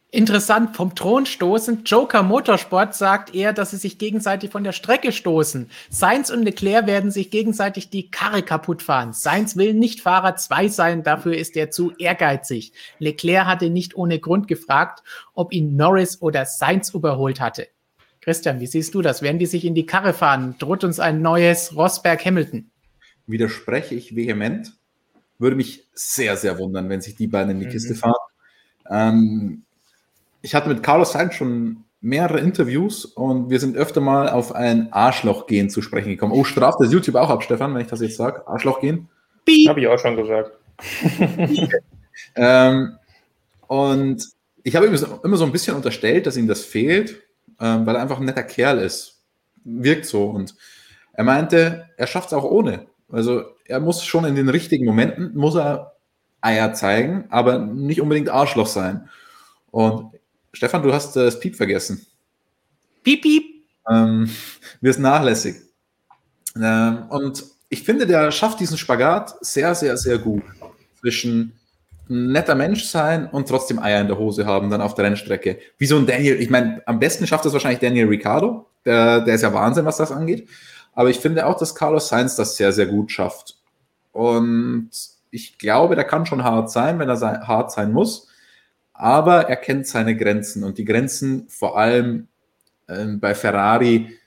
Interessant, 0.09 0.73
vom 0.77 0.95
Thron 0.95 1.25
stoßen. 1.25 1.83
Joker 1.83 2.23
Motorsport 2.23 2.95
sagt 2.95 3.35
eher, 3.35 3.51
dass 3.51 3.71
sie 3.71 3.77
sich 3.77 3.97
gegenseitig 3.97 4.51
von 4.51 4.63
der 4.63 4.71
Strecke 4.71 5.11
stoßen. 5.11 5.69
Sainz 5.89 6.29
und 6.29 6.43
Leclerc 6.43 6.87
werden 6.87 7.11
sich 7.11 7.29
gegenseitig 7.29 7.89
die 7.89 8.09
Karre 8.09 8.41
kaputt 8.41 8.81
fahren. 8.81 9.11
Sainz 9.11 9.57
will 9.57 9.73
nicht 9.73 9.99
Fahrer 9.99 10.37
2 10.37 10.69
sein, 10.69 11.03
dafür 11.03 11.35
ist 11.35 11.57
er 11.57 11.71
zu 11.71 11.91
ehrgeizig. 11.97 12.71
Leclerc 12.99 13.47
hatte 13.47 13.69
nicht 13.69 13.97
ohne 13.97 14.19
Grund 14.19 14.47
gefragt, 14.47 15.03
ob 15.33 15.51
ihn 15.51 15.75
Norris 15.75 16.21
oder 16.21 16.45
Sainz 16.45 16.93
überholt 16.93 17.41
hatte. 17.41 17.67
Christian, 18.21 18.61
wie 18.61 18.67
siehst 18.67 18.93
du 18.93 19.01
das? 19.01 19.21
Werden 19.21 19.39
die 19.39 19.45
sich 19.45 19.65
in 19.65 19.75
die 19.75 19.85
Karre 19.85 20.13
fahren? 20.13 20.55
Droht 20.57 20.85
uns 20.85 21.01
ein 21.01 21.21
neues 21.21 21.75
Rosberg-Hamilton? 21.75 22.71
Widerspreche 23.25 23.95
ich 23.95 24.15
vehement. 24.15 24.71
Würde 25.37 25.57
mich 25.57 25.85
sehr, 25.93 26.37
sehr 26.37 26.57
wundern, 26.59 26.87
wenn 26.87 27.01
sich 27.01 27.15
die 27.15 27.27
beiden 27.27 27.51
in 27.51 27.59
die 27.59 27.65
mhm. 27.65 27.71
Kiste 27.71 27.93
fahren. 27.93 28.15
Ähm, 28.89 29.63
ich 30.41 30.55
hatte 30.55 30.69
mit 30.69 30.83
Carlos 30.83 31.13
Sainz 31.13 31.35
schon 31.35 31.83
mehrere 32.01 32.39
Interviews 32.39 33.05
und 33.05 33.49
wir 33.49 33.59
sind 33.59 33.75
öfter 33.75 34.01
mal 34.01 34.29
auf 34.29 34.53
ein 34.53 34.93
Arschloch-Gehen 34.93 35.69
zu 35.69 35.81
sprechen 35.81 36.09
gekommen. 36.09 36.33
Oh, 36.33 36.43
straft 36.43 36.79
das 36.79 36.91
YouTube 36.91 37.15
auch 37.15 37.29
ab, 37.29 37.43
Stefan, 37.43 37.73
wenn 37.73 37.81
ich 37.81 37.87
das 37.87 38.01
jetzt 38.01 38.17
sage? 38.17 38.47
Arschloch-Gehen? 38.47 39.09
Habe 39.67 39.79
ich 39.79 39.87
auch 39.87 39.97
schon 39.97 40.15
gesagt. 40.15 40.51
ähm, 42.35 42.97
und 43.67 44.27
ich 44.63 44.75
habe 44.75 44.87
ihm 44.87 44.93
immer 45.23 45.37
so 45.37 45.45
ein 45.45 45.51
bisschen 45.51 45.75
unterstellt, 45.75 46.27
dass 46.27 46.37
ihm 46.37 46.47
das 46.47 46.63
fehlt, 46.63 47.21
ähm, 47.59 47.85
weil 47.85 47.95
er 47.95 48.01
einfach 48.01 48.19
ein 48.19 48.25
netter 48.25 48.43
Kerl 48.43 48.79
ist. 48.79 49.21
wirkt 49.63 50.05
so. 50.05 50.25
Und 50.25 50.55
er 51.13 51.23
meinte, 51.23 51.89
er 51.97 52.07
schafft 52.07 52.27
es 52.27 52.33
auch 52.33 52.43
ohne. 52.43 52.85
Also 53.11 53.43
er 53.65 53.79
muss 53.79 54.03
schon 54.03 54.25
in 54.25 54.35
den 54.35 54.49
richtigen 54.49 54.85
Momenten, 54.85 55.35
muss 55.35 55.55
er 55.55 55.93
Eier 56.41 56.73
zeigen, 56.73 57.25
aber 57.29 57.57
nicht 57.59 58.01
unbedingt 58.01 58.29
Arschloch 58.29 58.67
sein. 58.67 59.09
Und 59.71 60.11
Stefan, 60.57 60.81
du 60.81 60.91
hast 60.91 61.15
äh, 61.15 61.25
das 61.25 61.39
Piep 61.39 61.55
vergessen. 61.55 62.03
Piep, 63.03 63.21
piep. 63.21 63.43
Ähm, 63.87 64.27
wirst 64.81 64.99
nachlässig. 64.99 65.57
Ähm, 66.55 67.03
und 67.09 67.45
ich 67.69 67.83
finde, 67.83 68.07
der 68.07 68.31
schafft 68.31 68.59
diesen 68.59 68.75
Spagat 68.75 69.35
sehr, 69.41 69.75
sehr, 69.75 69.97
sehr 69.97 70.17
gut. 70.17 70.41
Zwischen 70.99 71.53
ein 72.09 72.31
netter 72.31 72.55
Mensch 72.55 72.85
sein 72.85 73.27
und 73.27 73.47
trotzdem 73.47 73.77
Eier 73.77 74.01
in 74.01 74.07
der 74.07 74.17
Hose 74.17 74.47
haben, 74.47 74.71
dann 74.71 74.81
auf 74.81 74.95
der 74.95 75.05
Rennstrecke. 75.05 75.59
Wie 75.77 75.85
so 75.85 75.95
ein 75.95 76.07
Daniel, 76.07 76.41
ich 76.41 76.49
meine, 76.49 76.81
am 76.87 76.99
besten 76.99 77.27
schafft 77.27 77.45
das 77.45 77.53
wahrscheinlich 77.53 77.79
Daniel 77.79 78.07
Ricciardo. 78.07 78.65
Der, 78.83 79.21
der 79.21 79.35
ist 79.35 79.43
ja 79.43 79.53
Wahnsinn, 79.53 79.85
was 79.85 79.97
das 79.97 80.11
angeht. 80.11 80.49
Aber 80.93 81.11
ich 81.11 81.19
finde 81.19 81.45
auch, 81.45 81.59
dass 81.59 81.75
Carlos 81.75 82.07
Sainz 82.07 82.35
das 82.35 82.57
sehr, 82.57 82.73
sehr 82.73 82.87
gut 82.87 83.11
schafft. 83.11 83.59
Und 84.11 84.89
ich 85.29 85.59
glaube, 85.59 85.93
der 85.93 86.05
kann 86.05 86.25
schon 86.25 86.43
hart 86.43 86.71
sein, 86.71 86.97
wenn 86.97 87.09
er 87.09 87.17
sein, 87.17 87.47
hart 87.47 87.71
sein 87.71 87.91
muss. 87.91 88.27
Aber 88.97 89.47
er 89.47 89.55
kennt 89.57 89.85
seine 89.85 90.17
Grenzen. 90.17 90.63
Und 90.63 90.79
die 90.79 90.85
Grenzen 90.85 91.47
vor 91.49 91.77
allem 91.77 92.27
äh, 92.87 93.05
bei 93.05 93.35
Ferrari, 93.35 94.17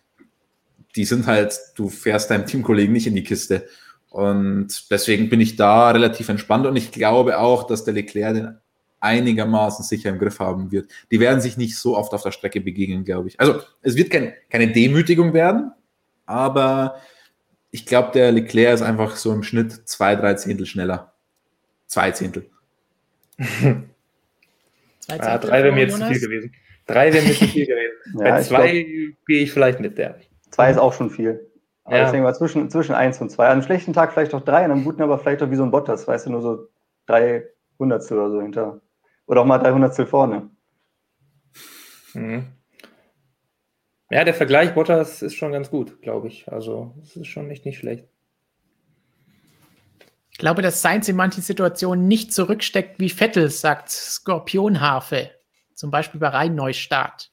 die 0.95 1.05
sind 1.05 1.27
halt, 1.27 1.59
du 1.75 1.89
fährst 1.89 2.31
deinem 2.31 2.47
Teamkollegen 2.47 2.93
nicht 2.93 3.09
in 3.09 3.17
die 3.17 3.25
Kiste. 3.25 3.67
Und 4.11 4.91
deswegen 4.91 5.29
bin 5.29 5.41
ich 5.41 5.57
da 5.57 5.91
relativ 5.91 6.29
entspannt 6.29 6.67
und 6.67 6.77
ich 6.77 6.91
glaube 6.91 7.39
auch, 7.39 7.65
dass 7.67 7.85
der 7.85 7.95
Leclerc 7.95 8.35
den 8.35 8.59
einigermaßen 8.99 9.85
sicher 9.85 10.11
im 10.11 10.19
Griff 10.19 10.41
haben 10.41 10.71
wird. 10.73 10.91
Die 11.11 11.21
werden 11.21 11.41
sich 11.41 11.57
nicht 11.57 11.79
so 11.79 11.97
oft 11.97 12.13
auf 12.13 12.23
der 12.23 12.33
Strecke 12.33 12.61
begegnen, 12.61 13.05
glaube 13.05 13.29
ich. 13.29 13.41
Also 13.41 13.61
es 13.83 13.97
wird 13.97 14.11
kein, 14.11 14.35
keine 14.51 14.69
Demütigung 14.73 15.33
werden, 15.33 15.73
aber 16.27 16.97
ich 17.71 17.87
glaube, 17.87 18.11
der 18.13 18.33
Leclerc 18.33 18.75
ist 18.75 18.83
einfach 18.83 19.17
so 19.17 19.33
im 19.33 19.43
Schnitt 19.43 19.89
zwei, 19.89 20.17
drei 20.17 20.35
Zehntel 20.35 20.67
schneller. 20.67 21.13
Zwei 21.87 22.11
Zehntel. 22.11 22.51
zwei 25.01 25.17
ja, 25.17 25.39
drei 25.39 25.63
wäre 25.63 25.73
mir 25.73 25.83
jetzt 25.83 25.99
zu 25.99 26.07
viel 26.07 26.21
gewesen. 26.21 26.55
Drei 26.87 27.13
wäre 27.13 27.25
mir 27.25 27.35
zu 27.35 27.45
viel 27.47 27.67
gewesen. 27.67 27.95
ja, 28.19 28.31
Bei 28.31 28.43
zwei 28.43 28.73
gehe 29.27 29.43
ich 29.43 29.53
vielleicht 29.53 29.81
mit 29.81 29.99
der. 29.99 30.19
Zwei 30.51 30.71
ist 30.71 30.79
auch 30.79 30.93
schon 30.93 31.11
viel. 31.11 31.51
Aber 31.85 31.97
ja. 31.97 32.05
deswegen 32.05 32.23
mal 32.23 32.35
zwischen, 32.35 32.71
zwischen 32.71 32.95
eins 32.95 33.21
und 33.21 33.31
zwei. 33.31 33.47
An 33.47 33.53
einem 33.53 33.63
schlechten 33.63 33.93
Tag 33.93 34.13
vielleicht 34.13 34.35
auch 34.35 34.45
drei, 34.45 34.65
an 34.65 34.71
einem 34.71 34.85
guten 34.85 35.03
aber 35.03 35.19
vielleicht 35.19 35.43
auch 35.43 35.51
wie 35.51 35.57
so 35.57 35.65
ein 35.65 35.71
Bottas, 35.71 36.07
weißt 36.07 36.27
du, 36.27 36.31
nur 36.31 36.43
so 36.43 36.69
drei 37.07 37.45
Hundertstel 37.79 38.19
oder 38.19 38.31
so 38.31 38.43
hinter. 38.43 38.81
Oder 39.27 39.41
auch 39.41 39.47
mal 39.47 39.59
drei 39.59 39.73
Hundertstel 39.73 40.07
vorne. 40.07 40.51
Mhm. 42.15 42.47
Ja, 44.11 44.25
der 44.25 44.35
Vergleich 44.35 44.75
Bottas 44.75 45.23
ist 45.23 45.35
schon 45.35 45.53
ganz 45.53 45.71
gut, 45.71 46.03
glaube 46.03 46.29
ich. 46.29 46.51
Also, 46.51 46.95
es 47.03 47.17
ist 47.17 47.29
schon 47.29 47.49
echt 47.49 47.65
nicht 47.65 47.79
schlecht. 47.79 48.09
Ich 50.41 50.43
glaube, 50.43 50.63
dass 50.63 50.81
Sainz 50.81 51.07
in 51.07 51.17
manchen 51.17 51.43
Situationen 51.43 52.09
nicht 52.09 52.33
zurücksteckt, 52.33 52.99
wie 52.99 53.11
Vettel 53.11 53.51
sagt, 53.51 53.91
Skorpionharfe. 53.91 55.33
Zum 55.75 55.91
Beispiel 55.91 56.19
bei 56.19 56.29
Rhein-Neustart. 56.29 57.31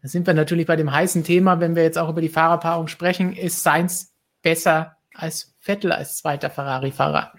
Da 0.00 0.08
sind 0.08 0.28
wir 0.28 0.34
natürlich 0.34 0.68
bei 0.68 0.76
dem 0.76 0.92
heißen 0.92 1.24
Thema, 1.24 1.58
wenn 1.58 1.74
wir 1.74 1.82
jetzt 1.82 1.98
auch 1.98 2.08
über 2.08 2.20
die 2.20 2.28
Fahrerpaarung 2.28 2.86
sprechen, 2.86 3.32
ist 3.32 3.64
Sainz 3.64 4.14
besser 4.42 4.96
als 5.12 5.56
Vettel 5.58 5.90
als 5.90 6.18
zweiter 6.18 6.50
Ferrari-Fahrer? 6.50 7.32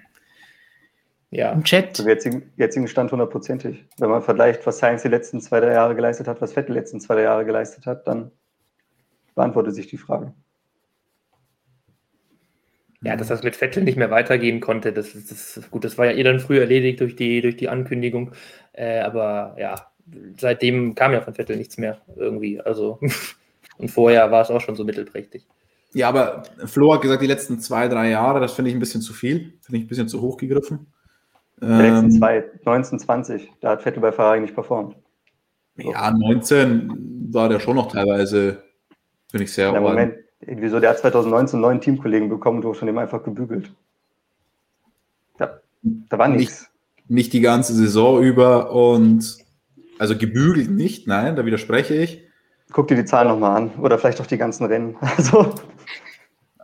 Ja, 1.29 1.53
im 1.53 1.63
Chat. 1.63 1.95
Zum 1.95 2.09
jetzigen, 2.09 2.51
jetzigen 2.57 2.89
Stand 2.89 3.13
hundertprozentig. 3.13 3.85
Wenn 3.97 4.09
man 4.09 4.23
vergleicht, 4.23 4.67
was 4.67 4.79
Sainz 4.79 5.03
die 5.03 5.07
letzten 5.07 5.39
zwei, 5.39 5.61
drei 5.61 5.71
Jahre 5.71 5.95
geleistet 5.95 6.27
hat, 6.27 6.41
was 6.41 6.51
Vettel 6.51 6.73
die 6.73 6.79
letzten 6.79 6.99
zwei, 6.99 7.15
drei 7.15 7.23
Jahre 7.23 7.45
geleistet 7.45 7.85
hat, 7.85 8.05
dann 8.07 8.33
beantwortet 9.35 9.73
sich 9.73 9.87
die 9.87 9.97
Frage. 9.97 10.33
Ja, 13.03 13.15
dass 13.17 13.27
das 13.27 13.43
mit 13.43 13.55
Vettel 13.55 13.83
nicht 13.83 13.97
mehr 13.97 14.11
weitergehen 14.11 14.61
konnte, 14.61 14.93
das, 14.93 15.13
ist 15.13 15.69
gut, 15.71 15.83
das 15.83 15.97
war 15.97 16.05
ja 16.05 16.13
eh 16.13 16.23
dann 16.23 16.39
früh 16.39 16.59
erledigt 16.59 17.01
durch 17.01 17.15
die, 17.15 17.41
durch 17.41 17.57
die 17.57 17.69
Ankündigung. 17.69 18.31
Äh, 18.71 19.01
aber 19.01 19.55
ja, 19.59 19.75
seitdem 20.37 20.95
kam 20.95 21.11
ja 21.11 21.21
von 21.21 21.33
Vettel 21.33 21.57
nichts 21.57 21.77
mehr 21.77 21.97
irgendwie. 22.15 22.61
Also, 22.61 22.99
und 23.77 23.91
vorher 23.91 24.31
war 24.31 24.41
es 24.41 24.49
auch 24.49 24.61
schon 24.61 24.75
so 24.75 24.85
mittelprächtig. 24.85 25.45
Ja, 25.93 26.09
aber 26.09 26.43
Flo 26.65 26.93
hat 26.93 27.01
gesagt, 27.01 27.21
die 27.21 27.27
letzten 27.27 27.59
zwei, 27.59 27.87
drei 27.87 28.09
Jahre, 28.09 28.39
das 28.39 28.53
finde 28.53 28.69
ich 28.69 28.75
ein 28.75 28.79
bisschen 28.79 29.01
zu 29.01 29.13
viel, 29.13 29.53
finde 29.61 29.77
ich 29.77 29.83
ein 29.83 29.87
bisschen 29.87 30.07
zu 30.07 30.21
hoch 30.21 30.37
gegriffen. 30.37 30.87
Die 31.61 31.67
letzten 31.67 32.05
ähm, 32.05 32.11
zwei, 32.11 32.43
19, 32.65 32.99
20, 32.99 33.51
da 33.61 33.71
hat 33.71 33.83
Vettel 33.83 34.01
bei 34.01 34.11
Ferrari 34.11 34.39
nicht 34.41 34.55
performt. 34.55 34.95
Ja, 35.77 36.11
19 36.11 37.29
war 37.31 37.49
der 37.49 37.59
schon 37.59 37.75
noch 37.75 37.91
teilweise, 37.91 38.63
finde 39.29 39.45
ich 39.45 39.53
sehr. 39.53 39.71
Ja, 39.71 39.79
Moment, 39.79 40.15
wieso? 40.47 40.79
Der 40.79 40.91
hat 40.91 40.99
2019 40.99 41.57
einen 41.57 41.61
neuen 41.61 41.81
Teamkollegen 41.81 42.29
bekommen 42.29 42.57
und 42.57 42.63
wurde 42.65 42.79
von 42.79 42.87
dem 42.87 42.97
einfach 42.97 43.23
gebügelt. 43.23 43.71
Da, 45.37 45.59
da 45.81 46.17
war 46.17 46.27
nichts. 46.27 46.61
Nicht, 46.61 47.09
nicht 47.09 47.33
die 47.33 47.41
ganze 47.41 47.73
Saison 47.73 48.21
über 48.21 48.71
und 48.71 49.37
also 49.99 50.17
gebügelt 50.17 50.71
nicht, 50.71 51.07
nein, 51.07 51.35
da 51.35 51.45
widerspreche 51.45 51.95
ich. 51.95 52.21
Guck 52.71 52.87
dir 52.87 52.95
die 52.95 53.05
Zahlen 53.05 53.27
nochmal 53.27 53.55
an 53.55 53.71
oder 53.79 53.97
vielleicht 53.99 54.19
auch 54.19 54.25
die 54.25 54.37
ganzen 54.37 54.65
Rennen. 54.65 54.95
Also. 55.17 55.53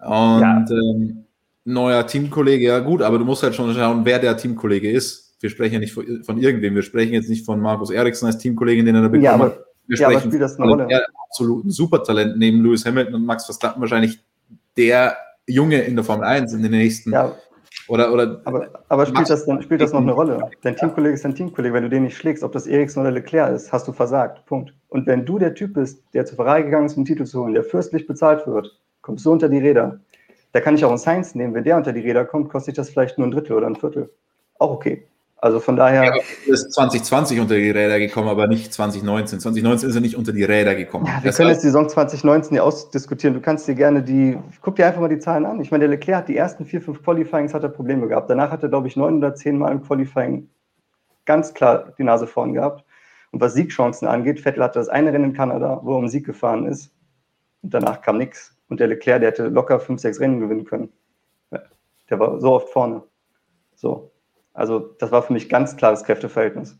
Und 0.01 0.41
ja. 0.41 0.65
ähm, 0.71 1.25
neuer 1.65 2.07
Teamkollege, 2.07 2.65
ja 2.65 2.79
gut, 2.79 3.01
aber 3.01 3.19
du 3.19 3.25
musst 3.25 3.43
halt 3.43 3.53
schon 3.53 3.73
schauen, 3.73 4.05
wer 4.05 4.19
der 4.19 4.37
Teamkollege 4.37 4.89
ist. 4.89 5.35
Wir 5.41 5.49
sprechen 5.49 5.73
ja 5.73 5.79
nicht 5.79 5.93
von, 5.93 6.23
von 6.23 6.37
irgendwem, 6.37 6.75
wir 6.75 6.83
sprechen 6.83 7.13
jetzt 7.13 7.29
nicht 7.29 7.45
von 7.45 7.59
Markus 7.59 7.91
Eriksen 7.91 8.25
als 8.25 8.37
Teamkollegen, 8.37 8.85
den 8.85 8.95
er 8.95 9.01
da 9.03 9.07
bekommen 9.09 9.23
ja, 9.23 9.39
hat. 9.39 9.59
Wir 9.89 9.97
ja, 9.97 10.11
sprechen 10.11 10.43
aber 10.43 10.49
von 10.55 10.81
einem 10.81 11.01
absoluten 11.27 11.71
Supertalent 11.71 12.37
neben 12.37 12.63
Lewis 12.63 12.85
Hamilton 12.85 13.15
und 13.15 13.25
Max 13.25 13.45
Verstappen 13.45 13.81
wahrscheinlich 13.81 14.23
der 14.77 15.17
Junge 15.47 15.81
in 15.81 15.95
der 15.95 16.05
Formel 16.05 16.25
1 16.25 16.53
in 16.53 16.61
den 16.61 16.71
nächsten 16.71 17.11
ja, 17.11 17.35
oder, 17.87 18.13
oder 18.13 18.41
aber, 18.45 18.69
aber 18.87 19.05
spielt, 19.07 19.29
das, 19.29 19.45
dann, 19.47 19.63
spielt 19.63 19.81
das 19.81 19.93
noch 19.93 20.01
eine 20.01 20.11
Rolle? 20.11 20.51
Dein 20.61 20.75
Teamkollege 20.75 21.15
ist 21.15 21.25
dein 21.25 21.33
Teamkollege. 21.33 21.73
Wenn 21.73 21.83
du 21.83 21.89
den 21.89 22.03
nicht 22.03 22.17
schlägst, 22.17 22.43
ob 22.43 22.51
das 22.51 22.67
Eriksen 22.67 22.99
oder 22.99 23.09
Leclerc 23.09 23.51
ist, 23.55 23.71
hast 23.71 23.87
du 23.87 23.93
versagt. 23.93 24.45
Punkt. 24.45 24.73
Und 24.89 25.07
wenn 25.07 25.25
du 25.25 25.39
der 25.39 25.55
Typ 25.55 25.73
bist, 25.73 26.03
der 26.13 26.25
zu 26.25 26.35
Ferrari 26.35 26.63
gegangen 26.63 26.85
ist, 26.85 26.97
um 26.97 27.03
den 27.03 27.07
Titel 27.07 27.25
zu 27.25 27.41
holen, 27.41 27.55
der 27.55 27.63
fürstlich 27.63 28.05
bezahlt 28.05 28.45
wird, 28.45 28.79
kommst 29.01 29.25
du 29.25 29.31
unter 29.31 29.49
die 29.49 29.57
Räder. 29.57 29.99
Da 30.51 30.61
kann 30.61 30.75
ich 30.75 30.85
auch 30.85 30.89
einen 30.89 30.99
Science 30.99 31.33
nehmen. 31.33 31.55
Wenn 31.55 31.63
der 31.63 31.77
unter 31.77 31.91
die 31.91 32.01
Räder 32.01 32.25
kommt, 32.25 32.49
kostet 32.49 32.77
das 32.77 32.91
vielleicht 32.91 33.17
nur 33.17 33.27
ein 33.27 33.31
Drittel 33.31 33.53
oder 33.53 33.65
ein 33.65 33.75
Viertel. 33.75 34.11
Auch 34.59 34.71
okay. 34.71 35.07
Also 35.41 35.61
von 35.61 35.77
daher. 35.77 36.03
Ja, 36.03 36.13
ist 36.47 36.73
2020 36.73 37.39
unter 37.39 37.55
die 37.55 37.71
Räder 37.71 37.97
gekommen, 37.97 38.27
aber 38.27 38.47
nicht 38.47 38.73
2019. 38.73 39.39
2019 39.39 39.89
ist 39.89 39.95
er 39.95 40.01
nicht 40.01 40.17
unter 40.17 40.33
die 40.33 40.43
Räder 40.43 40.75
gekommen. 40.75 41.05
Ja, 41.05 41.23
wir 41.23 41.29
das 41.29 41.37
können 41.37 41.49
jetzt 41.49 41.61
die 41.61 41.67
Saison 41.67 41.87
2019 41.87 42.57
ja 42.57 42.63
ausdiskutieren. 42.63 43.33
Du 43.33 43.41
kannst 43.41 43.67
dir 43.67 43.75
gerne 43.75 44.03
die, 44.03 44.37
guck 44.61 44.75
dir 44.75 44.87
einfach 44.87 44.99
mal 44.99 45.07
die 45.07 45.19
Zahlen 45.19 45.45
an. 45.45 45.61
Ich 45.61 45.71
meine, 45.71 45.83
der 45.83 45.89
Leclerc 45.89 46.19
hat 46.19 46.27
die 46.27 46.35
ersten 46.35 46.65
vier, 46.65 46.81
fünf 46.81 47.01
Qualifyings 47.03 47.53
hat 47.53 47.63
er 47.63 47.69
Probleme 47.69 48.07
gehabt. 48.07 48.29
Danach 48.29 48.51
hat 48.51 48.63
er, 48.63 48.69
glaube 48.69 48.87
ich, 48.87 48.97
neun 48.97 49.17
oder 49.17 49.33
zehn 49.33 49.57
Mal 49.57 49.71
im 49.71 49.81
Qualifying 49.81 50.49
ganz 51.25 51.53
klar 51.53 51.93
die 51.97 52.03
Nase 52.03 52.27
vorn 52.27 52.53
gehabt. 52.53 52.83
Und 53.31 53.39
was 53.39 53.53
Siegchancen 53.53 54.07
angeht, 54.07 54.41
Vettel 54.41 54.63
hatte 54.63 54.79
das 54.79 54.89
eine 54.89 55.13
Rennen 55.13 55.25
in 55.25 55.33
Kanada, 55.33 55.79
wo 55.83 55.93
er 55.93 55.99
um 55.99 56.07
Sieg 56.09 56.25
gefahren 56.25 56.65
ist. 56.65 56.91
Und 57.61 57.73
danach 57.73 58.01
kam 58.01 58.17
nichts. 58.17 58.57
Und 58.67 58.79
der 58.79 58.87
Leclerc, 58.87 59.21
der 59.21 59.29
hätte 59.29 59.47
locker 59.47 59.79
fünf, 59.79 60.01
sechs 60.01 60.19
Rennen 60.19 60.39
gewinnen 60.39 60.65
können. 60.65 60.91
Der 62.09 62.19
war 62.19 62.41
so 62.41 62.53
oft 62.53 62.69
vorne. 62.69 63.03
So. 63.75 64.11
Also 64.59 64.79
das 64.99 65.09
war 65.11 65.23
für 65.23 65.31
mich 65.31 65.47
ganz 65.47 65.77
klares 65.77 66.03
Kräfteverhältnis. 66.03 66.77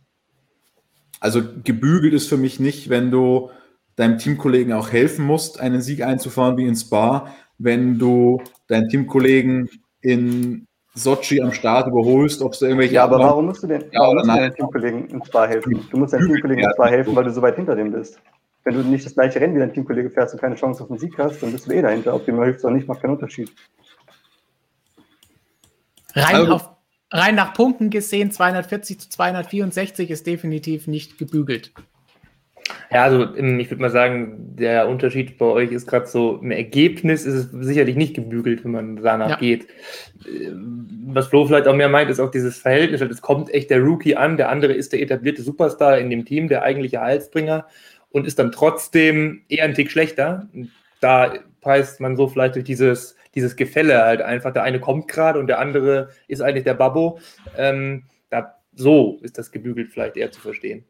Also 1.22 1.41
gebügelt 1.64 2.14
ist 2.14 2.27
für 2.27 2.35
mich 2.35 2.60
nicht, 2.60 2.89
wenn 2.89 3.10
du 3.10 3.51
deinem 3.95 4.18
Teamkollegen 4.18 4.73
auch 4.73 4.91
helfen 4.91 5.26
musst, 5.26 5.61
einen 5.61 5.80
Sieg 5.80 6.03
einzufahren 6.03 6.57
wie 6.57 6.65
in 6.65 6.76
Spa, 6.76 7.34
wenn 7.57 7.97
du 7.97 8.41
deinen 8.68 8.89
Teamkollegen 8.89 9.69
in 10.01 10.68
Sochi 10.93 11.41
am 11.41 11.53
Start 11.53 11.88
überholst, 11.88 12.41
ob 12.41 12.57
du 12.60 12.65
irgendwelche. 12.65 12.95
Ja, 12.95 13.06
aber 13.06 13.19
warum 13.19 13.45
musst 13.45 13.64
du 13.64 13.68
denn 13.68 13.85
ja, 13.93 14.14
musst 14.14 14.26
du 14.26 14.27
deinem 14.27 14.56
Teamkollegen 14.56 15.07
in 15.07 15.23
Spa 15.23 15.47
helfen? 15.47 15.88
Du 15.89 15.97
musst 15.97 16.11
deinem 16.11 16.27
Teamkollegen 16.27 16.64
in 16.65 16.72
Spa 16.72 16.88
helfen, 16.88 17.15
weil 17.15 17.23
du 17.23 17.31
so 17.31 17.41
weit 17.41 17.56
hinter 17.56 17.77
dem 17.77 17.93
bist. 17.93 18.19
Wenn 18.65 18.73
du 18.73 18.81
nicht 18.81 19.06
das 19.06 19.14
gleiche 19.14 19.39
Rennen 19.39 19.56
wie 19.56 19.60
dein 19.60 19.73
Teamkollege 19.73 20.10
fährst 20.10 20.34
und 20.34 20.41
keine 20.41 20.56
Chance 20.56 20.84
auf 20.84 20.89
den 20.89 20.97
Sieg 20.97 21.18
hast, 21.18 21.41
dann 21.41 21.53
bist 21.53 21.65
du 21.65 21.72
eh 21.72 21.81
dahinter. 21.81 22.14
Ob 22.14 22.26
dem 22.26 22.43
hilft 22.43 22.61
oder 22.65 22.73
nicht, 22.73 22.89
macht 22.89 23.01
keinen 23.01 23.11
Unterschied. 23.11 23.49
Rein 26.14 26.35
also, 26.35 26.53
auf 26.56 26.78
rein 27.11 27.36
nach 27.36 27.53
Punkten 27.53 27.90
gesehen, 27.90 28.31
240 28.31 28.99
zu 28.99 29.10
264 29.10 30.10
ist 30.10 30.27
definitiv 30.27 30.88
nicht 30.88 31.18
gebügelt. 31.18 31.72
Ja, 32.91 33.03
also 33.03 33.36
ich 33.36 33.69
würde 33.69 33.81
mal 33.81 33.90
sagen, 33.90 34.56
der 34.56 34.88
Unterschied 34.88 35.38
bei 35.38 35.45
euch 35.45 35.72
ist 35.72 35.88
gerade 35.88 36.06
so, 36.06 36.40
im 36.41 36.52
Ergebnis 36.52 37.26
ist 37.26 37.34
es 37.34 37.52
sicherlich 37.52 37.95
nicht 37.95 38.15
gebügelt, 38.15 38.64
wenn 38.64 38.72
man 38.72 38.95
danach 38.98 39.30
ja. 39.30 39.36
geht. 39.38 39.68
Was 41.06 41.27
Flo 41.27 41.45
vielleicht 41.45 41.68
auch 41.68 41.76
mehr 41.76 41.90
meint, 41.90 42.10
ist 42.10 42.19
auch 42.19 42.31
dieses 42.31 42.57
Verhältnis, 42.57 43.02
es 43.02 43.22
kommt 43.22 43.52
echt 43.53 43.69
der 43.69 43.81
Rookie 43.81 44.15
an, 44.15 44.38
der 44.38 44.49
andere 44.49 44.73
ist 44.73 44.94
der 44.94 45.02
etablierte 45.02 45.41
Superstar 45.41 45.98
in 45.98 46.10
dem 46.10 46.26
Team, 46.26 46.48
der 46.48 46.64
eigentliche 46.64 47.02
Halsbringer 47.02 47.65
und 48.11 48.27
ist 48.27 48.40
dann 48.40 48.52
trotzdem 48.52 49.41
eher 49.49 49.65
ein 49.65 49.73
Tick 49.73 49.91
schlechter. 49.91 50.48
Da 50.99 51.34
preist 51.61 51.99
man 51.99 52.15
so 52.15 52.27
vielleicht 52.27 52.56
durch 52.56 52.65
dieses 52.65 53.15
dieses 53.36 53.56
Gefälle 53.56 54.02
halt 54.02 54.22
einfach. 54.22 54.53
Der 54.53 54.64
eine 54.64 54.80
kommt 54.80 55.07
gerade 55.07 55.40
und 55.40 55.48
der 55.48 55.60
andere 55.60 56.10
ist 56.27 56.41
eigentlich 56.41 56.64
der 56.64 56.73
Babbo. 56.73 57.19
Ähm, 57.57 58.03
da, 58.30 58.56
so 58.73 59.19
ist 59.22 59.38
das 59.38 59.52
gebügelt 59.52 59.90
vielleicht 59.91 60.18
eher 60.18 60.31
zu 60.31 60.41
verstehen. 60.41 60.86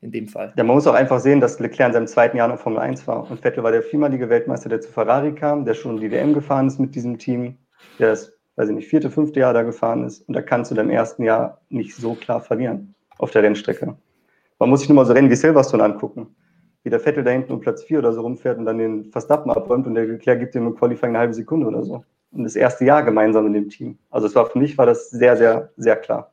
in 0.00 0.10
dem 0.10 0.26
Fall. 0.26 0.52
Ja, 0.56 0.64
man 0.64 0.74
muss 0.74 0.86
auch 0.86 0.94
einfach 0.94 1.20
sehen, 1.20 1.40
dass 1.40 1.60
Leclerc 1.60 1.90
in 1.90 1.92
seinem 1.92 2.06
zweiten 2.08 2.36
Jahr 2.36 2.48
noch 2.48 2.58
Formel 2.58 2.80
1 2.80 3.06
war. 3.06 3.30
Und 3.30 3.40
Vettel 3.40 3.62
war 3.62 3.70
der 3.70 3.82
viermalige 3.82 4.28
Weltmeister, 4.28 4.68
der 4.68 4.80
zu 4.80 4.90
Ferrari 4.90 5.32
kam, 5.32 5.64
der 5.64 5.74
schon 5.74 6.00
die 6.00 6.10
WM 6.10 6.34
gefahren 6.34 6.66
ist 6.66 6.80
mit 6.80 6.94
diesem 6.96 7.18
Team, 7.18 7.56
der 8.00 8.10
das, 8.10 8.32
weiß 8.56 8.68
ich 8.68 8.74
nicht, 8.74 8.88
vierte, 8.88 9.10
fünfte 9.10 9.40
Jahr 9.40 9.54
da 9.54 9.62
gefahren 9.62 10.04
ist. 10.04 10.26
Und 10.28 10.34
da 10.34 10.42
kannst 10.42 10.72
du 10.72 10.74
deinem 10.74 10.90
ersten 10.90 11.22
Jahr 11.22 11.60
nicht 11.68 11.94
so 11.94 12.14
klar 12.14 12.40
verlieren 12.40 12.94
auf 13.18 13.30
der 13.30 13.44
Rennstrecke. 13.44 13.96
Man 14.58 14.70
muss 14.70 14.80
sich 14.80 14.88
nur 14.88 14.96
mal 14.96 15.06
so 15.06 15.12
Rennen 15.12 15.30
wie 15.30 15.36
Silverstone 15.36 15.84
angucken. 15.84 16.34
Wie 16.84 16.90
der 16.90 17.00
Vettel 17.00 17.22
da 17.22 17.30
hinten 17.30 17.52
um 17.52 17.60
Platz 17.60 17.82
4 17.84 18.00
oder 18.00 18.12
so 18.12 18.22
rumfährt 18.22 18.58
und 18.58 18.66
dann 18.66 18.78
den 18.78 19.10
Verstappen 19.12 19.50
abräumt 19.50 19.86
und 19.86 19.94
der 19.94 20.04
Leclerc 20.04 20.40
gibt 20.40 20.54
ihm 20.54 20.66
im 20.66 20.74
Qualifying 20.74 21.10
eine 21.10 21.18
halbe 21.18 21.34
Sekunde 21.34 21.66
oder 21.66 21.82
so. 21.82 22.04
Und 22.32 22.44
das 22.44 22.56
erste 22.56 22.84
Jahr 22.84 23.02
gemeinsam 23.02 23.46
in 23.46 23.52
dem 23.52 23.68
Team. 23.68 23.98
Also 24.10 24.26
es 24.26 24.34
war 24.34 24.46
für 24.46 24.58
mich 24.58 24.76
war 24.78 24.86
das 24.86 25.10
sehr, 25.10 25.36
sehr, 25.36 25.70
sehr 25.76 25.96
klar. 25.96 26.32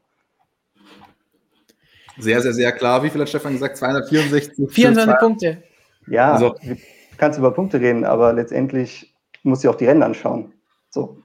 Sehr, 2.18 2.42
sehr, 2.42 2.54
sehr 2.54 2.72
klar. 2.72 3.04
Wie 3.04 3.10
viel 3.10 3.22
hat 3.22 3.30
Stefan 3.30 3.54
gesagt? 3.54 3.78
264? 3.78 4.72
24 4.72 5.20
Punkte. 5.20 5.64
Ja, 6.08 6.34
also. 6.34 6.56
du 6.62 6.76
kannst 7.18 7.38
über 7.38 7.52
Punkte 7.52 7.80
reden, 7.80 8.04
aber 8.04 8.34
letztendlich 8.34 9.14
musst 9.44 9.64
du 9.64 9.70
auch 9.70 9.76
die 9.76 9.86
Rennen 9.86 10.04
anschauen. 10.04 10.54
So. 10.90 11.22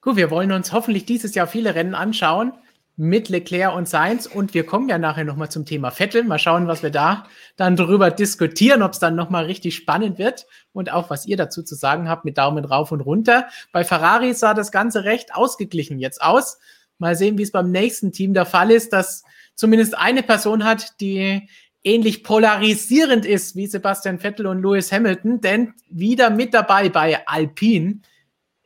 Gut, 0.00 0.16
wir 0.16 0.30
wollen 0.30 0.50
uns 0.52 0.72
hoffentlich 0.72 1.04
dieses 1.04 1.34
Jahr 1.34 1.46
viele 1.46 1.74
Rennen 1.74 1.94
anschauen 1.94 2.52
mit 3.00 3.30
Leclerc 3.30 3.74
und 3.74 3.88
Sainz 3.88 4.26
und 4.26 4.52
wir 4.52 4.66
kommen 4.66 4.86
ja 4.90 4.98
nachher 4.98 5.24
nochmal 5.24 5.50
zum 5.50 5.64
Thema 5.64 5.90
Vettel. 5.90 6.22
Mal 6.22 6.38
schauen, 6.38 6.66
was 6.66 6.82
wir 6.82 6.90
da 6.90 7.24
dann 7.56 7.74
drüber 7.74 8.10
diskutieren, 8.10 8.82
ob 8.82 8.92
es 8.92 8.98
dann 8.98 9.16
nochmal 9.16 9.46
richtig 9.46 9.74
spannend 9.74 10.18
wird 10.18 10.46
und 10.74 10.92
auch 10.92 11.08
was 11.08 11.24
ihr 11.24 11.38
dazu 11.38 11.62
zu 11.62 11.74
sagen 11.76 12.10
habt 12.10 12.26
mit 12.26 12.36
Daumen 12.36 12.66
rauf 12.66 12.92
und 12.92 13.00
runter. 13.00 13.48
Bei 13.72 13.84
Ferrari 13.84 14.34
sah 14.34 14.52
das 14.52 14.70
Ganze 14.70 15.04
recht 15.04 15.34
ausgeglichen 15.34 15.98
jetzt 15.98 16.20
aus. 16.20 16.58
Mal 16.98 17.16
sehen, 17.16 17.38
wie 17.38 17.42
es 17.42 17.52
beim 17.52 17.70
nächsten 17.70 18.12
Team 18.12 18.34
der 18.34 18.44
Fall 18.44 18.70
ist, 18.70 18.92
dass 18.92 19.24
zumindest 19.54 19.96
eine 19.96 20.22
Person 20.22 20.64
hat, 20.64 21.00
die 21.00 21.48
ähnlich 21.82 22.22
polarisierend 22.22 23.24
ist 23.24 23.56
wie 23.56 23.66
Sebastian 23.66 24.18
Vettel 24.18 24.46
und 24.46 24.60
Lewis 24.60 24.92
Hamilton, 24.92 25.40
denn 25.40 25.72
wieder 25.88 26.28
mit 26.28 26.52
dabei 26.52 26.90
bei 26.90 27.26
Alpine 27.26 28.00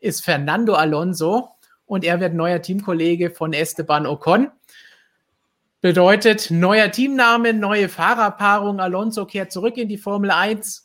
ist 0.00 0.24
Fernando 0.24 0.74
Alonso 0.74 1.53
und 1.86 2.04
er 2.04 2.20
wird 2.20 2.34
neuer 2.34 2.62
Teamkollege 2.62 3.30
von 3.30 3.52
Esteban 3.52 4.06
Ocon. 4.06 4.48
Bedeutet 5.80 6.50
neuer 6.50 6.90
Teamname, 6.90 7.52
neue 7.52 7.88
Fahrerpaarung. 7.88 8.80
Alonso 8.80 9.26
kehrt 9.26 9.52
zurück 9.52 9.76
in 9.76 9.88
die 9.88 9.98
Formel 9.98 10.30
1 10.30 10.84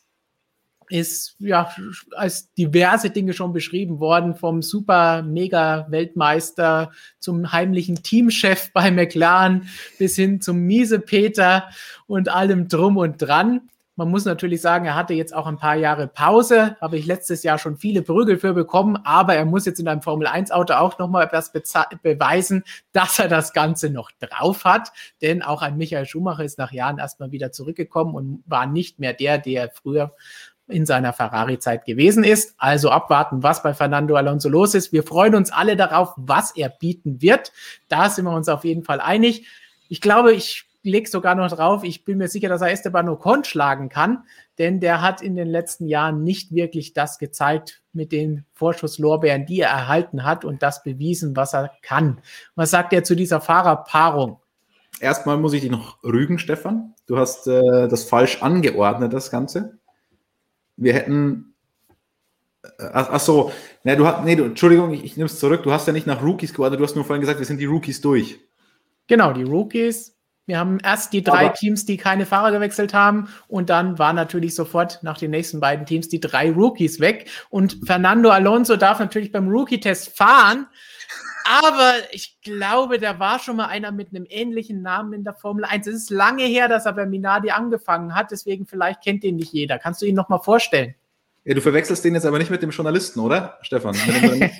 ist 0.90 1.36
ja 1.38 1.72
als 2.16 2.52
diverse 2.54 3.10
Dinge 3.10 3.32
schon 3.32 3.52
beschrieben 3.52 4.00
worden, 4.00 4.34
vom 4.34 4.60
super 4.60 5.22
mega 5.22 5.86
Weltmeister 5.88 6.90
zum 7.20 7.52
heimlichen 7.52 8.02
Teamchef 8.02 8.72
bei 8.72 8.90
McLaren 8.90 9.68
bis 9.98 10.16
hin 10.16 10.40
zum 10.40 10.58
miese 10.60 10.98
Peter 10.98 11.70
und 12.06 12.28
allem 12.28 12.68
drum 12.68 12.96
und 12.96 13.22
dran. 13.22 13.70
Man 14.00 14.08
muss 14.08 14.24
natürlich 14.24 14.62
sagen, 14.62 14.86
er 14.86 14.94
hatte 14.94 15.12
jetzt 15.12 15.34
auch 15.34 15.46
ein 15.46 15.58
paar 15.58 15.74
Jahre 15.74 16.08
Pause, 16.08 16.74
habe 16.80 16.96
ich 16.96 17.04
letztes 17.04 17.42
Jahr 17.42 17.58
schon 17.58 17.76
viele 17.76 18.00
Prügel 18.00 18.38
für 18.38 18.54
bekommen, 18.54 18.96
aber 19.04 19.34
er 19.34 19.44
muss 19.44 19.66
jetzt 19.66 19.78
in 19.78 19.86
einem 19.88 20.00
Formel 20.00 20.26
1 20.26 20.52
Auto 20.52 20.72
auch 20.72 20.98
nochmal 20.98 21.26
etwas 21.26 21.52
beweisen, 21.52 22.64
dass 22.92 23.18
er 23.18 23.28
das 23.28 23.52
Ganze 23.52 23.90
noch 23.90 24.10
drauf 24.12 24.64
hat, 24.64 24.90
denn 25.20 25.42
auch 25.42 25.60
ein 25.60 25.76
Michael 25.76 26.06
Schumacher 26.06 26.44
ist 26.44 26.56
nach 26.56 26.72
Jahren 26.72 26.96
erstmal 26.96 27.30
wieder 27.30 27.52
zurückgekommen 27.52 28.14
und 28.14 28.42
war 28.46 28.64
nicht 28.64 29.00
mehr 29.00 29.12
der, 29.12 29.36
der 29.36 29.68
früher 29.68 30.14
in 30.66 30.86
seiner 30.86 31.12
Ferrari-Zeit 31.12 31.84
gewesen 31.84 32.24
ist. 32.24 32.54
Also 32.56 32.88
abwarten, 32.88 33.42
was 33.42 33.62
bei 33.62 33.74
Fernando 33.74 34.16
Alonso 34.16 34.48
los 34.48 34.74
ist. 34.74 34.94
Wir 34.94 35.02
freuen 35.02 35.34
uns 35.34 35.52
alle 35.52 35.76
darauf, 35.76 36.14
was 36.16 36.56
er 36.56 36.70
bieten 36.70 37.20
wird. 37.20 37.52
Da 37.88 38.08
sind 38.08 38.24
wir 38.24 38.32
uns 38.32 38.48
auf 38.48 38.64
jeden 38.64 38.82
Fall 38.82 39.02
einig. 39.02 39.46
Ich 39.90 40.00
glaube, 40.00 40.32
ich 40.32 40.69
lege 40.82 41.08
sogar 41.08 41.34
noch 41.34 41.50
drauf. 41.50 41.84
Ich 41.84 42.04
bin 42.04 42.18
mir 42.18 42.28
sicher, 42.28 42.48
dass 42.48 42.62
er 42.62 42.70
Esteban 42.70 43.08
Ocon 43.08 43.44
schlagen 43.44 43.88
kann, 43.88 44.24
denn 44.58 44.80
der 44.80 45.02
hat 45.02 45.22
in 45.22 45.36
den 45.36 45.48
letzten 45.48 45.86
Jahren 45.86 46.22
nicht 46.22 46.54
wirklich 46.54 46.92
das 46.92 47.18
gezeigt 47.18 47.82
mit 47.92 48.12
den 48.12 48.44
Vorschusslorbeeren, 48.52 49.46
die 49.46 49.60
er 49.60 49.70
erhalten 49.70 50.24
hat 50.24 50.44
und 50.44 50.62
das 50.62 50.82
bewiesen, 50.82 51.36
was 51.36 51.54
er 51.54 51.70
kann. 51.82 52.20
Was 52.54 52.70
sagt 52.70 52.92
er 52.92 53.04
zu 53.04 53.14
dieser 53.14 53.40
Fahrerpaarung? 53.40 54.40
Erstmal 55.00 55.38
muss 55.38 55.52
ich 55.52 55.62
dich 55.62 55.70
noch 55.70 56.02
rügen, 56.02 56.38
Stefan. 56.38 56.94
Du 57.06 57.16
hast 57.18 57.46
äh, 57.46 57.88
das 57.88 58.04
falsch 58.04 58.42
angeordnet, 58.42 59.12
das 59.12 59.30
Ganze 59.30 59.80
wir 60.80 60.94
hätten. 60.94 61.54
Äh, 62.62 62.68
ach, 62.92 63.08
ach 63.12 63.20
so, 63.20 63.52
nee, 63.84 63.94
du 63.94 64.06
hast, 64.06 64.24
nee, 64.24 64.34
du, 64.34 64.44
Entschuldigung, 64.44 64.92
ich, 64.92 65.04
ich 65.04 65.16
nehme 65.16 65.26
es 65.26 65.38
zurück. 65.38 65.62
Du 65.62 65.72
hast 65.72 65.86
ja 65.86 65.92
nicht 65.92 66.06
nach 66.06 66.22
Rookies 66.22 66.52
geordnet, 66.52 66.80
du 66.80 66.84
hast 66.84 66.96
nur 66.96 67.04
vorhin 67.04 67.20
gesagt, 67.20 67.38
wir 67.38 67.46
sind 67.46 67.60
die 67.60 67.66
Rookies 67.66 68.00
durch. 68.00 68.40
Genau, 69.06 69.32
die 69.32 69.44
Rookies. 69.44 70.16
Wir 70.50 70.58
haben 70.58 70.80
erst 70.82 71.12
die 71.12 71.22
drei 71.22 71.46
Aber 71.46 71.54
Teams, 71.54 71.86
die 71.86 71.96
keine 71.96 72.26
Fahrer 72.26 72.50
gewechselt 72.50 72.92
haben, 72.92 73.28
und 73.46 73.70
dann 73.70 74.00
waren 74.00 74.16
natürlich 74.16 74.56
sofort 74.56 74.98
nach 75.04 75.16
den 75.16 75.30
nächsten 75.30 75.60
beiden 75.60 75.86
Teams 75.86 76.08
die 76.08 76.18
drei 76.18 76.50
Rookies 76.50 76.98
weg. 76.98 77.30
Und 77.50 77.78
Fernando 77.86 78.30
Alonso 78.30 78.74
darf 78.74 78.98
natürlich 78.98 79.30
beim 79.30 79.48
Rookie-Test 79.48 80.16
fahren. 80.16 80.66
Aber 81.62 81.92
ich 82.10 82.40
glaube, 82.42 82.98
da 82.98 83.20
war 83.20 83.38
schon 83.38 83.58
mal 83.58 83.66
einer 83.66 83.92
mit 83.92 84.08
einem 84.08 84.26
ähnlichen 84.28 84.82
Namen 84.82 85.12
in 85.12 85.22
der 85.22 85.34
Formel 85.34 85.64
1. 85.64 85.86
Es 85.86 85.94
ist 85.94 86.10
lange 86.10 86.42
her, 86.42 86.66
dass 86.66 86.84
er 86.84 86.94
bei 86.94 87.06
Minardi 87.06 87.52
angefangen 87.52 88.16
hat, 88.16 88.32
deswegen 88.32 88.66
vielleicht 88.66 89.04
kennt 89.04 89.22
den 89.22 89.36
nicht 89.36 89.52
jeder. 89.52 89.78
Kannst 89.78 90.02
du 90.02 90.06
ihn 90.06 90.16
noch 90.16 90.28
mal 90.28 90.40
vorstellen? 90.40 90.96
Ja, 91.44 91.54
du 91.54 91.60
verwechselst 91.60 92.04
den 92.04 92.14
jetzt 92.14 92.26
aber 92.26 92.38
nicht 92.38 92.50
mit 92.50 92.60
dem 92.60 92.70
Journalisten, 92.70 93.20
oder, 93.20 93.56
Stefan? 93.62 93.94
Mit 94.04 94.40
dem 94.40 94.50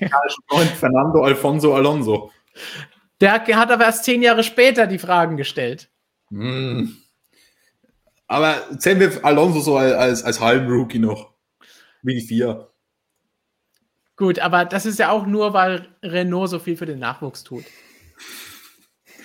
Freund 0.48 0.70
Fernando 0.70 1.24
Alfonso 1.24 1.74
Alonso. 1.74 2.30
Der 3.20 3.32
hat 3.32 3.70
aber 3.70 3.84
erst 3.84 4.04
zehn 4.04 4.22
Jahre 4.22 4.42
später 4.42 4.86
die 4.86 4.98
Fragen 4.98 5.36
gestellt. 5.36 5.90
Hm. 6.30 6.96
Aber 8.26 8.78
zählen 8.78 9.00
wir 9.00 9.24
Alonso 9.24 9.60
so 9.60 9.76
als, 9.76 9.94
als, 9.94 10.24
als 10.24 10.40
halben 10.40 10.68
Rookie 10.68 10.98
noch. 10.98 11.34
Wie 12.02 12.14
die 12.14 12.26
vier. 12.26 12.70
Gut, 14.16 14.38
aber 14.38 14.64
das 14.64 14.86
ist 14.86 14.98
ja 14.98 15.10
auch 15.10 15.26
nur, 15.26 15.52
weil 15.52 15.88
Renault 16.02 16.50
so 16.50 16.58
viel 16.58 16.76
für 16.76 16.86
den 16.86 16.98
Nachwuchs 16.98 17.42
tut. 17.42 17.64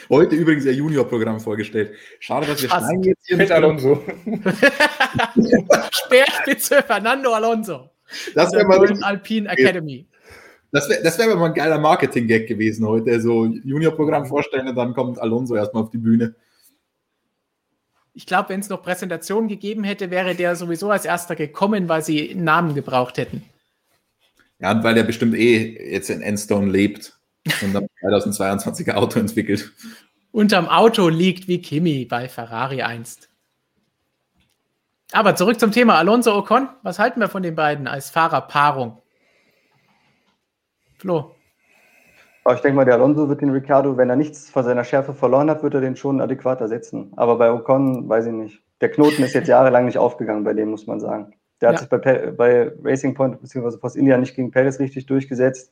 Heute 0.10 0.36
übrigens 0.36 0.66
ihr 0.66 0.74
Junior-Programm 0.74 1.40
vorgestellt. 1.40 1.96
Schade, 2.20 2.48
dass 2.48 2.62
wir 2.62 2.70
Fast. 2.70 2.86
schneiden 2.86 3.04
jetzt 3.04 3.26
hier 3.26 3.38
mit 3.38 3.52
Alonso. 3.52 4.04
Speerspitze 5.92 6.84
Fernando 6.84 7.34
Alonso. 7.34 7.90
Das 8.36 8.52
wäre 8.54 8.66
mal 8.66 9.04
Alpine 9.04 9.50
Academy. 9.50 10.08
Das 10.72 10.90
wäre 10.90 11.04
das 11.04 11.18
wär 11.18 11.36
mal 11.36 11.46
ein 11.46 11.54
geiler 11.54 11.80
Marketing-Gag 11.80 12.48
gewesen 12.48 12.86
heute. 12.86 13.22
So 13.22 13.46
Junior-Programm 13.46 14.26
vorstellen 14.26 14.68
und 14.68 14.76
dann 14.76 14.94
kommt 14.94 15.20
Alonso 15.20 15.56
erstmal 15.56 15.84
auf 15.84 15.90
die 15.90 15.98
Bühne. 15.98 16.36
Ich 18.14 18.26
glaube, 18.26 18.50
wenn 18.50 18.62
es 18.62 18.70
noch 18.70 18.82
Präsentationen 18.82 19.50
gegeben 19.50 19.84
hätte, 19.84 20.10
wäre 20.10 20.36
der 20.36 20.56
sowieso 20.56 20.90
als 20.90 21.06
erster 21.06 21.36
gekommen, 21.36 21.90
weil 21.90 22.02
sie 22.02 22.32
einen 22.32 22.46
Namen 22.46 22.74
gebraucht 22.74 23.18
hätten. 23.18 23.44
Ja, 24.60 24.72
und 24.72 24.84
weil 24.84 24.96
er 24.96 25.04
bestimmt 25.04 25.36
eh 25.36 25.92
jetzt 25.92 26.10
in 26.10 26.22
Enstone 26.22 26.72
lebt 26.72 27.18
und 27.62 27.74
dann 27.74 27.88
2022er 28.02 28.94
Auto 28.94 29.20
entwickelt. 29.20 29.72
Unterm 30.32 30.68
Auto 30.68 31.10
liegt 31.10 31.48
wie 31.48 31.62
Kimi 31.62 32.06
bei 32.06 32.30
Ferrari 32.30 32.82
einst. 32.82 33.30
Aber 35.12 35.36
zurück 35.36 35.60
zum 35.60 35.72
Thema 35.72 35.96
Alonso 35.96 36.36
Ocon. 36.36 36.70
Was 36.84 37.00
halten 37.00 37.20
wir 37.20 37.30
von 37.30 37.44
den 37.44 37.56
beiden 37.56 37.88
als 37.88 38.10
Fahrerpaarung? 38.10 39.02
Flo. 41.06 41.36
Ich 42.52 42.62
denke 42.62 42.78
mal, 42.78 42.86
der 42.86 42.96
Alonso 42.96 43.30
wird 43.30 43.42
den 43.42 43.52
Ricardo, 43.52 43.96
wenn 43.96 44.10
er 44.10 44.16
nichts 44.16 44.50
von 44.50 44.64
seiner 44.64 44.84
Schärfe 44.84 45.14
verloren 45.14 45.52
hat, 45.52 45.62
wird 45.62 45.76
er 45.76 45.82
den 45.82 45.96
schon 45.96 46.20
adäquat 46.20 46.62
ersetzen. 46.62 47.14
Aber 47.16 47.38
bei 47.38 47.52
Ocon 47.52 48.10
weiß 48.10 48.26
ich 48.26 48.34
nicht. 48.34 48.64
Der 48.82 48.90
Knoten 48.90 49.22
ist 49.22 49.36
jetzt 49.36 49.48
jahrelang 49.56 49.86
nicht 49.86 50.00
aufgegangen 50.00 50.44
bei 50.44 50.54
dem, 50.54 50.72
muss 50.72 50.88
man 50.88 51.00
sagen. 51.00 51.34
Der 51.62 51.70
hat 51.70 51.76
ja. 51.76 51.80
sich 51.82 51.90
bei, 51.90 52.32
bei, 52.32 52.72
Racing 52.84 53.14
Point 53.14 53.40
bzw. 53.40 53.78
Force 53.78 53.96
India 53.96 54.18
nicht 54.18 54.36
gegen 54.36 54.50
Perez 54.50 54.80
richtig 54.80 55.06
durchgesetzt. 55.06 55.72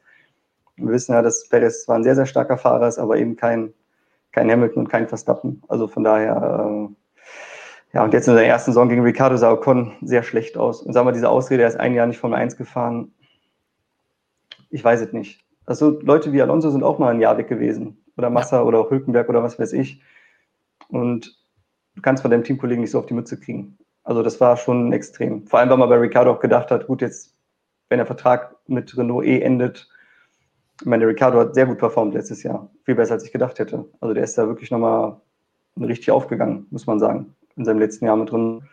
Wir 0.76 0.90
wissen 0.90 1.14
ja, 1.14 1.24
dass 1.24 1.50
Perez 1.50 1.86
zwar 1.86 1.96
ein 1.96 2.04
sehr, 2.04 2.16
sehr 2.16 2.28
starker 2.28 2.60
Fahrer 2.60 2.88
ist, 2.88 3.00
aber 3.00 3.18
eben 3.18 3.36
kein, 3.36 3.74
kein 4.34 4.52
Hamilton 4.52 4.84
und 4.84 4.90
kein 4.90 5.08
Verstappen. 5.08 5.64
Also 5.68 5.88
von 5.88 6.04
daher, 6.04 6.36
äh, 6.70 7.96
ja, 7.96 8.04
und 8.04 8.14
jetzt 8.14 8.28
in 8.28 8.36
der 8.36 8.46
ersten 8.46 8.72
Saison 8.72 8.88
gegen 8.88 9.02
Ricardo 9.02 9.38
sah 9.38 9.52
Ocon 9.52 9.94
sehr 10.04 10.22
schlecht 10.22 10.58
aus. 10.58 10.84
Und 10.84 10.94
sagen 10.94 11.08
wir, 11.08 11.12
diese 11.12 11.30
Ausrede, 11.30 11.64
er 11.64 11.70
ist 11.70 11.80
ein 11.80 11.96
Jahr 11.96 12.06
nicht 12.06 12.20
Formel 12.20 12.38
1 12.38 12.56
gefahren. 12.56 13.12
Ich 14.74 14.84
weiß 14.84 15.02
es 15.02 15.14
nicht. 15.14 15.46
Also 15.68 16.00
Leute 16.02 16.34
wie 16.34 16.42
Alonso 16.42 16.72
sind 16.72 16.84
auch 16.84 16.98
mal 16.98 17.14
ein 17.14 17.22
Jahr 17.22 17.38
weg 17.38 17.48
gewesen. 17.48 18.04
Oder 18.18 18.32
Massa 18.32 18.58
ja. 18.58 18.64
oder 18.64 18.80
auch 18.80 18.90
Hülkenberg 18.90 19.30
oder 19.30 19.44
was 19.44 19.60
weiß 19.60 19.72
ich. 19.74 20.02
Und 20.88 21.40
du 21.96 22.02
kannst 22.02 22.24
von 22.24 22.32
deinem 22.32 22.44
Teamkollegen 22.44 22.82
nicht 22.82 22.90
so 22.90 22.98
auf 22.98 23.06
die 23.06 23.14
Mütze 23.14 23.40
kriegen. 23.40 23.78
Also 24.04 24.24
das 24.24 24.42
war 24.42 24.58
schon 24.58 24.92
extrem. 24.92 25.46
Vor 25.46 25.60
allem, 25.60 25.70
weil 25.70 25.78
man 25.78 25.90
bei 25.90 25.98
Ricardo 25.98 26.32
auch 26.32 26.40
gedacht 26.40 26.72
hat, 26.72 26.88
gut, 26.88 27.02
jetzt, 27.02 27.36
wenn 27.90 28.00
der 28.00 28.08
Vertrag 28.08 28.56
mit 28.66 28.98
Renault 28.98 29.26
eh 29.26 29.42
endet, 29.42 29.88
ich 30.82 30.88
meine, 30.88 31.08
Ricardo 31.08 31.40
hat 31.40 31.54
sehr 31.54 31.68
gut 31.68 31.78
performt 31.78 32.16
letztes 32.16 32.42
Jahr. 32.42 32.68
Viel 32.84 32.96
besser, 32.96 33.14
als 33.14 33.24
ich 33.24 33.32
gedacht 33.32 33.60
hätte. 33.60 33.86
Also 34.02 34.16
der 34.16 34.24
ist 34.24 34.36
da 34.40 34.48
wirklich 34.48 34.72
nochmal 34.72 35.22
richtig 35.80 36.10
aufgegangen, 36.10 36.66
muss 36.72 36.88
man 36.88 37.00
sagen, 37.00 37.36
in 37.56 37.64
seinem 37.64 37.78
letzten 37.78 38.06
Jahr 38.06 38.18
mit 38.18 38.32
drin. 38.32 38.64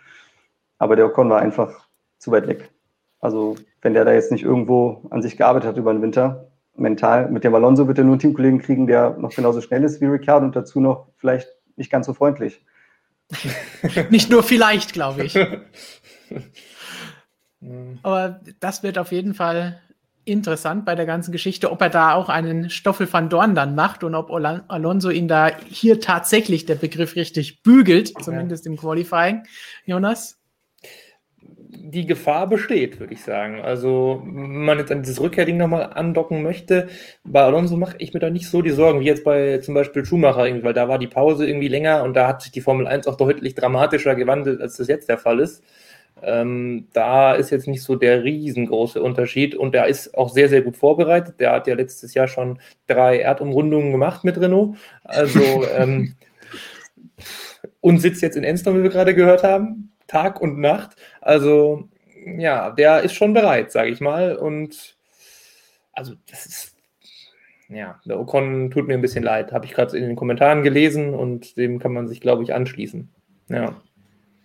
Aber 0.78 0.96
der 0.96 1.04
Ocon 1.04 1.28
war 1.28 1.40
einfach 1.40 1.86
zu 2.18 2.30
weit 2.30 2.48
weg. 2.48 2.70
Also 3.20 3.56
wenn 3.82 3.94
der 3.94 4.04
da 4.04 4.12
jetzt 4.12 4.32
nicht 4.32 4.44
irgendwo 4.44 5.02
an 5.10 5.22
sich 5.22 5.36
gearbeitet 5.36 5.68
hat 5.68 5.76
über 5.76 5.92
den 5.92 6.02
Winter, 6.02 6.50
mental, 6.74 7.30
mit 7.30 7.44
dem 7.44 7.54
Alonso 7.54 7.86
wird 7.86 7.98
er 7.98 8.04
nur 8.04 8.14
einen 8.14 8.20
Teamkollegen 8.20 8.60
kriegen, 8.60 8.86
der 8.86 9.16
noch 9.18 9.34
genauso 9.34 9.60
schnell 9.60 9.84
ist 9.84 10.00
wie 10.00 10.06
Ricardo 10.06 10.46
und 10.46 10.56
dazu 10.56 10.80
noch 10.80 11.08
vielleicht 11.16 11.48
nicht 11.76 11.90
ganz 11.90 12.06
so 12.06 12.14
freundlich. 12.14 12.64
nicht 14.10 14.30
nur 14.30 14.42
vielleicht, 14.42 14.92
glaube 14.92 15.24
ich. 15.24 15.38
Aber 18.02 18.40
das 18.60 18.82
wird 18.82 18.98
auf 18.98 19.12
jeden 19.12 19.34
Fall 19.34 19.80
interessant 20.24 20.84
bei 20.84 20.94
der 20.94 21.06
ganzen 21.06 21.32
Geschichte, 21.32 21.70
ob 21.70 21.80
er 21.80 21.90
da 21.90 22.14
auch 22.14 22.28
einen 22.28 22.70
Stoffel 22.70 23.10
van 23.10 23.28
Dorn 23.28 23.54
dann 23.54 23.74
macht 23.74 24.04
und 24.04 24.14
ob 24.14 24.30
Alonso 24.30 25.10
ihn 25.10 25.28
da 25.28 25.50
hier 25.68 26.00
tatsächlich 26.00 26.66
der 26.66 26.74
Begriff 26.76 27.16
richtig 27.16 27.62
bügelt, 27.62 28.12
zumindest 28.22 28.66
im 28.66 28.76
Qualifying. 28.76 29.44
Jonas? 29.84 30.39
Die 31.72 32.06
Gefahr 32.06 32.48
besteht, 32.48 32.98
würde 32.98 33.14
ich 33.14 33.22
sagen. 33.22 33.60
Also, 33.60 34.22
wenn 34.24 34.64
man 34.64 34.78
jetzt 34.78 34.90
an 34.90 35.02
dieses 35.02 35.20
Rückkehrding 35.20 35.56
nochmal 35.56 35.92
andocken 35.94 36.42
möchte, 36.42 36.88
bei 37.24 37.42
Alonso 37.42 37.76
mache 37.76 37.94
ich 37.98 38.12
mir 38.12 38.18
da 38.18 38.28
nicht 38.28 38.48
so 38.48 38.60
die 38.60 38.70
Sorgen, 38.70 39.00
wie 39.00 39.04
jetzt 39.04 39.22
bei 39.22 39.58
zum 39.58 39.74
Beispiel 39.74 40.04
Schumacher, 40.04 40.46
weil 40.64 40.72
da 40.72 40.88
war 40.88 40.98
die 40.98 41.06
Pause 41.06 41.46
irgendwie 41.46 41.68
länger 41.68 42.02
und 42.02 42.14
da 42.14 42.26
hat 42.26 42.42
sich 42.42 42.50
die 42.50 42.60
Formel 42.60 42.88
1 42.88 43.06
auch 43.06 43.16
deutlich 43.16 43.54
dramatischer 43.54 44.16
gewandelt, 44.16 44.60
als 44.60 44.78
das 44.78 44.88
jetzt 44.88 45.08
der 45.08 45.18
Fall 45.18 45.38
ist. 45.38 45.62
Ähm, 46.22 46.88
da 46.92 47.34
ist 47.34 47.50
jetzt 47.50 47.68
nicht 47.68 47.82
so 47.82 47.94
der 47.94 48.24
riesengroße 48.24 49.02
Unterschied 49.02 49.54
und 49.54 49.72
der 49.72 49.86
ist 49.86 50.16
auch 50.16 50.28
sehr, 50.28 50.48
sehr 50.48 50.62
gut 50.62 50.76
vorbereitet. 50.76 51.40
Der 51.40 51.52
hat 51.52 51.66
ja 51.66 51.74
letztes 51.74 52.14
Jahr 52.14 52.26
schon 52.28 52.58
drei 52.88 53.20
Erdumrundungen 53.20 53.92
gemacht 53.92 54.24
mit 54.24 54.40
Renault. 54.40 54.76
Also 55.04 55.64
ähm, 55.76 56.14
und 57.80 57.98
sitzt 57.98 58.22
jetzt 58.22 58.36
in 58.36 58.44
Enston, 58.44 58.78
wie 58.78 58.82
wir 58.82 58.90
gerade 58.90 59.14
gehört 59.14 59.42
haben, 59.44 59.92
Tag 60.10 60.40
und 60.40 60.58
Nacht. 60.58 60.96
Also 61.20 61.88
ja, 62.36 62.70
der 62.70 63.02
ist 63.02 63.14
schon 63.14 63.32
bereit, 63.32 63.70
sage 63.70 63.90
ich 63.90 64.00
mal. 64.00 64.36
Und 64.36 64.96
also 65.92 66.14
das 66.28 66.46
ist 66.46 66.76
ja, 67.68 68.00
der 68.04 68.18
Ocon 68.18 68.70
tut 68.72 68.88
mir 68.88 68.94
ein 68.94 69.00
bisschen 69.00 69.22
leid. 69.22 69.52
Habe 69.52 69.64
ich 69.64 69.72
gerade 69.72 69.96
in 69.96 70.04
den 70.04 70.16
Kommentaren 70.16 70.64
gelesen 70.64 71.14
und 71.14 71.56
dem 71.56 71.78
kann 71.78 71.92
man 71.92 72.08
sich, 72.08 72.20
glaube 72.20 72.42
ich, 72.42 72.52
anschließen. 72.52 73.08
Ja. 73.48 73.74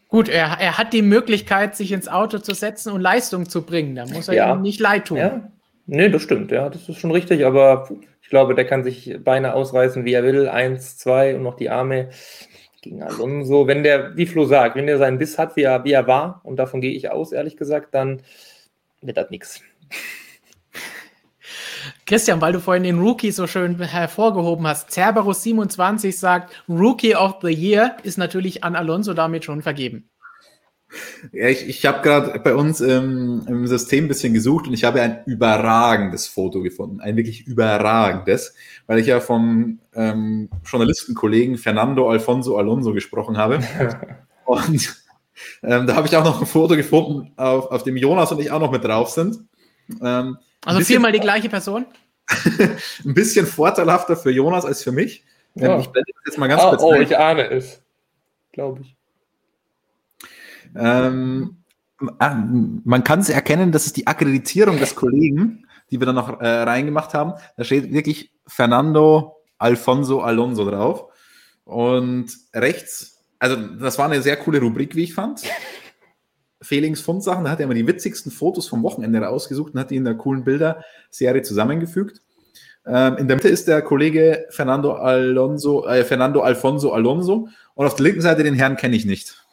Gut, 0.09 0.29
er, 0.29 0.57
er 0.59 0.77
hat 0.77 0.93
die 0.93 1.01
Möglichkeit, 1.01 1.75
sich 1.75 1.91
ins 1.91 2.07
Auto 2.07 2.37
zu 2.37 2.53
setzen 2.53 2.91
und 2.91 3.01
Leistung 3.01 3.49
zu 3.49 3.63
bringen. 3.63 3.95
Da 3.95 4.05
muss 4.05 4.27
er 4.27 4.35
ja. 4.35 4.53
ihm 4.53 4.61
nicht 4.61 4.79
leid 4.79 5.05
tun. 5.05 5.17
Ja. 5.17 5.49
Nee, 5.87 6.09
das 6.09 6.21
stimmt, 6.21 6.51
ja, 6.51 6.69
das 6.69 6.89
ist 6.89 6.97
schon 6.97 7.11
richtig, 7.11 7.45
aber 7.45 7.89
ich 8.21 8.29
glaube, 8.29 8.55
der 8.55 8.65
kann 8.65 8.83
sich 8.83 9.19
Beine 9.23 9.53
ausreißen, 9.53 10.03
wie 10.03 10.13
er 10.13 10.23
will. 10.23 10.47
Eins, 10.47 10.97
zwei 10.97 11.35
und 11.35 11.43
noch 11.43 11.55
die 11.55 11.69
Arme 11.69 12.09
gegen 12.85 13.01
Alonso. 13.01 13.67
Wenn 13.67 13.83
der, 13.83 14.15
wie 14.15 14.27
Flo 14.27 14.45
sagt, 14.45 14.75
wenn 14.75 14.85
der 14.85 14.99
seinen 14.99 15.17
Biss 15.17 15.37
hat, 15.37 15.55
wie 15.55 15.63
er, 15.63 15.83
wie 15.83 15.91
er 15.91 16.07
war, 16.07 16.39
und 16.43 16.57
davon 16.57 16.81
gehe 16.81 16.93
ich 16.93 17.09
aus, 17.09 17.31
ehrlich 17.31 17.57
gesagt, 17.57 17.93
dann 17.93 18.21
wird 19.01 19.17
das 19.17 19.29
nichts. 19.31 19.61
Christian, 22.05 22.39
weil 22.41 22.53
du 22.53 22.59
vorhin 22.59 22.83
den 22.83 22.99
Rookie 22.99 23.31
so 23.31 23.47
schön 23.47 23.81
hervorgehoben 23.81 24.67
hast, 24.67 24.91
Cerberus27 24.91 26.11
sagt, 26.11 26.63
Rookie 26.69 27.15
of 27.15 27.37
the 27.41 27.49
Year 27.49 27.97
ist 28.03 28.19
natürlich 28.19 28.63
an 28.63 28.75
Alonso 28.75 29.15
damit 29.15 29.43
schon 29.43 29.63
vergeben. 29.63 30.07
Ja, 31.31 31.47
ich, 31.47 31.67
ich 31.67 31.85
habe 31.85 32.01
gerade 32.01 32.39
bei 32.39 32.55
uns 32.55 32.81
im, 32.81 33.45
im, 33.47 33.67
System 33.67 34.05
ein 34.05 34.07
bisschen 34.07 34.33
gesucht 34.33 34.67
und 34.67 34.73
ich 34.73 34.83
habe 34.83 35.01
ein 35.01 35.23
überragendes 35.25 36.27
Foto 36.27 36.61
gefunden. 36.61 37.01
Ein 37.01 37.17
wirklich 37.17 37.47
überragendes, 37.47 38.53
weil 38.87 38.99
ich 38.99 39.07
ja 39.07 39.19
vom 39.19 39.79
ähm, 39.93 40.49
Journalistenkollegen 40.65 41.57
Fernando 41.57 42.09
Alfonso 42.09 42.57
Alonso 42.57 42.93
gesprochen 42.93 43.37
habe. 43.37 43.59
und 44.45 45.03
ähm, 45.63 45.87
da 45.87 45.95
habe 45.95 46.07
ich 46.07 46.15
auch 46.15 46.23
noch 46.23 46.41
ein 46.41 46.47
Foto 46.47 46.75
gefunden, 46.75 47.33
auf, 47.35 47.71
auf 47.71 47.83
dem 47.83 47.97
Jonas 47.97 48.31
und 48.31 48.39
ich 48.39 48.51
auch 48.51 48.59
noch 48.59 48.71
mit 48.71 48.83
drauf 48.83 49.09
sind. 49.09 49.39
Ähm, 50.01 50.37
also 50.63 50.81
viermal 50.81 51.11
die 51.11 51.19
gleiche 51.19 51.49
Person? 51.49 51.85
ein 53.05 53.13
bisschen 53.13 53.45
vorteilhafter 53.45 54.17
für 54.17 54.31
Jonas 54.31 54.65
als 54.65 54.83
für 54.83 54.91
mich. 54.91 55.23
Ja. 55.55 55.79
Ich 55.79 55.87
blende 55.87 56.11
das 56.15 56.23
jetzt 56.25 56.37
mal 56.37 56.47
ganz 56.47 56.61
ah, 56.61 56.69
kurz 56.69 56.81
Oh, 56.81 56.91
ein. 56.91 57.03
ich 57.03 57.17
ahne 57.17 57.49
es. 57.49 57.81
Glaube 58.51 58.81
ich. 58.81 58.95
Ähm, 60.77 61.57
ah, 62.19 62.43
man 62.83 63.03
kann 63.03 63.19
es 63.19 63.29
erkennen, 63.29 63.71
das 63.71 63.85
ist 63.85 63.97
die 63.97 64.07
Akkreditierung 64.07 64.77
des 64.77 64.95
Kollegen, 64.95 65.65
die 65.91 65.99
wir 65.99 66.05
dann 66.05 66.15
noch 66.15 66.39
äh, 66.41 66.47
reingemacht 66.47 67.13
haben. 67.13 67.33
Da 67.57 67.63
steht 67.63 67.91
wirklich 67.91 68.31
Fernando 68.47 69.35
Alfonso 69.57 70.21
Alonso 70.21 70.69
drauf. 70.69 71.05
Und 71.63 72.27
rechts, 72.53 73.23
also 73.39 73.55
das 73.55 73.97
war 73.97 74.05
eine 74.05 74.21
sehr 74.21 74.37
coole 74.37 74.59
Rubrik, 74.59 74.95
wie 74.95 75.03
ich 75.03 75.13
fand. 75.13 75.41
Felix 76.61 77.01
Fundsachen, 77.01 77.43
da 77.43 77.51
hat 77.51 77.59
er 77.59 77.65
immer 77.65 77.73
die 77.73 77.87
witzigsten 77.87 78.31
Fotos 78.31 78.67
vom 78.67 78.83
Wochenende 78.83 79.19
rausgesucht 79.19 79.73
und 79.73 79.79
hat 79.79 79.91
die 79.91 79.97
in 79.97 80.05
der 80.05 80.15
coolen 80.15 80.43
Bilderserie 80.43 81.41
zusammengefügt. 81.41 82.21
Ähm, 82.87 83.17
in 83.17 83.27
der 83.27 83.37
Mitte 83.37 83.49
ist 83.49 83.67
der 83.67 83.81
Kollege 83.81 84.45
Fernando 84.49 84.93
Alonso, 84.93 85.87
äh, 85.87 86.03
Fernando 86.03 86.41
Alfonso 86.41 86.91
Alonso 86.91 87.49
und 87.73 87.85
auf 87.85 87.95
der 87.95 88.03
linken 88.03 88.21
Seite 88.21 88.43
den 88.43 88.53
Herrn 88.53 88.77
kenne 88.77 88.95
ich 88.95 89.05
nicht. 89.05 89.44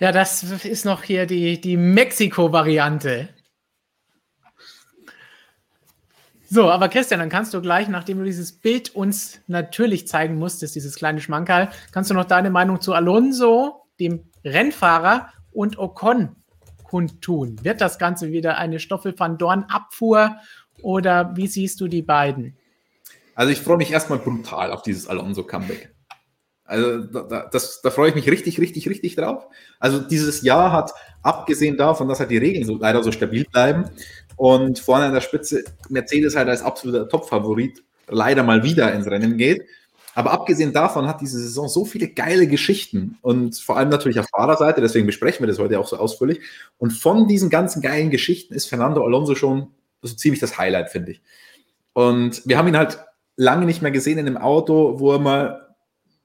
Ja, 0.00 0.12
das 0.12 0.42
ist 0.42 0.86
noch 0.86 1.02
hier 1.02 1.26
die, 1.26 1.60
die 1.60 1.76
Mexiko-Variante. 1.76 3.28
So, 6.48 6.70
aber 6.70 6.88
Christian, 6.88 7.20
dann 7.20 7.28
kannst 7.28 7.52
du 7.52 7.60
gleich, 7.60 7.86
nachdem 7.86 8.18
du 8.18 8.24
dieses 8.24 8.50
Bild 8.50 8.94
uns 8.94 9.40
natürlich 9.46 10.08
zeigen 10.08 10.36
musstest, 10.36 10.74
dieses 10.74 10.96
kleine 10.96 11.20
Schmankerl, 11.20 11.68
kannst 11.92 12.10
du 12.10 12.14
noch 12.14 12.24
deine 12.24 12.50
Meinung 12.50 12.80
zu 12.80 12.94
Alonso, 12.94 13.84
dem 14.00 14.24
Rennfahrer 14.42 15.32
und 15.52 15.78
Ocon 15.78 16.34
kundtun. 16.82 17.62
Wird 17.62 17.80
das 17.80 17.98
Ganze 17.98 18.32
wieder 18.32 18.56
eine 18.56 18.80
Stoffel 18.80 19.16
van 19.16 19.36
Dorn 19.36 19.64
Abfuhr 19.64 20.36
oder 20.82 21.36
wie 21.36 21.46
siehst 21.46 21.80
du 21.80 21.88
die 21.88 22.02
beiden? 22.02 22.56
Also 23.34 23.52
ich 23.52 23.60
freue 23.60 23.76
mich 23.76 23.92
erstmal 23.92 24.18
brutal 24.18 24.72
auf 24.72 24.82
dieses 24.82 25.06
Alonso 25.06 25.44
Comeback. 25.44 25.94
Also 26.70 26.98
da, 26.98 27.48
das, 27.50 27.82
da 27.82 27.90
freue 27.90 28.10
ich 28.10 28.14
mich 28.14 28.30
richtig, 28.30 28.60
richtig, 28.60 28.88
richtig 28.88 29.16
drauf. 29.16 29.46
Also 29.80 29.98
dieses 29.98 30.42
Jahr 30.42 30.70
hat, 30.70 30.92
abgesehen 31.20 31.76
davon, 31.76 32.06
dass 32.08 32.20
halt 32.20 32.30
die 32.30 32.38
Regeln 32.38 32.64
so, 32.64 32.76
leider 32.78 33.02
so 33.02 33.10
stabil 33.10 33.44
bleiben 33.50 33.90
und 34.36 34.78
vorne 34.78 35.06
an 35.06 35.12
der 35.12 35.20
Spitze 35.20 35.64
Mercedes 35.88 36.36
halt 36.36 36.48
als 36.48 36.62
absoluter 36.62 37.08
Top-Favorit 37.08 37.82
leider 38.06 38.44
mal 38.44 38.62
wieder 38.62 38.92
ins 38.92 39.06
Rennen 39.06 39.36
geht, 39.36 39.62
aber 40.14 40.30
abgesehen 40.30 40.72
davon 40.72 41.08
hat 41.08 41.20
diese 41.20 41.40
Saison 41.40 41.68
so 41.68 41.84
viele 41.84 42.06
geile 42.06 42.46
Geschichten 42.46 43.18
und 43.20 43.58
vor 43.58 43.76
allem 43.76 43.88
natürlich 43.88 44.20
auf 44.20 44.26
Fahrerseite, 44.28 44.80
deswegen 44.80 45.06
besprechen 45.06 45.42
wir 45.42 45.48
das 45.48 45.58
heute 45.58 45.80
auch 45.80 45.88
so 45.88 45.96
ausführlich. 45.96 46.40
Und 46.78 46.92
von 46.92 47.26
diesen 47.26 47.50
ganzen 47.50 47.82
geilen 47.82 48.10
Geschichten 48.10 48.54
ist 48.54 48.66
Fernando 48.66 49.04
Alonso 49.04 49.34
schon 49.34 49.68
so 50.02 50.14
ziemlich 50.14 50.40
das 50.40 50.56
Highlight, 50.56 50.90
finde 50.90 51.12
ich. 51.12 51.22
Und 51.94 52.42
wir 52.46 52.58
haben 52.58 52.68
ihn 52.68 52.76
halt 52.76 52.98
lange 53.36 53.66
nicht 53.66 53.82
mehr 53.82 53.90
gesehen 53.90 54.18
in 54.18 54.26
einem 54.26 54.36
Auto, 54.36 55.00
wo 55.00 55.12
er 55.12 55.18
mal 55.18 55.69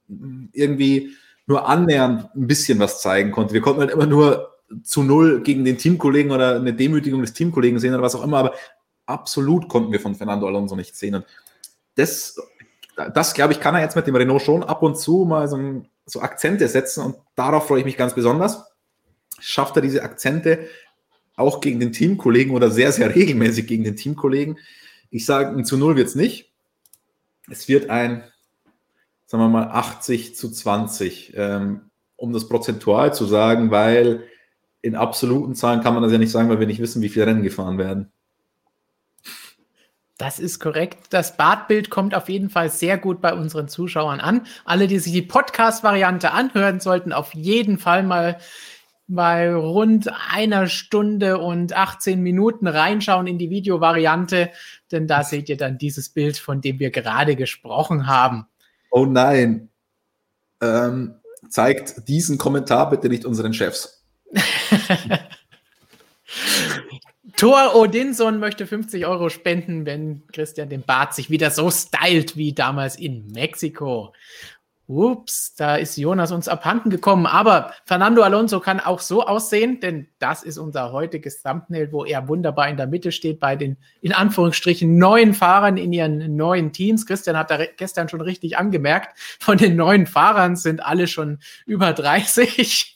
irgendwie 0.08 1.16
nur 1.48 1.68
annähernd 1.68 2.30
ein 2.36 2.48
bisschen 2.48 2.80
was 2.80 3.02
zeigen 3.02 3.32
konnte. 3.32 3.54
Wir 3.54 3.62
konnten 3.62 3.82
halt 3.82 3.92
immer 3.92 4.06
nur 4.06 4.56
zu 4.84 5.04
null 5.04 5.42
gegen 5.42 5.64
den 5.64 5.78
Teamkollegen 5.78 6.32
oder 6.32 6.56
eine 6.56 6.74
Demütigung 6.74 7.22
des 7.22 7.34
Teamkollegen 7.34 7.80
sehen 7.80 7.94
oder 7.94 8.04
was 8.04 8.16
auch 8.16 8.24
immer, 8.24 8.38
aber 8.38 8.54
absolut 9.06 9.70
konnten 9.70 9.92
wir 9.92 10.00
von 10.00 10.16
Fernando 10.16 10.48
Alonso 10.48 10.76
nichts 10.76 11.00
sehen. 11.00 11.16
Und 11.16 11.26
das 11.96 12.38
das, 12.96 13.34
glaube 13.34 13.54
ich, 13.54 13.60
kann 13.60 13.76
er 13.76 13.82
jetzt 13.82 13.96
mit 13.96 14.08
dem 14.08 14.16
Renault 14.16 14.42
schon 14.42 14.64
ab 14.64 14.82
und 14.82 14.98
zu 14.98 15.26
mal 15.26 15.48
so, 15.48 15.84
so 16.06 16.22
Akzente 16.22 16.68
setzen 16.68 17.04
und 17.04 17.16
darauf 17.36 17.68
freue 17.68 17.80
ich 17.80 17.86
mich 17.86 17.98
ganz 17.98 18.16
besonders. 18.16 18.64
Schafft 19.40 19.76
er 19.76 19.82
diese 19.82 20.04
Akzente 20.04 20.68
auch 21.36 21.60
gegen 21.60 21.80
den 21.80 21.92
Teamkollegen 21.92 22.56
oder 22.56 22.72
sehr, 22.72 22.92
sehr 22.92 23.14
regelmäßig 23.14 23.68
gegen 23.68 23.84
den 23.84 23.98
Teamkollegen? 23.98 24.58
Ich 25.10 25.26
sage, 25.26 25.50
ein 25.50 25.66
zu 25.66 25.78
Null 25.78 25.98
wird 25.98 26.08
es 26.08 26.16
nicht. 26.16 26.54
Es 27.50 27.68
wird 27.68 27.90
ein, 27.90 28.24
sagen 29.26 29.44
wir 29.44 29.50
mal, 29.50 29.68
80 29.68 30.36
zu 30.36 30.50
20, 30.50 31.34
ähm, 31.36 31.90
um 32.16 32.34
das 32.34 32.48
prozentual 32.48 33.14
zu 33.14 33.26
sagen, 33.26 33.72
weil 33.72 34.24
in 34.82 34.96
absoluten 34.96 35.56
Zahlen 35.56 35.82
kann 35.82 35.94
man 35.94 36.04
das 36.04 36.12
ja 36.12 36.18
nicht 36.18 36.32
sagen, 36.32 36.50
weil 36.50 36.60
wir 36.60 36.68
nicht 36.68 36.82
wissen, 36.82 37.02
wie 37.02 37.10
viele 37.10 37.28
Rennen 37.28 37.44
gefahren 37.44 37.78
werden. 37.78 38.12
Das 40.18 40.40
ist 40.40 40.60
korrekt. 40.60 41.08
Das 41.10 41.36
Bartbild 41.36 41.90
kommt 41.90 42.16
auf 42.16 42.30
jeden 42.30 42.50
Fall 42.50 42.70
sehr 42.70 42.98
gut 42.98 43.20
bei 43.20 43.34
unseren 43.34 43.68
Zuschauern 43.68 44.22
an. 44.22 44.46
Alle, 44.64 44.88
die 44.88 45.00
sich 45.00 45.12
die 45.12 45.22
Podcast-Variante 45.22 46.32
anhören, 46.32 46.80
sollten 46.80 47.12
auf 47.12 47.34
jeden 47.34 47.78
Fall 47.78 48.04
mal 48.04 48.38
bei 49.08 49.54
rund 49.54 50.10
einer 50.32 50.68
Stunde 50.68 51.38
und 51.38 51.74
18 51.74 52.22
Minuten 52.22 52.68
reinschauen 52.68 53.28
in 53.28 53.38
die 53.38 53.50
Videovariante, 53.50 54.52
denn 54.92 55.06
da 55.06 55.24
seht 55.24 55.50
ihr 55.50 55.58
dann 55.58 55.78
dieses 55.78 56.10
Bild, 56.10 56.38
von 56.38 56.62
dem 56.62 56.80
wir 56.80 56.92
gerade 56.92 57.36
gesprochen 57.36 58.08
haben. 58.08 58.48
Oh 58.98 59.06
nein. 59.06 59.68
Ähm, 60.62 61.16
zeigt 61.50 62.08
diesen 62.08 62.38
Kommentar 62.38 62.90
bitte 62.90 63.10
nicht 63.10 63.26
unseren 63.26 63.54
Chefs. 63.54 64.06
Thor 67.36 67.76
Odinson 67.76 68.40
möchte 68.40 68.66
50 68.66 69.06
Euro 69.06 69.28
spenden, 69.28 69.86
wenn 69.86 70.26
Christian 70.28 70.70
den 70.70 70.84
Bart 70.84 71.14
sich 71.14 71.30
wieder 71.30 71.52
so 71.52 71.70
stylt 71.70 72.38
wie 72.38 72.54
damals 72.54 72.96
in 72.96 73.28
Mexiko. 73.34 74.14
Ups, 74.88 75.56
da 75.56 75.78
ist 75.78 75.98
Jonas 75.98 76.32
uns 76.32 76.48
abhanden 76.48 76.90
gekommen. 76.90 77.26
Aber 77.26 77.74
Fernando 77.86 78.22
Alonso 78.22 78.60
kann 78.60 78.80
auch 78.80 79.00
so 79.00 79.26
aussehen, 79.26 79.80
denn 79.80 80.08
das 80.20 80.44
ist 80.44 80.58
unser 80.58 80.92
heutiges 80.92 81.42
Thumbnail, 81.42 81.92
wo 81.92 82.06
er 82.06 82.28
wunderbar 82.28 82.70
in 82.70 82.78
der 82.78 82.86
Mitte 82.88 83.12
steht 83.12 83.40
bei 83.40 83.56
den 83.56 83.78
in 84.02 84.14
Anführungsstrichen 84.14 84.98
neuen 84.98 85.34
Fahrern 85.34 85.78
in 85.78 85.92
ihren 85.92 86.36
neuen 86.36 86.72
Teams. 86.72 87.06
Christian 87.06 87.38
hat 87.38 87.50
da 87.50 87.66
gestern 87.66 88.10
schon 88.10 88.22
richtig 88.22 88.58
angemerkt, 88.58 89.18
von 89.40 89.58
den 89.58 89.76
neuen 89.76 90.06
Fahrern 90.06 90.56
sind 90.56 90.86
alle 90.86 91.08
schon 91.08 91.40
über 91.66 91.94
30. 91.94 92.96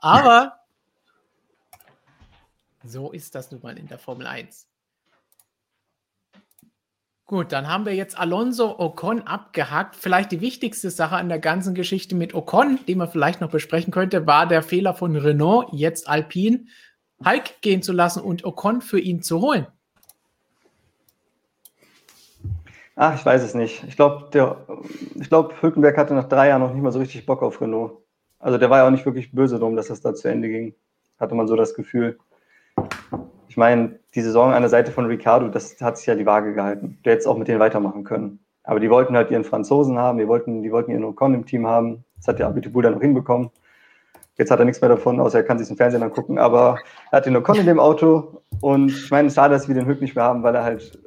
Aber 0.00 0.60
so 2.84 3.12
ist 3.12 3.34
das 3.34 3.50
nun 3.50 3.60
mal 3.62 3.78
in 3.78 3.86
der 3.86 3.98
Formel 3.98 4.26
1. 4.26 4.66
Gut, 7.32 7.50
dann 7.50 7.66
haben 7.66 7.86
wir 7.86 7.94
jetzt 7.94 8.18
Alonso 8.18 8.78
Ocon 8.78 9.22
abgehakt. 9.22 9.96
Vielleicht 9.96 10.32
die 10.32 10.42
wichtigste 10.42 10.90
Sache 10.90 11.16
an 11.16 11.30
der 11.30 11.38
ganzen 11.38 11.74
Geschichte 11.74 12.14
mit 12.14 12.34
Ocon, 12.34 12.78
die 12.86 12.94
man 12.94 13.08
vielleicht 13.08 13.40
noch 13.40 13.48
besprechen 13.50 13.90
könnte, 13.90 14.26
war 14.26 14.46
der 14.46 14.62
Fehler 14.62 14.92
von 14.92 15.16
Renault, 15.16 15.68
jetzt 15.72 16.10
Alpine, 16.10 16.66
Hulk 17.24 17.62
gehen 17.62 17.80
zu 17.80 17.94
lassen 17.94 18.20
und 18.20 18.44
Ocon 18.44 18.82
für 18.82 19.00
ihn 19.00 19.22
zu 19.22 19.40
holen. 19.40 19.66
Ach, 22.96 23.18
ich 23.18 23.24
weiß 23.24 23.42
es 23.42 23.54
nicht. 23.54 23.82
Ich 23.88 23.96
glaube, 23.96 24.28
ich 25.14 25.28
glaube, 25.30 25.54
Hülkenberg 25.58 25.96
hatte 25.96 26.12
nach 26.12 26.28
drei 26.28 26.48
Jahren 26.48 26.60
noch 26.60 26.74
nicht 26.74 26.82
mal 26.82 26.92
so 26.92 26.98
richtig 26.98 27.24
Bock 27.24 27.42
auf 27.42 27.62
Renault. 27.62 27.92
Also 28.40 28.58
der 28.58 28.68
war 28.68 28.80
ja 28.80 28.86
auch 28.86 28.90
nicht 28.90 29.06
wirklich 29.06 29.32
böse 29.32 29.58
drum, 29.58 29.74
dass 29.74 29.88
das 29.88 30.02
da 30.02 30.14
zu 30.14 30.28
Ende 30.28 30.50
ging. 30.50 30.74
Hatte 31.18 31.34
man 31.34 31.48
so 31.48 31.56
das 31.56 31.72
Gefühl 31.72 32.18
ich 33.52 33.58
meine, 33.58 33.98
die 34.14 34.22
Saison 34.22 34.54
an 34.54 34.62
der 34.62 34.70
Seite 34.70 34.92
von 34.92 35.04
Ricardo, 35.04 35.46
das 35.48 35.78
hat 35.82 35.98
sich 35.98 36.06
ja 36.06 36.14
die 36.14 36.24
Waage 36.24 36.54
gehalten. 36.54 36.98
Der 37.04 37.12
hätte 37.12 37.20
es 37.20 37.26
auch 37.26 37.36
mit 37.36 37.48
denen 37.48 37.60
weitermachen 37.60 38.02
können. 38.02 38.38
Aber 38.64 38.80
die 38.80 38.88
wollten 38.88 39.14
halt 39.14 39.30
ihren 39.30 39.44
Franzosen 39.44 39.98
haben, 39.98 40.16
die 40.16 40.26
wollten, 40.26 40.62
die 40.62 40.72
wollten 40.72 40.90
ihren 40.90 41.04
Ocon 41.04 41.34
im 41.34 41.44
Team 41.44 41.66
haben. 41.66 42.02
Das 42.16 42.28
hat 42.28 42.38
der 42.38 42.46
Abitibul 42.46 42.82
dann 42.82 42.94
noch 42.94 43.02
hinbekommen. 43.02 43.50
Jetzt 44.38 44.50
hat 44.50 44.58
er 44.58 44.64
nichts 44.64 44.80
mehr 44.80 44.88
davon, 44.88 45.20
außer 45.20 45.40
er 45.40 45.44
kann 45.44 45.58
sich 45.58 45.68
im 45.68 45.76
Fernsehen 45.76 46.02
angucken. 46.02 46.38
Aber 46.38 46.78
er 47.10 47.18
hat 47.18 47.26
den 47.26 47.36
Ocon 47.36 47.56
in 47.56 47.66
dem 47.66 47.78
Auto. 47.78 48.40
Und 48.62 48.88
ich 48.88 49.10
meine, 49.10 49.26
es 49.26 49.32
ist 49.32 49.36
schade, 49.36 49.52
dass 49.52 49.68
wir 49.68 49.74
den 49.74 49.84
Hück 49.84 50.00
nicht 50.00 50.16
mehr 50.16 50.24
haben, 50.24 50.42
weil 50.42 50.54
er 50.54 50.64
halt 50.64 50.98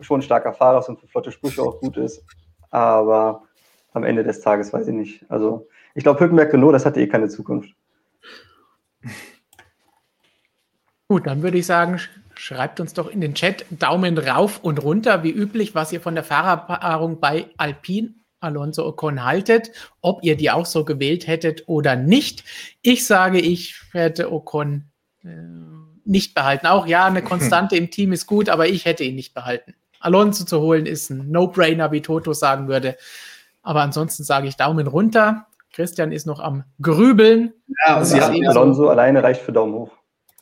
schon 0.00 0.20
ein 0.20 0.22
starker 0.22 0.52
Fahrer 0.52 0.80
ist 0.80 0.90
und 0.90 1.00
für 1.00 1.06
flotte 1.06 1.32
Sprüche 1.32 1.62
auch 1.62 1.80
gut 1.80 1.96
ist. 1.96 2.22
Aber 2.68 3.44
am 3.94 4.04
Ende 4.04 4.24
des 4.24 4.42
Tages 4.42 4.74
weiß 4.74 4.88
ich 4.88 4.94
nicht. 4.94 5.24
Also 5.30 5.66
ich 5.94 6.02
glaube, 6.02 6.20
Hülkenberg 6.20 6.52
Renault, 6.52 6.74
das 6.74 6.84
hatte 6.84 7.00
eh 7.00 7.06
keine 7.06 7.30
Zukunft. 7.30 7.70
Gut, 11.08 11.26
dann 11.26 11.42
würde 11.42 11.56
ich 11.56 11.66
sagen, 11.66 11.98
schreibt 12.34 12.80
uns 12.80 12.92
doch 12.92 13.08
in 13.08 13.22
den 13.22 13.34
Chat 13.34 13.64
Daumen 13.70 14.18
rauf 14.18 14.60
und 14.62 14.82
runter, 14.82 15.22
wie 15.22 15.30
üblich, 15.30 15.74
was 15.74 15.90
ihr 15.92 16.02
von 16.02 16.14
der 16.14 16.24
Fahrerpaarung 16.24 17.18
bei 17.18 17.46
Alpine 17.56 18.14
Alonso 18.40 18.86
Ocon 18.86 19.24
haltet, 19.24 19.70
ob 20.00 20.22
ihr 20.22 20.36
die 20.36 20.50
auch 20.50 20.66
so 20.66 20.84
gewählt 20.84 21.26
hättet 21.26 21.66
oder 21.66 21.96
nicht. 21.96 22.44
Ich 22.82 23.06
sage, 23.06 23.40
ich 23.40 23.80
hätte 23.92 24.32
Ocon 24.32 24.84
äh, 25.24 25.28
nicht 26.04 26.34
behalten. 26.34 26.66
Auch 26.66 26.86
ja, 26.86 27.06
eine 27.06 27.22
Konstante 27.22 27.76
im 27.76 27.90
Team 27.90 28.12
ist 28.12 28.26
gut, 28.26 28.48
aber 28.48 28.68
ich 28.68 28.84
hätte 28.84 29.02
ihn 29.02 29.16
nicht 29.16 29.34
behalten. 29.34 29.74
Alonso 30.00 30.44
zu 30.44 30.60
holen 30.60 30.86
ist 30.86 31.10
ein 31.10 31.30
No-Brainer, 31.30 31.90
wie 31.90 32.02
Toto 32.02 32.32
sagen 32.32 32.68
würde. 32.68 32.96
Aber 33.62 33.82
ansonsten 33.82 34.22
sage 34.22 34.46
ich 34.46 34.56
Daumen 34.56 34.86
runter. 34.86 35.46
Christian 35.72 36.12
ist 36.12 36.26
noch 36.26 36.40
am 36.40 36.64
Grübeln. 36.80 37.52
Ja, 37.86 37.96
Alonso 37.96 38.84
so. 38.84 38.88
alleine 38.88 39.22
reicht 39.22 39.42
für 39.42 39.52
Daumen 39.52 39.74
hoch. 39.74 39.97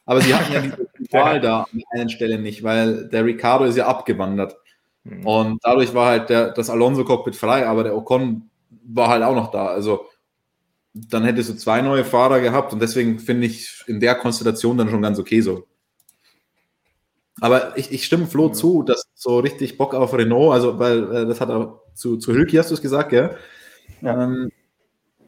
Aber 0.06 0.20
sie 0.20 0.34
hatten 0.34 0.52
ja 0.52 0.60
diese 0.60 0.88
Wahl 1.12 1.40
da 1.40 1.64
an 1.64 1.78
der 1.78 2.00
einen 2.00 2.08
Stelle 2.08 2.38
nicht, 2.38 2.62
weil 2.62 3.08
der 3.08 3.24
Ricardo 3.24 3.64
ist 3.64 3.76
ja 3.76 3.86
abgewandert. 3.86 4.56
Mhm. 5.04 5.26
Und 5.26 5.58
dadurch 5.62 5.92
war 5.94 6.06
halt 6.06 6.30
der, 6.30 6.52
das 6.52 6.70
Alonso-Cockpit 6.70 7.36
frei, 7.36 7.66
aber 7.66 7.84
der 7.84 7.96
Ocon 7.96 8.48
war 8.84 9.08
halt 9.08 9.22
auch 9.22 9.34
noch 9.34 9.50
da. 9.50 9.66
Also 9.66 10.06
dann 10.94 11.24
hättest 11.24 11.50
du 11.50 11.54
zwei 11.54 11.82
neue 11.82 12.04
Fahrer 12.04 12.40
gehabt 12.40 12.72
und 12.72 12.80
deswegen 12.80 13.18
finde 13.18 13.46
ich 13.46 13.84
in 13.86 14.00
der 14.00 14.14
Konstellation 14.14 14.78
dann 14.78 14.88
schon 14.88 15.02
ganz 15.02 15.18
okay 15.18 15.42
so. 15.42 15.66
Aber 17.40 17.76
ich, 17.76 17.92
ich 17.92 18.04
stimme 18.04 18.26
Flo 18.26 18.48
mhm. 18.48 18.54
zu, 18.54 18.82
dass 18.82 19.04
so 19.14 19.40
richtig 19.40 19.76
Bock 19.76 19.92
auf 19.94 20.14
Renault, 20.14 20.54
also 20.54 20.78
weil 20.78 21.12
äh, 21.14 21.26
das 21.26 21.40
hat 21.40 21.50
er 21.50 21.80
zu, 21.94 22.16
zu 22.16 22.32
Hülki 22.32 22.56
hast 22.56 22.70
du 22.70 22.74
es 22.74 22.80
gesagt, 22.80 23.10
gell? 23.10 23.36
Ja. 24.00 24.24
Ähm, 24.24 24.50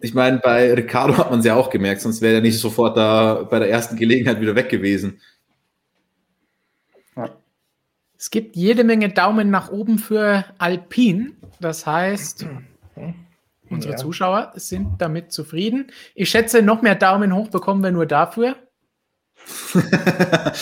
ich 0.01 0.15
meine, 0.15 0.39
bei 0.39 0.73
Ricardo 0.75 1.17
hat 1.17 1.31
man 1.31 1.41
es 1.41 1.47
ja 1.47 1.55
auch 1.55 1.71
gemerkt, 1.71 2.01
sonst 2.01 2.21
wäre 2.21 2.37
er 2.37 2.41
nicht 2.41 2.59
sofort 2.59 2.97
da 2.97 3.47
bei 3.51 3.59
der 3.59 3.71
ersten 3.71 3.97
Gelegenheit 3.97 4.41
wieder 4.41 4.55
weg 4.55 4.69
gewesen. 4.69 5.21
Es 8.19 8.31
gibt 8.31 8.57
jede 8.57 8.83
Menge 8.83 9.11
Daumen 9.11 9.49
nach 9.51 9.71
oben 9.71 9.99
für 9.99 10.45
Alpine. 10.59 11.33
Das 11.61 11.87
heißt, 11.87 12.47
unsere 13.71 13.93
ja. 13.93 13.97
Zuschauer 13.97 14.53
sind 14.57 15.01
damit 15.01 15.33
zufrieden. 15.33 15.93
Ich 16.17 16.31
schätze, 16.31 16.61
noch 16.61 16.83
mehr 16.83 16.97
Daumen 16.97 17.35
hoch 17.35 17.49
bekommen 17.49 17.83
wir 17.83 17.93
nur 17.93 18.07
dafür. 18.07 18.57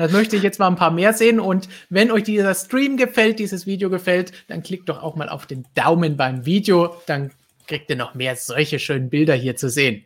Das 0.00 0.12
möchte 0.12 0.36
ich 0.36 0.44
jetzt 0.44 0.60
mal 0.60 0.68
ein 0.68 0.76
paar 0.76 0.92
mehr 0.92 1.12
sehen. 1.12 1.40
Und 1.40 1.68
wenn 1.90 2.12
euch 2.12 2.22
dieser 2.22 2.54
Stream 2.54 2.96
gefällt, 2.96 3.40
dieses 3.40 3.66
Video 3.66 3.90
gefällt, 3.90 4.32
dann 4.46 4.62
klickt 4.62 4.88
doch 4.88 5.02
auch 5.02 5.16
mal 5.16 5.28
auf 5.28 5.46
den 5.46 5.66
Daumen 5.74 6.16
beim 6.16 6.46
Video. 6.46 6.94
Dann 7.06 7.32
kriegt 7.68 7.88
ihr 7.90 7.96
noch 7.96 8.14
mehr 8.14 8.34
solche 8.34 8.78
schönen 8.78 9.10
Bilder 9.10 9.34
hier 9.34 9.54
zu 9.54 9.68
sehen. 9.68 10.04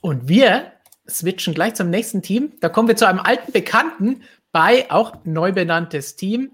Und 0.00 0.28
wir 0.28 0.72
switchen 1.08 1.54
gleich 1.54 1.74
zum 1.74 1.90
nächsten 1.90 2.22
Team. 2.22 2.54
Da 2.60 2.68
kommen 2.68 2.88
wir 2.88 2.96
zu 2.96 3.06
einem 3.06 3.20
alten 3.20 3.52
Bekannten 3.52 4.22
bei 4.52 4.90
auch 4.90 5.24
neu 5.24 5.52
benanntes 5.52 6.16
Team. 6.16 6.52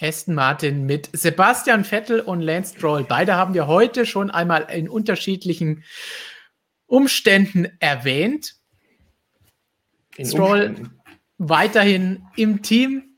Aston 0.00 0.34
Martin 0.34 0.86
mit 0.86 1.10
Sebastian 1.12 1.84
Vettel 1.84 2.20
und 2.20 2.40
Lance 2.40 2.74
Stroll. 2.76 3.04
Beide 3.04 3.34
haben 3.34 3.54
wir 3.54 3.66
heute 3.66 4.06
schon 4.06 4.30
einmal 4.30 4.66
in 4.70 4.88
unterschiedlichen 4.88 5.84
Umständen 6.86 7.68
erwähnt. 7.80 8.54
In 10.16 10.26
Stroll 10.26 10.68
Umständen. 10.68 11.00
weiterhin 11.38 12.24
im 12.36 12.62
Team. 12.62 13.09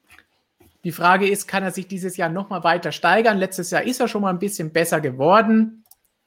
Die 0.84 0.92
Frage 0.92 1.28
ist, 1.28 1.46
kann 1.46 1.62
er 1.62 1.70
sich 1.70 1.86
dieses 1.86 2.16
Jahr 2.16 2.28
nochmal 2.28 2.64
weiter 2.64 2.90
steigern? 2.90 3.38
Letztes 3.38 3.70
Jahr 3.70 3.84
ist 3.84 4.00
er 4.00 4.08
schon 4.08 4.22
mal 4.22 4.30
ein 4.30 4.40
bisschen 4.40 4.72
besser 4.72 5.00
geworden. 5.00 5.84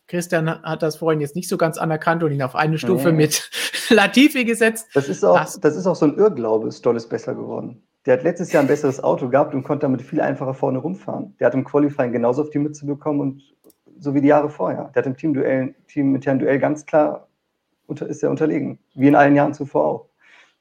Christian 0.08 0.62
hat 0.62 0.82
das 0.82 0.98
vorhin 0.98 1.20
jetzt 1.20 1.36
nicht 1.36 1.50
so 1.50 1.58
ganz 1.58 1.78
anerkannt 1.78 2.24
und 2.24 2.32
ihn 2.32 2.42
auf 2.42 2.56
eine 2.56 2.78
Stufe 2.78 3.10
nee. 3.12 3.24
mit 3.24 3.50
Latifi 3.90 4.46
gesetzt. 4.46 4.88
Das 4.94 5.10
ist, 5.10 5.26
auch, 5.26 5.38
das, 5.38 5.60
das 5.60 5.76
ist 5.76 5.88
auch 5.88 5.96
so 5.96 6.06
ein 6.06 6.18
Irrglaube, 6.18 6.72
Stoll 6.72 6.96
ist 6.96 7.10
besser 7.10 7.34
geworden. 7.34 7.84
Der 8.06 8.14
hat 8.14 8.24
letztes 8.24 8.52
Jahr 8.52 8.62
ein 8.64 8.68
besseres 8.68 9.04
Auto 9.04 9.30
gehabt 9.30 9.54
und 9.56 9.64
konnte 9.64 9.82
damit 9.82 10.04
viel 10.04 10.22
einfacher 10.22 10.54
vorne 10.54 10.78
rumfahren. 10.78 11.36
Der 11.40 11.48
hat 11.48 11.56
im 11.56 11.64
Qualifying 11.64 12.12
genauso 12.12 12.44
auf 12.44 12.52
die 12.52 12.60
Mütze 12.60 12.86
bekommen 12.86 13.20
und 13.20 13.42
so 14.00 14.14
wie 14.14 14.22
die 14.22 14.28
Jahre 14.28 14.50
vorher. 14.50 14.92
Der 14.94 15.02
hat 15.02 15.08
im 15.08 15.18
Teamduell, 15.18 15.74
Team-internen 15.88 16.40
Duell 16.40 16.60
ganz 16.60 16.86
klar 16.86 17.28
unter, 17.88 18.08
ist 18.08 18.22
er 18.22 18.30
unterlegen, 18.30 18.78
wie 18.94 19.08
in 19.08 19.16
allen 19.16 19.36
Jahren 19.36 19.54
zuvor 19.54 19.86
auch 19.86 20.06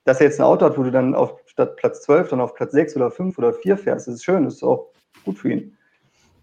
dass 0.05 0.21
er 0.21 0.27
jetzt 0.27 0.39
ein 0.39 0.45
Auto 0.45 0.67
hat, 0.67 0.79
wo 0.79 0.83
du 0.83 0.91
dann 0.91 1.15
auf 1.15 1.44
statt 1.55 1.77
Platz 1.77 2.03
12 2.03 2.31
dann 2.31 2.41
auf 2.41 2.55
Platz 2.55 2.73
6 2.73 2.97
oder 2.97 3.11
5 3.11 3.39
oder 3.39 3.53
4 3.53 3.79
fährst, 3.79 4.07
das 4.07 4.17
ist 4.17 4.25
schön, 4.25 4.45
das 4.45 4.55
ist 4.55 4.63
auch 4.63 4.91
gut 5.25 5.39
für 5.39 5.53
ihn. 5.53 5.77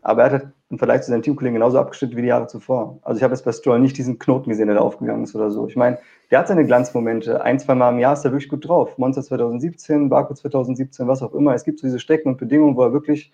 Aber 0.02 0.24
er 0.24 0.26
hat 0.26 0.32
halt 0.32 0.54
im 0.70 0.80
Vergleich 0.80 1.02
zu 1.02 1.12
seinen 1.12 1.22
Teamkollegen 1.22 1.56
genauso 1.56 1.78
abgeschnitten 1.78 2.18
wie 2.18 2.24
die 2.24 2.30
Jahre 2.30 2.48
zuvor. 2.48 2.98
Also 3.04 3.18
ich 3.18 3.24
habe 3.24 3.34
jetzt 3.34 3.44
bei 3.44 3.52
Stroll 3.52 3.80
nicht 3.80 3.98
diesen 3.98 4.18
Knoten 4.18 4.50
gesehen, 4.50 4.68
der 4.68 4.78
da 4.78 4.82
aufgegangen 4.82 5.24
ist 5.26 5.36
oder 5.36 5.52
so. 5.52 5.68
Ich 5.68 5.76
meine, 5.76 6.00
der 6.32 6.40
hat 6.40 6.48
seine 6.48 6.66
Glanzmomente. 6.66 7.42
Ein, 7.44 7.60
zwei 7.60 7.76
Mal 7.76 7.92
im 7.92 8.00
Jahr 8.00 8.14
ist 8.14 8.26
er 8.26 8.32
wirklich 8.32 8.50
gut 8.50 8.68
drauf. 8.68 8.98
Monster 8.98 9.22
2017, 9.22 10.10
Baku 10.10 10.34
2017, 10.34 11.08
was 11.08 11.22
auch 11.22 11.34
immer. 11.34 11.54
Es 11.54 11.66
gibt 11.66 11.80
so 11.80 11.88
diese 11.88 12.00
Strecken 12.00 12.30
und 12.30 12.38
Bedingungen, 12.38 12.76
wo 12.78 12.84
er 12.84 12.94
wirklich 12.94 13.32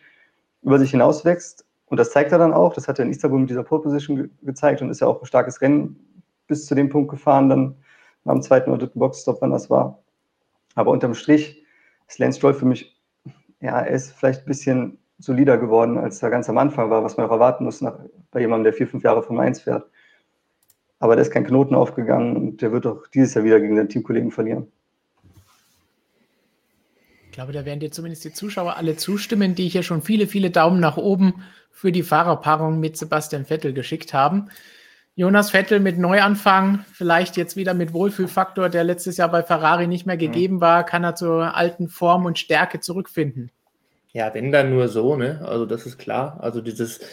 über 0.63 0.79
sich 0.79 0.91
hinauswächst. 0.91 1.63
Und 1.85 1.97
das 1.97 2.11
zeigt 2.11 2.33
er 2.33 2.39
dann 2.39 2.53
auch. 2.53 2.73
Das 2.73 2.87
hat 2.87 2.99
er 2.99 3.05
in 3.05 3.11
Istanbul 3.11 3.39
mit 3.39 3.49
dieser 3.49 3.63
Pole 3.63 3.83
Position 3.83 4.17
ge 4.17 4.29
gezeigt 4.41 4.81
und 4.81 4.89
ist 4.89 4.99
ja 4.99 5.07
auch 5.07 5.21
ein 5.21 5.25
starkes 5.25 5.61
Rennen 5.61 5.95
bis 6.47 6.65
zu 6.65 6.75
dem 6.75 6.89
Punkt 6.89 7.09
gefahren, 7.09 7.47
dann 7.49 7.75
am 8.25 8.41
zweiten 8.41 8.71
oder 8.71 8.79
dritten 8.79 8.99
Boxstop, 8.99 9.37
wann 9.41 9.51
das 9.51 9.69
war. 9.69 9.99
Aber 10.75 10.91
unterm 10.91 11.13
Strich 11.13 11.63
ist 12.07 12.19
Lance 12.19 12.37
Stroll 12.37 12.53
für 12.53 12.65
mich, 12.65 12.95
ja, 13.59 13.79
er 13.79 13.93
ist 13.93 14.13
vielleicht 14.13 14.41
ein 14.41 14.45
bisschen 14.45 14.97
solider 15.19 15.57
geworden, 15.57 15.97
als 15.97 16.21
er 16.21 16.29
ganz 16.29 16.47
am 16.49 16.57
Anfang 16.57 16.89
war, 16.89 17.03
was 17.03 17.17
man 17.17 17.25
auch 17.25 17.31
erwarten 17.31 17.63
muss 17.63 17.81
nach, 17.81 17.99
bei 18.31 18.39
jemandem, 18.39 18.65
der 18.65 18.73
vier, 18.73 18.87
fünf 18.87 19.03
Jahre 19.03 19.23
vom 19.23 19.35
Mainz 19.35 19.61
fährt. 19.61 19.89
Aber 20.99 21.15
da 21.15 21.21
ist 21.21 21.31
kein 21.31 21.45
Knoten 21.45 21.75
aufgegangen 21.75 22.35
und 22.35 22.61
der 22.61 22.71
wird 22.71 22.85
auch 22.85 23.07
dieses 23.07 23.33
Jahr 23.33 23.43
wieder 23.43 23.59
gegen 23.59 23.75
seinen 23.75 23.89
Teamkollegen 23.89 24.31
verlieren. 24.31 24.71
Ich 27.25 27.31
glaube, 27.31 27.53
da 27.53 27.65
werden 27.65 27.79
dir 27.79 27.91
zumindest 27.91 28.25
die 28.25 28.33
Zuschauer 28.33 28.77
alle 28.77 28.95
zustimmen, 28.95 29.53
die 29.53 29.67
hier 29.67 29.83
schon 29.83 30.01
viele, 30.01 30.25
viele 30.25 30.49
Daumen 30.49 30.79
nach 30.79 30.97
oben 30.97 31.43
für 31.71 31.91
die 31.91 32.01
Fahrerpaarung 32.01 32.79
mit 32.79 32.97
Sebastian 32.97 33.45
Vettel 33.45 33.73
geschickt 33.73 34.13
haben. 34.13 34.49
Jonas 35.17 35.49
Vettel 35.49 35.79
mit 35.79 35.97
Neuanfang, 35.97 36.85
vielleicht 36.93 37.37
jetzt 37.37 37.55
wieder 37.55 37.73
mit 37.73 37.91
Wohlfühlfaktor, 37.91 38.69
der 38.69 38.83
letztes 38.83 39.17
Jahr 39.17 39.31
bei 39.31 39.41
Ferrari 39.41 39.87
nicht 39.87 40.05
mehr 40.05 40.15
gegeben 40.15 40.61
war, 40.61 40.85
kann 40.85 41.03
er 41.03 41.15
zur 41.15 41.55
alten 41.55 41.89
Form 41.89 42.25
und 42.25 42.37
Stärke 42.37 42.81
zurückfinden. 42.81 43.49
Ja, 44.13 44.31
wenn 44.35 44.51
dann 44.51 44.69
nur 44.69 44.89
so, 44.89 45.15
ne? 45.15 45.41
Also 45.43 45.65
das 45.65 45.87
ist 45.87 45.97
klar. 45.97 46.37
Also 46.39 46.61
dieses 46.61 46.99
äh, 46.99 47.05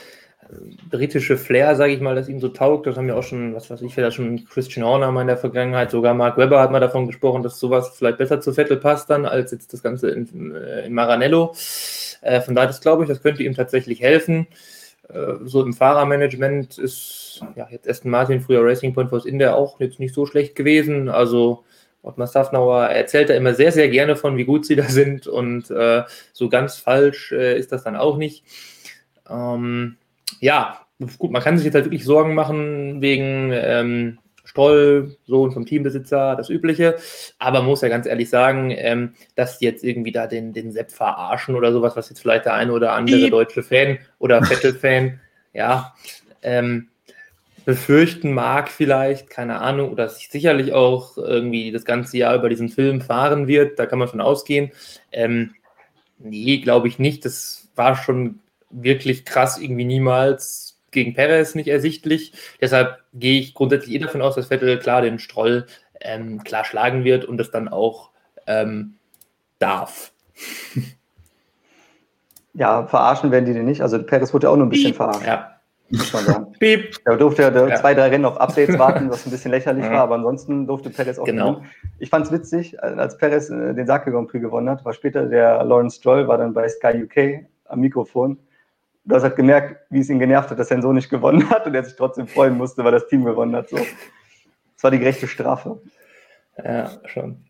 britische 0.91 1.39
Flair, 1.39 1.77
sage 1.77 1.95
ich 1.95 2.03
mal, 2.03 2.15
das 2.15 2.29
ihm 2.29 2.41
so 2.41 2.49
taugt, 2.49 2.87
das 2.87 2.99
haben 2.99 3.07
wir 3.07 3.17
auch 3.17 3.23
schon, 3.23 3.55
was 3.55 3.71
weiß 3.71 3.81
ich, 3.81 3.95
vielleicht 3.95 4.17
schon 4.17 4.45
Christian 4.45 4.85
Horner 4.85 5.11
mal 5.11 5.23
in 5.23 5.29
der 5.29 5.39
Vergangenheit, 5.39 5.91
sogar 5.91 6.13
Mark 6.13 6.37
Webber 6.37 6.61
hat 6.61 6.73
mal 6.73 6.81
davon 6.81 7.07
gesprochen, 7.07 7.43
dass 7.43 7.59
sowas 7.59 7.95
vielleicht 7.97 8.19
besser 8.19 8.39
zu 8.39 8.53
Vettel 8.53 8.77
passt 8.77 9.09
dann, 9.09 9.25
als 9.25 9.51
jetzt 9.51 9.73
das 9.73 9.83
Ganze 9.83 10.11
in, 10.11 10.55
äh, 10.55 10.85
in 10.85 10.93
Maranello. 10.93 11.55
Äh, 12.21 12.43
von 12.43 12.55
daher, 12.55 12.69
das 12.69 12.83
glaube 12.83 13.05
ich, 13.05 13.09
das 13.09 13.23
könnte 13.23 13.43
ihm 13.45 13.55
tatsächlich 13.55 14.03
helfen. 14.03 14.47
Äh, 15.09 15.35
so 15.45 15.63
im 15.63 15.73
Fahrermanagement 15.73 16.79
ist 16.79 17.43
ja 17.57 17.69
jetzt 17.71 17.89
Aston 17.89 18.11
Martin, 18.11 18.41
früher 18.41 18.65
Racing 18.65 18.95
Point 18.95 19.11
Force 19.11 19.27
India 19.27 19.55
auch 19.55 19.81
jetzt 19.81 20.01
nicht 20.01 20.15
so 20.15 20.27
schlecht 20.27 20.55
gewesen. 20.55 21.09
Also 21.09 21.65
Ottmar 22.03 22.27
Safnauer 22.27 22.85
erzählt 22.87 23.31
da 23.31 23.35
immer 23.35 23.55
sehr, 23.55 23.73
sehr 23.73 23.89
gerne 23.89 24.17
von, 24.17 24.37
wie 24.37 24.45
gut 24.45 24.67
sie 24.67 24.77
da 24.77 24.85
sind 24.85 25.27
und 25.27 25.71
äh, 25.71 26.05
so 26.33 26.49
ganz 26.49 26.77
falsch 26.77 27.33
äh, 27.33 27.59
ist 27.59 27.73
das 27.73 27.85
dann 27.85 27.97
auch 27.97 28.17
nicht. 28.17 28.45
Ähm, 29.29 29.97
ja, 30.41 30.81
gut, 31.19 31.31
man 31.31 31.43
kann 31.43 31.57
sich 31.57 31.65
jetzt 31.65 31.75
halt 31.75 31.87
wirklich 31.87 32.05
Sorgen 32.05 32.35
machen 32.35 33.01
wegen 33.01 33.51
ähm, 33.53 34.19
Stroll, 34.45 35.17
Sohn 35.27 35.53
vom 35.53 35.67
Teambesitzer, 35.67 36.37
das 36.37 36.51
Übliche. 36.51 36.97
Aber 37.39 37.61
man 37.61 37.71
muss 37.71 37.81
ja 37.81 37.89
ganz 37.89 38.07
ehrlich 38.07 38.31
sagen, 38.31 38.71
ähm, 38.71 39.15
dass 39.35 39.61
jetzt 39.61 39.83
irgendwie 39.83 40.13
da 40.13 40.27
den, 40.27 40.53
den 40.53 40.71
Sepp 40.73 40.93
verarschen 40.93 41.57
oder 41.57 41.73
sowas, 41.73 41.97
was 41.97 42.11
jetzt 42.11 42.21
vielleicht 42.21 42.45
der 42.45 42.55
eine 42.55 42.73
oder 42.73 42.93
andere 42.93 43.19
Die. 43.19 43.31
deutsche 43.31 43.63
Fan 43.63 43.99
oder 44.19 44.45
Vettel-Fan, 44.45 45.21
ja, 45.53 45.95
ähm, 46.43 46.89
befürchten 47.65 48.35
mag 48.35 48.69
vielleicht, 48.69 49.31
keine 49.31 49.61
Ahnung, 49.61 49.91
oder 49.91 50.09
sich 50.09 50.29
sicherlich 50.29 50.75
auch 50.75 51.17
irgendwie 51.17 51.73
das 51.73 51.85
ganze 51.85 52.19
Jahr 52.19 52.35
über 52.35 52.51
diesen 52.51 52.69
Film 52.69 53.01
fahren 53.01 53.49
wird, 53.49 53.79
da 53.79 53.87
kann 53.87 53.99
man 53.99 54.09
schon 54.09 54.21
ausgehen. 54.21 54.71
Ähm, 55.11 55.55
nee, 56.19 56.59
glaube 56.59 56.89
ich 56.89 56.99
nicht. 56.99 57.25
Das 57.25 57.69
war 57.75 57.97
schon 57.97 58.41
wirklich 58.71 59.25
krass, 59.25 59.59
irgendwie 59.59 59.85
niemals 59.85 60.74
gegen 60.95 61.15
Perez 61.15 61.55
nicht 61.55 61.69
ersichtlich. 61.69 62.33
Deshalb 62.61 62.99
gehe 63.13 63.39
ich 63.39 63.53
grundsätzlich 63.55 63.95
eh 63.95 63.99
davon 63.99 64.23
aus, 64.23 64.35
dass 64.35 64.49
Vettel 64.49 64.79
klar 64.79 65.03
den 65.03 65.19
Stroll 65.19 65.67
ähm, 66.01 66.43
klar 66.43 66.65
schlagen 66.65 67.05
wird 67.05 67.25
und 67.25 67.37
das 67.37 67.51
dann 67.51 67.69
auch 67.69 68.11
ähm, 68.47 68.95
darf. 69.59 70.13
Ja, 72.57 72.87
verarschen 72.87 73.33
werden 73.33 73.47
die 73.47 73.53
den 73.53 73.65
nicht. 73.65 73.83
Also 73.83 74.01
Perez 74.01 74.33
wurde 74.33 74.47
ja 74.47 74.53
auch 74.53 74.57
nur 74.57 74.67
ein 74.67 74.71
bisschen 74.71 74.93
Piep. 74.93 74.97
verarscht. 74.97 75.27
Ja. 75.27 75.57
Muss 75.91 76.13
man 76.13 76.25
sagen. 76.25 76.53
Piep. 76.59 76.95
Da 77.05 77.17
durfte 77.17 77.43
er 77.43 77.69
ja. 77.69 77.75
zwei, 77.75 77.95
drei 77.95 78.09
Rennen 78.09 78.25
auf 78.25 78.41
Updates 78.41 78.79
warten, 78.79 79.11
was 79.11 79.27
ein 79.27 79.33
bisschen 79.33 79.51
lächerlich 79.51 79.85
ja. 79.85 79.93
war, 79.93 80.01
aber 80.03 80.15
ansonsten 80.15 80.67
durfte 80.67 80.91
Perez 80.91 81.19
auch 81.19 81.25
genau. 81.25 81.55
gewinnen. 81.55 81.71
Ich 81.99 82.11
fand 82.11 82.27
es 82.27 82.33
witzig, 82.33 82.81
als 82.81 83.19
Perez 83.19 83.51
äh, 83.51 83.75
den 83.75 83.87
Sake 83.87 84.11
Grand 84.13 84.29
Prix 84.29 84.43
gewonnen 84.43 84.71
hat, 84.71 84.85
war 84.85 84.93
später 84.93 85.27
der 85.27 85.65
Lawrence 85.65 85.97
Stroll, 85.97 86.29
war 86.29 86.39
dann 86.39 86.55
bei 86.55 86.69
Sky 86.69 87.03
UK 87.03 87.45
am 87.65 87.81
Mikrofon 87.81 88.39
du 89.05 89.15
hast 89.15 89.23
halt 89.23 89.37
gemerkt, 89.37 89.87
wie 89.91 90.01
es 90.01 90.09
ihn 90.09 90.19
genervt 90.19 90.51
hat, 90.51 90.59
dass 90.59 90.69
sein 90.69 90.83
Sohn 90.83 90.95
nicht 90.95 91.11
gewonnen 91.11 91.49
hat 91.51 91.67
und 91.67 91.75
er 91.75 91.85
sich 91.85 91.97
trotzdem 91.97 92.27
freuen 92.27 92.57
musste, 92.57 92.85
weil 92.85 92.93
das 92.93 93.07
Team 93.09 93.25
gewonnen 93.25 93.55
hat. 93.55 93.69
So. 93.69 93.77
Das 93.77 94.83
war 94.83 94.91
die 94.91 94.99
gerechte 94.99 95.29
Strafe. 95.29 95.83
Ja, 96.63 96.91
schon. 97.07 97.45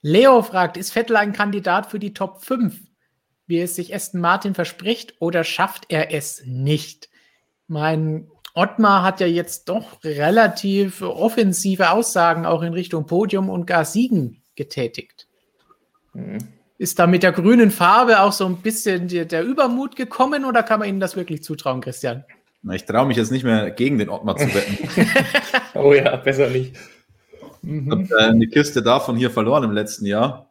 Leo 0.00 0.42
fragt, 0.42 0.76
ist 0.76 0.92
Vettel 0.92 1.16
ein 1.16 1.32
Kandidat 1.32 1.86
für 1.86 1.98
die 1.98 2.14
Top 2.14 2.44
5, 2.44 2.78
wie 3.46 3.60
es 3.60 3.74
sich 3.74 3.94
Aston 3.94 4.20
Martin 4.20 4.54
verspricht, 4.54 5.20
oder 5.20 5.42
schafft 5.44 5.86
er 5.88 6.12
es 6.12 6.42
nicht? 6.44 7.08
Mein 7.66 8.30
Ottmar 8.54 9.02
hat 9.02 9.20
ja 9.20 9.26
jetzt 9.26 9.68
doch 9.68 10.02
relativ 10.04 11.02
offensive 11.02 11.90
Aussagen 11.90 12.46
auch 12.46 12.62
in 12.62 12.72
Richtung 12.72 13.06
Podium 13.06 13.50
und 13.50 13.66
gar 13.66 13.84
Siegen 13.84 14.42
getätigt. 14.54 15.28
Mhm. 16.14 16.57
Ist 16.78 17.00
da 17.00 17.08
mit 17.08 17.24
der 17.24 17.32
grünen 17.32 17.72
Farbe 17.72 18.20
auch 18.20 18.32
so 18.32 18.46
ein 18.46 18.58
bisschen 18.58 19.08
der, 19.08 19.24
der 19.24 19.42
Übermut 19.42 19.96
gekommen 19.96 20.44
oder 20.44 20.62
kann 20.62 20.78
man 20.78 20.88
Ihnen 20.88 21.00
das 21.00 21.16
wirklich 21.16 21.42
zutrauen, 21.42 21.80
Christian? 21.80 22.24
Na, 22.62 22.74
ich 22.74 22.84
traue 22.84 23.06
mich 23.06 23.16
jetzt 23.16 23.32
nicht 23.32 23.44
mehr 23.44 23.70
gegen 23.72 23.98
den 23.98 24.08
Ottmar 24.08 24.36
zu 24.36 24.46
wetten. 24.54 24.88
oh 25.74 25.92
ja, 25.92 26.14
besser 26.16 26.48
nicht. 26.48 26.76
Ich 27.62 27.90
habe 27.90 28.08
äh, 28.16 28.28
eine 28.28 28.46
Kiste 28.46 28.80
davon 28.80 29.16
hier 29.16 29.30
verloren 29.30 29.64
im 29.64 29.72
letzten 29.72 30.06
Jahr. 30.06 30.48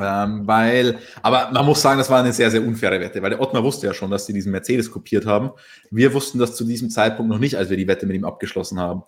Ähm, 0.00 0.46
weil, 0.46 0.98
aber 1.22 1.50
man 1.50 1.64
muss 1.64 1.80
sagen, 1.80 1.98
das 1.98 2.10
war 2.10 2.20
eine 2.20 2.32
sehr, 2.32 2.50
sehr 2.50 2.62
unfaire 2.62 3.00
Wette, 3.00 3.22
weil 3.22 3.30
der 3.30 3.40
Ottmar 3.40 3.64
wusste 3.64 3.86
ja 3.86 3.94
schon, 3.94 4.10
dass 4.10 4.26
sie 4.26 4.32
diesen 4.32 4.52
Mercedes 4.52 4.90
kopiert 4.90 5.24
haben. 5.24 5.50
Wir 5.90 6.12
wussten 6.12 6.38
das 6.38 6.56
zu 6.56 6.64
diesem 6.64 6.90
Zeitpunkt 6.90 7.30
noch 7.30 7.38
nicht, 7.38 7.56
als 7.56 7.70
wir 7.70 7.76
die 7.76 7.88
Wette 7.88 8.06
mit 8.06 8.16
ihm 8.16 8.24
abgeschlossen 8.24 8.78
haben. 8.78 9.02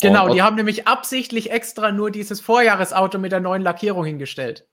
Genau, 0.00 0.26
Und 0.26 0.34
die 0.34 0.42
haben 0.42 0.56
nämlich 0.56 0.86
absichtlich 0.86 1.50
extra 1.50 1.92
nur 1.92 2.10
dieses 2.10 2.40
Vorjahresauto 2.40 3.18
mit 3.18 3.32
der 3.32 3.40
neuen 3.40 3.62
Lackierung 3.62 4.04
hingestellt. 4.04 4.66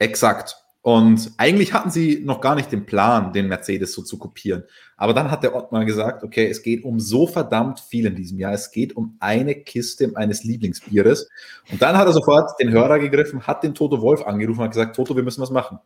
Exakt. 0.00 0.56
Und 0.82 1.32
eigentlich 1.36 1.74
hatten 1.74 1.90
sie 1.90 2.22
noch 2.24 2.40
gar 2.40 2.54
nicht 2.54 2.72
den 2.72 2.86
Plan, 2.86 3.34
den 3.34 3.48
Mercedes 3.48 3.92
so 3.92 4.00
zu 4.00 4.18
kopieren. 4.18 4.64
Aber 4.96 5.12
dann 5.12 5.30
hat 5.30 5.42
der 5.42 5.54
Ottmar 5.54 5.84
gesagt, 5.84 6.24
okay, 6.24 6.48
es 6.48 6.62
geht 6.62 6.84
um 6.84 6.98
so 6.98 7.26
verdammt 7.26 7.80
viel 7.80 8.06
in 8.06 8.16
diesem 8.16 8.38
Jahr. 8.38 8.54
Es 8.54 8.70
geht 8.70 8.96
um 8.96 9.16
eine 9.20 9.54
Kiste 9.54 10.10
eines 10.14 10.42
Lieblingsbieres. 10.42 11.28
Und 11.70 11.82
dann 11.82 11.98
hat 11.98 12.06
er 12.06 12.14
sofort 12.14 12.58
den 12.58 12.70
Hörer 12.70 12.98
gegriffen, 12.98 13.46
hat 13.46 13.62
den 13.62 13.74
Toto 13.74 14.00
Wolf 14.00 14.22
angerufen 14.22 14.60
und 14.60 14.64
hat 14.64 14.72
gesagt, 14.72 14.96
Toto, 14.96 15.14
wir 15.14 15.22
müssen 15.22 15.42
was 15.42 15.50
machen. 15.50 15.78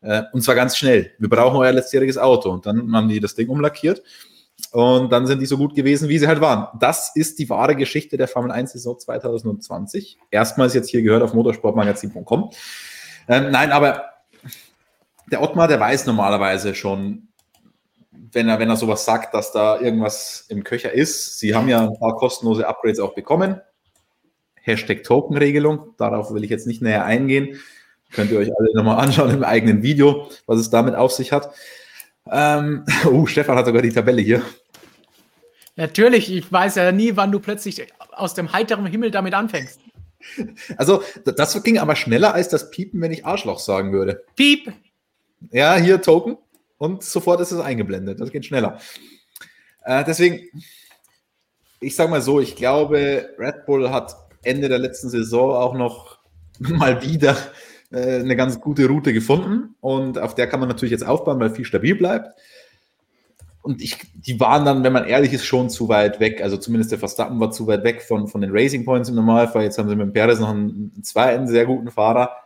Äh, 0.00 0.22
und 0.32 0.42
zwar 0.42 0.56
ganz 0.56 0.76
schnell. 0.76 1.12
Wir 1.20 1.28
brauchen 1.28 1.56
euer 1.56 1.72
letztjähriges 1.72 2.18
Auto. 2.18 2.50
Und 2.50 2.66
dann 2.66 2.92
haben 2.92 3.08
die 3.08 3.20
das 3.20 3.36
Ding 3.36 3.48
umlackiert. 3.48 4.02
Und 4.72 5.12
dann 5.12 5.28
sind 5.28 5.40
die 5.40 5.46
so 5.46 5.58
gut 5.58 5.76
gewesen, 5.76 6.08
wie 6.08 6.18
sie 6.18 6.26
halt 6.26 6.40
waren. 6.40 6.76
Das 6.80 7.12
ist 7.14 7.38
die 7.38 7.48
wahre 7.48 7.76
Geschichte 7.76 8.16
der 8.16 8.26
Formel 8.26 8.50
1 8.50 8.72
Saison 8.72 8.98
2020. 8.98 10.18
Erstmals 10.32 10.74
jetzt 10.74 10.90
hier 10.90 11.02
gehört 11.02 11.22
auf 11.22 11.34
motorsportmagazin.com. 11.34 12.50
Ähm, 13.28 13.50
nein, 13.50 13.72
aber 13.72 14.04
der 15.30 15.42
Ottmar, 15.42 15.68
der 15.68 15.80
weiß 15.80 16.06
normalerweise 16.06 16.74
schon, 16.74 17.28
wenn 18.10 18.48
er, 18.48 18.58
wenn 18.58 18.68
er 18.68 18.76
sowas 18.76 19.04
sagt, 19.04 19.34
dass 19.34 19.52
da 19.52 19.80
irgendwas 19.80 20.46
im 20.48 20.64
Köcher 20.64 20.92
ist. 20.92 21.38
Sie 21.38 21.54
haben 21.54 21.68
ja 21.68 21.82
ein 21.82 21.98
paar 21.98 22.16
kostenlose 22.16 22.66
Upgrades 22.66 23.00
auch 23.00 23.14
bekommen. 23.14 23.60
Hashtag 24.62 25.04
Token-Regelung, 25.04 25.94
darauf 25.98 26.32
will 26.32 26.44
ich 26.44 26.50
jetzt 26.50 26.66
nicht 26.66 26.82
näher 26.82 27.04
eingehen. 27.04 27.60
Könnt 28.12 28.30
ihr 28.30 28.38
euch 28.38 28.50
alle 28.56 28.74
nochmal 28.74 28.98
anschauen 28.98 29.30
im 29.30 29.44
eigenen 29.44 29.82
Video, 29.82 30.28
was 30.46 30.60
es 30.60 30.70
damit 30.70 30.94
auf 30.94 31.12
sich 31.12 31.32
hat. 31.32 31.50
Ähm, 32.30 32.84
oh, 33.06 33.26
Stefan 33.26 33.56
hat 33.56 33.66
sogar 33.66 33.82
die 33.82 33.92
Tabelle 33.92 34.22
hier. 34.22 34.42
Natürlich, 35.76 36.32
ich 36.32 36.50
weiß 36.50 36.76
ja 36.76 36.92
nie, 36.92 37.16
wann 37.16 37.32
du 37.32 37.40
plötzlich 37.40 37.86
aus 38.12 38.34
dem 38.34 38.52
heiteren 38.52 38.86
Himmel 38.86 39.10
damit 39.10 39.34
anfängst. 39.34 39.80
Also, 40.76 41.02
das 41.24 41.62
ging 41.62 41.78
aber 41.78 41.96
schneller 41.96 42.34
als 42.34 42.48
das 42.48 42.70
Piepen, 42.70 43.00
wenn 43.00 43.12
ich 43.12 43.26
Arschloch 43.26 43.58
sagen 43.58 43.92
würde. 43.92 44.24
Piep! 44.36 44.72
Ja, 45.50 45.76
hier 45.76 46.00
Token 46.00 46.38
und 46.78 47.02
sofort 47.02 47.40
ist 47.40 47.52
es 47.52 47.60
eingeblendet. 47.60 48.20
Das 48.20 48.30
geht 48.30 48.46
schneller. 48.46 48.80
Äh, 49.84 50.04
deswegen, 50.04 50.48
ich 51.80 51.94
sage 51.94 52.10
mal 52.10 52.22
so, 52.22 52.40
ich 52.40 52.56
glaube, 52.56 53.30
Red 53.38 53.66
Bull 53.66 53.90
hat 53.90 54.16
Ende 54.42 54.68
der 54.68 54.78
letzten 54.78 55.10
Saison 55.10 55.54
auch 55.54 55.74
noch 55.74 56.18
mal 56.58 57.02
wieder 57.02 57.36
äh, 57.90 58.20
eine 58.20 58.36
ganz 58.36 58.60
gute 58.60 58.86
Route 58.86 59.12
gefunden 59.12 59.74
und 59.80 60.18
auf 60.18 60.34
der 60.34 60.46
kann 60.46 60.60
man 60.60 60.68
natürlich 60.68 60.92
jetzt 60.92 61.06
aufbauen, 61.06 61.40
weil 61.40 61.50
viel 61.50 61.64
stabil 61.64 61.94
bleibt 61.94 62.30
und 63.64 63.80
ich, 63.80 63.96
die 64.14 64.38
waren 64.40 64.66
dann, 64.66 64.84
wenn 64.84 64.92
man 64.92 65.06
ehrlich 65.06 65.32
ist, 65.32 65.46
schon 65.46 65.70
zu 65.70 65.88
weit 65.88 66.20
weg. 66.20 66.42
Also 66.42 66.58
zumindest 66.58 66.92
der 66.92 66.98
Verstappen 66.98 67.40
war 67.40 67.50
zu 67.50 67.66
weit 67.66 67.82
weg 67.82 68.02
von, 68.02 68.28
von 68.28 68.42
den 68.42 68.50
Racing 68.52 68.84
Points 68.84 69.08
im 69.08 69.14
Normalfall. 69.14 69.62
Jetzt 69.62 69.78
haben 69.78 69.88
sie 69.88 69.96
mit 69.96 70.06
dem 70.06 70.12
Perez 70.12 70.38
noch 70.38 70.50
einen, 70.50 71.02
zweiten 71.02 71.46
sehr 71.46 71.64
guten 71.64 71.90
Fahrer. 71.90 72.36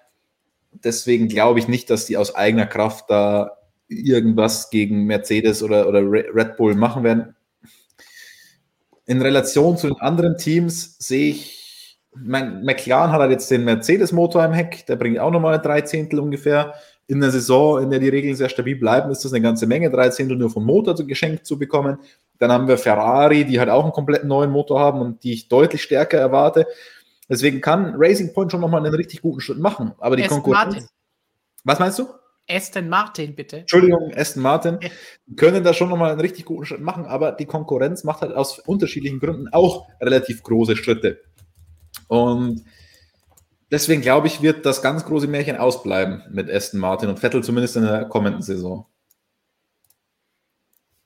Deswegen 0.70 1.26
glaube 1.26 1.58
ich 1.58 1.66
nicht, 1.66 1.90
dass 1.90 2.06
die 2.06 2.16
aus 2.16 2.36
eigener 2.36 2.66
Kraft 2.66 3.10
da 3.10 3.58
irgendwas 3.88 4.70
gegen 4.70 5.06
Mercedes 5.06 5.60
oder, 5.60 5.88
oder 5.88 6.02
Red 6.02 6.56
Bull 6.56 6.76
machen 6.76 7.02
werden. 7.02 7.34
In 9.06 9.20
Relation 9.20 9.76
zu 9.76 9.88
den 9.88 10.00
anderen 10.00 10.36
Teams 10.36 10.98
sehe 11.00 11.30
ich, 11.30 11.98
mein 12.14 12.62
McLaren 12.62 13.10
hat 13.10 13.20
halt 13.20 13.32
jetzt 13.32 13.50
den 13.50 13.64
Mercedes-Motor 13.64 14.44
im 14.44 14.52
Heck, 14.52 14.86
der 14.86 14.94
bringt 14.94 15.18
auch 15.18 15.32
nochmal 15.32 15.60
drei 15.60 15.80
Zehntel 15.80 16.20
ungefähr 16.20 16.74
in 17.08 17.20
der 17.20 17.30
Saison, 17.30 17.82
in 17.82 17.90
der 17.90 17.98
die 17.98 18.10
Regeln 18.10 18.36
sehr 18.36 18.50
stabil 18.50 18.76
bleiben, 18.76 19.10
ist 19.10 19.24
das 19.24 19.32
eine 19.32 19.42
ganze 19.42 19.66
Menge, 19.66 19.90
drei 19.90 20.10
Zehntel 20.10 20.36
nur 20.36 20.50
vom 20.50 20.64
Motor 20.64 20.94
geschenkt 20.94 21.46
zu 21.46 21.58
bekommen. 21.58 21.98
Dann 22.38 22.52
haben 22.52 22.68
wir 22.68 22.76
Ferrari, 22.76 23.44
die 23.46 23.58
halt 23.58 23.70
auch 23.70 23.82
einen 23.82 23.92
komplett 23.92 24.24
neuen 24.24 24.50
Motor 24.50 24.78
haben 24.78 25.00
und 25.00 25.24
die 25.24 25.32
ich 25.32 25.48
deutlich 25.48 25.82
stärker 25.82 26.18
erwarte. 26.18 26.66
Deswegen 27.28 27.62
kann 27.62 27.94
Racing 27.96 28.34
Point 28.34 28.52
schon 28.52 28.60
nochmal 28.60 28.84
einen 28.84 28.94
richtig 28.94 29.22
guten 29.22 29.40
Schritt 29.40 29.58
machen. 29.58 29.92
Aber 29.98 30.16
die 30.16 30.22
Aston 30.22 30.42
Konkurrenz. 30.42 30.74
Martin. 30.74 30.88
Was 31.64 31.78
meinst 31.78 31.98
du? 31.98 32.08
Aston 32.50 32.88
Martin, 32.88 33.34
bitte. 33.34 33.58
Entschuldigung, 33.58 34.12
Aston 34.14 34.42
Martin. 34.42 34.78
können 35.36 35.64
da 35.64 35.72
schon 35.72 35.88
nochmal 35.88 36.12
einen 36.12 36.20
richtig 36.20 36.44
guten 36.44 36.66
Schritt 36.66 36.80
machen, 36.80 37.06
aber 37.06 37.32
die 37.32 37.46
Konkurrenz 37.46 38.04
macht 38.04 38.20
halt 38.20 38.34
aus 38.34 38.58
unterschiedlichen 38.58 39.18
Gründen 39.18 39.48
auch 39.48 39.86
relativ 40.00 40.42
große 40.42 40.76
Schritte. 40.76 41.20
Und 42.08 42.64
deswegen 43.70 44.02
glaube 44.02 44.26
ich, 44.26 44.42
wird 44.42 44.66
das 44.66 44.82
ganz 44.82 45.04
große 45.04 45.26
Märchen 45.26 45.56
ausbleiben 45.56 46.22
mit 46.30 46.50
Aston 46.50 46.80
Martin 46.80 47.08
und 47.08 47.18
Vettel 47.18 47.42
zumindest 47.42 47.76
in 47.76 47.84
der 47.84 48.04
kommenden 48.06 48.42
Saison. 48.42 48.86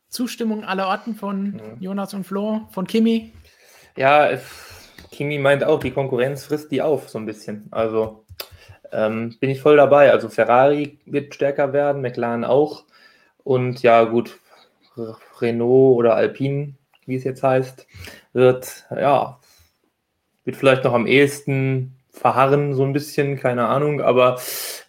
Zustimmung 0.08 0.64
aller 0.64 0.88
Orten 0.88 1.14
von 1.14 1.58
ja. 1.58 1.64
Jonas 1.80 2.12
und 2.12 2.24
Flo, 2.24 2.68
von 2.70 2.86
Kimi? 2.86 3.32
Ja, 3.96 4.30
Kimi 5.10 5.38
meint 5.38 5.64
auch, 5.64 5.80
die 5.80 5.90
Konkurrenz 5.90 6.44
frisst 6.44 6.70
die 6.70 6.82
auf, 6.82 7.08
so 7.08 7.18
ein 7.18 7.26
bisschen. 7.26 7.68
Also 7.70 8.24
ähm, 8.92 9.36
bin 9.40 9.50
ich 9.50 9.60
voll 9.60 9.76
dabei. 9.76 10.12
Also 10.12 10.28
Ferrari 10.28 10.98
wird 11.06 11.34
stärker 11.34 11.72
werden, 11.72 12.02
McLaren 12.02 12.44
auch. 12.44 12.84
Und 13.42 13.82
ja, 13.82 14.04
gut, 14.04 14.38
Renault 15.40 15.96
oder 15.96 16.14
Alpine, 16.14 16.74
wie 17.06 17.16
es 17.16 17.24
jetzt 17.24 17.42
heißt, 17.42 17.86
wird, 18.32 18.84
ja, 18.90 19.40
wird 20.44 20.56
vielleicht 20.56 20.84
noch 20.84 20.92
am 20.92 21.06
ehesten 21.06 21.96
verharren, 22.12 22.74
so 22.74 22.84
ein 22.84 22.92
bisschen, 22.92 23.36
keine 23.36 23.66
Ahnung. 23.66 24.00
Aber 24.00 24.40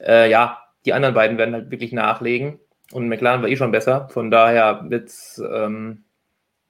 äh, 0.06 0.30
ja, 0.30 0.60
die 0.86 0.94
anderen 0.94 1.16
beiden 1.16 1.38
werden 1.38 1.56
halt 1.56 1.72
wirklich 1.72 1.94
nachlegen. 1.94 2.60
Und 2.92 3.08
McLaren 3.08 3.42
war 3.42 3.50
eh 3.50 3.56
schon 3.56 3.72
besser. 3.72 4.10
Von 4.10 4.30
daher 4.30 4.86
wird's, 4.90 5.42
ähm, 5.52 6.04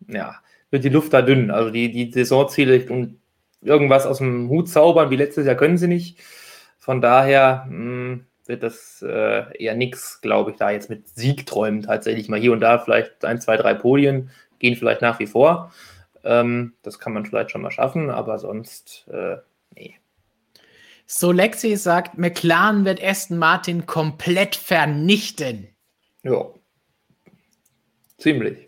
ja, 0.08 0.36
wird 0.72 0.84
die 0.84 0.90
Luft 0.90 1.14
da 1.14 1.22
dünn. 1.22 1.52
Also 1.52 1.70
die, 1.70 1.92
die 1.92 2.12
Saisonziele 2.12 2.86
und 2.90 3.20
irgendwas 3.62 4.06
aus 4.06 4.20
dem 4.20 4.50
Hut 4.50 4.70
zaubern, 4.70 5.10
wie 5.10 5.16
letztes 5.16 5.46
Jahr 5.46 5.56
können 5.56 5.78
sie 5.78 5.88
nicht. 5.88 6.20
Von 6.78 7.02
daher 7.02 7.66
mh, 7.70 7.76
hm, 7.76 8.26
wird 8.46 8.64
das 8.64 9.02
äh, 9.02 9.58
eher 9.58 9.76
nichts, 9.76 10.22
glaube 10.22 10.52
ich, 10.52 10.58
da 10.58 10.70
jetzt 10.70 10.90
mit 10.90 11.08
Siegträumen 11.08 11.82
tatsächlich 11.82 12.30
mal 12.30 12.40
hier 12.40 12.52
und 12.52 12.60
da 12.60 12.80
vielleicht 12.80 13.24
ein, 13.26 13.40
zwei, 13.40 13.58
drei 13.58 13.74
Podien 13.74 14.30
gehen 14.60 14.76
vielleicht 14.76 15.02
nach 15.02 15.20
wie 15.20 15.28
vor. 15.28 15.72
Ähm, 16.24 16.74
das 16.84 17.00
kann 17.00 17.14
man 17.14 17.26
vielleicht 17.26 17.52
schon 17.52 17.62
mal 17.62 17.72
schaffen, 17.72 18.10
aber 18.10 18.40
sonst, 18.40 19.08
äh, 19.10 19.38
nee. 21.04 21.14
So 21.14 21.32
Lexi 21.32 21.76
sagt, 21.76 22.18
McLaren 22.18 22.86
wird 22.86 23.04
Aston 23.04 23.38
Martin 23.38 23.86
komplett 23.86 24.56
vernichten. 24.56 25.68
Ja. 26.24 26.46
Ziemlich. 28.18 28.68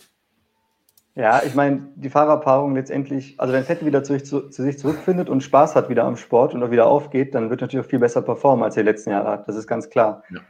Ja, 1.18 1.42
ich 1.44 1.56
meine, 1.56 1.88
die 1.96 2.10
Fahrerpaarung 2.10 2.76
letztendlich, 2.76 3.40
also 3.40 3.54
wenn 3.54 3.64
Vettel 3.64 3.88
wieder 3.88 4.04
zu 4.04 4.14
sich, 4.14 4.26
zu, 4.26 4.50
zu 4.50 4.64
sich, 4.64 4.78
zurückfindet 4.78 5.30
und 5.30 5.42
Spaß 5.42 5.74
hat 5.74 5.88
wieder 5.88 6.04
am 6.04 6.18
Sport 6.18 6.54
und 6.54 6.62
auch 6.62 6.72
wieder 6.72 6.88
aufgeht, 6.88 7.34
dann 7.34 7.50
wird 7.50 7.62
natürlich 7.62 7.86
auch 7.86 7.90
viel 7.90 8.00
besser 8.00 8.22
performen, 8.22 8.66
als 8.66 8.76
er 8.76 8.84
die 8.84 8.90
letzten 8.90 9.12
Jahre 9.12 9.30
hat. 9.30 9.48
Das 9.48 9.56
ist 9.56 9.66
ganz 9.66 9.90
klar. 9.90 10.24
Ja. 10.30 10.42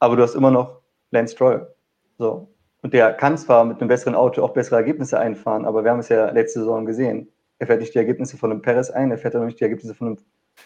Aber 0.00 0.16
du 0.16 0.22
hast 0.22 0.34
immer 0.34 0.50
noch 0.50 0.82
Lance 1.12 1.32
Stroll. 1.32 1.74
So. 2.18 2.52
Und 2.82 2.92
der 2.92 3.14
kann 3.14 3.38
zwar 3.38 3.64
mit 3.64 3.80
einem 3.80 3.88
besseren 3.88 4.14
Auto 4.14 4.42
auch 4.42 4.52
bessere 4.52 4.76
Ergebnisse 4.76 5.18
einfahren, 5.18 5.64
aber 5.64 5.82
wir 5.82 5.90
haben 5.90 6.00
es 6.00 6.10
ja 6.10 6.30
letzte 6.30 6.58
Saison 6.58 6.84
gesehen. 6.84 7.32
Er 7.58 7.68
fährt 7.68 7.80
nicht 7.80 7.94
die 7.94 7.98
Ergebnisse 7.98 8.36
von 8.36 8.50
einem 8.50 8.60
Perez 8.60 8.90
ein, 8.90 9.12
er 9.12 9.18
fährt 9.18 9.34
auch 9.34 9.44
nicht 9.44 9.60
die 9.60 9.64
Ergebnisse 9.64 9.94
von 9.94 10.08
einem 10.08 10.18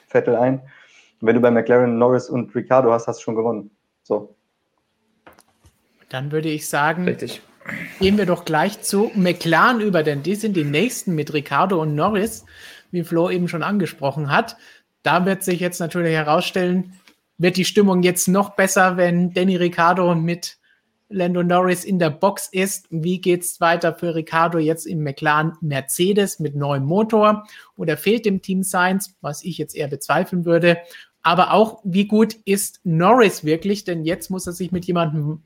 Vettel 0.07 0.37
ein. 0.37 0.61
Und 1.21 1.29
wenn 1.29 1.35
du 1.35 1.41
bei 1.41 1.51
McLaren, 1.51 1.99
Norris 1.99 2.29
und 2.29 2.55
Ricardo 2.55 2.93
hast, 2.93 3.07
hast 3.07 3.21
du 3.21 3.25
schon 3.25 3.37
gewonnen. 3.37 3.71
So. 4.03 4.37
Dann 6.09 6.31
würde 6.31 6.49
ich 6.49 6.69
sagen, 6.69 7.05
Richtig. 7.05 7.43
Gehen 7.99 8.19
wir 8.19 8.27
doch 8.27 8.45
gleich 8.45 8.83
zu 8.83 9.11
McLaren 9.15 9.81
über, 9.81 10.03
denn 10.03 10.23
die 10.23 10.35
sind 10.35 10.57
die 10.57 10.65
nächsten 10.65 11.15
mit 11.15 11.33
Ricardo 11.33 11.81
und 11.83 11.95
Norris, 11.95 12.45
wie 12.91 13.03
Flo 13.03 13.31
eben 13.31 13.49
schon 13.49 13.63
angesprochen 13.63 14.31
hat. 14.31 14.57
Da 15.03 15.25
wird 15.27 15.43
sich 15.43 15.61
jetzt 15.61 15.81
natürlich 15.81 16.15
herausstellen, 16.15 16.95
wird 17.39 17.57
die 17.57 17.65
Stimmung 17.65 18.03
jetzt 18.03 18.29
noch 18.29 18.51
besser, 18.51 18.97
wenn 18.97 19.33
Danny 19.33 19.57
Ricardo 19.57 20.15
mit 20.15 20.59
Lando 21.09 21.43
Norris 21.43 21.85
in 21.85 21.99
der 21.99 22.11
Box 22.11 22.49
ist. 22.51 22.87
Wie 22.91 23.21
geht 23.21 23.43
es 23.43 23.61
weiter 23.61 23.95
für 23.95 24.15
Ricardo 24.15 24.59
jetzt 24.59 24.87
im 24.87 25.03
McLaren 25.03 25.57
Mercedes 25.61 26.39
mit 26.41 26.57
neuem 26.57 26.85
Motor? 26.85 27.47
Oder 27.77 27.97
fehlt 27.97 28.27
dem 28.27 28.43
Team 28.43 28.63
Science, 28.63 29.17
was 29.21 29.45
ich 29.45 29.59
jetzt 29.59 29.77
eher 29.77 29.89
bezweifeln 29.89 30.45
würde? 30.45 30.79
Aber 31.23 31.53
auch, 31.53 31.81
wie 31.85 32.07
gut 32.07 32.37
ist 32.45 32.81
Norris 32.85 33.45
wirklich? 33.45 33.85
Denn 33.85 34.05
jetzt 34.05 34.31
muss 34.31 34.47
er 34.47 34.53
sich 34.53 34.73
mit 34.73 34.85
jemandem 34.85 35.43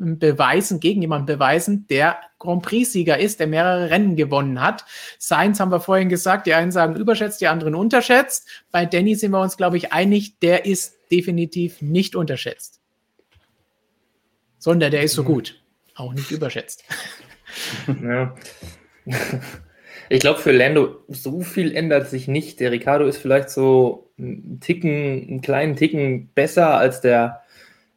beweisen, 0.00 0.80
gegen 0.80 1.02
jemanden 1.02 1.26
beweisen, 1.26 1.86
der 1.88 2.16
Grand 2.38 2.62
Prix-Sieger 2.62 3.18
ist, 3.18 3.38
der 3.38 3.46
mehrere 3.46 3.90
Rennen 3.90 4.16
gewonnen 4.16 4.60
hat. 4.60 4.84
Sainz 5.18 5.60
haben 5.60 5.70
wir 5.70 5.80
vorhin 5.80 6.08
gesagt, 6.08 6.46
die 6.46 6.54
einen 6.54 6.72
sagen 6.72 6.96
überschätzt, 6.96 7.40
die 7.40 7.48
anderen 7.48 7.74
unterschätzt. 7.74 8.48
Bei 8.70 8.86
Danny 8.86 9.14
sind 9.14 9.32
wir 9.32 9.40
uns, 9.40 9.58
glaube 9.58 9.76
ich, 9.76 9.92
einig, 9.92 10.38
der 10.40 10.64
ist 10.64 10.96
definitiv 11.12 11.82
nicht 11.82 12.16
unterschätzt. 12.16 12.79
Sondern 14.60 14.92
der 14.92 15.02
ist 15.02 15.14
so 15.14 15.22
mhm. 15.22 15.26
gut. 15.26 15.60
Auch 15.96 16.14
nicht 16.14 16.30
überschätzt. 16.30 16.84
Ja. 18.00 18.32
Ich 20.08 20.20
glaube, 20.20 20.38
für 20.38 20.52
Lando 20.52 21.04
so 21.08 21.40
viel 21.40 21.74
ändert 21.74 22.08
sich 22.08 22.28
nicht. 22.28 22.60
Der 22.60 22.70
Ricardo 22.70 23.06
ist 23.06 23.16
vielleicht 23.16 23.50
so 23.50 24.12
einen 24.16 24.60
Ticken, 24.60 25.26
einen 25.28 25.40
kleinen 25.40 25.74
Ticken 25.74 26.30
besser 26.32 26.78
als 26.78 27.00
der 27.00 27.40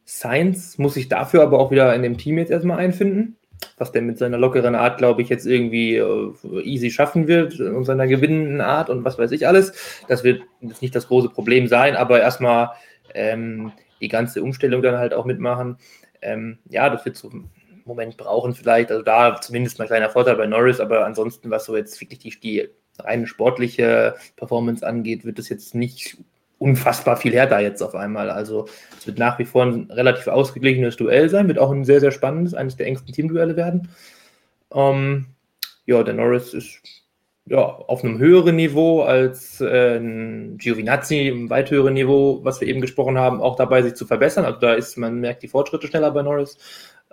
Sainz 0.04 0.78
muss 0.78 0.94
sich 0.94 1.08
dafür 1.08 1.42
aber 1.42 1.58
auch 1.58 1.70
wieder 1.70 1.94
in 1.94 2.02
dem 2.02 2.18
Team 2.18 2.38
jetzt 2.38 2.50
erstmal 2.50 2.78
einfinden, 2.78 3.36
was 3.78 3.92
der 3.92 4.02
mit 4.02 4.18
seiner 4.18 4.36
lockeren 4.36 4.74
Art, 4.74 4.98
glaube 4.98 5.22
ich, 5.22 5.28
jetzt 5.28 5.46
irgendwie 5.46 5.96
äh, 5.96 6.32
easy 6.62 6.90
schaffen 6.90 7.26
wird 7.26 7.58
und 7.58 7.84
seiner 7.84 8.06
gewinnenden 8.06 8.60
Art 8.60 8.90
und 8.90 9.04
was 9.04 9.18
weiß 9.18 9.32
ich 9.32 9.46
alles. 9.46 9.72
Das 10.08 10.22
wird 10.22 10.42
nicht 10.60 10.94
das 10.94 11.08
große 11.08 11.30
Problem 11.30 11.68
sein, 11.68 11.96
aber 11.96 12.20
erstmal 12.20 12.70
ähm, 13.14 13.72
die 14.00 14.08
ganze 14.08 14.42
Umstellung 14.42 14.82
dann 14.82 14.98
halt 14.98 15.14
auch 15.14 15.24
mitmachen. 15.24 15.78
Ähm, 16.24 16.58
ja, 16.68 16.90
das 16.90 17.04
wird 17.04 17.16
so 17.16 17.30
einen 17.30 17.50
Moment 17.84 18.16
brauchen 18.16 18.54
vielleicht. 18.54 18.90
Also 18.90 19.02
da 19.02 19.40
zumindest 19.40 19.78
mal 19.78 19.84
ein 19.84 19.88
kleiner 19.88 20.10
Vorteil 20.10 20.36
bei 20.36 20.46
Norris, 20.46 20.80
aber 20.80 21.04
ansonsten, 21.04 21.50
was 21.50 21.66
so 21.66 21.76
jetzt 21.76 22.00
wirklich 22.00 22.18
die, 22.18 22.40
die 22.40 22.68
reine 22.98 23.26
sportliche 23.26 24.14
Performance 24.36 24.86
angeht, 24.86 25.24
wird 25.24 25.38
es 25.38 25.48
jetzt 25.48 25.74
nicht 25.74 26.16
unfassbar 26.58 27.16
viel 27.16 27.34
härter 27.34 27.60
jetzt 27.60 27.82
auf 27.82 27.94
einmal. 27.94 28.30
Also 28.30 28.66
es 28.98 29.06
wird 29.06 29.18
nach 29.18 29.38
wie 29.38 29.44
vor 29.44 29.64
ein 29.64 29.90
relativ 29.90 30.28
ausgeglichenes 30.28 30.96
Duell 30.96 31.28
sein, 31.28 31.48
wird 31.48 31.58
auch 31.58 31.70
ein 31.70 31.84
sehr, 31.84 32.00
sehr 32.00 32.12
spannendes, 32.12 32.54
eines 32.54 32.76
der 32.76 32.86
engsten 32.86 33.12
Teamduelle 33.12 33.56
werden. 33.56 33.88
Ähm, 34.72 35.26
ja, 35.84 36.02
der 36.02 36.14
Norris 36.14 36.54
ist 36.54 36.80
ja, 37.46 37.60
auf 37.60 38.02
einem 38.02 38.18
höheren 38.18 38.56
Niveau 38.56 39.02
als 39.02 39.60
äh, 39.60 40.00
Giovinazzi, 40.56 41.28
im 41.28 41.50
weit 41.50 41.70
höheren 41.70 41.94
Niveau, 41.94 42.40
was 42.42 42.60
wir 42.60 42.68
eben 42.68 42.80
gesprochen 42.80 43.18
haben, 43.18 43.40
auch 43.40 43.56
dabei, 43.56 43.82
sich 43.82 43.94
zu 43.94 44.06
verbessern. 44.06 44.44
Also 44.44 44.60
da 44.60 44.74
ist, 44.74 44.96
man 44.96 45.20
merkt 45.20 45.42
die 45.42 45.48
Fortschritte 45.48 45.86
schneller 45.86 46.10
bei 46.10 46.22
Norris. 46.22 46.56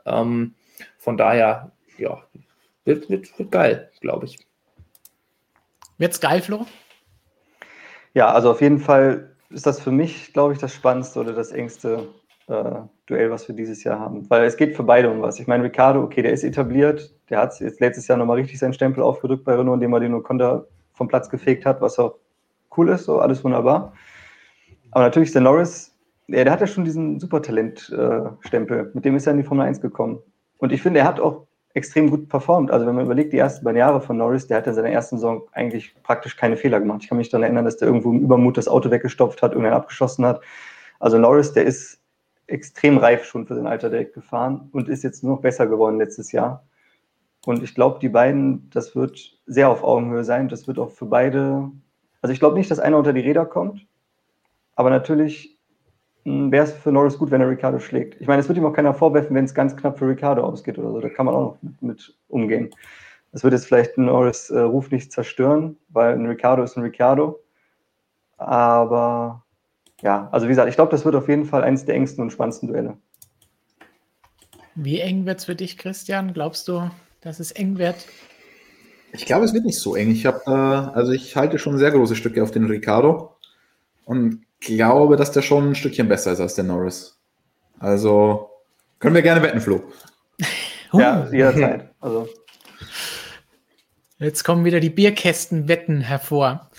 Ähm, 0.05 0.55
von 0.97 1.17
daher, 1.17 1.71
ja, 1.97 2.23
wird, 2.85 3.09
wird, 3.09 3.37
wird 3.37 3.51
geil, 3.51 3.91
glaube 3.99 4.25
ich. 4.25 4.39
Wird's 5.97 6.21
geil, 6.21 6.41
Flo? 6.41 6.65
Ja, 8.13 8.31
also 8.31 8.51
auf 8.51 8.61
jeden 8.61 8.79
Fall 8.79 9.35
ist 9.49 9.65
das 9.65 9.81
für 9.81 9.91
mich, 9.91 10.33
glaube 10.33 10.53
ich, 10.53 10.59
das 10.59 10.73
Spannendste 10.73 11.19
oder 11.19 11.33
das 11.33 11.51
engste 11.51 12.07
äh, 12.47 12.81
Duell, 13.11 13.29
was 13.29 13.47
wir 13.47 13.55
dieses 13.55 13.83
Jahr 13.83 13.99
haben. 13.99 14.29
Weil 14.29 14.45
es 14.45 14.57
geht 14.57 14.75
für 14.75 14.83
beide 14.83 15.09
um 15.09 15.21
was. 15.21 15.39
Ich 15.39 15.47
meine, 15.47 15.63
Ricardo, 15.63 16.01
okay, 16.01 16.21
der 16.21 16.31
ist 16.31 16.43
etabliert, 16.43 17.13
der 17.29 17.39
hat 17.39 17.59
jetzt 17.59 17.79
letztes 17.79 18.07
Jahr 18.07 18.17
nochmal 18.17 18.37
richtig 18.37 18.57
seinen 18.59 18.73
Stempel 18.73 19.03
aufgedrückt 19.03 19.43
bei 19.43 19.55
Renault, 19.55 19.75
indem 19.75 19.93
er 19.93 19.99
den 19.99 20.13
Oconda 20.13 20.65
vom 20.93 21.07
Platz 21.07 21.29
gefegt 21.29 21.65
hat, 21.65 21.81
was 21.81 21.99
auch 21.99 22.15
cool 22.77 22.89
ist, 22.89 23.05
so 23.05 23.19
alles 23.19 23.43
wunderbar. 23.43 23.93
Aber 24.91 25.03
natürlich 25.03 25.29
ist 25.29 25.35
der 25.35 25.41
Norris, 25.41 25.97
ja, 26.27 26.43
der 26.43 26.53
hat 26.53 26.61
ja 26.61 26.67
schon 26.67 26.85
diesen 26.85 27.19
Supertalent-Stempel, 27.19 28.79
äh, 28.79 28.85
mit 28.93 29.05
dem 29.05 29.15
ist 29.15 29.27
er 29.27 29.31
in 29.31 29.39
die 29.39 29.43
Formel 29.43 29.65
1 29.65 29.81
gekommen. 29.81 30.19
Und 30.57 30.71
ich 30.71 30.81
finde, 30.81 31.01
er 31.01 31.05
hat 31.05 31.19
auch 31.19 31.47
extrem 31.73 32.09
gut 32.09 32.29
performt. 32.29 32.71
Also 32.71 32.85
wenn 32.85 32.95
man 32.95 33.05
überlegt, 33.05 33.33
die 33.33 33.37
ersten 33.37 33.63
beiden 33.63 33.79
Jahre 33.79 34.01
von 34.01 34.17
Norris, 34.17 34.47
der 34.47 34.57
hat 34.57 34.67
in 34.67 34.73
seiner 34.73 34.89
ersten 34.89 35.17
Saison 35.17 35.43
eigentlich 35.53 35.95
praktisch 36.03 36.35
keine 36.35 36.57
Fehler 36.57 36.79
gemacht. 36.79 36.99
Ich 37.03 37.09
kann 37.09 37.17
mich 37.17 37.29
daran 37.29 37.43
erinnern, 37.43 37.65
dass 37.65 37.77
der 37.77 37.87
irgendwo 37.87 38.11
im 38.11 38.19
Übermut 38.19 38.57
das 38.57 38.67
Auto 38.67 38.91
weggestopft 38.91 39.41
hat, 39.41 39.53
irgendwann 39.53 39.73
abgeschossen 39.73 40.25
hat. 40.25 40.41
Also 40.99 41.17
Norris, 41.17 41.53
der 41.53 41.65
ist 41.65 42.00
extrem 42.51 42.97
reif 42.97 43.25
schon 43.25 43.47
für 43.47 43.55
sein 43.55 43.67
Alter 43.67 43.89
direkt 43.89 44.13
gefahren 44.13 44.69
und 44.71 44.89
ist 44.89 45.03
jetzt 45.03 45.23
nur 45.23 45.35
noch 45.35 45.41
besser 45.41 45.67
geworden 45.67 45.97
letztes 45.97 46.31
Jahr. 46.31 46.65
Und 47.45 47.63
ich 47.63 47.73
glaube, 47.73 47.99
die 47.99 48.09
beiden, 48.09 48.69
das 48.69 48.95
wird 48.95 49.37
sehr 49.47 49.69
auf 49.69 49.83
Augenhöhe 49.83 50.23
sein. 50.23 50.47
Das 50.47 50.67
wird 50.67 50.77
auch 50.77 50.91
für 50.91 51.05
beide, 51.05 51.71
also 52.21 52.33
ich 52.33 52.39
glaube 52.39 52.57
nicht, 52.57 52.69
dass 52.69 52.79
einer 52.79 52.97
unter 52.97 53.13
die 53.13 53.21
Räder 53.21 53.45
kommt, 53.45 53.87
aber 54.75 54.89
natürlich 54.89 55.57
hm, 56.23 56.51
wäre 56.51 56.65
es 56.65 56.73
für 56.73 56.91
Norris 56.91 57.17
gut, 57.17 57.31
wenn 57.31 57.41
er 57.41 57.49
Ricardo 57.49 57.79
schlägt. 57.79 58.21
Ich 58.21 58.27
meine, 58.27 58.41
es 58.41 58.47
wird 58.47 58.57
ihm 58.57 58.65
auch 58.65 58.73
keiner 58.73 58.93
vorwerfen, 58.93 59.35
wenn 59.35 59.45
es 59.45 59.55
ganz 59.55 59.75
knapp 59.75 59.97
für 59.97 60.07
Ricardo 60.07 60.43
ausgeht 60.43 60.77
oder 60.77 60.91
so. 60.91 60.99
Da 60.99 61.09
kann 61.09 61.25
man 61.25 61.35
auch 61.35 61.41
noch 61.41 61.57
mit, 61.61 61.81
mit 61.81 62.15
umgehen. 62.27 62.69
Das 63.31 63.43
wird 63.43 63.53
jetzt 63.53 63.65
vielleicht 63.65 63.97
Norris 63.97 64.49
äh, 64.49 64.59
Ruf 64.59 64.91
nicht 64.91 65.11
zerstören, 65.11 65.77
weil 65.89 66.13
ein 66.13 66.25
Ricardo 66.25 66.63
ist 66.63 66.77
ein 66.77 66.83
Ricardo. 66.83 67.39
Aber 68.37 69.40
ja, 70.01 70.29
also 70.31 70.47
wie 70.47 70.51
gesagt, 70.51 70.69
ich 70.69 70.75
glaube, 70.75 70.91
das 70.91 71.05
wird 71.05 71.15
auf 71.15 71.29
jeden 71.29 71.45
Fall 71.45 71.63
eines 71.63 71.85
der 71.85 71.95
engsten 71.95 72.23
und 72.23 72.31
spannendsten 72.31 72.69
Duelle. 72.69 72.97
Wie 74.75 74.99
eng 74.99 75.25
wird 75.25 75.39
es 75.39 75.45
für 75.45 75.55
dich, 75.55 75.77
Christian? 75.77 76.33
Glaubst 76.33 76.67
du, 76.67 76.89
dass 77.21 77.39
es 77.39 77.51
eng 77.51 77.77
wird? 77.77 78.07
Ich 79.13 79.25
glaube, 79.25 79.45
es 79.45 79.53
wird 79.53 79.65
nicht 79.65 79.79
so 79.79 79.95
eng. 79.95 80.09
Ich 80.09 80.25
habe 80.25 80.41
äh, 80.47 80.97
also 80.97 81.11
ich 81.11 81.35
halte 81.35 81.59
schon 81.59 81.77
sehr 81.77 81.91
große 81.91 82.15
Stücke 82.15 82.41
auf 82.41 82.51
den 82.51 82.65
Ricardo 82.65 83.35
und 84.05 84.43
glaube, 84.61 85.17
dass 85.17 85.31
der 85.31 85.41
schon 85.41 85.71
ein 85.71 85.75
Stückchen 85.75 86.07
besser 86.07 86.31
ist 86.31 86.39
als 86.39 86.55
der 86.55 86.63
Norris. 86.63 87.19
Also 87.79 88.49
können 88.99 89.15
wir 89.15 89.21
gerne 89.21 89.41
wetten, 89.41 89.59
Flo. 89.59 89.83
ja, 90.93 91.27
jederzeit. 91.31 91.89
Also. 91.99 92.29
Jetzt 94.19 94.43
kommen 94.43 94.63
wieder 94.65 94.79
die 94.79 94.89
Bierkästenwetten 94.89 96.01
hervor. 96.01 96.69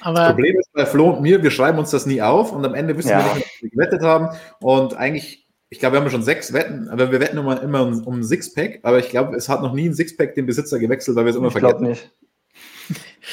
Aber 0.00 0.18
das 0.18 0.28
Problem 0.30 0.58
ist 0.58 0.72
bei 0.72 0.86
Flo 0.86 1.10
und 1.10 1.22
mir, 1.22 1.42
wir 1.42 1.50
schreiben 1.50 1.78
uns 1.78 1.90
das 1.90 2.06
nie 2.06 2.20
auf 2.20 2.52
und 2.52 2.64
am 2.64 2.74
Ende 2.74 2.96
wissen 2.96 3.10
ja. 3.10 3.24
wir 3.24 3.34
nicht, 3.34 3.46
was 3.46 3.62
wir 3.62 3.70
gewettet 3.70 4.02
haben. 4.02 4.36
Und 4.60 4.96
eigentlich, 4.96 5.46
ich 5.70 5.78
glaube, 5.78 5.96
wir 5.96 6.00
haben 6.00 6.10
schon 6.10 6.22
sechs 6.22 6.52
Wetten, 6.52 6.88
aber 6.88 7.12
wir 7.12 7.20
wetten 7.20 7.38
immer, 7.38 7.62
immer 7.62 7.82
um, 7.82 8.02
um 8.04 8.22
Sixpack, 8.22 8.80
aber 8.82 8.98
ich 8.98 9.08
glaube, 9.10 9.36
es 9.36 9.48
hat 9.48 9.62
noch 9.62 9.72
nie 9.72 9.88
ein 9.88 9.94
Sixpack 9.94 10.34
den 10.34 10.46
Besitzer 10.46 10.78
gewechselt, 10.78 11.16
weil 11.16 11.24
wir 11.24 11.30
es 11.30 11.36
immer 11.36 11.48
ich 11.48 11.52
vergessen. 11.52 11.84
Ich 11.84 11.88
nicht. 11.88 12.12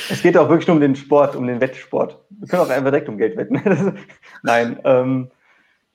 Es 0.09 0.21
geht 0.21 0.37
auch 0.37 0.49
wirklich 0.49 0.67
nur 0.67 0.75
um 0.75 0.81
den 0.81 0.95
Sport, 0.95 1.35
um 1.35 1.47
den 1.47 1.61
Wettsport. 1.61 2.19
Wir 2.29 2.47
können 2.47 2.61
auch 2.61 2.69
einfach 2.69 2.91
direkt 2.91 3.09
um 3.09 3.17
Geld 3.17 3.37
wetten. 3.37 3.61
Nein, 4.43 4.79
ähm, 4.83 5.31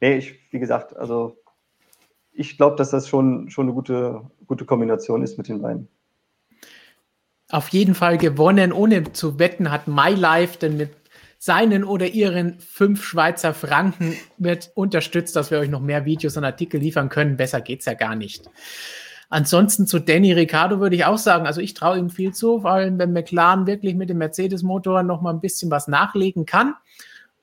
nee, 0.00 0.16
ich, 0.16 0.40
wie 0.50 0.58
gesagt, 0.58 0.96
also 0.96 1.36
ich 2.32 2.56
glaube, 2.56 2.76
dass 2.76 2.90
das 2.90 3.08
schon, 3.08 3.50
schon 3.50 3.66
eine 3.66 3.74
gute, 3.74 4.22
gute 4.46 4.64
Kombination 4.64 5.22
ist 5.22 5.36
mit 5.36 5.48
den 5.48 5.60
beiden. 5.60 5.88
Auf 7.50 7.68
jeden 7.68 7.94
Fall 7.94 8.16
gewonnen, 8.16 8.72
ohne 8.72 9.12
zu 9.12 9.38
wetten, 9.38 9.70
hat 9.70 9.88
My 9.88 10.10
Life 10.14 10.58
denn 10.58 10.76
mit 10.76 10.90
seinen 11.38 11.84
oder 11.84 12.06
ihren 12.06 12.60
fünf 12.60 13.02
Schweizer 13.02 13.54
Franken 13.54 14.14
wird 14.36 14.70
unterstützt, 14.74 15.34
dass 15.34 15.50
wir 15.50 15.58
euch 15.58 15.70
noch 15.70 15.80
mehr 15.80 16.04
Videos 16.04 16.36
und 16.36 16.44
Artikel 16.44 16.80
liefern 16.80 17.08
können. 17.08 17.36
Besser 17.36 17.60
geht's 17.60 17.86
ja 17.86 17.94
gar 17.94 18.14
nicht. 18.14 18.48
Ansonsten 19.30 19.86
zu 19.86 20.00
Danny 20.00 20.32
Ricciardo 20.32 20.80
würde 20.80 20.96
ich 20.96 21.04
auch 21.04 21.16
sagen, 21.16 21.46
also 21.46 21.60
ich 21.60 21.74
traue 21.74 21.98
ihm 21.98 22.10
viel 22.10 22.34
zu, 22.34 22.60
vor 22.60 22.72
allem 22.72 22.98
wenn 22.98 23.12
McLaren 23.12 23.66
wirklich 23.66 23.94
mit 23.94 24.10
dem 24.10 24.18
Mercedes-Motor 24.18 25.02
noch 25.02 25.22
mal 25.22 25.32
ein 25.32 25.40
bisschen 25.40 25.70
was 25.70 25.88
nachlegen 25.88 26.46
kann. 26.46 26.74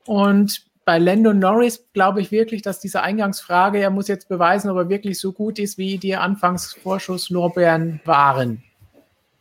Und 0.06 0.66
bei 0.86 1.00
Lando 1.00 1.34
Norris 1.34 1.86
glaube 1.94 2.22
ich 2.22 2.32
wirklich, 2.32 2.62
dass 2.62 2.80
diese 2.80 3.02
Eingangsfrage, 3.02 3.80
er 3.80 3.90
muss 3.90 4.08
jetzt 4.08 4.30
beweisen, 4.30 4.70
ob 4.70 4.78
er 4.78 4.90
wirklich 4.90 5.20
so 5.20 5.34
gut 5.34 5.60
ist, 5.60 5.78
wie 5.78 5.98
die 5.98 6.16
Anfangsvorschusslorbeeren 6.16 8.02
waren. 8.06 8.64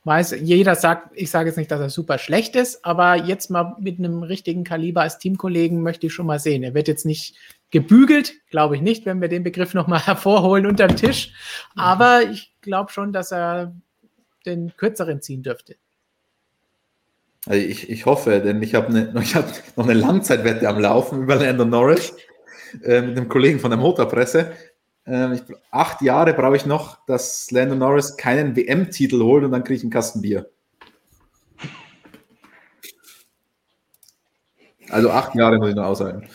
Weiß, 0.06 0.36
jeder 0.40 0.76
sagt, 0.76 1.10
ich 1.14 1.30
sage 1.30 1.48
jetzt 1.48 1.56
nicht, 1.56 1.68
dass 1.68 1.80
er 1.80 1.90
super 1.90 2.18
schlecht 2.18 2.54
ist, 2.54 2.84
aber 2.84 3.16
jetzt 3.16 3.50
mal 3.50 3.74
mit 3.80 3.98
einem 3.98 4.22
richtigen 4.22 4.62
Kaliber 4.62 5.00
als 5.00 5.18
Teamkollegen 5.18 5.82
möchte 5.82 6.06
ich 6.06 6.12
schon 6.12 6.26
mal 6.26 6.38
sehen. 6.38 6.62
Er 6.62 6.74
wird 6.74 6.86
jetzt 6.86 7.04
nicht 7.04 7.34
gebügelt, 7.72 8.34
glaube 8.48 8.76
ich 8.76 8.82
nicht, 8.82 9.04
wenn 9.04 9.20
wir 9.20 9.26
den 9.26 9.42
Begriff 9.42 9.74
nochmal 9.74 9.98
hervorholen 10.06 10.66
unter 10.66 10.86
dem 10.86 10.96
Tisch. 10.96 11.32
Aber 11.74 12.22
ich 12.22 12.54
glaube 12.60 12.92
schon, 12.92 13.12
dass 13.12 13.32
er 13.32 13.74
den 14.46 14.72
kürzeren 14.76 15.22
ziehen 15.22 15.42
dürfte. 15.42 15.74
Also 17.44 17.66
ich, 17.66 17.90
ich 17.90 18.06
hoffe, 18.06 18.40
denn 18.40 18.62
ich 18.62 18.76
habe 18.76 18.92
ne, 18.92 19.12
hab 19.34 19.76
noch 19.76 19.88
eine 19.88 19.98
Langzeitwette 19.98 20.68
am 20.68 20.78
Laufen 20.78 21.24
über 21.24 21.34
Landon 21.34 21.70
Norris 21.70 22.16
äh, 22.84 23.00
mit 23.02 23.16
einem 23.16 23.28
Kollegen 23.28 23.58
von 23.58 23.72
der 23.72 23.80
Motorpresse. 23.80 24.52
Ähm, 25.06 25.32
ich, 25.34 25.42
acht 25.70 26.02
Jahre 26.02 26.34
brauche 26.34 26.56
ich 26.56 26.66
noch, 26.66 27.04
dass 27.06 27.50
Landon 27.50 27.78
Norris 27.78 28.16
keinen 28.16 28.56
WM-Titel 28.56 29.22
holt 29.22 29.44
und 29.44 29.52
dann 29.52 29.62
kriege 29.62 29.76
ich 29.76 29.82
einen 29.82 29.92
Kasten 29.92 30.20
Bier. 30.20 30.50
Also 34.90 35.10
acht 35.10 35.34
Jahre 35.34 35.58
muss 35.58 35.70
ich 35.70 35.74
noch 35.74 35.84
aushalten. 35.84 36.28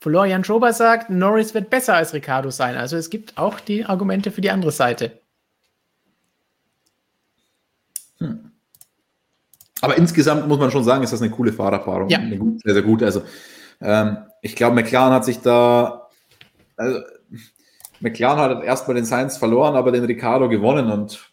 Florian 0.00 0.44
Schober 0.44 0.72
sagt, 0.72 1.10
Norris 1.10 1.52
wird 1.52 1.68
besser 1.68 1.94
als 1.94 2.14
Ricardo 2.14 2.50
sein. 2.50 2.76
Also 2.76 2.96
es 2.96 3.10
gibt 3.10 3.36
auch 3.36 3.60
die 3.60 3.84
Argumente 3.84 4.30
für 4.30 4.40
die 4.40 4.50
andere 4.50 4.72
Seite. 4.72 5.20
Hm. 8.18 8.50
Aber 9.82 9.96
insgesamt 9.98 10.48
muss 10.48 10.58
man 10.58 10.70
schon 10.70 10.84
sagen, 10.84 11.02
ist 11.02 11.12
das 11.12 11.22
eine 11.22 11.30
coole 11.30 11.52
Fahrerpaarung. 11.52 12.08
Ja. 12.08 12.18
Eine 12.18 12.38
sehr, 12.64 12.74
sehr 12.74 12.82
gut. 12.82 13.02
Also 13.02 13.22
ähm, 13.80 14.18
ich 14.42 14.56
glaube, 14.56 14.74
McLaren 14.74 15.12
hat 15.12 15.24
sich 15.24 15.40
da, 15.40 15.99
also 16.80 17.00
McLaren 18.00 18.38
hat 18.38 18.64
erstmal 18.64 18.94
den 18.94 19.04
Science 19.04 19.36
verloren, 19.36 19.76
aber 19.76 19.92
den 19.92 20.04
Ricardo 20.04 20.48
gewonnen 20.48 20.90
und 20.90 21.30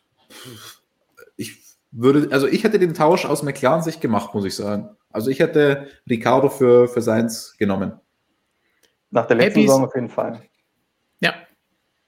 ich 1.38 1.58
würde, 1.92 2.28
also 2.32 2.48
ich 2.48 2.64
hätte 2.64 2.80
den 2.80 2.94
Tausch 2.94 3.26
aus 3.26 3.44
McLaren 3.44 3.82
Sicht 3.82 4.02
gemacht, 4.02 4.34
muss 4.34 4.46
ich 4.46 4.56
sagen. 4.56 4.90
Also 5.10 5.32
ich 5.32 5.40
hätte 5.40 5.88
Ricardo 6.10 6.50
für, 6.50 6.88
für 6.90 7.02
Science 7.02 7.56
genommen. 7.58 7.94
Nach 9.10 9.26
der 9.26 9.38
letzten. 9.38 9.62
Saison 9.62 9.86
auf 9.86 9.96
jeden 9.96 10.10
Fall. 10.10 10.42
Ja. 11.22 11.34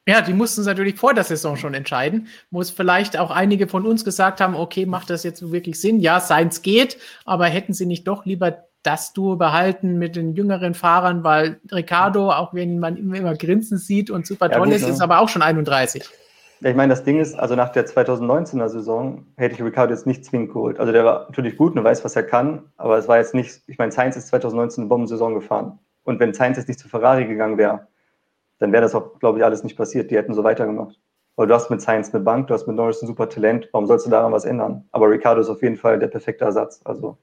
Ja, 0.05 0.21
die 0.21 0.33
mussten 0.33 0.61
es 0.61 0.67
natürlich 0.67 0.95
vor 0.95 1.13
der 1.13 1.23
Saison 1.23 1.55
schon 1.55 1.73
entscheiden, 1.73 2.27
wo 2.51 2.59
es 2.59 2.71
vielleicht 2.71 3.15
auch 3.15 3.31
einige 3.31 3.67
von 3.67 3.85
uns 3.85 4.03
gesagt 4.03 4.41
haben, 4.41 4.55
okay, 4.55 4.85
macht 4.85 5.09
das 5.09 5.23
jetzt 5.23 5.51
wirklich 5.51 5.79
Sinn? 5.79 6.01
Ja, 6.01 6.19
Seins 6.19 6.61
geht, 6.61 6.97
aber 7.23 7.45
hätten 7.45 7.73
sie 7.73 7.85
nicht 7.85 8.05
doch 8.07 8.25
lieber 8.25 8.68
das 8.83 9.13
Duo 9.13 9.35
behalten 9.35 9.97
mit 9.97 10.15
den 10.15 10.33
jüngeren 10.33 10.73
Fahrern, 10.73 11.23
weil 11.23 11.59
Ricardo, 11.71 12.31
auch 12.31 12.53
wenn 12.53 12.79
man 12.79 12.97
immer, 12.97 13.17
immer 13.17 13.35
grinsen 13.35 13.77
sieht 13.77 14.09
und 14.09 14.25
super 14.25 14.49
Ja, 14.49 14.57
toll 14.57 14.67
gut, 14.67 14.75
ist, 14.75 14.83
ne? 14.83 14.89
ist 14.89 15.01
aber 15.01 15.19
auch 15.19 15.29
schon 15.29 15.41
31. 15.41 16.09
Ja, 16.61 16.69
ich 16.69 16.75
meine, 16.75 16.91
das 16.91 17.03
Ding 17.03 17.19
ist, 17.19 17.35
also 17.35 17.55
nach 17.55 17.69
der 17.69 17.87
2019er 17.87 18.67
Saison 18.67 19.25
hätte 19.37 19.55
ich 19.55 19.63
Ricardo 19.63 19.93
jetzt 19.93 20.05
nicht 20.05 20.25
zwingend 20.25 20.49
geholt. 20.53 20.79
Also 20.79 20.91
der 20.91 21.05
war 21.05 21.25
natürlich 21.27 21.57
gut 21.57 21.75
und 21.75 21.83
weiß, 21.83 22.03
was 22.03 22.15
er 22.15 22.23
kann, 22.23 22.63
aber 22.77 22.97
es 22.97 23.07
war 23.07 23.17
jetzt 23.17 23.33
nicht, 23.33 23.61
ich 23.67 23.77
meine, 23.77 23.91
Sainz 23.91 24.17
ist 24.17 24.27
2019 24.27 24.83
eine 24.83 24.89
Bombensaison 24.89 25.33
gefahren. 25.35 25.79
Und 26.03 26.19
wenn 26.19 26.33
Sainz 26.33 26.57
jetzt 26.57 26.67
nicht 26.67 26.79
zu 26.79 26.89
Ferrari 26.89 27.25
gegangen 27.25 27.57
wäre, 27.57 27.87
dann 28.59 28.71
wäre 28.73 28.81
das 28.81 28.95
auch, 28.95 29.19
glaube 29.19 29.39
ich, 29.39 29.45
alles 29.45 29.63
nicht 29.63 29.77
passiert. 29.77 30.11
Die 30.11 30.17
hätten 30.17 30.33
so 30.33 30.43
weitergemacht. 30.43 30.99
Weil 31.37 31.47
du 31.47 31.53
hast 31.53 31.69
mit 31.69 31.81
Sainz 31.81 32.13
eine 32.13 32.21
Bank, 32.21 32.47
du 32.47 32.53
hast 32.53 32.67
mit 32.67 32.75
Norris 32.75 33.01
ein 33.01 33.07
super 33.07 33.29
Talent, 33.29 33.69
warum 33.71 33.87
sollst 33.87 34.05
du 34.05 34.09
daran 34.09 34.33
was 34.33 34.43
ändern? 34.43 34.83
Aber 34.91 35.09
Ricardo 35.09 35.39
ist 35.39 35.49
auf 35.49 35.61
jeden 35.61 35.77
Fall 35.77 35.97
der 35.97 36.07
perfekte 36.07 36.43
Ersatz. 36.43 36.81
Also 36.83 37.17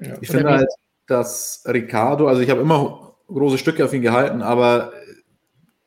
Ich 0.00 0.08
Oder 0.08 0.26
finde 0.26 0.50
halt, 0.50 0.68
dass 1.06 1.64
Ricardo, 1.66 2.28
also 2.28 2.42
ich 2.42 2.50
habe 2.50 2.60
immer 2.60 3.14
große 3.28 3.58
Stücke 3.58 3.84
auf 3.84 3.92
ihn 3.92 4.02
gehalten, 4.02 4.42
aber 4.42 4.92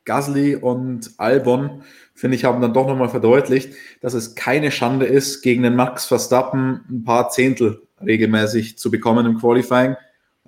Gasly 0.04 0.56
und 0.56 1.12
Albon, 1.18 1.82
finde 2.14 2.36
ich, 2.36 2.44
haben 2.44 2.60
dann 2.60 2.74
doch 2.74 2.86
nochmal 2.86 3.08
verdeutlicht, 3.08 3.74
dass 4.00 4.14
es 4.14 4.34
keine 4.34 4.70
Schande 4.70 5.06
ist, 5.06 5.42
gegen 5.42 5.62
den 5.62 5.76
Max 5.76 6.06
Verstappen 6.06 6.84
ein 6.90 7.04
paar 7.04 7.30
Zehntel 7.30 7.82
regelmäßig 8.04 8.78
zu 8.78 8.90
bekommen 8.90 9.26
im 9.26 9.38
Qualifying. 9.38 9.96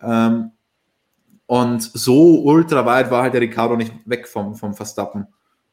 Ähm, 0.02 0.52
und 1.47 1.82
so 1.82 2.43
ultra 2.44 2.86
weit 2.86 3.10
war 3.10 3.22
halt 3.22 3.34
der 3.34 3.40
Ricardo 3.43 3.76
nicht 3.76 3.93
weg 4.05 4.26
vom, 4.26 4.55
vom 4.55 4.74
Verstappen. 4.74 5.26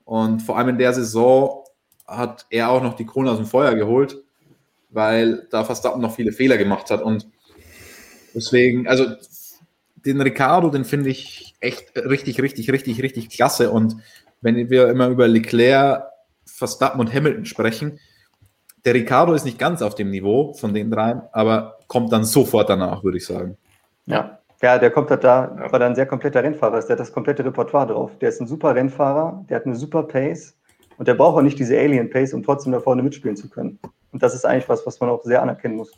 Und 0.03 0.41
vor 0.41 0.57
allem 0.57 0.69
in 0.69 0.77
der 0.77 0.93
Saison 0.93 1.63
hat 2.05 2.45
er 2.49 2.69
auch 2.69 2.83
noch 2.83 2.95
die 2.95 3.05
Krone 3.05 3.31
aus 3.31 3.37
dem 3.37 3.45
Feuer 3.45 3.75
geholt, 3.75 4.21
weil 4.89 5.47
da 5.51 5.63
Verstappen 5.63 6.01
noch 6.01 6.15
viele 6.15 6.31
Fehler 6.31 6.57
gemacht 6.57 6.89
hat. 6.91 7.01
Und 7.01 7.29
deswegen, 8.33 8.87
also 8.87 9.05
den 10.05 10.21
Ricardo, 10.21 10.69
den 10.69 10.85
finde 10.85 11.09
ich 11.09 11.55
echt 11.59 11.97
richtig, 11.97 12.41
richtig, 12.41 12.71
richtig, 12.71 13.01
richtig 13.01 13.29
klasse. 13.29 13.71
Und 13.71 13.97
wenn 14.41 14.69
wir 14.69 14.89
immer 14.89 15.07
über 15.07 15.27
Leclerc, 15.27 16.03
Verstappen 16.45 16.99
und 16.99 17.13
Hamilton 17.13 17.45
sprechen, 17.45 17.99
der 18.85 18.93
Ricardo 18.93 19.33
ist 19.33 19.45
nicht 19.45 19.59
ganz 19.59 19.81
auf 19.81 19.95
dem 19.95 20.09
Niveau 20.09 20.53
von 20.53 20.73
den 20.73 20.89
dreien, 20.89 21.21
aber 21.31 21.77
kommt 21.87 22.11
dann 22.11 22.23
sofort 22.23 22.69
danach, 22.69 23.03
würde 23.03 23.17
ich 23.17 23.25
sagen. 23.25 23.57
Ja. 24.05 24.39
Ja, 24.61 24.77
der 24.77 24.91
kommt 24.91 25.09
halt 25.09 25.23
da, 25.23 25.55
weil 25.69 25.81
er 25.81 25.87
ein 25.87 25.95
sehr 25.95 26.05
kompletter 26.05 26.43
Rennfahrer 26.43 26.79
ist. 26.79 26.87
Der 26.87 26.95
hat 26.95 26.99
das 26.99 27.13
komplette 27.13 27.45
Repertoire 27.45 27.87
drauf. 27.87 28.11
Der 28.19 28.27
ist 28.27 28.41
ein 28.41 28.47
super 28.47 28.75
Rennfahrer, 28.75 29.45
der 29.49 29.55
hat 29.55 29.65
eine 29.65 29.75
super 29.75 30.03
Pace 30.03 30.53
und 30.97 31.07
der 31.07 31.13
braucht 31.13 31.37
auch 31.37 31.41
nicht 31.41 31.57
diese 31.57 31.79
Alien 31.79 32.09
Pace, 32.09 32.33
um 32.33 32.43
trotzdem 32.43 32.73
da 32.73 32.81
vorne 32.81 33.01
mitspielen 33.01 33.37
zu 33.37 33.49
können. 33.49 33.79
Und 34.11 34.21
das 34.21 34.35
ist 34.35 34.45
eigentlich 34.45 34.67
was, 34.67 34.85
was 34.85 34.99
man 34.99 35.09
auch 35.09 35.23
sehr 35.23 35.41
anerkennen 35.41 35.77
muss. 35.77 35.93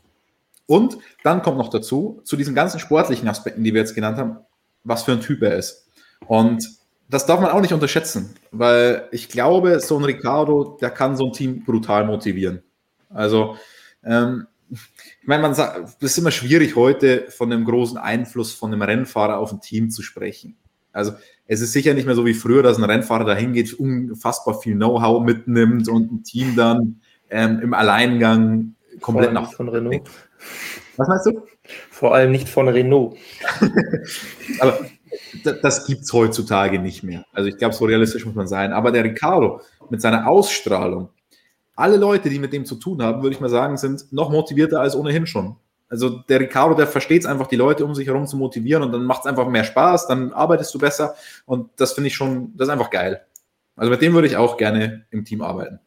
Und 0.71 0.99
dann 1.21 1.41
kommt 1.41 1.57
noch 1.57 1.67
dazu, 1.67 2.21
zu 2.23 2.37
diesen 2.37 2.55
ganzen 2.55 2.79
sportlichen 2.79 3.27
Aspekten, 3.27 3.61
die 3.61 3.73
wir 3.73 3.81
jetzt 3.81 3.93
genannt 3.93 4.17
haben, 4.17 4.37
was 4.85 5.03
für 5.03 5.11
ein 5.11 5.19
Typ 5.19 5.41
er 5.41 5.57
ist. 5.57 5.89
Und 6.27 6.65
das 7.09 7.25
darf 7.25 7.41
man 7.41 7.51
auch 7.51 7.59
nicht 7.59 7.73
unterschätzen, 7.73 8.35
weil 8.51 9.09
ich 9.11 9.27
glaube, 9.27 9.81
so 9.81 9.97
ein 9.97 10.05
Ricardo, 10.05 10.77
der 10.79 10.89
kann 10.89 11.17
so 11.17 11.25
ein 11.25 11.33
Team 11.33 11.65
brutal 11.65 12.05
motivieren. 12.05 12.63
Also, 13.09 13.57
ähm, 14.01 14.47
ich 14.69 15.27
meine, 15.27 15.41
man 15.41 15.55
sagt, 15.55 15.97
es 15.99 16.11
ist 16.11 16.17
immer 16.19 16.31
schwierig 16.31 16.77
heute 16.77 17.25
von 17.31 17.51
einem 17.51 17.65
großen 17.65 17.97
Einfluss 17.97 18.53
von 18.53 18.71
einem 18.71 18.81
Rennfahrer 18.81 19.39
auf 19.39 19.51
ein 19.51 19.59
Team 19.59 19.89
zu 19.89 20.01
sprechen. 20.01 20.55
Also 20.93 21.11
es 21.47 21.59
ist 21.59 21.73
sicher 21.73 21.93
nicht 21.93 22.05
mehr 22.05 22.15
so 22.15 22.25
wie 22.25 22.33
früher, 22.33 22.63
dass 22.63 22.77
ein 22.77 22.85
Rennfahrer 22.85 23.25
dahin 23.25 23.51
geht, 23.51 23.73
unfassbar 23.73 24.61
viel 24.61 24.75
Know-how 24.75 25.21
mitnimmt 25.21 25.89
und 25.89 26.13
ein 26.13 26.23
Team 26.23 26.55
dann 26.55 27.01
ähm, 27.29 27.59
im 27.59 27.73
Alleingang 27.73 28.75
komplett 29.01 29.33
nach 29.33 29.51
von 29.51 29.67
Renault. 29.67 30.09
Was 30.97 31.07
meinst 31.07 31.25
du? 31.25 31.43
Vor 31.89 32.13
allem 32.13 32.31
nicht 32.31 32.49
von 32.49 32.67
Renault. 32.67 33.17
Aber 34.59 34.79
das 35.61 35.85
gibt 35.85 36.01
es 36.01 36.13
heutzutage 36.13 36.79
nicht 36.79 37.03
mehr. 37.03 37.25
Also 37.33 37.49
ich 37.49 37.57
glaube, 37.57 37.75
so 37.75 37.85
realistisch 37.85 38.25
muss 38.25 38.35
man 38.35 38.47
sein. 38.47 38.73
Aber 38.73 38.91
der 38.91 39.03
Ricardo 39.03 39.61
mit 39.89 40.01
seiner 40.01 40.27
Ausstrahlung, 40.27 41.09
alle 41.75 41.97
Leute, 41.97 42.29
die 42.29 42.39
mit 42.39 42.53
dem 42.53 42.65
zu 42.65 42.75
tun 42.75 43.01
haben, 43.01 43.21
würde 43.21 43.35
ich 43.35 43.41
mal 43.41 43.49
sagen, 43.49 43.77
sind 43.77 44.11
noch 44.11 44.29
motivierter 44.29 44.79
als 44.79 44.95
ohnehin 44.95 45.25
schon. 45.25 45.55
Also 45.89 46.09
der 46.09 46.39
Ricardo, 46.39 46.73
der 46.73 46.87
versteht 46.87 47.23
es 47.23 47.27
einfach, 47.27 47.47
die 47.47 47.57
Leute 47.57 47.83
um 47.83 47.93
sich 47.93 48.07
herum 48.07 48.25
zu 48.25 48.37
motivieren 48.37 48.83
und 48.83 48.93
dann 48.93 49.03
macht 49.03 49.21
es 49.21 49.25
einfach 49.25 49.47
mehr 49.49 49.65
Spaß, 49.65 50.07
dann 50.07 50.31
arbeitest 50.31 50.73
du 50.73 50.79
besser 50.79 51.15
und 51.45 51.69
das 51.75 51.93
finde 51.93 52.07
ich 52.07 52.15
schon, 52.15 52.55
das 52.55 52.69
ist 52.69 52.71
einfach 52.71 52.91
geil. 52.91 53.25
Also 53.75 53.91
mit 53.91 54.01
dem 54.01 54.13
würde 54.13 54.27
ich 54.27 54.37
auch 54.37 54.55
gerne 54.55 55.05
im 55.11 55.25
Team 55.25 55.41
arbeiten. 55.41 55.79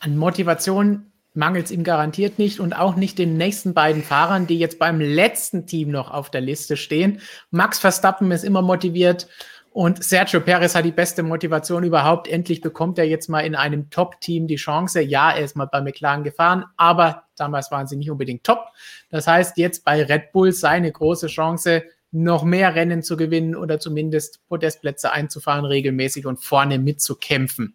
An 0.00 0.18
Motivation 0.18 1.12
mangelt 1.34 1.66
es 1.66 1.70
ihm 1.72 1.84
garantiert 1.84 2.38
nicht 2.38 2.60
und 2.60 2.72
auch 2.72 2.96
nicht 2.96 3.18
den 3.18 3.36
nächsten 3.36 3.74
beiden 3.74 4.02
Fahrern, 4.02 4.46
die 4.46 4.58
jetzt 4.58 4.78
beim 4.78 5.00
letzten 5.00 5.66
Team 5.66 5.90
noch 5.90 6.10
auf 6.10 6.30
der 6.30 6.40
Liste 6.40 6.76
stehen. 6.76 7.20
Max 7.50 7.78
Verstappen 7.78 8.30
ist 8.30 8.44
immer 8.44 8.62
motiviert 8.62 9.28
und 9.70 10.04
Sergio 10.04 10.38
Perez 10.40 10.76
hat 10.76 10.84
die 10.84 10.92
beste 10.92 11.24
Motivation 11.24 11.82
überhaupt. 11.82 12.28
Endlich 12.28 12.60
bekommt 12.60 12.96
er 12.96 13.06
jetzt 13.06 13.28
mal 13.28 13.40
in 13.40 13.56
einem 13.56 13.90
Top-Team 13.90 14.46
die 14.46 14.54
Chance. 14.54 15.00
Ja, 15.00 15.32
er 15.32 15.44
ist 15.44 15.56
mal 15.56 15.66
bei 15.66 15.80
McLaren 15.80 16.22
gefahren, 16.22 16.64
aber 16.76 17.24
damals 17.36 17.72
waren 17.72 17.88
sie 17.88 17.96
nicht 17.96 18.10
unbedingt 18.10 18.44
top. 18.44 18.68
Das 19.10 19.26
heißt, 19.26 19.58
jetzt 19.58 19.84
bei 19.84 20.04
Red 20.04 20.30
Bull 20.30 20.52
seine 20.52 20.92
große 20.92 21.26
Chance, 21.26 21.82
noch 22.12 22.44
mehr 22.44 22.76
Rennen 22.76 23.02
zu 23.02 23.16
gewinnen 23.16 23.56
oder 23.56 23.80
zumindest 23.80 24.46
Podestplätze 24.46 25.10
einzufahren 25.10 25.64
regelmäßig 25.64 26.26
und 26.26 26.36
vorne 26.36 26.78
mitzukämpfen. 26.78 27.74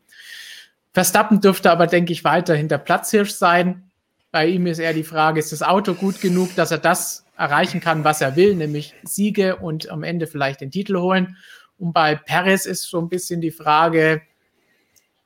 Verstappen 0.94 1.41
dürfte 1.41 1.72
aber, 1.72 1.88
denke 1.88 2.14
ich, 2.14 2.24
weiter 2.24 2.56
hinter 2.56 2.78
Platzhirsch 2.78 3.32
sein. 3.32 3.91
Bei 4.32 4.48
ihm 4.48 4.68
ist 4.68 4.80
eher 4.80 4.94
die 4.94 5.03
Frage, 5.03 5.40
ist 5.40 5.52
das 5.52 5.64
Auto 5.64 5.94
gut 5.94 6.22
genug, 6.22 6.56
dass 6.56 6.72
er 6.72 6.78
das 6.78 7.26
erreichen 7.38 7.80
kann, 7.80 8.03
was 8.03 8.22
er 8.22 8.36
will, 8.36 8.56
nämlich 8.56 8.95
Siege 9.03 9.57
und 9.57 9.90
am 9.90 10.03
Ende 10.03 10.28
vielleicht 10.28 10.61
den 10.61 10.72
Titel 10.72 10.98
holen. 10.98 11.38
Und 11.78 11.94
bei 11.94 12.16
Perez 12.16 12.66
ist 12.66 12.84
so 12.84 12.99
ein 12.99 13.10
bisschen 13.10 13.40
die 13.40 13.52
Frage, 13.52 14.22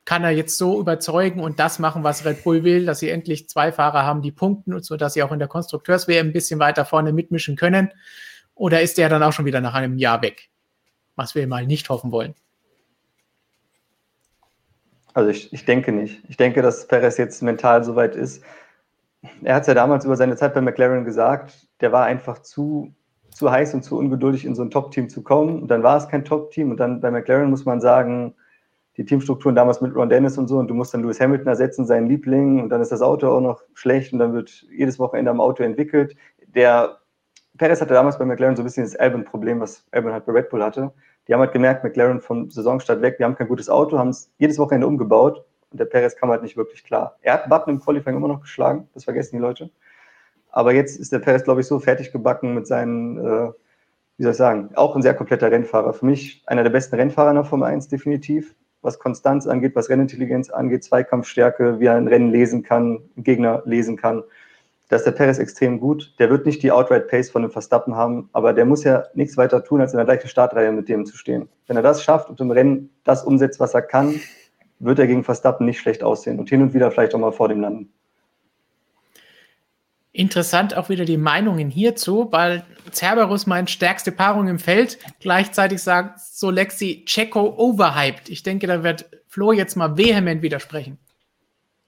kann 0.04 0.22
er 0.22 0.30
jetzt 0.30 0.58
so 0.58 0.78
überzeugen 0.80 1.40
und 1.40 1.58
das 1.58 1.78
machen, 1.78 2.04
was 2.04 2.24
Red 2.24 2.44
Bull 2.44 2.62
will, 2.62 2.84
dass 2.86 3.00
sie 3.00 3.08
endlich 3.08 3.48
zwei 3.48 3.72
Fahrer 3.72 4.04
haben, 4.04 4.22
die 4.22 4.32
punkten, 4.32 4.80
so 4.82 4.96
dass 4.96 5.14
sie 5.14 5.22
auch 5.22 5.32
in 5.32 5.38
der 5.38 5.48
Konstrukteurswehr 5.48 6.20
ein 6.20 6.32
bisschen 6.32 6.60
weiter 6.60 6.84
vorne 6.84 7.12
mitmischen 7.12 7.56
können? 7.56 7.90
Oder 8.54 8.82
ist 8.82 8.98
der 8.98 9.08
dann 9.08 9.22
auch 9.22 9.32
schon 9.32 9.46
wieder 9.46 9.60
nach 9.60 9.74
einem 9.74 9.96
Jahr 9.96 10.22
weg? 10.22 10.50
Was 11.16 11.34
wir 11.34 11.46
mal 11.46 11.66
nicht 11.66 11.88
hoffen 11.88 12.12
wollen. 12.12 12.34
Also 15.14 15.30
ich, 15.30 15.52
ich 15.52 15.64
denke 15.64 15.92
nicht. 15.92 16.22
Ich 16.28 16.36
denke, 16.36 16.60
dass 16.60 16.86
Perez 16.86 17.16
jetzt 17.16 17.42
mental 17.42 17.84
soweit 17.84 18.16
ist. 18.16 18.42
Er 19.42 19.54
hat 19.54 19.62
es 19.62 19.68
ja 19.68 19.74
damals 19.74 20.04
über 20.04 20.16
seine 20.16 20.36
Zeit 20.36 20.52
bei 20.54 20.60
McLaren 20.60 21.04
gesagt, 21.04 21.68
der 21.80 21.92
war 21.92 22.04
einfach 22.04 22.40
zu, 22.40 22.92
zu 23.30 23.50
heiß 23.50 23.72
und 23.74 23.82
zu 23.84 23.96
ungeduldig, 23.96 24.44
in 24.44 24.54
so 24.54 24.62
ein 24.62 24.70
Top-Team 24.70 25.08
zu 25.08 25.22
kommen. 25.22 25.62
Und 25.62 25.68
dann 25.68 25.82
war 25.82 25.96
es 25.96 26.08
kein 26.08 26.24
Top-Team. 26.24 26.72
Und 26.72 26.78
dann 26.78 27.00
bei 27.00 27.10
McLaren 27.10 27.48
muss 27.48 27.64
man 27.64 27.80
sagen, 27.80 28.34
die 28.96 29.04
Teamstrukturen 29.04 29.56
damals 29.56 29.80
mit 29.80 29.94
Ron 29.94 30.08
Dennis 30.08 30.36
und 30.36 30.48
so, 30.48 30.58
und 30.58 30.68
du 30.68 30.74
musst 30.74 30.94
dann 30.94 31.02
Lewis 31.02 31.20
Hamilton 31.20 31.48
ersetzen, 31.48 31.86
seinen 31.86 32.08
Liebling, 32.08 32.62
und 32.62 32.68
dann 32.68 32.80
ist 32.80 32.92
das 32.92 33.02
Auto 33.02 33.28
auch 33.28 33.40
noch 33.40 33.62
schlecht 33.74 34.12
und 34.12 34.20
dann 34.20 34.34
wird 34.34 34.66
jedes 34.70 34.98
Wochenende 34.98 35.30
am 35.30 35.40
Auto 35.40 35.64
entwickelt. 35.64 36.16
Der 36.54 36.98
Perez 37.58 37.80
hatte 37.80 37.94
damals 37.94 38.18
bei 38.18 38.24
McLaren 38.24 38.56
so 38.56 38.62
ein 38.62 38.66
bisschen 38.66 38.84
das 38.84 38.96
Albon-Problem, 38.96 39.60
was 39.60 39.84
Albon 39.90 40.12
halt 40.12 40.26
bei 40.26 40.32
Red 40.32 40.48
Bull 40.50 40.62
hatte. 40.62 40.92
Die 41.26 41.34
haben 41.34 41.40
halt 41.40 41.52
gemerkt, 41.52 41.84
McLaren 41.84 42.20
vom 42.20 42.50
Saisonstart 42.50 43.00
weg, 43.02 43.18
wir 43.18 43.26
haben 43.26 43.34
kein 43.34 43.48
gutes 43.48 43.70
Auto, 43.70 43.98
haben 43.98 44.10
es 44.10 44.30
jedes 44.38 44.58
Wochenende 44.58 44.86
umgebaut 44.86 45.44
und 45.70 45.80
der 45.80 45.86
Perez 45.86 46.16
kam 46.16 46.30
halt 46.30 46.42
nicht 46.42 46.56
wirklich 46.56 46.84
klar. 46.84 47.16
Er 47.22 47.34
hat 47.34 47.48
Button 47.48 47.74
im 47.74 47.80
Qualifying 47.80 48.16
immer 48.16 48.28
noch 48.28 48.42
geschlagen, 48.42 48.88
das 48.94 49.04
vergessen 49.04 49.36
die 49.36 49.42
Leute. 49.42 49.70
Aber 50.50 50.72
jetzt 50.72 50.98
ist 50.98 51.12
der 51.12 51.18
Perez, 51.18 51.44
glaube 51.44 51.62
ich, 51.62 51.66
so 51.66 51.80
fertig 51.80 52.12
gebacken 52.12 52.54
mit 52.54 52.66
seinen, 52.66 53.18
äh, 53.18 53.50
wie 54.16 54.22
soll 54.22 54.32
ich 54.32 54.38
sagen, 54.38 54.70
auch 54.74 54.94
ein 54.94 55.02
sehr 55.02 55.14
kompletter 55.14 55.50
Rennfahrer. 55.50 55.92
Für 55.94 56.06
mich 56.06 56.42
einer 56.46 56.62
der 56.62 56.70
besten 56.70 56.94
Rennfahrer 56.94 57.30
in 57.30 57.36
der 57.36 57.44
Formel 57.44 57.68
1, 57.68 57.88
definitiv. 57.88 58.54
Was 58.82 58.98
Konstanz 58.98 59.46
angeht, 59.46 59.74
was 59.74 59.88
Rennintelligenz 59.88 60.50
angeht, 60.50 60.84
Zweikampfstärke, 60.84 61.80
wie 61.80 61.86
er 61.86 61.96
ein 61.96 62.06
Rennen 62.06 62.30
lesen 62.30 62.62
kann, 62.62 63.00
Gegner 63.16 63.62
lesen 63.64 63.96
kann 63.96 64.22
da 64.88 64.96
ist 64.96 65.04
der 65.04 65.12
Perez 65.12 65.38
extrem 65.38 65.80
gut. 65.80 66.14
Der 66.18 66.30
wird 66.30 66.46
nicht 66.46 66.62
die 66.62 66.70
Outright 66.70 67.08
Pace 67.08 67.30
von 67.30 67.42
dem 67.42 67.50
Verstappen 67.50 67.94
haben, 67.94 68.28
aber 68.32 68.52
der 68.52 68.64
muss 68.64 68.84
ja 68.84 69.04
nichts 69.14 69.36
weiter 69.36 69.64
tun, 69.64 69.80
als 69.80 69.92
in 69.92 69.96
der 69.96 70.04
gleichen 70.04 70.28
Startreihe 70.28 70.70
mit 70.72 70.88
dem 70.88 71.06
zu 71.06 71.16
stehen. 71.16 71.48
Wenn 71.66 71.76
er 71.76 71.82
das 71.82 72.02
schafft 72.02 72.28
und 72.28 72.40
im 72.40 72.50
Rennen 72.50 72.90
das 73.04 73.24
umsetzt, 73.24 73.60
was 73.60 73.74
er 73.74 73.82
kann, 73.82 74.20
wird 74.78 74.98
er 74.98 75.06
gegen 75.06 75.24
Verstappen 75.24 75.66
nicht 75.66 75.80
schlecht 75.80 76.02
aussehen 76.02 76.38
und 76.38 76.48
hin 76.48 76.60
und 76.60 76.74
wieder 76.74 76.90
vielleicht 76.90 77.14
auch 77.14 77.18
mal 77.18 77.32
vor 77.32 77.48
dem 77.48 77.60
landen. 77.60 77.92
Interessant 80.12 80.76
auch 80.76 80.90
wieder 80.90 81.04
die 81.04 81.16
Meinungen 81.16 81.70
hierzu, 81.70 82.28
weil 82.30 82.62
Cerberus 82.92 83.46
meint 83.46 83.68
stärkste 83.68 84.12
Paarung 84.12 84.46
im 84.46 84.60
Feld. 84.60 84.98
Gleichzeitig 85.18 85.82
sagt 85.82 86.20
Solexi 86.20 87.04
Checo 87.04 87.54
overhyped. 87.58 88.28
Ich 88.28 88.44
denke, 88.44 88.68
da 88.68 88.84
wird 88.84 89.10
Flo 89.26 89.50
jetzt 89.50 89.74
mal 89.74 89.96
vehement 89.96 90.40
widersprechen. 90.42 90.98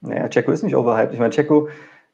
Naja, 0.01 0.29
Checo 0.29 0.51
ist 0.51 0.65
nicht 0.65 0.75
overhyped. 0.75 1.13
Ich 1.13 1.21
meine, 1.21 1.33
Checo 1.33 1.69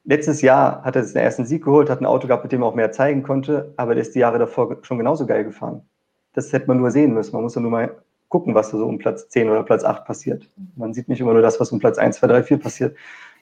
Letztes 0.05 0.41
Jahr 0.41 0.83
hat 0.83 0.95
er 0.97 1.03
den 1.03 1.15
ersten 1.15 1.45
Sieg 1.45 1.63
geholt, 1.63 1.89
hat 1.89 2.01
ein 2.01 2.05
Auto 2.05 2.27
gehabt, 2.27 2.43
mit 2.43 2.51
dem 2.51 2.61
er 2.61 2.67
auch 2.67 2.75
mehr 2.75 2.91
zeigen 2.91 3.23
konnte, 3.23 3.73
aber 3.77 3.95
der 3.95 4.01
ist 4.01 4.15
die 4.15 4.19
Jahre 4.19 4.37
davor 4.37 4.77
schon 4.81 4.97
genauso 4.97 5.25
geil 5.25 5.45
gefahren. 5.45 5.87
Das 6.33 6.51
hätte 6.51 6.67
man 6.67 6.77
nur 6.79 6.91
sehen 6.91 7.13
müssen. 7.13 7.33
Man 7.33 7.43
muss 7.43 7.55
ja 7.55 7.61
nur 7.61 7.71
mal 7.71 7.95
gucken, 8.27 8.53
was 8.53 8.71
da 8.71 8.77
so 8.77 8.85
um 8.85 8.97
Platz 8.97 9.29
10 9.29 9.49
oder 9.49 9.63
Platz 9.63 9.83
8 9.83 10.05
passiert. 10.05 10.49
Man 10.75 10.93
sieht 10.93 11.07
nicht 11.07 11.21
immer 11.21 11.33
nur 11.33 11.41
das, 11.41 11.59
was 11.59 11.71
um 11.71 11.79
Platz 11.79 11.97
1, 11.97 12.17
2, 12.17 12.27
3, 12.27 12.43
4 12.43 12.57
passiert. 12.57 12.97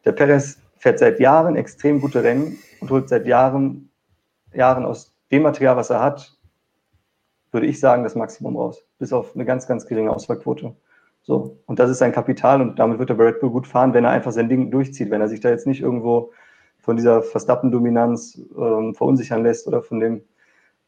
Der 0.05 0.11
Perez 0.11 0.59
fährt 0.77 0.99
seit 0.99 1.19
Jahren 1.19 1.55
extrem 1.55 1.99
gute 2.01 2.23
Rennen 2.23 2.57
und 2.79 2.91
holt 2.91 3.09
seit 3.09 3.25
Jahren, 3.25 3.89
Jahren 4.53 4.85
aus 4.85 5.15
dem 5.31 5.43
Material, 5.43 5.77
was 5.77 5.89
er 5.89 6.01
hat, 6.01 6.37
würde 7.51 7.67
ich 7.67 7.79
sagen, 7.79 8.03
das 8.03 8.15
Maximum 8.15 8.55
raus. 8.55 8.85
Bis 8.99 9.13
auf 9.13 9.33
eine 9.33 9.45
ganz, 9.45 9.67
ganz 9.67 9.87
geringe 9.87 10.11
Ausfallquote. 10.11 10.75
So. 11.23 11.57
Und 11.65 11.79
das 11.79 11.89
ist 11.89 11.99
sein 11.99 12.11
Kapital 12.11 12.61
und 12.61 12.77
damit 12.77 12.99
wird 12.99 13.09
er 13.09 13.15
bei 13.15 13.25
Red 13.25 13.39
Bull 13.39 13.51
gut 13.51 13.67
fahren, 13.67 13.93
wenn 13.93 14.03
er 14.03 14.11
einfach 14.11 14.31
sein 14.31 14.49
Ding 14.49 14.71
durchzieht, 14.71 15.09
wenn 15.09 15.21
er 15.21 15.27
sich 15.27 15.39
da 15.39 15.49
jetzt 15.49 15.67
nicht 15.67 15.81
irgendwo 15.81 16.31
von 16.81 16.97
dieser 16.97 17.21
Verstappen-Dominanz 17.21 18.41
ähm, 18.57 18.95
verunsichern 18.95 19.43
lässt 19.43 19.67
oder 19.67 19.83
von 19.83 19.99
dem, 19.99 20.21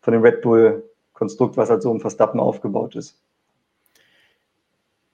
von 0.01 0.13
dem 0.13 0.21
Red 0.23 0.41
Bull-Konstrukt, 0.41 1.55
was 1.55 1.69
halt 1.69 1.83
so 1.83 1.91
um 1.91 2.01
Verstappen 2.01 2.39
aufgebaut 2.39 2.95
ist. 2.95 3.17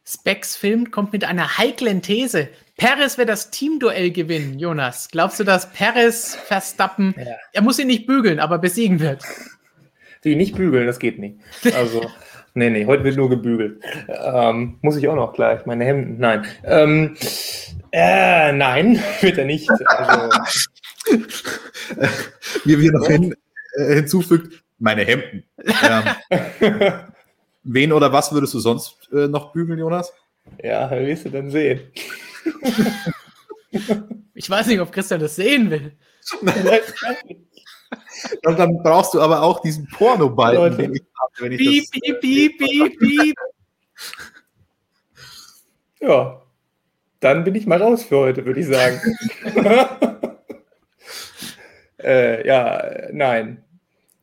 Specs 0.05 0.55
Film 0.55 0.89
kommt 0.89 1.13
mit 1.13 1.23
einer 1.23 1.59
heiklen 1.59 2.01
These. 2.01 2.49
Perez 2.77 3.19
wird 3.19 3.29
das 3.29 3.51
Teamduell 3.51 4.09
gewinnen, 4.09 4.57
Jonas. 4.57 5.09
Glaubst 5.11 5.39
du, 5.39 5.43
dass 5.43 5.71
Perez 5.71 6.33
Verstappen, 6.33 7.13
ja. 7.15 7.35
er 7.53 7.61
muss 7.61 7.77
ihn 7.77 7.87
nicht 7.87 8.07
bügeln, 8.07 8.39
aber 8.39 8.57
besiegen 8.57 8.99
wird? 8.99 9.23
Die 10.23 10.35
nicht 10.35 10.55
bügeln, 10.55 10.87
das 10.87 10.99
geht 10.99 11.19
nicht. 11.19 11.37
Also, 11.75 12.01
nee, 12.53 12.69
nee, 12.69 12.85
heute 12.85 13.03
wird 13.03 13.17
nur 13.17 13.29
gebügelt. 13.29 13.81
Ähm, 14.07 14.77
muss 14.81 14.97
ich 14.97 15.07
auch 15.07 15.15
noch 15.15 15.33
gleich, 15.33 15.65
meine 15.65 15.85
Hemden, 15.85 16.19
nein. 16.19 16.45
Ähm, 16.63 17.15
äh, 17.91 18.51
nein, 18.51 18.99
wird 19.21 19.37
er 19.37 19.45
nicht. 19.45 19.69
Also, 19.85 20.39
Wie 22.65 22.79
wir 22.79 22.91
noch 22.91 23.07
hin, 23.07 23.35
äh, 23.75 23.95
hinzufügt, 23.95 24.63
meine 24.77 25.05
Hemden. 25.05 25.43
Ähm, 25.57 26.03
wen 27.63 27.93
oder 27.93 28.11
was 28.11 28.31
würdest 28.31 28.53
du 28.53 28.59
sonst 28.59 29.09
äh, 29.11 29.27
noch 29.27 29.51
bügeln, 29.51 29.79
Jonas? 29.79 30.13
Ja, 30.63 30.89
wirst 30.91 31.25
du 31.25 31.29
dann 31.29 31.49
sehen. 31.49 31.81
ich 34.33 34.49
weiß 34.49 34.67
nicht, 34.67 34.79
ob 34.79 34.91
Christian 34.91 35.19
das 35.19 35.35
sehen 35.35 35.69
will. 35.69 35.93
Und 38.45 38.59
dann 38.59 38.81
brauchst 38.83 39.13
du 39.13 39.21
aber 39.21 39.41
auch 39.41 39.61
diesen 39.61 39.87
Porno-Balken, 39.87 40.77
den 40.77 40.95
ich 40.95 41.03
habe, 41.19 41.31
wenn 41.39 41.51
ich 41.53 41.57
piep, 41.57 41.83
das... 41.83 42.19
Piep, 42.19 42.57
piep, 42.57 42.99
piep. 42.99 43.35
Ja, 46.01 46.41
dann 47.19 47.43
bin 47.43 47.55
ich 47.55 47.67
mal 47.67 47.81
raus 47.81 48.03
für 48.03 48.17
heute, 48.17 48.45
würde 48.45 48.61
ich 48.61 48.67
sagen. 48.67 49.01
äh, 52.01 52.47
ja, 52.47 53.09
nein. 53.11 53.63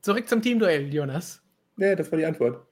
Zurück 0.01 0.27
zum 0.27 0.41
Teamduell, 0.41 0.93
Jonas. 0.93 1.43
Ja, 1.77 1.95
das 1.95 2.11
war 2.11 2.19
die 2.19 2.25
Antwort. 2.25 2.67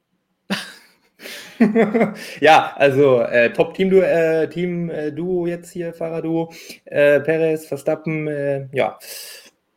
ja, 2.41 2.73
also 2.77 3.21
äh, 3.21 3.53
Top-Team-Duo 3.53 4.01
äh, 4.01 4.49
Team, 4.49 4.91
äh, 4.91 5.13
Duo 5.13 5.47
jetzt 5.47 5.71
hier, 5.71 5.93
Fahrerduo, 5.93 6.53
äh, 6.87 7.21
Perez, 7.21 7.67
Verstappen, 7.67 8.27
äh, 8.27 8.69
ja. 8.73 8.99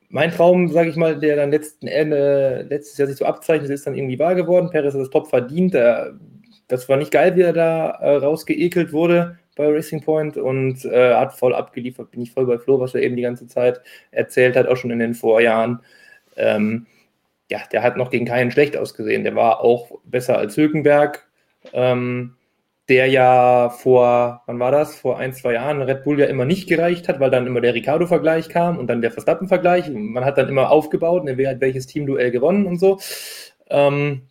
Mein 0.10 0.32
Traum, 0.32 0.70
sage 0.70 0.90
ich 0.90 0.96
mal, 0.96 1.20
der 1.20 1.36
dann 1.36 1.52
letzten 1.52 1.88
Ende, 1.88 2.66
letztes 2.70 2.98
Jahr 2.98 3.08
sich 3.08 3.18
so 3.18 3.26
abzeichnet, 3.26 3.70
ist 3.70 3.86
dann 3.86 3.96
irgendwie 3.96 4.20
wahr 4.20 4.36
geworden. 4.36 4.70
Perez 4.70 4.94
hat 4.94 5.02
das 5.02 5.10
top 5.10 5.28
verdient. 5.28 5.74
das 6.68 6.90
war 6.90 6.98
nicht 6.98 7.12
geil, 7.12 7.36
wie 7.36 7.42
er 7.42 7.54
da 7.54 7.90
äh, 7.90 8.18
rausgeekelt 8.18 8.94
wurde 8.94 9.38
bei 9.58 9.68
Racing 9.68 10.02
Point 10.02 10.38
und 10.38 10.86
äh, 10.86 11.16
hat 11.16 11.34
voll 11.34 11.54
abgeliefert. 11.54 12.12
Bin 12.12 12.22
ich 12.22 12.32
voll 12.32 12.46
bei 12.46 12.58
Flo, 12.58 12.80
was 12.80 12.96
er 12.96 13.02
eben 13.02 13.18
die 13.18 13.24
ganze 13.24 13.48
Zeit 13.48 13.82
erzählt 14.12 14.56
hat, 14.56 14.68
auch 14.68 14.78
schon 14.78 14.92
in 14.92 15.00
den 15.00 15.16
Vorjahren. 15.16 15.82
Ähm, 16.38 16.86
ja, 17.50 17.60
der 17.72 17.84
hat 17.84 17.98
noch 17.98 18.12
gegen 18.12 18.26
keinen 18.26 18.52
schlecht 18.52 18.78
ausgesehen. 18.78 19.24
Der 19.24 19.36
war 19.36 19.62
auch 19.62 19.92
besser 20.06 20.38
als 20.38 20.56
Hülkenberg, 20.56 21.28
ähm, 21.74 22.37
der 22.90 23.08
ja 23.08 23.70
vor, 23.70 24.44
wann 24.46 24.60
war 24.60 24.72
das? 24.72 24.96
Vor 24.96 25.18
ein, 25.18 25.34
zwei 25.34 25.54
Jahren 25.54 25.82
Red 25.82 26.04
Bull 26.04 26.20
ja 26.20 26.28
immer 26.28 26.46
nicht 26.46 26.70
gereicht 26.70 27.10
hat, 27.10 27.20
weil 27.20 27.30
dann 27.30 27.48
immer 27.48 27.60
der 27.60 27.74
Ricardo-Vergleich 27.74 28.50
kam 28.50 28.78
und 28.78 28.88
dann 28.88 29.02
der 29.02 29.12
Verstappen-Vergleich. 29.12 29.90
Man 29.90 30.24
hat 30.24 30.38
dann 30.38 30.48
immer 30.48 30.72
aufgebaut, 30.72 31.26
ne, 31.26 31.38
wer 31.38 31.52
hat 31.52 31.62
welches 31.62 31.88
Teamduell 31.88 32.32
gewonnen 32.32 32.66
und 32.66 32.80
so. 32.80 33.00
Ähm, 33.70 34.24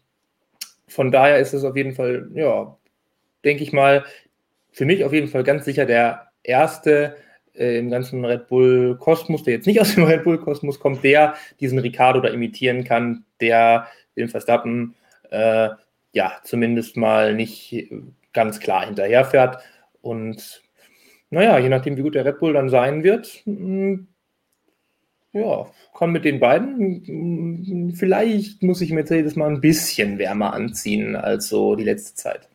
von 0.88 1.10
daher 1.10 1.38
ist 1.38 1.52
es 1.52 1.64
auf 1.64 1.76
jeden 1.76 1.94
Fall, 1.94 2.30
ja, 2.34 2.76
denke 3.44 3.62
ich 3.62 3.72
mal, 3.72 4.04
für 4.72 4.86
mich 4.86 5.04
auf 5.04 5.12
jeden 5.12 5.28
Fall 5.28 5.44
ganz 5.44 5.64
sicher 5.64 5.84
der 5.84 6.28
erste 6.42 7.16
äh, 7.54 7.78
im 7.78 7.90
ganzen 7.90 8.24
Red 8.24 8.48
Bull 8.48 8.96
Kosmos, 8.98 9.42
der 9.42 9.54
jetzt 9.54 9.66
nicht 9.66 9.80
aus 9.80 9.94
dem 9.94 10.04
Red 10.04 10.24
Bull 10.24 10.38
Kosmos 10.38 10.80
kommt, 10.80 11.04
der 11.04 11.34
diesen 11.60 11.78
Ricardo 11.78 12.20
da 12.20 12.28
imitieren 12.28 12.84
kann, 12.84 13.24
der 13.40 13.88
den 14.16 14.28
Verstappen 14.28 14.94
äh, 15.30 15.68
ja 16.12 16.32
zumindest 16.44 16.96
mal 16.96 17.34
nicht 17.34 17.90
ganz 18.36 18.60
klar 18.60 18.86
hinterherfährt. 18.86 19.58
Und 20.00 20.62
naja, 21.30 21.58
je 21.58 21.68
nachdem, 21.68 21.96
wie 21.96 22.02
gut 22.02 22.14
der 22.14 22.24
Red 22.24 22.38
Bull 22.38 22.52
dann 22.52 22.68
sein 22.68 23.02
wird, 23.02 23.42
mm, 23.46 23.94
ja, 25.32 25.66
kann 25.98 26.12
mit 26.12 26.24
den 26.24 26.38
beiden. 26.38 27.02
Mm, 27.06 27.94
vielleicht 27.94 28.62
muss 28.62 28.80
ich 28.80 28.92
Mercedes 28.92 29.34
mal 29.34 29.50
ein 29.50 29.60
bisschen 29.60 30.18
wärmer 30.18 30.52
anziehen 30.52 31.16
als 31.16 31.48
so 31.48 31.74
die 31.74 31.84
letzte 31.84 32.14
Zeit. 32.14 32.48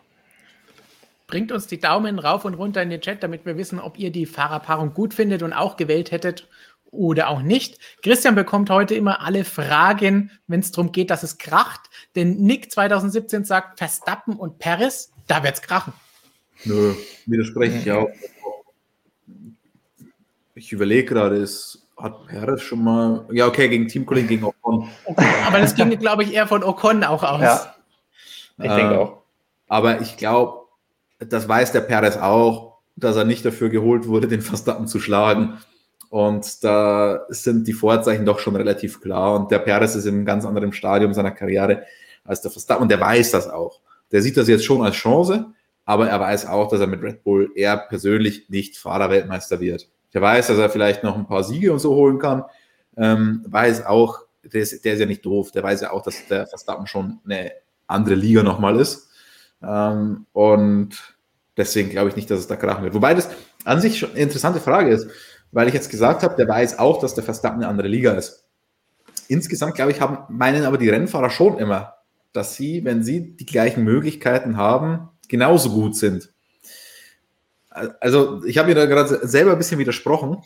Bringt 1.28 1.52
uns 1.52 1.68
die 1.68 1.80
Daumen 1.80 2.20
rauf 2.20 2.44
und 2.44 2.56
runter 2.56 2.82
in 2.82 2.90
den 2.90 3.02
Chat, 3.02 3.24
damit 3.24 3.46
wir 3.46 3.58
wissen, 3.58 3.80
ob 3.80 3.98
ihr 3.98 4.12
die 4.12 4.26
Fahrerpaarung 4.26 4.94
gut 4.94 5.14
findet 5.14 5.44
und 5.44 5.54
auch 5.54 5.78
gewählt 5.78 6.12
hättet 6.12 6.48
oder 6.92 7.30
auch 7.30 7.42
nicht. 7.42 7.78
Christian 8.04 8.36
bekommt 8.36 8.70
heute 8.70 8.96
immer 8.96 9.22
alle 9.22 9.46
Fragen, 9.46 10.32
wenn 10.48 10.60
es 10.60 10.72
darum 10.72 10.92
geht, 10.92 11.10
dass 11.10 11.24
es 11.24 11.38
kracht. 11.38 11.82
Denn 12.16 12.42
Nick 12.42 12.72
2017 12.72 13.46
sagt, 13.46 13.80
Verstappen 13.80 14.36
und 14.36 14.60
Paris, 14.60 15.12
da 15.32 15.44
wird's 15.44 15.62
krachen. 15.62 15.94
Nö, 16.66 16.94
widerspreche 17.26 17.78
ich 17.78 17.92
auch. 17.92 18.10
Ich 20.54 20.72
überlege 20.72 21.06
gerade, 21.06 21.38
ist, 21.38 21.88
hat 21.98 22.28
Perez 22.28 22.62
schon 22.62 22.84
mal, 22.84 23.26
ja 23.32 23.48
okay, 23.48 23.70
gegen 23.70 23.88
Teamkollegen, 23.88 24.28
gegen 24.28 24.44
Ocon. 24.44 24.90
Aber 25.48 25.60
das 25.60 25.74
ging, 25.74 25.90
glaube 25.98 26.24
ich, 26.24 26.34
eher 26.34 26.48
von 26.48 26.64
Ocon 26.64 27.04
auch 27.04 27.24
aus. 27.24 27.42
Ja. 27.42 27.76
Ich 28.58 28.70
denke 28.70 28.94
äh, 28.94 28.98
auch. 28.98 29.24
Aber 29.68 30.02
ich 30.02 30.18
glaube, 30.18 30.68
das 31.20 31.48
weiß 31.48 31.72
der 31.72 31.82
Perez 31.82 32.18
auch. 32.18 32.72
dass 32.96 33.16
er 33.16 33.26
nicht 33.26 33.46
dafür 33.46 33.70
geholt 33.70 34.08
wurde, 34.08 34.28
den 34.28 34.42
Verstappen 34.42 34.88
zu 34.88 35.00
schlagen. 35.00 35.58
Und 36.10 36.64
da 36.64 37.26
sind 37.30 37.68
die 37.68 37.74
Vorzeichen 37.74 38.26
doch 38.26 38.40
schon 38.40 38.56
relativ 38.56 39.02
klar. 39.02 39.36
Und 39.36 39.52
der 39.52 39.60
Perez 39.60 39.96
ist 39.96 40.06
in 40.06 40.16
einem 40.16 40.26
ganz 40.26 40.46
anderen 40.46 40.74
Stadium 40.74 41.14
seiner 41.14 41.32
Karriere 41.32 41.84
als 42.26 42.42
der 42.42 42.52
Verstappen. 42.52 42.84
Und 42.84 42.90
der 42.90 43.00
weiß 43.00 43.32
das 43.32 43.50
auch. 43.50 43.80
Der 44.12 44.22
sieht 44.22 44.38
das 44.38 44.48
jetzt 44.48 44.66
schon 44.66 44.82
als 44.82 44.96
Chance, 44.96 45.48
aber 45.86 46.10
er 46.10 46.20
weiß 46.20 46.46
auch, 46.48 46.70
dass 46.70 46.80
er 46.80 46.88
mit 46.88 47.02
Red 47.02 47.24
Bull 47.24 47.52
er 47.56 47.78
persönlich 47.78 48.50
nicht 48.50 48.78
Fahrerweltmeister 48.78 49.60
wird. 49.60 49.90
Der 50.14 50.22
weiß, 50.22 50.48
dass 50.48 50.58
er 50.58 50.70
vielleicht 50.70 51.04
noch 51.04 51.16
ein 51.16 51.28
paar 51.28 51.44
Siege 51.44 51.72
und 51.72 51.80
so 51.80 51.96
holen 51.96 52.20
kann. 52.20 52.44
Ähm, 52.98 53.44
weiß 53.48 53.86
auch, 53.86 54.20
der 54.44 54.62
ist, 54.62 54.84
der 54.84 54.94
ist 54.94 55.00
ja 55.00 55.06
nicht 55.06 55.26
doof. 55.26 55.52
Der 55.52 55.64
weiß 55.64 55.82
ja 55.82 55.92
auch, 55.92 56.02
dass 56.02 56.28
der 56.28 56.48
Verstappen 56.48 56.88
schon 56.88 57.20
eine 57.26 57.52
andere 57.88 58.16
Liga 58.16 58.44
nochmal 58.44 58.80
ist. 58.80 59.10
Ähm, 59.64 60.26
und 60.34 61.16
deswegen 61.56 61.90
glaube 61.90 62.10
ich 62.10 62.16
nicht, 62.16 62.30
dass 62.30 62.40
es 62.40 62.48
da 62.48 62.56
krachen 62.56 62.84
wird. 62.84 62.94
Wobei 62.94 63.14
das 63.14 63.30
an 63.64 63.80
sich 63.80 64.00
schon 64.00 64.12
eine 64.12 64.20
interessante 64.20 64.60
Frage 64.60 64.92
ist 64.92 65.08
weil 65.52 65.68
ich 65.68 65.74
jetzt 65.74 65.90
gesagt 65.90 66.24
habe, 66.24 66.36
der 66.36 66.48
weiß 66.48 66.80
auch, 66.80 67.00
dass 67.00 67.14
der 67.14 67.24
Verstappen 67.24 67.60
eine 67.62 67.68
andere 67.68 67.88
Liga 67.88 68.14
ist. 68.14 68.46
Insgesamt, 69.28 69.76
glaube 69.76 69.92
ich, 69.92 70.02
haben, 70.02 70.18
meinen 70.30 70.66
aber 70.66 70.78
die 70.78 70.90
Rennfahrer 70.90 71.30
schon 71.30 71.58
immer, 71.58 71.96
dass 72.34 72.56
sie, 72.56 72.84
wenn 72.86 73.04
sie 73.04 73.36
die 73.36 73.46
gleichen 73.46 73.84
Möglichkeiten 73.84 74.58
haben, 74.58 75.10
genauso 75.28 75.70
gut 75.72 75.96
sind. 75.96 76.34
Also, 77.70 78.44
ich 78.44 78.58
habe 78.58 78.70
mir 78.70 78.76
da 78.76 78.86
gerade 78.86 79.26
selber 79.28 79.54
ein 79.54 79.58
bisschen 79.58 79.80
widersprochen. 79.80 80.38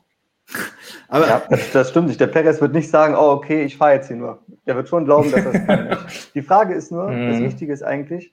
Aber 1.07 1.27
ja, 1.27 1.41
das, 1.49 1.71
das, 1.71 1.89
stimmt 1.89 2.07
nicht. 2.07 2.19
Der 2.19 2.27
Perez 2.27 2.61
wird 2.61 2.73
nicht 2.73 2.89
sagen, 2.89 3.15
oh, 3.15 3.31
okay, 3.31 3.63
ich 3.63 3.77
fahre 3.77 3.93
jetzt 3.93 4.07
hier 4.07 4.17
nur. 4.17 4.43
Der 4.67 4.75
wird 4.75 4.89
schon 4.89 5.05
glauben, 5.05 5.31
dass 5.31 5.43
das 5.43 5.65
kann. 5.65 5.97
Die 6.35 6.41
Frage 6.41 6.75
ist 6.75 6.91
nur, 6.91 7.09
mhm. 7.09 7.31
das 7.31 7.39
Wichtige 7.41 7.73
ist 7.73 7.83
eigentlich, 7.83 8.31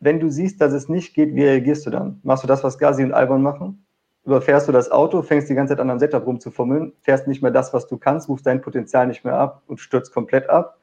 wenn 0.00 0.20
du 0.20 0.30
siehst, 0.30 0.60
dass 0.60 0.72
es 0.72 0.88
nicht 0.88 1.14
geht, 1.14 1.34
wie 1.34 1.44
reagierst 1.44 1.86
du 1.86 1.90
dann? 1.90 2.20
Machst 2.22 2.44
du 2.44 2.48
das, 2.48 2.64
was 2.64 2.78
Gazi 2.78 3.04
und 3.04 3.12
Albon 3.12 3.42
machen? 3.42 3.84
überfährst 4.24 4.68
du 4.68 4.72
das 4.72 4.90
Auto, 4.90 5.22
fängst 5.22 5.48
die 5.48 5.54
ganze 5.54 5.72
Zeit 5.72 5.80
an 5.80 5.90
am 5.90 5.98
Setup 5.98 6.24
rumzufummeln, 6.24 6.92
fährst 7.00 7.26
nicht 7.26 7.42
mehr 7.42 7.50
das, 7.50 7.72
was 7.72 7.86
du 7.88 7.96
kannst, 7.96 8.28
rufst 8.28 8.46
dein 8.46 8.60
Potenzial 8.60 9.06
nicht 9.06 9.24
mehr 9.24 9.34
ab 9.34 9.62
und 9.66 9.80
stürzt 9.80 10.12
komplett 10.12 10.48
ab. 10.48 10.78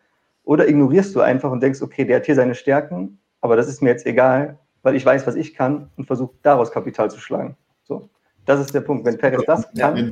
Oder 0.49 0.67
ignorierst 0.67 1.15
du 1.15 1.21
einfach 1.21 1.51
und 1.51 1.61
denkst, 1.61 1.79
okay, 1.83 2.05
der 2.05 2.15
hat 2.15 2.25
hier 2.25 2.33
seine 2.33 2.55
Stärken, 2.55 3.19
aber 3.39 3.55
das 3.55 3.67
ist 3.67 3.83
mir 3.83 3.89
jetzt 3.89 4.07
egal, 4.07 4.57
weil 4.81 4.95
ich 4.95 5.05
weiß, 5.05 5.27
was 5.27 5.35
ich 5.35 5.53
kann 5.53 5.91
und 5.95 6.07
versuche 6.07 6.33
daraus 6.41 6.71
Kapital 6.71 7.11
zu 7.11 7.19
schlagen. 7.19 7.55
So, 7.83 8.09
das 8.45 8.59
ist 8.59 8.73
der 8.73 8.81
Punkt. 8.81 9.05
Wenn 9.05 9.19
Perez 9.19 9.43
das 9.45 9.71
kann, 9.77 10.11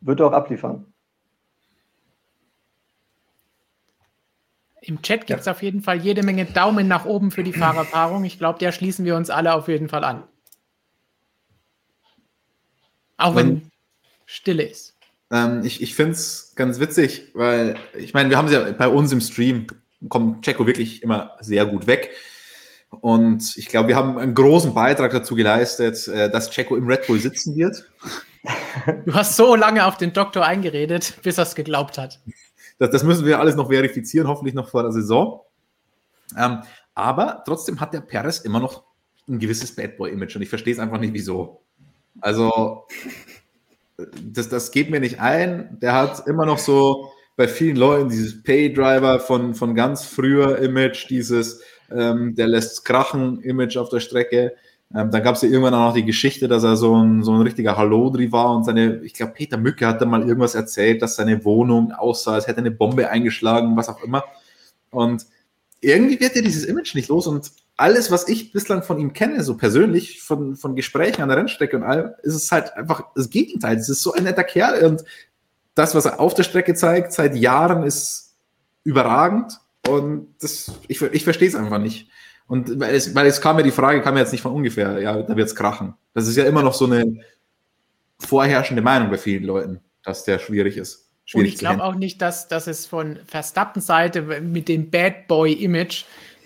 wird 0.00 0.20
er 0.20 0.26
auch 0.28 0.32
abliefern. 0.32 0.86
Im 4.80 5.02
Chat 5.02 5.26
gibt 5.26 5.40
es 5.40 5.46
ja. 5.46 5.52
auf 5.52 5.62
jeden 5.62 5.82
Fall 5.82 5.98
jede 5.98 6.22
Menge 6.22 6.46
Daumen 6.46 6.88
nach 6.88 7.04
oben 7.04 7.30
für 7.30 7.44
die 7.44 7.52
Fahrerpaarung. 7.60 8.24
Ich 8.24 8.38
glaube, 8.38 8.58
der 8.58 8.72
schließen 8.72 9.04
wir 9.04 9.16
uns 9.16 9.28
alle 9.28 9.52
auf 9.52 9.68
jeden 9.68 9.90
Fall 9.90 10.04
an. 10.04 10.22
Auch 13.18 13.36
wenn 13.36 13.70
Stille 14.24 14.62
ist. 14.62 14.93
Ähm, 15.34 15.62
ich 15.64 15.82
ich 15.82 15.96
finde 15.96 16.12
es 16.12 16.52
ganz 16.54 16.78
witzig, 16.78 17.32
weil 17.34 17.74
ich 17.98 18.14
meine, 18.14 18.30
wir 18.30 18.38
haben 18.38 18.46
es 18.46 18.52
ja 18.52 18.70
bei 18.70 18.86
uns 18.86 19.10
im 19.10 19.20
Stream, 19.20 19.66
kommt 20.08 20.44
Checo 20.44 20.64
wirklich 20.66 21.02
immer 21.02 21.32
sehr 21.40 21.66
gut 21.66 21.88
weg. 21.88 22.10
Und 23.00 23.56
ich 23.56 23.66
glaube, 23.66 23.88
wir 23.88 23.96
haben 23.96 24.16
einen 24.16 24.34
großen 24.34 24.72
Beitrag 24.72 25.10
dazu 25.10 25.34
geleistet, 25.34 26.06
äh, 26.06 26.30
dass 26.30 26.50
Checo 26.50 26.76
im 26.76 26.86
Red 26.86 27.08
Bull 27.08 27.18
sitzen 27.18 27.56
wird. 27.56 27.84
Du 29.06 29.14
hast 29.14 29.36
so 29.36 29.56
lange 29.56 29.86
auf 29.86 29.96
den 29.96 30.12
Doktor 30.12 30.44
eingeredet, 30.44 31.18
bis 31.22 31.38
er 31.38 31.44
es 31.44 31.54
geglaubt 31.54 31.96
hat. 31.96 32.20
Das, 32.78 32.90
das, 32.90 33.02
müssen 33.02 33.24
wir 33.24 33.40
alles 33.40 33.56
noch 33.56 33.70
verifizieren, 33.70 34.28
hoffentlich 34.28 34.54
noch 34.54 34.68
vor 34.68 34.82
der 34.82 34.92
Saison. 34.92 35.40
Ähm, 36.36 36.58
aber 36.94 37.42
trotzdem 37.46 37.80
hat 37.80 37.94
der 37.94 38.02
Perez 38.02 38.40
immer 38.40 38.60
noch 38.60 38.84
ein 39.26 39.38
gewisses 39.38 39.74
Bad 39.74 39.96
Boy-Image 39.96 40.36
und 40.36 40.42
ich 40.42 40.48
verstehe 40.48 40.74
es 40.74 40.78
einfach 40.78 41.00
nicht, 41.00 41.14
wieso. 41.14 41.62
Also, 42.20 42.86
das, 43.96 44.48
das 44.48 44.70
geht 44.70 44.90
mir 44.90 45.00
nicht 45.00 45.20
ein. 45.20 45.78
Der 45.80 45.92
hat 45.92 46.26
immer 46.26 46.46
noch 46.46 46.58
so 46.58 47.12
bei 47.36 47.48
vielen 47.48 47.76
Leuten 47.76 48.08
dieses 48.08 48.42
Paydriver 48.42 49.20
von, 49.20 49.54
von 49.54 49.74
ganz 49.74 50.04
früher 50.04 50.58
Image, 50.58 51.08
dieses 51.10 51.60
ähm, 51.90 52.34
der 52.34 52.46
lässt 52.46 52.84
krachen 52.84 53.40
Image 53.40 53.76
auf 53.76 53.88
der 53.88 54.00
Strecke. 54.00 54.54
Ähm, 54.94 55.10
dann 55.10 55.22
gab 55.22 55.34
es 55.34 55.42
ja 55.42 55.48
irgendwann 55.48 55.74
auch 55.74 55.88
noch 55.88 55.94
die 55.94 56.04
Geschichte, 56.04 56.48
dass 56.48 56.62
er 56.62 56.76
so 56.76 56.94
ein, 56.96 57.22
so 57.22 57.32
ein 57.32 57.42
richtiger 57.42 57.76
Hallodri 57.76 58.30
war 58.30 58.54
und 58.54 58.64
seine, 58.64 59.02
ich 59.02 59.14
glaube, 59.14 59.32
Peter 59.32 59.56
Mücke 59.56 59.86
hat 59.86 60.00
da 60.00 60.06
mal 60.06 60.22
irgendwas 60.22 60.54
erzählt, 60.54 61.02
dass 61.02 61.16
seine 61.16 61.44
Wohnung 61.44 61.92
aussah, 61.92 62.34
als 62.34 62.46
hätte 62.46 62.58
eine 62.58 62.70
Bombe 62.70 63.08
eingeschlagen, 63.10 63.76
was 63.76 63.88
auch 63.88 64.02
immer. 64.02 64.24
Und 64.90 65.26
irgendwie 65.80 66.20
wird 66.20 66.36
er 66.36 66.42
dieses 66.42 66.64
Image 66.64 66.94
nicht 66.94 67.08
los 67.08 67.26
und 67.26 67.50
alles, 67.76 68.10
was 68.10 68.28
ich 68.28 68.52
bislang 68.52 68.82
von 68.82 68.98
ihm 68.98 69.12
kenne, 69.12 69.42
so 69.42 69.56
persönlich, 69.56 70.22
von, 70.22 70.56
von 70.56 70.76
Gesprächen 70.76 71.22
an 71.22 71.28
der 71.28 71.38
Rennstrecke 71.38 71.76
und 71.76 71.82
allem, 71.82 72.12
ist 72.22 72.34
es 72.34 72.52
halt 72.52 72.72
einfach 72.74 73.04
das 73.14 73.30
Gegenteil. 73.30 73.76
Es 73.76 73.88
ist 73.88 74.02
so 74.02 74.12
ein 74.12 74.24
netter 74.24 74.44
Kerl 74.44 74.84
und 74.84 75.04
das, 75.74 75.94
was 75.94 76.04
er 76.04 76.20
auf 76.20 76.34
der 76.34 76.44
Strecke 76.44 76.74
zeigt, 76.74 77.12
seit 77.12 77.34
Jahren 77.34 77.82
ist 77.82 78.36
überragend 78.84 79.58
und 79.88 80.34
das, 80.40 80.72
ich, 80.86 81.02
ich 81.02 81.24
verstehe 81.24 81.48
es 81.48 81.56
einfach 81.56 81.78
nicht. 81.78 82.08
Und 82.46 82.78
weil 82.78 82.94
es, 82.94 83.14
weil 83.14 83.26
es 83.26 83.40
kam 83.40 83.56
mir 83.56 83.62
die 83.62 83.70
Frage, 83.70 84.02
kam 84.02 84.14
mir 84.14 84.20
jetzt 84.20 84.32
nicht 84.32 84.42
von 84.42 84.52
ungefähr, 84.52 85.00
ja, 85.00 85.22
da 85.22 85.36
wird 85.36 85.48
es 85.48 85.56
krachen. 85.56 85.94
Das 86.12 86.28
ist 86.28 86.36
ja 86.36 86.44
immer 86.44 86.62
noch 86.62 86.74
so 86.74 86.84
eine 86.84 87.20
vorherrschende 88.20 88.82
Meinung 88.82 89.10
bei 89.10 89.18
vielen 89.18 89.44
Leuten, 89.44 89.80
dass 90.02 90.24
der 90.24 90.38
schwierig 90.38 90.76
ist. 90.76 91.10
Schwierig 91.24 91.46
und 91.46 91.52
ich 91.54 91.58
glaube 91.58 91.82
auch 91.82 91.94
nicht, 91.94 92.20
dass, 92.20 92.48
dass 92.48 92.66
es 92.66 92.86
von 92.86 93.18
Verstappen 93.26 93.80
Seite 93.80 94.22
mit 94.22 94.68
dem 94.68 94.90
Bad 94.90 95.26
Boy 95.26 95.54
Image 95.54 96.04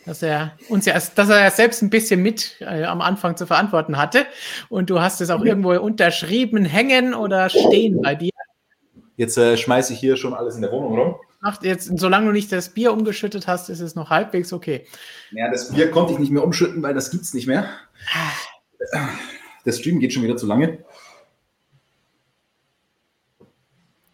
dass 0.09 0.23
er 0.23 0.53
uns 0.71 0.87
ja, 0.87 0.95
dass 0.95 1.29
er 1.29 1.41
ja 1.41 1.51
selbst 1.51 1.83
ein 1.83 1.91
bisschen 1.91 2.23
mit 2.23 2.57
äh, 2.61 2.85
am 2.85 3.03
Anfang 3.03 3.37
zu 3.37 3.47
verantworten 3.47 3.99
hatte. 3.99 4.27
Und 4.71 4.89
du 4.89 5.01
hast 5.01 5.21
es 5.21 5.29
auch 5.29 5.45
irgendwo 5.45 5.73
unterschrieben, 5.75 6.65
hängen 6.65 7.13
oder 7.13 7.51
stehen 7.51 8.01
bei 8.01 8.15
dir. 8.15 8.33
Jetzt 9.17 9.37
äh, 9.37 9.59
schmeiße 9.59 9.93
ich 9.93 10.01
hier 10.01 10.17
schon 10.17 10.33
alles 10.33 10.57
in 10.57 10.63
der 10.63 10.73
Wohnung 10.73 10.99
rum. 10.99 11.15
Ach, 11.43 11.63
jetzt, 11.63 11.91
solange 11.99 12.27
du 12.27 12.33
nicht 12.33 12.51
das 12.51 12.71
Bier 12.71 12.93
umgeschüttet 12.93 13.47
hast, 13.47 13.69
ist 13.69 13.81
es 13.81 13.95
noch 13.95 14.09
halbwegs 14.09 14.53
okay. 14.53 14.87
Ja, 15.31 15.51
das 15.51 15.73
Bier 15.73 15.91
konnte 15.91 16.15
ich 16.15 16.19
nicht 16.19 16.33
mehr 16.33 16.43
umschütten, 16.43 16.83
weil 16.83 16.95
das 16.95 17.11
gibt 17.11 17.25
es 17.25 17.35
nicht 17.35 17.47
mehr. 17.47 17.69
Der 19.67 19.73
Stream 19.73 20.01
geht 20.01 20.15
schon 20.15 20.23
wieder 20.23 20.37
zu 20.37 20.47
lange. 20.47 20.79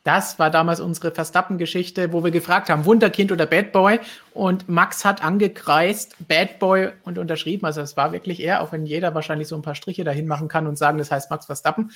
Das 0.04 0.38
war 0.38 0.50
damals 0.50 0.80
unsere 0.80 1.12
Verstappen-Geschichte, 1.12 2.12
wo 2.12 2.22
wir 2.22 2.30
gefragt 2.30 2.68
haben, 2.68 2.84
Wunderkind 2.84 3.32
oder 3.32 3.46
Bad 3.46 3.72
Boy. 3.72 4.00
Und 4.34 4.68
Max 4.68 5.02
hat 5.02 5.24
angekreist, 5.24 6.16
Bad 6.28 6.58
Boy 6.58 6.90
und 7.04 7.16
unterschrieben. 7.16 7.64
Also 7.64 7.80
es 7.80 7.96
war 7.96 8.12
wirklich 8.12 8.40
er, 8.40 8.60
auch 8.60 8.70
wenn 8.70 8.84
jeder 8.84 9.14
wahrscheinlich 9.14 9.48
so 9.48 9.56
ein 9.56 9.62
paar 9.62 9.74
Striche 9.74 10.04
dahin 10.04 10.26
machen 10.26 10.48
kann 10.48 10.66
und 10.66 10.76
sagen, 10.76 10.98
das 10.98 11.10
heißt 11.10 11.30
Max 11.30 11.46
Verstappen. 11.46 11.90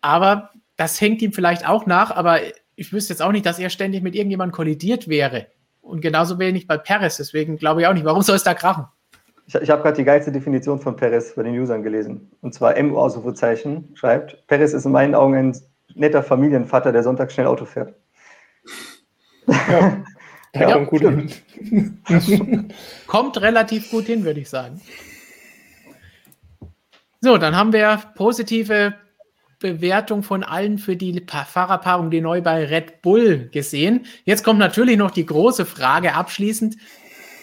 Aber 0.00 0.50
das 0.76 1.00
hängt 1.00 1.22
ihm 1.22 1.32
vielleicht 1.32 1.66
auch 1.66 1.86
nach, 1.86 2.10
aber 2.10 2.40
ich 2.74 2.92
wüsste 2.92 3.12
jetzt 3.12 3.22
auch 3.22 3.32
nicht, 3.32 3.46
dass 3.46 3.60
er 3.60 3.70
ständig 3.70 4.02
mit 4.02 4.16
irgendjemandem 4.16 4.54
kollidiert 4.54 5.08
wäre. 5.08 5.46
Und 5.80 6.00
genauso 6.00 6.40
wenig 6.40 6.66
bei 6.66 6.76
Perez. 6.76 7.18
Deswegen 7.18 7.56
glaube 7.56 7.82
ich 7.82 7.86
auch 7.86 7.94
nicht. 7.94 8.04
Warum 8.04 8.22
soll 8.22 8.36
es 8.36 8.42
da 8.42 8.54
krachen? 8.54 8.86
Ich, 9.46 9.54
ich 9.54 9.70
habe 9.70 9.82
gerade 9.82 9.96
die 9.96 10.04
geilste 10.04 10.32
Definition 10.32 10.80
von 10.80 10.96
Perez 10.96 11.34
bei 11.36 11.44
den 11.44 11.58
Usern 11.58 11.84
gelesen. 11.84 12.32
Und 12.40 12.52
zwar 12.52 12.80
MU-Ausrufezeichen 12.82 13.90
schreibt, 13.94 14.44
Perez 14.48 14.72
ist 14.72 14.84
in 14.84 14.92
meinen 14.92 15.14
Augen 15.14 15.34
ein 15.36 15.56
netter 15.98 16.22
Familienvater, 16.22 16.92
der 16.92 17.02
sonntags 17.02 17.34
schnell 17.34 17.46
Auto 17.46 17.64
fährt. 17.64 17.94
Ja, 19.46 20.04
ja, 20.54 20.72
kommt 20.72 20.88
gut 20.88 21.00
hin. 21.00 22.72
kommt 23.06 23.40
relativ 23.40 23.90
gut 23.90 24.06
hin, 24.06 24.24
würde 24.24 24.40
ich 24.40 24.48
sagen. 24.48 24.80
So, 27.20 27.36
dann 27.36 27.56
haben 27.56 27.72
wir 27.72 28.00
positive 28.14 28.94
Bewertung 29.58 30.22
von 30.22 30.44
allen 30.44 30.78
für 30.78 30.94
die 30.94 31.24
Fahrerpaarung, 31.26 32.10
die 32.10 32.20
neu 32.20 32.40
bei 32.40 32.64
Red 32.64 33.02
Bull 33.02 33.48
gesehen. 33.50 34.06
Jetzt 34.24 34.44
kommt 34.44 34.60
natürlich 34.60 34.96
noch 34.96 35.10
die 35.10 35.26
große 35.26 35.66
Frage 35.66 36.14
abschließend 36.14 36.76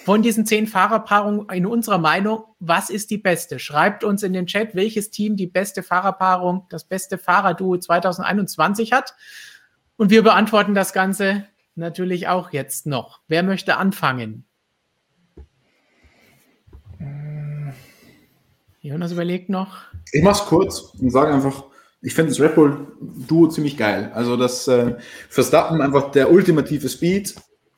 von 0.05 0.21
diesen 0.21 0.45
zehn 0.45 0.67
Fahrerpaarungen 0.67 1.49
in 1.49 1.65
unserer 1.65 1.97
Meinung, 1.97 2.43
was 2.59 2.91
ist 2.91 3.09
die 3.09 3.17
beste? 3.17 3.57
Schreibt 3.57 4.03
uns 4.03 4.21
in 4.21 4.33
den 4.33 4.45
Chat, 4.45 4.75
welches 4.75 5.09
Team 5.09 5.35
die 5.35 5.47
beste 5.47 5.81
Fahrerpaarung, 5.81 6.67
das 6.69 6.83
beste 6.83 7.17
Fahrerduo 7.17 7.75
2021 7.75 8.93
hat. 8.93 9.15
Und 9.97 10.11
wir 10.11 10.21
beantworten 10.21 10.75
das 10.75 10.93
Ganze 10.93 11.47
natürlich 11.73 12.27
auch 12.27 12.53
jetzt 12.53 12.85
noch. 12.85 13.21
Wer 13.27 13.41
möchte 13.41 13.77
anfangen? 13.77 14.45
Jonas 18.81 19.11
überlegt 19.11 19.49
noch. 19.49 19.77
Ich 20.11 20.21
mach's 20.21 20.45
kurz 20.45 20.93
und 21.01 21.09
sage 21.09 21.33
einfach, 21.33 21.63
ich 22.03 22.13
finde 22.13 22.29
das 22.29 22.39
Red 22.39 22.53
Bull 22.53 22.95
Duo 23.01 23.47
ziemlich 23.47 23.75
geil. 23.75 24.11
Also 24.13 24.37
das 24.37 24.67
äh, 24.67 24.97
Verstappen 25.29 25.81
einfach 25.81 26.11
der 26.11 26.31
ultimative 26.31 26.89
Speed, 26.89 27.33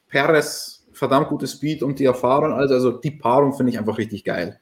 Perez 0.10 0.77
verdammt 0.98 1.30
gutes 1.30 1.53
Speed 1.53 1.84
und 1.84 1.99
die 1.99 2.06
Erfahrung. 2.06 2.53
Also, 2.53 2.74
also 2.74 2.91
die 2.91 3.11
Paarung 3.11 3.53
finde 3.53 3.72
ich 3.72 3.80
einfach 3.80 3.98
richtig 3.98 4.24
geil. 4.24 4.60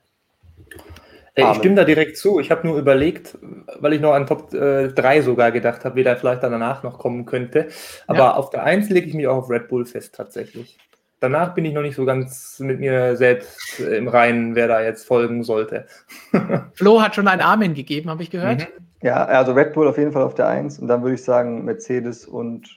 Ich 1.37 1.57
stimme 1.57 1.75
da 1.75 1.83
direkt 1.83 2.17
zu. 2.17 2.39
Ich 2.39 2.49
habe 2.49 2.65
nur 2.65 2.77
überlegt, 2.77 3.37
weil 3.79 3.91
ich 3.91 3.99
noch 3.99 4.13
an 4.13 4.25
Top 4.25 4.53
äh, 4.53 4.87
3 4.87 5.21
sogar 5.21 5.51
gedacht 5.51 5.83
habe, 5.83 5.95
wie 5.95 6.03
der 6.03 6.15
vielleicht 6.15 6.43
dann 6.43 6.53
danach 6.53 6.81
noch 6.83 6.97
kommen 6.97 7.25
könnte. 7.25 7.67
Aber 8.07 8.19
ja. 8.19 8.33
auf 8.35 8.51
der 8.51 8.63
1 8.63 8.89
lege 8.89 9.07
ich 9.07 9.13
mich 9.13 9.27
auch 9.27 9.37
auf 9.37 9.49
Red 9.49 9.67
Bull 9.67 9.85
fest 9.85 10.15
tatsächlich. 10.15 10.77
danach 11.19 11.53
bin 11.53 11.65
ich 11.65 11.73
noch 11.73 11.81
nicht 11.81 11.95
so 11.95 12.05
ganz 12.05 12.59
mit 12.59 12.79
mir 12.79 13.17
selbst 13.17 13.79
im 13.81 14.07
Reinen, 14.07 14.55
wer 14.55 14.69
da 14.69 14.81
jetzt 14.81 15.05
folgen 15.05 15.43
sollte. 15.43 15.87
Flo 16.73 17.01
hat 17.01 17.15
schon 17.15 17.27
ein 17.27 17.41
Amen 17.41 17.73
gegeben, 17.73 18.09
habe 18.09 18.23
ich 18.23 18.29
gehört. 18.29 18.61
Mhm. 18.61 18.85
Ja, 19.01 19.25
also 19.25 19.51
Red 19.51 19.73
Bull 19.73 19.87
auf 19.87 19.97
jeden 19.97 20.13
Fall 20.13 20.23
auf 20.23 20.35
der 20.35 20.47
1 20.47 20.79
und 20.79 20.87
dann 20.87 21.01
würde 21.03 21.15
ich 21.15 21.23
sagen 21.23 21.65
Mercedes 21.65 22.25
und 22.25 22.69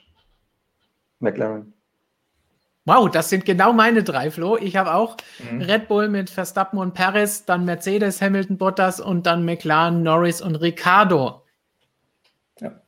McLaren. 1.19 1.73
Wow, 2.89 3.07
das 3.07 3.29
sind 3.29 3.45
genau 3.45 3.71
meine 3.71 4.01
drei, 4.01 4.31
Flo. 4.31 4.57
Ich 4.57 4.75
habe 4.75 4.95
auch 4.95 5.15
mhm. 5.51 5.61
Red 5.61 5.87
Bull 5.87 6.09
mit 6.09 6.31
Verstappen 6.31 6.79
und 6.79 6.95
Perez, 6.95 7.45
dann 7.45 7.63
Mercedes, 7.63 8.19
Hamilton, 8.19 8.57
Bottas 8.57 8.99
und 8.99 9.27
dann 9.27 9.45
McLaren, 9.45 10.01
Norris 10.01 10.41
und 10.41 10.55
Ricardo. 10.55 11.43
Ja. 12.59 12.81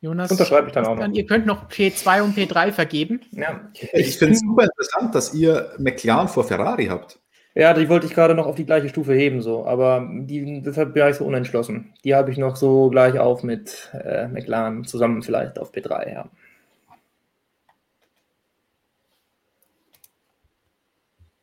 Jonas, 0.00 0.30
das 0.30 0.38
unterschreibe 0.38 0.68
ich 0.68 0.72
dann 0.72 0.86
auch 0.86 0.96
noch. 0.96 1.08
Ihr 1.12 1.26
könnt 1.26 1.44
noch 1.44 1.68
P2 1.68 2.22
und 2.22 2.38
P3 2.38 2.72
vergeben. 2.72 3.20
Ja. 3.32 3.60
Ich 3.92 4.16
finde 4.16 4.32
es 4.32 4.40
super 4.40 4.64
interessant, 4.64 5.14
dass 5.14 5.34
ihr 5.34 5.72
McLaren 5.76 6.28
vor 6.28 6.44
Ferrari 6.44 6.86
habt. 6.86 7.18
Ja, 7.54 7.74
die 7.74 7.90
wollte 7.90 8.06
ich 8.06 8.14
gerade 8.14 8.34
noch 8.34 8.46
auf 8.46 8.54
die 8.54 8.64
gleiche 8.64 8.88
Stufe 8.88 9.12
heben, 9.12 9.42
so, 9.42 9.66
aber 9.66 10.08
die, 10.10 10.62
deshalb 10.62 10.94
bin 10.94 11.06
ich 11.06 11.16
so 11.16 11.26
unentschlossen. 11.26 11.92
Die 12.02 12.14
habe 12.14 12.30
ich 12.30 12.38
noch 12.38 12.56
so 12.56 12.88
gleich 12.88 13.18
auf 13.18 13.42
mit 13.42 13.90
äh, 13.92 14.26
McLaren 14.28 14.86
zusammen 14.86 15.20
vielleicht 15.22 15.58
auf 15.58 15.70
P3, 15.70 16.14
ja. 16.14 16.30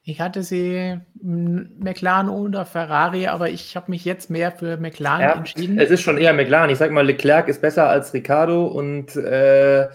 Ich 0.09 0.19
hatte 0.19 0.41
sie 0.41 0.99
McLaren 1.21 2.29
oder 2.29 2.65
Ferrari, 2.65 3.27
aber 3.27 3.51
ich 3.51 3.75
habe 3.75 3.91
mich 3.91 4.05
jetzt 4.05 4.31
mehr 4.31 4.51
für 4.51 4.77
McLaren 4.77 5.21
ja, 5.21 5.33
entschieden. 5.33 5.77
Es 5.77 5.91
ist 5.91 6.01
schon 6.01 6.17
eher 6.17 6.33
McLaren. 6.33 6.71
Ich 6.71 6.79
sage 6.79 6.91
mal, 6.91 7.05
Leclerc 7.05 7.47
ist 7.47 7.61
besser 7.61 7.87
als 7.87 8.11
Ricardo 8.11 8.65
und 8.65 9.15
äh, 9.15 9.87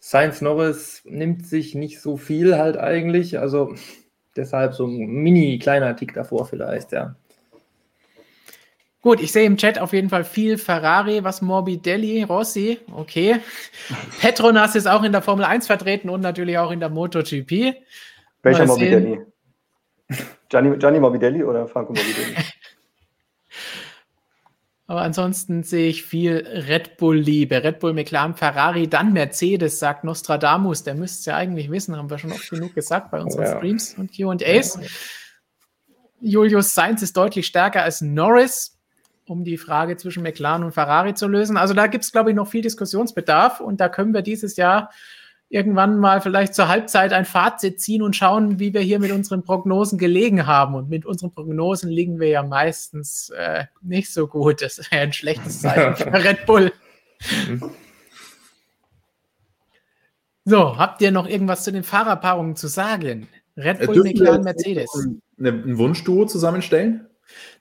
Sainz 0.00 0.40
Norris 0.40 1.02
nimmt 1.04 1.46
sich 1.46 1.74
nicht 1.74 2.00
so 2.00 2.16
viel 2.16 2.56
halt 2.56 2.78
eigentlich. 2.78 3.38
Also 3.38 3.74
deshalb 4.34 4.72
so 4.72 4.86
ein 4.86 4.96
mini 4.96 5.58
kleiner 5.58 5.94
Tick 5.94 6.14
davor 6.14 6.46
vielleicht, 6.46 6.92
ja. 6.92 7.14
Gut, 9.02 9.20
ich 9.20 9.30
sehe 9.30 9.44
im 9.44 9.58
Chat 9.58 9.78
auf 9.78 9.92
jeden 9.92 10.08
Fall 10.08 10.24
viel 10.24 10.56
Ferrari, 10.56 11.22
was 11.22 11.42
Morbidelli, 11.42 12.22
Rossi, 12.22 12.78
okay. 12.94 13.40
Petronas 14.22 14.74
ist 14.74 14.88
auch 14.88 15.02
in 15.02 15.12
der 15.12 15.20
Formel 15.20 15.44
1 15.44 15.66
vertreten 15.66 16.08
und 16.08 16.22
natürlich 16.22 16.56
auch 16.56 16.70
in 16.70 16.80
der 16.80 16.88
MotoGP. 16.88 17.74
Welcher 18.42 18.64
Morbidelli? 18.64 19.20
Gianni, 20.48 20.78
Gianni 20.78 21.00
Morbidelli 21.00 21.44
oder 21.44 21.66
Franco 21.66 21.92
Morbidelli? 21.92 22.36
Aber 24.90 25.02
ansonsten 25.02 25.62
sehe 25.62 25.88
ich 25.88 26.02
viel 26.02 26.44
Red 26.68 26.96
Bull-Liebe. 26.96 27.62
Red 27.62 27.78
Bull, 27.78 27.92
McLaren, 27.92 28.34
Ferrari, 28.34 28.88
dann 28.88 29.12
Mercedes, 29.12 29.78
sagt 29.78 30.02
Nostradamus. 30.02 30.82
Der 30.82 30.96
müsste 30.96 31.20
es 31.20 31.24
ja 31.26 31.36
eigentlich 31.36 31.70
wissen, 31.70 31.96
haben 31.96 32.10
wir 32.10 32.18
schon 32.18 32.32
oft 32.32 32.50
genug 32.50 32.74
gesagt 32.74 33.12
bei 33.12 33.20
unseren 33.20 33.44
ja. 33.44 33.56
Streams 33.56 33.94
und 33.96 34.10
QAs. 34.12 34.80
Julius 36.20 36.74
Sainz 36.74 37.02
ist 37.02 37.16
deutlich 37.16 37.46
stärker 37.46 37.84
als 37.84 38.00
Norris, 38.00 38.80
um 39.28 39.44
die 39.44 39.58
Frage 39.58 39.96
zwischen 39.96 40.24
McLaren 40.24 40.64
und 40.64 40.72
Ferrari 40.72 41.14
zu 41.14 41.28
lösen. 41.28 41.56
Also 41.56 41.72
da 41.72 41.86
gibt 41.86 42.02
es, 42.02 42.10
glaube 42.10 42.30
ich, 42.30 42.36
noch 42.36 42.48
viel 42.48 42.62
Diskussionsbedarf 42.62 43.60
und 43.60 43.80
da 43.80 43.88
können 43.88 44.12
wir 44.12 44.22
dieses 44.22 44.56
Jahr 44.56 44.90
irgendwann 45.50 45.98
mal 45.98 46.20
vielleicht 46.20 46.54
zur 46.54 46.68
Halbzeit 46.68 47.12
ein 47.12 47.24
Fazit 47.24 47.80
ziehen 47.80 48.02
und 48.02 48.14
schauen, 48.14 48.60
wie 48.60 48.72
wir 48.72 48.80
hier 48.80 49.00
mit 49.00 49.10
unseren 49.10 49.42
Prognosen 49.42 49.98
gelegen 49.98 50.46
haben. 50.46 50.76
Und 50.76 50.88
mit 50.88 51.04
unseren 51.04 51.32
Prognosen 51.32 51.90
liegen 51.90 52.20
wir 52.20 52.28
ja 52.28 52.42
meistens 52.44 53.30
äh, 53.30 53.64
nicht 53.82 54.12
so 54.12 54.28
gut. 54.28 54.62
Das 54.62 54.78
ist 54.78 54.92
ja 54.92 55.00
ein 55.00 55.12
schlechtes 55.12 55.60
Zeichen 55.60 55.96
für 55.96 56.12
Red 56.24 56.46
Bull. 56.46 56.72
So, 60.44 60.78
habt 60.78 61.02
ihr 61.02 61.10
noch 61.10 61.28
irgendwas 61.28 61.64
zu 61.64 61.72
den 61.72 61.82
Fahrerpaarungen 61.82 62.54
zu 62.54 62.68
sagen? 62.68 63.28
Red 63.56 63.84
Bull, 63.84 64.04
McLaren, 64.04 64.44
Mercedes. 64.44 64.88
Ein 65.38 65.76
Wunschduo 65.78 66.26
zusammenstellen? 66.26 67.08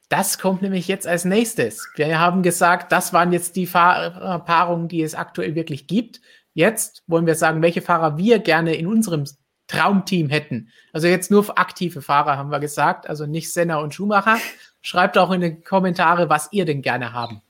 Das 0.09 0.39
kommt 0.39 0.61
nämlich 0.61 0.87
jetzt 0.87 1.07
als 1.07 1.25
nächstes. 1.25 1.87
Wir 1.95 2.19
haben 2.19 2.43
gesagt, 2.43 2.91
das 2.91 3.13
waren 3.13 3.31
jetzt 3.31 3.55
die 3.55 3.67
Fahrerpaarungen, 3.67 4.87
die 4.87 5.01
es 5.01 5.15
aktuell 5.15 5.55
wirklich 5.55 5.87
gibt. 5.87 6.21
Jetzt 6.53 7.03
wollen 7.07 7.25
wir 7.25 7.35
sagen, 7.35 7.61
welche 7.61 7.81
Fahrer 7.81 8.17
wir 8.17 8.39
gerne 8.39 8.75
in 8.75 8.87
unserem 8.87 9.25
Traumteam 9.67 10.29
hätten. 10.29 10.69
Also 10.93 11.07
jetzt 11.07 11.31
nur 11.31 11.57
aktive 11.57 12.01
Fahrer 12.01 12.37
haben 12.37 12.49
wir 12.49 12.59
gesagt, 12.59 13.07
also 13.07 13.25
nicht 13.25 13.53
Senna 13.53 13.77
und 13.77 13.93
Schumacher. 13.93 14.37
Schreibt 14.81 15.17
auch 15.17 15.31
in 15.31 15.41
die 15.41 15.61
Kommentare, 15.61 16.29
was 16.29 16.49
ihr 16.51 16.65
denn 16.65 16.81
gerne 16.81 17.13
haben 17.13 17.41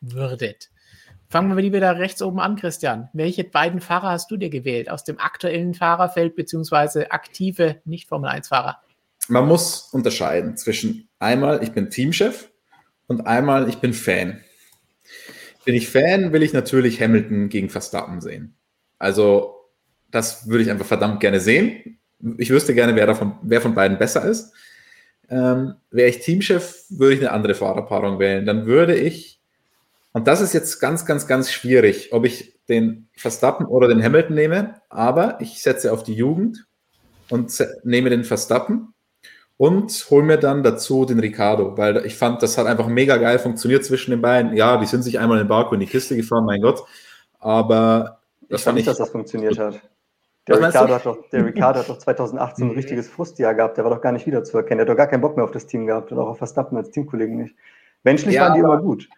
würdet. 0.00 0.70
Fangen 1.30 1.54
wir 1.54 1.62
lieber 1.62 1.78
da 1.78 1.90
rechts 1.92 2.22
oben 2.22 2.40
an, 2.40 2.56
Christian. 2.56 3.10
Welche 3.12 3.44
beiden 3.44 3.80
Fahrer 3.80 4.10
hast 4.10 4.30
du 4.30 4.36
dir 4.38 4.48
gewählt 4.48 4.90
aus 4.90 5.04
dem 5.04 5.20
aktuellen 5.20 5.74
Fahrerfeld 5.74 6.34
beziehungsweise 6.34 7.10
aktive 7.12 7.82
Nicht-Formel-1-Fahrer? 7.84 8.78
Man 9.28 9.46
muss 9.46 9.90
unterscheiden 9.92 10.56
zwischen 10.56 11.08
einmal, 11.18 11.62
ich 11.62 11.72
bin 11.72 11.90
Teamchef 11.90 12.50
und 13.06 13.26
einmal, 13.26 13.68
ich 13.68 13.76
bin 13.76 13.92
Fan. 13.92 14.40
Bin 15.68 15.74
ich 15.74 15.90
Fan, 15.90 16.32
will 16.32 16.42
ich 16.42 16.54
natürlich 16.54 16.98
Hamilton 16.98 17.50
gegen 17.50 17.68
Verstappen 17.68 18.22
sehen. 18.22 18.56
Also, 18.98 19.66
das 20.10 20.48
würde 20.48 20.62
ich 20.62 20.70
einfach 20.70 20.86
verdammt 20.86 21.20
gerne 21.20 21.40
sehen. 21.40 21.98
Ich 22.38 22.48
wüsste 22.48 22.72
gerne, 22.72 22.96
wer, 22.96 23.06
davon, 23.06 23.34
wer 23.42 23.60
von 23.60 23.74
beiden 23.74 23.98
besser 23.98 24.24
ist. 24.24 24.54
Ähm, 25.28 25.74
Wäre 25.90 26.08
ich 26.08 26.20
Teamchef, 26.20 26.84
würde 26.88 27.16
ich 27.16 27.20
eine 27.20 27.32
andere 27.32 27.54
Fahrerpaarung 27.54 28.18
wählen. 28.18 28.46
Dann 28.46 28.64
würde 28.64 28.96
ich, 28.96 29.42
und 30.14 30.26
das 30.26 30.40
ist 30.40 30.54
jetzt 30.54 30.80
ganz, 30.80 31.04
ganz, 31.04 31.26
ganz 31.26 31.52
schwierig, 31.52 32.14
ob 32.14 32.24
ich 32.24 32.54
den 32.70 33.10
Verstappen 33.14 33.66
oder 33.66 33.88
den 33.88 34.02
Hamilton 34.02 34.36
nehme, 34.36 34.80
aber 34.88 35.36
ich 35.42 35.60
setze 35.60 35.92
auf 35.92 36.02
die 36.02 36.14
Jugend 36.14 36.64
und 37.28 37.52
nehme 37.84 38.08
den 38.08 38.24
Verstappen 38.24 38.94
und 39.58 40.06
hole 40.08 40.24
mir 40.24 40.38
dann 40.38 40.62
dazu 40.62 41.04
den 41.04 41.18
Ricardo, 41.18 41.76
weil 41.76 42.06
ich 42.06 42.16
fand, 42.16 42.42
das 42.42 42.56
hat 42.56 42.66
einfach 42.66 42.86
mega 42.86 43.18
geil 43.18 43.38
funktioniert 43.38 43.84
zwischen 43.84 44.12
den 44.12 44.22
beiden. 44.22 44.56
Ja, 44.56 44.78
die 44.78 44.86
sind 44.86 45.02
sich 45.02 45.18
einmal 45.18 45.40
in 45.40 45.48
Baku 45.48 45.74
in 45.74 45.80
die 45.80 45.86
Kiste 45.86 46.16
gefahren, 46.16 46.46
mein 46.46 46.62
Gott, 46.62 46.84
aber 47.40 48.20
ich 48.48 48.62
fand 48.62 48.76
nicht, 48.76 48.88
dass 48.88 48.98
das 48.98 49.10
funktioniert 49.10 49.58
hat. 49.58 49.80
Der 50.46 50.66
Ricardo, 50.66 50.94
hat 50.94 51.04
doch, 51.04 51.28
der 51.30 51.44
Ricardo 51.44 51.80
hat 51.80 51.88
doch 51.88 51.98
2018 51.98 52.70
ein 52.70 52.74
richtiges 52.74 53.08
Frustjahr 53.08 53.54
gehabt. 53.54 53.76
Der 53.76 53.84
war 53.84 53.90
doch 53.90 54.00
gar 54.00 54.12
nicht 54.12 54.26
wiederzuerkennen. 54.26 54.78
Der 54.78 54.86
hat 54.86 54.88
doch 54.88 54.96
gar 54.96 55.06
keinen 55.06 55.20
Bock 55.20 55.36
mehr 55.36 55.44
auf 55.44 55.50
das 55.50 55.66
Team 55.66 55.86
gehabt 55.86 56.10
und 56.10 56.18
auch 56.18 56.28
auf 56.28 56.38
Verstappen 56.38 56.78
als 56.78 56.90
Teamkollegen 56.90 57.36
nicht. 57.36 57.54
Menschlich 58.02 58.36
ja, 58.36 58.44
waren 58.44 58.54
die 58.54 58.60
immer 58.60 58.78
gut. 58.78 59.08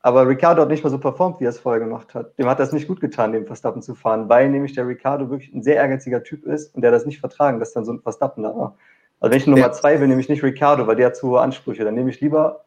Aber 0.00 0.26
Ricardo 0.26 0.62
hat 0.62 0.68
nicht 0.68 0.82
mal 0.82 0.90
so 0.90 0.98
performt, 0.98 1.38
wie 1.38 1.44
er 1.44 1.50
es 1.50 1.60
vorher 1.60 1.78
gemacht 1.78 2.12
hat. 2.14 2.36
Dem 2.36 2.48
hat 2.48 2.58
das 2.58 2.72
nicht 2.72 2.88
gut 2.88 3.00
getan, 3.00 3.32
dem 3.32 3.46
Verstappen 3.46 3.82
zu 3.82 3.94
fahren, 3.94 4.28
weil 4.28 4.50
nämlich 4.50 4.72
der 4.72 4.88
Ricardo 4.88 5.30
wirklich 5.30 5.54
ein 5.54 5.62
sehr 5.62 5.76
ehrgeiziger 5.76 6.24
Typ 6.24 6.44
ist 6.44 6.74
und 6.74 6.82
der 6.82 6.90
das 6.90 7.06
nicht 7.06 7.20
vertragen, 7.20 7.60
dass 7.60 7.72
dann 7.72 7.84
so 7.84 7.92
ein 7.92 8.00
Verstappen 8.00 8.42
da 8.42 8.52
war. 8.52 8.76
Also 9.22 9.32
wenn 9.32 9.38
ich 9.38 9.46
Nummer 9.46 9.60
ja. 9.60 9.72
zwei 9.72 10.00
will, 10.00 10.08
nehme 10.08 10.20
ich 10.20 10.28
nicht 10.28 10.42
Ricardo, 10.42 10.86
weil 10.86 10.96
der 10.96 11.06
hat 11.06 11.16
zu 11.16 11.28
hohe 11.28 11.40
Ansprüche. 11.40 11.84
Dann 11.84 11.94
nehme 11.94 12.10
ich 12.10 12.20
lieber 12.20 12.64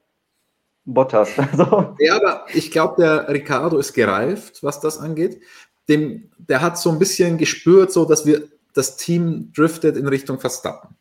Bottas. 0.85 1.29
Also. 1.37 1.95
Ja, 1.99 2.15
aber 2.15 2.45
ich 2.53 2.71
glaube, 2.71 2.95
der 3.01 3.29
Ricardo 3.29 3.77
ist 3.77 3.93
gereift, 3.93 4.63
was 4.63 4.79
das 4.79 4.97
angeht 4.97 5.41
dem, 5.87 6.29
der 6.37 6.61
hat 6.61 6.77
so 6.77 6.91
ein 6.91 6.99
bisschen 6.99 7.37
gespürt, 7.37 7.91
so 7.91 8.05
dass 8.05 8.25
wir 8.25 8.43
das 8.73 8.97
Team 8.97 9.51
driftet 9.55 9.97
in 9.97 10.07
Richtung 10.07 10.39
Verstappen. 10.39 10.95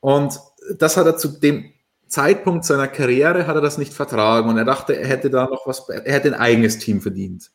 Und 0.00 0.40
das 0.78 0.96
hat 0.96 1.06
er 1.06 1.16
zu 1.16 1.28
dem 1.28 1.72
Zeitpunkt 2.06 2.64
seiner 2.64 2.88
Karriere 2.88 3.46
hat 3.46 3.56
er 3.56 3.60
das 3.60 3.76
nicht 3.76 3.92
vertragen 3.92 4.48
und 4.48 4.56
er 4.56 4.64
dachte, 4.64 4.96
er 4.96 5.06
hätte 5.06 5.28
da 5.28 5.44
noch 5.46 5.66
was, 5.66 5.86
er 5.90 6.10
hätte 6.10 6.28
ein 6.28 6.40
eigenes 6.40 6.78
Team 6.78 7.02
verdient. 7.02 7.50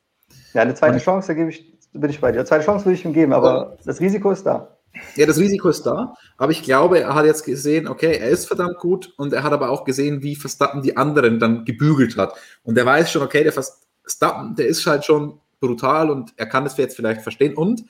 Ja, 0.53 0.61
eine 0.61 0.75
zweite 0.75 0.99
Chance, 0.99 1.29
da 1.29 1.33
gebe 1.33 1.49
ich, 1.49 1.75
bin 1.91 2.09
ich 2.11 2.21
bei 2.21 2.31
dir. 2.31 2.39
Eine 2.39 2.47
zweite 2.47 2.65
Chance 2.65 2.85
würde 2.85 2.93
ich 2.93 3.03
ihm 3.03 3.13
geben, 3.13 3.33
aber 3.33 3.77
das 3.83 3.99
Risiko 3.99 4.29
ist 4.29 4.45
da. 4.45 4.77
Ja, 5.15 5.25
das 5.25 5.39
Risiko 5.39 5.69
ist 5.69 5.83
da, 5.83 6.15
aber 6.37 6.51
ich 6.51 6.61
glaube, 6.61 6.99
er 6.99 7.15
hat 7.15 7.25
jetzt 7.25 7.45
gesehen, 7.45 7.87
okay, 7.87 8.17
er 8.17 8.29
ist 8.29 8.45
verdammt 8.45 8.77
gut 8.77 9.13
und 9.17 9.33
er 9.33 9.43
hat 9.43 9.51
aber 9.51 9.69
auch 9.69 9.85
gesehen, 9.85 10.21
wie 10.21 10.35
Verstappen 10.35 10.81
die 10.83 10.97
anderen 10.97 11.39
dann 11.39 11.65
gebügelt 11.65 12.15
hat. 12.17 12.35
Und 12.63 12.77
er 12.77 12.85
weiß 12.85 13.11
schon, 13.11 13.23
okay, 13.23 13.43
der 13.43 13.53
Verstappen, 13.53 14.55
der 14.55 14.67
ist 14.67 14.85
halt 14.85 15.03
schon 15.03 15.39
brutal 15.59 16.11
und 16.11 16.33
er 16.37 16.45
kann 16.45 16.65
es 16.65 16.77
jetzt 16.77 16.95
vielleicht 16.95 17.21
verstehen 17.21 17.55
und 17.55 17.85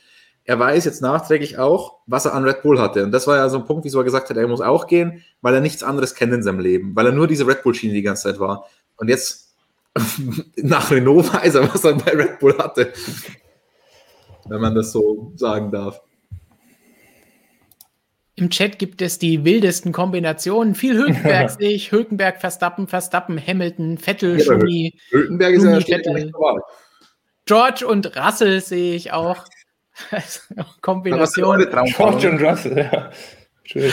er 0.46 0.60
weiß 0.60 0.86
jetzt 0.86 1.02
nachträglich 1.02 1.58
auch, 1.58 2.00
was 2.06 2.26
er 2.26 2.34
an 2.34 2.44
Red 2.44 2.64
Bull 2.64 2.80
hatte. 2.80 3.04
Und 3.04 3.12
das 3.12 3.28
war 3.28 3.38
ja 3.38 3.48
so 3.50 3.58
ein 3.58 3.66
Punkt, 3.66 3.86
wieso 3.86 4.00
er 4.00 4.04
gesagt 4.04 4.30
hat, 4.30 4.38
er 4.38 4.48
muss 4.48 4.62
auch 4.62 4.88
gehen, 4.88 5.24
weil 5.42 5.54
er 5.54 5.62
nichts 5.62 5.84
anderes 5.84 6.16
kennt 6.16 6.34
in 6.34 6.44
seinem 6.44 6.60
Leben, 6.60 6.96
weil 6.96 7.06
er 7.06 7.12
nur 7.14 7.28
diese 7.28 7.48
Red 7.48 7.64
Bull-Schiene 7.64 7.94
die 7.94 8.02
ganze 8.02 8.24
Zeit 8.24 8.40
war. 8.40 8.66
Und 8.98 9.08
jetzt 9.08 9.54
nach 10.58 10.92
Renault 10.92 11.34
weiß 11.34 11.56
er, 11.56 11.74
was 11.74 11.84
er 11.86 11.94
bei 11.94 12.12
Red 12.12 12.40
Bull 12.40 12.58
hatte. 12.58 12.92
Wenn 14.48 14.60
man 14.60 14.76
das 14.76 14.92
so 14.92 15.32
sagen 15.36 15.72
darf. 15.72 16.02
Im 18.36 18.50
Chat 18.50 18.80
gibt 18.80 19.02
es 19.02 19.20
die 19.20 19.46
wildesten 19.46 19.92
Kombinationen. 19.92 20.74
Viel 20.74 20.96
Hülkenberg 20.98 21.50
sehe 21.60 21.72
ich. 21.72 21.92
Hülkenberg, 21.92 22.40
Verstappen, 22.40 22.88
Verstappen, 22.88 23.40
Hamilton, 23.40 23.98
Vettel, 23.98 24.40
ja, 24.40 24.46
Schumi. 24.46 24.98
Hülkenberg 25.10 25.54
ist 25.54 25.64
ja 25.64 25.80
Vettel. 25.80 26.32
George 27.46 27.86
und 27.86 28.18
Russell 28.18 28.62
sehe 28.62 28.96
ich 28.96 29.12
auch. 29.12 29.46
Kombination. 30.82 31.68
George 31.96 32.30
und 32.30 32.42
Russell, 32.42 32.90
ja. 32.92 33.12
Schön. 33.64 33.92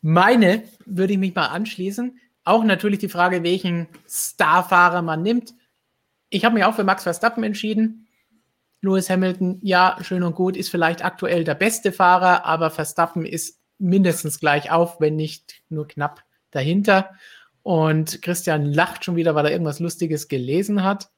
Meine 0.00 0.64
würde 0.84 1.12
ich 1.12 1.18
mich 1.18 1.34
mal 1.34 1.46
anschließen. 1.46 2.18
Auch 2.44 2.64
natürlich 2.64 2.98
die 2.98 3.08
Frage, 3.08 3.44
welchen 3.44 3.86
Starfahrer 4.08 5.02
man 5.02 5.22
nimmt. 5.22 5.54
Ich 6.30 6.44
habe 6.44 6.54
mich 6.54 6.64
auch 6.64 6.74
für 6.74 6.84
Max 6.84 7.04
Verstappen 7.04 7.44
entschieden. 7.44 8.07
Lewis 8.80 9.10
Hamilton, 9.10 9.58
ja, 9.62 9.96
schön 10.02 10.22
und 10.22 10.34
gut, 10.36 10.56
ist 10.56 10.70
vielleicht 10.70 11.04
aktuell 11.04 11.44
der 11.44 11.54
beste 11.54 11.92
Fahrer, 11.92 12.44
aber 12.44 12.70
Verstappen 12.70 13.26
ist 13.26 13.58
mindestens 13.78 14.38
gleich 14.40 14.70
auf, 14.70 15.00
wenn 15.00 15.16
nicht 15.16 15.62
nur 15.68 15.88
knapp 15.88 16.22
dahinter. 16.50 17.10
Und 17.62 18.22
Christian 18.22 18.64
lacht 18.64 19.04
schon 19.04 19.16
wieder, 19.16 19.34
weil 19.34 19.46
er 19.46 19.52
irgendwas 19.52 19.80
Lustiges 19.80 20.28
gelesen 20.28 20.84
hat. 20.84 21.10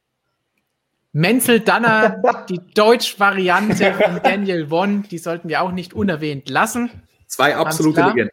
Menzel 1.13 1.61
Danner, 1.61 2.23
die 2.49 2.61
Deutsch-Variante 2.75 3.95
von 3.95 4.21
Daniel 4.23 4.71
Won, 4.71 5.03
die 5.05 5.19
sollten 5.19 5.49
wir 5.49 5.63
auch 5.63 5.73
nicht 5.73 5.93
unerwähnt 5.93 6.49
lassen. 6.49 6.91
Zwei 7.27 7.57
absolute 7.57 8.01
Legenden. 8.01 8.31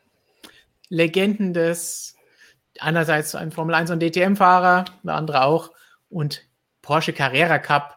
Legenden 0.90 1.54
des, 1.54 2.16
einerseits 2.80 3.36
ein 3.36 3.52
Formel 3.52 3.76
1 3.76 3.91
und 3.91 4.02
DTM-Fahrer, 4.02 4.86
der 5.04 5.16
andere 5.16 5.44
auch, 5.44 5.72
und 6.10 6.44
Porsche 6.82 7.14
Carrera 7.14 7.60
Cup, 7.60 7.97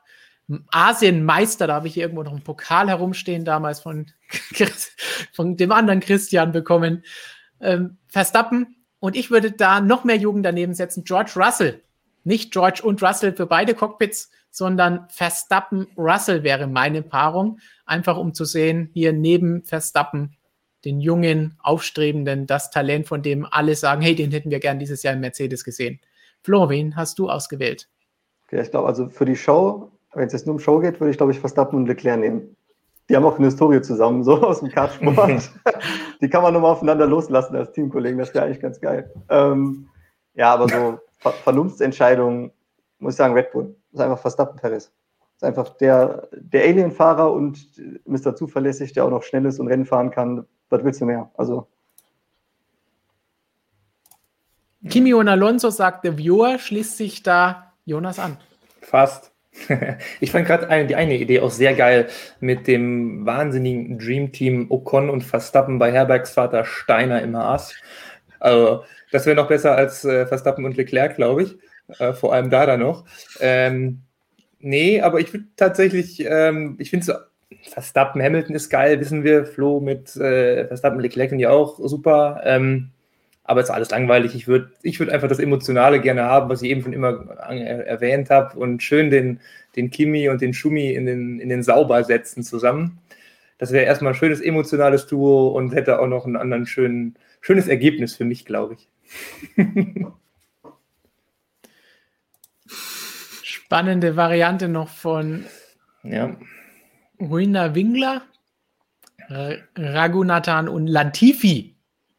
Asienmeister, 0.70 1.66
da 1.66 1.74
habe 1.74 1.88
ich 1.88 1.96
irgendwo 1.96 2.22
noch 2.22 2.32
einen 2.32 2.42
Pokal 2.42 2.88
herumstehen, 2.88 3.44
damals 3.44 3.80
von, 3.80 4.06
von 5.32 5.56
dem 5.56 5.72
anderen 5.72 6.00
Christian 6.00 6.52
bekommen. 6.52 7.04
Ähm, 7.60 7.98
Verstappen, 8.08 8.76
und 8.98 9.16
ich 9.16 9.30
würde 9.30 9.52
da 9.52 9.80
noch 9.80 10.04
mehr 10.04 10.16
Jugend 10.16 10.44
daneben 10.44 10.74
setzen, 10.74 11.04
George 11.04 11.32
Russell. 11.36 11.82
Nicht 12.24 12.52
George 12.52 12.82
und 12.84 13.02
Russell 13.02 13.32
für 13.32 13.46
beide 13.46 13.74
Cockpits, 13.74 14.30
sondern 14.50 15.06
Verstappen 15.08 15.86
Russell 15.96 16.42
wäre 16.42 16.66
meine 16.66 17.02
Paarung. 17.02 17.60
Einfach 17.86 18.16
um 18.18 18.34
zu 18.34 18.44
sehen, 18.44 18.90
hier 18.92 19.12
neben 19.12 19.64
Verstappen 19.64 20.36
den 20.84 21.00
jungen, 21.00 21.56
aufstrebenden, 21.62 22.46
das 22.46 22.70
Talent, 22.70 23.06
von 23.06 23.22
dem 23.22 23.46
alle 23.50 23.74
sagen, 23.74 24.02
hey, 24.02 24.14
den 24.14 24.32
hätten 24.32 24.50
wir 24.50 24.60
gern 24.60 24.78
dieses 24.78 25.02
Jahr 25.02 25.14
in 25.14 25.20
Mercedes 25.20 25.64
gesehen. 25.64 26.00
Flo, 26.42 26.68
wen 26.68 26.96
hast 26.96 27.18
du 27.18 27.28
ausgewählt? 27.28 27.88
Ja, 28.50 28.62
ich 28.62 28.70
glaube, 28.70 28.88
also 28.88 29.08
für 29.08 29.26
die 29.26 29.36
Show, 29.36 29.90
wenn 30.14 30.26
es 30.26 30.32
jetzt 30.32 30.46
nur 30.46 30.54
um 30.54 30.60
Show 30.60 30.78
geht, 30.80 31.00
würde 31.00 31.10
ich, 31.10 31.16
glaube 31.16 31.32
ich, 31.32 31.40
Verstappen 31.40 31.78
und 31.78 31.86
Leclerc 31.86 32.18
nehmen. 32.18 32.56
Die 33.08 33.16
haben 33.16 33.24
auch 33.24 33.36
eine 33.36 33.46
Historie 33.46 33.80
zusammen, 33.82 34.22
so 34.22 34.40
aus 34.42 34.60
dem 34.60 34.70
Kartsport. 34.70 35.50
die 36.20 36.28
kann 36.28 36.42
man 36.42 36.54
nochmal 36.54 36.72
aufeinander 36.72 37.06
loslassen 37.06 37.56
als 37.56 37.72
Teamkollegen, 37.72 38.18
das 38.18 38.34
wäre 38.34 38.44
eigentlich 38.44 38.60
ganz 38.60 38.80
geil. 38.80 39.12
Ähm, 39.28 39.88
ja, 40.34 40.54
aber 40.54 40.68
so 40.68 40.98
Ver 41.18 41.32
Vernunftsentscheidungen, 41.32 42.50
muss 42.98 43.14
ich 43.14 43.18
sagen, 43.18 43.34
Red 43.34 43.52
Bull. 43.52 43.74
Das 43.92 44.00
ist 44.00 44.04
einfach 44.04 44.18
Verstappen 44.20 44.58
Perez. 44.58 44.84
Das 44.84 45.36
ist 45.36 45.42
einfach 45.42 45.76
der, 45.76 46.28
der 46.32 46.64
Alien-Fahrer 46.64 47.32
und 47.32 47.66
Mr. 48.06 48.34
Zuverlässig, 48.34 48.92
der 48.92 49.04
auch 49.04 49.10
noch 49.10 49.22
schnell 49.22 49.44
ist 49.46 49.58
und 49.58 49.68
Rennen 49.68 49.86
fahren 49.86 50.10
kann 50.10 50.46
was 50.70 50.84
willst 50.84 51.00
du 51.00 51.04
mehr? 51.04 51.30
Also. 51.36 51.68
Kimi 54.88 55.12
und 55.12 55.28
Alonso 55.28 55.68
sagt 55.70 56.04
der 56.04 56.16
Viewer, 56.16 56.58
schließt 56.58 56.96
sich 56.96 57.22
da 57.22 57.74
Jonas 57.84 58.18
an. 58.18 58.38
Fast. 58.80 59.29
Ich 60.20 60.30
fand 60.32 60.46
gerade 60.46 60.86
die 60.86 60.94
eine 60.94 61.16
Idee 61.16 61.40
auch 61.40 61.50
sehr 61.50 61.74
geil 61.74 62.08
mit 62.40 62.66
dem 62.66 63.26
wahnsinnigen 63.26 63.98
Dream 63.98 64.32
Team 64.32 64.66
Ocon 64.70 65.10
und 65.10 65.22
Verstappen 65.22 65.78
bei 65.78 65.92
Herbergsvater 65.92 66.64
Steiner 66.64 67.22
im 67.22 67.36
Haas. 67.36 67.74
Also, 68.38 68.84
das 69.10 69.26
wäre 69.26 69.36
noch 69.36 69.48
besser 69.48 69.76
als 69.76 70.04
äh, 70.04 70.26
Verstappen 70.26 70.64
und 70.64 70.76
Leclerc, 70.76 71.16
glaube 71.16 71.42
ich. 71.42 71.58
Äh, 71.98 72.12
vor 72.12 72.32
allem 72.32 72.50
da 72.50 72.66
dann 72.66 72.80
noch. 72.80 73.04
Ähm, 73.40 74.02
nee, 74.60 75.00
aber 75.00 75.20
ich 75.20 75.32
würde 75.32 75.46
tatsächlich, 75.56 76.24
ähm, 76.24 76.76
ich 76.78 76.90
finde 76.90 77.12
es 77.12 77.70
Verstappen, 77.70 78.22
Hamilton 78.22 78.54
ist 78.54 78.70
geil, 78.70 79.00
wissen 79.00 79.24
wir. 79.24 79.44
Flo 79.44 79.80
mit 79.80 80.16
äh, 80.16 80.66
Verstappen, 80.68 81.00
Leclerc 81.00 81.32
und 81.32 81.40
ja 81.40 81.50
auch 81.50 81.78
super. 81.78 82.40
Ähm, 82.44 82.90
aber 83.44 83.60
es 83.60 83.68
ist 83.68 83.74
alles 83.74 83.90
langweilig. 83.90 84.34
Ich 84.34 84.46
würde 84.46 84.70
ich 84.82 85.00
würd 85.00 85.10
einfach 85.10 85.28
das 85.28 85.38
Emotionale 85.38 86.00
gerne 86.00 86.22
haben, 86.22 86.48
was 86.48 86.62
ich 86.62 86.70
eben 86.70 86.82
schon 86.82 86.92
immer 86.92 87.26
erwähnt 87.40 88.30
habe 88.30 88.58
und 88.58 88.82
schön 88.82 89.10
den, 89.10 89.40
den 89.76 89.90
Kimi 89.90 90.28
und 90.28 90.40
den 90.40 90.54
Schumi 90.54 90.92
in 90.92 91.06
den, 91.06 91.40
in 91.40 91.48
den 91.48 91.62
Sauber 91.62 92.04
setzen 92.04 92.42
zusammen. 92.42 92.98
Das 93.58 93.72
wäre 93.72 93.84
erstmal 93.84 94.12
ein 94.12 94.16
schönes 94.16 94.40
emotionales 94.40 95.06
Duo 95.06 95.48
und 95.48 95.74
hätte 95.74 96.00
auch 96.00 96.06
noch 96.06 96.26
ein 96.26 96.36
anderen 96.36 96.66
schönen, 96.66 97.16
schönes 97.40 97.68
Ergebnis 97.68 98.16
für 98.16 98.24
mich, 98.24 98.46
glaube 98.46 98.74
ich. 98.74 98.88
Spannende 103.42 104.16
Variante 104.16 104.68
noch 104.68 104.88
von 104.88 105.44
ja. 106.02 106.36
Ruina 107.20 107.74
Wingler, 107.74 108.22
Ragunathan 109.28 110.68
und 110.68 110.86
Latifi. 110.86 111.74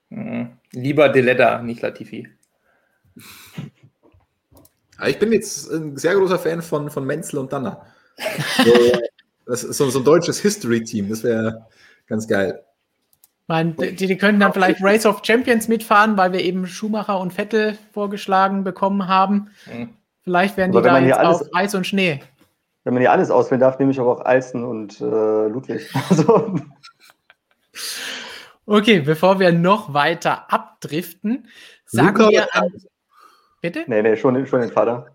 Mhm. 0.09 0.49
Lieber 0.73 1.09
Deletta, 1.09 1.61
nicht 1.61 1.81
Latifi. 1.81 2.27
Ich 5.07 5.19
bin 5.19 5.31
jetzt 5.31 5.69
ein 5.71 5.97
sehr 5.97 6.15
großer 6.15 6.39
Fan 6.39 6.61
von, 6.61 6.89
von 6.89 7.05
Menzel 7.05 7.39
und 7.39 7.51
Danner. 7.51 7.85
So, 8.63 8.73
das 9.45 9.63
ist 9.63 9.77
so, 9.77 9.89
so 9.89 9.99
ein 9.99 10.05
deutsches 10.05 10.39
History-Team, 10.39 11.09
das 11.09 11.23
wäre 11.23 11.67
ganz 12.07 12.27
geil. 12.27 12.63
Meine, 13.47 13.73
die, 13.73 14.07
die 14.07 14.17
könnten 14.17 14.39
dann 14.39 14.53
vielleicht 14.53 14.81
Race 14.81 15.05
of 15.05 15.21
Champions 15.23 15.67
mitfahren, 15.67 16.15
weil 16.15 16.31
wir 16.31 16.41
eben 16.41 16.67
Schumacher 16.67 17.19
und 17.19 17.33
Vettel 17.33 17.77
vorgeschlagen 17.91 18.63
bekommen 18.63 19.07
haben. 19.07 19.49
Mhm. 19.65 19.89
Vielleicht 20.23 20.55
werden 20.55 20.71
die 20.71 20.81
da 20.81 20.99
jetzt 20.99 21.19
auf 21.19 21.41
Eis 21.53 21.75
und 21.75 21.85
Schnee. 21.85 22.21
Wenn 22.83 22.93
man 22.93 23.01
hier 23.01 23.11
alles 23.11 23.29
auswählen 23.29 23.59
darf, 23.59 23.77
nehme 23.77 23.91
ich 23.91 23.99
aber 23.99 24.11
auch 24.11 24.21
Alsten 24.21 24.63
und 24.63 25.01
äh, 25.01 25.47
Ludwig. 25.47 25.89
Also. 26.09 26.55
Okay, 28.71 29.01
bevor 29.01 29.41
wir 29.41 29.51
noch 29.51 29.93
weiter 29.93 30.49
abdriften, 30.49 31.49
sagen 31.85 32.17
Luca 32.17 32.29
wir 32.29 32.55
an. 32.55 32.71
Bitte? 33.59 33.83
Nee, 33.87 34.01
nee, 34.01 34.15
schon, 34.15 34.47
schon 34.47 34.61
den 34.61 34.71
Vater. 34.71 35.13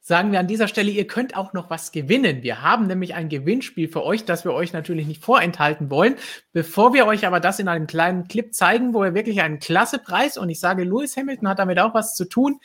Sagen 0.00 0.30
wir 0.30 0.38
an 0.38 0.46
dieser 0.46 0.68
Stelle, 0.68 0.92
ihr 0.92 1.08
könnt 1.08 1.36
auch 1.36 1.52
noch 1.52 1.70
was 1.70 1.90
gewinnen. 1.90 2.44
Wir 2.44 2.62
haben 2.62 2.86
nämlich 2.86 3.16
ein 3.16 3.28
Gewinnspiel 3.28 3.88
für 3.88 4.04
euch, 4.04 4.26
das 4.26 4.44
wir 4.44 4.52
euch 4.52 4.72
natürlich 4.72 5.08
nicht 5.08 5.24
vorenthalten 5.24 5.90
wollen. 5.90 6.14
Bevor 6.52 6.94
wir 6.94 7.06
euch 7.06 7.26
aber 7.26 7.40
das 7.40 7.58
in 7.58 7.66
einem 7.66 7.88
kleinen 7.88 8.28
Clip 8.28 8.54
zeigen, 8.54 8.94
wo 8.94 9.04
ihr 9.04 9.12
wirklich 9.12 9.40
einen 9.42 9.58
klasse 9.58 9.98
Preis 9.98 10.38
und 10.38 10.48
ich 10.50 10.60
sage, 10.60 10.84
Lewis 10.84 11.16
Hamilton 11.16 11.48
hat 11.48 11.58
damit 11.58 11.80
auch 11.80 11.94
was 11.94 12.14
zu 12.14 12.26
tun, 12.26 12.60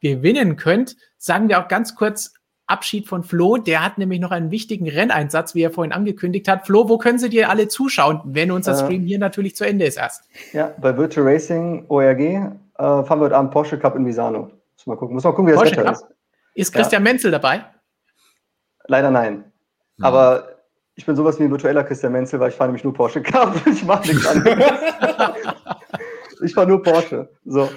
gewinnen 0.00 0.56
könnt, 0.56 0.96
sagen 1.18 1.48
wir 1.48 1.62
auch 1.62 1.68
ganz 1.68 1.94
kurz 1.94 2.34
Abschied 2.66 3.08
von 3.08 3.22
Flo. 3.24 3.56
Der 3.56 3.84
hat 3.84 3.98
nämlich 3.98 4.20
noch 4.20 4.30
einen 4.30 4.50
wichtigen 4.50 4.88
Renneinsatz, 4.88 5.54
wie 5.54 5.62
er 5.62 5.70
vorhin 5.70 5.92
angekündigt 5.92 6.48
hat. 6.48 6.66
Flo, 6.66 6.88
wo 6.88 6.98
können 6.98 7.18
Sie 7.18 7.28
dir 7.28 7.50
alle 7.50 7.68
zuschauen, 7.68 8.20
wenn 8.24 8.50
unser 8.50 8.72
äh, 8.72 8.76
Stream 8.76 9.04
hier 9.04 9.18
natürlich 9.18 9.56
zu 9.56 9.66
Ende 9.66 9.84
ist 9.84 9.98
erst? 9.98 10.24
Ja, 10.52 10.72
bei 10.80 10.96
Virtual 10.96 11.26
Racing 11.26 11.84
ORG 11.88 12.20
äh, 12.20 12.48
fahren 12.78 13.06
wir 13.18 13.26
heute 13.26 13.36
Abend 13.36 13.50
Porsche 13.50 13.78
Cup 13.78 13.96
in 13.96 14.02
Misano. 14.02 14.50
Muss 14.76 14.86
mal 14.86 14.96
gucken, 14.96 15.14
muss 15.14 15.24
mal 15.24 15.32
gucken 15.32 15.48
wie 15.48 15.52
das 15.52 15.60
Porsche 15.60 15.76
Wetter 15.76 15.92
Cup? 15.92 15.94
ist. 15.94 16.06
Ist 16.54 16.72
Christian 16.72 17.04
ja. 17.04 17.12
Menzel 17.12 17.30
dabei? 17.30 17.64
Leider 18.86 19.10
nein. 19.10 19.44
Mhm. 19.96 20.04
Aber 20.04 20.48
ich 20.94 21.04
bin 21.04 21.16
sowas 21.16 21.38
wie 21.38 21.44
ein 21.44 21.50
virtueller 21.50 21.84
Christian 21.84 22.12
Menzel, 22.12 22.38
weil 22.40 22.50
ich 22.50 22.54
fahre 22.54 22.68
nämlich 22.68 22.84
nur 22.84 22.94
Porsche 22.94 23.22
Cup. 23.22 23.54
Ich 23.66 23.84
mache 23.84 24.08
nichts 24.08 24.26
anderes. 24.26 24.58
ich 26.42 26.54
fahre 26.54 26.68
nur 26.68 26.82
Porsche. 26.82 27.28
So. 27.44 27.68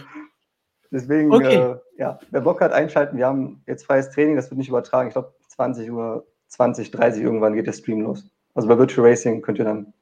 Deswegen, 0.92 1.34
okay. 1.34 1.56
äh, 1.56 1.76
ja, 1.98 2.20
wer 2.32 2.42
Bock 2.42 2.62
hat, 2.62 2.72
einschalten. 2.72 3.18
Wir 3.18 3.28
haben 3.28 3.62
jetzt 3.68 3.86
freies 3.86 4.10
Training, 4.10 4.36
das 4.36 4.50
wird 4.50 4.58
nicht 4.58 4.70
übertragen. 4.70 5.10
Ich 5.10 5.14
glaube, 5.14 5.34
20 5.50 5.92
Uhr, 5.92 6.26
20, 6.48 6.92
30 6.92 7.24
irgendwann 7.24 7.54
geht 7.54 7.68
der 7.68 7.74
Stream 7.74 8.02
los. 8.02 8.26
Also 8.54 8.68
bei 8.68 8.78
Virtual 8.78 9.08
Racing 9.08 9.42
könnt 9.42 9.60
ihr 9.60 9.66
dann 9.66 9.94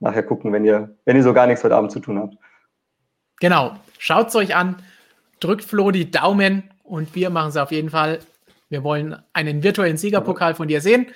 nachher 0.00 0.22
gucken, 0.22 0.52
wenn 0.52 0.64
ihr, 0.64 0.96
wenn 1.04 1.16
ihr 1.16 1.22
so 1.22 1.32
gar 1.32 1.46
nichts 1.46 1.62
heute 1.64 1.76
Abend 1.76 1.92
zu 1.92 2.00
tun 2.00 2.18
habt. 2.18 2.36
Genau. 3.40 3.74
Schaut 3.98 4.28
es 4.28 4.36
euch 4.36 4.54
an, 4.54 4.76
drückt 5.40 5.64
Flo 5.64 5.90
die 5.90 6.10
Daumen 6.10 6.70
und 6.82 7.14
wir 7.14 7.30
machen 7.30 7.50
es 7.50 7.56
auf 7.56 7.70
jeden 7.70 7.90
Fall. 7.90 8.18
Wir 8.68 8.84
wollen 8.84 9.16
einen 9.32 9.62
virtuellen 9.62 9.96
Siegerpokal 9.96 10.54
von 10.54 10.68
dir 10.68 10.80
sehen 10.80 11.06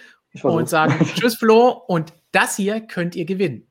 und 0.43 0.69
sagen 0.69 0.95
Tschüss, 1.15 1.37
Flo. 1.37 1.69
Und 1.69 2.13
das 2.33 2.57
hier 2.57 2.81
könnt 2.81 3.17
ihr 3.17 3.25
gewinnen. 3.25 3.66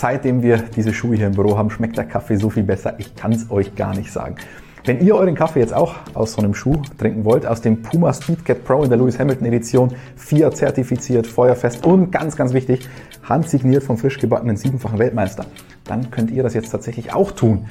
Seitdem 0.00 0.42
wir 0.42 0.56
diese 0.56 0.94
Schuhe 0.94 1.14
hier 1.14 1.26
im 1.26 1.34
Büro 1.34 1.58
haben, 1.58 1.68
schmeckt 1.68 1.98
der 1.98 2.06
Kaffee 2.06 2.36
so 2.36 2.48
viel 2.48 2.62
besser. 2.62 2.94
Ich 2.96 3.14
kann 3.16 3.32
es 3.32 3.50
euch 3.50 3.74
gar 3.74 3.94
nicht 3.94 4.10
sagen. 4.10 4.36
Wenn 4.86 5.04
ihr 5.04 5.14
euren 5.14 5.34
Kaffee 5.34 5.60
jetzt 5.60 5.74
auch 5.74 5.94
aus 6.14 6.32
so 6.32 6.40
einem 6.40 6.54
Schuh 6.54 6.80
trinken 6.96 7.26
wollt, 7.26 7.44
aus 7.44 7.60
dem 7.60 7.82
Puma 7.82 8.14
Speedcat 8.14 8.64
Pro 8.64 8.82
in 8.82 8.88
der 8.88 8.98
Lewis 8.98 9.18
Hamilton 9.18 9.48
Edition, 9.48 9.94
FIA 10.16 10.52
zertifiziert, 10.52 11.26
feuerfest 11.26 11.84
und 11.84 12.10
ganz, 12.10 12.34
ganz 12.34 12.54
wichtig, 12.54 12.88
handsigniert 13.24 13.82
vom 13.82 13.98
frisch 13.98 14.18
gebackenen 14.18 14.56
siebenfachen 14.56 14.98
Weltmeister, 14.98 15.44
dann 15.84 16.10
könnt 16.10 16.30
ihr 16.30 16.42
das 16.42 16.54
jetzt 16.54 16.70
tatsächlich 16.70 17.12
auch 17.12 17.32
tun. 17.32 17.66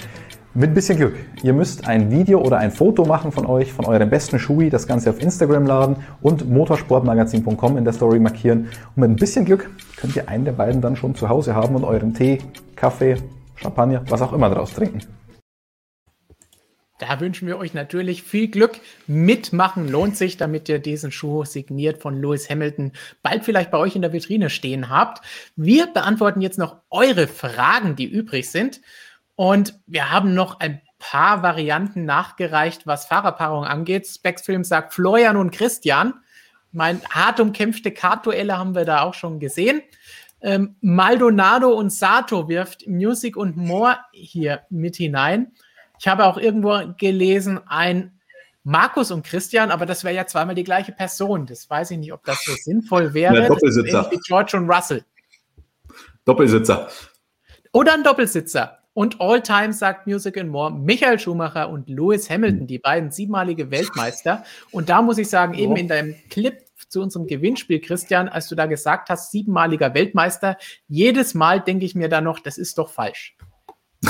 Mit 0.56 0.72
ein 0.72 0.74
bisschen 0.74 0.98
Glück. 0.98 1.16
Ihr 1.44 1.54
müsst 1.54 1.88
ein 1.88 2.10
Video 2.10 2.42
oder 2.42 2.58
ein 2.58 2.72
Foto 2.72 3.06
machen 3.06 3.32
von 3.32 3.46
euch, 3.46 3.72
von 3.72 3.86
eurem 3.86 4.10
besten 4.10 4.40
Schuhi, 4.40 4.72
das 4.72 4.88
Ganze 4.88 5.12
auf 5.12 5.22
Instagram 5.22 5.68
laden 5.68 5.98
und 6.22 6.50
motorsportmagazin.com 6.50 7.78
in 7.78 7.84
der 7.84 7.94
Story 7.94 8.20
markieren. 8.20 8.68
Und 8.96 8.98
mit 8.98 9.10
ein 9.12 9.16
bisschen 9.16 9.46
Glück 9.46 9.70
könnt 9.96 10.16
ihr 10.16 10.28
einen 10.28 10.46
der 10.46 10.54
beiden 10.54 10.82
dann 10.82 10.96
schon 10.96 11.14
zu 11.14 11.30
Hause 11.30 11.54
haben 11.54 11.76
und 11.76 11.84
euren 11.84 12.16
Tee, 12.16 12.40
Kaffee, 12.76 13.18
Champagner, 13.58 14.02
was 14.10 14.24
auch 14.24 14.34
immer 14.34 14.50
draus 14.50 14.74
trinken. 14.74 15.02
Da 16.98 17.20
wünschen 17.22 17.48
wir 17.48 17.58
euch 17.60 17.76
natürlich 17.76 18.24
viel 18.24 18.50
Glück. 18.50 18.80
Mitmachen 19.06 19.88
lohnt 19.88 20.18
sich, 20.18 20.36
damit 20.36 20.68
ihr 20.68 20.80
diesen 20.80 21.12
Schuh 21.12 21.46
signiert 21.46 22.02
von 22.02 22.20
Lewis 22.20 22.50
Hamilton 22.50 22.92
bald 23.22 23.46
vielleicht 23.46 23.70
bei 23.70 23.78
euch 23.78 23.96
in 23.96 24.02
der 24.02 24.14
Vitrine 24.14 24.50
stehen 24.50 24.90
habt. 24.90 25.24
Wir 25.56 25.88
beantworten 25.88 26.42
jetzt 26.42 26.58
noch 26.58 26.78
eure 26.90 27.28
Fragen, 27.28 27.96
die 27.96 28.06
übrig 28.06 28.50
sind. 28.50 28.82
Und 29.40 29.80
wir 29.88 30.12
haben 30.12 30.34
noch 30.34 30.60
ein 30.60 30.82
paar 30.98 31.42
Varianten 31.42 32.04
nachgereicht, 32.04 32.86
was 32.86 33.06
Fahrerpaarung 33.06 33.64
angeht. 33.64 34.06
Specsfilm 34.06 34.66
sagt 34.66 34.94
Florian 34.94 35.38
und 35.38 35.52
Christian. 35.52 36.14
Mein 36.74 37.02
hart 37.10 37.40
umkämpfte 37.40 37.92
Kartduelle 37.92 38.58
haben 38.58 38.76
wir 38.76 38.84
da 38.84 39.04
auch 39.04 39.14
schon 39.14 39.40
gesehen. 39.40 39.82
Ähm, 40.42 40.76
Maldonado 40.82 41.70
und 41.70 41.90
Sato 41.90 42.50
wirft 42.50 42.86
Music 42.86 43.38
und 43.38 43.56
More 43.56 44.00
hier 44.12 44.64
mit 44.70 44.98
hinein. 44.98 45.54
Ich 46.02 46.10
habe 46.10 46.26
auch 46.26 46.38
irgendwo 46.38 46.94
gelesen, 46.98 47.62
ein 47.66 48.20
Markus 48.66 49.10
und 49.10 49.26
Christian, 49.26 49.72
aber 49.72 49.86
das 49.86 50.04
wäre 50.04 50.16
ja 50.16 50.28
zweimal 50.28 50.56
die 50.56 50.66
gleiche 50.66 50.92
Person. 50.92 51.46
Das 51.46 51.70
weiß 51.70 51.92
ich 51.92 51.98
nicht, 51.98 52.12
ob 52.12 52.26
das 52.26 52.44
so 52.44 52.52
sinnvoll 52.62 53.14
wäre. 53.14 53.44
Ja, 53.44 53.48
Doppelsitzer. 53.48 54.12
George 54.28 54.58
und 54.58 54.70
Russell. 54.70 55.06
Doppelsitzer. 56.26 56.90
Oder 57.72 57.94
ein 57.94 58.04
Doppelsitzer. 58.04 58.79
Und 59.00 59.22
All-Time 59.22 59.72
sagt 59.72 60.08
Music 60.08 60.38
and 60.38 60.50
More 60.50 60.74
Michael 60.74 61.18
Schumacher 61.18 61.70
und 61.70 61.88
Lewis 61.88 62.30
Hamilton, 62.30 62.68
die 62.68 62.80
beiden 62.80 63.12
siebenmalige 63.12 63.72
Weltmeister. 63.72 64.44
Und 64.72 64.90
da 64.90 65.02
muss 65.02 65.18
ich 65.18 65.30
sagen, 65.30 65.54
eben 65.54 65.78
in 65.78 65.88
deinem 65.88 66.16
Clip 66.30 66.58
zu 66.90 67.02
unserem 67.02 67.26
Gewinnspiel, 67.26 67.80
Christian, 67.80 68.28
als 68.28 68.50
du 68.50 68.56
da 68.56 68.66
gesagt 68.66 69.10
hast, 69.10 69.32
siebenmaliger 69.32 69.94
Weltmeister, 69.94 70.58
jedes 70.90 71.34
Mal 71.34 71.62
denke 71.62 71.86
ich 71.86 71.96
mir 71.96 72.10
da 72.10 72.20
noch, 72.20 72.42
das 72.42 72.58
ist 72.58 72.78
doch 72.78 72.90
falsch. 72.90 73.38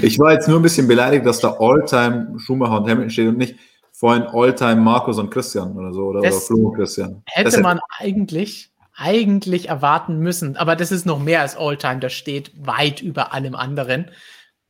Ich 0.00 0.18
war 0.18 0.32
jetzt 0.32 0.48
nur 0.48 0.58
ein 0.58 0.62
bisschen 0.62 0.88
beleidigt, 0.88 1.26
dass 1.26 1.40
da 1.40 1.58
Alltime 1.60 2.38
Schumacher 2.38 2.78
und 2.78 2.88
Hamilton 2.88 3.10
steht 3.10 3.28
und 3.28 3.36
nicht 3.36 3.56
vorhin 3.92 4.22
Alltime 4.22 4.76
Markus 4.76 5.18
und 5.18 5.30
Christian 5.30 5.76
oder 5.76 5.92
so 5.92 6.06
oder, 6.06 6.20
oder 6.20 6.32
Flo 6.32 6.70
und 6.70 6.76
Christian. 6.76 7.22
Hätte 7.26 7.50
das 7.50 7.60
man 7.60 7.78
eigentlich, 7.98 8.71
eigentlich 8.94 9.68
erwarten 9.68 10.18
müssen, 10.18 10.56
aber 10.56 10.76
das 10.76 10.92
ist 10.92 11.06
noch 11.06 11.18
mehr 11.18 11.40
als 11.40 11.56
Alltime, 11.56 12.00
das 12.00 12.12
steht 12.12 12.52
weit 12.54 13.00
über 13.00 13.32
allem 13.32 13.54
anderen, 13.54 14.10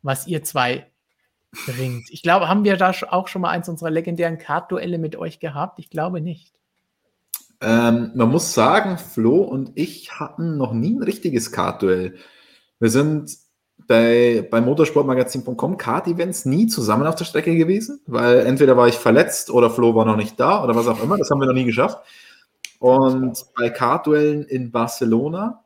was 0.02 0.26
ihr 0.26 0.42
zwei 0.44 0.86
bringt. 1.66 2.08
Ich 2.10 2.22
glaube, 2.22 2.48
haben 2.48 2.64
wir 2.64 2.76
da 2.76 2.92
auch 3.10 3.28
schon 3.28 3.42
mal 3.42 3.50
eins 3.50 3.68
unserer 3.68 3.90
legendären 3.90 4.38
Kartduelle 4.38 4.98
mit 4.98 5.16
euch 5.16 5.40
gehabt? 5.40 5.78
Ich 5.78 5.90
glaube 5.90 6.20
nicht. 6.20 6.52
Ähm, 7.60 8.10
man 8.14 8.30
muss 8.30 8.54
sagen, 8.54 8.98
Flo 8.98 9.42
und 9.42 9.72
ich 9.74 10.18
hatten 10.18 10.56
noch 10.56 10.72
nie 10.72 10.94
ein 10.94 11.02
richtiges 11.02 11.52
Kartduell. 11.52 12.16
Wir 12.80 12.90
sind 12.90 13.36
bei, 13.86 14.46
bei 14.50 14.60
motorsportmagazin.com 14.60 15.76
Kart-Events 15.76 16.44
nie 16.44 16.66
zusammen 16.66 17.06
auf 17.06 17.14
der 17.14 17.24
Strecke 17.24 17.56
gewesen, 17.56 18.00
weil 18.06 18.40
entweder 18.40 18.76
war 18.76 18.88
ich 18.88 18.96
verletzt 18.96 19.50
oder 19.50 19.70
Flo 19.70 19.94
war 19.94 20.04
noch 20.04 20.16
nicht 20.16 20.38
da 20.40 20.64
oder 20.64 20.74
was 20.74 20.88
auch 20.88 21.02
immer. 21.02 21.18
Das 21.18 21.30
haben 21.30 21.40
wir 21.40 21.46
noch 21.46 21.54
nie 21.54 21.64
geschafft. 21.64 21.98
Und 22.82 23.46
bei 23.56 23.70
Kartduellen 23.70 24.42
in 24.42 24.72
Barcelona 24.72 25.62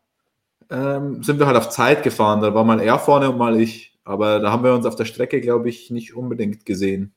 ähm, 0.69 1.23
sind 1.23 1.39
wir 1.39 1.47
halt 1.47 1.57
auf 1.57 1.71
Zeit 1.71 2.03
gefahren. 2.03 2.43
Da 2.43 2.53
war 2.53 2.63
mal 2.63 2.79
er 2.79 2.99
vorne 2.99 3.31
und 3.31 3.39
mal 3.39 3.59
ich. 3.59 3.99
Aber 4.05 4.39
da 4.39 4.53
haben 4.53 4.63
wir 4.63 4.75
uns 4.75 4.85
auf 4.85 4.97
der 4.97 5.07
Strecke, 5.07 5.41
glaube 5.41 5.71
ich, 5.71 5.91
nicht 5.91 6.15
unbedingt 6.15 6.67
gesehen. 6.67 7.15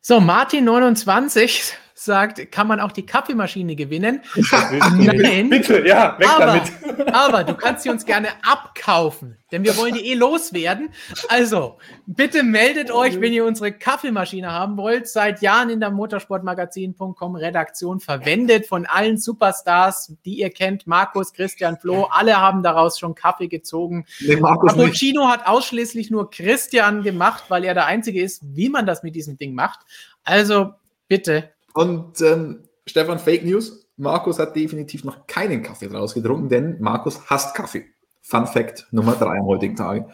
So, 0.00 0.20
Martin 0.20 0.66
29 0.66 1.76
sagt, 1.98 2.52
kann 2.52 2.66
man 2.66 2.78
auch 2.78 2.92
die 2.92 3.06
Kaffeemaschine 3.06 3.74
gewinnen? 3.74 4.20
Nein. 4.96 5.48
Bitte, 5.48 5.86
ja, 5.86 6.18
weg 6.18 6.28
aber, 6.28 6.46
damit. 6.46 7.14
aber 7.14 7.44
du 7.44 7.54
kannst 7.54 7.84
sie 7.84 7.90
uns 7.90 8.04
gerne 8.04 8.28
abkaufen, 8.42 9.38
denn 9.50 9.64
wir 9.64 9.76
wollen 9.78 9.94
die 9.94 10.10
eh 10.10 10.14
loswerden. 10.14 10.90
Also, 11.28 11.78
bitte 12.04 12.42
meldet 12.42 12.90
euch, 12.90 13.18
wenn 13.20 13.32
ihr 13.32 13.46
unsere 13.46 13.72
Kaffeemaschine 13.72 14.52
haben 14.52 14.76
wollt. 14.76 15.08
Seit 15.08 15.40
Jahren 15.40 15.70
in 15.70 15.80
der 15.80 15.90
motorsportmagazin.com 15.90 17.34
Redaktion 17.34 18.00
verwendet 18.00 18.66
von 18.66 18.84
allen 18.84 19.16
Superstars, 19.16 20.14
die 20.26 20.40
ihr 20.40 20.50
kennt. 20.50 20.86
Markus, 20.86 21.32
Christian, 21.32 21.78
Flo, 21.78 22.04
alle 22.10 22.36
haben 22.36 22.62
daraus 22.62 22.98
schon 22.98 23.14
Kaffee 23.14 23.48
gezogen. 23.48 24.04
Nee. 24.20 24.36
Cappuccino 24.36 25.28
hat 25.28 25.46
ausschließlich 25.46 26.10
nur 26.10 26.30
Christian 26.30 27.02
gemacht, 27.02 27.44
weil 27.48 27.64
er 27.64 27.72
der 27.72 27.86
Einzige 27.86 28.20
ist, 28.20 28.42
wie 28.54 28.68
man 28.68 28.84
das 28.84 29.02
mit 29.02 29.14
diesem 29.14 29.38
Ding 29.38 29.54
macht. 29.54 29.80
Also, 30.22 30.72
bitte 31.08 31.55
Und 31.76 32.22
ähm, 32.22 32.62
Stefan, 32.86 33.18
Fake 33.18 33.44
News. 33.44 33.86
Markus 33.98 34.38
hat 34.38 34.56
definitiv 34.56 35.04
noch 35.04 35.26
keinen 35.26 35.62
Kaffee 35.62 35.88
draus 35.88 36.14
getrunken, 36.14 36.48
denn 36.48 36.80
Markus 36.80 37.28
hasst 37.28 37.54
Kaffee. 37.54 37.84
Fun 38.22 38.46
Fact 38.46 38.86
Nummer 38.92 39.14
drei 39.14 39.38
am 39.38 39.46
heutigen 39.46 39.76
Tage. 39.76 40.08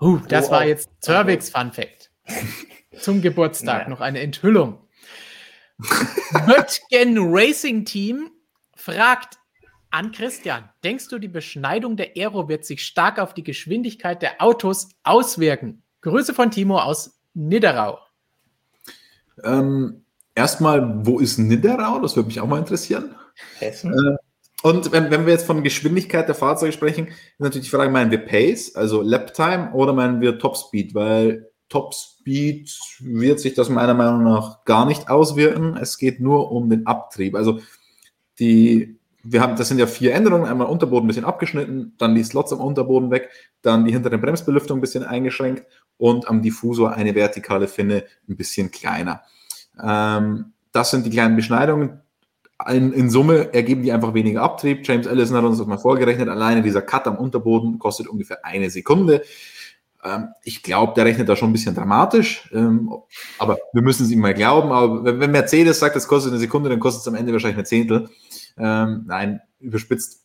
Uh, 0.00 0.18
das 0.28 0.48
Oh, 0.48 0.52
war 0.52 0.60
oh. 0.62 0.68
jetzt 0.68 0.88
Cervix 1.02 1.50
Fun 1.50 1.72
Fact. 1.72 2.10
Zum 3.00 3.20
Geburtstag 3.20 3.78
Naja. 3.78 3.88
noch 3.88 4.00
eine 4.00 4.20
Enthüllung. 4.20 4.78
Böttgen 6.46 7.18
Racing 7.18 7.84
Team 7.84 8.30
fragt 8.76 9.38
an 9.90 10.12
Christian, 10.12 10.68
denkst 10.84 11.08
du, 11.08 11.18
die 11.18 11.28
Beschneidung 11.28 11.96
der 11.96 12.12
Aero 12.16 12.48
wird 12.48 12.64
sich 12.64 12.84
stark 12.86 13.18
auf 13.18 13.34
die 13.34 13.42
Geschwindigkeit 13.42 14.22
der 14.22 14.40
Autos 14.40 14.88
auswirken? 15.02 15.82
Grüße 16.02 16.32
von 16.32 16.52
Timo 16.52 16.78
aus 16.78 17.20
Niederau. 17.34 17.98
Ähm, 19.42 19.99
erstmal, 20.34 21.06
wo 21.06 21.18
ist 21.18 21.38
Nidderau? 21.38 22.00
Das 22.00 22.16
würde 22.16 22.28
mich 22.28 22.40
auch 22.40 22.46
mal 22.46 22.58
interessieren. 22.58 23.14
Hessen? 23.58 24.18
Und 24.62 24.92
wenn, 24.92 25.10
wenn 25.10 25.24
wir 25.24 25.32
jetzt 25.32 25.46
von 25.46 25.62
Geschwindigkeit 25.62 26.28
der 26.28 26.34
Fahrzeuge 26.34 26.72
sprechen, 26.72 27.08
ist 27.08 27.40
natürlich 27.40 27.66
die 27.68 27.74
Frage, 27.74 27.90
meinen 27.90 28.10
wir 28.10 28.18
Pace, 28.18 28.74
also 28.74 29.00
Laptime, 29.00 29.72
oder 29.72 29.94
meinen 29.94 30.20
wir 30.20 30.38
Topspeed? 30.38 30.94
Weil 30.94 31.50
Topspeed 31.70 32.78
wird 33.00 33.40
sich 33.40 33.54
das 33.54 33.70
meiner 33.70 33.94
Meinung 33.94 34.24
nach 34.24 34.64
gar 34.64 34.84
nicht 34.84 35.08
auswirken. 35.08 35.78
Es 35.80 35.96
geht 35.96 36.20
nur 36.20 36.52
um 36.52 36.68
den 36.68 36.86
Abtrieb. 36.86 37.36
Also 37.36 37.60
die, 38.38 38.98
wir 39.22 39.40
haben, 39.40 39.56
das 39.56 39.68
sind 39.68 39.78
ja 39.78 39.86
vier 39.86 40.12
Änderungen. 40.12 40.46
Einmal 40.46 40.66
Unterboden 40.66 41.04
ein 41.04 41.08
bisschen 41.08 41.24
abgeschnitten, 41.24 41.94
dann 41.96 42.14
die 42.14 42.24
Slots 42.24 42.52
am 42.52 42.60
Unterboden 42.60 43.10
weg, 43.10 43.30
dann 43.62 43.86
die 43.86 43.92
hintere 43.92 44.18
Bremsbelüftung 44.18 44.78
ein 44.78 44.82
bisschen 44.82 45.04
eingeschränkt 45.04 45.64
und 45.96 46.28
am 46.28 46.42
Diffusor 46.42 46.92
eine 46.92 47.14
vertikale 47.14 47.68
Finne 47.68 48.04
ein 48.28 48.36
bisschen 48.36 48.70
kleiner. 48.70 49.22
Ähm, 49.82 50.52
das 50.72 50.90
sind 50.90 51.06
die 51.06 51.10
kleinen 51.10 51.36
Beschneidungen. 51.36 52.00
In, 52.68 52.92
in 52.92 53.08
Summe 53.08 53.54
ergeben 53.54 53.82
die 53.82 53.92
einfach 53.92 54.12
weniger 54.12 54.42
Abtrieb. 54.42 54.86
James 54.86 55.06
Ellison 55.06 55.36
hat 55.36 55.44
uns 55.44 55.58
das 55.58 55.66
mal 55.66 55.78
vorgerechnet. 55.78 56.28
Alleine 56.28 56.62
dieser 56.62 56.82
Cut 56.82 57.06
am 57.06 57.16
Unterboden 57.16 57.78
kostet 57.78 58.06
ungefähr 58.06 58.44
eine 58.44 58.68
Sekunde. 58.68 59.22
Ähm, 60.04 60.28
ich 60.44 60.62
glaube, 60.62 60.92
der 60.94 61.04
rechnet 61.04 61.28
da 61.28 61.36
schon 61.36 61.50
ein 61.50 61.54
bisschen 61.54 61.74
dramatisch. 61.74 62.50
Ähm, 62.52 62.92
aber 63.38 63.58
wir 63.72 63.82
müssen 63.82 64.04
es 64.04 64.10
ihm 64.10 64.20
mal 64.20 64.34
glauben. 64.34 64.72
Aber 64.72 65.04
wenn, 65.04 65.20
wenn 65.20 65.30
Mercedes 65.30 65.78
sagt, 65.78 65.96
es 65.96 66.08
kostet 66.08 66.32
eine 66.32 66.40
Sekunde, 66.40 66.68
dann 66.68 66.80
kostet 66.80 67.02
es 67.02 67.08
am 67.08 67.14
Ende 67.14 67.32
wahrscheinlich 67.32 67.58
eine 67.58 67.64
Zehntel. 67.64 68.08
Ähm, 68.58 69.04
nein, 69.06 69.40
überspitzt. 69.58 70.24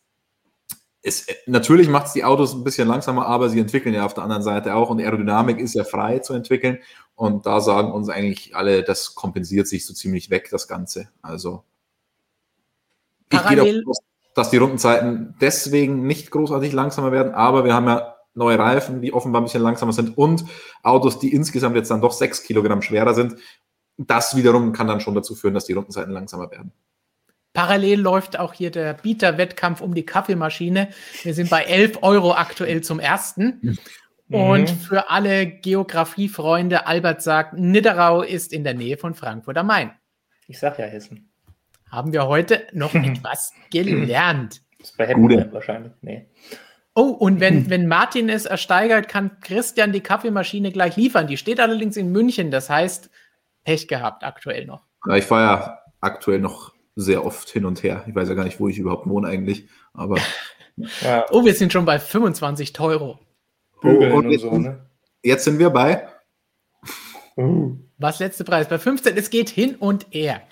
Es, 1.02 1.26
natürlich 1.46 1.88
macht 1.88 2.06
es 2.06 2.12
die 2.14 2.24
Autos 2.24 2.54
ein 2.54 2.64
bisschen 2.64 2.88
langsamer, 2.88 3.26
aber 3.26 3.48
sie 3.48 3.60
entwickeln 3.60 3.94
ja 3.94 4.04
auf 4.04 4.14
der 4.14 4.24
anderen 4.24 4.42
Seite 4.42 4.74
auch 4.74 4.90
und 4.90 5.00
Aerodynamik 5.00 5.60
ist 5.60 5.74
ja 5.74 5.84
frei 5.84 6.18
zu 6.18 6.34
entwickeln. 6.34 6.78
Und 7.14 7.46
da 7.46 7.60
sagen 7.60 7.92
uns 7.92 8.08
eigentlich 8.08 8.56
alle, 8.56 8.82
das 8.82 9.14
kompensiert 9.14 9.68
sich 9.68 9.86
so 9.86 9.94
ziemlich 9.94 10.30
weg, 10.30 10.48
das 10.50 10.66
Ganze. 10.68 11.08
Also 11.22 11.62
ich 13.30 13.42
gehe 13.46 13.56
davon 13.56 13.82
aus, 13.88 13.98
dass 14.34 14.50
die 14.50 14.58
Rundenzeiten 14.58 15.34
deswegen 15.40 16.06
nicht 16.06 16.30
großartig 16.30 16.72
langsamer 16.72 17.12
werden, 17.12 17.34
aber 17.34 17.64
wir 17.64 17.74
haben 17.74 17.86
ja 17.86 18.16
neue 18.34 18.58
Reifen, 18.58 19.00
die 19.00 19.12
offenbar 19.12 19.40
ein 19.40 19.44
bisschen 19.44 19.62
langsamer 19.62 19.92
sind 19.92 20.16
und 20.18 20.44
Autos, 20.82 21.18
die 21.18 21.32
insgesamt 21.32 21.74
jetzt 21.74 21.90
dann 21.90 22.02
doch 22.02 22.12
sechs 22.12 22.42
Kilogramm 22.42 22.82
schwerer 22.82 23.14
sind. 23.14 23.36
Das 23.96 24.36
wiederum 24.36 24.72
kann 24.72 24.86
dann 24.86 25.00
schon 25.00 25.14
dazu 25.14 25.34
führen, 25.34 25.54
dass 25.54 25.64
die 25.64 25.72
Rundenzeiten 25.72 26.12
langsamer 26.12 26.50
werden. 26.50 26.72
Parallel 27.56 28.00
läuft 28.00 28.38
auch 28.38 28.52
hier 28.52 28.70
der 28.70 28.92
Bieter-Wettkampf 28.92 29.80
um 29.80 29.94
die 29.94 30.04
Kaffeemaschine. 30.04 30.88
Wir 31.22 31.32
sind 31.32 31.48
bei 31.48 31.62
11 31.62 32.02
Euro 32.02 32.34
aktuell 32.34 32.82
zum 32.82 33.00
ersten. 33.00 33.78
Und 34.30 34.68
für 34.68 35.08
alle 35.08 35.46
Geografiefreunde, 35.46 36.86
Albert 36.86 37.22
sagt, 37.22 37.54
Nidderau 37.54 38.20
ist 38.20 38.52
in 38.52 38.62
der 38.62 38.74
Nähe 38.74 38.98
von 38.98 39.14
Frankfurt 39.14 39.56
am 39.56 39.68
Main. 39.68 39.92
Ich 40.48 40.58
sag 40.58 40.78
ja 40.78 40.84
Hessen. 40.84 41.30
Haben 41.90 42.12
wir 42.12 42.26
heute 42.26 42.66
noch 42.74 42.94
etwas 42.94 43.54
gelernt. 43.70 44.60
Das 44.78 44.90
ist 44.90 44.98
bei 44.98 45.14
Gute. 45.14 45.48
Wahrscheinlich. 45.50 45.92
Nee. 46.02 46.26
Oh, 46.94 47.08
und 47.08 47.40
wenn, 47.40 47.70
wenn 47.70 47.88
Martin 47.88 48.28
es 48.28 48.44
ersteigert, 48.44 49.08
kann 49.08 49.40
Christian 49.40 49.92
die 49.92 50.00
Kaffeemaschine 50.02 50.72
gleich 50.72 50.96
liefern. 50.96 51.26
Die 51.26 51.38
steht 51.38 51.60
allerdings 51.60 51.96
in 51.96 52.12
München, 52.12 52.50
das 52.50 52.68
heißt, 52.68 53.08
Pech 53.64 53.88
gehabt 53.88 54.24
aktuell 54.24 54.66
noch. 54.66 54.84
Ja, 55.06 55.16
ich 55.16 55.24
fahre 55.24 55.42
ja 55.42 55.78
aktuell 56.02 56.40
noch 56.40 56.75
sehr 56.96 57.24
oft 57.24 57.48
hin 57.50 57.64
und 57.66 57.82
her. 57.84 58.04
Ich 58.08 58.14
weiß 58.14 58.28
ja 58.28 58.34
gar 58.34 58.44
nicht, 58.44 58.58
wo 58.58 58.66
ich 58.68 58.78
überhaupt 58.78 59.06
wohne 59.06 59.28
eigentlich. 59.28 59.68
Aber 59.92 60.16
Ja, 61.02 61.24
Oh, 61.30 61.44
wir 61.44 61.54
sind 61.54 61.72
schon 61.72 61.84
bei 61.86 61.98
25 61.98 62.78
Euro. 62.80 63.18
Bügeln 63.80 64.12
und 64.12 64.26
und 64.26 64.30
jetzt- 64.32 64.42
so, 64.42 64.58
ne? 64.58 64.86
jetzt 65.22 65.44
sind 65.44 65.58
wir 65.58 65.70
bei 65.70 66.08
Uh. 67.38 67.76
Was 67.98 68.18
letzte 68.18 68.44
Preis? 68.44 68.66
Bei 68.68 68.78
15, 68.78 69.16
es 69.16 69.28
geht 69.30 69.48
hin 69.50 69.74
und 69.76 70.06
her. 70.10 70.42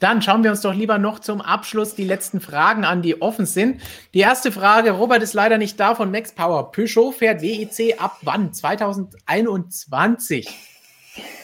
Dann 0.00 0.20
schauen 0.22 0.42
wir 0.44 0.50
uns 0.50 0.60
doch 0.62 0.72
lieber 0.74 0.96
noch 0.98 1.18
zum 1.18 1.40
Abschluss 1.42 1.94
die 1.94 2.04
letzten 2.04 2.40
Fragen 2.40 2.84
an, 2.84 3.02
die 3.02 3.20
offen 3.20 3.44
sind. 3.46 3.80
Die 4.14 4.20
erste 4.20 4.50
Frage, 4.52 4.92
Robert 4.92 5.22
ist 5.22 5.34
leider 5.34 5.58
nicht 5.58 5.78
da 5.80 5.94
von 5.94 6.10
Max 6.10 6.32
Power. 6.34 6.72
Peugeot 6.72 7.12
fährt 7.12 7.42
WEC 7.42 8.00
ab 8.00 8.16
wann? 8.22 8.52
2021. 8.54 10.48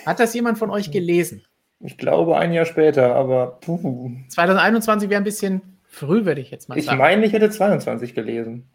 Hat 0.06 0.20
das 0.20 0.32
jemand 0.34 0.58
von 0.58 0.70
euch 0.70 0.90
gelesen? 0.90 1.42
Ich 1.80 1.98
glaube 1.98 2.38
ein 2.38 2.52
Jahr 2.52 2.64
später, 2.64 3.14
aber 3.14 3.58
puh. 3.60 4.10
2021 4.28 5.10
wäre 5.10 5.20
ein 5.20 5.24
bisschen 5.24 5.78
früh, 5.84 6.24
würde 6.24 6.40
ich 6.40 6.50
jetzt 6.50 6.68
mal 6.68 6.78
Ich 6.78 6.86
sagen. 6.86 6.98
meine, 6.98 7.24
ich 7.26 7.32
hätte 7.32 7.50
22 7.50 8.14
gelesen. 8.14 8.70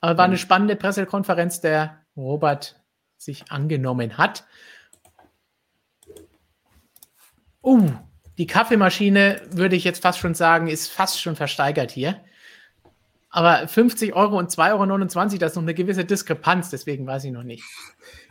Aber 0.00 0.18
war 0.18 0.24
eine 0.26 0.36
spannende 0.36 0.76
Pressekonferenz, 0.76 1.60
der 1.60 1.98
Robert 2.16 2.80
sich 3.16 3.50
angenommen 3.50 4.18
hat. 4.18 4.44
Uh, 7.62 7.90
die 8.36 8.46
Kaffeemaschine, 8.46 9.40
würde 9.50 9.76
ich 9.76 9.84
jetzt 9.84 10.02
fast 10.02 10.18
schon 10.18 10.34
sagen, 10.34 10.66
ist 10.66 10.88
fast 10.88 11.22
schon 11.22 11.36
versteigert 11.36 11.90
hier. 11.90 12.20
Aber 13.36 13.66
50 13.66 14.14
Euro 14.14 14.38
und 14.38 14.52
2,29 14.52 14.62
Euro, 14.70 15.38
das 15.38 15.50
ist 15.50 15.56
noch 15.56 15.62
eine 15.64 15.74
gewisse 15.74 16.04
Diskrepanz, 16.04 16.70
deswegen 16.70 17.04
weiß 17.04 17.24
ich 17.24 17.32
noch 17.32 17.42
nicht. 17.42 17.64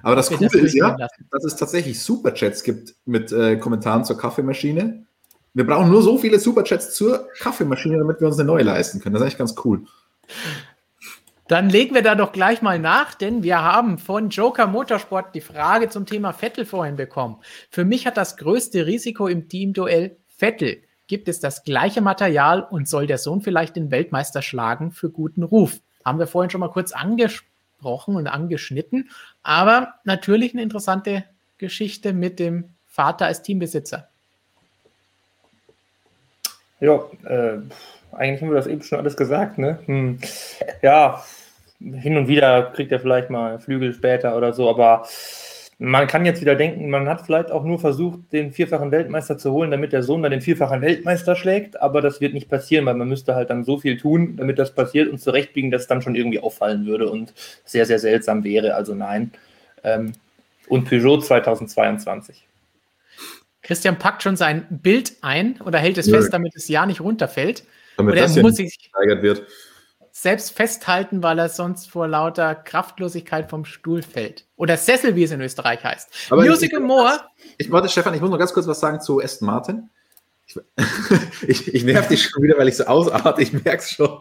Aber 0.02 0.16
das 0.16 0.30
Coole 0.30 0.50
das 0.50 0.54
ist 0.54 0.76
ja, 0.76 0.96
lassen. 0.96 1.28
dass 1.30 1.44
es 1.44 1.58
tatsächlich 1.58 2.02
Superchats 2.02 2.64
gibt 2.64 2.96
mit 3.04 3.30
äh, 3.34 3.58
Kommentaren 3.58 4.06
zur 4.06 4.18
Kaffeemaschine. 4.18 5.06
Wir 5.54 5.68
brauchen 5.68 5.90
nur 5.90 6.02
so 6.04 6.18
viele 6.18 6.40
Superchats 6.40 6.96
zur 6.96 7.28
Kaffeemaschine, 7.40 7.98
damit 7.98 8.22
wir 8.22 8.28
uns 8.28 8.40
eine 8.40 8.48
neue 8.48 8.64
leisten 8.64 9.02
können. 9.02 9.16
Das 9.16 9.22
ist 9.22 9.26
eigentlich 9.26 9.38
ganz 9.38 9.56
cool. 9.66 9.82
Dann 11.50 11.70
legen 11.70 11.94
wir 11.94 12.02
da 12.02 12.16
doch 12.16 12.32
gleich 12.32 12.62
mal 12.62 12.80
nach, 12.80 13.14
denn 13.14 13.44
wir 13.44 13.62
haben 13.62 13.98
von 13.98 14.30
Joker 14.30 14.68
Motorsport 14.68 15.36
die 15.36 15.42
Frage 15.42 15.90
zum 15.90 16.06
Thema 16.06 16.32
Vettel 16.32 16.66
vorhin 16.66 16.96
bekommen. 16.96 17.42
Für 17.70 17.84
mich 17.84 18.08
hat 18.08 18.16
das 18.16 18.38
größte 18.38 18.86
Risiko 18.86 19.28
im 19.28 19.50
Teamduell 19.50 20.16
Vettel. 20.38 20.82
Gibt 21.08 21.28
es 21.28 21.40
das 21.40 21.64
gleiche 21.64 22.02
Material 22.02 22.64
und 22.64 22.88
soll 22.88 23.08
der 23.08 23.18
Sohn 23.18 23.42
vielleicht 23.42 23.76
den 23.76 23.92
Weltmeister 23.92 24.42
schlagen 24.42 24.92
für 24.92 25.10
guten 25.10 25.44
Ruf? 25.44 25.80
Haben 26.06 26.20
wir 26.20 26.28
vorhin 26.28 26.50
schon 26.50 26.62
mal 26.62 26.72
kurz 26.72 26.92
angesprochen 26.92 28.16
und 28.16 28.28
angeschnitten, 28.28 29.10
aber 29.42 29.96
natürlich 30.06 30.54
eine 30.54 30.64
interessante 30.64 31.26
Geschichte 31.58 32.14
mit 32.14 32.40
dem 32.40 32.70
Vater 32.88 33.26
als 33.26 33.42
Teambesitzer. 33.42 34.08
Ja, 36.80 37.02
äh, 37.26 37.60
eigentlich 38.12 38.42
haben 38.42 38.50
wir 38.50 38.56
das 38.56 38.68
eben 38.68 38.84
schon 38.84 39.00
alles 39.00 39.18
gesagt, 39.18 39.58
ne? 39.58 39.80
Hm. 39.86 40.20
Ja, 40.82 41.24
hin 41.80 42.18
und 42.18 42.28
wieder 42.28 42.72
kriegt 42.72 42.92
er 42.92 43.00
vielleicht 43.00 43.30
mal 43.30 43.60
Flügel 43.60 43.94
später 43.94 44.38
oder 44.38 44.54
so, 44.54 44.70
aber 44.70 45.08
man 45.86 46.08
kann 46.08 46.26
jetzt 46.26 46.40
wieder 46.40 46.56
denken, 46.56 46.90
man 46.90 47.10
hat 47.10 47.26
vielleicht 47.26 47.52
auch 47.52 47.66
nur 47.66 47.78
versucht, 47.78 48.32
den 48.32 48.54
vierfachen 48.54 48.92
Weltmeister 48.92 49.38
zu 49.38 49.52
holen, 49.52 49.70
damit 49.70 49.92
der 49.92 50.02
Sohn 50.02 50.24
dann 50.24 50.32
den 50.32 50.40
vierfachen 50.40 50.82
Weltmeister 50.82 51.36
schlägt, 51.36 51.82
aber 51.82 52.00
das 52.00 52.22
wird 52.22 52.34
nicht 52.34 52.48
passieren, 52.48 52.86
weil 52.86 52.94
man 52.94 53.10
müsste 53.10 53.36
halt 53.36 53.50
dann 53.50 53.66
so 53.66 53.78
viel 53.78 53.98
tun, 53.98 54.38
damit 54.38 54.60
das 54.60 54.74
passiert 54.74 55.10
und 55.10 55.20
zurechtbiegen, 55.20 55.72
dass 55.72 55.82
es 55.82 55.88
dann 55.90 56.02
schon 56.02 56.16
irgendwie 56.16 56.40
auffallen 56.40 56.86
würde 56.86 57.10
und 57.10 57.34
sehr, 57.66 57.86
sehr 57.86 58.00
seltsam 58.00 58.46
wäre. 58.46 58.76
Also 58.76 58.96
nein. 58.96 59.34
Ähm, 59.84 60.14
und 60.70 60.86
Peugeot 60.86 61.20
2022. 61.20 62.48
Christian 63.62 64.00
packt 64.00 64.24
schon 64.24 64.38
sein 64.38 64.66
Bild 64.70 65.18
ein 65.22 65.60
oder 65.66 65.80
hält 65.80 65.98
es 65.98 66.08
Nö. 66.08 66.16
fest, 66.16 66.32
damit 66.32 66.56
das 66.56 66.70
Jahr 66.70 66.86
nicht 66.86 67.02
runterfällt. 67.02 67.66
Damit 67.98 68.14
Oder 68.14 68.22
das 68.22 68.38
muss 68.38 68.58
nicht 68.58 68.72
sich 68.72 68.80
gesteigert 68.84 69.22
wird. 69.22 69.44
Selbst 70.16 70.52
festhalten, 70.56 71.24
weil 71.24 71.40
er 71.40 71.50
sonst 71.50 71.90
vor 71.90 72.08
lauter 72.08 72.54
Kraftlosigkeit 72.54 73.50
vom 73.50 73.66
Stuhl 73.66 74.04
fällt. 74.04 74.46
Oder 74.56 74.78
Sessel, 74.78 75.16
wie 75.16 75.24
es 75.24 75.32
in 75.32 75.42
Österreich 75.42 75.84
heißt. 75.84 76.08
Aber 76.30 76.46
Musical 76.46 76.80
ich- 76.82 76.86
More. 76.88 77.20
Ich, 77.58 77.72
warte, 77.72 77.90
Stefan, 77.90 78.14
ich 78.14 78.22
muss 78.22 78.30
noch 78.30 78.38
ganz 78.38 78.54
kurz 78.54 78.68
was 78.68 78.80
sagen 78.80 79.02
zu 79.02 79.20
Aston 79.20 79.48
Martin. 79.48 79.90
Ich, 80.46 80.56
ich, 81.48 81.74
ich 81.74 81.84
nerv 81.84 82.08
dich 82.08 82.24
schon 82.24 82.44
wieder, 82.44 82.58
weil 82.60 82.68
ich 82.68 82.78
so 82.78 82.84
ausarte, 82.86 83.42
ich 83.42 83.54
merke 83.54 83.78
es 83.78 83.90
schon. 83.90 84.20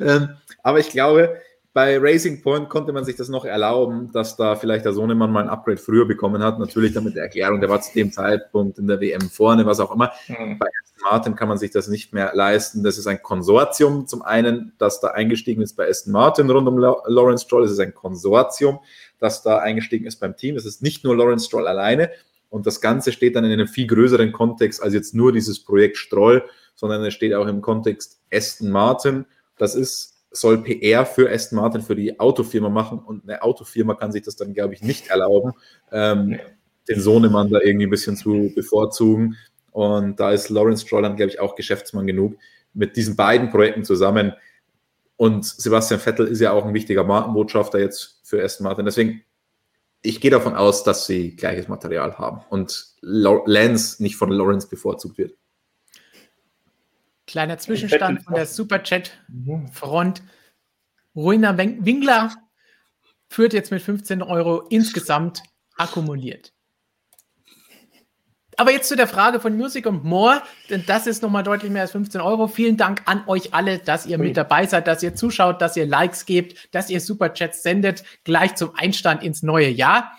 Ähm, 0.00 0.36
aber 0.62 0.80
ich 0.80 0.88
glaube, 0.88 1.36
bei 1.78 1.96
Racing 1.96 2.42
Point 2.42 2.68
konnte 2.68 2.92
man 2.92 3.04
sich 3.04 3.14
das 3.14 3.28
noch 3.28 3.44
erlauben, 3.44 4.10
dass 4.10 4.34
da 4.34 4.56
vielleicht 4.56 4.84
der 4.84 4.92
Sohnemann 4.92 5.30
mal 5.30 5.44
ein 5.44 5.48
Upgrade 5.48 5.76
früher 5.76 6.08
bekommen 6.08 6.42
hat. 6.42 6.58
Natürlich 6.58 6.92
dann 6.92 7.04
mit 7.04 7.14
der 7.14 7.22
Erklärung, 7.22 7.60
der 7.60 7.70
war 7.70 7.80
zu 7.80 7.94
dem 7.94 8.10
Zeitpunkt 8.10 8.80
in 8.80 8.88
der 8.88 9.00
WM 9.00 9.20
vorne, 9.30 9.64
was 9.64 9.78
auch 9.78 9.94
immer. 9.94 10.10
Hm. 10.26 10.58
Bei 10.58 10.66
Aston 10.66 11.02
Martin 11.08 11.36
kann 11.36 11.46
man 11.46 11.56
sich 11.56 11.70
das 11.70 11.86
nicht 11.86 12.12
mehr 12.12 12.32
leisten. 12.34 12.82
Das 12.82 12.98
ist 12.98 13.06
ein 13.06 13.22
Konsortium 13.22 14.08
zum 14.08 14.22
einen, 14.22 14.72
das 14.78 14.98
da 14.98 15.12
eingestiegen 15.12 15.62
ist 15.62 15.74
bei 15.74 15.88
Aston 15.88 16.12
Martin 16.12 16.50
rund 16.50 16.66
um 16.66 16.78
Lawrence 16.78 17.44
Stroll. 17.44 17.62
Es 17.62 17.70
ist 17.70 17.78
ein 17.78 17.94
Konsortium, 17.94 18.80
das 19.20 19.44
da 19.44 19.58
eingestiegen 19.58 20.06
ist 20.06 20.16
beim 20.16 20.36
Team. 20.36 20.56
Es 20.56 20.66
ist 20.66 20.82
nicht 20.82 21.04
nur 21.04 21.16
Lawrence 21.16 21.46
Stroll 21.46 21.68
alleine. 21.68 22.10
Und 22.50 22.66
das 22.66 22.80
Ganze 22.80 23.12
steht 23.12 23.36
dann 23.36 23.44
in 23.44 23.52
einem 23.52 23.68
viel 23.68 23.86
größeren 23.86 24.32
Kontext 24.32 24.82
als 24.82 24.94
jetzt 24.94 25.14
nur 25.14 25.32
dieses 25.32 25.62
Projekt 25.62 25.96
Stroll, 25.96 26.42
sondern 26.74 27.04
es 27.04 27.14
steht 27.14 27.34
auch 27.34 27.46
im 27.46 27.60
Kontext 27.60 28.18
Aston 28.32 28.68
Martin. 28.68 29.26
Das 29.58 29.76
ist, 29.76 30.17
soll 30.30 30.62
PR 30.62 31.06
für 31.06 31.30
Aston 31.30 31.58
Martin, 31.58 31.82
für 31.82 31.96
die 31.96 32.18
Autofirma 32.18 32.68
machen. 32.68 32.98
Und 32.98 33.24
eine 33.24 33.42
Autofirma 33.42 33.94
kann 33.94 34.12
sich 34.12 34.22
das 34.22 34.36
dann, 34.36 34.54
glaube 34.54 34.74
ich, 34.74 34.82
nicht 34.82 35.08
erlauben, 35.08 35.52
ähm, 35.90 36.38
den 36.88 37.00
Sohnemann 37.00 37.50
da 37.50 37.60
irgendwie 37.60 37.86
ein 37.86 37.90
bisschen 37.90 38.16
zu 38.16 38.52
bevorzugen. 38.54 39.36
Und 39.72 40.18
da 40.20 40.32
ist 40.32 40.48
Lawrence 40.48 40.86
Stroll 40.86 41.02
glaube 41.02 41.26
ich, 41.26 41.40
auch 41.40 41.54
Geschäftsmann 41.54 42.06
genug. 42.06 42.36
Mit 42.74 42.96
diesen 42.96 43.16
beiden 43.16 43.50
Projekten 43.50 43.84
zusammen. 43.84 44.32
Und 45.16 45.44
Sebastian 45.44 46.00
Vettel 46.00 46.26
ist 46.26 46.40
ja 46.40 46.52
auch 46.52 46.64
ein 46.64 46.74
wichtiger 46.74 47.04
Markenbotschafter 47.04 47.78
jetzt 47.78 48.20
für 48.22 48.42
Aston 48.42 48.64
Martin. 48.64 48.84
Deswegen, 48.84 49.22
ich 50.02 50.20
gehe 50.20 50.30
davon 50.30 50.54
aus, 50.54 50.84
dass 50.84 51.06
sie 51.06 51.34
gleiches 51.34 51.68
Material 51.68 52.18
haben 52.18 52.42
und 52.50 52.94
Lance 53.00 54.02
nicht 54.02 54.16
von 54.16 54.30
Lawrence 54.30 54.68
bevorzugt 54.68 55.18
wird. 55.18 55.37
Kleiner 57.28 57.58
Zwischenstand 57.58 58.24
von 58.24 58.34
der. 58.34 58.46
Superchat-Front. 58.46 60.22
Ruiner 61.14 61.56
Wen- 61.58 61.84
Wingler 61.84 62.32
führt 63.28 63.52
jetzt 63.52 63.70
mit 63.70 63.82
15 63.82 64.22
Euro 64.22 64.62
insgesamt 64.70 65.42
akkumuliert. 65.76 66.52
Aber 68.56 68.72
jetzt 68.72 68.88
zu 68.88 68.96
der 68.96 69.06
Frage 69.06 69.38
von 69.38 69.56
Music 69.56 69.86
und 69.86 70.02
More, 70.02 70.42
denn 70.68 70.82
das 70.86 71.06
ist 71.06 71.22
nochmal 71.22 71.44
deutlich 71.44 71.70
mehr 71.70 71.82
als 71.82 71.92
15 71.92 72.20
Euro. 72.20 72.48
Vielen 72.48 72.76
Dank 72.76 73.02
an 73.04 73.22
euch 73.28 73.54
alle, 73.54 73.78
dass 73.78 74.04
ihr 74.06 74.18
mit 74.18 74.36
dabei 74.36 74.66
seid, 74.66 74.88
dass 74.88 75.00
ihr 75.02 75.14
zuschaut, 75.14 75.60
dass 75.62 75.76
ihr 75.76 75.86
Likes 75.86 76.26
gebt, 76.26 76.74
dass 76.74 76.90
ihr 76.90 77.00
Superchats 77.00 77.62
sendet, 77.62 78.02
gleich 78.24 78.56
zum 78.56 78.74
Einstand 78.74 79.22
ins 79.22 79.44
neue 79.44 79.68
Jahr. 79.68 80.10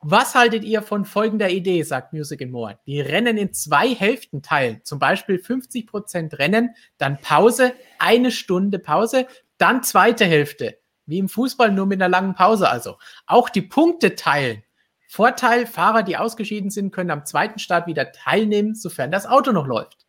Was 0.00 0.36
haltet 0.36 0.62
ihr 0.62 0.82
von 0.82 1.04
folgender 1.04 1.50
Idee, 1.50 1.82
sagt 1.82 2.12
Music 2.12 2.40
and 2.40 2.52
More? 2.52 2.78
Die 2.86 3.00
Rennen 3.00 3.36
in 3.36 3.52
zwei 3.52 3.88
Hälften 3.88 4.42
teilen, 4.42 4.80
zum 4.84 5.00
Beispiel 5.00 5.36
50% 5.36 6.38
Rennen, 6.38 6.70
dann 6.98 7.20
Pause, 7.20 7.74
eine 7.98 8.30
Stunde 8.30 8.78
Pause, 8.78 9.26
dann 9.56 9.82
zweite 9.82 10.24
Hälfte, 10.24 10.78
wie 11.06 11.18
im 11.18 11.28
Fußball 11.28 11.72
nur 11.72 11.86
mit 11.86 12.00
einer 12.00 12.08
langen 12.08 12.34
Pause 12.34 12.70
also. 12.70 12.96
Auch 13.26 13.48
die 13.48 13.62
Punkte 13.62 14.14
teilen. 14.14 14.62
Vorteil, 15.08 15.66
Fahrer, 15.66 16.04
die 16.04 16.16
ausgeschieden 16.16 16.70
sind, 16.70 16.92
können 16.92 17.10
am 17.10 17.26
zweiten 17.26 17.58
Start 17.58 17.88
wieder 17.88 18.12
teilnehmen, 18.12 18.76
sofern 18.76 19.10
das 19.10 19.26
Auto 19.26 19.50
noch 19.50 19.66
läuft. 19.66 20.07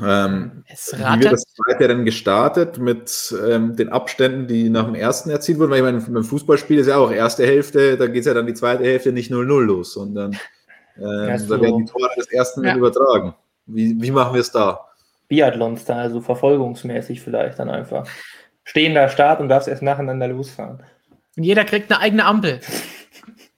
Ähm, 0.00 0.64
Es 0.68 0.92
wie 0.94 0.98
wird 0.98 1.08
rattert. 1.08 1.32
das 1.32 1.42
zweite 1.54 1.88
Rennen 1.88 2.04
gestartet 2.04 2.78
mit 2.78 3.34
ähm, 3.48 3.74
den 3.76 3.88
Abständen, 3.88 4.46
die 4.46 4.70
nach 4.70 4.84
dem 4.86 4.94
ersten 4.94 5.30
erzielt 5.30 5.58
wurden? 5.58 5.70
Weil 5.70 5.78
ich 5.78 5.84
meine, 5.84 6.00
beim 6.00 6.24
Fußballspiel 6.24 6.78
ist 6.78 6.86
ja 6.86 6.96
auch 6.96 7.10
erste 7.10 7.44
Hälfte, 7.44 7.96
da 7.96 8.06
geht 8.06 8.20
es 8.20 8.26
ja 8.26 8.34
dann 8.34 8.46
die 8.46 8.54
zweite 8.54 8.84
Hälfte 8.84 9.10
nicht 9.12 9.32
0-0 9.32 9.42
los, 9.64 9.92
sondern 9.94 10.32
ähm, 10.96 11.28
Ja, 11.28 11.38
so. 11.38 11.56
da 11.56 11.60
werden 11.62 11.78
die 11.78 11.84
Tore 11.90 12.08
des 12.16 12.30
ersten 12.30 12.64
Ja. 12.64 12.76
übertragen. 12.76 13.34
Wie, 13.66 13.96
wie 14.00 14.10
machen 14.10 14.34
wir 14.34 14.40
es 14.40 14.52
da? 14.52 14.86
Biathlons 15.28 15.84
da, 15.84 15.96
also 15.96 16.20
verfolgungsmäßig 16.20 17.20
vielleicht 17.20 17.58
dann 17.58 17.68
einfach. 17.70 18.06
Stehender 18.64 19.08
Start 19.08 19.40
und 19.40 19.48
darfst 19.48 19.68
erst 19.68 19.82
nacheinander 19.82 20.28
losfahren. 20.28 20.82
Und 21.36 21.42
jeder 21.44 21.64
kriegt 21.64 21.90
eine 21.90 22.00
eigene 22.00 22.24
Ampel. 22.24 22.60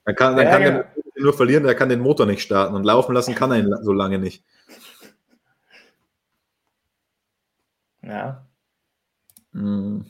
Dann 0.05 0.15
kann, 0.15 0.35
dann 0.35 0.45
Ja, 0.45 0.51
kann 0.51 0.61
ja. 0.63 0.69
der 0.71 0.85
nur 1.17 1.33
verlieren, 1.33 1.63
der 1.63 1.75
kann 1.75 1.89
den 1.89 1.99
Motor 1.99 2.25
nicht 2.25 2.41
starten 2.41 2.75
und 2.75 2.83
laufen 2.83 3.13
lassen 3.13 3.35
kann 3.35 3.51
er 3.51 3.59
ihn 3.59 3.73
so 3.83 3.93
lange 3.93 4.19
nicht. 4.19 4.43
Ja. 8.03 8.45
Hm. 9.53 10.05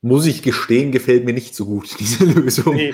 Muss 0.00 0.26
ich 0.26 0.42
gestehen, 0.42 0.92
gefällt 0.92 1.24
mir 1.24 1.32
nicht 1.32 1.54
so 1.54 1.66
gut, 1.66 1.94
diese 1.98 2.24
Lösung. 2.24 2.74
Nee. 2.76 2.90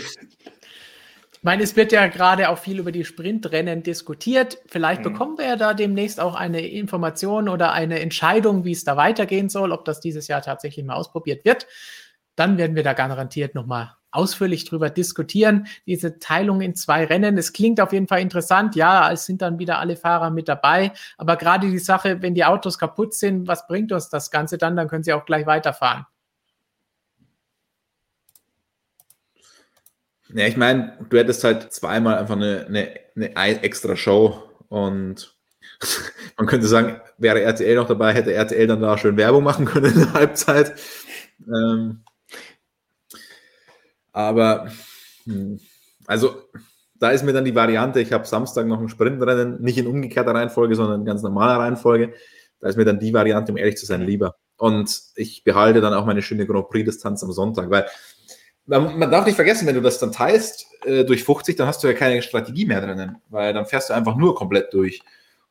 Ich 1.33 1.43
meine, 1.47 1.63
es 1.63 1.77
wird 1.77 1.93
ja 1.93 2.07
gerade 2.07 2.49
auch 2.49 2.57
viel 2.59 2.79
über 2.79 2.91
die 2.91 3.05
Sprintrennen 3.05 3.83
diskutiert. 3.83 4.59
Vielleicht 4.67 5.01
Mhm. 5.01 5.13
bekommen 5.13 5.39
wir 5.39 5.47
ja 5.47 5.57
da 5.57 5.75
demnächst 5.75 6.19
auch 6.19 6.35
eine 6.35 6.67
Information 6.67 7.51
oder 7.51 7.73
eine 7.73 8.01
Entscheidung, 8.01 8.65
wie 8.65 8.73
es 8.73 8.85
da 8.85 8.97
weitergehen 8.97 9.51
soll, 9.51 9.71
ob 9.73 9.85
das 9.85 10.01
dieses 10.01 10.27
Jahr 10.27 10.41
tatsächlich 10.41 10.85
mal 10.87 10.95
ausprobiert 10.95 11.45
wird. 11.45 11.67
Dann 12.35 12.57
werden 12.57 12.75
wir 12.77 12.83
da 12.83 12.95
garantiert 12.95 13.55
nochmal 13.55 13.95
ausführlich 14.15 14.65
drüber 14.65 14.91
diskutieren. 14.91 15.67
Diese 15.87 16.19
Teilung 16.19 16.61
in 16.61 16.75
zwei 16.75 17.05
Rennen, 17.05 17.37
es 17.39 17.53
klingt 17.53 17.81
auf 17.81 17.93
jeden 17.93 18.09
Fall 18.09 18.21
interessant. 18.21 18.77
Ja, 18.77 19.13
es 19.13 19.27
sind 19.27 19.43
dann 19.43 19.59
wieder 19.59 19.79
alle 19.79 19.97
Fahrer 19.97 20.31
mit 20.31 20.49
dabei. 20.49 20.93
Aber 21.19 21.37
gerade 21.37 21.71
die 21.71 21.79
Sache, 21.79 22.23
wenn 22.23 22.35
die 22.35 22.45
Autos 22.45 22.79
kaputt 22.79 23.15
sind, 23.15 23.49
was 23.49 23.67
bringt 23.67 23.93
uns 23.93 24.09
das 24.09 24.31
Ganze 24.31 24.59
dann? 24.59 24.77
Dann 24.77 24.89
können 24.89 25.05
sie 25.05 25.13
auch 25.13 25.25
gleich 25.25 25.47
weiterfahren. 25.47 26.07
Ja, 30.35 30.47
ich 30.47 30.57
meine, 30.57 30.99
du 31.11 31.19
hättest 31.19 31.45
halt 31.45 31.73
zweimal 31.73 32.19
einfach 32.19 32.37
eine, 32.37 32.67
eine, 32.67 33.01
eine 33.15 33.63
extra 33.63 33.95
Show 33.95 34.43
und 34.69 35.37
man 36.37 36.47
könnte 36.47 36.67
sagen, 36.67 37.01
wäre 37.19 37.43
RTL 37.43 37.77
noch 37.77 37.87
dabei, 37.87 38.13
hätte 38.15 38.33
RTL 38.33 38.67
dann 38.67 38.81
da 38.81 38.99
schön 38.99 39.17
Werbung 39.17 39.45
machen 39.45 39.65
können 39.65 39.93
in 39.93 40.01
der 40.01 40.13
Halbzeit. 40.13 40.75
Ähm, 41.47 42.04
aber 44.15 44.71
hm, 45.27 45.61
also 46.07 46.35
da 46.95 47.11
ist 47.11 47.25
mir 47.25 47.33
dann 47.33 47.45
die 47.45 47.55
Variante, 47.55 48.01
ich 48.01 48.13
habe 48.13 48.27
Samstag 48.27 48.67
noch 48.67 48.81
ein 48.81 48.89
Sprintrennen, 48.89 49.61
nicht 49.61 49.77
in 49.77 49.87
umgekehrter 49.87 50.35
Reihenfolge, 50.35 50.75
sondern 50.75 51.01
in 51.01 51.07
ganz 51.07 51.23
normaler 51.23 51.61
Reihenfolge. 51.61 52.15
Da 52.61 52.69
ist 52.69 52.77
mir 52.77 52.85
dann 52.85 53.01
die 53.01 53.13
Variante, 53.13 53.53
um 53.53 53.59
ehrlich 53.59 53.77
zu 53.77 53.85
sein, 53.85 54.01
lieber. 54.01 54.37
Und 54.57 55.03
ich 55.17 55.45
behalte 55.45 55.81
dann 55.81 55.93
auch 55.93 56.07
meine 56.07 56.23
schöne 56.23 56.47
Grand 56.47 56.71
Prix-Distanz 56.71 57.23
am 57.23 57.33
Sonntag, 57.33 57.69
weil 57.69 57.87
man, 58.67 58.99
man, 58.99 59.11
darf 59.11 59.27
nicht 59.27 59.35
vergessen, 59.35 59.67
wenn 59.67 59.75
du 59.75 59.83
das 59.83 59.99
dann 59.99 60.13
teilst 60.13 60.67
äh, 60.87 61.05
durch 61.05 61.25
50, 61.25 61.57
dann 61.57 61.67
hast 61.67 61.83
du 61.83 61.89
ja 61.89 61.93
keine 61.93 62.23
Strategie 62.23 62.65
mehr 62.65 62.81
drinnen, 62.81 63.17
weil 63.29 63.53
dann 63.53 63.67
fährst 63.67 63.91
du 63.91 63.95
einfach 63.95 64.17
nur 64.17 64.35
komplett 64.35 64.73
durch. 64.73 65.03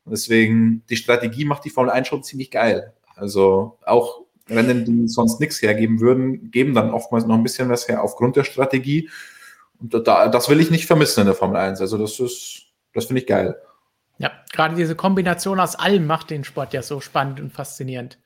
Und 0.06 0.11
deswegen, 0.11 0.84
die 0.90 0.95
Strategie 0.95 1.45
macht 1.45 1.65
die 1.65 1.69
Formel 1.69 1.91
1 1.91 2.07
schon 2.07 2.23
ziemlich 2.23 2.49
geil. 2.49 2.94
Also 3.15 3.77
auch 3.85 4.23
Rennen, 4.49 4.86
die 4.86 5.07
sonst 5.07 5.40
nichts 5.40 5.61
hergeben 5.61 5.99
würden, 5.99 6.52
geben 6.52 6.74
dann 6.74 6.91
oftmals 6.91 7.26
noch 7.26 7.36
ein 7.36 7.44
bisschen 7.44 7.70
was 7.70 7.88
her 7.88 8.03
aufgrund 8.03 8.36
der 8.36 8.44
Strategie. 8.44 9.10
Und 9.80 9.94
da, 9.94 10.28
das 10.28 10.49
will 10.49 10.60
ich 10.60 10.72
nicht 10.72 10.86
vermissen 10.86 11.22
in 11.22 11.28
der 11.28 11.36
Formel 11.36 11.57
1. 11.57 11.82
Also 11.82 11.98
das 11.98 12.20
ist, 12.20 12.68
das 12.94 13.06
finde 13.06 13.22
ich 13.22 13.28
geil. 13.28 13.56
Ja, 14.18 14.32
gerade 14.52 14.76
diese 14.76 14.95
Kombination 14.95 15.60
aus 15.60 15.76
allem 15.76 16.06
macht 16.06 16.30
den 16.30 16.44
Sport 16.44 16.74
ja 16.74 16.82
so 16.82 17.02
spannend 17.02 17.40
und 17.40 17.52
faszinierend. 17.53 18.20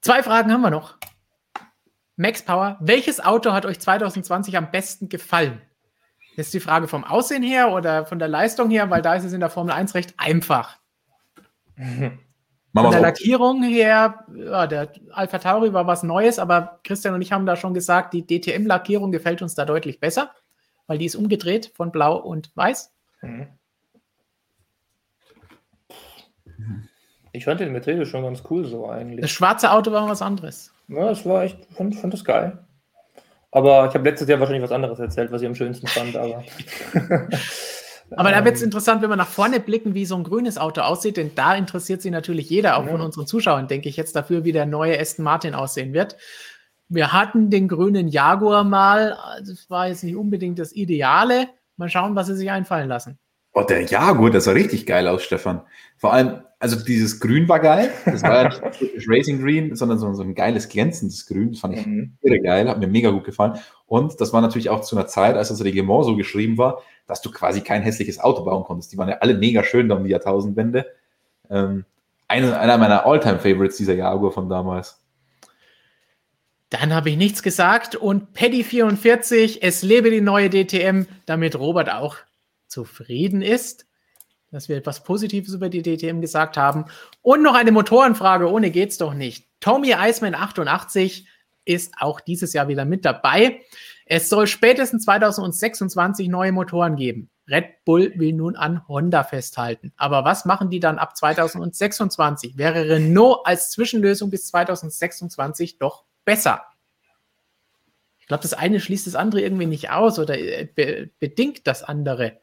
Zwei 0.00 0.22
Fragen 0.22 0.52
haben 0.52 0.62
wir 0.62 0.70
noch. 0.70 0.96
Max 2.16 2.42
Power, 2.42 2.78
welches 2.80 3.20
Auto 3.20 3.52
hat 3.52 3.66
euch 3.66 3.78
2020 3.78 4.56
am 4.56 4.70
besten 4.70 5.08
gefallen? 5.08 5.60
Das 6.36 6.46
ist 6.46 6.54
die 6.54 6.60
Frage 6.60 6.88
vom 6.88 7.04
Aussehen 7.04 7.42
her 7.42 7.72
oder 7.72 8.06
von 8.06 8.18
der 8.18 8.28
Leistung 8.28 8.70
her, 8.70 8.90
weil 8.90 9.02
da 9.02 9.14
ist 9.14 9.24
es 9.24 9.32
in 9.32 9.40
der 9.40 9.50
Formel 9.50 9.74
1 9.74 9.94
recht 9.94 10.14
einfach. 10.18 10.78
Von 12.82 12.90
der 12.90 13.00
Lackierung 13.00 13.62
her, 13.62 14.26
ja, 14.34 14.66
der 14.66 14.92
Alpha 15.12 15.38
Tauri 15.38 15.72
war 15.72 15.86
was 15.86 16.02
Neues, 16.02 16.38
aber 16.38 16.80
Christian 16.84 17.14
und 17.14 17.22
ich 17.22 17.32
haben 17.32 17.46
da 17.46 17.56
schon 17.56 17.74
gesagt, 17.74 18.12
die 18.12 18.26
DTM-Lackierung 18.26 19.12
gefällt 19.12 19.40
uns 19.40 19.54
da 19.54 19.64
deutlich 19.64 19.98
besser, 19.98 20.30
weil 20.86 20.98
die 20.98 21.06
ist 21.06 21.16
umgedreht 21.16 21.72
von 21.74 21.90
Blau 21.90 22.16
und 22.16 22.50
Weiß. 22.54 22.92
Mhm. 23.22 23.48
Ich 27.32 27.44
fand 27.44 27.60
den 27.60 27.72
Mercedes 27.72 28.08
schon 28.08 28.22
ganz 28.22 28.42
cool 28.50 28.64
so 28.64 28.88
eigentlich. 28.88 29.20
Das 29.20 29.30
schwarze 29.30 29.70
Auto 29.70 29.92
war 29.92 30.08
was 30.08 30.22
anderes. 30.22 30.72
Ja, 30.88 31.08
das 31.08 31.24
war 31.26 31.44
echt, 31.44 31.58
ich 31.70 31.76
fand, 31.76 31.94
fand 31.96 32.12
das 32.12 32.24
geil. 32.24 32.64
Aber 33.50 33.88
ich 33.88 33.94
habe 33.94 34.04
letztes 34.04 34.28
Jahr 34.28 34.40
wahrscheinlich 34.40 34.64
was 34.64 34.72
anderes 34.72 34.98
erzählt, 34.98 35.32
was 35.32 35.42
ich 35.42 35.48
am 35.48 35.54
schönsten 35.54 35.86
fand, 35.86 36.16
aber. 36.16 36.44
aber 38.10 38.30
da 38.30 38.44
wird 38.44 38.56
es 38.56 38.62
interessant, 38.62 39.02
wenn 39.02 39.10
wir 39.10 39.16
nach 39.16 39.28
vorne 39.28 39.58
blicken, 39.58 39.94
wie 39.94 40.06
so 40.06 40.16
ein 40.16 40.24
grünes 40.24 40.58
Auto 40.58 40.82
aussieht, 40.82 41.16
denn 41.16 41.32
da 41.34 41.54
interessiert 41.54 42.02
sich 42.02 42.12
natürlich 42.12 42.48
jeder, 42.48 42.78
auch 42.78 42.84
ja. 42.84 42.92
von 42.92 43.00
unseren 43.00 43.26
Zuschauern, 43.26 43.68
denke 43.68 43.88
ich 43.88 43.96
jetzt 43.96 44.14
dafür, 44.14 44.44
wie 44.44 44.52
der 44.52 44.66
neue 44.66 44.98
Aston 44.98 45.24
Martin 45.24 45.54
aussehen 45.54 45.92
wird. 45.92 46.16
Wir 46.88 47.12
hatten 47.12 47.50
den 47.50 47.66
grünen 47.66 48.08
Jaguar 48.08 48.62
mal, 48.62 49.18
das 49.40 49.68
war 49.68 49.88
jetzt 49.88 50.04
nicht 50.04 50.16
unbedingt 50.16 50.58
das 50.58 50.72
Ideale. 50.72 51.48
Mal 51.76 51.88
schauen, 51.88 52.14
was 52.14 52.28
sie 52.28 52.36
sich 52.36 52.50
einfallen 52.50 52.88
lassen. 52.88 53.18
Oh, 53.52 53.62
der 53.62 53.82
Jaguar, 53.82 54.30
das 54.30 54.44
sah 54.44 54.52
richtig 54.52 54.86
geil 54.86 55.08
aus, 55.08 55.22
Stefan. 55.22 55.62
Vor 55.96 56.12
allem, 56.12 56.42
also 56.58 56.76
dieses 56.76 57.20
Grün 57.20 57.48
war 57.48 57.58
geil. 57.58 57.90
Das 58.04 58.22
war 58.22 58.42
ja 58.42 58.48
nicht 58.48 58.62
Racing 59.08 59.42
Green, 59.42 59.74
sondern 59.74 59.98
so, 59.98 60.12
so, 60.12 60.22
ein 60.22 60.34
geiles 60.34 60.68
glänzendes 60.68 61.26
Grün. 61.26 61.52
Das 61.52 61.60
fand 61.60 61.74
ich 61.78 61.86
mhm. 61.86 62.18
irre 62.22 62.40
geil, 62.40 62.68
hat 62.68 62.78
mir 62.78 62.86
mega 62.86 63.10
gut 63.10 63.24
gefallen. 63.24 63.54
Und 63.86 64.20
das 64.20 64.32
war 64.32 64.42
natürlich 64.42 64.70
auch 64.70 64.82
zu 64.82 64.96
einer 64.96 65.06
Zeit, 65.06 65.36
als 65.36 65.48
das 65.48 65.64
Reglement 65.64 66.04
so 66.04 66.16
geschrieben 66.16 66.58
war, 66.58 66.82
dass 67.06 67.22
du 67.22 67.30
quasi 67.30 67.60
kein 67.60 67.82
hässliches 67.82 68.18
Auto 68.18 68.44
bauen 68.44 68.64
konntest. 68.64 68.92
Die 68.92 68.98
waren 68.98 69.08
ja 69.08 69.18
alle 69.20 69.34
mega 69.34 69.62
schön 69.62 69.88
da 69.88 69.96
um 69.96 70.04
die 70.04 70.10
Jahrtausendwende. 70.10 70.86
Ähm, 71.50 71.84
einer, 72.28 72.58
einer 72.58 72.78
meiner 72.78 73.06
Alltime-Favorites, 73.06 73.76
dieser 73.76 73.94
Jaguar 73.94 74.32
von 74.32 74.48
damals. 74.48 75.00
Dann 76.70 76.92
habe 76.92 77.10
ich 77.10 77.16
nichts 77.16 77.42
gesagt 77.42 77.94
und 77.94 78.36
Paddy44, 78.36 79.58
es 79.62 79.82
lebe 79.82 80.10
die 80.10 80.20
neue 80.20 80.50
DTM, 80.50 81.06
damit 81.24 81.56
Robert 81.56 81.90
auch 81.92 82.16
zufrieden 82.66 83.40
ist 83.40 83.86
dass 84.50 84.68
wir 84.68 84.76
etwas 84.76 85.02
Positives 85.02 85.52
über 85.52 85.68
die 85.68 85.82
DTM 85.82 86.20
gesagt 86.20 86.56
haben. 86.56 86.86
Und 87.22 87.42
noch 87.42 87.54
eine 87.54 87.72
Motorenfrage, 87.72 88.50
ohne 88.50 88.70
geht's 88.70 88.98
doch 88.98 89.14
nicht. 89.14 89.46
Tommy 89.60 89.94
Eisman 89.94 90.34
88 90.34 91.26
ist 91.64 91.94
auch 91.98 92.20
dieses 92.20 92.52
Jahr 92.52 92.68
wieder 92.68 92.84
mit 92.84 93.04
dabei. 93.04 93.60
Es 94.08 94.28
soll 94.28 94.46
spätestens 94.46 95.04
2026 95.04 96.28
neue 96.28 96.52
Motoren 96.52 96.94
geben. 96.94 97.28
Red 97.48 97.84
Bull 97.84 98.12
will 98.16 98.32
nun 98.32 98.56
an 98.56 98.86
Honda 98.88 99.24
festhalten. 99.24 99.92
Aber 99.96 100.24
was 100.24 100.44
machen 100.44 100.70
die 100.70 100.80
dann 100.80 100.98
ab 100.98 101.16
2026? 101.16 102.56
Wäre 102.56 102.88
Renault 102.88 103.40
als 103.44 103.70
Zwischenlösung 103.70 104.30
bis 104.30 104.46
2026 104.46 105.78
doch 105.78 106.04
besser? 106.24 106.62
Ich 108.18 108.28
glaube, 108.28 108.42
das 108.42 108.54
eine 108.54 108.80
schließt 108.80 109.06
das 109.06 109.16
andere 109.16 109.40
irgendwie 109.40 109.66
nicht 109.66 109.90
aus 109.90 110.18
oder 110.18 110.38
äh, 110.38 110.68
be 110.72 111.10
bedingt 111.18 111.66
das 111.66 111.82
andere. 111.82 112.40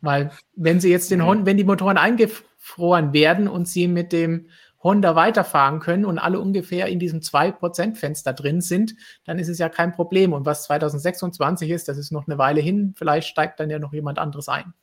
Weil 0.00 0.32
wenn 0.54 0.80
sie 0.80 0.90
jetzt 0.90 1.10
den. 1.10 1.24
Honda, 1.24 1.46
wenn 1.46 1.56
die 1.56 1.64
Motoren 1.64 1.98
eingefroren 1.98 3.12
werden 3.12 3.46
und 3.46 3.68
sie 3.68 3.86
mit 3.86 4.12
dem 4.12 4.48
Honda 4.82 5.14
weiterfahren 5.14 5.80
können 5.80 6.04
und 6.04 6.18
alle 6.18 6.40
ungefähr 6.40 6.86
in 6.86 6.98
diesem 6.98 7.20
2%-Fenster 7.20 8.32
drin 8.32 8.60
sind, 8.60 8.94
dann 9.24 9.38
ist 9.38 9.48
es 9.48 9.58
ja 9.58 9.68
kein 9.68 9.92
Problem. 9.92 10.32
Und 10.32 10.46
was 10.46 10.64
2026 10.64 11.70
ist, 11.70 11.88
das 11.88 11.98
ist 11.98 12.10
noch 12.12 12.26
eine 12.26 12.38
Weile 12.38 12.60
hin. 12.60 12.94
Vielleicht 12.96 13.28
steigt 13.28 13.60
dann 13.60 13.70
ja 13.70 13.78
noch 13.78 13.92
jemand 13.92 14.18
anderes 14.18 14.48
ein. 14.48 14.74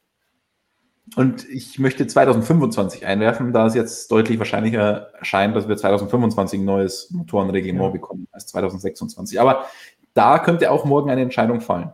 Und 1.16 1.50
ich 1.50 1.80
möchte 1.80 2.06
2025 2.06 3.06
einwerfen, 3.06 3.52
da 3.52 3.66
es 3.66 3.74
jetzt 3.74 4.12
deutlich 4.12 4.38
wahrscheinlicher 4.38 5.10
erscheint, 5.18 5.56
dass 5.56 5.68
wir 5.68 5.76
2025 5.76 6.60
ein 6.60 6.66
neues 6.66 7.10
Motorenreglement 7.12 7.86
ja. 7.86 7.92
bekommen 7.92 8.28
als 8.32 8.46
2026. 8.48 9.42
Aber 9.42 9.66
da 10.14 10.40
könnte 10.40 10.70
auch 10.72 10.86
morgen 10.86 11.10
eine 11.10 11.22
Entscheidung 11.22 11.62
fallen 11.62 11.92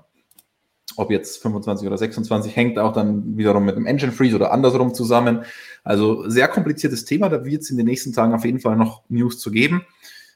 ob 0.97 1.11
jetzt 1.11 1.41
25 1.41 1.87
oder 1.87 1.97
26, 1.97 2.55
hängt 2.55 2.79
auch 2.79 2.93
dann 2.93 3.37
wiederum 3.37 3.65
mit 3.65 3.75
dem 3.75 3.85
Engine 3.85 4.11
Freeze 4.11 4.35
oder 4.35 4.51
andersrum 4.51 4.93
zusammen. 4.93 5.43
Also 5.83 6.29
sehr 6.29 6.47
kompliziertes 6.47 7.05
Thema, 7.05 7.29
da 7.29 7.43
wird 7.45 7.61
es 7.61 7.69
in 7.69 7.77
den 7.77 7.85
nächsten 7.85 8.13
Tagen 8.13 8.33
auf 8.33 8.45
jeden 8.45 8.59
Fall 8.59 8.75
noch 8.75 9.03
News 9.09 9.39
zu 9.39 9.51
geben. 9.51 9.85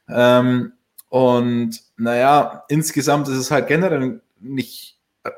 Ähm, 0.07 0.73
und 1.09 1.81
naja, 1.97 2.63
insgesamt 2.69 3.27
ist 3.27 3.37
es 3.37 3.51
halt 3.51 3.67
generell 3.67 4.21
nicht 4.39 4.99
äh, 5.23 5.29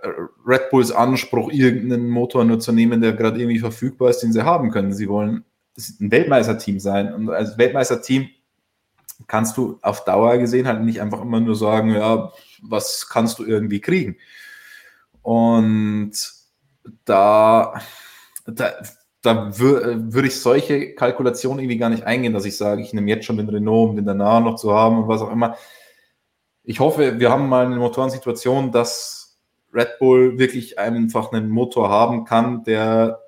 Red 0.45 0.69
Bulls 0.69 0.91
Anspruch, 0.91 1.51
irgendeinen 1.51 2.09
Motor 2.09 2.43
nur 2.43 2.59
zu 2.59 2.71
nehmen, 2.71 3.01
der 3.01 3.13
gerade 3.13 3.39
irgendwie 3.39 3.59
verfügbar 3.59 4.09
ist, 4.09 4.19
den 4.19 4.33
sie 4.33 4.43
haben 4.43 4.71
können. 4.71 4.93
Sie 4.93 5.07
wollen 5.07 5.45
ein 5.99 6.11
Weltmeisterteam 6.11 6.79
sein. 6.79 7.13
Und 7.13 7.29
als 7.29 7.57
Weltmeisterteam 7.57 8.29
kannst 9.27 9.57
du 9.57 9.79
auf 9.81 10.03
Dauer 10.03 10.37
gesehen 10.37 10.67
halt 10.67 10.83
nicht 10.83 11.01
einfach 11.01 11.21
immer 11.21 11.39
nur 11.39 11.55
sagen, 11.55 11.93
ja, 11.93 12.31
was 12.61 13.07
kannst 13.09 13.39
du 13.39 13.45
irgendwie 13.45 13.79
kriegen. 13.79 14.17
Und 15.21 16.13
da, 17.05 17.79
da, 18.45 18.71
da 19.21 19.57
würde 19.57 20.27
ich 20.27 20.39
solche 20.39 20.95
Kalkulationen 20.95 21.59
irgendwie 21.59 21.77
gar 21.77 21.89
nicht 21.89 22.03
eingehen, 22.03 22.33
dass 22.33 22.45
ich 22.45 22.57
sage, 22.57 22.81
ich 22.81 22.93
nehme 22.93 23.09
jetzt 23.09 23.25
schon 23.25 23.37
den 23.37 23.49
Renault, 23.49 23.91
um 23.91 23.95
den 23.95 24.05
danach 24.05 24.41
noch 24.41 24.55
zu 24.55 24.73
haben 24.73 25.03
und 25.03 25.07
was 25.07 25.21
auch 25.21 25.31
immer. 25.31 25.57
Ich 26.63 26.79
hoffe, 26.79 27.19
wir 27.19 27.29
haben 27.29 27.49
mal 27.49 27.65
eine 27.65 27.75
Motorensituation, 27.77 28.71
dass 28.71 29.39
Red 29.73 29.99
Bull 29.99 30.37
wirklich 30.37 30.77
einfach 30.77 31.31
einen 31.31 31.49
Motor 31.49 31.89
haben 31.89 32.25
kann, 32.25 32.63
der 32.63 33.19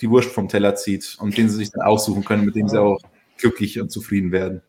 die 0.00 0.10
Wurst 0.10 0.30
vom 0.30 0.48
Teller 0.48 0.74
zieht 0.76 1.16
und 1.20 1.36
den 1.36 1.48
sie 1.48 1.56
sich 1.56 1.70
dann 1.70 1.82
aussuchen 1.82 2.24
können, 2.24 2.44
mit 2.44 2.54
dem 2.54 2.68
sie 2.68 2.80
auch 2.80 2.98
glücklich 3.36 3.80
und 3.80 3.90
zufrieden 3.90 4.32
werden. 4.32 4.62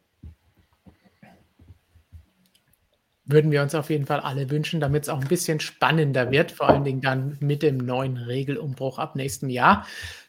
Würden 3.30 3.52
wir 3.52 3.62
uns 3.62 3.76
auf 3.76 3.90
jeden 3.90 4.06
Fall 4.06 4.20
alle 4.20 4.50
wünschen, 4.50 4.80
damit 4.80 5.04
es 5.04 5.10
auch 5.10 5.22
ein 5.22 5.28
bisschen 5.28 5.60
spannender 5.60 6.32
wird, 6.32 6.52
vor 6.52 6.68
allen 6.70 6.84
Dingen 6.84 7.02
dann 7.02 7.38
mit 7.40 7.62
dem 7.62 7.78
neuen 7.78 8.18
Regelumbruch 8.18 8.98
ab 8.98 9.16
nächstem 9.16 9.50
Jahr. 9.50 9.86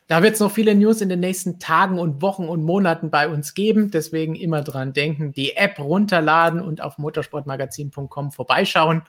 Da 0.06 0.22
wird 0.22 0.35
es 0.35 0.40
noch 0.40 0.51
viele 0.51 0.74
News 0.74 1.01
in 1.01 1.09
den 1.09 1.20
nächsten 1.20 1.59
Tagen 1.59 1.98
und 1.98 2.20
Wochen 2.20 2.48
und 2.48 2.62
Monaten 2.62 3.10
bei 3.10 3.28
uns 3.28 3.55
geben. 3.55 3.90
Deswegen 3.90 4.35
immer 4.35 4.62
dran 4.62 4.93
denken, 4.93 5.32
die 5.32 5.56
App 5.56 5.78
runterladen 5.78 6.60
und 6.60 6.82
auf 6.82 6.98
motorsportmagazin.com 6.98 8.32
vorbeischauen. 8.32 9.02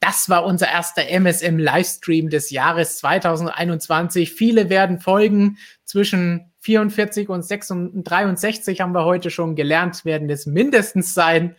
Das 0.00 0.28
war 0.28 0.44
unser 0.44 0.68
erster 0.68 1.08
MSM 1.08 1.58
Livestream 1.58 2.30
des 2.30 2.50
Jahres 2.50 2.98
2021. 2.98 4.32
Viele 4.32 4.70
werden 4.70 4.98
folgen. 4.98 5.58
Zwischen 5.84 6.52
44 6.60 7.28
und 7.28 7.44
63 7.46 8.80
haben 8.80 8.92
wir 8.92 9.04
heute 9.04 9.30
schon 9.30 9.54
gelernt, 9.54 10.04
werden 10.04 10.28
es 10.30 10.46
mindestens 10.46 11.14
sein. 11.14 11.54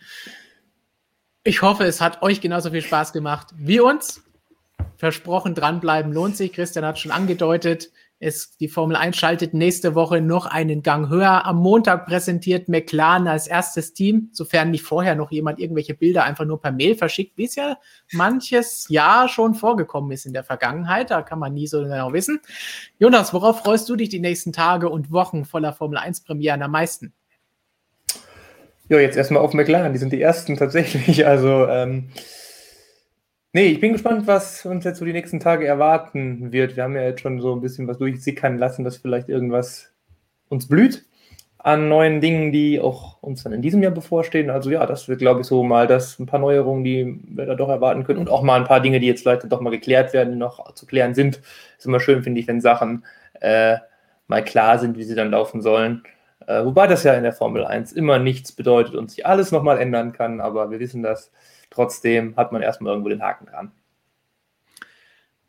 Ich 1.46 1.62
hoffe, 1.62 1.84
es 1.84 2.00
hat 2.00 2.22
euch 2.22 2.40
genauso 2.40 2.72
viel 2.72 2.82
Spaß 2.82 3.12
gemacht 3.12 3.54
wie 3.56 3.78
uns. 3.78 4.20
Versprochen, 4.96 5.54
dranbleiben 5.54 6.12
lohnt 6.12 6.36
sich. 6.36 6.52
Christian 6.52 6.84
hat 6.84 6.98
schon 6.98 7.12
angedeutet, 7.12 7.92
Es, 8.18 8.56
die 8.56 8.66
Formel 8.66 8.96
1 8.96 9.16
schaltet 9.16 9.54
nächste 9.54 9.94
Woche 9.94 10.20
noch 10.20 10.46
einen 10.46 10.82
Gang 10.82 11.08
höher. 11.08 11.44
Am 11.44 11.58
Montag 11.58 12.06
präsentiert 12.06 12.68
McLaren 12.68 13.28
als 13.28 13.46
erstes 13.46 13.94
Team, 13.94 14.30
sofern 14.32 14.72
nicht 14.72 14.82
vorher 14.82 15.14
noch 15.14 15.30
jemand 15.30 15.60
irgendwelche 15.60 15.94
Bilder 15.94 16.24
einfach 16.24 16.46
nur 16.46 16.60
per 16.60 16.72
Mail 16.72 16.96
verschickt, 16.96 17.38
wie 17.38 17.44
es 17.44 17.54
ja 17.54 17.78
manches 18.10 18.88
Jahr 18.88 19.28
schon 19.28 19.54
vorgekommen 19.54 20.10
ist 20.10 20.26
in 20.26 20.32
der 20.32 20.42
Vergangenheit. 20.42 21.12
Da 21.12 21.22
kann 21.22 21.38
man 21.38 21.54
nie 21.54 21.68
so 21.68 21.80
genau 21.80 22.12
wissen. 22.12 22.40
Jonas, 22.98 23.32
worauf 23.32 23.60
freust 23.60 23.88
du 23.88 23.94
dich 23.94 24.08
die 24.08 24.18
nächsten 24.18 24.52
Tage 24.52 24.88
und 24.88 25.12
Wochen 25.12 25.44
voller 25.44 25.72
Formel 25.72 25.98
1 25.98 26.22
Premieren 26.24 26.62
am 26.62 26.72
meisten? 26.72 27.12
Ja, 28.88 29.00
jetzt 29.00 29.16
erstmal 29.16 29.42
auf 29.42 29.52
McLaren. 29.54 29.92
Die 29.92 29.98
sind 29.98 30.12
die 30.12 30.22
ersten 30.22 30.56
tatsächlich. 30.56 31.26
Also, 31.26 31.66
ähm, 31.66 32.08
Nee, 33.56 33.68
ich 33.68 33.80
bin 33.80 33.92
gespannt, 33.92 34.26
was 34.26 34.66
uns 34.66 34.84
jetzt 34.84 34.98
so 34.98 35.06
die 35.06 35.14
nächsten 35.14 35.40
Tage 35.40 35.66
erwarten 35.66 36.52
wird. 36.52 36.76
Wir 36.76 36.82
haben 36.82 36.94
ja 36.94 37.04
jetzt 37.04 37.22
schon 37.22 37.40
so 37.40 37.54
ein 37.54 37.62
bisschen 37.62 37.88
was 37.88 37.96
durchsickern 37.96 38.58
lassen, 38.58 38.84
dass 38.84 38.98
vielleicht 38.98 39.30
irgendwas 39.30 39.94
uns 40.50 40.68
blüht 40.68 41.06
an 41.56 41.88
neuen 41.88 42.20
Dingen, 42.20 42.52
die 42.52 42.78
auch 42.78 43.22
uns 43.22 43.44
dann 43.44 43.54
in 43.54 43.62
diesem 43.62 43.82
Jahr 43.82 43.92
bevorstehen. 43.92 44.50
Also 44.50 44.70
ja, 44.70 44.84
das 44.84 45.08
wird, 45.08 45.20
glaube 45.20 45.40
ich, 45.40 45.46
so 45.46 45.62
mal 45.62 45.86
das 45.86 46.18
ein 46.18 46.26
paar 46.26 46.38
Neuerungen, 46.38 46.84
die 46.84 47.18
wir 47.28 47.46
da 47.46 47.54
doch 47.54 47.70
erwarten 47.70 48.04
können 48.04 48.18
und 48.18 48.28
auch 48.28 48.42
mal 48.42 48.60
ein 48.60 48.66
paar 48.66 48.80
Dinge, 48.80 49.00
die 49.00 49.06
jetzt 49.06 49.22
vielleicht 49.22 49.50
doch 49.50 49.62
mal 49.62 49.70
geklärt 49.70 50.12
werden, 50.12 50.36
noch 50.36 50.74
zu 50.74 50.84
klären 50.84 51.14
sind. 51.14 51.40
Ist 51.78 51.86
immer 51.86 51.98
schön, 51.98 52.22
finde 52.22 52.40
ich, 52.40 52.46
wenn 52.46 52.60
Sachen 52.60 53.06
äh, 53.40 53.78
mal 54.28 54.44
klar 54.44 54.78
sind, 54.78 54.98
wie 54.98 55.04
sie 55.04 55.14
dann 55.14 55.30
laufen 55.30 55.62
sollen. 55.62 56.02
Äh, 56.46 56.64
wobei 56.64 56.86
das 56.86 57.04
ja 57.04 57.14
in 57.14 57.22
der 57.22 57.32
Formel 57.32 57.64
1 57.64 57.92
immer 57.92 58.18
nichts 58.18 58.52
bedeutet 58.52 58.94
und 58.94 59.10
sich 59.10 59.26
alles 59.26 59.52
nochmal 59.52 59.78
ändern 59.78 60.12
kann, 60.12 60.40
aber 60.40 60.70
wir 60.70 60.80
wissen 60.80 61.02
das 61.02 61.30
Trotzdem 61.70 62.36
hat 62.36 62.52
man 62.52 62.62
erstmal 62.62 62.92
irgendwo 62.92 63.10
den 63.10 63.22
Haken 63.22 63.46
dran. 63.46 63.72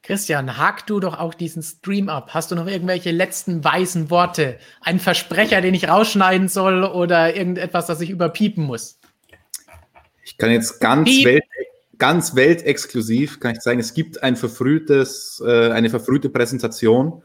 Christian, 0.04 0.58
hak 0.58 0.86
du 0.88 1.00
doch 1.00 1.20
auch 1.20 1.34
diesen 1.34 1.62
Stream 1.64 2.08
ab. 2.08 2.34
Hast 2.34 2.52
du 2.52 2.56
noch 2.56 2.68
irgendwelche 2.68 3.12
letzten 3.12 3.64
weisen 3.64 4.10
Worte? 4.10 4.58
Ein 4.82 5.00
Versprecher, 5.00 5.62
den 5.62 5.74
ich 5.74 5.90
rausschneiden 5.90 6.48
soll 6.48 6.84
oder 6.84 7.36
irgendetwas, 7.36 7.88
das 7.88 8.00
ich 8.00 8.10
überpiepen 8.10 8.64
muss? 8.64 9.00
Ich 10.24 10.38
kann 10.38 10.52
jetzt 10.52 10.80
ganz, 10.80 11.10
Welt, 11.10 11.44
ganz 11.98 12.36
weltexklusiv 12.36 13.40
kann 13.40 13.56
ich 13.56 13.62
sagen, 13.62 13.80
es 13.80 13.94
gibt 13.94 14.24
ein 14.24 14.36
verfrühtes, 14.36 15.42
äh, 15.46 15.72
eine 15.72 15.90
verfrühte 15.90 16.30
Präsentation. 16.30 17.22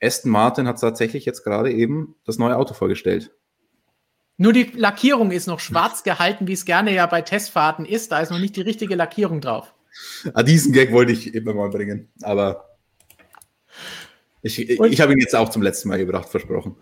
Aston 0.00 0.30
Martin 0.30 0.66
hat 0.66 0.80
tatsächlich 0.80 1.24
jetzt 1.24 1.44
gerade 1.44 1.72
eben 1.72 2.16
das 2.24 2.38
neue 2.38 2.56
Auto 2.56 2.74
vorgestellt. 2.74 3.32
Nur 4.36 4.52
die 4.52 4.72
Lackierung 4.74 5.30
ist 5.30 5.46
noch 5.46 5.60
schwarz 5.60 6.02
gehalten, 6.02 6.48
wie 6.48 6.54
es 6.54 6.64
gerne 6.64 6.92
ja 6.92 7.06
bei 7.06 7.22
Testfahrten 7.22 7.84
ist. 7.84 8.10
Da 8.10 8.20
ist 8.20 8.30
noch 8.30 8.40
nicht 8.40 8.56
die 8.56 8.62
richtige 8.62 8.96
Lackierung 8.96 9.40
drauf. 9.40 9.74
Ah, 10.34 10.42
diesen 10.42 10.72
Gag 10.72 10.92
wollte 10.92 11.12
ich 11.12 11.34
immer 11.34 11.54
mal 11.54 11.70
bringen, 11.70 12.10
aber 12.22 12.74
ich, 14.42 14.68
ich 14.68 15.00
habe 15.00 15.12
ihn 15.12 15.18
jetzt 15.18 15.34
auch 15.34 15.48
zum 15.48 15.62
letzten 15.62 15.88
Mal 15.88 15.98
gebracht, 15.98 16.28
versprochen. 16.28 16.76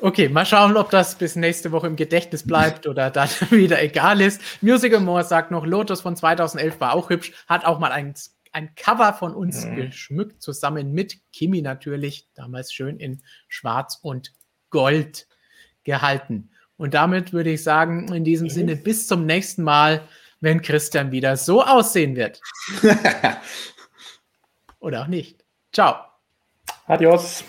Okay, 0.00 0.28
mal 0.28 0.44
schauen, 0.44 0.76
ob 0.76 0.90
das 0.90 1.14
bis 1.14 1.36
nächste 1.36 1.70
Woche 1.70 1.86
im 1.86 1.94
Gedächtnis 1.94 2.44
bleibt 2.44 2.88
oder 2.88 3.08
dann 3.10 3.28
wieder 3.50 3.80
egal 3.80 4.20
ist. 4.20 4.42
Musical 4.60 5.00
More 5.00 5.22
sagt 5.22 5.52
noch, 5.52 5.64
Lotus 5.64 6.00
von 6.00 6.16
2011 6.16 6.80
war 6.80 6.94
auch 6.94 7.08
hübsch, 7.08 7.32
hat 7.46 7.64
auch 7.64 7.78
mal 7.78 7.92
ein, 7.92 8.12
ein 8.52 8.74
Cover 8.74 9.14
von 9.14 9.34
uns 9.34 9.64
mhm. 9.64 9.76
geschmückt, 9.76 10.42
zusammen 10.42 10.92
mit 10.92 11.16
Kimi 11.32 11.62
natürlich, 11.62 12.28
damals 12.34 12.72
schön 12.72 12.98
in 12.98 13.22
Schwarz 13.48 13.98
und 14.02 14.32
Gold 14.70 15.26
gehalten. 15.84 16.50
Und 16.76 16.94
damit 16.94 17.32
würde 17.32 17.50
ich 17.50 17.62
sagen, 17.62 18.12
in 18.12 18.24
diesem 18.24 18.48
Sinne, 18.48 18.76
bis 18.76 19.06
zum 19.06 19.26
nächsten 19.26 19.62
Mal, 19.62 20.08
wenn 20.40 20.62
Christian 20.62 21.12
wieder 21.12 21.36
so 21.36 21.62
aussehen 21.62 22.16
wird. 22.16 22.40
Oder 24.80 25.02
auch 25.02 25.06
nicht. 25.06 25.44
Ciao. 25.72 25.96
Adios. 26.86 27.44